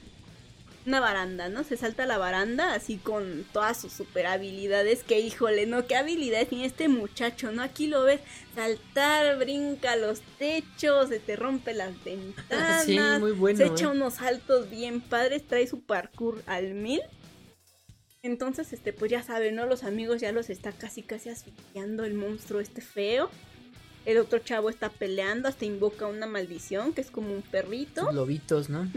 Una 0.87 1.01
baranda, 1.01 1.49
¿no? 1.49 1.65
Se 1.65 1.79
salta 1.79 2.05
la 2.05 2.19
baranda 2.19 2.75
así 2.75 2.99
con 2.99 3.47
todas 3.53 3.81
sus 3.81 3.93
super 3.93 4.27
habilidades. 4.27 5.03
Que 5.03 5.21
híjole, 5.21 5.67
¿no? 5.67 5.87
¿Qué 5.87 5.97
habilidades 5.97 6.51
tiene 6.51 6.67
este 6.67 6.89
muchacho, 6.89 7.53
no? 7.53 7.63
Aquí 7.63 7.87
lo 7.87 8.03
ves 8.03 8.21
saltar, 8.55 9.39
brinca 9.39 9.97
los 9.97 10.21
techos, 10.39 11.09
se 11.09 11.21
te 11.21 11.37
rompe 11.37 11.73
las 11.73 11.93
ventanas. 12.05 12.85
Sí, 12.85 12.99
muy 13.19 13.33
bueno, 13.33 13.59
Se 13.59 13.67
echa 13.67 13.87
¿eh? 13.87 13.89
unos 13.89 14.15
saltos 14.15 14.69
bien 14.69 15.01
padres, 15.01 15.47
trae 15.47 15.67
su 15.67 15.81
parkour 15.81 16.43
al 16.47 16.75
mil. 16.75 17.01
Entonces, 18.23 18.73
este, 18.73 18.93
pues 18.93 19.11
ya 19.11 19.23
saben, 19.23 19.55
¿no? 19.55 19.67
Los 19.67 19.85
amigos 19.85 20.21
ya 20.21 20.33
los 20.33 20.51
está 20.51 20.73
casi 20.73 21.03
casi 21.03 21.31
asfixiando 21.31 22.05
el 22.05 22.15
monstruo 22.15 22.61
este 22.61 22.81
feo. 22.81 23.31
El 24.05 24.19
otro 24.19 24.39
chavo 24.39 24.69
está 24.69 24.91
peleando, 24.91 25.49
hasta 25.49 25.65
invoca 25.65 26.07
una 26.07 26.27
maldición, 26.27 26.93
que 26.93 27.01
es 27.01 27.11
como 27.11 27.33
un 27.33 27.43
perrito. 27.43 28.11
Lobitos, 28.13 28.69
¿no? 28.69 28.91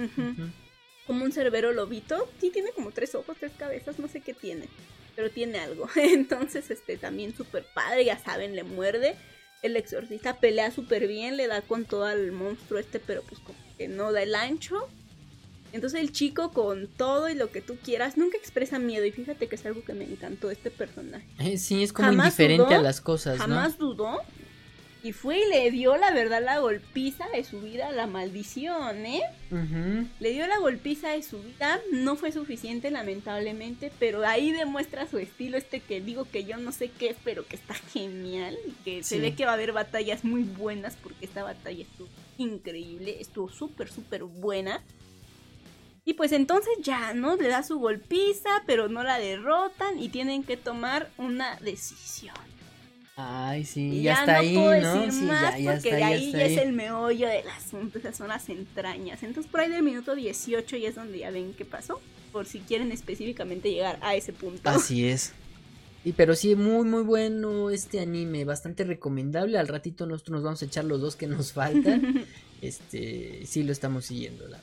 Como 1.08 1.24
un 1.26 1.32
cerbero 1.32 1.74
lobito. 1.74 2.30
Sí, 2.40 2.52
tiene 2.52 2.72
como 2.72 2.92
tres 2.92 3.16
ojos, 3.16 3.38
tres 3.40 3.54
cabezas, 3.58 3.98
no 3.98 4.08
sé 4.08 4.22
qué 4.22 4.34
tiene. 4.34 4.68
Pero 5.16 5.32
tiene 5.32 5.60
algo. 5.60 5.88
Entonces, 5.96 6.70
este, 6.70 6.98
también 6.98 7.36
súper 7.36 7.66
padre, 7.74 8.06
ya 8.06 8.20
saben, 8.20 8.56
le 8.56 8.64
muerde. 8.64 9.16
El 9.64 9.76
exorcista 9.76 10.36
pelea 10.36 10.70
súper 10.70 11.08
bien, 11.08 11.38
le 11.38 11.48
da 11.48 11.62
con 11.62 11.86
todo 11.86 12.06
al 12.06 12.32
monstruo 12.32 12.80
este, 12.80 13.00
pero 13.00 13.24
pues 13.24 13.40
como 13.40 13.58
que 13.78 13.88
no 13.88 14.12
da 14.12 14.22
el 14.22 14.36
ancho. 14.36 14.88
Entonces 15.74 16.00
el 16.00 16.12
chico 16.12 16.52
con 16.52 16.88
todo 16.88 17.30
y 17.30 17.36
lo 17.36 17.52
que 17.52 17.62
tú 17.62 17.78
quieras 17.78 18.18
nunca 18.18 18.38
expresa 18.38 18.80
miedo 18.80 19.06
y 19.06 19.12
fíjate 19.12 19.48
que 19.48 19.56
es 19.56 19.66
algo 19.66 19.84
que 19.84 19.94
me 19.94 20.06
encantó 20.06 20.50
este 20.50 20.72
personaje. 20.72 21.26
Eh, 21.40 21.58
sí, 21.58 21.84
es 21.84 21.92
como 21.92 22.08
Jamás 22.08 22.28
indiferente 22.28 22.66
dudó, 22.66 22.80
a 22.80 22.82
las 22.82 23.02
cosas, 23.02 23.38
Jamás 23.38 23.78
dudó 23.78 24.22
y 25.04 25.12
fue 25.12 25.40
y 25.40 25.50
le 25.50 25.72
dio 25.72 25.96
la 25.96 26.12
verdad 26.12 26.44
la 26.44 26.60
golpiza 26.60 27.28
de 27.30 27.44
su 27.44 27.62
vida 27.62 27.88
a 27.88 27.92
la 27.92 28.08
maldición, 28.08 29.06
¿eh? 29.06 29.22
Le 30.20 30.32
dio 30.32 30.48
la 30.48 30.58
golpiza 30.60 31.10
de 31.10 31.24
su 31.24 31.42
vida, 31.42 31.80
no 31.92 32.16
fue 32.16 32.32
suficiente 32.32 32.92
lamentablemente, 32.92 33.92
pero 34.00 34.26
ahí 34.26 34.52
demuestra 34.52 35.08
su 35.08 35.18
estilo 35.18 35.58
este 35.58 35.80
que 35.80 36.02
digo 36.02 36.26
que 36.30 36.44
yo 36.46 36.58
no 36.58 36.72
sé 36.72 36.90
qué 36.90 37.10
es, 37.12 37.18
pero 37.24 37.48
que 37.48 37.56
está 37.56 37.74
genial 37.74 38.58
y 38.66 38.72
que 38.84 39.04
se 39.04 39.20
ve 39.20 39.36
que 39.36 39.46
va 39.46 39.52
a 39.52 39.56
haber 39.56 39.72
batallas 39.72 40.24
muy 40.24 40.44
buenas 40.44 40.96
porque 41.02 41.26
esta 41.26 41.44
batalla 41.44 41.84
estuvo 41.84 42.10
increíble, 42.38 43.18
estuvo 43.20 43.50
súper 43.50 43.90
súper 43.90 44.24
buena. 44.24 44.84
Y 46.06 46.14
pues 46.14 46.32
entonces 46.32 46.74
ya, 46.82 47.14
¿no? 47.14 47.36
Le 47.36 47.50
da 47.50 47.64
su 47.64 47.80
golpiza, 47.80 48.64
pero 48.66 48.88
no 48.88 49.04
la 49.04 49.20
derrotan 49.20 50.00
y 50.00 50.08
tienen 50.08 50.44
que 50.44 50.56
tomar 50.56 51.12
una 51.18 51.58
decisión. 51.58 52.57
Ay, 53.20 53.66
sí, 53.66 53.82
Y 53.82 54.04
ya, 54.04 54.14
ya, 54.14 54.20
está 54.20 54.34
no 54.34 54.40
ahí, 54.40 54.54
puedo 54.54 54.82
¿no? 54.82 54.94
decir 55.02 55.12
Sí, 55.12 55.26
más 55.26 55.42
ya, 55.42 55.58
ya 55.58 55.72
porque 55.74 55.90
está, 55.90 55.98
de 55.98 56.04
ahí 56.04 56.32
ya 56.32 56.44
es 56.44 56.58
el 56.58 56.72
meollo 56.72 57.28
del 57.28 57.50
asunto, 57.50 57.98
esas 57.98 58.16
son 58.16 58.28
las 58.28 58.48
entrañas. 58.48 59.24
Entonces 59.24 59.52
por 59.52 59.62
ahí 59.62 59.72
del 59.72 59.82
minuto 59.82 60.14
18 60.14 60.78
ya 60.78 60.90
es 60.90 60.96
donde 60.96 61.18
ya 61.18 61.32
ven 61.32 61.56
qué 61.58 61.66
pasó, 61.66 62.00
por 62.32 62.46
si 62.46 62.60
quieren 62.60 62.92
específicamente 62.92 63.72
llegar 63.72 63.98
a 64.04 64.14
ese 64.14 64.34
punto. 64.34 64.70
Así 64.70 65.08
es. 65.08 65.34
Y 66.06 66.12
pero 66.12 66.36
sí, 66.36 66.56
muy 66.56 66.88
muy 66.88 67.02
bueno 67.02 67.72
este 67.72 68.00
anime, 68.00 68.46
bastante 68.46 68.84
recomendable. 68.84 69.58
Al 69.58 69.68
ratito 69.68 70.06
nosotros 70.06 70.36
nos 70.36 70.44
vamos 70.44 70.62
a 70.62 70.66
echar 70.66 70.86
los 70.86 71.02
dos 71.02 71.16
que 71.16 71.26
nos 71.26 71.54
faltan. 71.54 72.24
este, 72.62 73.48
sí 73.48 73.64
lo 73.64 73.72
estamos 73.72 74.06
siguiendo. 74.06 74.48
La... 74.48 74.62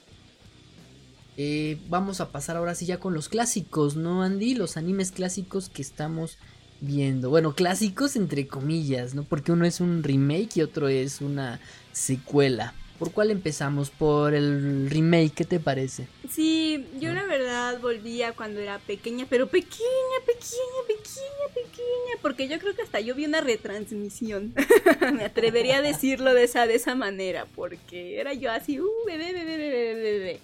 Eh, 1.37 1.79
vamos 1.89 2.21
a 2.21 2.31
pasar 2.31 2.57
ahora 2.57 2.77
sí 2.77 2.87
ya 2.87 3.01
con 3.01 3.15
los 3.15 3.29
clásicos, 3.29 3.97
¿no, 3.97 4.23
Andy? 4.23 4.55
Los 4.55 4.77
animes 4.77 5.11
clásicos 5.11 5.69
que 5.69 5.83
estamos 5.83 6.39
viendo. 6.85 7.31
Bueno, 7.31 7.55
clásicos 7.55 8.17
entre 8.17 8.47
comillas, 8.47 9.15
¿no? 9.15 9.25
Porque 9.25 9.53
uno 9.53 9.65
es 9.65 9.81
un 9.81 10.03
remake 10.03 10.57
y 10.57 10.63
otro 10.63 10.89
es 10.89 11.21
una 11.21 11.61
secuela. 11.93 12.75
¿Por 12.99 13.11
cuál 13.11 13.33
empezamos? 13.33 13.91
Por 13.91 14.35
el 14.35 14.89
remake, 14.89 15.33
¿qué 15.35 15.45
te 15.45 15.59
parece? 15.59 16.07
Sí, 16.31 16.87
yo 17.01 17.13
la 17.13 17.25
verdad 17.25 17.81
volvía 17.81 18.33
cuando 18.33 18.61
era 18.61 18.79
pequeña, 18.79 19.27
pero 19.29 19.49
pequeña, 19.49 20.21
pequeña, 20.25 20.87
pequeña, 20.87 21.55
pequeña, 21.55 22.23
porque 22.23 22.49
yo 22.49 22.59
creo 22.61 22.75
que 22.75 22.83
hasta 22.83 23.01
yo 23.01 23.17
vi 23.17 23.27
una 23.27 23.41
retransmisión. 23.41 24.55
Me 25.13 25.25
atrevería 25.25 25.79
a 25.79 25.83
decirlo 25.83 26.35
de 26.35 26.45
esa, 26.45 26.69
de 26.69 26.77
esa 26.77 26.95
manera, 26.95 27.47
porque 27.57 28.21
era 28.21 28.33
yo 28.33 28.53
así, 28.53 28.79
uh, 28.81 28.89
bebé, 29.07 29.33
bebé, 29.33 29.57
bebé, 29.57 29.95
bebé. 29.95 30.41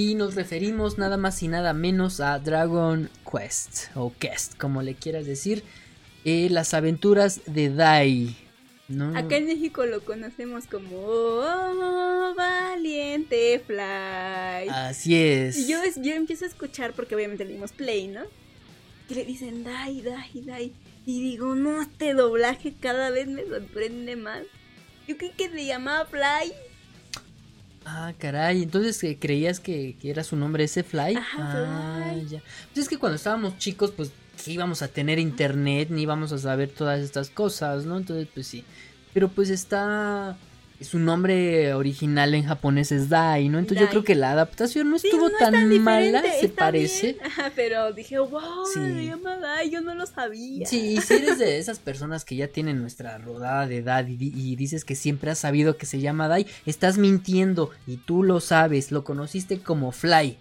Y 0.00 0.14
nos 0.14 0.36
referimos 0.36 0.96
nada 0.96 1.16
más 1.16 1.42
y 1.42 1.48
nada 1.48 1.72
menos 1.72 2.20
a 2.20 2.38
Dragon 2.38 3.10
Quest 3.28 3.86
o 3.96 4.12
Quest, 4.16 4.56
como 4.56 4.80
le 4.80 4.94
quieras 4.94 5.26
decir, 5.26 5.64
eh, 6.24 6.46
las 6.50 6.72
aventuras 6.72 7.40
de 7.46 7.74
Dai. 7.74 8.36
¿no? 8.86 9.18
Acá 9.18 9.38
en 9.38 9.46
México 9.46 9.84
lo 9.86 10.04
conocemos 10.04 10.68
como 10.68 10.96
oh, 11.00 12.32
Valiente 12.36 13.60
Fly. 13.66 14.68
Así 14.70 15.16
es. 15.16 15.58
Y 15.58 15.66
yo, 15.66 15.78
yo 15.96 16.14
empiezo 16.14 16.44
a 16.44 16.48
escuchar, 16.48 16.92
porque 16.92 17.16
obviamente 17.16 17.44
le 17.44 17.54
dimos 17.54 17.72
play, 17.72 18.06
¿no? 18.06 18.22
Que 19.08 19.16
le 19.16 19.24
dicen 19.24 19.64
Dai, 19.64 20.00
Dai, 20.00 20.42
Dai. 20.42 20.72
Y 21.06 21.22
digo, 21.22 21.56
no, 21.56 21.82
este 21.82 22.14
doblaje 22.14 22.72
cada 22.78 23.10
vez 23.10 23.26
me 23.26 23.44
sorprende 23.44 24.14
más. 24.14 24.44
Yo 25.08 25.16
creí 25.18 25.32
que 25.32 25.50
se 25.50 25.66
llamaba 25.66 26.06
Fly. 26.06 26.52
Ah, 27.90 28.12
caray, 28.18 28.62
entonces 28.62 29.02
eh, 29.02 29.16
creías 29.18 29.60
que, 29.60 29.96
que 29.98 30.10
era 30.10 30.22
su 30.22 30.36
nombre 30.36 30.64
ese 30.64 30.82
Fly. 30.82 31.16
Ajá, 31.16 31.38
ah, 31.38 32.10
Fly. 32.12 32.28
ya. 32.28 32.42
Pues 32.72 32.84
es 32.84 32.88
que 32.88 32.98
cuando 32.98 33.16
estábamos 33.16 33.56
chicos, 33.56 33.92
pues 33.96 34.12
que 34.44 34.52
íbamos 34.52 34.82
a 34.82 34.88
tener 34.88 35.18
internet, 35.18 35.88
ni 35.90 36.02
íbamos 36.02 36.30
a 36.32 36.38
saber 36.38 36.68
todas 36.68 37.00
estas 37.00 37.30
cosas, 37.30 37.86
¿no? 37.86 37.96
Entonces, 37.96 38.28
pues 38.32 38.46
sí. 38.46 38.62
Pero 39.14 39.28
pues 39.28 39.48
está. 39.48 40.36
Su 40.80 40.98
nombre 41.00 41.74
original 41.74 42.34
en 42.34 42.44
japonés 42.44 42.92
es 42.92 43.08
Dai, 43.08 43.48
¿no? 43.48 43.58
Entonces 43.58 43.84
yo 43.86 43.90
creo 43.90 44.04
que 44.04 44.14
la 44.14 44.30
adaptación 44.30 44.90
no 44.90 44.98
Sí, 44.98 45.08
estuvo 45.08 45.28
no 45.28 45.36
tan, 45.36 45.52
tan 45.52 45.80
mala, 45.82 46.22
se 46.40 46.48
parece. 46.48 47.14
bien. 47.14 47.16
Pero 47.56 47.92
dije, 47.92 48.18
wow, 48.20 48.64
Sí. 48.72 48.78
se 48.80 49.04
llama 49.06 49.36
Dai, 49.38 49.70
yo 49.70 49.80
no 49.80 49.94
lo 49.96 50.06
sabía. 50.06 50.66
Sí, 50.66 50.94
y 50.96 51.00
si 51.00 51.14
eres 51.14 51.38
de 51.38 51.58
esas 51.58 51.80
personas 51.80 52.24
que 52.24 52.36
ya 52.36 52.46
tienen 52.46 52.80
nuestra 52.80 53.18
rodada 53.18 53.66
de 53.66 53.78
edad 53.78 54.06
y, 54.06 54.16
y 54.20 54.54
dices 54.56 54.84
que 54.84 54.94
siempre 54.94 55.32
has 55.32 55.38
sabido 55.38 55.76
que 55.76 55.86
se 55.86 55.98
llama 56.00 56.28
Dai, 56.28 56.46
estás 56.64 56.96
mintiendo 56.96 57.70
y 57.86 57.96
tú 57.96 58.22
lo 58.22 58.38
sabes, 58.40 58.92
lo 58.92 59.02
conociste 59.02 59.58
como 59.58 59.90
Fly. 59.90 60.36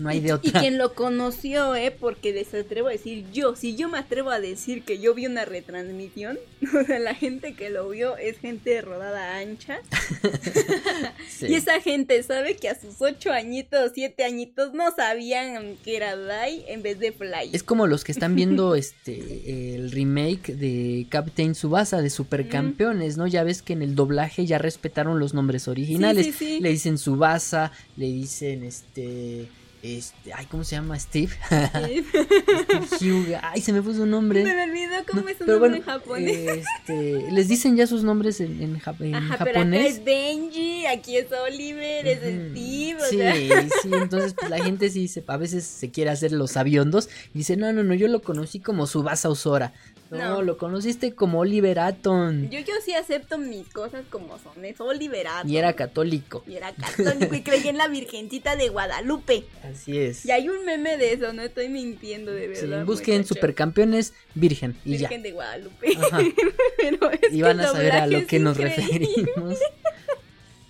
No 0.00 0.08
hay 0.08 0.20
de 0.20 0.28
Y 0.28 0.32
otra. 0.32 0.60
quien 0.60 0.78
lo 0.78 0.94
conoció, 0.94 1.74
¿eh? 1.74 1.90
Porque 1.90 2.32
les 2.32 2.52
atrevo 2.54 2.88
a 2.88 2.92
decir 2.92 3.24
yo, 3.32 3.54
si 3.56 3.76
yo 3.76 3.88
me 3.88 3.98
atrevo 3.98 4.30
a 4.30 4.40
decir 4.40 4.82
que 4.82 4.98
yo 4.98 5.14
vi 5.14 5.26
una 5.26 5.44
retransmisión, 5.44 6.38
o 6.82 6.84
sea, 6.84 6.98
la 6.98 7.14
gente 7.14 7.54
que 7.54 7.70
lo 7.70 7.88
vio 7.88 8.16
es 8.16 8.38
gente 8.38 8.70
de 8.70 8.80
rodada 8.82 9.38
ancha. 9.38 9.78
Sí. 11.28 11.46
Y 11.48 11.54
esa 11.54 11.80
gente 11.80 12.22
sabe 12.22 12.56
que 12.56 12.68
a 12.68 12.78
sus 12.78 13.00
ocho 13.00 13.32
añitos, 13.32 13.92
siete 13.94 14.24
añitos, 14.24 14.74
no 14.74 14.94
sabían 14.94 15.76
que 15.84 15.96
era 15.96 16.16
Dai 16.16 16.64
en 16.68 16.82
vez 16.82 16.98
de 16.98 17.12
Fly. 17.12 17.50
Es 17.52 17.62
como 17.62 17.86
los 17.86 18.04
que 18.04 18.12
están 18.12 18.34
viendo 18.34 18.74
este 18.74 19.74
el 19.74 19.90
remake 19.90 20.54
de 20.54 21.06
Captain 21.08 21.54
Subasa 21.54 22.02
de 22.02 22.10
Supercampeones, 22.10 23.16
¿no? 23.16 23.26
Ya 23.26 23.42
ves 23.44 23.62
que 23.62 23.72
en 23.72 23.82
el 23.82 23.94
doblaje 23.94 24.44
ya 24.44 24.58
respetaron 24.58 25.18
los 25.18 25.32
nombres 25.34 25.68
originales. 25.68 26.26
Sí, 26.26 26.32
sí, 26.32 26.44
sí. 26.56 26.60
Le 26.60 26.70
dicen 26.70 26.98
Subasa, 26.98 27.72
le 27.96 28.06
dicen 28.06 28.64
este 28.64 29.48
este, 29.82 30.32
ay, 30.34 30.46
¿cómo 30.46 30.62
se 30.64 30.76
llama? 30.76 30.98
Steve. 30.98 31.32
Steve 31.48 32.04
Hyuga. 33.00 33.40
Ay, 33.52 33.60
se 33.60 33.72
me 33.72 33.82
puso 33.82 34.02
un 34.02 34.10
nombre. 34.10 34.44
Se 34.44 34.54
me 34.54 34.62
olvidó 34.64 34.94
cómo 35.08 35.22
No, 35.22 35.28
es 35.28 35.38
su 35.38 35.44
pero 35.46 35.58
nombre 35.58 35.70
bueno, 35.70 35.76
en 35.76 35.82
japonés. 35.82 36.64
Este, 36.78 37.32
les 37.32 37.48
dicen 37.48 37.76
ya 37.76 37.86
sus 37.86 38.02
nombres 38.04 38.40
en, 38.40 38.62
en, 38.62 38.80
jap- 38.80 39.00
en 39.00 39.14
Ajá, 39.14 39.38
pero 39.38 39.50
acá 39.50 39.54
japonés. 39.60 39.94
es 39.96 40.04
Benji, 40.04 40.86
aquí 40.86 41.16
es 41.16 41.26
Oliver, 41.32 42.06
es. 42.06 42.18
Steve, 42.18 42.96
o 43.00 43.04
Sí, 43.08 43.16
sea. 43.16 43.34
sí, 43.82 43.90
entonces 43.92 44.34
pues 44.34 44.50
la 44.50 44.62
gente 44.62 44.90
sí 44.90 45.08
se, 45.08 45.24
a 45.26 45.36
veces 45.36 45.64
se 45.64 45.90
quiere 45.90 46.10
hacer 46.10 46.32
los 46.32 46.56
aviondos 46.56 47.08
y 47.34 47.38
dice, 47.38 47.56
no, 47.56 47.72
no, 47.72 47.82
no, 47.82 47.94
yo 47.94 48.08
lo 48.08 48.22
conocí 48.22 48.60
como 48.60 48.86
Subasa 48.86 49.28
Osora. 49.30 49.72
No, 50.10 50.18
No. 50.18 50.42
lo 50.42 50.58
conociste 50.58 51.14
como 51.14 51.38
Oliver 51.38 51.78
Atom 51.78 52.50
Yo, 52.50 52.58
yo 52.58 52.74
sí 52.84 52.92
acepto 52.94 53.38
mis 53.38 53.68
cosas 53.68 54.04
como 54.10 54.38
son, 54.40 54.64
es 54.64 54.80
Oliver 54.80 55.28
Atom. 55.28 55.48
y 55.48 55.56
era 55.56 55.72
católico. 55.74 56.42
Y 56.48 56.54
era 56.56 56.72
católico 56.72 57.32
y 57.34 57.42
creía 57.42 57.70
en 57.70 57.78
la 57.78 57.86
Virgencita 57.88 58.56
de 58.56 58.68
Guadalupe. 58.70 59.44
Así 59.62 59.98
es. 59.98 60.26
Y 60.26 60.32
hay 60.32 60.48
un 60.48 60.64
meme 60.64 60.96
de 60.96 61.12
eso, 61.12 61.32
no 61.32 61.42
estoy 61.42 61.68
mintiendo 61.68 62.32
de 62.32 62.54
Sí, 62.56 62.66
verdad. 62.66 62.84
busquen 62.84 63.18
muchachos. 63.18 63.36
Supercampeones 63.36 64.14
Virgen 64.34 64.76
y 64.84 64.92
ya. 64.98 65.08
Virgen 65.08 65.22
de 65.22 65.32
Guadalupe. 65.32 65.96
Ajá. 65.96 66.18
Pero 66.76 67.10
es 67.12 67.32
Y 67.32 67.42
van 67.42 67.60
a 67.60 67.68
saber 67.68 67.92
a 67.92 68.06
lo 68.08 68.26
que 68.26 68.38
nos 68.40 68.58
increíble. 68.58 68.86
referimos. 69.08 69.58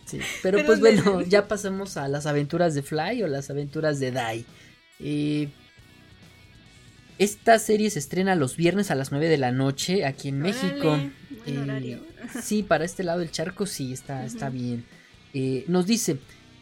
Sí, 0.07 0.19
pero, 0.43 0.57
Pero 0.59 0.67
pues 0.67 0.81
bueno. 0.81 1.23
ya 1.23 1.47
pasamos 1.47 1.97
a 1.97 2.09
las 2.09 2.27
aventuras 2.27 2.75
de 2.75 2.83
Fly 2.83 3.23
o 3.23 3.29
las 3.29 3.49
aventuras 3.49 4.01
de 4.01 4.11
Dai. 4.11 4.45
Eh, 4.99 5.49
esta 7.21 7.59
serie 7.59 7.91
se 7.91 7.99
estrena 7.99 8.35
los 8.35 8.57
viernes 8.57 8.91
a 8.91 8.95
las 8.95 9.11
9 9.11 9.29
de 9.29 9.37
la 9.37 9.53
noche 9.53 10.07
aquí 10.07 10.29
en 10.29 10.39
México. 10.39 10.99
Órale, 11.63 11.93
Eh, 11.93 12.01
sí, 12.43 12.63
para 12.63 12.87
este 12.87 13.05
lado 13.05 13.19
del 13.19 13.31
charco 13.31 13.67
sí, 13.67 13.93
está, 13.93 14.25
está 14.25 14.49
bien. 14.49 14.87
Eh, 15.35 15.67
nos 15.69 15.85
dice, 15.85 16.17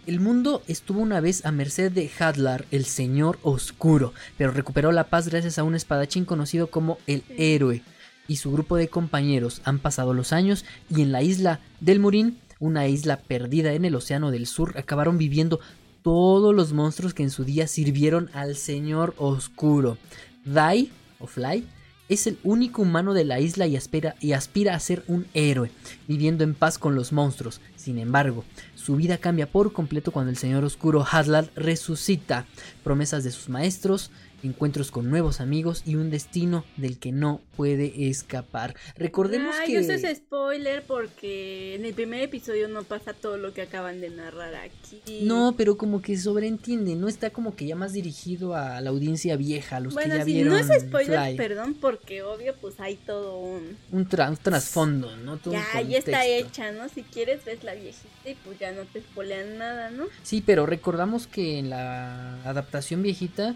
el 0.09 0.19
mundo 0.19 0.65
estuvo 0.67 1.01
una 1.01 1.21
vez 1.21 1.47
a 1.47 1.53
merced 1.53 1.93
de 1.93 2.11
Hadlar, 2.19 2.65
el 2.73 2.87
Señor 2.87 3.39
Oscuro, 3.43 4.15
pero 4.37 4.51
recuperó 4.51 4.91
la 4.91 5.05
paz 5.05 5.29
gracias 5.29 5.61
a 5.61 5.63
un 5.63 5.77
espadachín 5.77 6.25
conocido 6.25 6.67
como 6.67 6.99
el 7.07 7.23
Héroe. 7.37 7.83
Y 8.27 8.39
su 8.39 8.51
grupo 8.51 8.77
de 8.77 8.89
compañeros 8.89 9.63
han 9.63 9.79
pasado 9.79 10.13
los 10.13 10.33
años 10.33 10.65
y 10.91 11.03
en 11.03 11.13
la 11.13 11.23
isla 11.23 11.61
del 11.79 12.01
Murín, 12.01 12.37
una 12.59 12.89
isla 12.89 13.19
perdida 13.19 13.75
en 13.75 13.85
el 13.85 13.95
Océano 13.95 14.33
del 14.33 14.49
Sur, 14.49 14.77
acabaron 14.77 15.19
viviendo 15.19 15.61
todos 16.03 16.55
los 16.55 16.73
monstruos 16.73 17.15
que 17.15 17.23
en 17.23 17.31
su 17.31 17.45
día 17.45 17.67
sirvieron 17.67 18.31
al 18.33 18.57
Señor 18.57 19.15
Oscuro. 19.19 19.99
Dai, 20.45 20.91
o 21.19 21.27
Fly, 21.27 21.67
es 22.09 22.27
el 22.27 22.39
único 22.43 22.83
humano 22.83 23.13
de 23.13 23.25
la 23.25 23.39
isla 23.39 23.67
y 23.67 23.77
aspira, 23.77 24.15
y 24.21 24.33
aspira 24.33 24.75
a 24.75 24.81
ser 24.81 25.05
un 25.09 25.27
héroe, 25.35 25.71
viviendo 26.07 26.43
en 26.43 26.55
paz 26.55 26.79
con 26.79 26.95
los 26.95 27.13
monstruos. 27.13 27.61
Sin 27.77 27.99
embargo, 27.99 28.45
su 28.75 28.97
vida 28.97 29.19
cambia 29.19 29.51
por 29.51 29.73
completo 29.73 30.11
cuando 30.11 30.31
el 30.31 30.39
señor 30.39 30.65
oscuro 30.65 31.05
Hadlar 31.05 31.51
resucita. 31.55 32.47
Promesas 32.83 33.25
de 33.25 33.31
sus 33.31 33.51
maestros, 33.51 34.11
encuentros 34.43 34.91
con 34.91 35.11
nuevos 35.11 35.41
amigos 35.41 35.83
y 35.85 35.97
un 35.97 36.11
destino 36.11 36.65
del 36.77 36.99
que 36.99 37.13
no 37.13 37.41
puede 37.57 38.09
escapar. 38.09 38.77
Recordemos 38.97 39.55
Ay, 39.61 39.73
que... 39.73 39.79
eso 39.79 39.93
es 39.93 40.19
spoiler 40.19 40.85
porque 40.85 41.75
en 41.75 41.85
el 41.85 41.95
primer 41.95 42.23
episodio 42.23 42.69
no 42.69 42.85
pasa 42.85 43.13
todo 43.15 43.37
lo 43.37 43.53
que 43.53 43.63
acaban 43.63 44.01
de 44.01 44.11
narrar 44.11 44.55
aquí. 44.55 45.01
No, 45.23 45.55
pero 45.57 45.77
como 45.77 46.03
que 46.03 46.17
sobreentiende, 46.17 46.95
no 46.95 47.09
está 47.09 47.31
como 47.31 47.57
que 47.57 47.67
ya 47.67 47.77
más 47.77 47.93
dirigido 47.93 48.55
a 48.55 48.81
la 48.81 48.91
audiencia 48.91 49.37
vieja, 49.37 49.77
a 49.77 49.81
los 49.81 49.95
bueno, 49.95 50.13
que 50.13 50.19
ya 50.19 50.25
sí, 50.25 50.33
vieron 50.35 50.53
no 50.55 50.59
es 50.59 50.83
spoiler, 50.83 51.21
Fly. 51.21 51.37
perdón, 51.37 51.75
porque 51.81 52.23
obvio 52.23 52.55
pues 52.61 52.79
hay 52.81 52.97
todo 52.97 53.39
un... 53.39 53.77
un, 53.93 54.09
tra- 54.09 54.31
un 54.31 54.37
trasfondo, 54.37 55.17
¿no? 55.17 55.37
Todo 55.39 55.55
un 55.55 55.61
Ya, 55.89 55.99
está 55.99 56.27
hecha, 56.27 56.73
¿no? 56.73 56.89
Si 56.89 57.03
quieres 57.03 57.45
ves 57.45 57.65
la 57.65 57.75
viejita 57.75 58.31
y 58.31 58.35
pues 58.45 58.59
ya 58.59 58.73
no 58.73 58.83
te 58.85 59.01
spoilean 59.01 59.59
nada, 59.59 59.91
¿no? 59.91 60.07
Sí, 60.23 60.43
pero 60.45 60.67
recordamos 60.67 61.27
que 61.27 61.59
en 61.59 61.71
la 61.71 62.43
adaptación 62.45 63.03
viejita 63.03 63.55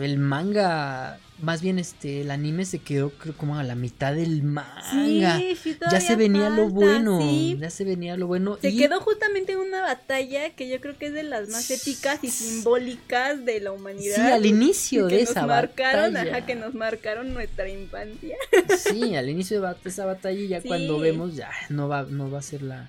el 0.00 0.18
manga, 0.18 1.18
más 1.40 1.60
bien 1.60 1.78
este, 1.78 2.20
el 2.22 2.30
anime 2.30 2.64
se 2.64 2.78
quedó 2.78 3.10
creo 3.10 3.36
como 3.36 3.58
a 3.58 3.62
la 3.64 3.74
mitad 3.74 4.14
del 4.14 4.42
manga. 4.42 5.38
Sí, 5.38 5.56
sí, 5.56 5.76
ya 5.90 6.00
se 6.00 6.16
venía 6.16 6.48
lo 6.50 6.68
bueno, 6.68 7.20
sí. 7.20 7.56
ya 7.60 7.70
se 7.70 7.84
venía 7.84 8.16
lo 8.16 8.26
bueno. 8.26 8.58
Se 8.60 8.70
y 8.70 8.78
quedó 8.78 9.00
justamente 9.00 9.52
en 9.52 9.58
una 9.58 9.82
batalla 9.82 10.50
que 10.50 10.68
yo 10.68 10.80
creo 10.80 10.96
que 10.96 11.06
es 11.06 11.12
de 11.12 11.24
las 11.24 11.48
más 11.48 11.70
épicas 11.70 12.20
y 12.22 12.30
simbólicas 12.30 13.44
de 13.44 13.60
la 13.60 13.72
humanidad. 13.72 14.16
Sí, 14.16 14.20
al 14.20 14.46
inicio 14.46 15.08
que 15.08 15.16
de 15.16 15.20
nos 15.22 15.30
esa 15.30 15.46
marcaron, 15.46 16.14
batalla. 16.14 16.36
ajá, 16.36 16.46
que 16.46 16.54
nos 16.54 16.74
marcaron 16.74 17.34
nuestra 17.34 17.68
infancia. 17.68 18.36
Sí, 18.78 19.14
al 19.16 19.28
inicio 19.28 19.60
de 19.60 19.74
esa 19.84 20.06
batalla 20.06 20.40
y 20.40 20.48
ya 20.48 20.62
cuando 20.62 20.98
vemos 20.98 21.34
ya 21.36 21.50
no 21.68 21.88
va, 21.88 22.04
no 22.04 22.30
va 22.30 22.38
a 22.38 22.42
ser 22.42 22.62
la, 22.62 22.88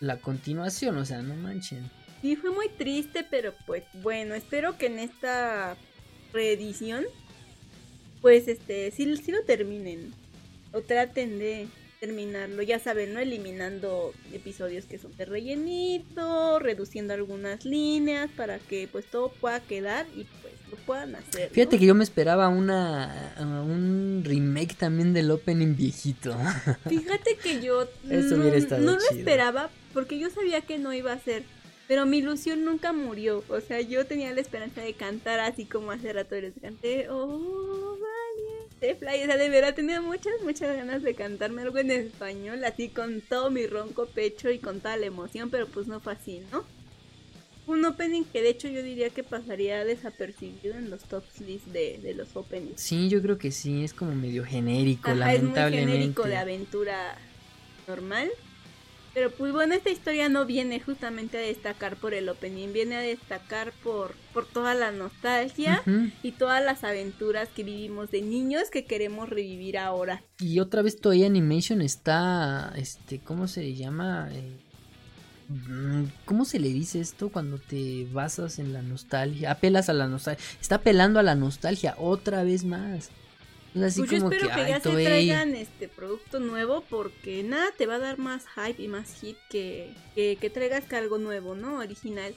la 0.00 0.16
continuación, 0.18 0.96
o 0.98 1.04
sea, 1.04 1.22
no 1.22 1.34
manchen. 1.36 1.90
Sí, 2.20 2.36
fue 2.36 2.50
muy 2.50 2.68
triste, 2.70 3.24
pero 3.28 3.52
pues 3.66 3.84
bueno, 4.02 4.34
espero 4.34 4.78
que 4.78 4.86
en 4.86 4.98
esta 4.98 5.76
reedición, 6.34 7.04
pues 8.20 8.48
este, 8.48 8.90
sí, 8.90 9.16
sí 9.16 9.32
lo 9.32 9.42
terminen. 9.44 10.12
O 10.72 10.82
traten 10.82 11.38
de 11.38 11.68
terminarlo, 12.00 12.62
ya 12.62 12.78
saben, 12.78 13.14
¿no? 13.14 13.20
Eliminando 13.20 14.12
episodios 14.32 14.84
que 14.84 14.98
son 14.98 15.16
de 15.16 15.24
rellenito, 15.24 16.58
reduciendo 16.58 17.14
algunas 17.14 17.64
líneas 17.64 18.30
para 18.36 18.58
que 18.58 18.88
pues 18.90 19.06
todo 19.06 19.30
pueda 19.40 19.60
quedar 19.60 20.06
y 20.14 20.24
pues 20.42 20.54
lo 20.70 20.76
puedan 20.84 21.14
hacer. 21.14 21.48
¿no? 21.48 21.54
Fíjate 21.54 21.78
que 21.78 21.86
yo 21.86 21.94
me 21.94 22.04
esperaba 22.04 22.48
una 22.48 23.34
un 23.40 24.22
remake 24.24 24.74
también 24.74 25.14
del 25.14 25.30
opening 25.30 25.76
viejito. 25.76 26.36
Fíjate 26.88 27.36
que 27.42 27.62
yo 27.62 27.88
Eso 28.10 28.36
no, 28.36 28.44
no 28.44 28.92
lo 28.92 29.10
esperaba 29.10 29.70
porque 29.94 30.18
yo 30.18 30.28
sabía 30.28 30.60
que 30.60 30.78
no 30.78 30.92
iba 30.92 31.12
a 31.12 31.18
ser. 31.18 31.44
Pero 31.86 32.06
mi 32.06 32.18
ilusión 32.18 32.64
nunca 32.64 32.92
murió. 32.92 33.44
O 33.48 33.60
sea, 33.60 33.80
yo 33.80 34.06
tenía 34.06 34.32
la 34.32 34.40
esperanza 34.40 34.80
de 34.80 34.94
cantar 34.94 35.40
así 35.40 35.66
como 35.66 35.90
hace 35.90 36.12
rato 36.12 36.34
les 36.34 36.54
canté. 36.60 37.08
Oh, 37.10 37.98
valiente 37.98 38.94
fly. 38.96 39.22
O 39.22 39.26
sea, 39.26 39.36
de 39.36 39.48
verdad 39.50 39.74
tenía 39.74 40.00
muchas, 40.00 40.32
muchas 40.42 40.74
ganas 40.76 41.02
de 41.02 41.14
cantarme 41.14 41.62
algo 41.62 41.76
en 41.78 41.90
español, 41.90 42.64
así 42.64 42.88
con 42.88 43.20
todo 43.20 43.50
mi 43.50 43.66
ronco 43.66 44.06
pecho 44.06 44.50
y 44.50 44.58
con 44.58 44.80
toda 44.80 44.96
la 44.96 45.06
emoción, 45.06 45.50
pero 45.50 45.66
pues 45.66 45.86
no 45.86 46.00
fue 46.00 46.14
así, 46.14 46.42
¿no? 46.50 46.64
Un 47.66 47.82
opening 47.84 48.24
que 48.24 48.42
de 48.42 48.50
hecho 48.50 48.68
yo 48.68 48.82
diría 48.82 49.08
que 49.08 49.22
pasaría 49.22 49.84
desapercibido 49.86 50.74
en 50.74 50.90
los 50.90 51.02
top 51.04 51.24
list 51.46 51.66
de, 51.68 51.98
de 52.02 52.12
los 52.14 52.34
openings. 52.36 52.78
Sí, 52.80 53.08
yo 53.08 53.22
creo 53.22 53.38
que 53.38 53.50
sí, 53.50 53.84
es 53.84 53.94
como 53.94 54.14
medio 54.14 54.44
genérico, 54.44 55.10
Ajá, 55.10 55.32
es 55.34 55.40
muy 55.42 55.48
lamentablemente. 55.52 55.92
genérico 55.92 56.22
de 56.24 56.36
aventura 56.36 57.16
normal. 57.88 58.30
Pero 59.14 59.30
pues 59.30 59.52
bueno, 59.52 59.74
esta 59.74 59.90
historia 59.90 60.28
no 60.28 60.44
viene 60.44 60.80
justamente 60.80 61.38
a 61.38 61.40
destacar 61.40 61.96
por 61.96 62.14
el 62.14 62.28
opening, 62.28 62.72
viene 62.72 62.96
a 62.96 63.00
destacar 63.00 63.72
por, 63.84 64.16
por 64.32 64.44
toda 64.44 64.74
la 64.74 64.90
nostalgia 64.90 65.82
y 66.22 66.32
todas 66.32 66.62
las 66.64 66.82
aventuras 66.82 67.48
que 67.48 67.62
vivimos 67.62 68.10
de 68.10 68.22
niños 68.22 68.70
que 68.72 68.84
queremos 68.84 69.28
revivir 69.28 69.78
ahora. 69.78 70.24
Y 70.40 70.58
otra 70.58 70.82
vez 70.82 71.00
Toei 71.00 71.24
Animation 71.24 71.80
está, 71.80 72.72
este, 72.76 73.20
¿cómo 73.20 73.46
se 73.46 73.74
llama? 73.74 74.28
Eh, 74.32 74.56
¿Cómo 76.24 76.44
se 76.44 76.58
le 76.58 76.68
dice 76.70 77.00
esto 77.00 77.28
cuando 77.28 77.58
te 77.58 78.08
basas 78.12 78.58
en 78.58 78.72
la 78.72 78.82
nostalgia? 78.82 79.52
Apelas 79.52 79.88
a 79.88 79.92
la 79.92 80.08
nostalgia. 80.08 80.44
Está 80.60 80.76
apelando 80.76 81.20
a 81.20 81.22
la 81.22 81.36
nostalgia 81.36 81.94
otra 81.98 82.42
vez 82.42 82.64
más. 82.64 83.10
Así 83.82 84.00
Pues 84.00 84.10
yo 84.10 84.16
espero 84.18 84.48
que, 84.54 84.68
ya 84.68 84.80
se 84.80 84.90
traigan 84.90 85.54
este 85.54 85.88
producto 85.88 86.38
nuevo 86.38 86.84
porque 86.88 87.42
nada 87.42 87.66
te 87.76 87.86
va 87.86 87.96
a 87.96 87.98
dar 87.98 88.18
más 88.18 88.44
hype 88.54 88.80
y 88.82 88.88
más 88.88 89.12
hit 89.20 89.36
que, 89.50 89.92
que, 90.14 90.36
que 90.40 90.48
traigas 90.50 90.84
que 90.84 90.94
algo 90.96 91.18
nuevo, 91.18 91.54
¿no? 91.56 91.78
Original. 91.78 92.34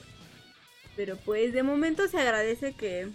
Pero 0.96 1.16
pues 1.16 1.52
de 1.52 1.62
momento 1.62 2.08
se 2.08 2.18
agradece 2.18 2.72
que, 2.72 3.08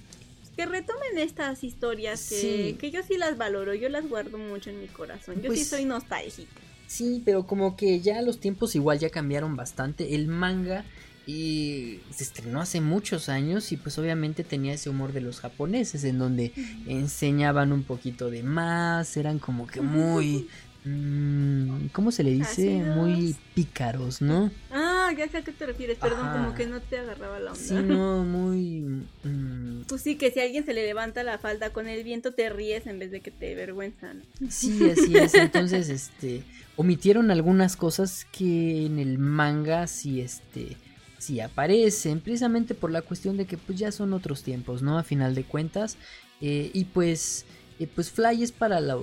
que 0.55 0.65
retomen 0.65 1.17
estas 1.17 1.65
historias 1.65 2.29
que, 2.29 2.35
Sí. 2.35 2.77
que 2.79 2.91
yo 2.91 3.03
sí 3.03 3.17
las 3.17 3.37
valoro, 3.37 3.73
yo 3.73 3.89
las 3.89 4.07
guardo 4.07 4.37
mucho 4.37 4.69
en 4.69 4.79
mi 4.79 4.87
corazón. 4.87 5.35
Yo 5.35 5.41
sí 5.41 5.47
Pues- 5.47 5.67
soy 5.67 5.83
nostálgica. 5.85 6.61
Sí, 6.87 7.21
pero 7.25 7.45
como 7.47 7.75
que 7.75 7.99
ya 8.01 8.21
los 8.21 8.39
tiempos 8.39 8.75
igual 8.75 8.99
ya 8.99 9.09
cambiaron 9.09 9.55
bastante. 9.55 10.13
El 10.15 10.27
manga 10.27 10.85
y 11.25 12.01
se 12.11 12.23
estrenó 12.23 12.61
hace 12.61 12.81
muchos 12.81 13.29
años 13.29 13.71
y 13.71 13.77
pues 13.77 13.97
obviamente 13.97 14.43
tenía 14.43 14.73
ese 14.73 14.89
humor 14.89 15.13
de 15.13 15.21
los 15.21 15.39
japoneses 15.39 16.03
en 16.03 16.19
donde 16.19 16.51
enseñaban 16.87 17.71
un 17.71 17.83
poquito 17.83 18.29
de 18.29 18.43
más, 18.43 19.15
eran 19.17 19.39
como 19.39 19.67
que 19.67 19.81
muy... 19.81 20.47
mm, 20.85 21.87
¿Cómo 21.93 22.11
se 22.11 22.23
le 22.23 22.31
dice? 22.31 22.81
Muy 22.81 23.35
pícaros, 23.55 24.21
¿no? 24.21 24.51
Ah, 24.69 25.11
ya 25.17 25.27
sé 25.29 25.37
a 25.37 25.41
qué 25.43 25.51
te 25.53 25.65
refieres, 25.65 25.97
perdón, 25.97 26.27
Ajá. 26.27 26.37
como 26.43 26.55
que 26.55 26.65
no 26.65 26.81
te 26.81 26.97
agarraba 26.97 27.39
la 27.39 27.53
onda. 27.53 27.63
Sí, 27.63 27.73
no, 27.75 28.23
muy... 28.25 28.81
mm, 29.23 29.83
Pues 29.87 30.01
sí, 30.01 30.17
que 30.17 30.29
si 30.31 30.41
a 30.41 30.43
alguien 30.43 30.65
se 30.65 30.73
le 30.73 30.85
levanta 30.85 31.23
la 31.23 31.37
falda 31.37 31.71
con 31.71 31.87
el 31.87 32.03
viento, 32.03 32.33
te 32.33 32.49
ríes 32.49 32.85
en 32.85 32.99
vez 32.99 33.11
de 33.11 33.21
que 33.21 33.31
te 33.31 33.55
vergüenzan. 33.55 34.23
Sí, 34.49 34.89
así 34.89 35.15
es. 35.15 35.33
Entonces, 35.35 35.87
este, 35.87 36.43
omitieron 36.75 37.31
algunas 37.31 37.77
cosas 37.77 38.25
que 38.31 38.85
en 38.85 38.99
el 38.99 39.19
manga 39.19 39.87
sí, 39.87 40.19
este, 40.19 40.75
sí 41.23 41.39
aparecen, 41.39 42.19
precisamente 42.21 42.73
por 42.75 42.91
la 42.91 43.01
cuestión 43.01 43.37
de 43.37 43.45
que 43.45 43.57
pues 43.57 43.77
ya 43.79 43.91
son 43.91 44.13
otros 44.13 44.43
tiempos, 44.43 44.81
¿no? 44.81 44.97
A 44.97 45.03
final 45.03 45.35
de 45.35 45.43
cuentas. 45.43 45.97
Eh, 46.41 46.71
y 46.73 46.85
pues, 46.85 47.45
eh, 47.79 47.87
pues 47.87 48.11
Fly 48.11 48.43
es 48.43 48.51
para 48.51 48.79
la... 48.79 48.97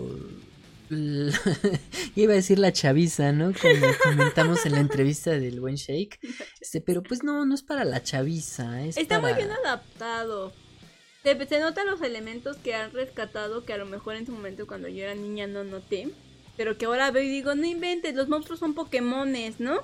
la- 0.88 1.40
iba 2.16 2.32
a 2.32 2.36
decir 2.36 2.58
la 2.58 2.72
chaviza, 2.72 3.32
¿no? 3.32 3.52
Como 3.60 3.86
comentamos 4.02 4.66
en 4.66 4.72
la 4.72 4.80
entrevista 4.80 5.30
del 5.30 5.60
buen 5.60 5.76
Shake. 5.76 6.18
Este, 6.60 6.80
pero 6.80 7.02
pues 7.02 7.22
no, 7.22 7.44
no 7.46 7.54
es 7.54 7.62
para 7.62 7.84
la 7.84 8.02
chaviza. 8.02 8.84
Es 8.84 8.96
Está 8.96 9.20
muy 9.20 9.32
bien 9.34 9.50
adaptado. 9.64 10.52
Se, 11.22 11.46
se 11.46 11.60
notan 11.60 11.86
los 11.86 12.00
elementos 12.02 12.56
que 12.56 12.74
han 12.74 12.92
rescatado 12.92 13.64
que 13.64 13.72
a 13.72 13.78
lo 13.78 13.86
mejor 13.86 14.16
en 14.16 14.26
su 14.26 14.32
momento 14.32 14.66
cuando 14.66 14.88
yo 14.88 15.04
era 15.04 15.14
niña 15.14 15.46
no 15.46 15.64
noté. 15.64 16.10
Pero 16.56 16.76
que 16.76 16.84
ahora 16.86 17.10
veo 17.10 17.22
y 17.22 17.28
digo, 17.28 17.54
no 17.54 17.64
inventes, 17.66 18.14
los 18.14 18.28
monstruos 18.28 18.58
son 18.60 18.74
Pokémones, 18.74 19.60
¿no? 19.60 19.80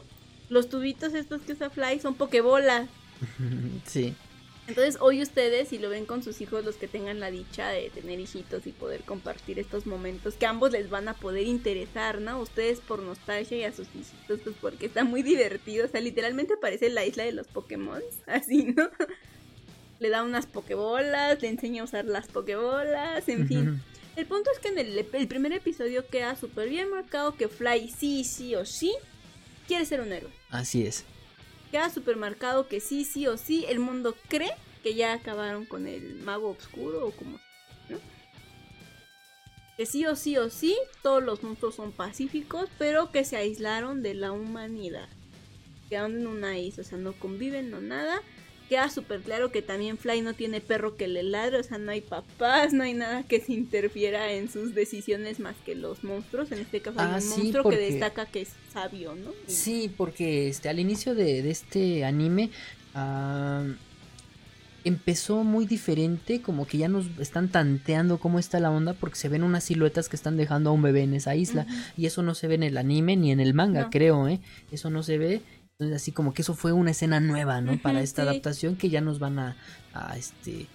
Los 0.49 0.69
tubitos 0.69 1.15
estos 1.15 1.43
que 1.43 1.53
usa 1.53 1.71
Fly 1.71 2.01
son 2.01 2.15
Pokébolas. 2.15 2.89
Sí. 3.87 4.15
Entonces 4.69 4.99
hoy 5.01 5.23
ustedes, 5.23 5.69
si 5.69 5.79
lo 5.79 5.89
ven 5.89 6.07
con 6.07 6.25
sus 6.25 6.41
hijos, 6.41 6.65
los 6.65 6.75
que 6.75 6.89
tengan 6.89 7.21
la 7.21 7.31
dicha 7.31 7.69
de 7.69 7.89
tener 7.91 8.19
hijitos 8.19 8.67
y 8.67 8.73
poder 8.73 9.03
compartir 9.03 9.61
estos 9.61 9.87
momentos, 9.87 10.35
que 10.35 10.47
ambos 10.47 10.73
les 10.73 10.91
van 10.91 11.07
a 11.09 11.15
poder 11.15 11.47
interesar, 11.47 12.21
¿no? 12.21 12.41
Ustedes 12.41 12.81
por 12.81 13.01
nostalgia 13.01 13.59
y 13.59 13.63
a 13.63 13.73
sus 13.73 13.87
hijitos, 13.95 14.41
pues 14.43 14.57
porque 14.61 14.87
está 14.87 15.05
muy 15.05 15.23
divertido. 15.23 15.87
O 15.87 15.89
sea, 15.89 16.01
literalmente 16.01 16.57
parece 16.57 16.89
la 16.91 17.07
isla 17.07 17.23
de 17.23 17.33
los 17.33 17.47
Pokémon, 17.47 18.03
así, 18.27 18.75
¿no? 18.77 18.91
Le 20.01 20.11
da 20.11 20.25
unas 20.25 20.47
Pokébolas, 20.47 21.41
le 21.41 21.49
enseña 21.49 21.83
a 21.83 21.85
usar 21.85 22.05
las 22.05 22.27
Pokébolas, 22.27 23.29
en 23.29 23.47
fin. 23.47 23.81
El 24.17 24.27
punto 24.27 24.51
es 24.51 24.59
que 24.59 24.69
en 24.69 24.79
el, 24.79 25.07
el 25.13 25.29
primer 25.29 25.53
episodio 25.53 26.07
queda 26.09 26.35
súper 26.35 26.69
bien 26.69 26.91
marcado 26.91 27.37
que 27.37 27.49
Fly 27.49 27.89
sí, 27.89 28.25
sí 28.25 28.55
o 28.57 28.65
sí 28.65 28.93
quiere 29.67 29.85
ser 29.85 30.01
un 30.01 30.13
héroe. 30.13 30.31
Así 30.51 30.87
es. 30.87 31.05
Queda 31.71 31.91
súper 31.91 32.17
marcado 32.17 32.69
que 32.69 32.81
sí, 32.81 33.05
sí 33.05 33.27
o 33.27 33.37
sí 33.37 33.65
el 33.69 33.81
mundo 33.81 34.17
cree 34.29 34.53
que 34.83 34.95
ya 34.95 35.13
acabaron 35.13 35.67
con 35.67 35.87
el 35.87 36.17
mago 36.17 36.51
oscuro 36.51 37.07
o 37.07 37.11
como 37.11 37.41
¿no? 37.89 37.99
Que 39.77 39.85
sí 39.85 40.07
o 40.07 40.17
sí 40.17 40.37
o 40.37 40.49
sí 40.49 40.77
todos 41.03 41.23
los 41.23 41.43
monstruos 41.43 41.75
son 41.75 41.93
pacíficos, 41.93 42.69
pero 42.79 43.11
que 43.11 43.25
se 43.25 43.37
aislaron 43.37 44.03
de 44.03 44.15
la 44.15 44.33
humanidad. 44.33 45.09
Quedaron 45.89 46.19
en 46.19 46.27
una 46.27 46.59
isla, 46.59 46.83
o 46.83 46.87
sea, 46.87 46.99
no 46.99 47.13
conviven, 47.13 47.71
no 47.71 47.81
nada. 47.81 48.23
Queda 48.69 48.91
súper 48.91 49.21
claro 49.21 49.53
que 49.53 49.63
también 49.63 49.97
Fly 49.97 50.23
no 50.23 50.35
tiene 50.35 50.61
perro 50.61 50.97
que 50.97 51.07
le 51.07 51.23
ladre, 51.23 51.59
o 51.59 51.63
sea, 51.63 51.79
no 51.79 51.93
hay 51.93 52.01
papás, 52.01 52.73
no 52.73 52.83
hay 52.83 52.95
nada 52.95 53.23
que 53.23 53.41
se 53.41 53.53
interfiera 53.53 54.33
en 54.33 54.51
sus 54.51 54.75
decisiones 54.75 55.39
más 55.39 55.55
que 55.65 55.77
los 55.77 56.03
monstruos. 56.03 56.51
En 56.51 56.59
este 56.59 56.81
caso 56.81 56.99
hay 57.01 57.07
Ah, 57.13 57.15
un 57.17 57.21
sí, 57.23 57.29
monstruo 57.43 57.63
porque- 57.63 57.79
que 57.79 57.91
destaca 57.93 58.27
que 58.27 58.41
es 58.43 58.49
sabio, 58.73 59.15
¿no? 59.15 59.31
Y- 59.47 59.53
Sí, 59.53 59.91
porque 59.97 60.49
este, 60.49 60.69
al 60.69 60.81
inicio 60.81 61.15
de, 61.15 61.43
de 61.43 61.51
este 61.53 62.05
anime 62.05 62.51
ah, 62.95 63.63
empezó 64.85 65.43
muy 65.43 65.67
diferente, 65.67 66.41
como 66.41 66.65
que 66.67 66.79
ya 66.79 66.89
nos 66.89 67.07
están 67.19 67.49
tanteando 67.49 68.19
cómo 68.19 68.39
está 68.39 68.61
la 68.61 68.71
onda, 68.71 68.95
porque 68.95 69.17
se 69.17 69.29
ven 69.29 69.43
unas 69.43 69.65
siluetas 69.65 70.09
que 70.09 70.15
están 70.15 70.37
dejando 70.37 70.71
a 70.71 70.73
un 70.73 70.83
bebé 70.83 71.03
en 71.03 71.15
esa 71.15 71.35
isla, 71.35 71.67
y 71.97 72.07
eso 72.07 72.23
no 72.23 72.35
se 72.37 72.47
ve 72.47 72.55
en 72.55 72.63
el 72.63 72.77
anime 72.79 73.17
ni 73.17 73.33
en 73.33 73.41
el 73.41 73.53
manga, 73.53 73.83
No. 73.83 73.91
creo, 73.91 74.29
¿eh? 74.29 74.39
Eso 74.71 74.89
no 74.91 75.03
se 75.03 75.19
ve. 75.19 75.41
Entonces, 75.79 76.03
así 76.03 76.13
como 76.13 76.33
que 76.33 76.41
eso 76.41 76.55
fue 76.55 76.73
una 76.73 76.93
escena 76.93 77.21
nueva, 77.21 77.61
¿no? 77.61 77.77
Para 77.83 78.01
esta 78.01 78.23
sí. 78.23 78.29
adaptación 78.29 78.77
que 78.77 78.89
ya 78.89 79.03
nos 79.03 79.19
van 79.19 79.39
a, 79.39 79.57
a, 79.93 80.17
este 80.17 80.69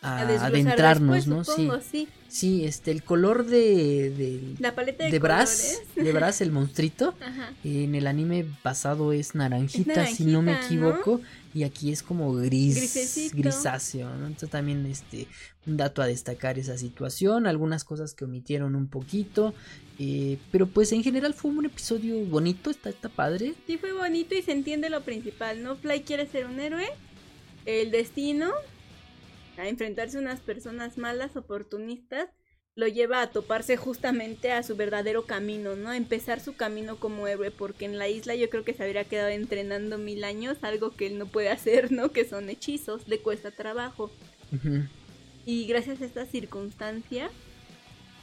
a 0.00 0.20
a 0.20 0.26
desglosar 0.26 0.52
adentrarnos, 0.54 1.16
después, 1.16 1.26
¿no? 1.26 1.44
supongo, 1.44 1.80
sí. 1.80 2.08
sí. 2.28 2.64
Este 2.64 2.90
el 2.92 3.02
color 3.02 3.46
de 3.46 4.10
de, 4.10 4.54
La 4.60 4.74
paleta 4.74 5.04
de, 5.04 5.10
de 5.10 5.18
Brass, 5.18 5.82
de 5.96 6.12
Brass 6.12 6.40
el 6.40 6.52
monstruito 6.52 7.14
Ajá. 7.20 7.52
en 7.64 7.94
el 7.94 8.06
anime 8.06 8.46
pasado 8.62 9.12
es 9.12 9.34
naranjita, 9.34 10.06
si 10.06 10.24
no 10.24 10.42
me 10.42 10.52
equivoco. 10.52 11.20
Y 11.54 11.64
aquí 11.64 11.90
es 11.90 12.02
como 12.04 12.32
gris, 12.34 12.76
Grisecito. 12.76 13.36
grisáceo, 13.36 14.08
¿no? 14.10 14.26
Entonces 14.26 14.50
también 14.50 14.84
este, 14.86 15.26
un 15.66 15.76
dato 15.78 16.02
a 16.02 16.06
destacar 16.06 16.58
esa 16.58 16.76
situación. 16.78 17.46
Algunas 17.48 17.82
cosas 17.84 18.14
que 18.14 18.24
omitieron 18.26 18.76
un 18.76 18.86
poquito. 18.86 19.54
eh, 19.98 20.38
pero 20.52 20.66
pues 20.68 20.92
en 20.92 21.02
general 21.02 21.34
fue 21.34 21.50
un 21.50 21.64
episodio 21.64 22.24
bonito, 22.26 22.70
está, 22.70 22.90
está 22.90 23.08
padre. 23.08 23.54
Sí, 23.66 23.78
fue 23.78 23.92
bonito 23.92 24.34
y 24.36 24.42
se 24.42 24.52
entiende 24.52 24.90
lo 24.90 25.00
principal, 25.02 25.62
¿no? 25.64 25.74
Fly 25.76 26.02
quiere 26.02 26.26
ser 26.28 26.46
un 26.46 26.60
héroe. 26.60 26.86
El 27.64 27.90
destino, 27.90 28.52
a 29.58 29.68
enfrentarse 29.68 30.16
a 30.16 30.20
unas 30.20 30.40
personas 30.40 30.96
malas, 30.96 31.36
oportunistas, 31.36 32.28
lo 32.74 32.86
lleva 32.86 33.22
a 33.22 33.30
toparse 33.30 33.76
justamente 33.76 34.52
a 34.52 34.62
su 34.62 34.76
verdadero 34.76 35.26
camino, 35.26 35.74
¿no? 35.74 35.90
A 35.90 35.96
empezar 35.96 36.38
su 36.38 36.54
camino 36.54 36.96
como 37.00 37.26
héroe, 37.26 37.50
porque 37.50 37.84
en 37.84 37.98
la 37.98 38.08
isla 38.08 38.36
yo 38.36 38.48
creo 38.50 38.62
que 38.62 38.72
se 38.72 38.84
habría 38.84 39.02
quedado 39.02 39.30
entrenando 39.30 39.98
mil 39.98 40.22
años, 40.22 40.58
algo 40.62 40.94
que 40.94 41.08
él 41.08 41.18
no 41.18 41.26
puede 41.26 41.50
hacer, 41.50 41.90
¿no? 41.90 42.12
Que 42.12 42.24
son 42.24 42.48
hechizos, 42.48 43.08
le 43.08 43.18
cuesta 43.18 43.50
trabajo. 43.50 44.12
Y 45.44 45.66
gracias 45.66 46.00
a 46.00 46.04
esta 46.04 46.24
circunstancia, 46.26 47.30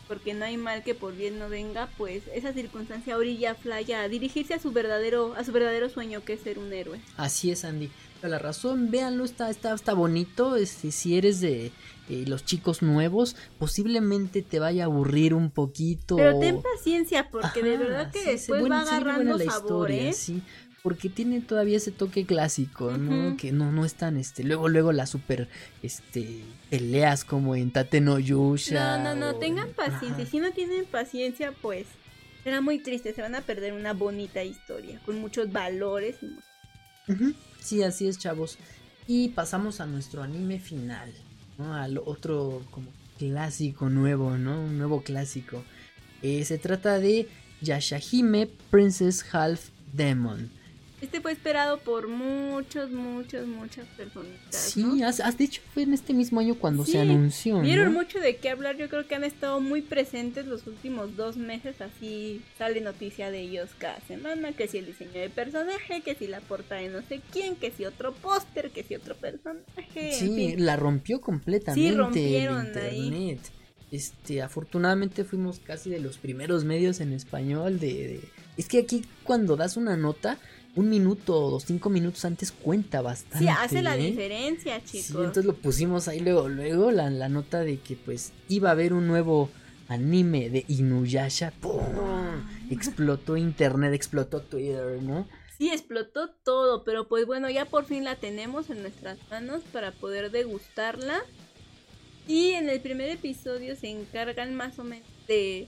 porque 0.08 0.34
no 0.34 0.46
hay 0.46 0.56
mal 0.56 0.84
que 0.84 0.96
por 0.96 1.14
bien 1.14 1.38
no 1.38 1.50
venga, 1.50 1.90
pues 1.98 2.24
esa 2.34 2.54
circunstancia 2.54 3.18
orilla 3.18 3.52
a 3.52 3.56
Fly 3.56 3.92
a 3.92 4.08
dirigirse 4.08 4.54
a 4.54 4.60
su 4.60 4.72
verdadero, 4.72 5.34
a 5.36 5.44
su 5.44 5.52
verdadero 5.52 5.90
sueño 5.90 6.24
que 6.24 6.34
es 6.34 6.40
ser 6.40 6.60
un 6.60 6.72
héroe. 6.72 7.02
Así 7.18 7.52
es, 7.52 7.66
Andy. 7.66 7.90
Toda 8.26 8.38
la 8.38 8.44
razón, 8.44 8.90
véanlo, 8.90 9.24
está, 9.24 9.52
está, 9.52 9.72
está 9.76 9.94
bonito. 9.94 10.56
Este, 10.56 10.92
si 10.92 11.16
eres 11.16 11.42
de 11.42 11.72
eh, 12.10 12.24
los 12.26 12.44
chicos 12.44 12.82
nuevos, 12.82 13.36
posiblemente 13.60 14.42
te 14.42 14.58
vaya 14.58 14.82
a 14.82 14.86
aburrir 14.88 15.36
un 15.36 15.52
poquito. 15.52 16.16
Pero 16.16 16.40
ten 16.40 16.60
paciencia, 16.60 17.30
porque 17.30 17.62
de 17.62 17.78
verdad 17.78 18.12
que 18.12 18.22
sí, 18.22 18.26
después 18.32 18.62
bueno, 18.62 18.78
va 18.78 18.82
agarrando 18.82 19.38
la 19.38 19.46
sabor, 19.46 19.92
historia, 19.92 20.10
¿eh? 20.10 20.14
sí, 20.14 20.42
porque 20.82 21.10
tiene 21.10 21.40
todavía 21.42 21.78
ese 21.78 21.92
toque 21.92 22.26
clásico, 22.26 22.98
¿no? 22.98 23.38
Que 23.38 23.52
no, 23.52 23.72
no 23.72 23.86
es 23.86 23.94
tan, 23.94 24.18
este, 24.18 24.44
luego, 24.44 24.70
luego 24.70 24.92
las 24.92 25.12
super, 25.12 25.48
este, 25.84 26.42
peleas 26.72 27.26
como 27.26 27.56
en 27.56 27.70
Tate 27.70 28.02
no 28.02 28.18
Yusha. 28.18 28.98
No, 28.98 29.04
no, 29.04 29.14
no, 29.14 29.38
o 29.38 29.40
tengan 29.40 29.68
en- 29.68 29.74
paciencia. 29.76 30.24
Ajá. 30.24 30.32
Si 30.32 30.40
no 30.40 30.52
tienen 30.52 30.86
paciencia, 30.86 31.54
pues 31.62 31.86
será 32.44 32.60
muy 32.60 32.80
triste. 32.80 33.14
Se 33.14 33.22
van 33.22 33.36
a 33.36 33.42
perder 33.42 33.74
una 33.74 33.94
bonita 33.94 34.44
historia 34.44 35.00
con 35.06 35.20
muchos 35.22 35.52
valores. 35.52 36.16
Ujú, 37.08 37.34
Sí, 37.66 37.82
así 37.82 38.08
es, 38.08 38.20
chavos. 38.20 38.60
Y 39.08 39.30
pasamos 39.30 39.82
a 39.82 39.88
nuestro 39.88 40.22
anime 40.22 40.60
final. 40.60 41.12
Al 41.58 41.98
otro 41.98 42.62
como 42.70 42.92
clásico 43.18 43.90
nuevo, 43.90 44.38
¿no? 44.38 44.62
Un 44.62 44.78
nuevo 44.78 45.02
clásico. 45.02 45.64
Eh, 46.22 46.46
se 46.46 46.60
trata 46.60 47.00
de 47.00 47.28
Yashahime 47.62 48.48
Princess 48.70 49.26
Half 49.34 49.70
Demon. 49.94 50.52
Este 51.02 51.20
fue 51.20 51.34
esperado 51.34 51.78
por 51.80 52.08
muchos, 52.08 52.90
muchos, 52.90 53.46
muchas 53.48 53.86
personitas. 53.98 54.56
Sí, 54.56 54.82
¿no? 54.82 55.06
has, 55.06 55.20
has 55.20 55.38
dicho 55.38 55.62
fue 55.74 55.84
en 55.84 55.94
este 55.94 56.14
mismo 56.14 56.40
año 56.40 56.56
cuando 56.56 56.86
Sí, 56.86 56.94
se 56.94 57.00
anunció, 57.02 57.60
Vieron 57.60 57.94
¿no? 57.94 58.00
mucho 58.00 58.20
de 58.20 58.38
qué 58.38 58.50
hablar, 58.50 58.78
yo 58.78 58.88
creo 58.90 59.06
que 59.06 59.14
han 59.16 59.26
estado 59.26 59.60
muy 59.60 59.82
presentes 59.82 60.46
los 60.48 60.66
últimos 60.68 61.16
dos 61.18 61.36
meses, 61.36 61.82
así 61.82 62.42
sale 62.58 62.80
noticia 62.80 63.30
de 63.30 63.42
ellos 63.42 63.70
cada 63.78 64.00
semana, 64.08 64.54
que 64.54 64.68
si 64.70 64.78
el 64.78 64.86
diseño 64.86 65.12
de 65.20 65.30
personaje, 65.30 66.02
que 66.02 66.16
si 66.16 66.28
la 66.28 66.40
portada 66.40 66.80
de 66.82 66.88
no 66.90 67.02
sé 67.02 67.22
quién, 67.32 67.56
que 67.58 67.72
si 67.72 67.86
otro 67.86 68.14
póster, 68.14 68.72
que 68.72 68.84
si 68.84 68.96
otro 68.96 69.16
personaje, 69.16 69.64
en 69.96 70.14
Sí, 70.14 70.36
fin. 70.36 70.66
la 70.66 70.78
rompió 70.78 71.20
completamente 71.20 71.90
Sí, 71.90 71.96
rompieron 71.96 72.68
el 72.68 72.78
ahí. 72.78 72.98
internet. 73.08 73.40
Este, 73.92 74.42
afortunadamente 74.42 75.24
fuimos 75.26 75.60
casi 75.60 75.90
de 75.90 76.00
los 76.00 76.18
primeros 76.18 76.64
medios 76.64 77.00
en 77.02 77.14
español 77.14 77.80
de, 77.80 77.88
de- 78.08 78.30
Es 78.58 78.68
que 78.68 78.80
aquí 78.80 79.04
cuando 79.24 79.56
das 79.56 79.78
una 79.78 79.96
nota, 79.96 80.38
un 80.76 80.90
minuto 80.90 81.36
o 81.38 81.60
cinco 81.60 81.90
minutos 81.90 82.26
antes 82.26 82.52
cuenta 82.52 83.02
bastante. 83.02 83.40
Sí, 83.40 83.48
hace 83.48 83.82
la 83.82 83.96
¿eh? 83.98 84.10
diferencia, 84.12 84.80
Sí, 84.86 85.02
chicos. 85.04 85.10
entonces 85.26 85.46
lo 85.46 85.56
pusimos 85.56 86.08
ahí 86.08 86.20
luego, 86.20 86.50
luego 86.50 86.92
la, 86.92 87.10
la 87.10 87.30
nota 87.30 87.62
de 87.62 87.80
que 87.80 87.96
pues 87.96 88.34
iba 88.50 88.70
a 88.70 88.72
haber 88.74 88.94
un 88.94 89.08
nuevo 89.08 89.50
anime 89.88 90.50
de 90.50 90.66
Inuyasha. 90.68 91.52
¡Pum! 91.62 91.82
Explotó 92.70 93.38
internet, 93.38 93.94
explotó 93.94 94.42
Twitter, 94.42 95.02
¿no? 95.02 95.28
Sí, 95.58 95.70
explotó 95.70 96.30
todo, 96.44 96.84
pero 96.84 97.08
pues 97.08 97.26
bueno, 97.26 97.50
ya 97.50 97.66
por 97.66 97.86
fin 97.86 98.04
la 98.04 98.16
tenemos 98.16 98.70
en 98.70 98.82
nuestras 98.82 99.18
manos 99.30 99.62
para 99.72 99.92
poder 99.92 100.32
degustarla. 100.32 101.22
Y 102.28 102.52
en 102.52 102.70
el 102.70 102.82
primer 102.82 103.10
episodio 103.10 103.76
se 103.76 103.88
encargan 103.90 104.56
más 104.56 104.80
o 104.80 104.84
menos 104.84 105.08
de, 105.28 105.68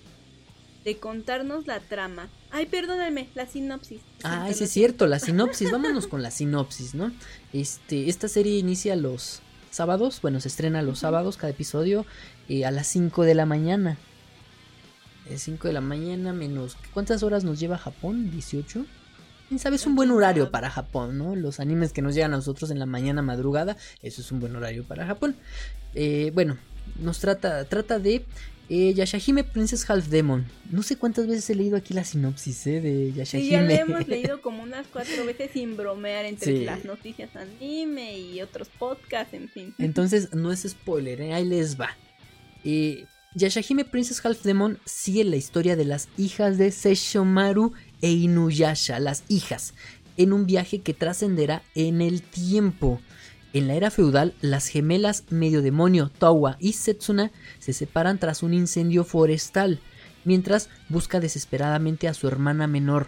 de 0.87 0.95
contarnos 0.95 1.67
la 1.67 1.81
trama. 1.81 2.29
Ay, 2.49 2.65
perdónenme, 2.65 3.27
la 3.35 3.45
sinopsis. 3.45 3.99
Ah, 4.23 4.49
ese 4.49 4.63
es 4.63 4.71
cierto, 4.71 5.05
la 5.05 5.19
sinopsis. 5.19 5.69
Vámonos 5.69 6.07
con 6.11 6.23
la 6.23 6.31
sinopsis, 6.31 6.95
¿no? 6.95 7.11
Este, 7.51 8.07
esta 8.07 8.29
serie 8.29 8.57
inicia 8.57 8.95
los 8.95 9.41
sábados, 9.69 10.21
bueno, 10.21 10.39
se 10.39 10.47
estrena 10.47 10.81
los 10.81 10.99
sábados, 10.99 11.35
cada 11.35 11.51
episodio, 11.51 12.05
eh, 12.47 12.63
a 12.63 12.71
las 12.71 12.87
5 12.87 13.23
de 13.23 13.35
la 13.35 13.45
mañana. 13.45 13.97
5 15.35 15.67
de 15.67 15.73
la 15.73 15.81
mañana 15.81 16.31
menos... 16.31 16.77
¿Cuántas 16.93 17.21
horas 17.21 17.43
nos 17.43 17.59
lleva 17.59 17.77
Japón? 17.77 18.31
¿18? 18.31 18.85
quién 19.49 19.59
sabe, 19.59 19.75
es 19.75 19.85
un 19.85 19.95
buen 19.95 20.11
horario 20.11 20.51
para 20.51 20.69
Japón, 20.69 21.17
¿no? 21.17 21.35
Los 21.35 21.59
animes 21.59 21.91
que 21.91 22.01
nos 22.01 22.15
llegan 22.15 22.33
a 22.33 22.37
nosotros 22.37 22.71
en 22.71 22.79
la 22.79 22.85
mañana 22.85 23.21
madrugada, 23.21 23.75
eso 24.01 24.21
es 24.21 24.31
un 24.31 24.39
buen 24.39 24.55
horario 24.55 24.85
para 24.85 25.05
Japón. 25.05 25.35
Eh, 25.95 26.31
bueno, 26.33 26.57
nos 26.99 27.19
trata, 27.19 27.65
trata 27.65 27.99
de 27.99 28.25
eh, 28.69 28.93
Yashahime 28.93 29.43
Princess 29.43 29.89
Half 29.89 30.07
Demon. 30.07 30.45
No 30.71 30.83
sé 30.83 30.95
cuántas 30.97 31.27
veces 31.27 31.49
he 31.49 31.55
leído 31.55 31.77
aquí 31.77 31.93
la 31.93 32.03
sinopsis 32.03 32.67
eh, 32.67 32.81
de 32.81 33.13
Yashahime. 33.13 33.45
Sí, 33.45 33.51
ya 33.51 33.61
la 33.61 33.73
hemos 33.75 34.07
leído 34.09 34.41
como 34.41 34.63
unas 34.63 34.85
cuatro 34.87 35.25
veces 35.25 35.51
sin 35.53 35.77
bromear 35.77 36.25
entre 36.25 36.57
Sí. 36.59 36.65
las 36.65 36.83
noticias 36.85 37.29
anime 37.35 38.17
y 38.19 38.41
otros 38.41 38.67
podcasts, 38.77 39.33
en 39.33 39.47
fin. 39.49 39.73
Entonces, 39.77 40.33
no 40.33 40.51
es 40.51 40.63
spoiler, 40.67 41.21
¿eh? 41.21 41.33
ahí 41.33 41.45
les 41.45 41.79
va. 41.79 41.89
Eh, 42.63 43.05
Yashahime 43.35 43.85
Princess 43.85 44.25
Half 44.25 44.43
Demon 44.43 44.79
sigue 44.85 45.23
la 45.23 45.35
historia 45.35 45.75
de 45.75 45.85
las 45.85 46.09
hijas 46.17 46.57
de 46.57 46.71
Sesshomaru 46.71 47.71
e 48.01 48.11
Inuyasha, 48.11 48.99
las 48.99 49.23
hijas, 49.27 49.73
en 50.17 50.33
un 50.33 50.45
viaje 50.47 50.79
que 50.81 50.93
trascenderá 50.93 51.61
en 51.75 52.01
el 52.01 52.21
tiempo. 52.23 52.99
En 53.53 53.67
la 53.67 53.75
era 53.75 53.91
feudal, 53.91 54.33
las 54.41 54.67
gemelas 54.67 55.23
medio 55.29 55.61
demonio 55.61 56.09
Towa 56.09 56.57
y 56.59 56.73
Setsuna 56.73 57.31
se 57.59 57.73
separan 57.73 58.19
tras 58.19 58.43
un 58.43 58.53
incendio 58.53 59.03
forestal, 59.03 59.79
mientras 60.25 60.69
busca 60.89 61.19
desesperadamente 61.19 62.07
a 62.07 62.13
su 62.13 62.27
hermana 62.27 62.67
menor. 62.67 63.07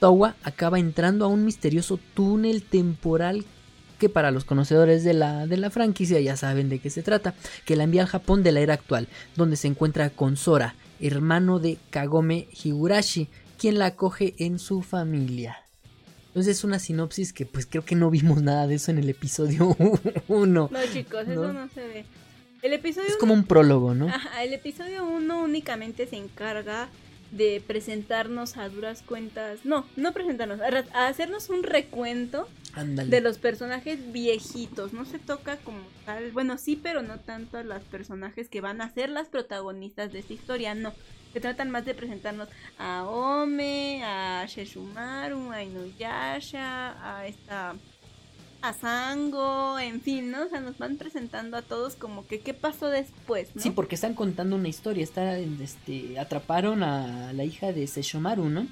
Towa 0.00 0.36
acaba 0.42 0.78
entrando 0.78 1.24
a 1.24 1.28
un 1.28 1.44
misterioso 1.44 1.98
túnel 2.14 2.62
temporal 2.62 3.44
que 3.98 4.08
para 4.08 4.30
los 4.30 4.44
conocedores 4.44 5.02
de 5.02 5.14
la, 5.14 5.46
de 5.46 5.56
la 5.56 5.70
franquicia 5.70 6.20
ya 6.20 6.36
saben 6.36 6.68
de 6.68 6.78
qué 6.78 6.90
se 6.90 7.02
trata, 7.02 7.34
que 7.64 7.74
la 7.74 7.84
envía 7.84 8.02
al 8.02 8.08
Japón 8.08 8.42
de 8.42 8.52
la 8.52 8.60
era 8.60 8.74
actual, 8.74 9.08
donde 9.34 9.56
se 9.56 9.66
encuentra 9.66 10.10
con 10.10 10.36
Sora, 10.36 10.76
hermano 11.00 11.58
de 11.58 11.78
Kagome 11.90 12.48
Higurashi, 12.62 13.28
quien 13.58 13.78
la 13.78 13.86
acoge 13.86 14.34
en 14.38 14.58
su 14.58 14.82
familia. 14.82 15.67
Entonces 16.38 16.58
es 16.58 16.62
una 16.62 16.78
sinopsis 16.78 17.32
que 17.32 17.46
pues 17.46 17.66
creo 17.66 17.84
que 17.84 17.96
no 17.96 18.10
vimos 18.10 18.42
nada 18.42 18.68
de 18.68 18.76
eso 18.76 18.92
en 18.92 18.98
el 18.98 19.08
episodio 19.08 19.76
1. 20.28 20.68
No, 20.70 20.78
chicos, 20.92 21.26
¿No? 21.26 21.32
eso 21.32 21.52
no 21.52 21.68
se 21.68 21.80
ve. 21.80 22.04
El 22.62 22.74
episodio 22.74 23.08
Es 23.08 23.16
como 23.16 23.34
un 23.34 23.42
prólogo, 23.42 23.92
¿no? 23.92 24.06
Ajá, 24.06 24.44
el 24.44 24.52
episodio 24.52 25.04
1 25.04 25.42
únicamente 25.42 26.06
se 26.06 26.14
encarga 26.14 26.90
de 27.32 27.60
presentarnos 27.66 28.56
a 28.56 28.68
duras 28.68 29.02
cuentas. 29.02 29.64
No, 29.64 29.84
no 29.96 30.12
presentarnos, 30.12 30.60
a, 30.60 31.08
hacernos 31.08 31.50
un 31.50 31.64
recuento 31.64 32.48
de 32.84 33.20
los 33.20 33.38
personajes 33.38 34.12
viejitos. 34.12 34.92
No 34.92 35.06
se 35.06 35.18
toca 35.18 35.56
como 35.56 35.80
tal. 36.06 36.30
Bueno, 36.30 36.56
sí, 36.56 36.78
pero 36.80 37.02
no 37.02 37.18
tanto 37.18 37.58
a 37.58 37.64
los 37.64 37.82
personajes 37.82 38.48
que 38.48 38.60
van 38.60 38.80
a 38.80 38.94
ser 38.94 39.08
las 39.08 39.26
protagonistas 39.26 40.12
de 40.12 40.20
esta 40.20 40.34
historia. 40.34 40.76
No. 40.76 40.94
Se 41.32 41.40
tratan 41.40 41.70
más 41.70 41.84
de 41.84 41.94
presentarnos 41.94 42.48
a 42.78 43.04
Ome, 43.04 44.02
a 44.04 44.44
Sheshumaru, 44.46 45.52
a 45.52 45.62
Inuyasha, 45.62 46.96
a 47.02 47.26
esta. 47.26 47.74
a 48.62 48.72
Sango, 48.72 49.78
en 49.78 50.00
fin, 50.00 50.30
¿no? 50.30 50.46
O 50.46 50.48
sea, 50.48 50.60
nos 50.60 50.78
van 50.78 50.96
presentando 50.96 51.56
a 51.56 51.62
todos 51.62 51.94
como 51.94 52.26
que 52.26 52.40
qué 52.40 52.54
pasó 52.54 52.88
después, 52.88 53.54
¿no? 53.54 53.62
Sí, 53.62 53.70
porque 53.70 53.94
están 53.94 54.14
contando 54.14 54.56
una 54.56 54.68
historia. 54.68 55.04
Está, 55.04 55.38
este, 55.38 56.18
atraparon 56.18 56.82
a 56.82 57.32
la 57.32 57.44
hija 57.44 57.72
de 57.72 57.86
Sesshomaru, 57.86 58.48
¿no? 58.48 58.66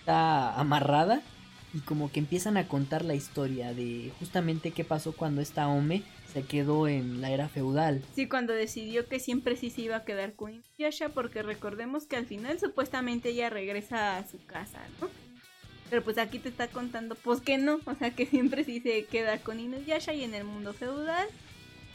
Está 0.00 0.54
amarrada 0.54 1.22
y 1.74 1.78
como 1.80 2.10
que 2.12 2.20
empiezan 2.20 2.56
a 2.56 2.68
contar 2.68 3.04
la 3.04 3.14
historia 3.14 3.72
de 3.72 4.12
justamente 4.18 4.72
qué 4.72 4.84
pasó 4.84 5.12
cuando 5.12 5.40
esta 5.40 5.68
Ome 5.68 6.02
se 6.32 6.42
quedó 6.42 6.88
en 6.88 7.20
la 7.20 7.30
era 7.30 7.48
feudal. 7.48 8.02
Sí, 8.14 8.28
cuando 8.28 8.52
decidió 8.52 9.06
que 9.06 9.20
siempre 9.20 9.56
sí 9.56 9.70
se 9.70 9.82
iba 9.82 9.96
a 9.96 10.04
quedar 10.04 10.34
con 10.34 10.52
Inuyasha, 10.52 11.10
porque 11.10 11.42
recordemos 11.42 12.06
que 12.06 12.16
al 12.16 12.26
final 12.26 12.58
supuestamente 12.58 13.30
ella 13.30 13.50
regresa 13.50 14.16
a 14.16 14.26
su 14.26 14.44
casa, 14.46 14.80
¿no? 15.00 15.08
Pero 15.90 16.02
pues 16.02 16.16
aquí 16.16 16.38
te 16.38 16.48
está 16.48 16.68
contando, 16.68 17.16
pues 17.16 17.40
que 17.42 17.58
no, 17.58 17.80
o 17.84 17.94
sea 17.94 18.12
que 18.12 18.24
siempre 18.26 18.64
sí 18.64 18.80
se 18.80 19.04
queda 19.04 19.38
con 19.38 19.60
Inuyasha 19.60 20.14
y 20.14 20.24
en 20.24 20.34
el 20.34 20.44
mundo 20.44 20.72
feudal. 20.72 21.28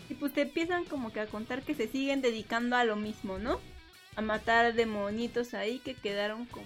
Y 0.10 0.14
pues 0.14 0.34
te 0.34 0.42
empiezan 0.42 0.86
como 0.86 1.12
que 1.12 1.20
a 1.20 1.26
contar 1.26 1.64
que 1.64 1.74
se 1.74 1.88
siguen 1.88 2.22
dedicando 2.22 2.76
a 2.76 2.86
lo 2.86 2.96
mismo, 2.96 3.40
¿no? 3.40 3.60
A 4.16 4.22
matar 4.22 4.74
demonitos 4.74 5.54
ahí 5.54 5.80
que 5.80 5.96
quedaron 5.96 6.46
como, 6.46 6.66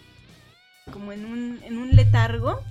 como 0.91 1.11
en, 1.11 1.25
un, 1.25 1.59
en 1.63 1.77
un 1.77 1.95
letargo. 1.95 2.61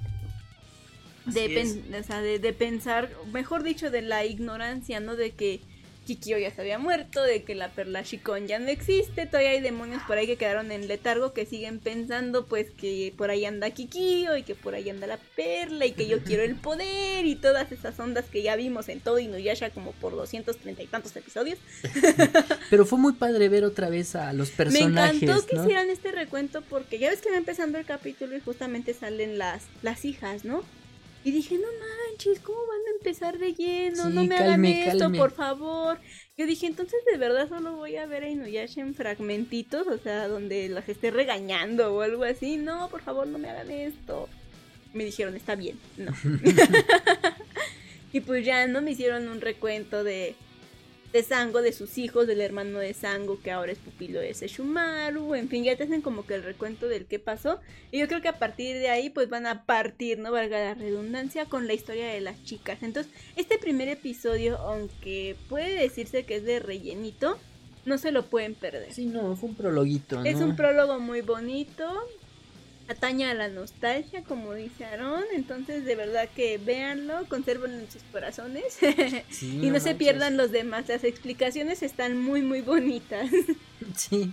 De, 1.35 1.49
pen- 1.49 1.95
o 1.99 2.03
sea, 2.03 2.21
de, 2.23 2.39
de 2.39 2.53
pensar, 2.53 3.11
mejor 3.33 3.63
dicho, 3.63 3.91
de 3.91 4.03
la 4.03 4.25
ignorancia, 4.25 5.01
¿no? 5.01 5.17
De 5.17 5.31
que 5.33 5.61
Kikyo 6.07 6.39
ya 6.39 6.51
se 6.53 6.63
había 6.63 6.79
muerto, 6.79 7.23
de 7.23 7.45
que 7.45 7.55
la 7.55 7.69
perla 7.69 8.03
Shikon 8.03 8.49
ya 8.49 8.59
no 8.59 8.69
existe, 8.69 9.27
todavía 9.27 9.51
hay 9.51 9.61
demonios 9.61 10.03
por 10.09 10.17
ahí 10.19 10.27
que 10.27 10.37
quedaron 10.37 10.73
en 10.73 10.89
letargo 10.89 11.33
que 11.33 11.47
siguen 11.47 11.79
pensando 11.79 12.47
pues 12.47 12.71
que 12.71 13.13
por 13.17 13.31
ahí 13.31 13.45
anda 13.45 13.71
Kikyo 13.71 14.37
y 14.37 14.43
que 14.43 14.57
por 14.57 14.75
ahí 14.75 14.89
anda 14.91 15.07
la 15.07 15.19
perla 15.37 15.87
y 15.87 15.93
que 15.93 16.09
yo 16.09 16.25
quiero 16.25 16.43
el 16.43 16.57
poder 16.57 17.27
y 17.27 17.37
todas 17.37 17.71
esas 17.71 18.01
ondas 18.01 18.25
que 18.25 18.43
ya 18.43 18.57
vimos 18.57 18.89
en 18.89 18.99
todo 19.01 19.21
Inuyasha 19.21 19.71
como 19.71 19.93
por 19.93 20.13
230 20.17 20.83
y 20.83 20.87
tantos 20.89 21.15
episodios. 21.15 21.59
Pero 22.71 22.87
fue 22.87 22.99
muy 22.99 23.13
padre 23.13 23.49
ver 23.49 23.65
otra 23.65 23.89
vez 23.89 24.17
a 24.17 24.33
los 24.33 24.51
Me 24.51 24.57
personajes, 24.57 25.23
encantó 25.23 25.47
que 25.47 25.57
¿no? 25.57 25.63
hicieran 25.65 25.91
este 25.91 26.11
recuento 26.13 26.63
porque 26.63 26.99
ya 26.99 27.11
ves 27.11 27.21
que 27.21 27.31
va 27.31 27.37
empezando 27.37 27.79
el 27.79 27.85
capítulo 27.85 28.35
y 28.37 28.41
justamente 28.41 28.95
salen 28.95 29.39
las, 29.39 29.65
las 29.83 30.05
hijas, 30.05 30.45
¿no? 30.45 30.65
Y 31.23 31.33
dije, 31.33 31.57
no 31.57 31.67
manches, 32.11 32.41
¿cómo 32.41 32.59
van 32.67 32.81
a 32.87 32.97
empezar 32.97 33.39
de 33.39 33.53
lleno? 33.53 34.09
Sí, 34.09 34.15
no 34.15 34.25
me 34.25 34.37
calme, 34.37 34.83
hagan 34.83 34.89
esto, 34.89 34.99
calme. 35.01 35.19
por 35.19 35.33
favor. 35.33 35.99
Yo 36.37 36.47
dije, 36.47 36.67
entonces 36.67 36.99
de 37.11 37.19
verdad 37.19 37.49
solo 37.49 37.75
voy 37.75 37.97
a 37.97 38.07
ver 38.07 38.25
a 38.25 38.29
Inuyasha 38.31 38.81
en 38.81 38.95
fragmentitos, 38.95 39.87
o 39.87 39.99
sea, 39.99 40.29
donde 40.29 40.69
las 40.71 40.89
esté 40.89 41.11
regañando 41.11 41.95
o 41.95 42.01
algo 42.01 42.25
así. 42.25 42.57
No, 42.57 42.89
por 42.89 43.03
favor, 43.03 43.27
no 43.27 43.39
me 43.39 43.51
hagan 43.51 43.71
esto. 43.71 44.29
Me 44.95 45.05
dijeron, 45.05 45.37
está 45.37 45.55
bien, 45.55 45.79
no. 45.99 46.13
y 48.13 48.21
pues 48.21 48.45
ya 48.45 48.67
no 48.67 48.81
me 48.81 48.93
hicieron 48.93 49.29
un 49.29 49.43
recuento 49.43 50.03
de, 50.03 50.35
de 51.13 51.23
Sango, 51.23 51.63
de 51.63 51.73
sus 51.73 51.99
hijos, 51.99 52.27
del 52.27 52.41
hermano 52.41 52.79
de 52.79 52.95
Sango, 52.95 53.41
que 53.41 53.51
ahora 53.51 53.73
es 53.73 53.79
pupilo 53.79 54.21
de 54.21 54.33
Sesshomaru, 54.33 55.35
en 55.35 55.49
fin, 55.49 55.65
ya 55.65 55.77
te 55.77 55.85
hacen 55.85 56.03
como 56.03 56.25
que 56.25 56.35
el 56.35 56.43
recuento 56.43 56.89
del 56.89 57.07
qué 57.07 57.19
pasó. 57.19 57.61
Y 57.91 57.99
yo 57.99 58.09
creo 58.09 58.23
que 58.23 58.29
a 58.29 58.39
partir 58.39 58.77
de 58.77 58.91
ahí, 58.91 59.11
pues 59.11 59.29
van 59.29 59.47
a 59.47 59.65
partir, 59.65 60.19
no 60.19 60.31
valga 60.31 60.59
la 60.59 60.75
redundancia, 60.75 61.47
con 61.47 61.67
la 61.67 61.75
historia 61.75 62.07
de 62.09 62.21
las 62.21 62.43
chicas. 62.45 62.83
Entonces, 62.83 63.13
este 63.37 63.59
primer 63.59 63.89
episodio, 63.89 64.59
aunque 64.59 65.37
puede 65.49 65.75
decirse 65.75 66.25
que 66.25 66.37
es 66.37 66.45
de 66.45 66.61
rellenito, 66.61 67.39
no 67.85 67.99
se 67.99 68.13
lo 68.13 68.25
pueden 68.25 68.55
perder. 68.55 68.93
Sí, 68.93 69.07
no, 69.07 69.37
fue 69.37 69.49
un 69.49 69.55
prologuito, 69.55 70.17
¿no? 70.17 70.25
Es 70.25 70.37
un 70.37 70.55
prólogo 70.55 71.01
muy 71.01 71.23
bonito. 71.23 71.85
Atañe 72.91 73.25
a 73.27 73.35
la 73.35 73.49
nostalgia, 73.49 74.25
como 74.25 74.53
dice 74.53 74.85
Aaron. 74.85 75.23
Entonces, 75.33 75.85
de 75.85 75.95
verdad 75.95 76.29
que 76.35 76.59
véanlo, 76.59 77.25
consérvenlo 77.29 77.79
en 77.79 77.91
sus 77.91 78.03
corazones. 78.11 78.79
Sí, 79.31 79.61
y 79.63 79.71
no, 79.71 79.79
se 79.79 79.95
pierdan 79.95 80.37
los 80.37 80.51
demás. 80.51 80.89
Las 80.89 81.05
explicaciones 81.05 81.83
están 81.85 82.19
muy, 82.19 82.43
muy 82.43 82.61
bonitas. 82.63 83.31
Sí, 83.97 84.31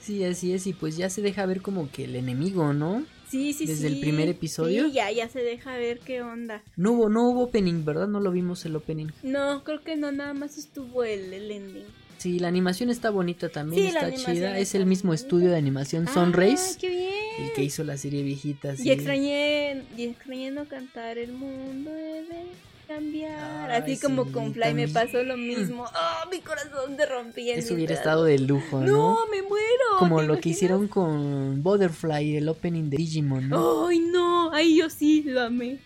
sí, 0.00 0.24
así 0.24 0.52
es. 0.52 0.66
Y 0.66 0.72
pues 0.72 0.96
ya 0.96 1.10
se 1.10 1.20
deja 1.20 1.44
ver 1.44 1.62
como 1.62 1.90
que 1.90 2.04
el 2.04 2.14
enemigo, 2.16 2.72
¿no? 2.72 3.04
Sí, 3.28 3.52
sí, 3.52 3.66
Desde 3.66 3.88
sí. 3.88 3.94
el 3.94 4.00
primer 4.00 4.28
episodio. 4.28 4.86
Sí, 4.86 4.92
ya, 4.92 5.10
ya 5.10 5.28
se 5.28 5.40
deja 5.40 5.76
ver 5.76 5.98
qué 6.00 6.22
onda. 6.22 6.62
No 6.76 6.92
hubo, 6.92 7.08
no 7.08 7.28
hubo 7.28 7.44
opening, 7.44 7.84
¿verdad? 7.84 8.06
No 8.08 8.20
lo 8.20 8.30
vimos 8.30 8.64
el 8.66 8.76
opening. 8.76 9.08
No, 9.22 9.64
creo 9.64 9.80
que 9.82 9.96
no, 9.96 10.12
nada 10.12 10.34
más 10.34 10.58
estuvo 10.58 11.02
el, 11.04 11.32
el 11.32 11.50
ending. 11.50 11.86
Sí, 12.20 12.38
la 12.38 12.48
animación 12.48 12.90
está 12.90 13.08
bonita 13.10 13.48
también, 13.48 13.82
Sí, 13.82 13.88
está 13.96 14.12
chida. 14.14 14.58
Es 14.58 14.74
el 14.74 14.84
mismo 14.84 15.08
bonita. 15.08 15.22
estudio 15.24 15.48
de 15.50 15.56
animación 15.56 16.06
¡Ah, 16.06 16.12
Sunrays, 16.12 16.76
qué 16.78 16.88
bien! 16.90 17.14
el 17.46 17.52
que 17.54 17.62
hizo 17.64 17.82
la 17.82 17.96
serie 17.96 18.22
viejita. 18.22 18.76
sí. 18.76 18.86
Y 18.86 18.90
extrañé, 18.90 19.82
y 19.96 20.04
extrañé 20.04 20.50
no 20.50 20.66
cantar 20.66 21.16
el 21.16 21.32
mundo 21.32 21.90
debe 21.90 22.44
cambiar. 22.86 23.70
Ay, 23.70 23.82
Así 23.82 23.98
como 23.98 24.26
sí, 24.26 24.32
con 24.32 24.52
Fly 24.52 24.74
me 24.74 24.86
también. 24.86 24.92
pasó 24.92 25.22
lo 25.22 25.36
mismo. 25.38 25.84
¡Oh, 25.84 26.28
mi 26.30 26.40
corazón 26.40 26.96
se 26.96 27.06
rompía 27.06 27.54
en 27.54 27.60
Eso 27.60 27.72
hubiera 27.74 27.94
estado 27.94 28.24
de 28.24 28.38
lujo, 28.38 28.80
¿no? 28.80 28.86
No, 28.86 29.18
me 29.30 29.40
muero. 29.42 29.64
Como 29.98 30.20
¿te 30.20 30.26
lo 30.26 30.34
que 30.34 30.48
imaginas? 30.50 30.56
hicieron 30.56 30.88
con 30.88 31.62
Butterfly, 31.62 32.36
el 32.36 32.48
opening 32.50 32.90
de 32.90 32.96
Digimon, 32.98 33.48
¿no? 33.48 33.86
¡Ay, 33.88 33.98
no! 34.00 34.52
Ahí 34.52 34.76
yo 34.76 34.90
sí 34.90 35.22
lo 35.22 35.40
amé. 35.40 35.78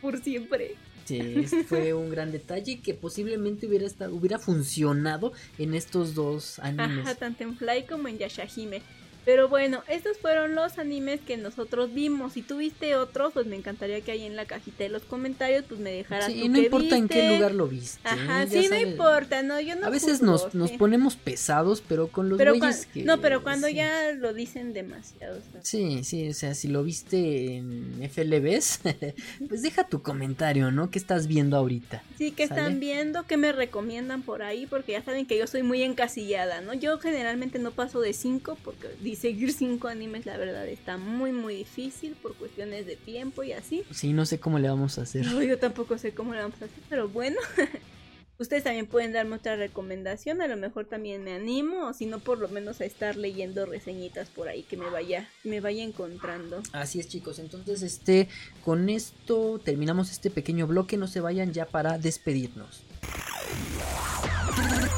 Por 0.00 0.20
siempre. 0.22 0.74
Sí, 1.06 1.20
este 1.36 1.62
fue 1.64 1.94
un 1.94 2.10
gran 2.10 2.32
detalle 2.32 2.80
que 2.80 2.92
posiblemente 2.92 3.66
hubiera 3.66 3.86
estado, 3.86 4.14
hubiera 4.14 4.38
funcionado 4.40 5.32
en 5.56 5.74
estos 5.74 6.14
dos 6.14 6.58
animes. 6.58 7.06
Ajá, 7.06 7.14
tanto 7.14 7.44
en 7.44 7.56
Fly 7.56 7.84
como 7.88 8.08
en 8.08 8.18
Yashahime. 8.18 8.82
Pero 9.26 9.48
bueno, 9.48 9.82
estos 9.88 10.18
fueron 10.18 10.54
los 10.54 10.78
animes 10.78 11.20
que 11.20 11.36
nosotros 11.36 11.92
vimos. 11.92 12.34
Si 12.34 12.42
tú 12.42 12.58
viste 12.58 12.94
otros, 12.94 13.32
pues 13.32 13.44
me 13.44 13.56
encantaría 13.56 14.00
que 14.00 14.12
ahí 14.12 14.24
en 14.24 14.36
la 14.36 14.44
cajita 14.44 14.84
de 14.84 14.88
los 14.88 15.02
comentarios 15.02 15.64
pues 15.68 15.80
me 15.80 15.90
dejaras 15.90 16.26
Sí, 16.26 16.42
tú 16.42 16.48
no 16.48 16.58
importa 16.58 16.96
en 16.96 17.08
qué 17.08 17.34
lugar 17.34 17.52
lo 17.52 17.66
viste. 17.66 17.98
Ajá, 18.04 18.44
¿eh? 18.44 18.48
Sí, 18.48 18.68
no 18.70 18.76
importa, 18.76 19.42
no, 19.42 19.60
yo 19.60 19.74
no 19.74 19.88
A 19.88 19.90
veces 19.90 20.20
juzgo, 20.20 20.26
nos, 20.26 20.54
nos 20.54 20.70
ponemos 20.70 21.16
pesados, 21.16 21.82
pero 21.86 22.06
con 22.06 22.28
los 22.28 22.38
pero 22.38 22.54
que... 22.54 23.02
No, 23.02 23.20
pero 23.20 23.42
cuando 23.42 23.66
sí. 23.66 23.74
ya 23.74 24.12
lo 24.12 24.32
dicen 24.32 24.72
demasiado. 24.72 25.38
o 25.38 25.52
sea. 25.52 25.60
Sí, 25.64 26.04
sí, 26.04 26.28
o 26.28 26.34
sea, 26.34 26.54
si 26.54 26.68
lo 26.68 26.84
viste 26.84 27.56
en 27.56 28.08
FLBs, 28.08 28.80
pues 29.48 29.62
deja 29.62 29.88
tu 29.88 30.02
comentario, 30.02 30.70
¿no? 30.70 30.92
¿Qué 30.92 31.00
estás 31.00 31.26
viendo 31.26 31.56
ahorita? 31.56 32.04
Sí, 32.16 32.30
que 32.30 32.46
¿Sale? 32.46 32.60
están 32.60 32.78
viendo? 32.78 33.26
¿Qué 33.26 33.36
me 33.36 33.50
recomiendan 33.50 34.22
por 34.22 34.42
ahí? 34.42 34.66
Porque 34.66 34.92
ya 34.92 35.02
saben 35.02 35.26
que 35.26 35.36
yo 35.36 35.48
soy 35.48 35.64
muy 35.64 35.82
encasillada, 35.82 36.60
¿no? 36.60 36.74
Yo 36.74 37.00
generalmente 37.00 37.58
no 37.58 37.72
paso 37.72 38.00
de 38.00 38.12
5 38.12 38.56
porque 38.62 38.86
y 39.16 39.18
seguir 39.18 39.52
cinco 39.52 39.88
animes 39.88 40.26
la 40.26 40.36
verdad 40.36 40.68
está 40.68 40.98
muy 40.98 41.32
muy 41.32 41.56
difícil 41.56 42.14
por 42.20 42.34
cuestiones 42.36 42.86
de 42.86 42.96
tiempo 42.96 43.42
y 43.42 43.52
así. 43.52 43.82
Sí, 43.90 44.12
no 44.12 44.26
sé 44.26 44.38
cómo 44.38 44.58
le 44.58 44.68
vamos 44.68 44.98
a 44.98 45.02
hacer. 45.02 45.24
No, 45.24 45.42
yo 45.42 45.58
tampoco 45.58 45.96
sé 45.96 46.12
cómo 46.12 46.34
le 46.34 46.40
vamos 46.40 46.60
a 46.60 46.66
hacer, 46.66 46.82
pero 46.90 47.08
bueno. 47.08 47.36
Ustedes 48.38 48.64
también 48.64 48.86
pueden 48.86 49.14
darme 49.14 49.36
otra 49.36 49.56
recomendación, 49.56 50.42
a 50.42 50.46
lo 50.46 50.58
mejor 50.58 50.84
también 50.84 51.24
me 51.24 51.32
animo, 51.32 51.86
o 51.86 51.94
si 51.94 52.04
no, 52.04 52.18
por 52.18 52.36
lo 52.36 52.48
menos 52.48 52.82
a 52.82 52.84
estar 52.84 53.16
leyendo 53.16 53.64
reseñitas 53.64 54.28
por 54.28 54.48
ahí 54.48 54.62
que 54.62 54.76
me 54.76 54.90
vaya, 54.90 55.26
me 55.42 55.60
vaya 55.60 55.82
encontrando. 55.82 56.62
Así 56.72 57.00
es, 57.00 57.08
chicos. 57.08 57.38
Entonces, 57.38 57.80
este, 57.80 58.28
con 58.62 58.90
esto 58.90 59.58
terminamos 59.64 60.10
este 60.10 60.28
pequeño 60.28 60.66
bloque. 60.66 60.98
No 60.98 61.06
se 61.06 61.20
vayan 61.20 61.54
ya 61.54 61.64
para 61.64 61.96
despedirnos. 61.96 62.82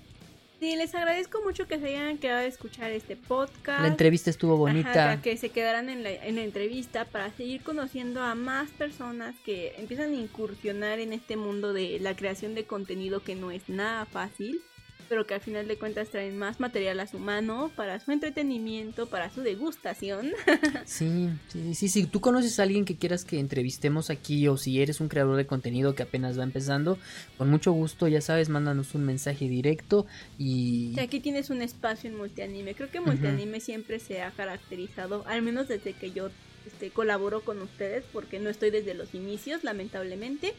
Sí, 0.67 0.75
les 0.75 0.93
agradezco 0.97 1.41
mucho 1.45 1.69
que 1.69 1.79
se 1.79 1.87
hayan 1.87 2.19
quedado 2.19 2.41
a 2.41 2.45
escuchar 2.45 2.91
este 2.91 3.15
podcast. 3.15 3.83
La 3.83 3.87
entrevista 3.87 4.31
estuvo 4.31 4.57
bonita. 4.57 5.13
Ajá, 5.13 5.23
que 5.23 5.37
se 5.37 5.51
quedaran 5.51 5.89
en 5.89 6.03
la, 6.03 6.11
en 6.11 6.35
la 6.35 6.43
entrevista 6.43 7.05
para 7.05 7.31
seguir 7.31 7.63
conociendo 7.63 8.21
a 8.21 8.35
más 8.35 8.71
personas 8.71 9.37
que 9.45 9.77
empiezan 9.79 10.11
a 10.11 10.17
incursionar 10.17 10.99
en 10.99 11.13
este 11.13 11.37
mundo 11.37 11.73
de 11.73 12.01
la 12.01 12.17
creación 12.17 12.57
de 12.57 12.65
contenido 12.65 13.23
que 13.23 13.37
no 13.37 13.53
es 13.53 13.69
nada 13.69 14.07
fácil 14.07 14.61
pero 15.09 15.27
que 15.27 15.35
al 15.35 15.41
final 15.41 15.69
de 15.69 15.77
cuentas 15.77 16.09
traen 16.09 16.37
más 16.39 16.61
material 16.61 17.01
a 17.01 17.07
su 17.07 17.19
mano 17.19 17.71
para 17.77 18.01
su 18.01 18.13
entretenimiento, 18.13 19.07
para 19.07 19.31
su 19.31 19.43
degustación. 19.43 20.33
sí, 20.85 21.31
sí, 21.49 21.75
sí, 21.75 21.89
si 21.89 22.07
tú 22.07 22.21
conoces 22.21 22.59
a 22.59 22.65
alguien 22.65 22.85
que 22.85 22.97
quieras 22.97 23.25
que 23.25 23.39
entrevistemos 23.39 24.11
aquí 24.11 24.49
o 24.49 24.57
si 24.57 24.81
eres 24.81 25.01
un 25.01 25.09
creador 25.09 25.37
de 25.37 25.47
contenido 25.47 25.95
que 25.95 26.03
apenas 26.03 26.39
va 26.39 26.43
empezando, 26.43 26.99
con 27.39 27.51
mucho 27.51 27.73
gusto, 27.73 28.09
ya 28.09 28.21
sabes, 28.21 28.49
mándanos 28.49 28.95
un 28.95 29.05
mensaje 29.05 29.49
directo 29.49 30.07
y... 30.39 30.99
aquí 30.99 31.21
tienes 31.21 31.51
un 31.51 31.63
espacio 31.63 32.11
en 32.11 32.17
Multianime. 32.17 32.75
Creo 32.75 32.91
que 32.91 33.01
Multianime 33.01 33.61
siempre 33.61 33.99
se 33.99 34.23
ha 34.23 34.31
caracterizado, 34.31 35.25
al 35.27 35.43
menos 35.43 35.69
desde 35.69 35.93
que 35.93 36.11
yo 36.13 36.31
este, 36.67 36.91
colaboro 36.91 37.43
con 37.43 37.63
ustedes, 37.63 38.05
porque 38.13 38.41
no 38.41 38.51
estoy 38.51 38.71
desde 38.71 38.95
los 38.95 39.15
inicios, 39.15 39.65
lamentablemente 39.65 40.55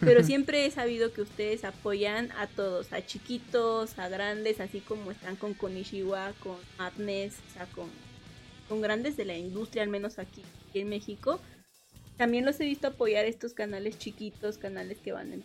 pero 0.00 0.22
siempre 0.22 0.66
he 0.66 0.70
sabido 0.70 1.12
que 1.12 1.22
ustedes 1.22 1.64
apoyan 1.64 2.30
a 2.32 2.46
todos, 2.46 2.92
a 2.92 3.04
chiquitos, 3.04 3.98
a 3.98 4.08
grandes, 4.08 4.60
así 4.60 4.80
como 4.80 5.10
están 5.10 5.36
con 5.36 5.54
Konishiwa, 5.54 6.32
con 6.40 6.56
Madness, 6.78 7.34
o 7.50 7.52
sea, 7.54 7.66
con, 7.66 7.88
con 8.68 8.80
grandes 8.80 9.16
de 9.16 9.24
la 9.24 9.36
industria, 9.36 9.82
al 9.82 9.88
menos 9.88 10.18
aquí, 10.18 10.42
en 10.74 10.88
México. 10.88 11.40
También 12.16 12.44
los 12.44 12.58
he 12.60 12.64
visto 12.64 12.88
apoyar 12.88 13.24
estos 13.24 13.54
canales 13.54 13.98
chiquitos, 13.98 14.58
canales 14.58 14.98
que 14.98 15.12
van 15.12 15.32
en... 15.32 15.42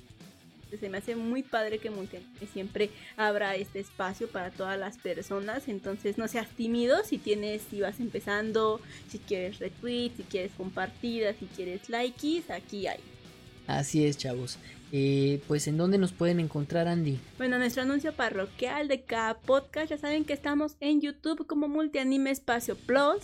Se 0.80 0.90
me 0.90 0.98
hace 0.98 1.16
muy 1.16 1.44
padre 1.44 1.78
que 1.78 1.92
que 2.40 2.48
siempre 2.48 2.90
abra 3.16 3.56
este 3.56 3.80
espacio 3.80 4.28
para 4.28 4.50
todas 4.50 4.80
las 4.80 4.98
personas. 4.98 5.68
Entonces 5.68 6.18
no 6.18 6.28
seas 6.28 6.50
tímido 6.50 7.04
si 7.04 7.20
tienes, 7.20 7.62
si 7.70 7.82
vas 7.82 8.00
empezando, 8.00 8.82
si 9.08 9.20
quieres 9.20 9.60
retweet, 9.60 10.14
si 10.18 10.24
quieres 10.24 10.52
compartidas, 10.58 11.36
si 11.40 11.46
quieres 11.46 11.90
likes, 11.90 12.52
aquí 12.52 12.88
hay. 12.88 13.13
Así 13.68 14.06
es, 14.06 14.18
chavos. 14.18 14.58
Eh, 14.92 15.42
pues 15.48 15.68
en 15.68 15.78
dónde 15.78 15.98
nos 15.98 16.12
pueden 16.12 16.40
encontrar, 16.40 16.88
Andy. 16.88 17.20
Bueno, 17.38 17.58
nuestro 17.58 17.82
anuncio 17.82 18.14
parroquial 18.14 18.88
de 18.88 19.02
cada 19.02 19.34
podcast, 19.36 19.90
ya 19.90 19.98
saben 19.98 20.24
que 20.24 20.34
estamos 20.34 20.76
en 20.80 21.02
YouTube 21.02 21.48
como 21.48 21.68
Multianime 21.68 22.30
Espacio 22.30 22.76
Plus. 22.76 23.24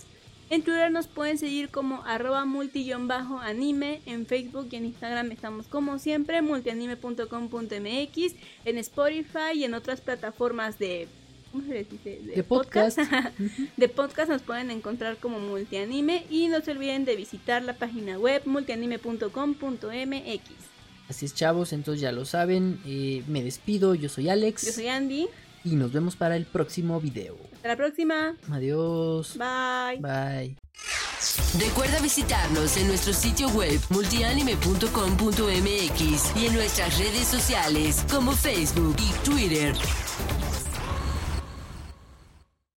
En 0.50 0.62
Twitter 0.62 0.90
nos 0.90 1.06
pueden 1.06 1.38
seguir 1.38 1.68
como 1.68 2.02
arroba 2.04 2.44
multi-anime. 2.44 4.00
En 4.04 4.26
Facebook 4.26 4.66
y 4.72 4.76
en 4.76 4.86
Instagram 4.86 5.30
estamos 5.30 5.68
como 5.68 6.00
siempre 6.00 6.42
multianime.com.mx. 6.42 8.34
En 8.64 8.78
Spotify 8.78 9.52
y 9.54 9.62
en 9.62 9.74
otras 9.74 10.00
plataformas 10.00 10.76
de 10.80 11.06
¿cómo 11.50 11.64
se 11.64 11.74
les 11.74 11.90
dice? 11.90 12.20
De, 12.34 12.42
podcast. 12.42 12.98
de 13.76 13.88
podcast 13.88 14.30
nos 14.30 14.42
pueden 14.42 14.70
encontrar 14.70 15.16
como 15.18 15.40
multianime 15.40 16.24
y 16.30 16.48
no 16.48 16.60
se 16.60 16.72
olviden 16.72 17.04
de 17.04 17.16
visitar 17.16 17.62
la 17.62 17.74
página 17.74 18.18
web 18.18 18.42
multianime.com.mx. 18.46 20.40
Así 21.08 21.26
es, 21.26 21.34
chavos, 21.34 21.72
entonces 21.72 22.00
ya 22.00 22.12
lo 22.12 22.24
saben. 22.24 22.80
Eh, 22.86 23.24
me 23.26 23.42
despido, 23.42 23.94
yo 23.94 24.08
soy 24.08 24.28
Alex. 24.28 24.66
Yo 24.66 24.72
soy 24.72 24.88
Andy. 24.88 25.28
Y 25.64 25.76
nos 25.76 25.92
vemos 25.92 26.16
para 26.16 26.36
el 26.36 26.46
próximo 26.46 27.00
video. 27.00 27.36
Hasta 27.54 27.68
la 27.68 27.76
próxima. 27.76 28.36
Adiós. 28.50 29.36
Bye. 29.36 30.00
Bye. 30.00 30.56
Recuerda 31.58 32.00
visitarnos 32.00 32.76
en 32.76 32.86
nuestro 32.86 33.12
sitio 33.12 33.48
web 33.50 33.80
multianime.com.mx 33.90 36.36
y 36.36 36.46
en 36.46 36.54
nuestras 36.54 36.96
redes 36.98 37.26
sociales 37.26 38.04
como 38.08 38.32
Facebook 38.32 38.96
y 38.98 39.12
Twitter. 39.24 39.74